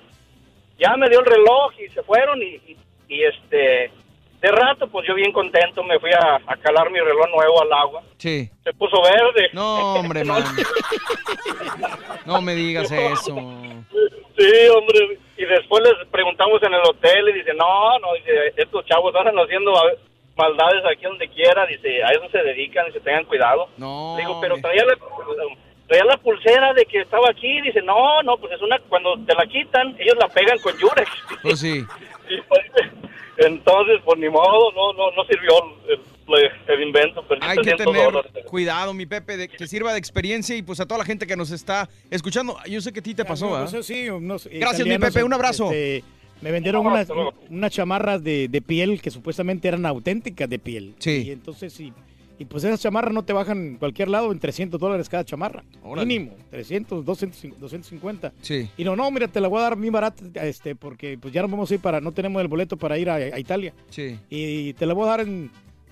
Ya 0.78 0.96
me 0.96 1.08
dio 1.10 1.20
el 1.20 1.26
reloj 1.26 1.72
y 1.78 1.88
se 1.90 2.02
fueron 2.02 2.40
y, 2.42 2.54
y, 2.66 2.76
y, 3.08 3.24
este, 3.24 3.92
de 4.40 4.48
rato, 4.50 4.88
pues 4.88 5.06
yo 5.06 5.14
bien 5.14 5.32
contento 5.32 5.82
me 5.84 5.98
fui 5.98 6.10
a, 6.12 6.40
a 6.46 6.56
calar 6.56 6.90
mi 6.90 6.98
reloj 6.98 7.26
nuevo 7.34 7.60
al 7.62 7.72
agua. 7.74 8.02
Sí. 8.16 8.48
Se 8.64 8.72
puso 8.72 9.02
verde. 9.02 9.50
No, 9.52 9.94
hombre, 9.96 10.24
man. 10.24 10.42
No 12.24 12.40
me 12.40 12.54
digas 12.54 12.90
eso. 12.90 13.36
Sí, 14.40 14.68
hombre. 14.74 15.18
Y 15.36 15.44
después 15.44 15.82
les 15.84 16.08
preguntamos 16.08 16.62
en 16.62 16.72
el 16.72 16.80
hotel 16.80 17.28
y 17.28 17.32
dice, 17.32 17.52
no, 17.54 17.98
no, 17.98 18.14
dice, 18.14 18.54
estos 18.56 18.86
chavos 18.86 19.14
andan 19.14 19.36
haciendo 19.38 19.72
maldades 20.36 20.82
aquí 20.90 21.04
donde 21.04 21.28
quiera, 21.28 21.66
dice, 21.66 22.02
a 22.02 22.08
eso 22.08 22.28
se 22.30 22.38
dedican, 22.38 22.86
dice, 22.86 23.00
tengan 23.00 23.24
cuidado. 23.26 23.68
No. 23.76 24.16
Digo, 24.16 24.40
pero 24.40 24.56
traía 24.58 24.84
la, 24.84 24.96
traía 25.86 26.04
la 26.04 26.16
pulsera 26.16 26.72
de 26.72 26.86
que 26.86 27.00
estaba 27.00 27.28
aquí, 27.30 27.60
dice, 27.60 27.82
no, 27.82 28.22
no, 28.22 28.38
pues 28.38 28.52
es 28.52 28.62
una, 28.62 28.78
cuando 28.88 29.18
te 29.26 29.34
la 29.34 29.46
quitan, 29.46 29.94
ellos 29.98 30.16
la 30.18 30.28
pegan 30.28 30.58
con 30.58 30.76
Yurex. 30.78 31.10
Pues 31.42 31.60
sí. 31.60 31.84
Y, 32.30 32.40
pues, 32.42 32.60
entonces, 33.38 34.00
pues 34.04 34.20
ni 34.20 34.28
modo, 34.28 34.70
no, 34.70 34.92
no, 34.92 35.10
no 35.10 35.24
sirvió 35.24 35.50
el, 35.88 35.98
el- 36.36 36.50
el 36.74 36.82
invento, 36.86 37.26
perdí 37.26 37.40
Hay 37.46 37.56
que 37.58 37.62
300 37.62 37.86
tener 37.94 38.12
dólares. 38.12 38.32
cuidado, 38.46 38.94
mi 38.94 39.06
Pepe, 39.06 39.36
de 39.36 39.48
que 39.48 39.66
sirva 39.66 39.92
de 39.92 39.98
experiencia 39.98 40.56
y 40.56 40.62
pues 40.62 40.80
a 40.80 40.86
toda 40.86 40.98
la 40.98 41.04
gente 41.04 41.26
que 41.26 41.36
nos 41.36 41.50
está 41.50 41.88
escuchando. 42.10 42.56
Yo 42.68 42.80
sé 42.80 42.92
que 42.92 43.00
a 43.00 43.02
ti 43.02 43.14
te 43.14 43.24
pasó, 43.24 43.50
No, 43.50 43.56
¿ah? 43.56 43.68
pues, 43.70 43.86
sí, 43.86 44.08
unos 44.08 44.48
Gracias, 44.52 44.86
mi 44.86 44.98
Pepe, 44.98 45.22
un 45.22 45.32
abrazo. 45.32 45.66
este, 45.72 46.02
me 46.40 46.50
vendieron 46.50 46.84
No, 46.84 46.90
unas, 47.50 47.72
chamarras 47.72 48.22
de, 48.24 48.48
de 48.48 48.62
piel 48.62 49.00
que 49.02 49.10
supuestamente 49.10 49.68
eran 49.68 49.84
auténticas 49.86 50.48
de 50.48 50.58
piel. 50.58 50.94
Sí. 50.98 51.24
Y 51.26 51.30
entonces, 51.32 51.72
sí. 51.72 51.92
Y 52.38 52.46
pues 52.46 52.64
esas 52.64 52.80
chamarras 52.80 53.12
no 53.12 53.22
te 53.22 53.34
bajan 53.34 53.58
en 53.58 53.76
cualquier 53.76 54.08
lado 54.08 54.32
en 54.32 54.38
300 54.38 54.80
dólares 54.80 55.10
cada 55.10 55.22
chamarra. 55.26 55.62
Órale. 55.82 56.06
Mínimo, 56.06 56.34
300, 56.50 57.04
200, 57.04 57.60
250. 57.60 58.32
Sí. 58.40 58.66
Y 58.78 58.84
no, 58.84 58.96
no, 58.96 59.10
mira, 59.10 59.28
te 59.28 59.42
la 59.42 59.48
voy 59.48 59.58
a 59.58 59.64
dar 59.64 59.76
bien 59.76 59.92
barata, 59.92 60.24
este, 60.42 60.74
porque 60.74 61.18
pues 61.20 61.34
ya 61.34 61.42
no 61.42 61.48
vamos 61.48 61.70
a 61.70 61.74
ir 61.74 61.80
para, 61.80 62.00
no 62.00 62.12
tenemos 62.12 62.40
el 62.40 62.48
boleto 62.48 62.78
para 62.78 62.96
ir 62.96 63.10
a, 63.10 63.16
a 63.16 63.38
Italia. 63.38 63.74
Sí. 63.90 64.18
Y 64.30 64.72
te 64.72 64.86
la 64.86 64.94
voy 64.94 65.04
a 65.04 65.10
dar 65.10 65.20
en 65.20 65.50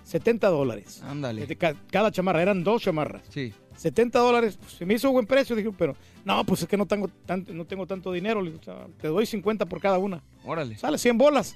70 0.08 0.48
dólares. 0.48 1.02
Ándale. 1.02 1.42
Este, 1.42 1.56
ca- 1.56 1.74
Cada 1.90 2.10
chamarra, 2.10 2.40
eran 2.42 2.64
dos 2.64 2.82
chamarras. 2.82 3.22
Sí. 3.28 3.52
70 3.76 4.18
dólares, 4.18 4.56
pues, 4.58 4.72
se 4.72 4.84
me 4.86 4.94
hizo 4.94 5.12
buen 5.12 5.26
precio, 5.26 5.54
dije, 5.54 5.70
pero 5.76 5.94
no, 6.24 6.42
pues 6.44 6.62
es 6.62 6.68
que 6.68 6.76
no 6.76 6.86
tengo 6.86 7.08
tanto, 7.26 7.52
no 7.54 7.64
tengo 7.64 7.86
tanto 7.86 8.10
dinero, 8.10 8.42
le 8.42 8.50
digo, 8.52 8.62
te 9.00 9.06
doy 9.08 9.24
50 9.26 9.66
por 9.66 9.80
cada 9.80 9.98
una. 9.98 10.22
Órale. 10.44 10.76
Sale 10.76 10.98
100 10.98 11.16
bolas. 11.18 11.54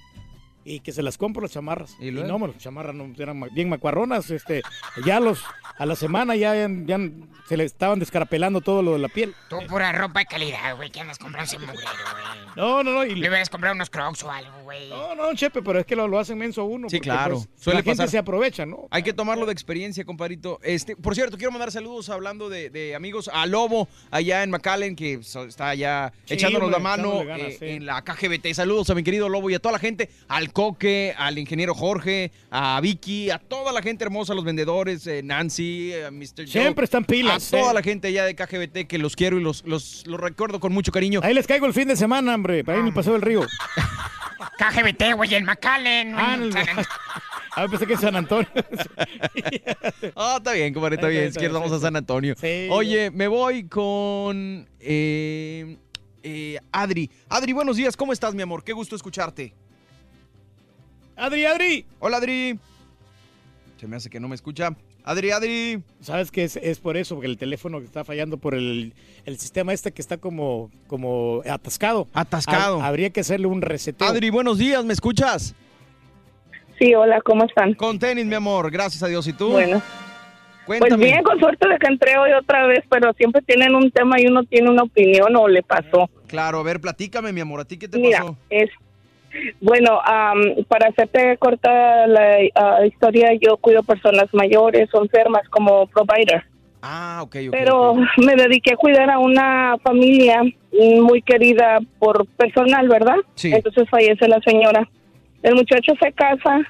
Y 0.65 0.81
que 0.81 0.93
se 0.93 1.03
las 1.03 1.19
compro 1.19 1.43
las 1.43 1.53
chamarras. 1.53 1.97
¿Y 2.01 2.11
no, 2.11 2.39
bueno, 2.39 2.55
las 2.55 2.63
chamarras 2.63 2.95
no, 2.95 3.13
eran 3.19 3.41
bien 3.53 3.69
macuarronas, 3.69 4.31
este, 4.31 4.63
ya 5.05 5.19
los, 5.21 5.43
a 5.77 5.87
la 5.87 5.97
semana 5.97 6.37
ya, 6.37 6.55
ya 6.55 6.99
se 7.49 7.57
le 7.57 7.65
estaban 7.65 7.99
descarapelando 7.99 8.61
todo 8.61 8.83
lo 8.83 8.93
de 8.93 8.99
la 9.01 9.09
piel. 9.09 9.35
Tú 9.49 9.59
pura 9.69 9.91
ropa 9.93 10.21
de 10.21 10.27
calidad, 10.27 10.77
güey, 10.77 10.91
que 10.91 11.01
andas 11.01 11.19
comprando 11.19 11.45
ese 11.45 11.59
mugrero, 11.59 11.81
güey. 11.83 12.55
No, 12.57 12.83
no, 12.83 12.93
no. 12.93 13.05
Y 13.05 13.15
Le 13.17 13.29
hubieras 13.29 13.51
comprado 13.51 13.75
unos 13.75 13.91
crocs 13.91 14.23
o 14.23 14.31
algo, 14.31 14.53
güey. 14.63 14.89
No, 14.89 15.15
no, 15.15 15.35
Chepe, 15.35 15.63
pero 15.63 15.81
es 15.81 15.87
que 15.87 15.97
lo, 15.97 16.07
lo 16.07 16.19
hacen 16.19 16.39
menso 16.39 16.61
a 16.61 16.65
uno. 16.65 16.89
Sí, 16.89 16.97
porque, 16.99 17.09
claro. 17.09 17.35
pues, 17.37 17.49
Suele 17.57 17.79
la 17.81 17.83
gente 17.83 17.97
pasar. 17.99 18.09
se 18.11 18.19
aprovecha, 18.19 18.65
¿no? 18.67 18.87
Hay 18.91 19.03
que 19.03 19.13
tomarlo 19.13 19.47
de 19.47 19.53
experiencia, 19.53 20.05
compadrito. 20.05 20.61
Este, 20.63 20.97
por 20.97 21.15
cierto, 21.15 21.37
quiero 21.37 21.51
mandar 21.51 21.73
saludos 21.73 22.09
hablando 22.09 22.49
de, 22.49 22.71
de 22.71 22.95
amigos 22.95 23.29
a 23.33 23.47
Lobo 23.47 23.89
allá 24.11 24.43
en 24.43 24.51
McAllen, 24.51 24.95
que 24.97 25.15
está 25.15 25.69
allá 25.71 26.13
Sí, 26.25 26.35
echándonos 26.35 26.71
la 26.71 26.79
mano 26.79 27.25
ganas, 27.25 27.41
eh, 27.41 27.57
sí. 27.59 27.67
en 27.69 27.87
la 27.87 28.03
KGBT. 28.03 28.53
Saludos 28.55 28.89
a 28.91 28.95
mi 28.95 29.03
querido 29.03 29.29
Lobo 29.29 29.51
y 29.51 29.55
a 29.55 29.59
toda 29.59 29.73
la 29.73 29.79
gente, 29.79 30.09
al 30.29 30.52
Coque, 30.53 31.15
al 31.17 31.39
ingeniero 31.39 31.75
Jorge, 31.75 32.31
a 32.51 32.81
Vicky, 32.81 33.31
a 33.31 33.39
toda 33.39 33.73
la 33.73 33.83
gente 33.83 34.05
hermosa, 34.05 34.35
los 34.35 34.45
vendedores, 34.45 35.07
eh, 35.07 35.23
Nancy, 35.23 35.93
eh, 35.93 36.11
Mr. 36.11 36.45
Joe. 36.45 36.47
Siempre 36.47 36.85
están 36.85 37.05
pilas, 37.05 37.53
A 37.53 37.59
toda 37.59 37.71
eh. 37.71 37.75
la 37.75 37.83
gente 37.83 38.09
allá 38.09 38.25
de 38.25 38.35
KGBT 38.35 38.87
que 38.87 38.99
los 38.99 39.17
quiero 39.17 39.39
y 39.39 39.43
los, 39.43 39.65
los, 39.67 40.07
los 40.07 40.21
recuerdo 40.21 40.61
con 40.61 40.73
mucho 40.73 40.93
cariño. 40.93 41.21
Ahí 41.23 41.35
les 41.35 41.47
caigo 41.47 41.67
el 41.67 41.75
fin 41.75 41.89
de 41.89 41.97
semana, 41.97 42.35
hombre, 42.35 42.65
para 42.65 42.79
ir 42.79 42.83
en 42.83 42.89
el 42.89 42.95
Paseo 42.95 43.15
del 43.15 43.23
Río. 43.23 43.43
KGBT, 44.59 45.15
güey, 45.17 45.35
el 45.35 45.45
McAllen. 45.45 46.15
Ah, 46.17 46.35
el- 46.35 46.53
Ah, 47.55 47.69
pensé 47.69 47.87
que 47.87 47.93
en 47.93 48.01
San 48.01 48.17
Antonio. 48.17 48.49
Ah, 50.17 50.37
está 50.39 50.53
bien, 50.53 50.73
compadre, 50.73 50.97
está 50.97 51.09
Está 51.11 51.39
bien. 51.41 51.47
está 51.47 51.49
vamos 51.59 51.73
a 51.73 51.79
San 51.79 51.97
Antonio. 51.97 52.35
Sí. 52.41 52.69
Oye, 52.71 53.11
me 53.11 53.29
voy 53.29 53.65
con 53.69 54.67
eh, 54.81 55.77
eh, 56.23 56.59
Adri. 56.73 57.11
Adri, 57.29 57.53
buenos 57.53 57.77
días. 57.77 57.97
¿Cómo 57.97 58.13
estás, 58.13 58.35
mi 58.35 58.43
amor? 58.43 58.65
Qué 58.65 58.73
gusto 58.73 58.97
escucharte. 58.97 59.55
Adri, 61.17 61.45
Adri. 61.45 61.85
Hola, 62.01 62.17
Adri. 62.19 62.59
Se 63.79 63.87
me 63.87 63.97
hace 63.97 64.11
que 64.11 64.21
no 64.21 64.29
me 64.29 64.35
escucha. 64.35 64.71
Adri, 65.05 65.31
Adri. 65.31 65.83
¿Sabes 66.01 66.31
que 66.31 66.45
es, 66.45 66.57
es 66.57 66.79
por 66.79 66.97
eso? 66.97 67.17
Porque 67.17 67.27
el 67.29 67.37
teléfono 67.37 67.79
está 67.79 68.05
fallando 68.05 68.37
por 68.37 68.55
el, 68.55 68.95
el 69.25 69.39
sistema 69.39 69.73
este 69.73 69.93
que 69.93 70.01
está 70.01 70.17
como, 70.19 70.71
como 70.87 71.43
atascado. 71.49 72.07
Atascado. 72.15 72.81
Ha- 72.81 72.87
habría 72.87 73.11
que 73.11 73.21
hacerle 73.21 73.47
un 73.49 73.63
reseteo. 73.63 74.07
Adri, 74.07 74.31
buenos 74.31 74.59
días. 74.59 74.85
¿Me 74.85 74.93
escuchas? 74.93 75.55
Sí, 76.79 76.95
hola, 76.95 77.21
¿cómo 77.25 77.45
están? 77.45 77.75
Con 77.75 77.99
tenis, 77.99 78.25
mi 78.27 78.35
amor. 78.35 78.71
Gracias 78.71 79.03
a 79.03 79.09
Dios. 79.09 79.27
¿Y 79.27 79.33
tú? 79.33 79.51
Bueno. 79.51 79.83
Cuéntame. 80.65 80.91
Pues 80.97 81.11
bien, 81.11 81.23
con 81.25 81.41
suerte 81.41 81.69
de 81.69 81.77
que 81.77 81.89
entré 81.89 82.17
hoy 82.19 82.31
otra 82.41 82.67
vez, 82.69 82.85
pero 82.89 83.13
siempre 83.15 83.43
tienen 83.43 83.75
un 83.75 83.91
tema 83.91 84.21
y 84.21 84.27
uno 84.29 84.45
tiene 84.45 84.71
una 84.71 84.85
opinión 84.85 85.35
o 85.35 85.49
le 85.49 85.61
pasó. 85.65 86.09
Claro, 86.29 86.61
a 86.61 86.63
ver, 86.63 86.81
platícame, 86.81 87.33
mi 87.33 87.41
amor. 87.41 87.59
¿A 87.61 87.65
ti 87.65 87.77
qué 87.77 87.89
te 87.89 87.99
Mira, 87.99 88.21
pasó? 88.21 88.37
es 88.49 88.71
bueno, 89.61 90.01
am, 90.05 90.65
para 90.69 90.89
hacerte 90.89 91.37
corta 91.39 92.07
la 92.07 92.39
ah, 92.55 92.87
historia, 92.87 93.31
yo 93.41 93.57
cuido 93.57 93.83
personas 93.83 94.27
mayores 94.33 94.89
o 94.95 95.03
enfermas 95.03 95.49
como 95.49 95.87
provider. 95.87 96.45
Ah, 96.83 97.21
ok, 97.23 97.37
ok. 97.47 97.53
Pero 97.53 97.95
me 98.17 98.35
dediqué 98.35 98.73
a 98.73 98.77
cuidar 98.77 99.11
a 99.11 99.19
una 99.19 99.77
familia 99.83 100.43
muy 100.73 101.23
querida 101.23 101.79
por 101.99 102.27
personal, 102.27 102.89
¿verdad? 102.89 103.17
Sí. 103.35 103.53
Entonces 103.53 103.89
fallece 103.89 104.27
la 104.29 104.41
señora. 104.41 104.89
El 105.43 105.55
muchacho 105.55 105.93
se 106.01 106.13
casa 106.13 106.61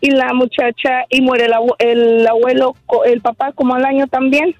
y 0.00 0.10
la 0.10 0.32
muchacha 0.34 1.04
y 1.08 1.20
muere 1.20 1.46
el, 1.46 1.52
el 1.78 2.26
abuelo, 2.26 2.74
el 3.06 3.20
papá 3.20 3.52
como 3.52 3.74
al 3.74 3.84
año 3.84 4.06
también, 4.08 4.54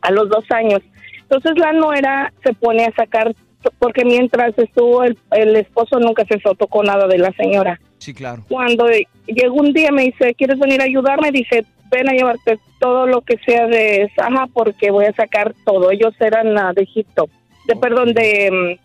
a 0.00 0.10
los 0.10 0.28
dos 0.28 0.44
años. 0.50 0.80
Entonces 1.22 1.52
la 1.58 1.72
nuera 1.72 2.32
se 2.44 2.52
pone 2.54 2.84
a 2.84 2.92
sacar, 2.92 3.34
porque 3.78 4.04
mientras 4.04 4.56
estuvo 4.58 5.02
el, 5.04 5.18
el 5.32 5.56
esposo 5.56 5.98
nunca 5.98 6.24
se 6.24 6.38
tocó 6.38 6.82
nada 6.82 7.06
de 7.06 7.18
la 7.18 7.32
señora. 7.32 7.80
Sí, 7.98 8.14
claro. 8.14 8.44
Cuando 8.48 8.86
llegó 9.26 9.54
un 9.54 9.72
día 9.72 9.90
me 9.92 10.04
dice, 10.04 10.34
¿quieres 10.34 10.58
venir 10.58 10.80
a 10.80 10.84
ayudarme? 10.84 11.30
Dice, 11.30 11.64
ven 11.90 12.08
a 12.08 12.12
llevarte 12.12 12.58
todo 12.78 13.06
lo 13.06 13.20
que 13.20 13.36
sea 13.44 13.66
de 13.66 14.10
Saja 14.16 14.46
porque 14.52 14.90
voy 14.90 15.04
a 15.04 15.12
sacar 15.12 15.54
todo. 15.64 15.90
Ellos 15.90 16.14
eran 16.20 16.56
ah, 16.56 16.72
de 16.74 16.82
Egipto, 16.82 17.28
de 17.66 17.76
perdón, 17.76 18.14
de... 18.14 18.78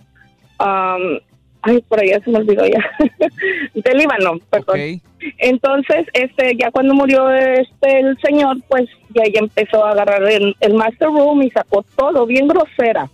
um, 0.60 1.20
ay, 1.62 1.82
por 1.88 2.00
allá 2.00 2.20
se 2.24 2.30
me 2.30 2.40
olvidó 2.40 2.66
ya. 2.66 2.84
de 3.74 3.94
Líbano, 3.94 4.40
perdón. 4.50 5.02
Entonces, 5.38 6.06
este, 6.14 6.56
ya 6.58 6.70
cuando 6.72 6.94
murió 6.94 7.32
este 7.32 8.00
el 8.00 8.18
señor, 8.22 8.58
pues 8.68 8.86
ya 9.10 9.24
ella 9.24 9.40
empezó 9.40 9.84
a 9.84 9.92
agarrar 9.92 10.24
el, 10.24 10.56
el 10.60 10.74
master 10.74 11.08
room 11.08 11.42
y 11.42 11.50
sacó 11.52 11.84
todo, 11.96 12.26
bien 12.26 12.48
grosera. 12.48 13.10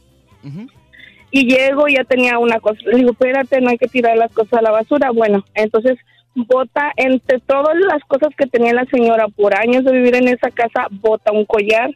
Y 1.32 1.46
llego 1.46 1.88
y 1.88 1.96
ya 1.96 2.04
tenía 2.04 2.38
una 2.38 2.60
cosa. 2.60 2.80
Le 2.86 2.98
digo, 2.98 3.12
espérate, 3.12 3.62
no 3.62 3.70
hay 3.70 3.78
que 3.78 3.88
tirar 3.88 4.18
las 4.18 4.32
cosas 4.32 4.60
a 4.60 4.62
la 4.62 4.72
basura. 4.72 5.12
Bueno, 5.12 5.46
entonces 5.56 5.98
bota 6.36 6.92
entre 6.98 7.40
todas 7.40 7.76
las 7.78 8.04
cosas 8.06 8.30
que 8.38 8.48
tenía 8.48 8.74
la 8.74 8.86
señora 8.86 9.28
por 9.30 9.58
años 9.58 9.84
de 9.84 9.92
vivir 9.92 10.16
en 10.16 10.28
esa 10.28 10.50
casa, 10.52 10.88
bota 10.92 11.32
un 11.32 11.46
collar. 11.46 11.90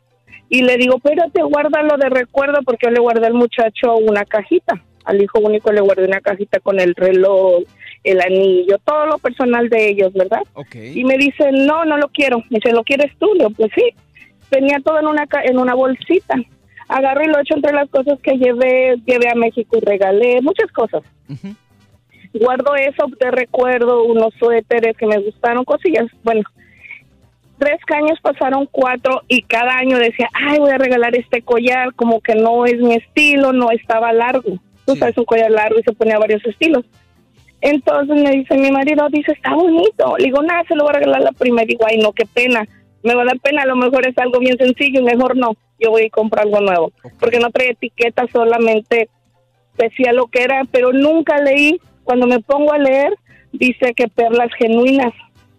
Y 0.50 0.62
le 0.62 0.78
digo, 0.78 0.98
espérate, 0.98 1.42
guárdalo 1.42 1.98
de 1.98 2.10
recuerdo 2.10 2.60
porque 2.64 2.88
yo 2.88 2.92
le 2.92 3.00
guardé 3.00 3.28
al 3.28 3.34
muchacho 3.34 3.96
una 3.98 4.26
cajita. 4.26 4.82
Al 5.04 5.22
hijo 5.22 5.40
único 5.40 5.72
le 5.72 5.82
guardé 5.82 6.06
una 6.06 6.22
cajita 6.22 6.60
con 6.60 6.80
el 6.80 6.96
reloj, 6.96 7.64
el 8.04 8.22
anillo, 8.22 8.78
todo 8.84 9.06
lo 9.06 9.18
personal 9.20 9.70
de 9.70 9.90
ellos, 9.90 10.14
¿verdad? 10.14 10.42
Y 10.74 11.04
me 11.04 11.18
dice, 11.18 11.52
no, 11.52 11.86
no 11.86 11.98
lo 11.98 12.08
quiero. 12.10 12.40
Me 12.50 12.60
dice, 12.60 12.72
¿lo 12.72 12.84
quieres 12.84 13.12
tú? 13.20 13.28
Le 13.34 13.40
digo, 13.40 13.50
pues 13.52 13.72
sí. 13.76 13.84
Tenía 14.50 14.80
todo 14.80 15.00
en 15.00 15.08
una, 15.08 15.28
en 15.44 15.58
una 15.58 15.74
bolsita. 15.74 16.36
Agarré 16.88 17.26
y 17.26 17.28
lo 17.28 17.40
echo 17.40 17.56
entre 17.56 17.74
las 17.74 17.90
cosas 17.90 18.20
que 18.22 18.38
llevé, 18.38 18.96
llevé 19.06 19.30
a 19.30 19.36
México 19.36 19.78
y 19.78 19.86
regalé, 19.86 20.42
muchas 20.42 20.72
cosas. 20.72 21.04
Guardo 22.34 22.76
eso 22.76 23.06
de 23.20 23.32
recuerdo, 23.32 24.04
unos 24.04 24.34
suéteres 24.36 24.96
que 24.98 25.08
me 25.08 25.20
gustaron, 25.20 25.64
cosillas. 25.64 26.06
Bueno, 26.24 26.44
tres 27.58 27.80
años 27.94 28.20
pasaron 28.22 28.68
cuatro 28.72 29.22
y 29.28 29.42
cada 29.44 29.78
año 29.78 29.98
decía, 29.98 30.30
ay, 30.34 30.60
voy 30.60 30.72
a 30.72 30.78
regalar 30.78 31.16
este 31.16 31.42
collar, 31.42 31.94
como 31.96 32.22
que 32.22 32.36
no 32.36 32.66
es 32.66 32.78
mi 32.80 32.96
estilo, 32.96 33.54
no 33.54 33.72
estaba 33.72 34.14
largo. 34.14 34.60
Tú 34.86 34.96
sabes, 34.96 35.18
un 35.18 35.26
collar 35.26 35.50
largo 35.50 35.80
y 35.80 35.84
se 35.84 35.94
ponía 35.94 36.20
varios 36.20 36.46
estilos. 36.46 36.86
Entonces 37.62 38.22
me 38.22 38.30
dice 38.32 38.58
mi 38.58 38.70
marido, 38.70 39.08
dice, 39.10 39.32
está 39.32 39.56
bonito. 39.56 40.16
Le 40.20 40.26
digo, 40.26 40.44
nada, 40.44 40.64
se 40.68 40.76
lo 40.76 40.84
voy 40.84 40.92
a 40.92 41.00
regalar 41.00 41.22
la 41.22 41.32
primera. 41.32 41.66
Digo, 41.66 41.86
ay, 41.88 41.98
no, 41.98 42.12
qué 42.12 42.26
pena. 42.26 42.68
Me 43.06 43.16
va 43.16 43.22
a 43.22 43.26
dar 43.26 43.40
pena, 43.40 43.62
a 43.64 43.66
lo 43.68 43.76
mejor 43.76 44.06
es 44.08 44.18
algo 44.18 44.40
bien 44.40 44.58
sencillo 44.58 45.00
y 45.00 45.04
mejor 45.04 45.38
no. 45.38 45.56
Yo 45.80 45.92
voy 45.92 46.06
a 46.06 46.10
comprar 46.10 46.46
algo 46.46 46.60
nuevo. 46.62 46.92
Porque 47.20 47.40
no 47.40 47.50
trae 47.52 47.70
etiqueta, 47.72 48.26
solamente 48.34 49.10
decía 49.78 50.12
lo 50.14 50.28
que 50.28 50.44
era, 50.44 50.64
pero 50.72 50.92
nunca 50.94 51.38
leí. 51.38 51.80
Cuando 52.04 52.28
me 52.28 52.40
pongo 52.40 52.72
a 52.74 52.78
leer, 52.78 53.14
dice 53.52 53.94
que 53.96 54.08
perlas 54.08 54.50
genuinas. 54.58 55.14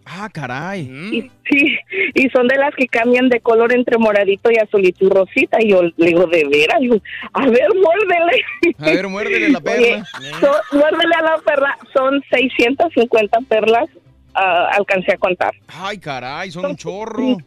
Ah, 0.09 0.29
caray. 0.33 0.83
Y, 1.11 1.29
sí, 1.49 1.77
y 2.15 2.29
son 2.29 2.47
de 2.47 2.55
las 2.55 2.73
que 2.73 2.87
cambian 2.87 3.27
de 3.27 3.41
color 3.41 3.73
entre 3.73 3.97
moradito 3.97 4.49
y 4.49 4.55
azulito 4.57 5.05
y 5.05 5.09
rosita. 5.09 5.57
Y 5.61 5.71
yo 5.71 5.83
le 5.83 5.91
digo, 5.97 6.25
de 6.27 6.45
veras, 6.47 6.79
Digo, 6.79 6.95
a 7.33 7.45
ver, 7.47 7.67
muérdele. 7.75 8.41
A 8.79 8.85
ver, 8.85 9.07
muérdele 9.09 9.49
la 9.49 9.59
perla. 9.61 9.85
Oye, 9.85 10.03
son- 10.39 10.79
muérdele 10.79 11.13
a 11.17 11.21
la 11.23 11.37
perla. 11.45 11.77
Son 11.93 12.23
650 12.31 13.39
perlas, 13.49 13.89
ah, 14.37 14.69
alcancé 14.73 15.13
a 15.13 15.17
contar. 15.17 15.53
Ay, 15.67 15.97
caray, 15.97 16.51
son 16.51 16.65
un 16.65 16.75
chorro. 16.75 17.37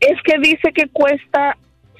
Es 0.00 0.20
que 0.24 0.38
dice 0.38 0.72
que 0.72 0.88
cuesta 0.88 1.56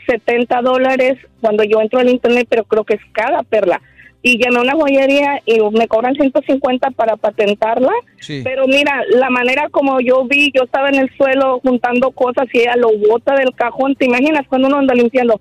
70 0.06 0.62
dólares 0.62 1.18
cuando 1.40 1.62
yo 1.64 1.80
entro 1.80 2.00
al 2.00 2.08
internet, 2.08 2.46
pero 2.48 2.64
creo 2.64 2.84
que 2.84 2.94
es 2.94 3.00
cada 3.12 3.42
perla. 3.42 3.80
Y 4.22 4.38
llamé 4.42 4.58
a 4.58 4.62
una 4.62 4.74
joyería 4.74 5.40
y 5.46 5.60
me 5.70 5.88
cobran 5.88 6.14
150 6.14 6.90
para 6.90 7.16
patentarla. 7.16 7.92
Sí. 8.18 8.42
Pero 8.44 8.66
mira, 8.66 9.02
la 9.10 9.30
manera 9.30 9.68
como 9.70 9.98
yo 10.00 10.24
vi, 10.26 10.52
yo 10.54 10.64
estaba 10.64 10.90
en 10.90 10.96
el 10.96 11.10
suelo 11.16 11.60
juntando 11.60 12.10
cosas 12.10 12.46
y 12.52 12.60
ella 12.60 12.76
lo 12.76 12.90
bota 12.98 13.34
del 13.34 13.54
cajón. 13.54 13.94
¿Te 13.94 14.06
imaginas 14.06 14.46
cuando 14.46 14.68
uno 14.68 14.78
anda 14.78 14.94
limpiando? 14.94 15.40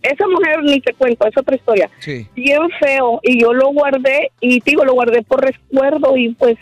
Esa 0.00 0.26
mujer, 0.26 0.62
ni 0.62 0.80
te 0.80 0.94
cuento, 0.94 1.26
es 1.26 1.36
otra 1.36 1.56
historia. 1.56 1.90
Sí. 1.98 2.26
Bien 2.34 2.62
feo. 2.78 3.20
Y 3.22 3.42
yo 3.42 3.52
lo 3.52 3.72
guardé 3.72 4.30
y 4.40 4.60
digo, 4.60 4.84
lo 4.84 4.94
guardé 4.94 5.22
por 5.22 5.42
recuerdo 5.42 6.16
y 6.16 6.30
pues 6.34 6.56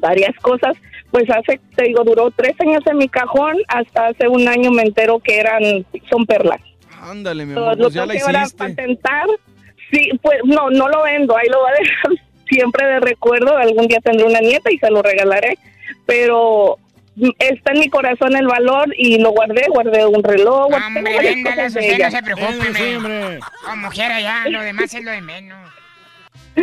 varias 0.00 0.34
cosas. 0.36 0.76
Pues 1.10 1.24
hace, 1.30 1.60
te 1.74 1.84
digo, 1.84 2.04
duró 2.04 2.30
tres 2.30 2.54
años 2.60 2.82
en 2.86 2.98
mi 2.98 3.08
cajón. 3.08 3.56
Hasta 3.68 4.08
hace 4.08 4.28
un 4.28 4.46
año 4.46 4.70
me 4.70 4.82
entero 4.82 5.18
que 5.20 5.38
eran, 5.38 5.86
son 6.10 6.26
perlas. 6.26 6.60
Ándale, 7.00 7.46
mi 7.46 7.52
amor, 7.52 7.76
lo 7.76 7.84
pues 7.84 7.94
ya 7.94 8.06
la 8.06 8.14
que 8.14 8.20
ahora 8.20 8.42
hiciste. 8.42 8.58
patentar. 8.58 9.26
Sí, 9.90 10.10
pues 10.20 10.38
no, 10.44 10.68
no 10.70 10.88
lo 10.88 11.02
vendo, 11.04 11.36
ahí 11.36 11.48
lo 11.48 11.60
voy 11.60 11.70
a 11.70 11.80
dejar 11.80 12.26
siempre 12.48 12.86
de 12.86 13.00
recuerdo. 13.00 13.56
Algún 13.56 13.86
día 13.86 14.00
tendré 14.00 14.26
una 14.26 14.40
nieta 14.40 14.70
y 14.70 14.78
se 14.78 14.90
lo 14.90 15.02
regalaré, 15.02 15.56
pero 16.04 16.78
está 17.38 17.72
en 17.72 17.80
mi 17.80 17.88
corazón 17.88 18.36
el 18.36 18.46
valor 18.46 18.92
y 18.96 19.18
lo 19.18 19.30
guardé, 19.30 19.66
guardé 19.68 20.06
un 20.06 20.22
reloj, 20.22 20.68
guardé 20.68 20.86
Hombre, 20.86 21.02
de 21.02 21.66
usted 21.66 21.98
no 21.98 22.10
se 22.10 22.22
preocupe, 22.22 22.70
me. 22.70 23.38
Como 23.64 23.88
quiera 23.90 24.20
ya, 24.20 24.44
lo 24.48 24.60
demás 24.62 24.92
es 24.94 25.04
lo 25.04 25.10
de 25.10 25.20
menos. 25.20 25.58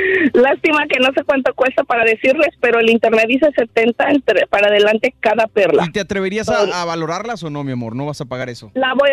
Lástima 0.34 0.88
que 0.88 1.00
no 1.00 1.12
sé 1.14 1.24
cuánto 1.24 1.54
cuesta 1.54 1.84
para 1.84 2.04
decirles, 2.04 2.50
pero 2.60 2.80
el 2.80 2.90
internet 2.90 3.26
dice 3.28 3.48
70 3.56 4.10
entre, 4.10 4.48
para 4.48 4.68
adelante 4.68 5.14
cada 5.20 5.48
perla. 5.48 5.86
¿Y 5.88 5.92
te 5.92 6.00
atreverías 6.00 6.50
a, 6.50 6.82
a 6.82 6.86
valorarlas 6.86 7.44
o 7.44 7.50
no, 7.50 7.64
mi 7.64 7.72
amor? 7.72 7.96
No 7.96 8.06
vas 8.06 8.22
a 8.22 8.26
pagar 8.26 8.50
eso. 8.50 8.72
La 8.74 8.94
voy, 8.94 9.10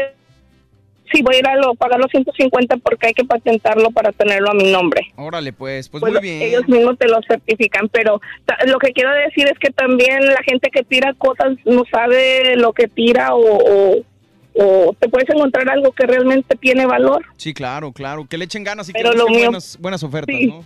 sí, 1.12 1.22
voy 1.22 1.36
a 1.36 1.38
ir 1.38 1.46
a 1.46 1.56
lo, 1.56 1.74
pagar 1.74 2.00
los 2.00 2.10
150 2.10 2.76
porque 2.78 3.08
hay 3.08 3.14
que 3.14 3.24
patentarlo 3.24 3.90
para 3.90 4.12
tenerlo 4.12 4.50
a 4.50 4.54
mi 4.54 4.70
nombre. 4.72 5.02
Órale, 5.16 5.52
pues, 5.52 5.88
pues 5.88 6.00
Pues 6.00 6.12
muy 6.12 6.22
bien. 6.22 6.42
ellos 6.42 6.66
mismos 6.68 6.98
te 6.98 7.08
lo 7.08 7.18
certifican, 7.26 7.88
pero 7.88 8.20
lo 8.66 8.78
que 8.78 8.92
quiero 8.92 9.12
decir 9.12 9.46
es 9.46 9.58
que 9.58 9.70
también 9.70 10.26
la 10.26 10.42
gente 10.44 10.70
que 10.70 10.82
tira 10.82 11.12
cosas 11.14 11.56
no 11.64 11.84
sabe 11.90 12.56
lo 12.56 12.72
que 12.72 12.88
tira 12.88 13.34
o, 13.34 13.40
o, 13.40 14.02
o 14.54 14.94
te 14.98 15.08
puedes 15.08 15.28
encontrar 15.30 15.68
algo 15.70 15.92
que 15.92 16.06
realmente 16.06 16.56
tiene 16.56 16.86
valor. 16.86 17.24
Sí, 17.36 17.54
claro, 17.54 17.92
claro. 17.92 18.26
Que 18.28 18.38
le 18.38 18.44
echen 18.44 18.64
ganas 18.64 18.88
y 18.88 18.92
que 18.92 18.98
Pero 19.02 19.14
lo 19.14 19.26
mío- 19.28 19.44
buenas, 19.46 19.78
buenas 19.80 20.02
ofertas, 20.02 20.34
Sí. 20.36 20.46
¿no? 20.48 20.64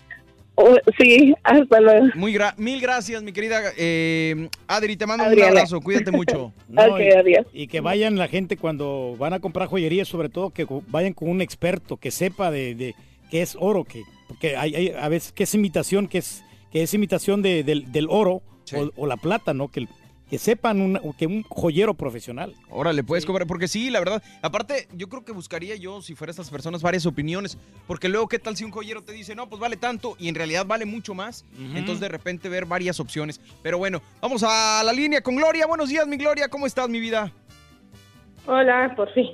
O- 0.59 0.75
sí, 0.99 1.35
hasta 1.43 1.81
luego. 1.81 2.07
Muy 2.15 2.33
gra- 2.35 2.55
mil 2.57 2.81
gracias, 2.81 3.23
mi 3.23 3.31
querida 3.33 3.61
eh, 3.77 4.49
Adri. 4.67 4.97
Te 4.97 5.07
mando 5.07 5.25
Adriana. 5.25 5.51
un 5.53 5.57
abrazo. 5.59 5.81
Cuídate 5.83 6.11
mucho. 6.13 6.53
No, 6.69 6.99
y, 6.99 7.11
y 7.53 7.67
que 7.69 7.81
vayan 7.81 8.17
la 8.17 8.27
gente 8.27 8.57
cuando 8.57 9.17
van 9.19 9.35
a 9.35 9.41
comprar 9.41 9.69
joyería, 9.69 10.05
sobre 10.07 10.31
todo 10.31 10.51
que 10.51 10.67
vayan 10.89 11.13
con 11.13 11.29
un 11.29 11.43
experto 11.43 11.99
que 11.99 12.11
sepa 12.11 12.51
de, 12.51 12.75
de 12.75 12.95
qué 13.31 13.43
es 13.43 13.55
oro, 13.61 13.85
que 13.85 14.03
porque 14.29 14.57
hay, 14.57 14.75
hay 14.75 14.89
a 14.99 15.09
veces 15.11 15.33
que 15.33 15.43
es 15.45 15.55
imitación, 15.55 16.09
que 16.09 16.19
es 16.19 16.43
que 16.73 16.83
es 16.83 16.93
imitación 16.95 17.43
de- 17.43 17.63
del, 17.63 17.93
del 17.93 18.07
oro 18.09 18.41
o, 18.75 18.91
o 18.97 19.07
la 19.07 19.17
plata, 19.19 19.53
¿no? 19.53 19.69
Que, 19.69 19.81
el- 19.81 19.89
que 20.29 20.39
sepan 20.39 20.81
una- 20.81 21.01
que 21.17 21.27
un 21.27 21.43
joyero 21.45 21.95
profesional. 21.95 22.53
Órale, 22.69 23.05
puedes 23.05 23.25
cobrar. 23.25 23.47
Porque 23.47 23.69
sí, 23.69 23.91
la 23.91 24.01
verdad. 24.01 24.23
Aparte, 24.43 24.89
yo 24.93 25.09
creo 25.09 25.25
que 25.25 25.33
buscaría 25.33 25.77
yo, 25.77 26.03
si 26.03 26.15
fuera 26.17 26.31
estas 26.33 26.51
personas, 26.51 26.83
varias 26.83 27.07
opiniones. 27.07 27.57
Porque 27.87 28.09
luego, 28.09 28.27
¿qué 28.29 28.39
tal 28.41 28.57
si 28.57 28.65
un 28.65 28.71
joyero 28.73 29.03
te 29.03 29.13
dice, 29.13 29.35
no, 29.37 29.49
pues 29.49 29.61
vale 29.61 29.77
tanto 29.77 30.17
y 30.19 30.29
en 30.29 30.35
realidad 30.35 30.67
vale 30.67 30.85
mucho 30.85 31.15
más? 31.15 31.45
Entonces, 31.75 32.01
de 32.01 32.09
repente, 32.09 32.49
ver 32.49 32.67
varias 32.67 32.99
opciones. 32.99 33.41
Pero 33.63 33.79
bueno, 33.79 34.03
vamos 34.21 34.43
a 34.47 34.83
la 34.85 34.93
línea 34.93 35.21
con 35.21 35.37
Gloria. 35.37 35.67
Buenos 35.67 35.89
días, 35.91 36.07
mi 36.09 36.17
Gloria. 36.17 36.49
¿Cómo 36.49 36.67
estás, 36.67 36.89
mi 36.89 36.99
vida? 37.01 37.33
Hola, 38.47 38.93
por 38.97 39.13
fin. 39.13 39.27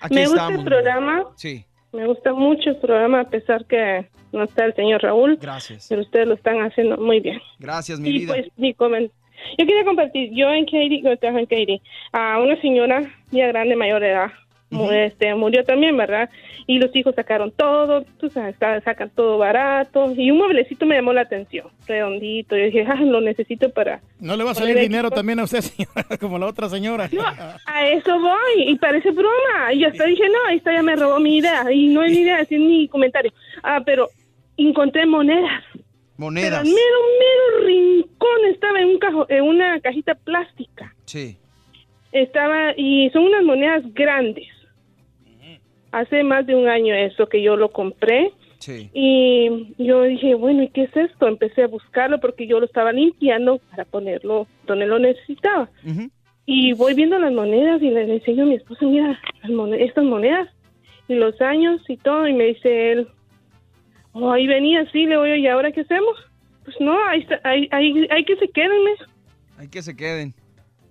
Aquí 0.00 0.14
me 0.14 0.26
gusta 0.26 0.48
el 0.48 0.64
programa, 0.64 1.24
Sí, 1.36 1.64
me 1.92 2.06
gusta 2.06 2.32
mucho 2.32 2.70
el 2.70 2.76
programa 2.78 3.20
a 3.20 3.28
pesar 3.28 3.66
que 3.66 4.08
no 4.32 4.44
está 4.44 4.64
el 4.64 4.74
señor 4.74 5.02
Raúl. 5.02 5.36
Gracias. 5.40 5.86
Pero 5.88 6.02
ustedes 6.02 6.26
lo 6.26 6.34
están 6.34 6.58
haciendo 6.62 6.96
muy 6.96 7.20
bien. 7.20 7.40
gracias, 7.58 8.00
mi 8.00 8.08
y 8.08 8.12
vida. 8.20 8.34
pues 8.34 8.46
mi 8.56 8.74
comen- 8.74 9.10
Yo 9.58 9.66
quería 9.66 9.84
compartir, 9.84 10.30
yo 10.32 10.50
en 10.52 10.64
Katy, 10.64 11.02
yo 11.02 11.16
trabajo 11.16 11.38
en 11.40 11.46
Katy, 11.46 11.80
a 12.12 12.38
una 12.40 12.60
señora 12.60 13.02
ya 13.30 13.46
grande, 13.48 13.76
mayor 13.76 14.00
de 14.00 14.10
edad, 14.10 14.30
mu- 14.70 14.90
este, 14.90 15.34
murió 15.34 15.64
también, 15.64 15.96
¿verdad? 15.96 16.30
Y 16.66 16.78
los 16.78 16.94
hijos 16.94 17.14
sacaron 17.16 17.50
todo, 17.50 18.04
tú 18.20 18.30
sabes, 18.30 18.54
sa- 18.60 18.80
sacan 18.82 19.10
todo 19.10 19.38
barato. 19.38 20.12
Y 20.16 20.30
un 20.30 20.38
mueblecito 20.38 20.86
me 20.86 20.94
llamó 20.94 21.12
la 21.12 21.22
atención, 21.22 21.66
redondito. 21.88 22.56
Yo 22.56 22.66
dije, 22.66 22.84
ah, 22.88 22.94
lo 23.00 23.20
necesito 23.20 23.70
para... 23.70 24.00
No 24.20 24.36
le 24.36 24.44
va 24.44 24.52
a 24.52 24.54
salir 24.54 24.78
dinero 24.78 25.08
equipo". 25.08 25.16
también 25.16 25.40
a 25.40 25.44
usted, 25.44 25.60
señora, 25.62 26.04
como 26.20 26.38
la 26.38 26.46
otra 26.46 26.68
señora. 26.68 27.10
A 27.66 27.86
eso 27.88 28.20
voy, 28.20 28.62
y 28.68 28.76
parece 28.76 29.10
broma. 29.10 29.72
Y 29.74 29.82
hasta 29.84 30.04
dije, 30.04 30.22
no, 30.28 30.54
esta 30.54 30.72
ya 30.72 30.82
me 30.84 30.94
robó 30.94 31.18
mi 31.18 31.38
idea. 31.38 31.64
Y 31.72 31.88
no 31.88 32.04
es 32.04 32.12
ni 32.12 32.18
idea, 32.18 32.38
es 32.40 32.50
ni 32.52 32.86
comentario. 32.86 33.32
Ah, 33.64 33.82
pero 33.84 34.08
encontré 34.56 35.06
monedas. 35.06 35.64
Pero 36.20 36.26
Monedas. 36.30 36.60
al 36.60 36.66
mero, 36.66 36.98
mero 37.18 37.66
rincón 37.66 38.44
estaba 38.52 38.80
en, 38.80 38.88
un 38.88 38.98
cajo, 38.98 39.26
en 39.28 39.42
una 39.44 39.80
cajita 39.80 40.14
plástica. 40.14 40.94
Sí. 41.06 41.36
Estaba, 42.12 42.72
y 42.76 43.08
son 43.10 43.24
unas 43.24 43.42
monedas 43.44 43.82
grandes. 43.94 44.48
Hace 45.92 46.22
más 46.22 46.46
de 46.46 46.54
un 46.54 46.68
año 46.68 46.94
eso 46.94 47.26
que 47.26 47.42
yo 47.42 47.56
lo 47.56 47.70
compré. 47.70 48.32
Sí. 48.58 48.90
Y 48.92 49.74
yo 49.78 50.02
dije, 50.02 50.34
bueno, 50.34 50.62
¿y 50.62 50.68
qué 50.68 50.82
es 50.84 50.96
esto? 50.96 51.26
Empecé 51.26 51.62
a 51.64 51.66
buscarlo 51.68 52.20
porque 52.20 52.46
yo 52.46 52.60
lo 52.60 52.66
estaba 52.66 52.92
limpiando 52.92 53.58
para 53.70 53.84
ponerlo 53.86 54.46
donde 54.66 54.86
lo 54.86 54.98
necesitaba. 54.98 55.68
Y 56.46 56.72
voy 56.74 56.94
viendo 56.94 57.18
las 57.18 57.32
monedas 57.32 57.80
y 57.82 57.90
le 57.90 58.02
enseño 58.12 58.42
a 58.44 58.46
mi 58.46 58.54
esposo, 58.54 58.86
mira, 58.88 59.18
las 59.42 59.50
mone- 59.50 59.82
estas 59.82 60.04
monedas 60.04 60.48
y 61.08 61.14
los 61.14 61.40
años 61.40 61.80
y 61.88 61.96
todo. 61.96 62.28
Y 62.28 62.34
me 62.34 62.44
dice 62.44 62.92
él, 62.92 63.08
oh, 64.12 64.32
ahí 64.32 64.46
venía, 64.46 64.84
sí, 64.92 65.06
le 65.06 65.16
voy, 65.16 65.30
¿y 65.40 65.46
ahora 65.46 65.72
qué 65.72 65.80
hacemos? 65.82 66.16
Pues 66.64 66.76
no, 66.80 66.96
ahí, 67.08 67.20
está, 67.20 67.40
ahí, 67.44 67.68
ahí, 67.72 68.06
hay 68.10 68.24
que 68.24 68.36
se 68.36 68.48
queden, 68.48 68.84
me. 68.84 68.90
Hay 69.58 69.68
que 69.68 69.82
se 69.82 69.96
queden. 69.96 70.34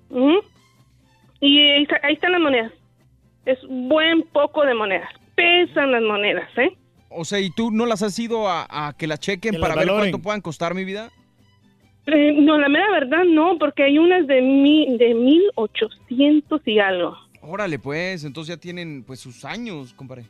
Ujú. 0.10 0.40
Y 1.42 1.60
ahí, 1.60 1.84
está- 1.84 2.00
ahí 2.04 2.14
están 2.14 2.32
las 2.34 2.42
monedas. 2.42 2.72
Es 3.46 3.58
buen 3.68 4.24
poco 4.24 4.66
de 4.66 4.74
monedas. 4.74 5.10
Pesan 5.36 5.92
las 5.92 6.02
monedas, 6.04 6.50
¿eh? 6.58 6.72
O 7.10 7.24
sea, 7.26 7.40
¿y 7.40 7.50
tú 7.50 7.72
no 7.72 7.86
las 7.86 8.04
has 8.04 8.18
ido 8.20 8.48
a, 8.48 8.68
a 8.70 8.94
que 8.94 9.08
la 9.08 9.18
chequen 9.18 9.54
Que 9.54 9.60
para 9.60 9.76
las 9.76 9.86
ver 9.86 9.88
valoren. 9.94 10.12
cuánto 10.12 10.24
puedan 10.24 10.42
costar, 10.42 10.74
mi 10.76 10.84
vida? 10.84 11.10
Eh, 12.08 12.34
no, 12.40 12.58
la 12.58 12.70
mera 12.70 12.90
verdad 12.92 13.24
no, 13.26 13.58
porque 13.58 13.84
hay 13.84 13.98
unas 14.00 14.28
de, 14.28 14.42
mi, 14.42 14.98
de 14.98 15.14
1800 15.14 16.62
y 16.68 16.80
algo. 16.80 17.16
Órale, 17.42 17.80
pues, 17.80 18.24
entonces 18.26 18.56
ya 18.56 18.60
tienen 18.60 19.04
pues 19.04 19.20
sus 19.20 19.46
años, 19.46 19.94
compadre. 19.94 20.26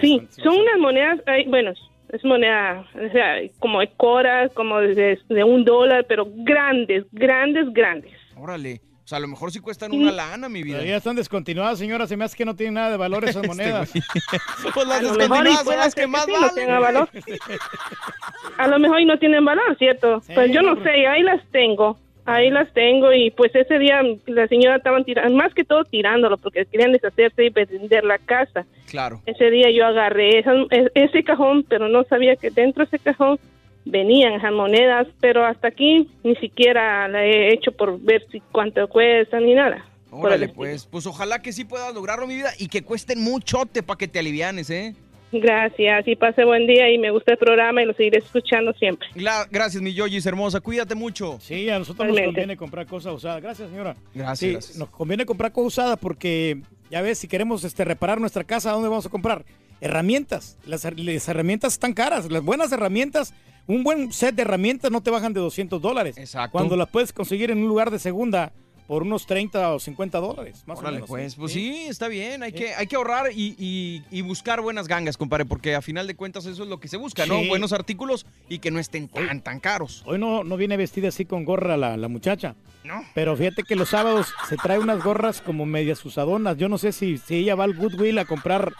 Sí, 0.00 0.22
son 0.42 0.54
unas 0.60 0.78
monedas, 0.78 1.20
ay, 1.26 1.44
bueno, 1.48 1.72
es 2.12 2.24
moneda, 2.24 2.84
o 2.94 3.12
sea, 3.12 3.36
como 3.58 3.80
de 3.80 3.90
coras, 3.96 4.50
como 4.54 4.80
de, 4.80 5.18
de 5.28 5.44
un 5.44 5.64
dólar, 5.64 6.06
pero 6.08 6.26
grandes, 6.28 7.04
grandes, 7.12 7.72
grandes. 7.72 8.12
Órale. 8.36 8.80
O 9.06 9.08
sea, 9.08 9.18
a 9.18 9.20
lo 9.20 9.28
mejor 9.28 9.52
sí 9.52 9.60
cuestan 9.60 9.92
una 9.92 10.10
lana, 10.10 10.48
mi 10.48 10.64
vida. 10.64 10.78
Pero 10.78 10.90
ya 10.90 10.96
están 10.96 11.14
descontinuadas, 11.14 11.78
señora. 11.78 12.08
Se 12.08 12.16
me 12.16 12.24
hace 12.24 12.36
que 12.36 12.44
no 12.44 12.56
tienen 12.56 12.74
nada 12.74 12.90
de 12.90 12.96
valor 12.96 13.22
esas 13.22 13.36
Este 13.36 13.46
monedas. 13.46 13.92
pues 14.74 14.88
las 14.88 15.00
descontinuadas 15.00 15.64
son 15.64 15.76
las 15.76 15.94
que 15.94 16.06
más 16.08 16.24
sí 16.24 16.32
no 16.32 16.40
valen. 16.40 16.54
tenga 16.56 16.78
valor. 16.80 17.08
A 18.58 18.66
lo 18.66 18.80
mejor 18.80 19.00
y 19.00 19.04
no 19.04 19.16
tienen 19.16 19.44
valor, 19.44 19.76
¿cierto? 19.78 20.20
pues 20.34 20.50
yo 20.50 20.60
no 20.60 20.82
sé, 20.82 21.06
ahí 21.06 21.22
las 21.22 21.40
tengo. 21.52 21.96
Ahí 22.26 22.50
las 22.50 22.72
tengo 22.72 23.12
y 23.12 23.30
pues 23.30 23.54
ese 23.54 23.78
día 23.78 24.02
la 24.26 24.48
señora 24.48 24.76
estaban 24.76 25.04
tirando, 25.04 25.34
más 25.36 25.54
que 25.54 25.64
todo 25.64 25.84
tirándolo 25.84 26.36
porque 26.38 26.66
querían 26.66 26.92
deshacerse 26.92 27.44
y 27.44 27.50
vender 27.50 28.04
la 28.04 28.18
casa. 28.18 28.66
Claro. 28.90 29.22
Ese 29.26 29.50
día 29.50 29.70
yo 29.70 29.86
agarré 29.86 30.40
esa- 30.40 30.66
ese 30.94 31.22
cajón, 31.22 31.64
pero 31.68 31.88
no 31.88 32.02
sabía 32.04 32.34
que 32.36 32.50
dentro 32.50 32.84
de 32.84 32.88
ese 32.96 32.98
cajón 32.98 33.38
venían 33.84 34.32
esas 34.32 34.52
monedas, 34.52 35.06
pero 35.20 35.44
hasta 35.46 35.68
aquí 35.68 36.08
ni 36.24 36.34
siquiera 36.36 37.06
la 37.06 37.24
he 37.24 37.54
hecho 37.54 37.70
por 37.70 38.00
ver 38.00 38.26
si 38.32 38.40
cuánto 38.50 38.88
cuestan 38.88 39.44
ni 39.44 39.54
nada. 39.54 39.86
Órale, 40.10 40.48
pues, 40.48 40.86
pues 40.86 41.06
ojalá 41.06 41.42
que 41.42 41.52
sí 41.52 41.64
puedas 41.64 41.92
lograrlo, 41.94 42.26
mi 42.26 42.36
vida, 42.36 42.50
y 42.58 42.68
que 42.68 42.82
cuesten 42.82 43.22
muchote 43.22 43.82
para 43.82 43.98
que 43.98 44.08
te 44.08 44.18
alivianes, 44.18 44.70
¿eh? 44.70 44.94
Gracias 45.32 46.06
y 46.06 46.16
pase 46.16 46.44
buen 46.44 46.66
día 46.66 46.90
y 46.90 46.98
me 46.98 47.10
gusta 47.10 47.32
el 47.32 47.38
programa 47.38 47.82
y 47.82 47.86
lo 47.86 47.92
seguiré 47.94 48.18
escuchando 48.18 48.72
siempre. 48.74 49.08
Gla- 49.14 49.46
Gracias, 49.50 49.82
mi 49.82 49.92
Yoyis 49.92 50.24
hermosa. 50.26 50.60
Cuídate 50.60 50.94
mucho. 50.94 51.38
Sí, 51.40 51.68
a 51.68 51.78
nosotros 51.78 52.08
nos 52.08 52.20
conviene 52.20 52.56
comprar 52.56 52.86
cosas 52.86 53.14
usadas. 53.14 53.42
Gracias, 53.42 53.68
señora. 53.70 53.96
Gracias, 54.14 54.38
Sí, 54.38 54.52
gracias. 54.52 54.76
nos 54.78 54.88
conviene 54.90 55.26
comprar 55.26 55.52
cosas 55.52 55.66
usadas 55.68 55.98
porque, 56.00 56.60
ya 56.90 57.02
ves, 57.02 57.18
si 57.18 57.28
queremos 57.28 57.64
este, 57.64 57.84
reparar 57.84 58.20
nuestra 58.20 58.44
casa, 58.44 58.70
¿a 58.70 58.74
dónde 58.74 58.88
vamos 58.88 59.06
a 59.06 59.10
comprar? 59.10 59.44
Herramientas. 59.80 60.58
Las, 60.66 60.84
las 60.96 61.28
herramientas 61.28 61.74
están 61.74 61.92
caras. 61.92 62.30
Las 62.30 62.42
buenas 62.42 62.72
herramientas, 62.72 63.34
un 63.66 63.84
buen 63.84 64.12
set 64.12 64.34
de 64.34 64.42
herramientas 64.42 64.90
no 64.90 65.02
te 65.02 65.10
bajan 65.10 65.32
de 65.32 65.40
200 65.40 65.82
dólares. 65.82 66.16
Exacto. 66.18 66.52
Cuando 66.52 66.76
las 66.76 66.88
puedes 66.88 67.12
conseguir 67.12 67.50
en 67.50 67.58
un 67.58 67.68
lugar 67.68 67.90
de 67.90 67.98
segunda 67.98 68.52
por 68.86 69.02
unos 69.02 69.26
30 69.26 69.74
o 69.74 69.78
50 69.80 70.18
dólares, 70.18 70.62
más 70.66 70.78
Órale, 70.78 70.96
o 70.96 71.00
menos. 71.00 71.08
pues, 71.08 71.34
pues 71.34 71.52
sí, 71.52 71.86
está 71.88 72.08
bien. 72.08 72.42
Hay, 72.42 72.52
que, 72.52 72.74
hay 72.74 72.86
que 72.86 72.96
ahorrar 72.96 73.32
y, 73.32 73.54
y- 73.58 74.04
y 74.10 74.22
buscar 74.22 74.60
buenas 74.60 74.86
gangas, 74.88 75.16
compadre, 75.16 75.44
porque 75.44 75.74
a 75.74 75.82
final 75.82 76.06
de 76.06 76.14
cuentas 76.14 76.46
eso 76.46 76.62
es 76.62 76.68
lo 76.68 76.78
que 76.80 76.88
se 76.88 76.96
busca, 76.96 77.26
¿no? 77.26 77.40
Sí. 77.40 77.48
Buenos 77.48 77.72
artículos 77.72 78.26
y 78.48 78.58
que 78.60 78.70
no 78.70 78.78
estén 78.78 79.08
tan, 79.08 79.40
tan 79.42 79.58
caros. 79.60 80.02
Hoy 80.06 80.18
no, 80.18 80.44
no 80.44 80.56
viene 80.56 80.76
vestida 80.76 81.08
así 81.08 81.24
con 81.24 81.44
gorra 81.44 81.76
la, 81.76 81.96
la 81.96 82.08
muchacha. 82.08 82.54
No. 82.84 83.02
Pero 83.14 83.36
fíjate 83.36 83.64
que 83.64 83.74
los 83.74 83.88
sábados 83.88 84.28
se 84.48 84.56
trae 84.56 84.78
unas 84.78 85.02
gorras 85.02 85.40
como 85.40 85.66
medias 85.66 86.04
usadonas. 86.04 86.56
Yo 86.56 86.68
no 86.68 86.78
sé 86.78 86.92
si, 86.92 87.18
si 87.18 87.36
ella 87.38 87.56
va 87.56 87.64
al 87.64 87.74
Goodwill 87.74 88.18
a 88.18 88.24
comprar 88.24 88.72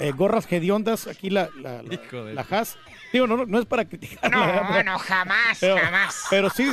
eh, 0.00 0.10
gorras 0.10 0.50
hediondas. 0.50 1.06
Aquí 1.06 1.30
la, 1.30 1.48
la, 1.62 1.80
la, 1.84 2.00
la 2.32 2.46
Haas. 2.50 2.76
Digo, 3.14 3.28
no, 3.28 3.36
no, 3.36 3.46
no 3.46 3.60
es 3.60 3.64
para 3.64 3.84
criticar. 3.84 4.28
No, 4.28 4.82
no, 4.82 4.98
jamás, 4.98 5.58
pero, 5.60 5.78
jamás. 5.78 6.24
Pero 6.30 6.50
sí, 6.50 6.68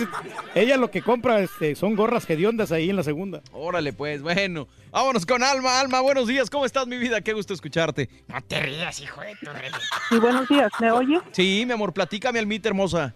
ella 0.56 0.76
lo 0.76 0.90
que 0.90 1.04
compra 1.04 1.40
este, 1.40 1.76
son 1.76 1.96
gorras 1.96 2.28
hediondas 2.28 2.72
ahí 2.72 2.90
en 2.90 2.96
la 2.96 3.04
segunda. 3.04 3.44
Órale, 3.52 3.94
pues, 3.94 4.24
bueno. 4.24 4.68
Vámonos 4.90 5.28
con 5.28 5.44
Alma. 5.44 5.80
Alma, 5.80 6.02
buenos 6.02 6.28
días. 6.28 6.50
¿Cómo 6.50 6.66
estás, 6.66 6.88
mi 6.88 6.98
vida? 6.98 7.22
Qué 7.22 7.34
gusto 7.34 7.54
escucharte. 7.54 8.10
No 8.28 8.42
te 8.42 8.60
rías, 8.60 9.00
hijo 9.02 9.22
de 9.22 9.36
tu 9.36 9.52
rey. 9.52 9.70
Sí, 10.10 10.18
buenos 10.18 10.50
días, 10.50 10.72
¿me 10.80 10.90
oye? 10.90 11.20
Sí, 11.32 11.64
mi 11.68 11.74
amor, 11.74 11.94
platícame, 11.94 12.40
Almita 12.40 12.70
hermosa. 12.70 13.14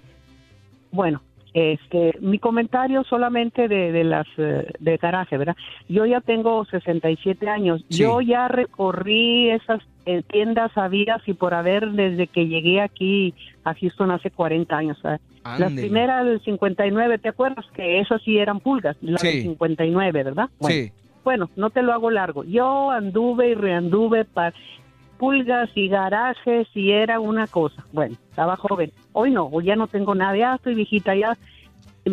Bueno, 0.91 1.23
este, 1.55 2.11
mi 2.19 2.37
comentario 2.37 3.05
solamente 3.05 3.69
de, 3.69 3.93
de 3.93 4.03
las 4.03 4.27
eh, 4.37 4.67
de 4.77 4.97
garaje, 4.97 5.37
¿verdad? 5.37 5.55
Yo 5.87 6.05
ya 6.05 6.19
tengo 6.19 6.65
67 6.65 7.47
años. 7.47 7.81
Sí. 7.89 7.99
Yo 8.03 8.19
ya 8.19 8.49
recorrí 8.49 9.49
esas 9.51 9.81
eh, 10.05 10.21
tiendas 10.29 10.77
habidas 10.77 11.21
y 11.25 11.33
por 11.33 11.53
haber 11.53 11.91
desde 11.91 12.27
que 12.27 12.47
llegué 12.47 12.81
aquí 12.81 13.33
a 13.63 13.73
Houston 13.73 14.11
hace 14.11 14.31
40 14.31 14.75
años. 14.77 14.97
¿sabes? 15.01 15.21
Las 15.57 15.71
primeras 15.71 16.25
del 16.25 16.41
59, 16.41 17.19
¿te 17.19 17.29
acuerdas 17.29 17.65
que 17.73 18.01
esas 18.01 18.21
sí 18.23 18.37
eran 18.37 18.59
pulgas? 18.59 18.97
Las 19.01 19.21
Sí. 19.21 19.27
del 19.27 19.41
59, 19.43 20.23
¿verdad? 20.23 20.49
Bueno, 20.59 20.75
Sí. 20.75 20.91
Bueno, 21.23 21.49
no 21.55 21.69
te 21.69 21.81
lo 21.83 21.93
hago 21.93 22.11
largo. 22.11 22.43
Yo 22.43 22.91
anduve 22.91 23.49
y 23.49 23.55
reanduve 23.55 24.25
para 24.25 24.53
pulgas 25.17 25.69
y 25.75 25.87
garajes 25.87 26.67
y 26.73 26.91
era 26.91 27.19
una 27.19 27.47
cosa. 27.47 27.85
Bueno, 27.91 28.15
estaba 28.29 28.55
joven. 28.55 28.91
Hoy 29.13 29.31
no, 29.31 29.45
hoy 29.45 29.65
ya 29.65 29.75
no 29.75 29.87
tengo 29.87 30.15
nada, 30.15 30.37
ya 30.37 30.55
estoy 30.55 30.75
viejita, 30.75 31.15
ya 31.15 31.37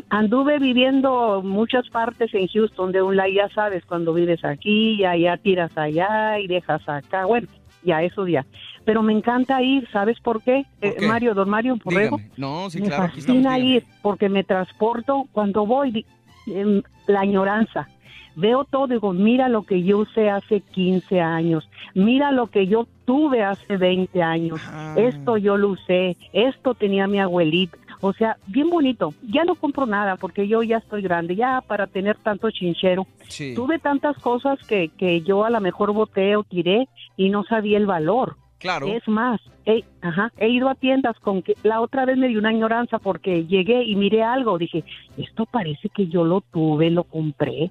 anduve 0.08 0.58
viviendo 0.58 1.42
muchas 1.42 1.88
partes 1.90 2.32
en 2.34 2.48
Houston, 2.48 2.92
de 2.92 3.02
un 3.02 3.16
lado 3.16 3.30
ya 3.30 3.48
sabes, 3.50 3.84
cuando 3.84 4.14
vives 4.14 4.44
aquí, 4.44 4.98
ya, 4.98 5.16
ya 5.16 5.36
tiras 5.36 5.76
allá 5.76 6.38
y 6.38 6.46
dejas 6.46 6.88
acá, 6.88 7.26
bueno, 7.26 7.48
ya 7.82 8.02
eso 8.02 8.26
ya. 8.26 8.46
Pero 8.84 9.02
me 9.02 9.12
encanta 9.12 9.62
ir, 9.62 9.88
¿sabes 9.92 10.18
por 10.20 10.42
qué? 10.42 10.64
Eh, 10.80 10.96
qué? 10.98 11.06
Mario, 11.06 11.34
don 11.34 11.48
Mario. 11.48 11.76
Dígame. 11.84 12.30
No, 12.36 12.68
sí, 12.70 12.80
me 12.80 12.88
claro, 12.88 13.04
aquí 13.04 13.20
estamos. 13.20 13.42
fascina 13.42 13.58
ir 13.58 13.84
porque 14.02 14.28
me 14.28 14.44
transporto 14.44 15.26
cuando 15.32 15.66
voy, 15.66 16.04
em, 16.46 16.82
la 17.06 17.20
añoranza. 17.20 17.88
Veo 18.34 18.64
todo, 18.64 18.86
digo, 18.86 19.12
mira 19.12 19.48
lo 19.48 19.62
que 19.62 19.82
yo 19.82 19.98
usé 19.98 20.30
hace 20.30 20.60
15 20.60 21.20
años, 21.20 21.68
mira 21.94 22.32
lo 22.32 22.48
que 22.48 22.66
yo 22.66 22.86
tuve 23.04 23.42
hace 23.42 23.76
20 23.76 24.22
años, 24.22 24.60
esto 24.96 25.36
yo 25.36 25.56
lo 25.56 25.70
usé, 25.70 26.16
esto 26.32 26.74
tenía 26.74 27.06
mi 27.06 27.20
abuelita, 27.20 27.76
o 28.00 28.12
sea, 28.12 28.36
bien 28.48 28.68
bonito. 28.68 29.14
Ya 29.22 29.44
no 29.44 29.54
compro 29.54 29.86
nada 29.86 30.16
porque 30.16 30.48
yo 30.48 30.64
ya 30.64 30.78
estoy 30.78 31.02
grande, 31.02 31.36
ya 31.36 31.62
para 31.64 31.86
tener 31.86 32.16
tanto 32.16 32.50
chinchero. 32.50 33.06
Sí. 33.28 33.54
Tuve 33.54 33.78
tantas 33.78 34.16
cosas 34.18 34.58
que, 34.66 34.88
que 34.88 35.20
yo 35.22 35.44
a 35.44 35.50
lo 35.50 35.60
mejor 35.60 35.92
boté 35.92 36.34
o 36.34 36.42
tiré 36.42 36.88
y 37.16 37.30
no 37.30 37.44
sabía 37.44 37.78
el 37.78 37.86
valor. 37.86 38.36
Claro. 38.58 38.88
Es 38.88 39.06
más, 39.06 39.40
he, 39.66 39.84
ajá, 40.00 40.32
he 40.36 40.48
ido 40.48 40.68
a 40.68 40.74
tiendas 40.74 41.18
con 41.20 41.42
que 41.42 41.54
la 41.62 41.80
otra 41.80 42.04
vez 42.04 42.16
me 42.16 42.28
dio 42.28 42.38
una 42.40 42.50
añoranza 42.50 42.98
porque 42.98 43.46
llegué 43.46 43.84
y 43.84 43.94
miré 43.94 44.22
algo, 44.22 44.58
dije, 44.58 44.84
esto 45.16 45.46
parece 45.46 45.88
que 45.88 46.08
yo 46.08 46.24
lo 46.24 46.40
tuve, 46.40 46.90
lo 46.90 47.04
compré, 47.04 47.70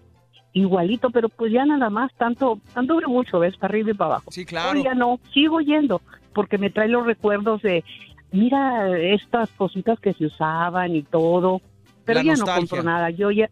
igualito, 0.53 1.09
pero 1.11 1.29
pues 1.29 1.51
ya 1.51 1.65
nada 1.65 1.89
más, 1.89 2.11
tanto, 2.17 2.59
anduve 2.75 3.05
mucho, 3.07 3.39
ves, 3.39 3.55
para 3.57 3.71
arriba 3.71 3.91
y 3.91 3.93
para 3.93 4.11
abajo. 4.15 4.31
Sí, 4.31 4.45
claro. 4.45 4.77
Hoy 4.77 4.83
ya 4.83 4.93
no, 4.93 5.19
sigo 5.33 5.61
yendo, 5.61 6.01
porque 6.33 6.57
me 6.57 6.69
trae 6.69 6.87
los 6.89 7.05
recuerdos 7.05 7.61
de, 7.61 7.83
mira 8.31 8.97
estas 8.97 9.49
cositas 9.51 9.99
que 9.99 10.13
se 10.13 10.25
usaban 10.25 10.95
y 10.95 11.03
todo, 11.03 11.61
pero 12.05 12.19
La 12.19 12.23
ya 12.25 12.31
nostalgia. 12.31 12.53
no 12.55 12.59
compro 12.67 12.83
nada, 12.83 13.09
yo 13.11 13.31
ya, 13.31 13.49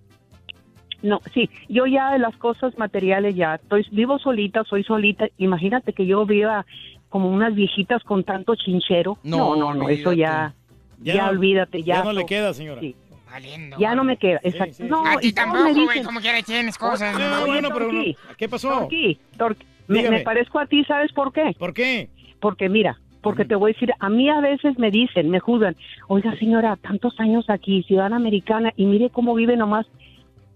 no, 1.02 1.22
sí, 1.34 1.50
yo 1.70 1.86
ya 1.86 2.12
de 2.12 2.20
las 2.20 2.36
cosas 2.36 2.78
materiales 2.78 3.36
ya 3.36 3.56
estoy 3.56 3.86
vivo 3.92 4.20
solita, 4.20 4.64
soy 4.66 4.84
solita. 4.84 5.28
Imagínate 5.38 5.94
que 5.94 6.06
yo 6.06 6.26
viva 6.26 6.66
como 7.08 7.30
unas 7.30 7.56
viejitas 7.56 8.04
con 8.04 8.24
tanto 8.26 8.56
chinchero. 8.56 9.18
No, 9.24 9.56
no, 9.56 9.74
no, 9.74 9.88
eso 9.88 10.12
ya, 10.12 10.54
Ya 11.02 11.14
ya, 11.16 11.24
no- 11.26 11.30
olvídate, 11.32 11.84
ya. 11.84 11.96
ya 11.96 12.04
no 12.04 12.12
le 12.12 12.22
to- 12.22 12.28
queda, 12.28 12.54
señora. 12.54 12.82
sí, 12.82 12.96
Valiendo. 13.30 13.78
ya 13.78 13.96
no 13.96 14.04
me 14.04 14.18
queda, 14.18 14.40
exacto. 14.44 14.84
No, 14.86 15.06
a 15.06 15.18
ti 15.18 15.32
tampoco, 15.34 15.64
me 15.64 15.74
güey, 15.74 15.88
dicen, 15.88 16.04
como 16.04 16.20
quiera 16.20 16.42
tienes 16.42 16.78
cosas. 16.78 17.16
Oye, 17.16 17.30
¿no? 17.30 17.44
oye, 17.44 17.62
Torqui, 17.62 18.18
Torqui, 18.60 19.20
Torqui, 19.38 19.66
me, 19.88 19.98
Dígame. 20.00 20.18
me 20.18 20.24
parezco 20.24 20.60
a 20.60 20.66
ti, 20.66 20.84
¿sabes 20.86 21.12
por 21.14 21.32
qué? 21.32 21.56
¿Por 21.58 21.74
qué? 21.74 22.10
Porque 22.40 22.70
mira, 22.70 22.98
porque 23.22 23.46
te 23.46 23.56
voy 23.56 23.72
a 23.72 23.74
decir, 23.74 23.94
a 24.00 24.10
mí 24.10 24.30
a 24.30 24.40
veces 24.40 24.78
me 24.80 24.92
dicen, 24.92 25.30
me 25.30 25.40
juzgan, 25.40 25.76
oiga 26.08 26.36
señora, 26.38 26.76
tantos 26.78 27.20
años 27.20 27.50
aquí, 27.50 27.84
ciudadana 27.84 28.16
americana, 28.16 28.72
y 28.76 28.86
mire 28.86 29.10
cómo 29.10 29.34
vive 29.36 29.58
nomás, 29.58 29.86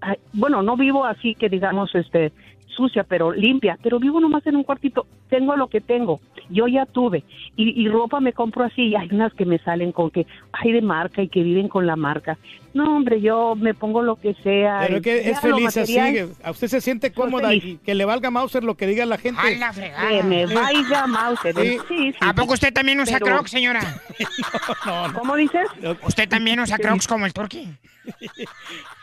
ay, 0.01 0.17
bueno, 0.33 0.61
no 0.63 0.77
vivo 0.77 1.05
así 1.05 1.35
que 1.35 1.49
digamos, 1.49 1.93
este, 1.95 2.31
sucia, 2.67 3.03
pero 3.03 3.31
limpia, 3.33 3.77
pero 3.83 3.99
vivo 3.99 4.19
nomás 4.19 4.45
en 4.47 4.55
un 4.55 4.63
cuartito, 4.63 5.05
tengo 5.29 5.55
lo 5.55 5.67
que 5.67 5.81
tengo, 5.81 6.21
yo 6.49 6.67
ya 6.67 6.85
tuve, 6.85 7.23
y, 7.55 7.81
y 7.81 7.87
ropa 7.89 8.19
me 8.19 8.33
compro 8.33 8.63
así, 8.63 8.87
y 8.87 8.95
hay 8.95 9.09
unas 9.11 9.33
que 9.33 9.45
me 9.45 9.59
salen 9.59 9.91
con 9.91 10.09
que 10.09 10.25
hay 10.53 10.71
de 10.71 10.81
marca 10.81 11.21
y 11.21 11.27
que 11.27 11.43
viven 11.43 11.67
con 11.67 11.85
la 11.85 11.95
marca. 11.95 12.37
No, 12.73 12.95
hombre, 12.97 13.21
yo 13.21 13.55
me 13.55 13.73
pongo 13.75 14.01
lo 14.01 14.15
que 14.15 14.33
sea. 14.43 14.85
Pero 14.87 15.01
que 15.01 15.29
es 15.29 15.39
feliz 15.39 15.77
así. 15.77 15.97
A 16.43 16.49
usted 16.51 16.67
se 16.67 16.81
siente 16.81 17.11
cómoda 17.13 17.53
y 17.53 17.77
que 17.85 17.93
le 17.93 18.03
valga 18.05 18.31
Mauser 18.31 18.63
lo 18.63 18.75
que 18.75 18.87
diga 18.87 19.05
la 19.05 19.17
gente. 19.19 19.39
¡A 19.39 19.49
la 19.51 19.71
fregada! 19.73 20.09
Que 20.09 20.23
me 20.23 20.45
vaya 20.47 21.05
Mauser. 21.05 21.53
Sí. 21.55 21.77
Sí, 21.87 22.11
sí, 22.11 22.15
¿A 22.19 22.33
poco 22.33 22.53
usted 22.53 22.73
también 22.73 22.99
usa 22.99 23.19
Pero- 23.19 23.35
crocs, 23.35 23.51
señora? 23.51 24.01
¿Cómo 25.13 25.35
dices? 25.35 25.67
¿Usted 26.05 26.27
también 26.27 26.59
usa 26.59 26.77
crocs 26.79 27.07
como 27.07 27.25
el 27.25 27.33
turqui? 27.33 27.67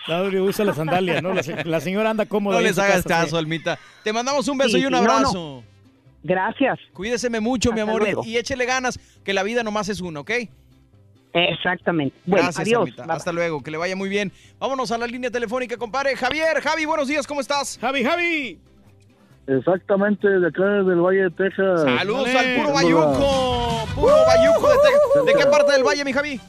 No, 0.09 0.25
usa 0.45 0.65
la 0.65 0.75
sandalia, 0.75 1.21
¿no? 1.23 1.33
La, 1.33 1.43
se- 1.43 1.65
la 1.65 1.81
señora 1.81 2.11
anda 2.11 2.27
cómoda. 2.27 2.57
No 2.57 2.63
les 2.63 2.79
hagas 2.79 3.03
casa, 3.05 3.25
caso. 3.25 3.39
Almita. 3.39 3.79
Te 4.03 4.13
mandamos 4.13 4.49
un 4.49 4.59
beso 4.59 4.77
Sí, 4.77 4.83
y 4.83 4.87
un 4.87 4.93
no, 4.93 5.01
no. 5.03 5.11
abrazo. 5.13 5.65
Gracias. 6.23 6.79
Cuídeseme 6.93 7.41
mucho, 7.41 7.73
mi 7.73 7.81
amor, 7.81 8.03
luego. 8.03 8.23
y 8.27 8.37
échele 8.37 8.67
ganas, 8.67 8.99
que 9.25 9.33
la 9.33 9.43
vida 9.43 9.63
nomás 9.63 9.89
es 9.89 10.01
una, 10.01 10.21
¿ok? 10.21 10.31
Exactamente. 11.33 12.17
Bueno, 12.27 12.45
Gracias, 12.45 12.67
adiós. 12.67 12.97
Bye, 12.97 13.05
Hasta 13.09 13.33
luego, 13.33 13.63
que 13.63 13.71
le 13.71 13.79
vaya 13.79 13.97
muy 13.97 14.09
bien. 14.09 14.33
Vámonos 14.59 14.91
a 14.91 14.99
la 14.99 15.07
línea 15.07 15.31
telefónica, 15.31 15.77
compadre. 15.77 16.17
Javier, 16.17 16.61
Javi, 16.61 16.85
buenos 16.85 17.09
días, 17.09 17.27
¿cómo 17.27 17.41
estás? 17.41 17.79
Javi, 17.81 18.05
Javi. 18.05 18.59
Exactamente, 19.47 20.29
de 20.29 20.47
acá 20.47 20.65
del 20.65 21.01
Valle 21.01 21.23
de 21.23 21.31
Texas. 21.31 21.83
Saludos 21.83 22.29
al 22.29 22.57
puro 22.57 22.73
bayuco, 22.73 23.87
puro 23.95 24.15
bayuco 24.27 24.69
de 24.69 24.77
Texas. 24.77 25.27
¿De 25.27 25.35
qué 25.35 25.47
parte 25.51 25.73
del 25.73 25.83
valle, 25.83 26.05
mi 26.05 26.13
Javi? 26.13 26.41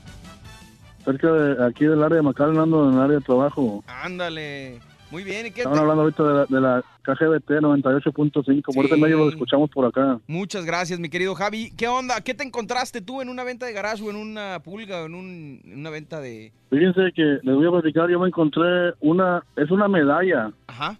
Cerca 1.03 1.31
de 1.31 1.65
aquí 1.65 1.85
del 1.85 2.03
área 2.03 2.21
de 2.21 2.59
ando 2.59 2.89
en 2.89 2.95
el 2.95 3.01
área 3.01 3.17
de 3.17 3.23
trabajo. 3.23 3.83
Ándale. 3.87 4.79
Muy 5.11 5.23
bien, 5.23 5.45
¿y 5.47 5.51
qué 5.51 5.61
Estaban 5.61 5.77
te- 5.77 5.81
hablando 5.81 6.03
ahorita 6.03 6.23
de 6.23 6.33
la, 6.33 6.45
de 6.45 6.61
la 6.61 6.83
KGBT 7.03 7.49
98.5, 7.61 8.73
por 8.73 8.85
ese 8.85 8.95
Sí. 8.95 9.01
medio 9.01 9.17
lo 9.17 9.29
escuchamos 9.29 9.69
por 9.69 9.85
acá. 9.85 10.19
Muchas 10.27 10.65
gracias, 10.65 10.99
mi 10.99 11.09
querido 11.09 11.35
Javi. 11.35 11.71
¿Qué 11.75 11.87
onda? 11.89 12.21
¿Qué 12.21 12.33
te 12.33 12.43
encontraste 12.43 13.01
tú 13.01 13.21
en 13.21 13.27
una 13.27 13.43
venta 13.43 13.65
de 13.65 13.73
garage 13.73 14.01
o 14.03 14.09
en 14.09 14.15
una 14.15 14.59
pulga 14.63 15.03
o 15.03 15.05
en, 15.07 15.15
un- 15.15 15.61
en 15.65 15.79
una 15.79 15.89
venta 15.89 16.21
de... 16.21 16.53
Fíjense 16.69 17.11
que 17.13 17.39
les 17.43 17.55
voy 17.55 17.67
a 17.67 17.71
platicar, 17.71 18.09
yo 18.09 18.19
me 18.19 18.27
encontré 18.29 18.93
una, 19.01 19.43
es 19.57 19.69
una 19.69 19.87
medalla 19.89 20.51
Ajá. 20.67 20.97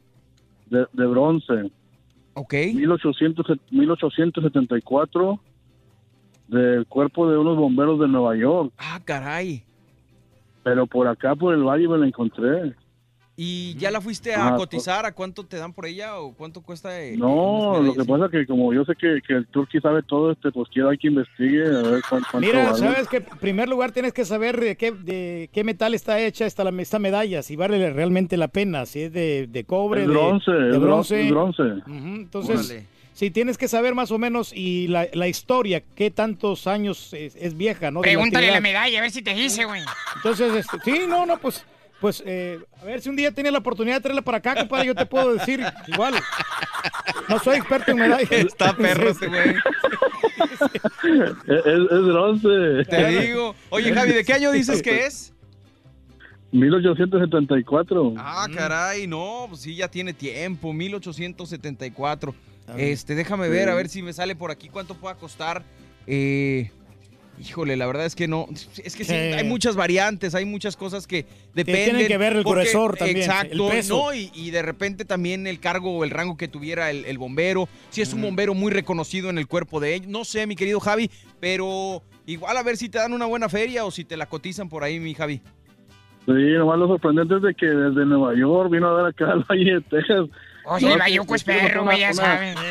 de, 0.70 0.86
de 0.92 1.06
bronce. 1.06 1.72
Ok. 2.34 2.54
1800, 2.74 3.46
1874 3.72 5.40
del 6.50 6.86
cuerpo 6.88 7.30
de 7.32 7.38
unos 7.38 7.56
bomberos 7.58 8.00
de 8.00 8.08
Nueva 8.10 8.36
York. 8.36 8.74
Ah, 8.78 9.00
caray. 9.06 9.64
Pero 10.64 10.86
por 10.86 11.08
acá, 11.08 11.34
por 11.36 11.54
el 11.54 11.64
valle, 11.64 11.88
me 11.88 11.98
la 11.98 12.08
encontré. 12.08 12.74
¿Y 13.44 13.74
ya 13.76 13.90
la 13.90 14.02
fuiste 14.02 14.36
a 14.36 14.50
Ah, 14.50 14.56
cotizar? 14.56 15.04
¿A 15.08 15.14
cuánto 15.14 15.44
te 15.48 15.58
dan 15.58 15.74
por 15.74 15.88
ella 15.88 16.20
o 16.20 16.32
cuánto 16.34 16.62
cuesta? 16.62 16.90
No, 17.18 17.82
lo 17.82 17.94
que 17.96 18.06
pasa 18.06 18.30
que 18.30 18.46
como 18.46 18.72
yo 18.72 18.86
sé 18.86 18.94
que, 18.96 19.20
que 19.28 19.34
el 19.34 19.48
Turqui 19.48 19.80
sabe 19.80 20.04
todo, 20.04 20.32
este, 20.32 20.52
pues 20.52 20.70
quiero 20.72 20.90
hay 20.90 21.00
que 21.00 21.08
investigue 21.08 21.64
a 21.66 21.82
ver 21.82 22.02
cuán- 22.08 22.22
cuánto 22.30 22.40
Mira, 22.40 22.66
vale. 22.66 22.78
sabes 22.78 23.08
que 23.08 23.18
en 23.18 23.26
primer 23.40 23.68
lugar 23.68 23.92
tienes 23.94 24.14
que 24.14 24.26
saber 24.26 24.60
de 24.60 24.76
qué, 24.76 24.92
de 24.92 25.50
qué 25.52 25.64
metal 25.64 25.96
está 25.96 26.20
hecha 26.20 26.46
esta, 26.46 26.64
la- 26.64 26.82
esta 26.84 27.00
medalla, 27.00 27.42
si 27.42 27.56
vale 27.56 27.92
realmente 27.92 28.38
la 28.38 28.48
pena, 28.50 28.86
si 28.86 29.02
es 29.02 29.14
de, 29.14 29.48
de 29.48 29.64
cobre, 29.64 30.02
Es 30.02 30.08
de- 30.08 30.14
bronce, 30.14 30.52
de, 30.52 30.70
es 30.70 30.76
bron- 30.76 30.82
bronce. 30.82 31.22
es 31.24 31.30
bronce. 31.32 31.64
Entonces, 31.88 32.60
Órale. 32.70 32.86
sí, 33.14 33.32
tienes 33.32 33.58
que 33.58 33.68
saber 33.68 33.96
más 33.96 34.12
o 34.12 34.20
menos 34.20 34.54
y 34.54 34.88
la, 34.88 35.08
la 35.14 35.28
historia, 35.28 35.82
qué 35.96 36.12
tantos 36.12 36.68
años 36.68 37.12
es, 37.14 37.36
es 37.36 37.58
vieja, 37.58 37.90
¿no? 37.90 38.02
La 38.02 38.04
Pregúntale 38.04 38.48
la 38.52 38.58
actividad. 38.58 38.62
medalla, 38.82 39.00
a 39.00 39.02
ver 39.02 39.12
si 39.12 39.24
te 39.24 39.34
dice, 39.34 39.66
güey. 39.66 39.82
Entonces, 40.18 40.54
este, 40.54 40.78
sí, 40.84 41.06
no, 41.08 41.26
no, 41.26 41.38
pues, 41.40 41.66
pues, 42.02 42.22
eh, 42.26 42.60
a 42.82 42.86
ver 42.86 43.00
si 43.02 43.08
un 43.10 43.16
día 43.16 43.32
tienes 43.32 43.54
la 43.54 43.60
oportunidad 43.60 43.96
de 43.98 44.02
traerla 44.02 44.22
para 44.24 44.40
acá, 44.40 44.56
compadre, 44.56 44.88
yo 44.88 44.96
te 44.96 45.06
puedo 45.06 45.34
decir 45.34 45.62
igual. 45.88 46.16
No 47.30 47.40
soy 47.40 47.58
experto 47.58 47.92
en 47.92 47.98
medallas. 47.98 48.30
Está 48.32 48.76
perro 48.76 49.10
ese 49.12 49.28
güey. 49.28 49.56
Es, 51.48 51.66
es- 51.66 52.06
bronce. 52.06 52.84
Te 52.90 53.08
digo. 53.22 53.56
Oye, 53.70 53.94
Javi, 53.94 54.12
¿de 54.14 54.26
qué 54.26 54.34
año 54.34 54.52
dices 54.52 54.82
que 54.82 55.06
es? 55.06 55.34
1874. 56.52 58.14
Ah, 58.18 58.48
caray, 58.54 59.08
no, 59.08 59.46
pues 59.50 59.62
sí, 59.62 59.76
ya 59.76 59.88
tiene 59.88 60.14
tiempo, 60.14 60.74
1874. 60.74 62.36
Este, 62.78 63.16
déjame 63.16 63.50
ver, 63.50 63.70
a 63.70 63.76
ver 63.76 63.90
si 63.90 64.02
me 64.02 64.14
sale 64.14 64.36
por 64.36 64.52
aquí 64.52 64.70
cuánto 64.70 64.96
pueda 64.96 65.16
costar. 65.16 65.64
Eh, 66.08 66.72
híjole, 67.42 67.76
la 67.76 67.86
verdad 67.88 68.06
es 68.06 68.16
que 68.16 68.28
no, 68.28 68.48
es 68.52 68.96
que 68.96 69.04
sí, 69.04 69.12
Sí. 69.12 69.14
hay 69.14 69.44
muchas 69.44 69.76
variantes, 69.76 70.36
hay 70.36 70.46
muchas 70.46 70.78
cosas 70.78 71.08
que 71.08 71.26
dependen. 71.54 71.86
tienen 71.86 72.08
que 72.08 72.18
ver 72.18 72.34
el 72.38 72.44
porque- 72.44 72.62
gruesor 72.62 72.98
también, 72.98 73.18
Exacto, 73.18 73.68
el 73.70 73.76
peso. 73.78 73.98
¿no? 74.06 74.14
Y, 74.14 74.32
y 74.34 74.52
de 74.52 74.62
repente 74.62 75.06
también 75.06 75.48
el 75.48 75.60
cargo 75.60 75.98
o 75.98 76.04
el 76.04 76.10
rango 76.12 76.38
que 76.38 76.48
tuviera 76.48 76.90
el, 76.92 77.06
el 77.06 77.18
bombero, 77.18 77.68
si 77.90 78.02
es 78.02 78.14
un 78.14 78.22
bombero 78.22 78.54
muy 78.54 78.72
reconocido 78.72 79.30
en 79.30 79.38
el 79.38 79.48
cuerpo 79.48 79.80
de 79.80 79.96
ellos, 79.96 80.08
no 80.08 80.24
sé, 80.26 80.46
mi 80.48 80.56
querido 80.56 80.80
Javi, 80.80 81.10
pero 81.40 82.04
igual 82.26 82.56
a 82.58 82.64
ver 82.64 82.78
si 82.78 82.90
te 82.90 82.98
dan 83.00 83.14
una 83.14 83.26
buena 83.26 83.50
feria 83.50 83.86
o 83.86 83.92
si 83.92 84.06
te 84.06 84.18
la 84.18 84.28
cotizan 84.28 84.70
por 84.70 84.84
ahí, 84.84 85.00
mi 85.00 85.14
Javi. 85.14 85.42
Sí, 86.26 86.32
nomás 86.34 86.78
lo 86.78 86.88
sorprendente 86.88 87.36
es 87.38 87.42
de 87.42 87.56
que 87.56 87.66
desde 87.66 88.06
Nueva 88.06 88.36
York 88.38 88.70
vino 88.72 88.88
a 88.90 88.94
ver 89.02 89.06
acá 89.08 89.32
al 89.32 89.44
Valle 89.50 89.74
de 89.76 89.82
Texas. 89.82 90.30
Oye, 90.66 90.86
No, 90.86 90.94
el 90.94 91.00
bayuco 91.00 91.34
es 91.34 91.44
perro, 91.44 91.84
güey, 91.84 92.00
ya 92.02 92.14
saben. 92.14 92.56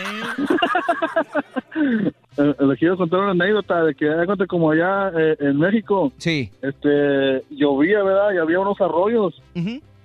Eh, 2.37 2.55
les 2.61 2.79
quiero 2.79 2.97
contar 2.97 3.21
una 3.21 3.31
anécdota 3.33 3.85
de 3.85 3.95
que 3.95 4.09
como 4.47 4.71
allá 4.71 5.11
eh, 5.17 5.37
en 5.41 5.59
México. 5.59 6.13
Sí. 6.19 6.51
Este, 6.63 7.43
llovía, 7.51 8.03
¿verdad? 8.03 8.33
Y 8.35 8.39
había 8.39 8.61
unos 8.61 8.81
arroyos 8.81 9.41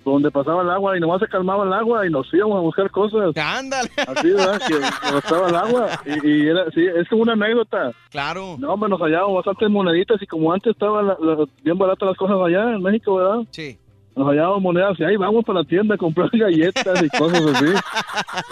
donde 0.04 0.30
pasaba 0.30 0.62
el 0.62 0.70
agua 0.70 0.96
y 0.96 1.00
nomás 1.00 1.20
se 1.20 1.28
calmaba 1.28 1.66
el 1.66 1.74
agua 1.74 2.06
y 2.06 2.12
nos 2.12 2.32
íbamos 2.34 2.58
a 2.58 2.62
buscar 2.62 2.92
cosas. 2.92 3.36
Ándale. 3.38 3.90
Así, 4.08 4.30
¿verdad? 4.32 4.62
Que 4.68 5.18
estaba 5.18 5.50
el 5.50 5.56
agua 5.56 5.90
y, 6.06 6.28
y 6.28 6.48
era, 6.48 6.66
sí, 6.72 6.86
es 6.86 7.08
como 7.10 7.24
una 7.24 7.34
anécdota. 7.34 7.92
Claro. 8.12 8.56
No, 8.60 8.74
hombre, 8.74 8.90
nos 8.90 9.02
hallábamos 9.02 9.36
bastantes 9.38 9.70
moneditas 9.70 10.22
y 10.22 10.28
como 10.28 10.52
antes 10.54 10.74
estaban 10.74 11.08
la- 11.08 11.18
la- 11.20 11.46
bien 11.64 11.78
baratas 11.78 12.10
las 12.10 12.18
cosas 12.18 12.38
allá 12.46 12.74
en 12.74 12.82
México, 12.84 13.16
¿verdad? 13.16 13.40
Sí. 13.52 13.78
Nos 14.16 14.28
hallábamos 14.30 14.62
monedas 14.62 15.00
y 15.00 15.04
ahí 15.04 15.16
vamos 15.18 15.44
para 15.44 15.60
la 15.60 15.66
tienda 15.66 15.96
a 15.96 15.98
comprar 15.98 16.30
galletas 16.34 17.04
y 17.04 17.10
cosas 17.18 17.42
así. 17.56 17.66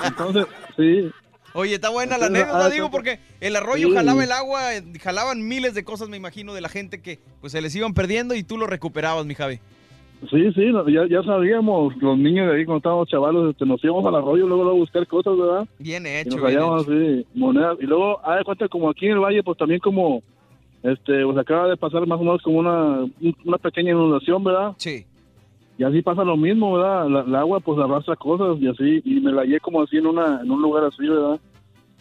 Entonces, 0.08 0.46
sí. 0.76 1.12
Oye, 1.56 1.76
está 1.76 1.90
buena 1.90 2.18
la 2.18 2.26
anécdota, 2.28 2.66
ah, 2.66 2.70
digo, 2.70 2.90
porque 2.90 3.20
el 3.40 3.56
arroyo 3.56 3.90
Sí. 3.90 3.94
jalaba 3.96 4.24
el 4.24 4.32
agua, 4.32 4.60
jalaban 5.02 5.48
miles 5.48 5.74
de 5.76 5.84
cosas, 5.84 6.10
me 6.10 6.18
imagino, 6.18 6.54
de 6.54 6.62
la 6.62 6.70
gente 6.70 7.02
que 7.02 7.20
pues 7.42 7.52
se 7.52 7.62
les 7.62 7.76
iban 7.76 7.94
perdiendo 7.94 8.34
y 8.34 8.44
tú 8.44 8.58
lo 8.58 8.66
recuperabas, 8.68 9.26
mi 9.26 9.36
Javi. 9.36 9.60
Sí, 10.30 10.52
sí, 10.54 10.72
ya, 10.88 11.06
ya 11.10 11.22
sabíamos, 11.24 11.96
los 11.98 12.18
niños 12.18 12.48
de 12.50 12.56
ahí 12.56 12.66
cuando 12.66 12.78
estábamos 12.78 13.10
chavalos, 13.10 13.52
este, 13.52 13.66
nos 13.66 13.84
íbamos 13.84 14.06
al 14.06 14.16
arroyo 14.16 14.48
luego, 14.48 14.64
luego 14.64 14.78
a 14.78 14.80
buscar 14.80 15.06
cosas, 15.06 15.38
¿verdad? 15.38 15.68
Bien 15.80 16.06
Y 16.06 16.10
hecho, 16.10 16.38
nos 16.38 16.48
bien 16.48 16.58
hallábamos 16.60 16.88
así, 16.88 17.26
monedas. 17.36 17.78
Y 17.82 17.86
luego, 17.86 18.26
haz 18.26 18.38
de 18.40 18.44
cuenta, 18.46 18.68
como 18.70 18.90
aquí 18.90 19.06
en 19.08 19.12
el 19.14 19.20
valle, 19.20 19.44
pues 19.44 19.58
también 19.58 19.82
como, 19.82 20.24
este, 20.82 21.26
pues 21.26 21.38
acaba 21.38 21.68
de 21.68 21.76
pasar 21.78 22.08
más 22.08 22.20
o 22.20 22.24
menos 22.24 22.42
como 22.42 22.60
una, 22.60 23.06
una 23.44 23.58
pequeña 23.58 23.92
inundación, 23.92 24.44
¿verdad? 24.46 24.72
Sí. 24.78 25.06
Y 25.78 25.84
así 25.84 26.02
pasa 26.02 26.24
lo 26.24 26.38
mismo, 26.38 26.74
¿verdad? 26.78 27.08
La, 27.10 27.20
el 27.22 27.36
agua 27.36 27.60
pues 27.60 27.80
arrastra 27.80 28.16
cosas 28.16 28.62
y 28.62 28.68
así, 28.68 29.02
y 29.06 29.20
me 29.22 29.32
la 29.32 29.42
hallé 29.42 29.60
como 29.60 29.82
así 29.82 29.98
en 29.98 30.06
una, 30.08 30.42
en 30.42 30.52
un 30.52 30.62
lugar 30.62 30.84
así, 30.86 31.08
¿verdad? 31.08 31.40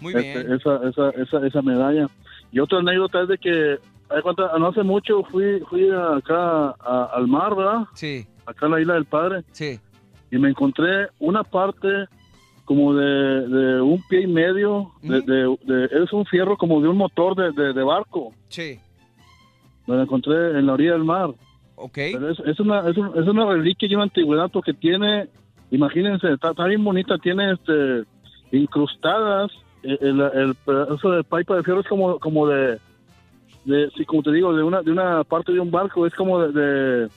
Muy 0.00 0.12
Este, 0.14 0.42
bien. 0.44 0.52
esa, 0.52 0.88
esa, 0.88 1.10
esa, 1.10 1.46
esa 1.46 1.62
medalla. 1.62 2.06
Y 2.50 2.60
otra 2.60 2.78
anécdota 2.80 3.22
es 3.22 3.28
de 3.28 3.38
que, 3.38 3.78
no 4.58 4.66
hace 4.68 4.82
mucho 4.82 5.22
fui, 5.24 5.60
fui 5.70 5.88
acá 5.90 6.74
a- 6.80 7.10
al 7.14 7.26
mar, 7.26 7.54
¿verdad? 7.54 7.84
Sí. 7.94 8.26
Acá 8.44 8.66
en 8.66 8.72
la 8.72 8.80
isla 8.80 8.94
del 8.94 9.06
Padre. 9.06 9.42
Sí. 9.52 9.78
Y 10.30 10.38
me 10.38 10.50
encontré 10.50 11.08
una 11.18 11.42
parte 11.42 11.88
como 12.66 12.94
de, 12.94 13.48
de 13.48 13.80
un 13.80 14.02
pie 14.08 14.22
y 14.22 14.26
medio, 14.26 14.90
de, 15.02 15.20
de- 15.22 15.56
de- 15.64 16.04
es 16.04 16.12
un 16.12 16.26
fierro 16.26 16.56
como 16.58 16.80
de 16.82 16.88
un 16.88 16.96
motor 16.98 17.34
de, 17.34 17.52
de, 17.52 17.72
de 17.72 17.82
barco. 17.82 18.32
Sí. 18.48 18.78
Me 19.86 19.96
la 19.96 20.02
encontré 20.02 20.58
en 20.58 20.66
la 20.66 20.74
orilla 20.74 20.92
del 20.92 21.04
mar. 21.04 21.30
Ok. 21.76 21.94
Pero 21.94 22.30
es, 22.30 22.38
es 22.40 22.60
una, 22.60 22.88
es, 22.88 22.96
un- 22.96 23.12
es 23.18 23.26
una 23.26 23.46
reliquia 23.46 23.88
y 23.88 23.94
una 23.94 24.04
antigüedad 24.04 24.50
porque 24.50 24.72
tiene, 24.74 25.28
imagínense, 25.70 26.32
está, 26.32 26.50
está 26.50 26.66
bien 26.66 26.84
bonita, 26.84 27.18
tiene 27.18 27.52
este 27.52 28.04
incrustadas, 28.52 29.50
eh, 29.82 29.96
el, 30.00 30.20
el 30.20 30.54
pedazo 30.64 31.10
de 31.10 31.24
pipa 31.24 31.56
de 31.56 31.62
fierro 31.62 31.80
es 31.80 31.88
como, 31.88 32.18
como 32.18 32.46
de, 32.46 32.78
de, 33.64 33.90
sí, 33.96 34.04
como 34.04 34.22
te 34.22 34.30
digo, 34.32 34.54
de 34.54 34.62
una, 34.62 34.82
de 34.82 34.90
una 34.92 35.24
parte 35.24 35.52
de 35.52 35.60
un 35.60 35.70
barco, 35.70 36.06
es 36.06 36.14
como 36.14 36.40
de, 36.40 36.52
de, 36.52 37.08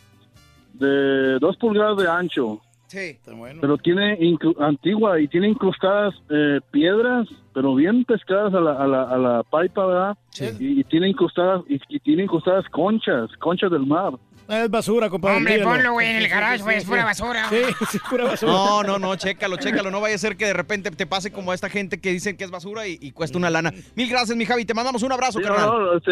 de 0.73 1.39
dos 1.39 1.57
pulgadas 1.57 1.97
de 1.97 2.07
ancho. 2.07 2.61
Sí. 2.87 3.17
Pero 3.61 3.77
tiene 3.77 4.17
incru- 4.19 4.55
antigua 4.59 5.19
y 5.19 5.27
tiene 5.27 5.49
incrustadas 5.49 6.13
eh, 6.29 6.61
piedras, 6.71 7.27
pero 7.53 7.73
bien 7.75 8.05
pescadas 8.05 8.53
a 8.53 8.61
la, 8.61 8.73
a 8.73 8.87
la, 8.87 9.03
a 9.03 9.17
la 9.17 9.43
pipa, 9.43 9.85
¿verdad? 9.85 10.17
Y, 10.59 10.79
y 10.79 10.83
tiene 10.85 11.09
incrustadas 11.09 11.63
y, 11.67 11.79
y 11.89 11.99
tiene 11.99 12.23
incrustadas 12.23 12.63
conchas, 12.69 13.29
conchas 13.39 13.71
del 13.71 13.85
mar. 13.85 14.13
Es 14.47 14.69
basura, 14.69 15.09
compadre. 15.09 15.37
Hombre, 15.37 15.63
ponlo, 15.63 15.93
güey, 15.93 16.07
en 16.07 16.15
el 16.17 16.27
garage, 16.27 16.57
sí, 16.57 16.63
güey, 16.63 16.75
sí, 16.75 16.81
es 16.83 16.87
pura 16.87 17.03
basura. 17.05 17.49
Sí, 17.49 17.61
sí, 17.91 17.99
pura 18.09 18.23
basura. 18.29 18.51
No, 18.51 18.83
no, 18.83 18.99
no, 18.99 19.15
chécalo, 19.15 19.57
chécalo. 19.57 19.89
No 19.89 20.01
vaya 20.01 20.15
a 20.15 20.19
ser 20.19 20.37
que 20.37 20.45
de 20.45 20.53
repente 20.53 20.91
te 20.91 21.07
pase 21.07 21.31
como 21.31 21.51
a 21.51 21.55
esta 21.55 21.69
gente 21.69 21.99
que 21.99 22.11
dicen 22.11 22.37
que 22.37 22.43
es 22.43 22.51
basura 22.51 22.87
y, 22.87 22.97
y 23.01 23.11
cuesta 23.11 23.37
una 23.37 23.49
lana. 23.49 23.73
Mil 23.95 24.09
gracias, 24.09 24.37
mi 24.37 24.45
Javi. 24.45 24.65
Te 24.65 24.73
mandamos 24.75 25.01
un 25.03 25.11
abrazo, 25.11 25.39
Sí, 25.39 25.43
carnal. 25.45 25.65
no, 25.67 25.79
no, 25.79 25.97
este, 25.97 26.11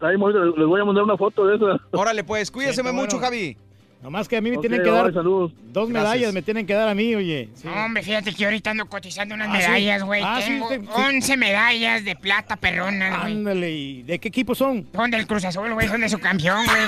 ahí 0.00 0.16
les 0.56 0.66
voy 0.66 0.80
a 0.80 0.84
mandar 0.84 1.04
una 1.04 1.16
foto 1.18 1.46
de 1.46 1.56
esa. 1.56 1.78
Órale, 1.92 2.24
pues, 2.24 2.50
cuídeseme 2.50 2.90
Sí, 2.90 2.96
mucho, 2.96 3.16
bueno. 3.18 3.26
Javi. 3.26 3.56
Nomás 4.06 4.28
que 4.28 4.36
a 4.36 4.40
mí 4.40 4.52
me 4.52 4.58
tienen 4.58 4.84
que 4.84 4.88
dar 4.88 5.12
saludos. 5.12 5.50
dos 5.64 5.88
Gracias. 5.88 5.92
medallas, 6.14 6.32
me 6.32 6.40
tienen 6.40 6.64
que 6.64 6.74
dar 6.74 6.88
a 6.88 6.94
mí, 6.94 7.12
oye. 7.16 7.48
Sí. 7.56 7.66
No, 7.66 7.74
hombre, 7.86 8.04
fíjate 8.04 8.32
que 8.32 8.44
ahorita 8.44 8.70
ando 8.70 8.86
cotizando 8.88 9.34
unas 9.34 9.48
Ah, 9.48 9.52
medallas, 9.58 10.04
güey. 10.04 10.22
Ah, 10.24 10.38
sí, 10.40 10.50
Tengo 10.52 10.68
sí, 10.68 10.76
sí. 10.80 10.86
11 10.94 11.36
medallas 11.36 12.04
de 12.04 12.14
plata 12.14 12.54
perronas, 12.54 13.22
güey. 13.22 13.32
Ándale, 13.32 13.68
¿y 13.72 14.02
de 14.04 14.20
qué 14.20 14.28
equipo 14.28 14.54
son? 14.54 14.86
Son 14.94 15.10
del 15.10 15.26
Cruz 15.26 15.44
Azul, 15.44 15.74
güey, 15.74 15.88
son 15.88 16.02
de 16.02 16.08
su 16.08 16.20
campeón, 16.20 16.64
güey. 16.66 16.82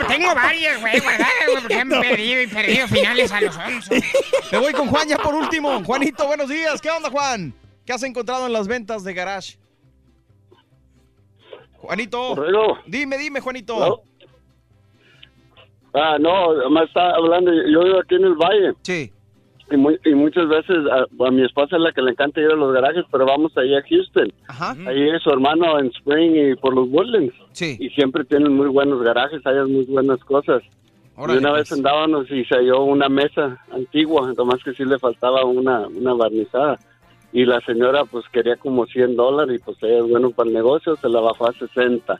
No, 0.00 0.04
tengo 0.08 0.34
varias, 0.34 0.80
güey, 0.80 0.98
guardadas, 0.98 1.32
güey, 1.46 1.60
porque 1.62 1.74
han 1.76 1.88
perdido 1.90 2.42
y 2.42 2.46
perdido 2.48 2.88
finales 2.88 3.30
a 3.30 3.40
los 3.42 3.56
11. 3.56 4.02
Me 4.50 4.58
voy 4.58 4.72
con 4.72 4.88
Juan 4.88 5.08
ya 5.08 5.18
por 5.18 5.32
último. 5.32 5.84
Juanito, 5.84 6.26
buenos 6.26 6.48
días. 6.48 6.80
¿Qué 6.80 6.90
onda, 6.90 7.08
Juan? 7.08 7.54
¿Qué 7.84 7.92
has 7.92 8.02
encontrado 8.02 8.46
en 8.48 8.52
las 8.52 8.66
ventas 8.66 9.04
de 9.04 9.14
Garage? 9.14 9.58
Juanito. 11.74 12.34
Correcto. 12.34 12.78
Dime, 12.86 13.16
dime, 13.16 13.38
Juanito. 13.40 13.76
¿Aló? 13.84 14.02
Ah, 15.96 16.16
no, 16.20 16.68
más 16.70 16.84
está 16.88 17.10
hablando, 17.16 17.50
yo 17.52 17.82
vivo 17.84 17.98
aquí 18.00 18.16
en 18.16 18.24
el 18.24 18.34
valle. 18.34 18.72
Sí. 18.82 19.10
Y, 19.70 19.76
muy- 19.76 19.98
y 20.04 20.14
muchas 20.14 20.46
veces 20.48 20.76
a, 20.92 21.24
a 21.26 21.30
mi 21.30 21.42
esposa 21.44 21.76
es 21.76 21.82
la 21.82 21.90
que 21.92 22.02
le 22.02 22.10
encanta 22.12 22.40
ir 22.40 22.50
a 22.52 22.54
los 22.54 22.72
garajes, 22.72 23.04
pero 23.10 23.24
vamos 23.26 23.56
ahí 23.56 23.74
a 23.74 23.82
Houston. 23.82 24.30
Ajá. 24.46 24.76
Ahí 24.86 25.08
es 25.08 25.22
su 25.22 25.30
hermano 25.30 25.78
en 25.80 25.86
Spring 25.86 26.36
y 26.36 26.54
por 26.56 26.74
los 26.74 26.88
Woodlands. 26.90 27.34
Sí. 27.52 27.76
Y 27.80 27.88
siempre 27.90 28.24
tienen 28.24 28.52
muy 28.54 28.68
buenos 28.68 29.02
garajes, 29.02 29.44
hay 29.46 29.56
muy 29.68 29.84
buenas 29.86 30.20
cosas. 30.24 30.62
Órale, 31.16 31.38
y 31.38 31.42
una 31.42 31.52
vez 31.52 31.68
pues. 31.70 31.78
andábamos 31.78 32.30
y 32.30 32.44
se 32.44 32.54
halló 32.56 32.82
una 32.84 33.08
mesa 33.08 33.58
antigua, 33.72 34.32
nomás 34.36 34.62
que 34.62 34.74
sí 34.74 34.84
le 34.84 34.98
faltaba 34.98 35.44
una, 35.46 35.86
una 35.88 36.12
barnizada. 36.12 36.78
Y 37.36 37.44
la 37.44 37.60
señora 37.60 38.06
pues 38.06 38.24
quería 38.32 38.56
como 38.56 38.86
100 38.86 39.14
dólares 39.14 39.60
y 39.60 39.62
pues 39.62 39.76
ella 39.82 39.98
es 39.98 40.08
bueno 40.08 40.30
para 40.30 40.48
el 40.48 40.54
negocio, 40.54 40.96
se 40.96 41.06
la 41.06 41.20
bajó 41.20 41.46
a 41.46 41.52
60. 41.52 42.18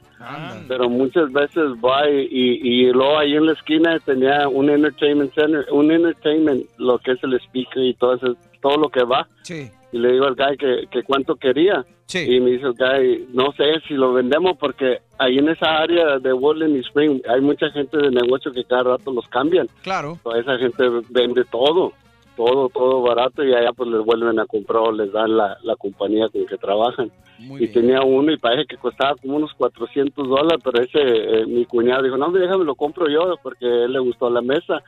Pero 0.67 0.89
muchas 0.89 1.31
veces 1.31 1.63
va 1.83 2.07
y, 2.07 2.27
y, 2.29 2.85
y 2.85 2.91
luego 2.91 3.17
ahí 3.17 3.35
en 3.35 3.47
la 3.47 3.53
esquina 3.53 3.97
tenía 4.05 4.47
un 4.47 4.69
entertainment 4.69 5.33
center, 5.33 5.65
un 5.71 5.91
entertainment, 5.91 6.67
lo 6.77 6.99
que 6.99 7.13
es 7.13 7.23
el 7.23 7.33
speaker 7.33 7.83
y 7.83 7.95
todo 7.95 8.13
eso, 8.13 8.37
todo 8.61 8.77
lo 8.77 8.89
que 8.89 9.03
va. 9.03 9.27
Sí. 9.41 9.71
Y 9.91 9.97
le 9.97 10.11
digo 10.11 10.27
al 10.27 10.35
guy 10.35 10.55
que, 10.55 10.83
que 10.91 11.01
cuánto 11.01 11.35
quería. 11.35 11.83
Y 12.13 12.39
me 12.39 12.51
dice 12.51 12.67
el 12.67 12.73
guy, 12.73 13.27
no 13.33 13.51
sé 13.53 13.63
si 13.87 13.95
lo 13.95 14.13
vendemos 14.13 14.55
porque 14.59 14.99
ahí 15.17 15.39
en 15.39 15.49
esa 15.49 15.79
área 15.79 16.19
de 16.19 16.31
Woodland 16.31 16.75
y 16.75 16.81
Spring 16.81 17.21
hay 17.27 17.41
mucha 17.41 17.71
gente 17.71 17.97
de 17.97 18.11
negocio 18.11 18.51
que 18.51 18.63
cada 18.65 18.83
rato 18.83 19.11
los 19.11 19.27
cambian. 19.29 19.67
Claro. 19.81 20.19
Toda 20.21 20.39
esa 20.39 20.59
gente 20.59 20.83
vende 21.09 21.43
todo, 21.45 21.93
todo, 22.37 22.69
todo 22.69 23.01
barato 23.01 23.43
y 23.43 23.53
allá 23.53 23.73
pues 23.73 23.89
les 23.89 24.05
vuelven 24.05 24.39
a 24.39 24.45
comprar 24.45 24.83
o 24.83 24.91
les 24.91 25.11
dan 25.11 25.35
la, 25.35 25.57
la 25.63 25.75
compañía 25.75 26.29
con 26.29 26.45
que 26.45 26.57
trabajan. 26.57 27.11
y 27.39 27.67
tenía 27.67 28.01
uno 28.03 28.31
y 28.31 28.37
parece 28.37 28.67
que 28.67 28.77
costaba 28.77 29.15
como 29.15 29.35
unos 29.35 29.53
400 29.55 30.27
dólares, 30.27 30.61
pero 30.63 30.81
ese, 30.81 30.99
eh, 31.01 31.45
mi 31.47 31.65
cuñado 31.65 32.03
dijo, 32.03 32.15
no, 32.15 32.31
déjame 32.31 32.63
lo 32.63 32.75
compro 32.75 33.09
yo 33.09 33.35
porque 33.41 33.65
a 33.65 33.85
él 33.85 33.93
le 33.93 33.99
gustó 33.99 34.29
la 34.29 34.41
mesa. 34.41 34.81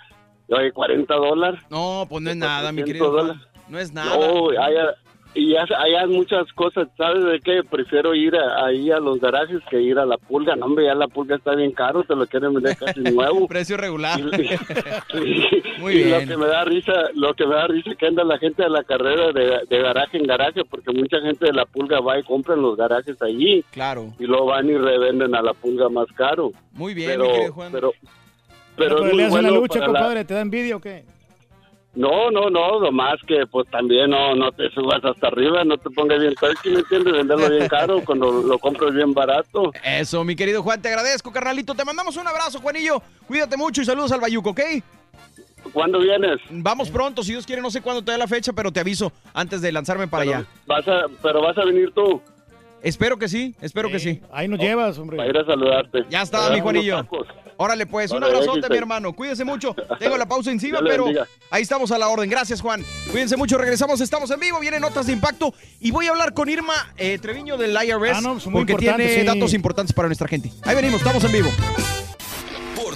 Y 0.47 0.53
oye, 0.53 0.71
40 0.71 1.13
dólares. 1.15 1.59
No, 1.69 2.05
pues 2.07 2.23
no 2.23 2.29
es 2.29 2.37
nada, 2.37 2.71
mi 2.71 2.81
400 2.81 2.85
querido. 2.85 3.11
Dólares. 3.11 3.41
No 3.67 3.79
es 3.79 3.93
nada. 3.93 4.15
No, 4.15 4.49
allá, 4.49 4.95
y 5.35 5.53
ya, 5.53 5.61
allá 5.61 6.01
hay 6.01 6.07
muchas 6.07 6.51
cosas, 6.53 6.87
¿sabes 6.97 7.23
de 7.23 7.39
qué? 7.39 7.61
Prefiero 7.63 8.15
ir 8.15 8.35
a- 8.35 8.65
ahí 8.65 8.89
a 8.91 8.99
los 8.99 9.19
garajes 9.19 9.59
que 9.69 9.79
ir 9.81 9.97
a 9.99 10.05
la 10.05 10.17
pulga. 10.17 10.55
No, 10.55 10.65
hombre, 10.65 10.85
ya 10.85 10.95
la 10.95 11.07
pulga 11.07 11.35
está 11.35 11.55
bien 11.55 11.71
caro, 11.71 12.03
te 12.03 12.15
lo 12.15 12.25
quieren 12.27 12.53
vender 12.53 12.75
casi 12.77 12.99
nuevo. 13.15 13.47
Precio 13.47 13.77
regular. 13.77 14.19
Muy 15.79 15.93
bien. 15.95 16.11
Lo 16.11 16.19
que 16.27 16.37
me 16.37 16.47
da 16.47 16.65
risa, 16.65 16.93
lo 17.15 17.33
que 17.33 17.45
me 17.45 17.55
da 17.55 17.67
risa 17.67 17.91
es 17.91 17.97
que 17.97 18.07
anda 18.07 18.23
la 18.23 18.37
gente 18.37 18.63
de 18.63 18.69
la 18.69 18.83
carrera 18.83 19.31
de, 19.31 19.59
de 19.69 19.81
garaje 19.81 20.17
en 20.17 20.23
garaje, 20.25 20.63
porque 20.65 20.91
mucha 20.91 21.19
gente 21.21 21.45
de 21.45 21.53
la 21.53 21.65
pulga 21.65 21.99
va 22.01 22.19
y 22.19 22.23
compra 22.23 22.55
en 22.55 22.61
los 22.61 22.75
garajes 22.75 23.21
allí. 23.21 23.63
Claro. 23.71 24.13
Y 24.19 24.25
luego 24.25 24.47
van 24.47 24.67
y 24.69 24.77
revenden 24.77 25.35
a 25.35 25.41
la 25.41 25.53
pulga 25.53 25.89
más 25.89 26.07
caro. 26.15 26.51
Muy 26.73 26.93
bien, 26.93 27.11
pero, 27.11 27.23
mi 27.25 27.31
querido 27.31 27.53
Juan. 27.53 27.71
Pero, 27.71 27.91
Pero, 28.75 28.95
pero 28.97 29.07
es 29.09 29.13
le 29.15 29.25
hacen 29.25 29.43
la 29.43 29.51
lucha, 29.51 29.79
la- 29.79 29.85
compadre. 29.85 30.25
¿Te 30.25 30.33
da 30.33 30.41
envidia 30.41 30.75
o 30.75 30.79
qué? 30.81 31.03
No, 31.95 32.29
no, 32.29 32.49
no, 32.49 32.79
nomás 32.79 33.15
que 33.27 33.47
pues 33.47 33.67
también 33.69 34.11
no, 34.11 34.35
no 34.35 34.51
te 34.51 34.69
subas 34.69 35.03
hasta 35.03 35.27
arriba, 35.27 35.63
no 35.63 35.77
te 35.77 35.89
pongas 35.89 36.19
bien 36.19 36.35
turkey, 36.35 36.73
¿me 36.73 36.79
entiendes? 36.79 37.13
Venderlo 37.13 37.49
bien 37.49 37.67
caro 37.67 38.01
cuando 38.05 38.31
lo 38.43 38.59
compras 38.59 38.93
bien 38.93 39.13
barato. 39.13 39.71
Eso, 39.83 40.23
mi 40.23 40.35
querido 40.35 40.61
Juan, 40.61 40.81
te 40.81 40.89
agradezco, 40.89 41.31
carnalito. 41.31 41.73
Te 41.73 41.83
mandamos 41.83 42.15
un 42.17 42.27
abrazo, 42.27 42.59
Juanillo. 42.59 43.01
Cuídate 43.27 43.57
mucho 43.57 43.81
y 43.81 43.85
saludos 43.85 44.11
al 44.11 44.21
Bayuco, 44.21 44.51
¿ok? 44.51 44.61
¿Cuándo 45.73 45.99
vienes? 45.99 46.39
Vamos 46.49 46.89
pronto, 46.89 47.23
si 47.23 47.31
Dios 47.31 47.45
quiere, 47.45 47.61
no 47.61 47.71
sé 47.71 47.81
cuándo 47.81 48.03
te 48.03 48.11
da 48.11 48.17
la 48.17 48.27
fecha, 48.27 48.53
pero 48.53 48.71
te 48.71 48.79
aviso 48.79 49.11
antes 49.33 49.61
de 49.61 49.71
lanzarme 49.71 50.07
para 50.07 50.23
Pero 50.23 50.37
allá. 50.37 50.47
Vas 50.67 50.87
a, 50.87 51.05
pero 51.21 51.41
vas 51.41 51.57
a 51.57 51.65
venir 51.65 51.91
tú. 51.93 52.21
Espero 52.81 53.17
que 53.17 53.27
sí, 53.27 53.55
espero 53.61 53.89
que 53.89 53.99
sí. 53.99 54.21
Ahí 54.31 54.47
nos 54.47 54.59
llevas, 54.59 54.97
hombre. 54.97 55.17
Para 55.17 55.29
ir 55.29 55.37
a 55.37 55.45
saludarte. 55.45 56.05
Ya 56.09 56.21
está, 56.21 56.49
mi 56.49 56.59
Juanillo. 56.61 57.05
Órale, 57.57 57.85
pues, 57.85 58.11
un 58.11 58.23
abrazote, 58.23 58.69
mi 58.69 58.77
hermano. 58.77 59.11
Cuídese 59.13 59.43
mucho. 59.43 59.75
Tengo 59.99 60.15
la 60.17 60.25
pausa 60.25 60.49
encima, 60.49 60.79
pero 60.81 61.03
bendiga. 61.05 61.27
ahí 61.51 61.61
estamos 61.61 61.91
a 61.91 61.97
la 61.97 62.07
orden. 62.07 62.29
Gracias, 62.29 62.61
Juan. 62.61 62.83
Cuídense 63.11 63.35
mucho, 63.35 63.57
regresamos, 63.57 63.99
estamos 63.99 64.31
en 64.31 64.39
vivo, 64.39 64.59
vienen 64.61 64.79
notas 64.81 65.07
de 65.07 65.13
impacto 65.13 65.53
y 65.81 65.91
voy 65.91 66.07
a 66.07 66.11
hablar 66.11 66.33
con 66.33 66.47
Irma 66.47 66.73
eh, 66.95 67.19
Treviño 67.19 67.57
del 67.57 67.71
IRS 67.71 68.17
Ah, 68.17 68.21
no, 68.21 68.35
muy 68.35 68.65
porque 68.65 68.75
tiene 68.75 69.09
sí. 69.09 69.23
datos 69.23 69.53
importantes 69.53 69.93
para 69.93 70.07
nuestra 70.07 70.27
gente. 70.27 70.49
Ahí 70.63 70.75
venimos, 70.75 71.01
estamos 71.01 71.23
en 71.25 71.31
vivo. 71.33 71.49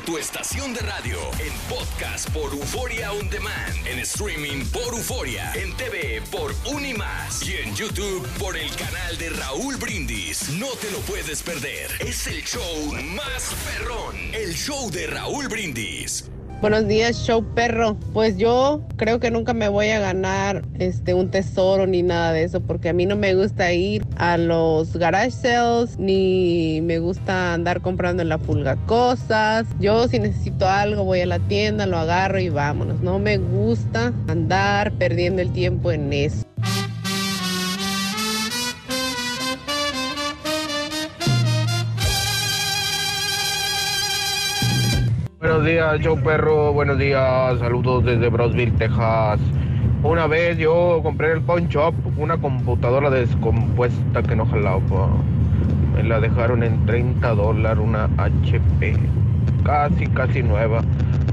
Tu 0.06 0.18
estación 0.18 0.74
de 0.74 0.82
radio, 0.82 1.18
en 1.40 1.54
podcast 1.74 2.30
por 2.32 2.52
Euforia 2.52 3.14
On 3.14 3.30
Demand, 3.30 3.88
en 3.90 4.00
streaming 4.00 4.66
por 4.66 4.94
Euforia, 4.94 5.54
en 5.56 5.74
TV 5.78 6.22
por 6.30 6.54
Unimás 6.76 7.48
y 7.48 7.54
en 7.56 7.74
YouTube 7.74 8.28
por 8.38 8.58
el 8.58 8.70
canal 8.76 9.18
de 9.18 9.30
Raúl 9.30 9.78
Brindis. 9.78 10.50
No 10.60 10.68
te 10.82 10.92
lo 10.92 10.98
puedes 11.00 11.42
perder. 11.42 11.90
Es 12.02 12.28
el 12.28 12.44
show 12.44 12.92
más 13.16 13.56
perrón, 13.66 14.16
el 14.34 14.54
show 14.54 14.92
de 14.92 15.08
Raúl 15.08 15.48
Brindis. 15.48 16.30
Buenos 16.64 16.88
días, 16.88 17.18
show 17.26 17.44
perro. 17.56 17.98
Pues 18.14 18.38
yo 18.38 18.82
creo 18.96 19.20
que 19.20 19.32
nunca 19.32 19.54
me 19.54 19.68
voy 19.68 19.90
a 19.90 20.00
ganar 20.00 20.64
este 20.80 21.14
un 21.14 21.30
tesoro 21.30 21.88
ni 21.88 22.04
nada 22.04 22.32
de 22.32 22.44
eso, 22.44 22.62
porque 22.62 22.88
a 22.88 22.94
mí 22.94 23.06
no 23.06 23.18
me 23.18 23.36
gusta 23.36 23.74
ir 23.74 24.03
a 24.24 24.38
los 24.38 24.96
garage 24.96 25.32
sales 25.32 26.00
ni 26.00 26.80
me 26.82 26.98
gusta 27.00 27.54
andar 27.54 27.82
comprando 27.82 28.22
en 28.22 28.30
la 28.30 28.38
pulga 28.38 28.78
cosas. 28.86 29.68
Yo 29.82 30.08
si 30.08 30.18
necesito 30.18 30.66
algo 30.66 31.04
voy 31.04 31.20
a 31.20 31.26
la 31.26 31.40
tienda, 31.40 31.86
lo 31.86 31.98
agarro 31.98 32.40
y 32.40 32.48
vámonos. 32.48 33.02
No 33.02 33.20
me 33.20 33.38
gusta 33.38 34.14
andar 34.30 34.94
perdiendo 34.94 35.42
el 35.42 35.52
tiempo 35.52 35.92
en 35.92 36.14
eso. 36.14 36.46
Buenos 45.40 45.66
días, 45.66 46.00
show 46.00 46.18
perro. 46.24 46.72
Buenos 46.72 46.98
días, 46.98 47.60
saludos 47.60 48.06
desde 48.06 48.30
Brownsville, 48.30 48.72
Texas. 48.78 49.42
Una 50.04 50.28
vez 50.28 50.58
yo 50.58 51.00
compré 51.02 51.32
en 51.32 51.38
el 51.38 51.44
pawn 51.44 51.70
shop 51.70 51.94
una 52.18 52.38
computadora 52.38 53.10
descompuesta 53.10 54.22
que 54.22 54.36
no 54.36 54.46
jalaba. 54.46 55.08
Me 55.96 56.04
la 56.04 56.20
dejaron 56.20 56.62
en 56.62 56.86
30 56.86 57.34
dólares, 57.36 57.82
una 57.82 58.10
HP. 58.18 58.98
Casi, 59.64 60.08
casi 60.08 60.44
nueva. 60.44 60.82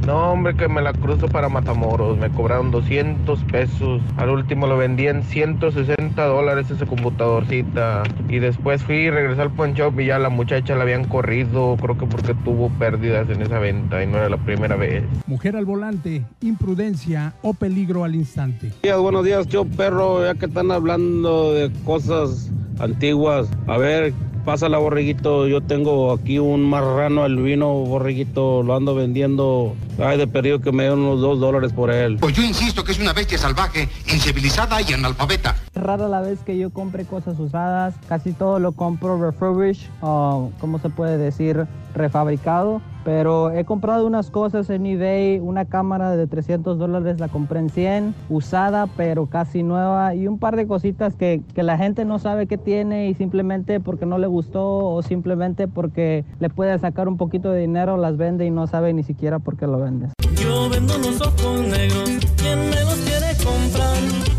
No, 0.06 0.32
hombre, 0.32 0.54
que 0.56 0.68
me 0.68 0.82
la 0.82 0.92
cruzo 0.92 1.28
para 1.28 1.48
Matamoros. 1.48 2.18
Me 2.18 2.30
cobraron 2.30 2.70
200 2.70 3.44
pesos. 3.44 4.02
Al 4.16 4.30
último 4.30 4.66
lo 4.66 4.76
vendí 4.76 5.06
en 5.06 5.22
160 5.22 6.24
dólares 6.24 6.70
esa 6.70 6.86
computadorcita. 6.86 8.02
Y 8.28 8.38
después 8.38 8.82
fui 8.82 8.96
y 8.96 9.10
regresé 9.10 9.42
al 9.42 9.50
pawn 9.50 9.74
shop 9.74 10.00
y 10.00 10.06
ya 10.06 10.18
la 10.18 10.28
muchacha 10.28 10.74
la 10.74 10.82
habían 10.82 11.04
corrido. 11.04 11.76
Creo 11.80 11.98
que 11.98 12.06
porque 12.06 12.34
tuvo 12.44 12.70
pérdidas 12.70 13.28
en 13.30 13.42
esa 13.42 13.58
venta 13.58 14.02
y 14.02 14.06
no 14.06 14.18
era 14.18 14.28
la 14.28 14.38
primera 14.38 14.76
vez. 14.76 15.04
Mujer 15.26 15.56
al 15.56 15.64
volante, 15.64 16.24
imprudencia 16.40 17.34
o 17.42 17.54
peligro 17.54 18.04
al 18.04 18.14
instante. 18.14 18.68
Buenos 18.68 18.82
días, 18.82 18.98
buenos 18.98 19.24
días, 19.24 19.46
yo 19.48 19.64
perro, 19.64 20.24
ya 20.24 20.34
que 20.34 20.46
están 20.46 20.70
hablando 20.70 21.54
de 21.54 21.70
cosas 21.84 22.50
antiguas. 22.78 23.48
A 23.66 23.76
ver, 23.76 24.12
pásala, 24.44 24.78
borreguito. 24.78 25.46
Yo 25.46 25.60
tengo 25.60 26.12
aquí 26.12 26.38
un 26.38 26.68
marrano 26.68 27.22
albino, 27.22 27.72
borreguito. 27.72 28.62
Lo 28.62 28.74
ando 28.74 28.94
vendiendo. 28.94 29.74
Ay, 29.98 30.18
de 30.18 30.26
periodo 30.26 30.60
que 30.60 30.72
me 30.72 30.84
den 30.84 30.98
unos 30.98 31.20
dos 31.20 31.40
dólares 31.40 31.72
por 31.72 31.90
él. 31.90 32.16
Pues 32.20 32.34
yo 32.34 32.42
insisto 32.42 32.84
que 32.84 32.92
es 32.92 32.98
una 32.98 33.12
bestia 33.12 33.38
salvaje, 33.38 33.88
incivilizada 34.12 34.80
y 34.82 34.92
analfabeta. 34.92 35.56
Rara 35.74 36.08
la 36.08 36.20
vez 36.20 36.40
que 36.40 36.56
yo 36.58 36.70
compre 36.70 37.04
cosas 37.04 37.38
usadas, 37.38 37.94
casi 38.08 38.32
todo 38.32 38.58
lo 38.58 38.72
compro 38.72 39.20
refurbished, 39.20 39.88
o 40.00 40.50
¿cómo 40.60 40.78
se 40.78 40.88
puede 40.90 41.18
decir? 41.18 41.66
Refabricado. 41.94 42.80
Pero 43.10 43.50
he 43.50 43.64
comprado 43.64 44.06
unas 44.06 44.30
cosas 44.30 44.70
en 44.70 44.86
eBay, 44.86 45.40
una 45.40 45.64
cámara 45.64 46.14
de 46.14 46.28
300 46.28 46.78
dólares 46.78 47.18
la 47.18 47.26
compré 47.26 47.58
en 47.58 47.68
100, 47.68 48.14
usada 48.28 48.86
pero 48.96 49.26
casi 49.26 49.64
nueva 49.64 50.14
y 50.14 50.28
un 50.28 50.38
par 50.38 50.54
de 50.54 50.68
cositas 50.68 51.16
que, 51.16 51.42
que 51.52 51.64
la 51.64 51.76
gente 51.76 52.04
no 52.04 52.20
sabe 52.20 52.46
que 52.46 52.56
tiene 52.56 53.08
y 53.08 53.14
simplemente 53.14 53.80
porque 53.80 54.06
no 54.06 54.18
le 54.18 54.28
gustó 54.28 54.64
o 54.94 55.02
simplemente 55.02 55.66
porque 55.66 56.24
le 56.38 56.50
puede 56.50 56.78
sacar 56.78 57.08
un 57.08 57.16
poquito 57.16 57.50
de 57.50 57.62
dinero 57.62 57.96
las 57.96 58.16
vende 58.16 58.46
y 58.46 58.52
no 58.52 58.68
sabe 58.68 58.92
ni 58.92 59.02
siquiera 59.02 59.40
por 59.40 59.56
qué 59.56 59.66
lo 59.66 59.80
vendes. 59.80 60.12
Yo 60.36 60.70
vendo 60.70 60.96
los 60.98 61.20
ojos 61.20 61.62
negros, 61.62 62.10
¿quién 62.36 62.60
me 62.60 62.80
los 62.84 62.94
quiere 62.94 63.34
comprar? 63.42 64.30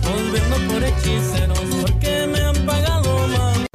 Los 0.49 0.59
por 0.71 0.81
hechiceros, 0.81 1.70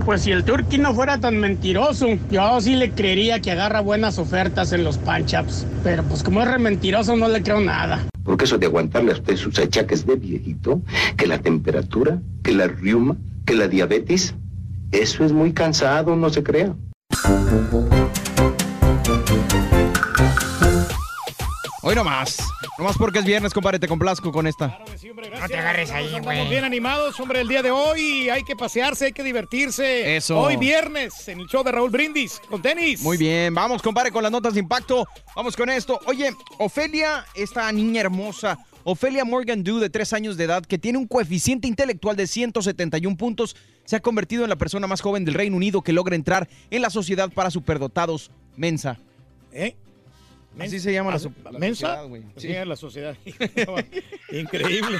Pues 0.06 0.22
si 0.22 0.30
el 0.30 0.44
turqui 0.44 0.78
no 0.78 0.94
fuera 0.94 1.18
tan 1.18 1.36
mentiroso, 1.38 2.06
yo 2.30 2.60
sí 2.60 2.76
le 2.76 2.92
creería 2.92 3.40
que 3.40 3.50
agarra 3.50 3.80
buenas 3.80 4.20
ofertas 4.20 4.70
en 4.72 4.84
los 4.84 4.98
punch-ups. 4.98 5.66
Pero 5.82 6.04
pues 6.04 6.22
como 6.22 6.40
es 6.42 6.48
re 6.48 6.60
mentiroso, 6.60 7.16
no 7.16 7.26
le 7.26 7.42
creo 7.42 7.60
nada. 7.60 8.06
Porque 8.22 8.44
eso 8.44 8.56
de 8.56 8.66
aguantarle 8.66 9.10
a 9.10 9.14
usted 9.14 9.34
sus 9.34 9.58
achaques 9.58 10.06
de 10.06 10.14
viejito, 10.14 10.80
que 11.16 11.26
la 11.26 11.38
temperatura, 11.38 12.20
que 12.44 12.52
la 12.52 12.68
riuma, 12.68 13.16
que 13.44 13.54
la 13.54 13.66
diabetes, 13.66 14.36
eso 14.92 15.24
es 15.24 15.32
muy 15.32 15.52
cansado, 15.52 16.14
no 16.14 16.30
se 16.30 16.44
crea. 16.44 16.72
Hoy 21.88 21.94
nomás. 21.94 22.38
Nomás 22.78 22.98
porque 22.98 23.20
es 23.20 23.24
viernes, 23.24 23.54
compadre, 23.54 23.78
te 23.78 23.86
complazco 23.86 24.32
con 24.32 24.48
esta. 24.48 24.80
No 25.40 25.46
te 25.46 25.56
agarres 25.56 25.92
ahí, 25.92 26.06
Estamos 26.06 26.24
güey. 26.24 26.48
bien 26.48 26.64
animados, 26.64 27.20
hombre, 27.20 27.40
el 27.40 27.46
día 27.46 27.62
de 27.62 27.70
hoy. 27.70 28.28
Hay 28.28 28.42
que 28.42 28.56
pasearse, 28.56 29.04
hay 29.04 29.12
que 29.12 29.22
divertirse. 29.22 30.16
Eso. 30.16 30.36
Hoy 30.36 30.56
viernes, 30.56 31.28
en 31.28 31.38
el 31.38 31.46
show 31.46 31.62
de 31.62 31.70
Raúl 31.70 31.90
Brindis, 31.90 32.42
con 32.50 32.60
tenis. 32.60 33.02
Muy 33.02 33.16
bien, 33.16 33.54
vamos, 33.54 33.82
compadre, 33.82 34.10
con 34.10 34.24
las 34.24 34.32
notas 34.32 34.54
de 34.54 34.58
impacto. 34.58 35.06
Vamos 35.36 35.56
con 35.56 35.70
esto. 35.70 36.00
Oye, 36.06 36.34
Ofelia, 36.58 37.24
esta 37.36 37.70
niña 37.70 38.00
hermosa, 38.00 38.58
Ofelia 38.82 39.24
Morgan 39.24 39.62
Dew, 39.62 39.78
de 39.78 39.88
tres 39.88 40.12
años 40.12 40.36
de 40.36 40.42
edad, 40.42 40.66
que 40.66 40.78
tiene 40.78 40.98
un 40.98 41.06
coeficiente 41.06 41.68
intelectual 41.68 42.16
de 42.16 42.26
171 42.26 43.16
puntos, 43.16 43.54
se 43.84 43.94
ha 43.94 44.00
convertido 44.00 44.42
en 44.42 44.50
la 44.50 44.56
persona 44.56 44.88
más 44.88 45.00
joven 45.02 45.24
del 45.24 45.34
Reino 45.34 45.54
Unido 45.54 45.82
que 45.82 45.92
logra 45.92 46.16
entrar 46.16 46.48
en 46.68 46.82
la 46.82 46.90
sociedad 46.90 47.30
para 47.32 47.52
superdotados. 47.52 48.32
Mensa. 48.56 48.98
¿Eh? 49.52 49.76
Así 50.58 50.80
se 50.80 50.92
llama 50.92 51.10
la, 51.12 51.18
so- 51.18 51.32
la 51.44 51.58
¿Mensa? 51.58 51.86
sociedad, 51.86 52.08
güey. 52.08 52.22
Sí, 52.36 52.48
Sí. 52.48 52.54
la 52.64 52.76
sociedad. 52.76 53.16
Increíble. 54.32 54.98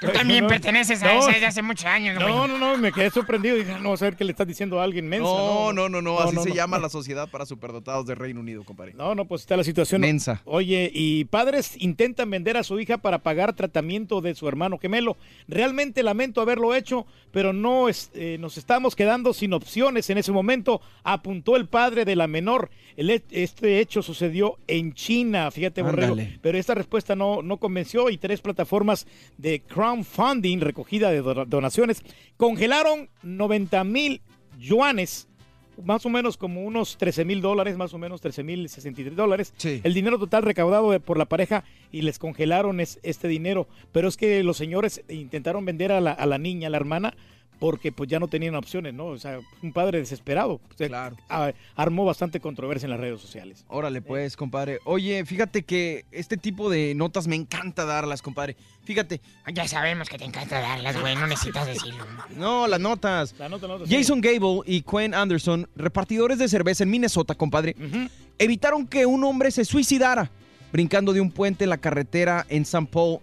Tú 0.00 0.08
también 0.08 0.44
No, 0.44 0.48
perteneces 0.48 1.02
a 1.02 1.12
no. 1.14 1.20
esa 1.20 1.32
desde 1.32 1.46
hace 1.46 1.62
muchos 1.62 1.86
años, 1.86 2.16
güey. 2.16 2.28
No, 2.28 2.46
no, 2.46 2.58
no, 2.58 2.76
me 2.76 2.92
quedé 2.92 3.10
sorprendido. 3.10 3.56
Dije, 3.56 3.72
"Ah, 3.72 3.78
no, 3.80 3.92
a 3.92 3.96
ver 3.96 4.16
qué 4.16 4.24
le 4.24 4.32
estás 4.32 4.46
diciendo 4.46 4.80
a 4.80 4.84
alguien 4.84 5.08
mensa. 5.08 5.24
No, 5.26 5.72
no, 5.72 5.88
no, 5.88 6.02
no, 6.02 6.20
así 6.20 6.34
no, 6.34 6.42
se 6.42 6.50
no. 6.50 6.54
llama 6.54 6.78
la 6.78 6.88
Sociedad 6.90 7.28
para 7.28 7.46
Superdotados 7.46 8.06
de 8.06 8.14
Reino 8.14 8.40
Unido, 8.40 8.64
compadre. 8.64 8.94
No, 8.94 9.14
no, 9.14 9.24
pues 9.24 9.42
está 9.42 9.56
la 9.56 9.64
situación. 9.64 10.00
Mensa. 10.00 10.42
Oye, 10.44 10.90
y 10.92 11.24
padres 11.24 11.74
intentan 11.78 12.30
vender 12.30 12.56
a 12.56 12.62
su 12.62 12.78
hija 12.78 12.98
para 12.98 13.18
pagar 13.18 13.54
tratamiento 13.54 14.20
de 14.20 14.34
su 14.34 14.46
hermano 14.48 14.78
gemelo. 14.78 15.16
Realmente 15.48 16.02
lamento 16.02 16.40
haberlo 16.40 16.74
hecho, 16.74 17.06
pero 17.32 17.52
no 17.52 17.88
es- 17.88 18.10
eh, 18.14 18.36
nos 18.38 18.58
estamos 18.58 18.94
quedando 18.94 19.32
sin 19.32 19.52
opciones 19.52 20.10
en 20.10 20.18
ese 20.18 20.32
momento, 20.32 20.80
apuntó 21.02 21.56
el 21.56 21.66
padre 21.66 22.04
de 22.04 22.16
la 22.16 22.26
menor. 22.26 22.70
El 22.96 23.10
este 23.30 23.78
hecho 23.80 24.02
sucedió 24.02 24.58
en 24.66 24.87
China, 24.94 25.50
fíjate, 25.50 25.82
Borrego. 25.82 26.12
Ándale. 26.12 26.38
Pero 26.42 26.58
esta 26.58 26.74
respuesta 26.74 27.14
no, 27.16 27.42
no 27.42 27.58
convenció 27.58 28.10
y 28.10 28.18
tres 28.18 28.40
plataformas 28.40 29.06
de 29.36 29.60
crowdfunding, 29.60 30.60
recogida 30.60 31.10
de 31.10 31.22
do- 31.22 31.44
donaciones, 31.44 32.02
congelaron 32.36 33.08
90 33.22 33.84
mil 33.84 34.20
yuanes 34.58 35.28
más 35.84 36.04
o 36.04 36.08
menos 36.08 36.36
como 36.36 36.64
unos 36.64 36.96
13 36.98 37.24
mil 37.24 37.40
dólares, 37.40 37.76
más 37.76 37.94
o 37.94 37.98
menos 37.98 38.20
13 38.20 38.42
mil 38.42 38.68
63 38.68 39.14
dólares. 39.14 39.54
El 39.84 39.94
dinero 39.94 40.18
total 40.18 40.42
recaudado 40.42 40.98
por 40.98 41.16
la 41.18 41.26
pareja 41.26 41.62
y 41.92 42.02
les 42.02 42.18
congelaron 42.18 42.80
es- 42.80 42.98
este 43.04 43.28
dinero. 43.28 43.68
Pero 43.92 44.08
es 44.08 44.16
que 44.16 44.42
los 44.42 44.56
señores 44.56 45.04
intentaron 45.08 45.64
vender 45.64 45.92
a 45.92 46.00
la, 46.00 46.10
a 46.10 46.26
la 46.26 46.36
niña, 46.38 46.66
a 46.66 46.70
la 46.70 46.78
hermana, 46.78 47.14
porque 47.58 47.92
pues 47.92 48.08
ya 48.08 48.18
no 48.18 48.28
tenían 48.28 48.54
opciones, 48.54 48.94
¿no? 48.94 49.06
O 49.06 49.18
sea, 49.18 49.40
un 49.62 49.72
padre 49.72 49.98
desesperado. 49.98 50.54
O 50.54 50.74
sea, 50.76 51.12
a- 51.28 51.52
armó 51.76 52.04
bastante 52.04 52.40
controversia 52.40 52.86
en 52.86 52.90
las 52.90 53.00
redes 53.00 53.20
sociales. 53.20 53.64
Órale, 53.68 54.00
pues, 54.02 54.36
compadre. 54.36 54.78
Oye, 54.84 55.24
fíjate 55.24 55.62
que 55.64 56.04
este 56.12 56.36
tipo 56.36 56.70
de 56.70 56.94
notas 56.94 57.26
me 57.26 57.36
encanta 57.36 57.84
darlas, 57.84 58.22
compadre. 58.22 58.56
Fíjate. 58.84 59.20
Ya 59.52 59.66
sabemos 59.68 60.08
que 60.08 60.18
te 60.18 60.24
encanta 60.24 60.60
darlas, 60.60 61.00
güey. 61.00 61.14
No 61.16 61.26
necesitas 61.26 61.66
decirlo. 61.66 62.04
No, 62.36 62.66
las 62.66 62.80
notas. 62.80 63.34
La 63.38 63.48
nota, 63.48 63.66
la 63.66 63.74
nota, 63.74 63.86
sí. 63.86 63.94
Jason 63.94 64.20
Gable 64.20 64.60
y 64.64 64.82
Quinn 64.82 65.14
Anderson, 65.14 65.68
repartidores 65.76 66.38
de 66.38 66.48
cerveza 66.48 66.84
en 66.84 66.90
Minnesota, 66.90 67.34
compadre, 67.34 67.74
evitaron 68.38 68.86
que 68.86 69.06
un 69.06 69.24
hombre 69.24 69.50
se 69.50 69.64
suicidara 69.64 70.30
brincando 70.72 71.12
de 71.12 71.20
un 71.20 71.30
puente 71.30 71.64
en 71.64 71.70
la 71.70 71.78
carretera 71.78 72.46
en 72.48 72.64
San 72.64 72.86
Paul. 72.86 73.18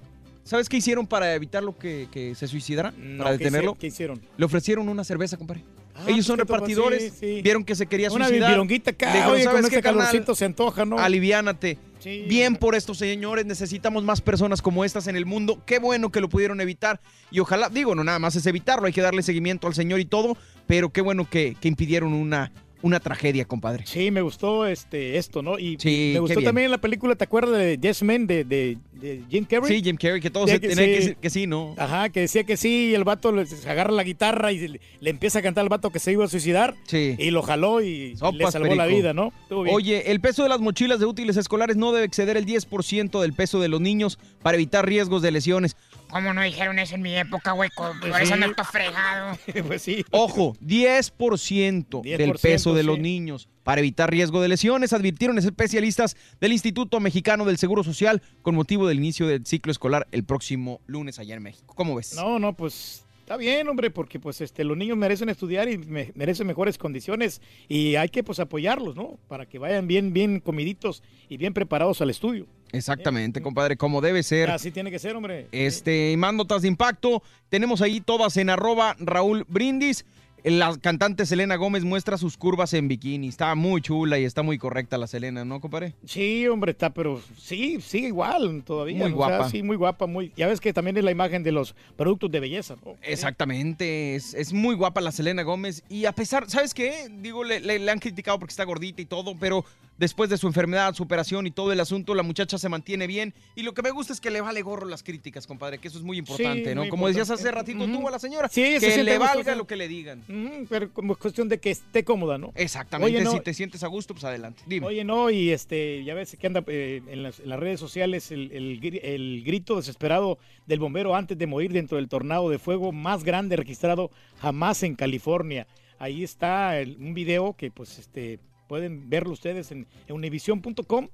¿Sabes 0.46 0.70
qué 0.70 0.78
hicieron 0.78 1.08
para 1.08 1.34
evitar 1.34 1.64
lo 1.64 1.76
que, 1.78 2.08
que 2.12 2.36
se 2.36 2.48
suicidara? 2.48 2.94
No, 2.98 3.24
para 3.24 3.36
¿qué 3.38 3.44
detenerlo. 3.44 3.74
qué 3.76 3.88
hicieron? 3.88 4.22
Le 4.38 4.46
ofrecieron 4.46 4.88
una 4.88 5.04
cerveza, 5.04 5.38
compadre. 5.38 5.64
Ah, 5.96 6.02
Ellos 6.04 6.18
pues, 6.18 6.26
son 6.28 6.38
repartidores, 6.38 7.14
Sí, 7.14 7.38
sí. 7.38 7.42
vieron 7.42 7.64
que 7.64 7.74
se 7.74 7.88
quería 7.88 8.12
Una 8.12 8.28
suicidar. 8.28 8.52
vironguita 8.52 8.92
acá, 8.92 9.08
dijeron, 9.12 9.32
oye, 9.34 9.44
con 9.46 9.54
"¿Sabes 9.54 9.66
este 9.66 9.76
qué, 9.78 9.82
calorcito 9.82 10.36
se 10.36 10.46
antoja, 10.46 10.86
¿no?" 10.86 11.00
Aliviánate. 11.00 11.80
Sí, 12.00 12.26
Bien 12.30 12.56
por 12.58 12.76
estos 12.76 13.00
señores, 13.00 13.46
necesitamos 13.48 14.04
más 14.04 14.22
personas 14.22 14.62
como 14.62 14.86
estas 14.86 15.08
en 15.08 15.16
el 15.16 15.26
mundo. 15.26 15.64
Qué 15.66 15.80
bueno 15.80 16.12
que 16.12 16.22
lo 16.22 16.30
pudieron 16.30 16.62
evitar. 16.62 17.00
Y 17.32 17.40
ojalá, 17.40 17.70
digo, 17.70 17.96
no 17.96 18.04
nada 18.04 18.20
más 18.20 18.36
es 18.36 18.46
evitarlo, 18.46 18.86
hay 18.86 18.94
que 18.94 19.02
darle 19.02 19.24
seguimiento 19.24 19.66
al 19.66 19.74
señor 19.74 20.00
y 20.00 20.06
todo, 20.06 20.38
pero 20.68 20.90
qué 20.92 21.02
bueno 21.02 21.28
que, 21.28 21.56
que 21.60 21.68
impidieron 21.68 22.14
una, 22.14 22.52
una 22.86 23.00
tragedia, 23.00 23.46
compadre. 23.46 23.84
Sí, 23.88 24.12
me 24.12 24.22
gustó 24.22 24.68
este 24.68 25.18
esto, 25.18 25.42
¿no? 25.42 25.58
Y 25.58 25.76
Sí, 25.80 26.12
me 26.14 26.20
gustó 26.20 26.40
también 26.44 26.70
la 26.70 26.78
película, 26.78 27.16
¿te 27.16 27.24
acuerdas 27.24 27.58
de 27.58 27.80
Yes 27.82 28.04
Men 28.04 28.28
de, 28.28 28.44
de, 28.44 28.78
de 28.94 29.24
Jim 29.28 29.44
Carrey? 29.44 29.76
Sí, 29.76 29.84
Jim 29.84 29.98
Carrey, 29.98 30.22
que 30.22 30.30
todos 30.30 30.52
Sí, 30.52 30.58
se 30.58 30.60
tenían 30.60 30.78
que 30.86 30.96
decir 30.96 31.16
que 31.16 31.30
sí, 31.32 31.48
¿no? 31.48 31.74
Ajá, 31.80 32.10
que 32.10 32.20
decía 32.20 32.44
que 32.44 32.58
sí, 32.58 32.90
y 32.92 32.94
el 32.94 33.04
vato 33.04 33.32
le, 33.32 33.48
se 33.48 33.68
agarra 33.68 33.92
la 33.92 34.04
guitarra 34.04 34.52
y 34.52 34.68
le, 34.68 34.80
le 35.00 35.10
empieza 35.10 35.40
a 35.40 35.42
cantar 35.42 35.64
al 35.64 35.70
vato 35.70 35.90
que 35.90 35.98
se 35.98 36.12
iba 36.12 36.26
a 36.26 36.28
suicidar. 36.28 36.76
Sí. 36.86 37.16
Y 37.18 37.32
lo 37.32 37.42
jaló 37.42 37.82
y 37.82 38.16
le 38.34 38.52
salvó 38.52 38.76
la 38.76 38.86
vida, 38.86 39.14
¿no? 39.14 39.34
Oye, 39.50 40.12
el 40.12 40.22
peso 40.22 40.44
de 40.44 40.50
las 40.50 40.60
mochilas 40.60 41.00
de 41.00 41.08
útiles 41.08 41.38
escolares 41.38 41.78
no 41.78 41.92
debe 41.92 42.06
exceder 42.06 42.38
el 42.38 42.46
10% 42.46 43.20
del 43.20 43.34
peso 43.34 43.60
de 43.60 43.68
los 43.68 43.82
niños 43.82 44.20
para 44.44 44.58
evitar 44.58 44.86
riesgos 44.86 45.24
de 45.24 45.32
lesiones. 45.32 45.76
¿Cómo 46.16 46.34
no 46.34 46.42
dijeron 46.44 46.80
eso 46.80 46.96
en 46.96 47.02
mi 47.02 47.14
época, 47.14 47.52
güey? 47.52 47.70
Co- 47.76 47.92
Por 48.00 48.10
Pues 48.10 48.16
eso 48.22 48.28
sí. 48.38 48.42
ando 48.42 48.56
todo 48.56 48.66
fregado. 48.66 49.38
pues 49.68 49.82
sí. 49.82 50.06
Ojo, 50.12 50.54
10%, 50.62 52.02
del 52.04 52.32
10%, 52.32 52.42
peso 52.42 52.74
de 52.74 52.82
sí. 52.82 52.88
los 52.88 53.00
niños 53.00 53.50
para 53.64 53.80
evitar 53.82 54.10
riesgo 54.12 54.42
de 54.42 54.48
lesiones, 54.48 54.94
advirtieron 54.94 55.38
especialistas 55.38 56.16
del 56.40 56.54
Instituto 56.54 57.02
Mexicano 57.02 57.44
del 57.44 57.58
Seguro 57.58 57.84
Social 57.84 58.22
con 58.44 58.56
motivo 58.56 58.88
del 58.88 58.98
inicio 59.00 59.28
del 59.28 59.46
ciclo 59.46 59.74
escolar 59.74 60.08
el 60.12 60.24
próximo 60.24 60.80
lunes 60.88 61.20
allá 61.20 61.36
en 61.36 61.44
México. 61.44 61.74
¿Cómo 61.76 61.96
ves? 61.96 62.14
No, 62.16 62.40
no, 62.40 62.54
pues 62.54 63.06
está 63.20 63.38
bien, 63.38 63.68
hombre, 63.68 63.90
porque 63.90 64.20
pues 64.20 64.40
este 64.40 64.64
los 64.64 64.78
niños 64.78 64.96
merecen 64.98 65.28
estudiar 65.30 65.68
y 65.68 65.78
me- 65.80 66.12
merecen 66.16 66.48
mejores 66.48 66.78
condiciones 66.78 67.42
y 67.68 67.96
hay 67.96 68.08
que 68.10 68.24
pues 68.24 68.40
apoyarlos, 68.40 68.96
¿no? 68.96 69.18
Para 69.28 69.48
que 69.48 69.58
vayan 69.60 69.88
bien 69.88 70.14
bien 70.14 70.40
comiditos 70.40 71.02
y 71.28 71.38
bien 71.38 71.54
preparados 71.54 72.00
al 72.02 72.10
estudio. 72.12 72.48
Exactamente, 72.72 73.42
compadre, 73.42 73.78
como 73.78 74.02
debe 74.02 74.24
ser. 74.24 74.50
Así 74.50 74.72
tiene 74.72 74.92
que 74.92 75.00
ser, 75.00 75.16
hombre. 75.16 75.48
Este, 75.52 76.12
y 76.12 76.18
más 76.18 76.34
notas 76.34 76.62
de 76.64 76.68
impacto. 76.68 77.24
Tenemos 77.50 77.82
ahí 77.82 78.02
todas 78.02 78.38
en 78.38 78.50
arroba 78.50 78.96
Raúl 79.00 79.46
Brindis. 79.48 80.06
La 80.48 80.78
cantante 80.78 81.26
Selena 81.26 81.56
Gómez 81.56 81.84
muestra 81.84 82.20
sus 82.20 82.38
curvas 82.38 82.74
en 82.74 82.88
bikini. 82.88 83.28
Está 83.30 83.56
muy 83.56 83.82
chula 83.82 84.20
y 84.20 84.26
está 84.26 84.44
muy 84.44 84.60
correcta 84.60 84.96
la 84.98 85.08
Selena, 85.08 85.44
¿no, 85.44 85.60
compadre? 85.60 85.94
Sí, 86.06 86.48
hombre, 86.48 86.72
está, 86.74 86.92
pero 86.94 87.20
sí, 87.36 87.82
sigue 87.82 88.10
igual 88.10 88.62
todavía. 88.64 88.98
Muy 89.00 89.10
¿no? 89.12 89.18
O 89.18 89.26
sea, 89.28 89.38
guapa. 89.38 89.50
sí, 89.50 89.64
muy 89.64 89.76
guapa, 89.76 90.06
muy. 90.06 90.32
Ya 90.38 90.46
ves 90.48 90.60
que 90.62 90.72
también 90.72 90.98
es 90.98 91.04
la 91.04 91.10
imagen 91.12 91.42
de 91.42 91.52
los 91.52 91.74
productos 91.98 92.30
de 92.30 92.40
belleza. 92.40 92.76
¿no? 92.86 92.96
Exactamente, 93.02 94.16
es, 94.16 94.36
es 94.36 94.54
muy 94.54 94.76
guapa 94.76 95.02
la 95.02 95.12
Selena 95.12 95.42
Gómez 95.42 95.84
y 95.90 96.06
a 96.06 96.12
pesar, 96.12 96.50
¿sabes 96.50 96.74
qué? 96.76 97.10
Digo, 97.10 97.44
le, 97.44 97.60
le- 97.60 97.80
le 97.80 97.92
han 97.92 98.00
criticado 98.00 98.38
porque 98.38 98.52
está 98.52 98.64
gordita 98.66 99.02
y 99.02 99.06
todo, 99.06 99.36
pero 99.40 99.66
después 99.98 100.30
de 100.30 100.38
su 100.38 100.46
enfermedad, 100.48 100.94
su 100.94 101.04
operación 101.04 101.48
y 101.48 101.52
todo 101.52 101.72
el 101.72 101.80
asunto, 101.80 102.14
la 102.16 102.22
muchacha 102.24 102.58
se 102.58 102.70
mantiene 102.70 103.08
bien 103.08 103.34
y 103.56 103.64
lo 103.64 103.74
que 103.74 103.82
me 103.82 103.92
gusta 103.92 104.14
es 104.14 104.22
que 104.22 104.30
le 104.30 104.42
vale 104.42 104.62
gorro 104.62 104.86
las 104.86 105.02
críticas, 105.04 105.48
compadre, 105.48 105.80
que 105.80 105.88
eso 105.88 105.98
es 105.98 106.04
muy 106.04 106.18
importante, 106.18 106.76
¿no? 106.76 106.82
muy 106.82 106.90
Como 106.90 107.08
decías 107.08 107.30
hace 107.30 107.50
ratito 107.52 107.86
tú 107.86 108.08
a 108.08 108.12
la 108.12 108.20
señora, 108.20 108.48
Sí, 108.50 108.76
que 108.80 109.04
le 109.04 109.18
gusto, 109.18 109.34
valga 109.36 109.56
lo 109.56 109.66
que 109.66 109.76
le 109.76 109.88
digan. 109.88 110.20
Ujú, 110.28 110.35
pero 110.70 110.92
como 110.94 111.14
es 111.14 111.20
cuestión 111.20 111.50
de 111.50 111.60
que 111.60 111.72
esté 111.72 112.04
cómoda, 112.04 112.38
¿no? 112.38 112.52
Exactamente, 112.56 113.16
Oye, 113.18 113.24
no, 113.24 113.32
si 113.32 113.40
te 113.42 113.54
sientes 113.54 113.84
a 113.84 113.88
gusto, 113.88 114.14
pues 114.14 114.24
adelante. 114.24 114.62
Dime. 114.66 114.86
Oye, 114.88 115.04
no, 115.04 115.30
y 115.30 115.52
este, 115.52 116.04
ya 116.04 116.14
ves 116.14 116.36
que 116.40 116.48
anda 116.48 116.64
eh, 116.68 117.02
en, 117.08 117.24
las, 117.24 117.40
en 117.40 117.50
las 117.50 117.60
redes 117.60 117.80
sociales 117.80 118.32
el, 118.32 118.52
el 118.52 118.80
gri- 118.82 119.00
el 119.04 119.44
grito 119.46 119.76
desesperado 119.76 120.38
del 120.66 120.80
bombero 120.80 121.16
antes 121.16 121.38
de 121.38 121.48
morir 121.48 121.72
dentro 121.74 121.98
del 121.98 122.08
tornado 122.08 122.50
de 122.50 122.60
fuego 122.60 122.92
más 122.92 123.24
grande 123.24 123.56
registrado 123.56 124.12
jamás 124.40 124.84
en 124.84 124.96
California. 124.96 125.68
Ahí 126.00 126.24
está 126.24 126.80
el- 126.80 126.98
un 126.98 127.14
video 127.14 127.54
que 127.54 127.72
pues 127.72 127.98
este 128.00 128.40
pueden 128.68 129.10
verlo 129.12 129.32
ustedes 129.32 129.72
en, 129.72 129.86
en 130.08 130.16
univision.com 130.16 131.08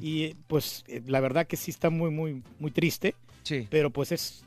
y 0.00 0.22
eh, 0.24 0.36
pues 0.46 0.84
eh, 0.86 1.02
la 1.06 1.18
verdad 1.20 1.46
que 1.46 1.56
sí 1.56 1.70
está 1.70 1.90
muy 1.90 2.10
muy 2.10 2.42
muy 2.58 2.70
triste. 2.70 3.14
Sí. 3.42 3.66
Pero 3.70 3.90
pues 3.90 4.12
es 4.12 4.44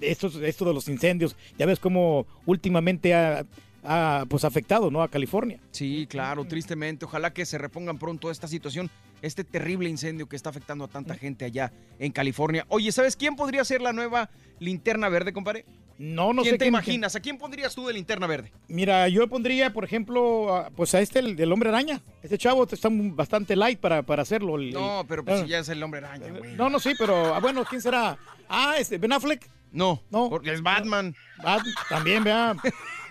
esto, 0.00 0.28
esto 0.44 0.64
de 0.64 0.74
los 0.74 0.88
incendios, 0.88 1.36
ya 1.58 1.66
ves 1.66 1.78
cómo 1.80 2.26
últimamente 2.46 3.14
ha, 3.14 3.44
ha, 3.82 4.24
pues 4.28 4.44
afectado, 4.44 4.90
¿no? 4.90 5.02
a 5.02 5.08
California. 5.08 5.60
Sí, 5.72 6.06
claro, 6.08 6.44
tristemente. 6.46 7.04
Ojalá 7.04 7.32
que 7.32 7.44
se 7.44 7.58
repongan 7.58 7.98
pronto 7.98 8.30
esta 8.30 8.48
situación, 8.48 8.90
este 9.22 9.44
terrible 9.44 9.88
incendio 9.88 10.28
que 10.28 10.36
está 10.36 10.50
afectando 10.50 10.84
a 10.84 10.88
tanta 10.88 11.14
gente 11.16 11.44
allá 11.44 11.72
en 11.98 12.12
California. 12.12 12.64
Oye, 12.68 12.92
¿sabes 12.92 13.16
quién 13.16 13.36
podría 13.36 13.64
ser 13.64 13.80
la 13.82 13.92
nueva 13.92 14.30
linterna 14.58 15.08
verde, 15.08 15.32
compadre? 15.32 15.64
No, 15.96 16.32
no 16.32 16.42
¿Quién 16.42 16.54
sé 16.54 16.58
te 16.58 16.64
quién- 16.64 16.68
imaginas? 16.74 17.14
¿A 17.14 17.20
quién 17.20 17.38
pondrías 17.38 17.72
tú 17.72 17.86
de 17.86 17.92
linterna 17.92 18.26
verde? 18.26 18.50
Mira, 18.66 19.06
yo 19.08 19.28
pondría, 19.28 19.72
por 19.72 19.84
ejemplo, 19.84 20.52
a- 20.52 20.70
pues 20.70 20.92
a 20.94 21.00
este, 21.00 21.20
el 21.20 21.36
del 21.36 21.52
hombre 21.52 21.68
araña. 21.68 22.02
Este 22.20 22.36
chavo 22.36 22.64
está 22.64 22.88
bastante 22.90 23.54
light 23.54 23.78
para, 23.78 24.02
para 24.02 24.22
hacerlo. 24.22 24.56
el- 24.56 24.72
No, 24.72 25.04
pero 25.08 25.24
pues 25.24 25.38
Ah. 25.40 25.44
si 25.44 25.50
ya 25.50 25.60
es 25.60 25.68
el 25.68 25.80
hombre 25.84 26.00
araña, 26.00 26.32
güey. 26.36 26.56
No, 26.56 26.68
no, 26.68 26.80
sí, 26.80 26.94
pero 26.98 27.32
ah, 27.34 27.38
bueno, 27.38 27.64
¿quién 27.64 27.80
será? 27.80 28.18
Ah, 28.48 28.74
este, 28.78 28.98
Ben 28.98 29.12
Affleck. 29.12 29.48
No, 29.74 30.02
no. 30.10 30.30
porque 30.30 30.52
es 30.52 30.62
Batman. 30.62 31.14
también, 31.88 32.24
vea. 32.24 32.56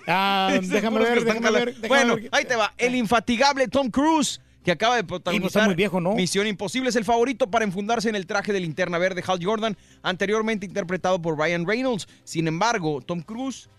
Ah, 0.08 0.58
déjame 0.64 1.00
ver, 1.00 1.24
déjame 1.24 1.52
ver. 1.52 1.66
déjame 1.76 1.88
Bueno, 1.88 2.16
ver. 2.16 2.30
ahí 2.32 2.46
te 2.46 2.56
va. 2.56 2.74
El 2.78 2.96
infatigable 2.96 3.68
Tom 3.68 3.90
Cruise, 3.90 4.42
que 4.64 4.72
acaba 4.72 4.96
de 4.96 5.04
protagonizar 5.04 5.66
muy 5.66 5.76
viejo, 5.76 6.00
¿no? 6.00 6.14
Misión 6.16 6.48
Imposible, 6.48 6.90
es 6.90 6.96
el 6.96 7.06
favorito 7.06 7.52
para 7.52 7.66
enfundarse 7.66 8.10
en 8.10 8.16
el 8.16 8.26
traje 8.26 8.54
de 8.54 8.62
linterna 8.62 8.98
verde 8.98 9.24
Hal 9.28 9.44
Jordan, 9.44 9.78
anteriormente 10.02 10.66
interpretado 10.66 11.22
por 11.22 11.38
Ryan 11.38 11.68
Reynolds. 11.68 12.08
Sin 12.24 12.48
embargo, 12.48 13.02
Tom 13.02 13.22
Cruise 13.22 13.70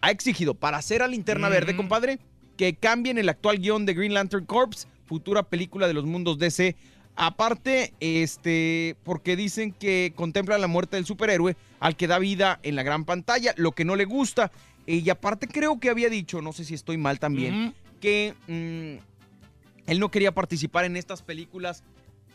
ha 0.00 0.10
exigido 0.10 0.54
para 0.54 0.78
hacer 0.78 1.02
a 1.02 1.08
linterna 1.08 1.48
verde, 1.48 1.76
compadre, 1.76 2.18
que 2.56 2.74
cambien 2.74 3.18
el 3.18 3.28
actual 3.28 3.58
guion 3.58 3.84
de 3.84 3.94
Green 3.94 4.14
Lantern 4.14 4.46
Corps, 4.46 4.88
futura 5.06 5.42
película 5.42 5.86
de 5.86 5.94
los 5.94 6.04
mundos 6.04 6.38
DC. 6.38 6.74
Aparte, 7.20 7.92
este, 7.98 8.94
porque 9.02 9.34
dicen 9.34 9.72
que 9.72 10.12
contempla 10.14 10.56
la 10.56 10.68
muerte 10.68 10.94
del 10.94 11.04
superhéroe 11.04 11.56
al 11.80 11.96
que 11.96 12.06
da 12.06 12.20
vida 12.20 12.60
en 12.62 12.76
la 12.76 12.84
gran 12.84 13.04
pantalla, 13.04 13.52
lo 13.56 13.72
que 13.72 13.84
no 13.84 13.96
le 13.96 14.04
gusta. 14.04 14.52
Eh, 14.86 15.02
y 15.04 15.10
aparte 15.10 15.48
creo 15.48 15.80
que 15.80 15.90
había 15.90 16.08
dicho, 16.10 16.40
no 16.40 16.52
sé 16.52 16.64
si 16.64 16.74
estoy 16.74 16.96
mal 16.96 17.18
también, 17.18 17.74
que 18.00 18.34
mm, 18.46 19.90
él 19.90 19.98
no 19.98 20.12
quería 20.12 20.30
participar 20.32 20.84
en 20.84 20.96
estas 20.96 21.22
películas 21.22 21.82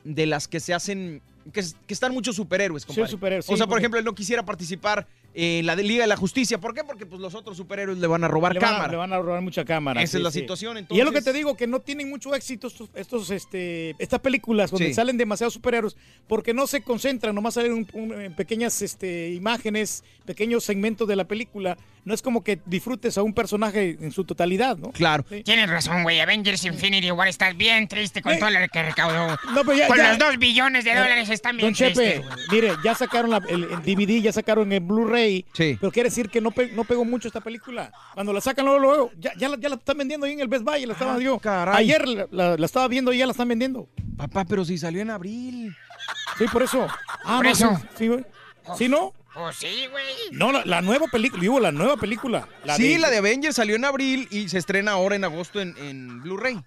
de 0.04 0.26
las 0.26 0.50
que 0.50 0.60
se 0.60 0.74
hacen, 0.74 1.22
que, 1.54 1.64
que 1.88 1.94
están 1.94 2.14
muchos 2.14 2.36
superhéroes, 2.36 2.86
compadre. 2.86 3.40
o 3.40 3.42
sí, 3.42 3.48
sea, 3.48 3.58
por 3.66 3.70
porque- 3.70 3.80
ejemplo, 3.84 4.00
él 4.00 4.06
no 4.06 4.14
quisiera 4.14 4.44
participar 4.44 5.08
eh, 5.34 5.62
la 5.64 5.76
de 5.76 5.84
Liga 5.84 6.04
de 6.04 6.08
la 6.08 6.16
Justicia. 6.16 6.58
¿Por 6.60 6.74
qué? 6.74 6.84
Porque 6.84 7.06
pues 7.06 7.20
los 7.22 7.34
otros 7.36 7.58
superhéroes 7.58 7.98
le 7.98 8.08
van 8.08 8.24
a 8.24 8.28
robar 8.28 8.54
le 8.54 8.60
van, 8.60 8.70
a- 8.70 8.72
cámara. 8.74 8.92
le 8.92 8.98
van 8.98 9.14
a 9.14 9.18
robar 9.20 9.42
mucha 9.42 9.66
cámara. 9.66 10.02
Esa 10.02 10.12
sí, 10.14 10.18
es 10.18 10.24
la 10.24 10.32
sí. 10.32 10.40
situación, 10.42 10.86
Y 10.90 11.00
es 11.00 11.06
lo 11.06 11.12
que 11.12 11.22
te 11.22 11.34
digo, 11.34 11.56
que 11.58 11.68
no 11.68 11.80
tienen 11.80 12.10
mucho 12.10 12.34
éxito 12.36 12.68
estos, 12.68 12.90
estos, 12.96 13.30
este, 13.32 13.96
estas 14.00 14.20
películas 14.20 14.72
donde 14.72 14.88
Sí. 14.88 14.94
salen 14.94 15.18
demasiados 15.18 15.54
superhéroes, 15.54 15.96
porque 16.28 16.54
no 16.54 16.68
se 16.68 16.82
concentran, 16.82 17.34
nomás 17.36 17.56
salen 17.56 17.74
un- 17.74 17.88
un- 17.94 18.22
en 18.22 18.36
pequeñas 18.36 18.82
este, 18.82 19.32
imágenes, 19.32 20.04
pequeños 20.26 20.64
segmentos 20.64 21.08
de 21.08 21.16
la 21.16 21.26
película. 21.26 21.78
No 22.06 22.14
es 22.14 22.22
como 22.22 22.44
que 22.44 22.60
disfrutes 22.66 23.18
a 23.18 23.24
un 23.24 23.34
personaje 23.34 23.98
en 24.02 24.12
su 24.12 24.26
totalidad, 24.26 24.76
¿no? 24.78 24.92
Claro. 24.92 25.24
Tienes 25.46 25.70
razón, 25.70 26.04
güey. 26.04 26.20
Avengers 26.20 26.66
Infinity 26.66 27.10
War 27.12 27.30
está 27.30 27.54
bien 27.54 27.88
triste 27.88 28.22
con 28.22 28.38
todo 28.38 28.50
lo 28.50 28.60
que 28.68 28.84
recaudó. 28.84 29.38
No, 29.56 29.62
pero 29.64 29.74
ya- 29.78 29.88
con 29.88 29.98
ya- 29.98 30.10
los 30.10 30.20
dos 30.20 30.38
billones 30.38 30.84
de 30.84 30.92
Eh, 30.92 30.96
dólares 30.96 31.30
están 31.30 31.56
bien 31.56 31.68
Don 31.68 31.74
Chepe, 31.74 31.94
tristes, 31.94 32.26
güey. 32.26 32.38
mire, 32.52 32.74
ya 32.84 32.94
sacaron 32.94 33.32
la- 33.32 33.42
el, 33.48 33.64
el 33.64 33.82
DVD, 33.84 34.22
ya 34.22 34.34
sacaron 34.34 34.70
el 34.74 34.82
Blu-ray, 34.82 35.23
pero 35.80 35.92
quiere 35.92 36.10
decir 36.10 36.30
que 36.30 36.42
no, 36.42 36.52
pe- 36.52 36.72
no 36.74 36.84
pegó 36.84 37.06
mucho 37.06 37.28
esta 37.28 37.42
película. 37.42 37.92
Cuando 38.14 38.34
la 38.34 38.42
sacan 38.42 38.66
luego, 38.66 38.80
luego 38.80 39.12
ya, 39.20 39.34
ya, 39.38 39.50
la, 39.50 39.58
ya 39.58 39.70
la 39.70 39.76
están 39.76 39.98
vendiendo 39.98 40.26
ahí 40.26 40.34
en 40.34 40.40
el 40.40 40.48
Best 40.48 40.64
Buy, 40.64 40.86
la 40.86 40.94
estaba, 40.94 41.18
digo, 41.18 41.36
Ah, 41.36 41.42
caray. 41.42 41.76
ayer 41.86 42.08
la, 42.08 42.28
la- 42.32 42.58
la 42.58 42.66
estaba 42.66 42.88
viendo 42.88 43.12
y 43.14 43.18
ya 43.20 43.26
la 43.26 43.32
están 43.32 43.48
vendiendo. 43.48 43.88
Papá, 44.18 44.46
pero 44.46 44.64
si 44.66 44.78
salió 44.78 45.02
en 45.02 45.10
abril. 45.10 45.76
Sí, 46.38 46.46
por 46.52 46.64
eso. 46.64 46.88
Ah, 47.26 47.38
Por 47.38 47.46
no, 47.46 47.52
eso. 47.52 47.82
sí, 47.98 48.08
güey. 48.08 48.26
¿Sí, 48.78 48.88
no? 48.90 49.14
Pues 49.34 49.56
sí, 49.56 49.88
güey. 49.90 50.06
No, 50.32 50.52
la, 50.52 50.64
la 50.66 50.82
nueva 50.82 51.08
película, 51.08 51.42
digo, 51.42 51.60
la 51.60 51.72
nueva 51.72 51.98
película. 51.98 52.48
sí, 52.78 52.98
la 53.00 53.10
de 53.10 53.18
Avengers 53.18 53.56
salió 53.56 53.76
en 53.76 53.84
abril 53.86 54.28
y 54.30 54.48
se 54.50 54.60
estrena 54.60 54.92
ahora 54.92 55.16
en 55.16 55.24
agosto 55.24 55.60
en, 55.60 55.76
en 55.80 56.22
Blu-ray. 56.22 56.60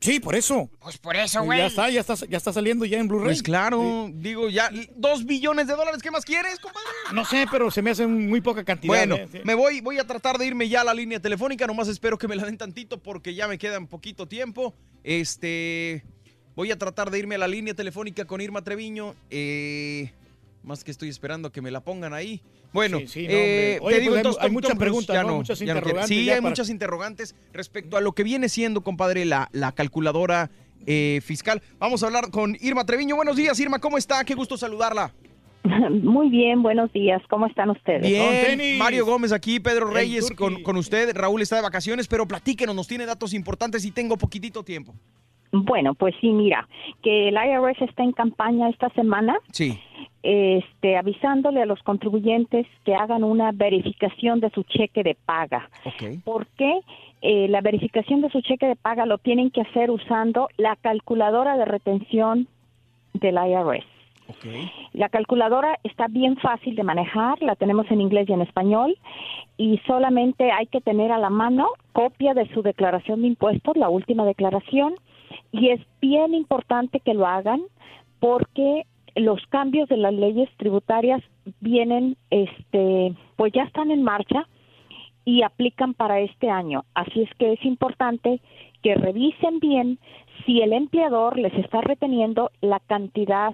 Sí, 0.00 0.20
por 0.20 0.34
eso. 0.34 0.70
Pues 0.80 0.98
por 0.98 1.16
eso, 1.16 1.42
güey. 1.42 1.58
Ya 1.58 1.66
está, 1.66 1.90
ya 1.90 2.00
está, 2.00 2.14
ya 2.14 2.36
está 2.36 2.52
saliendo 2.52 2.84
ya 2.84 2.98
en 2.98 3.08
Blu-ray. 3.08 3.28
Pues 3.28 3.42
claro, 3.42 4.10
digo, 4.12 4.50
ya, 4.50 4.70
dos 4.94 5.24
billones 5.24 5.66
de 5.66 5.74
dólares, 5.74 6.02
¿qué 6.02 6.10
más 6.10 6.24
quieres, 6.24 6.60
compadre? 6.60 6.86
No 7.14 7.24
sé, 7.24 7.46
pero 7.50 7.70
se 7.70 7.82
me 7.82 7.90
hace 7.90 8.06
muy 8.06 8.40
poca 8.40 8.64
cantidad. 8.64 8.88
Bueno, 8.88 9.16
¿eh? 9.16 9.28
Sí. 9.32 9.38
me 9.44 9.54
voy, 9.54 9.80
voy 9.80 9.98
a 9.98 10.06
tratar 10.06 10.38
de 10.38 10.46
irme 10.46 10.68
ya 10.68 10.82
a 10.82 10.84
la 10.84 10.94
línea 10.94 11.20
telefónica, 11.20 11.66
nomás 11.66 11.88
espero 11.88 12.18
que 12.18 12.28
me 12.28 12.36
la 12.36 12.44
den 12.44 12.58
tantito 12.58 13.02
porque 13.02 13.34
ya 13.34 13.48
me 13.48 13.58
queda 13.58 13.78
un 13.78 13.86
poquito 13.86 14.28
tiempo. 14.28 14.74
Este, 15.02 16.04
voy 16.54 16.70
a 16.70 16.78
tratar 16.78 17.10
de 17.10 17.18
irme 17.18 17.36
a 17.36 17.38
la 17.38 17.48
línea 17.48 17.74
telefónica 17.74 18.26
con 18.26 18.40
Irma 18.40 18.62
Treviño. 18.62 19.14
eh, 19.30 20.12
más 20.62 20.82
que 20.82 20.90
estoy 20.90 21.08
esperando 21.08 21.52
que 21.52 21.62
me 21.62 21.70
la 21.70 21.80
pongan 21.80 22.12
ahí. 22.12 22.42
Bueno, 22.76 22.98
Sí, 23.00 23.06
sí, 23.08 23.26
no, 23.26 23.32
eh. 23.34 23.78
Oye, 23.82 23.96
te 23.96 24.00
digo, 24.02 24.12
pues 24.12 24.16
hay- 24.16 24.20
entonces, 24.20 24.42
hay 24.42 24.50
muchas 24.50 24.76
preguntas, 24.78 25.14
ya 25.16 25.22
¿no? 25.24 25.36
Muchas 25.36 25.60
interrogantes 25.60 26.08
Sí, 26.08 26.24
ya 26.24 26.34
hay 26.34 26.40
para- 26.40 26.50
muchas 26.50 26.68
interrogantes 26.70 27.34
respecto 27.52 27.96
a 27.96 28.00
lo 28.00 28.12
que 28.12 28.22
viene 28.22 28.48
siendo, 28.48 28.82
compadre, 28.82 29.24
la, 29.24 29.48
la 29.52 29.72
calculadora 29.72 30.50
eh, 30.86 31.20
fiscal. 31.24 31.62
Vamos 31.78 32.02
a 32.02 32.06
hablar 32.06 32.30
con 32.30 32.56
Irma 32.60 32.84
Treviño. 32.86 33.16
Buenos 33.16 33.36
días, 33.36 33.58
Irma, 33.58 33.78
¿cómo 33.80 33.98
está? 33.98 34.22
Qué 34.24 34.34
gusto 34.34 34.56
saludarla. 34.56 35.12
Muy 35.90 36.28
bien, 36.28 36.62
buenos 36.62 36.92
días. 36.92 37.20
¿Cómo 37.28 37.46
están 37.46 37.70
ustedes? 37.70 38.02
Bien, 38.02 38.78
Mario 38.78 39.04
Gómez 39.04 39.32
aquí, 39.32 39.58
Pedro 39.58 39.90
Reyes 39.90 40.30
con, 40.30 40.62
con 40.62 40.76
usted, 40.76 41.12
Raúl 41.16 41.42
está 41.42 41.56
de 41.56 41.62
vacaciones, 41.62 42.06
pero 42.06 42.28
platíquenos, 42.28 42.76
nos 42.76 42.86
tiene 42.86 43.04
datos 43.04 43.32
importantes 43.34 43.84
y 43.84 43.90
tengo 43.90 44.16
poquitito 44.16 44.62
tiempo. 44.62 44.94
Bueno, 45.52 45.94
pues 45.94 46.14
sí, 46.20 46.30
mira, 46.30 46.68
que 47.02 47.28
el 47.28 47.34
IRS 47.34 47.80
está 47.84 48.02
en 48.02 48.12
campaña 48.12 48.68
esta 48.68 48.88
semana, 48.90 49.36
Sí. 49.52 49.78
este, 50.22 50.96
avisándole 50.96 51.62
a 51.62 51.66
los 51.66 51.82
contribuyentes 51.82 52.66
que 52.84 52.94
hagan 52.94 53.22
una 53.24 53.52
verificación 53.52 54.40
de 54.40 54.50
su 54.50 54.64
cheque 54.64 55.02
de 55.02 55.14
paga. 55.14 55.68
Ok. 55.84 56.22
¿Por 56.24 56.46
qué? 56.58 56.80
Eh, 57.22 57.48
la 57.48 57.60
verificación 57.60 58.20
de 58.20 58.30
su 58.30 58.40
cheque 58.40 58.66
de 58.66 58.76
paga 58.76 59.06
lo 59.06 59.18
tienen 59.18 59.50
que 59.50 59.62
hacer 59.62 59.90
usando 59.90 60.48
la 60.56 60.76
calculadora 60.76 61.56
de 61.56 61.64
retención 61.64 62.48
del 63.14 63.36
IRS. 63.36 63.86
La 64.92 65.08
calculadora 65.08 65.78
está 65.84 66.08
bien 66.08 66.36
fácil 66.36 66.74
de 66.74 66.82
manejar, 66.82 67.40
la 67.42 67.54
tenemos 67.54 67.88
en 67.92 68.00
inglés 68.00 68.28
y 68.28 68.32
en 68.32 68.42
español 68.42 68.98
y 69.56 69.78
solamente 69.86 70.50
hay 70.50 70.66
que 70.66 70.80
tener 70.80 71.12
a 71.12 71.18
la 71.18 71.30
mano 71.30 71.68
copia 71.92 72.34
de 72.34 72.48
su 72.52 72.62
declaración 72.62 73.22
de 73.22 73.28
impuestos, 73.28 73.76
la 73.76 73.88
última 73.88 74.24
declaración, 74.24 74.94
y 75.52 75.70
es 75.70 75.80
bien 76.00 76.34
importante 76.34 77.00
que 77.00 77.14
lo 77.14 77.26
hagan 77.26 77.62
porque 78.20 78.84
los 79.14 79.44
cambios 79.46 79.88
de 79.88 79.96
las 79.96 80.12
leyes 80.12 80.48
tributarias 80.58 81.22
vienen, 81.60 82.16
este, 82.30 83.14
pues 83.36 83.52
ya 83.52 83.62
están 83.62 83.90
en 83.90 84.02
marcha 84.02 84.46
y 85.24 85.42
aplican 85.42 85.94
para 85.94 86.20
este 86.20 86.50
año. 86.50 86.84
Así 86.94 87.22
es 87.22 87.30
que 87.38 87.54
es 87.54 87.64
importante 87.64 88.40
que 88.82 88.94
revisen 88.94 89.58
bien 89.58 89.98
si 90.44 90.60
el 90.60 90.72
empleador 90.72 91.38
les 91.38 91.54
está 91.54 91.80
reteniendo 91.80 92.50
la 92.60 92.78
cantidad 92.80 93.52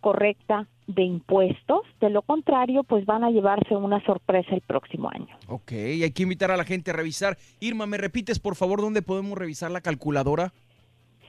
correcta 0.00 0.68
de 0.86 1.02
impuestos. 1.02 1.80
De 2.00 2.10
lo 2.10 2.22
contrario, 2.22 2.84
pues 2.84 3.06
van 3.06 3.24
a 3.24 3.30
llevarse 3.30 3.74
una 3.74 4.04
sorpresa 4.04 4.54
el 4.54 4.60
próximo 4.60 5.08
año. 5.10 5.34
Ok, 5.48 5.72
hay 5.72 6.10
que 6.10 6.24
invitar 6.24 6.50
a 6.50 6.56
la 6.56 6.64
gente 6.64 6.90
a 6.90 6.94
revisar. 6.94 7.38
Irma, 7.60 7.86
¿me 7.86 7.96
repites, 7.96 8.38
por 8.38 8.56
favor, 8.56 8.80
dónde 8.80 9.00
podemos 9.00 9.38
revisar 9.38 9.70
la 9.70 9.80
calculadora? 9.80 10.52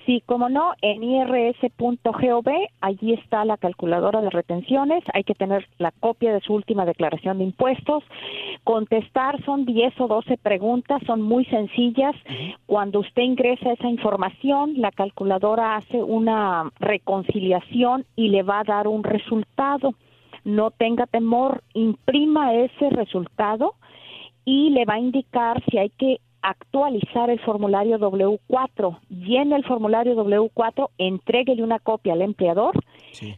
Sí, 0.06 0.22
como 0.28 0.50
no, 0.50 0.74
en 0.82 1.04
irs.gov, 1.04 2.46
allí 2.80 3.14
está 3.14 3.44
la 3.44 3.58
calculadora 3.58 4.22
de 4.22 4.30
retenciones, 4.30 5.04
hay 5.14 5.24
que 5.24 5.34
tener 5.34 5.68
la 5.80 5.92
copia 5.92 6.32
de 6.32 6.42
su 6.42 6.54
última 6.54 6.86
declaración 6.86 7.40
de 7.40 7.46
impuestos, 7.46 8.04
contestar 8.64 9.44
son 9.46 9.66
10 9.66 10.00
o 10.02 10.08
12 10.08 10.38
preguntas, 10.38 11.02
son 11.08 11.24
muy 11.24 11.46
sencillas. 11.46 12.16
Cuando 12.68 13.00
usted 13.00 13.24
ingresa 13.24 13.72
esa 13.72 13.90
información, 13.90 14.74
la 14.78 14.92
calculadora 14.92 15.76
hace 15.76 16.04
una 16.04 16.72
reconciliación 16.80 18.06
y 18.16 18.30
le 18.30 18.44
va 18.44 18.60
a 18.60 18.64
dar 18.64 18.88
un 18.88 19.04
resultado. 19.04 19.96
No 20.44 20.70
tenga 20.70 21.08
temor, 21.08 21.64
imprima 21.74 22.54
ese 22.54 22.92
resultado 22.92 23.74
y 24.46 24.70
le 24.70 24.86
va 24.86 24.96
a 24.96 25.00
indicar 25.00 25.64
si 25.70 25.80
hay 25.80 25.90
que 25.90 26.20
actualizar 26.46 27.30
el 27.30 27.40
formulario 27.40 27.98
W4. 27.98 29.00
Llene 29.10 29.56
el 29.56 29.66
formulario 29.66 30.16
W4, 30.16 30.90
entréguele 30.98 31.64
una 31.64 31.80
copia 31.80 32.14
al 32.14 32.22
empleador 32.22 32.76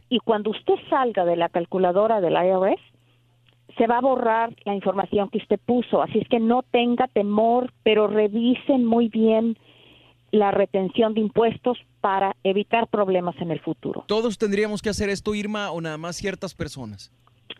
y 0.08 0.18
cuando 0.18 0.50
usted 0.50 0.74
salga 0.90 1.24
de 1.24 1.36
la 1.36 1.48
calculadora 1.48 2.20
del 2.20 2.34
IRS, 2.34 2.80
se 3.78 3.86
va 3.86 3.98
a 3.98 4.00
borrar 4.00 4.54
la 4.64 4.74
información 4.74 5.30
que 5.30 5.38
usted 5.38 5.58
puso. 5.64 6.02
Así 6.02 6.18
es 6.18 6.28
que 6.28 6.40
no 6.40 6.62
tenga 6.62 7.06
temor, 7.08 7.72
pero 7.82 8.08
revisen 8.08 8.84
muy 8.84 9.08
bien 9.08 9.56
la 10.30 10.50
retención 10.50 11.14
de 11.14 11.20
impuestos 11.20 11.78
para 12.02 12.36
evitar 12.44 12.88
problemas 12.88 13.36
en 13.40 13.50
el 13.50 13.60
futuro. 13.60 14.04
¿Todos 14.06 14.36
tendríamos 14.36 14.82
que 14.82 14.90
hacer 14.90 15.08
esto, 15.08 15.34
Irma, 15.34 15.70
o 15.70 15.80
nada 15.80 15.96
más 15.96 16.16
ciertas 16.16 16.54
personas? 16.54 17.10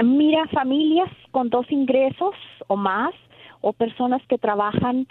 Mira, 0.02 0.46
familias 0.48 1.10
con 1.30 1.48
dos 1.48 1.70
ingresos 1.70 2.34
o 2.66 2.76
más, 2.76 3.14
o 3.60 3.72
personas 3.72 4.22
que 4.28 4.38
trabajan, 4.38 5.06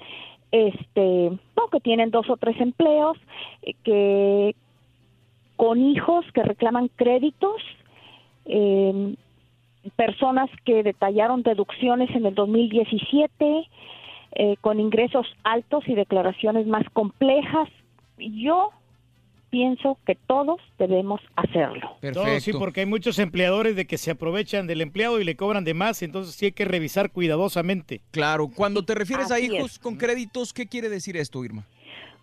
este, 0.52 1.32
que 1.72 1.80
tienen 1.80 2.12
dos 2.12 2.30
o 2.30 2.38
tres 2.38 2.60
empleos, 2.60 3.18
eh, 3.62 3.74
que 3.84 4.56
con 5.56 5.82
hijos 5.82 6.26
que 6.34 6.44
reclaman 6.44 6.90
créditos, 6.96 7.62
eh, 8.46 9.16
personas 9.96 10.50
que 10.66 10.84
detallaron 10.84 11.44
deducciones 11.44 12.10
en 12.16 12.26
el 12.26 12.36
2017, 12.36 13.68
eh, 14.34 14.56
con 14.62 14.80
ingresos 14.80 15.26
altos 15.44 15.88
y 15.88 15.96
declaraciones 15.96 16.68
más 16.68 16.88
complejas. 16.92 17.70
Yo 18.18 18.70
pienso 19.50 19.98
que 20.06 20.16
todos 20.16 20.60
debemos 20.78 21.22
hacerlo. 21.36 21.98
Todo, 22.14 22.40
sí, 22.40 22.52
porque 22.54 22.82
hay 22.82 22.86
muchos 22.86 23.20
empleadores 23.20 23.76
de 23.76 23.88
que 23.88 23.98
se 23.98 24.12
aprovechan 24.12 24.68
del 24.68 24.82
empleado 24.82 25.20
y 25.20 25.24
le 25.24 25.36
cobran 25.36 25.64
de 25.64 25.74
más, 25.74 26.02
entonces 26.02 26.36
sí 26.36 26.46
hay 26.48 26.52
que 26.52 26.66
revisar 26.66 27.12
cuidadosamente. 27.12 28.02
Claro, 28.12 28.50
cuando 28.54 28.84
te 28.84 28.96
refieres 28.96 29.32
a 29.32 29.40
hijos 29.40 29.74
es. 29.74 29.80
con 29.80 29.96
créditos, 29.96 30.54
¿qué 30.54 30.68
quiere 30.68 30.90
decir 30.90 31.18
esto, 31.18 31.44
Irma? 31.44 31.66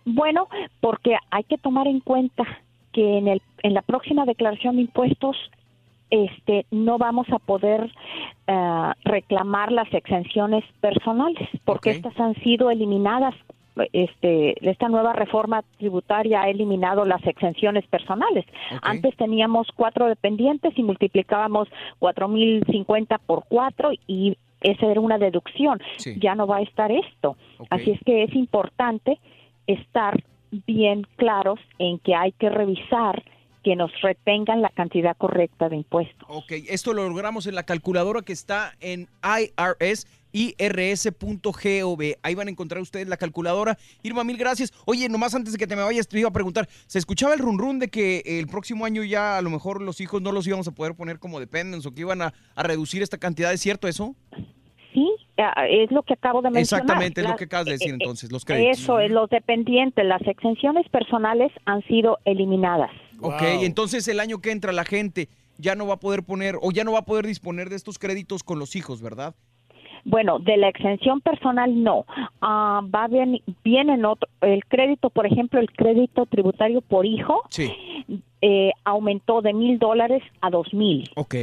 Bueno, 0.05 0.47
porque 0.81 1.15
hay 1.31 1.43
que 1.43 1.57
tomar 1.57 1.87
en 1.87 1.99
cuenta 1.99 2.43
que 2.93 3.17
en, 3.17 3.27
el, 3.27 3.41
en 3.63 3.73
la 3.73 3.81
próxima 3.81 4.25
declaración 4.25 4.75
de 4.75 4.83
impuestos 4.83 5.35
este, 6.11 6.65
no 6.71 6.97
vamos 6.97 7.27
a 7.31 7.39
poder 7.39 7.91
eh, 8.47 8.91
reclamar 9.03 9.71
las 9.71 9.91
exenciones 9.93 10.63
personales, 10.79 11.49
porque 11.65 11.91
estas 11.91 12.17
han 12.19 12.35
sido 12.35 12.69
eliminadas. 12.69 13.33
Este, 13.91 14.69
esta 14.69 14.87
nueva 14.87 15.13
reforma 15.13 15.63
tributaria 15.77 16.43
ha 16.43 16.49
eliminado 16.49 17.03
las 17.05 17.25
exenciones 17.27 17.85
personales. 17.87 18.45
Antes 18.81 19.15
teníamos 19.17 19.67
cuatro 19.75 20.07
dependientes 20.07 20.73
y 20.77 20.83
multiplicábamos 20.83 21.67
cuatro 21.99 22.27
mil 22.27 22.63
cincuenta 22.67 23.17
por 23.17 23.43
cuatro 23.47 23.91
y 24.07 24.37
esa 24.61 24.87
era 24.87 25.01
una 25.01 25.17
deducción. 25.17 25.81
Sí. 25.97 26.15
Ya 26.19 26.35
no 26.35 26.47
va 26.47 26.57
a 26.57 26.61
estar 26.61 26.91
esto. 26.91 27.35
Así 27.69 27.91
es 27.91 27.99
que 28.05 28.23
es 28.23 28.33
importante 28.33 29.19
estar 29.67 30.23
bien 30.65 31.05
claros 31.17 31.59
en 31.77 31.99
que 31.99 32.15
hay 32.15 32.31
que 32.31 32.49
revisar 32.49 33.23
que 33.63 33.75
nos 33.75 33.91
retengan 34.01 34.61
la 34.61 34.69
cantidad 34.69 35.17
correcta 35.17 35.69
de 35.69 35.77
impuestos. 35.77 36.29
Ok, 36.29 36.51
esto 36.69 36.93
lo 36.93 37.09
logramos 37.09 37.47
en 37.47 37.55
la 37.55 37.63
calculadora 37.63 38.21
que 38.21 38.31
está 38.31 38.73
en 38.79 39.09
irs.gov. 40.35 42.01
Ahí 42.21 42.35
van 42.35 42.47
a 42.47 42.51
encontrar 42.51 42.81
ustedes 42.81 43.07
la 43.07 43.17
calculadora. 43.17 43.77
Irma, 44.03 44.23
mil 44.23 44.37
gracias. 44.37 44.73
Oye, 44.85 45.07
nomás 45.07 45.33
antes 45.33 45.53
de 45.53 45.57
que 45.57 45.67
te 45.67 45.75
me 45.75 45.83
vayas, 45.83 46.07
te 46.07 46.19
iba 46.19 46.29
a 46.29 46.33
preguntar, 46.33 46.67
¿se 46.87 46.99
escuchaba 46.99 47.33
el 47.33 47.39
run 47.39 47.57
run 47.57 47.79
de 47.79 47.87
que 47.87 48.21
el 48.25 48.47
próximo 48.47 48.85
año 48.85 49.03
ya 49.03 49.37
a 49.37 49.41
lo 49.41 49.49
mejor 49.49 49.81
los 49.81 50.01
hijos 50.01 50.21
no 50.21 50.31
los 50.31 50.45
íbamos 50.45 50.67
a 50.67 50.71
poder 50.71 50.95
poner 50.95 51.19
como 51.19 51.39
dependents 51.39 51.85
o 51.85 51.93
que 51.93 52.01
iban 52.01 52.21
a, 52.21 52.33
a 52.55 52.63
reducir 52.63 53.01
esta 53.01 53.17
cantidad? 53.17 53.53
¿Es 53.53 53.61
cierto 53.61 53.87
eso? 53.87 54.15
Sí, 54.93 55.11
ah, 55.37 55.65
es 55.69 55.91
lo 55.91 56.03
que 56.03 56.13
acabo 56.13 56.41
de 56.41 56.49
mencionar. 56.49 56.83
Exactamente, 56.83 57.21
es 57.21 57.27
lo 57.27 57.35
que 57.35 57.43
acabas 57.43 57.65
de 57.65 57.73
decir 57.73 57.89
eh, 57.89 57.91
eh, 57.91 57.97
entonces, 57.99 58.31
los 58.31 58.45
créditos. 58.45 58.79
Eso 58.79 58.99
es, 58.99 59.11
los 59.11 59.29
dependientes, 59.29 60.05
las 60.05 60.21
exenciones 60.25 60.87
personales 60.89 61.51
han 61.65 61.81
sido 61.83 62.19
eliminadas. 62.23 62.91
Ok, 63.19 63.41
entonces 63.61 64.07
el 64.07 64.19
año 64.19 64.39
que 64.39 64.51
entra 64.51 64.71
la 64.71 64.85
gente 64.85 65.29
ya 65.57 65.75
no 65.75 65.87
va 65.87 65.95
a 65.95 65.99
poder 65.99 66.23
poner 66.23 66.57
o 66.61 66.71
ya 66.71 66.83
no 66.83 66.93
va 66.93 66.99
a 66.99 67.05
poder 67.05 67.27
disponer 67.27 67.69
de 67.69 67.75
estos 67.75 67.99
créditos 67.99 68.43
con 68.43 68.59
los 68.59 68.75
hijos, 68.75 69.01
¿verdad? 69.01 69.35
Bueno, 70.07 70.37
de 70.37 70.55
la 70.57 70.69
exención 70.69 71.19
personal 71.19 71.83
no. 71.83 72.05
Ah, 72.39 72.81
va 72.93 73.07
bien, 73.07 73.41
vienen 73.63 74.05
otro, 74.05 74.29
el 74.41 74.63
crédito, 74.65 75.09
por 75.09 75.25
ejemplo, 75.25 75.59
el 75.59 75.71
crédito 75.71 76.27
tributario 76.27 76.81
por 76.81 77.07
hijo 77.07 77.41
Sí. 77.49 77.71
eh, 78.41 78.71
aumentó 78.83 79.41
de 79.41 79.53
mil 79.53 79.79
dólares 79.79 80.21
a 80.41 80.51
dos 80.51 80.71
mil. 80.73 81.09
Ok. 81.15 81.35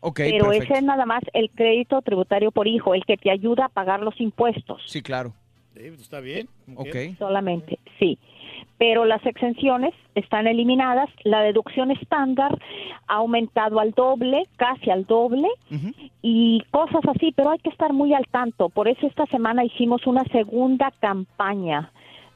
Ok, 0.00 0.16
Pero 0.18 0.44
perfecto. 0.46 0.64
ese 0.64 0.74
es 0.78 0.84
nada 0.84 1.04
más 1.04 1.22
el 1.32 1.50
crédito 1.50 2.00
tributario 2.02 2.52
por 2.52 2.68
hijo, 2.68 2.94
el 2.94 3.04
que 3.04 3.16
te 3.16 3.32
ayuda 3.32 3.64
a 3.64 3.68
pagar 3.68 4.00
los 4.00 4.18
impuestos. 4.20 4.80
Sí, 4.86 5.02
claro. 5.02 5.32
Está 5.74 6.20
bien. 6.20 6.48
Ok. 6.76 6.94
Solamente, 7.18 7.78
sí. 7.98 8.18
Pero 8.78 9.04
las 9.04 9.24
exenciones 9.26 9.92
están 10.14 10.46
eliminadas, 10.46 11.10
la 11.24 11.42
deducción 11.42 11.90
estándar 11.90 12.56
ha 13.08 13.14
aumentado 13.14 13.80
al 13.80 13.90
doble, 13.90 14.44
casi 14.56 14.90
al 14.90 15.04
doble, 15.04 15.48
y 16.22 16.62
cosas 16.70 17.02
así, 17.14 17.32
pero 17.34 17.50
hay 17.50 17.58
que 17.58 17.70
estar 17.70 17.92
muy 17.92 18.14
al 18.14 18.26
tanto. 18.30 18.68
Por 18.68 18.86
eso 18.86 19.06
esta 19.06 19.26
semana 19.26 19.64
hicimos 19.64 20.06
una 20.06 20.22
segunda 20.24 20.92
campaña 21.00 21.90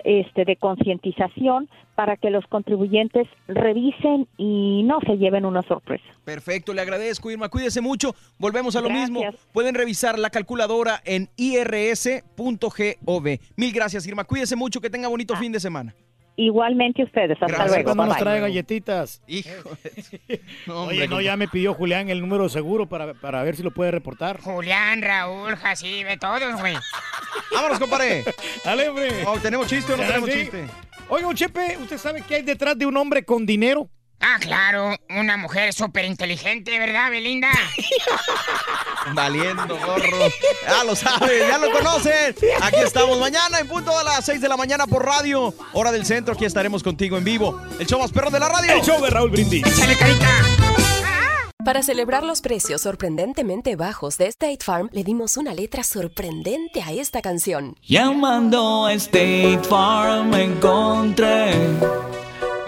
este, 0.04 0.44
de 0.44 0.56
concientización 0.56 1.68
para 1.94 2.16
que 2.16 2.30
los 2.30 2.44
contribuyentes 2.46 3.28
revisen 3.46 4.26
y 4.36 4.82
no 4.84 4.98
se 5.06 5.16
lleven 5.18 5.44
una 5.44 5.62
sorpresa. 5.62 6.04
Perfecto, 6.24 6.72
le 6.72 6.80
agradezco, 6.80 7.30
Irma. 7.30 7.48
Cuídese 7.48 7.80
mucho. 7.80 8.14
Volvemos 8.38 8.74
a 8.74 8.80
lo 8.80 8.88
Gracias. 8.88 9.10
mismo. 9.10 9.30
Pueden 9.52 9.74
revisar 9.74 10.18
la 10.18 10.30
calculadora 10.30 11.00
en 11.04 11.28
irs.gov. 11.36 13.26
Mil 13.56 13.72
gracias, 13.72 14.06
Irma. 14.06 14.24
Cuídese 14.24 14.56
mucho. 14.56 14.80
Que 14.80 14.90
tenga 14.90 15.08
bonito 15.08 15.36
fin 15.36 15.52
de 15.52 15.60
semana. 15.60 15.94
Igualmente 16.36 17.04
ustedes. 17.04 17.32
Hasta 17.32 17.46
Gracias 17.46 17.70
luego. 17.70 17.84
cuando 17.84 18.06
nos 18.06 18.16
trae 18.16 18.40
galletitas. 18.40 19.22
Hijo. 19.26 19.70
Oye, 20.68 21.06
no, 21.06 21.20
ya 21.20 21.36
me 21.36 21.48
pidió 21.48 21.74
Julián 21.74 22.08
el 22.08 22.20
número 22.20 22.44
de 22.44 22.48
seguro 22.50 22.88
para, 22.88 23.14
para 23.14 23.42
ver 23.42 23.56
si 23.56 23.62
lo 23.62 23.70
puede 23.70 23.90
reportar. 23.90 24.40
Julián, 24.40 25.02
Raúl, 25.02 25.56
Jacibe, 25.56 26.16
todos, 26.16 26.58
güey. 26.60 26.74
Vámonos, 27.54 27.78
compadre. 27.78 28.24
Dale, 28.64 28.88
hombre. 28.88 29.24
Oh, 29.26 29.38
¿Tenemos 29.38 29.66
chiste 29.66 29.92
o 29.92 29.96
no 29.96 30.04
tenemos 30.04 30.30
sí. 30.30 30.40
chiste? 30.40 30.66
Oiga, 31.08 31.28
un 31.28 31.34
Chepe, 31.34 31.76
¿usted 31.78 31.98
sabe 31.98 32.22
qué 32.26 32.36
hay 32.36 32.42
detrás 32.42 32.78
de 32.78 32.86
un 32.86 32.96
hombre 32.96 33.24
con 33.24 33.44
dinero? 33.44 33.90
Ah, 34.24 34.38
claro, 34.40 34.96
una 35.10 35.36
mujer 35.36 35.72
súper 35.72 36.04
inteligente, 36.04 36.78
¿verdad, 36.78 37.10
Belinda? 37.10 37.50
Valiendo, 39.14 39.76
gorro. 39.78 40.28
Ya 40.64 40.84
lo 40.84 40.94
sabes, 40.94 41.48
ya 41.48 41.58
lo 41.58 41.72
conocen. 41.72 42.34
Aquí 42.60 42.76
estamos 42.76 43.18
mañana 43.18 43.58
en 43.58 43.66
punto 43.66 43.98
a 43.98 44.04
las 44.04 44.24
6 44.24 44.40
de 44.40 44.48
la 44.48 44.56
mañana 44.56 44.86
por 44.86 45.04
radio. 45.04 45.52
Hora 45.72 45.90
del 45.90 46.06
centro, 46.06 46.34
aquí 46.34 46.44
estaremos 46.44 46.84
contigo 46.84 47.18
en 47.18 47.24
vivo. 47.24 47.60
El 47.80 47.86
show 47.86 47.98
más 47.98 48.12
perro 48.12 48.30
de 48.30 48.38
la 48.38 48.48
radio. 48.48 48.74
El 48.74 48.82
show 48.82 49.02
de 49.02 49.10
Raúl 49.10 49.30
Brindis. 49.30 49.66
¡Échale 49.66 49.96
carita! 49.96 50.28
Para 51.64 51.82
celebrar 51.82 52.22
los 52.22 52.40
precios 52.40 52.82
sorprendentemente 52.82 53.76
bajos 53.76 54.18
de 54.18 54.26
State 54.26 54.64
Farm, 54.64 54.88
le 54.92 55.04
dimos 55.04 55.36
una 55.36 55.52
letra 55.54 55.84
sorprendente 55.84 56.82
a 56.82 56.92
esta 56.92 57.22
canción. 57.22 57.76
Llamando 57.82 58.86
a 58.86 58.92
State 58.94 59.60
Farm 59.68 60.34
encontré 60.34 61.52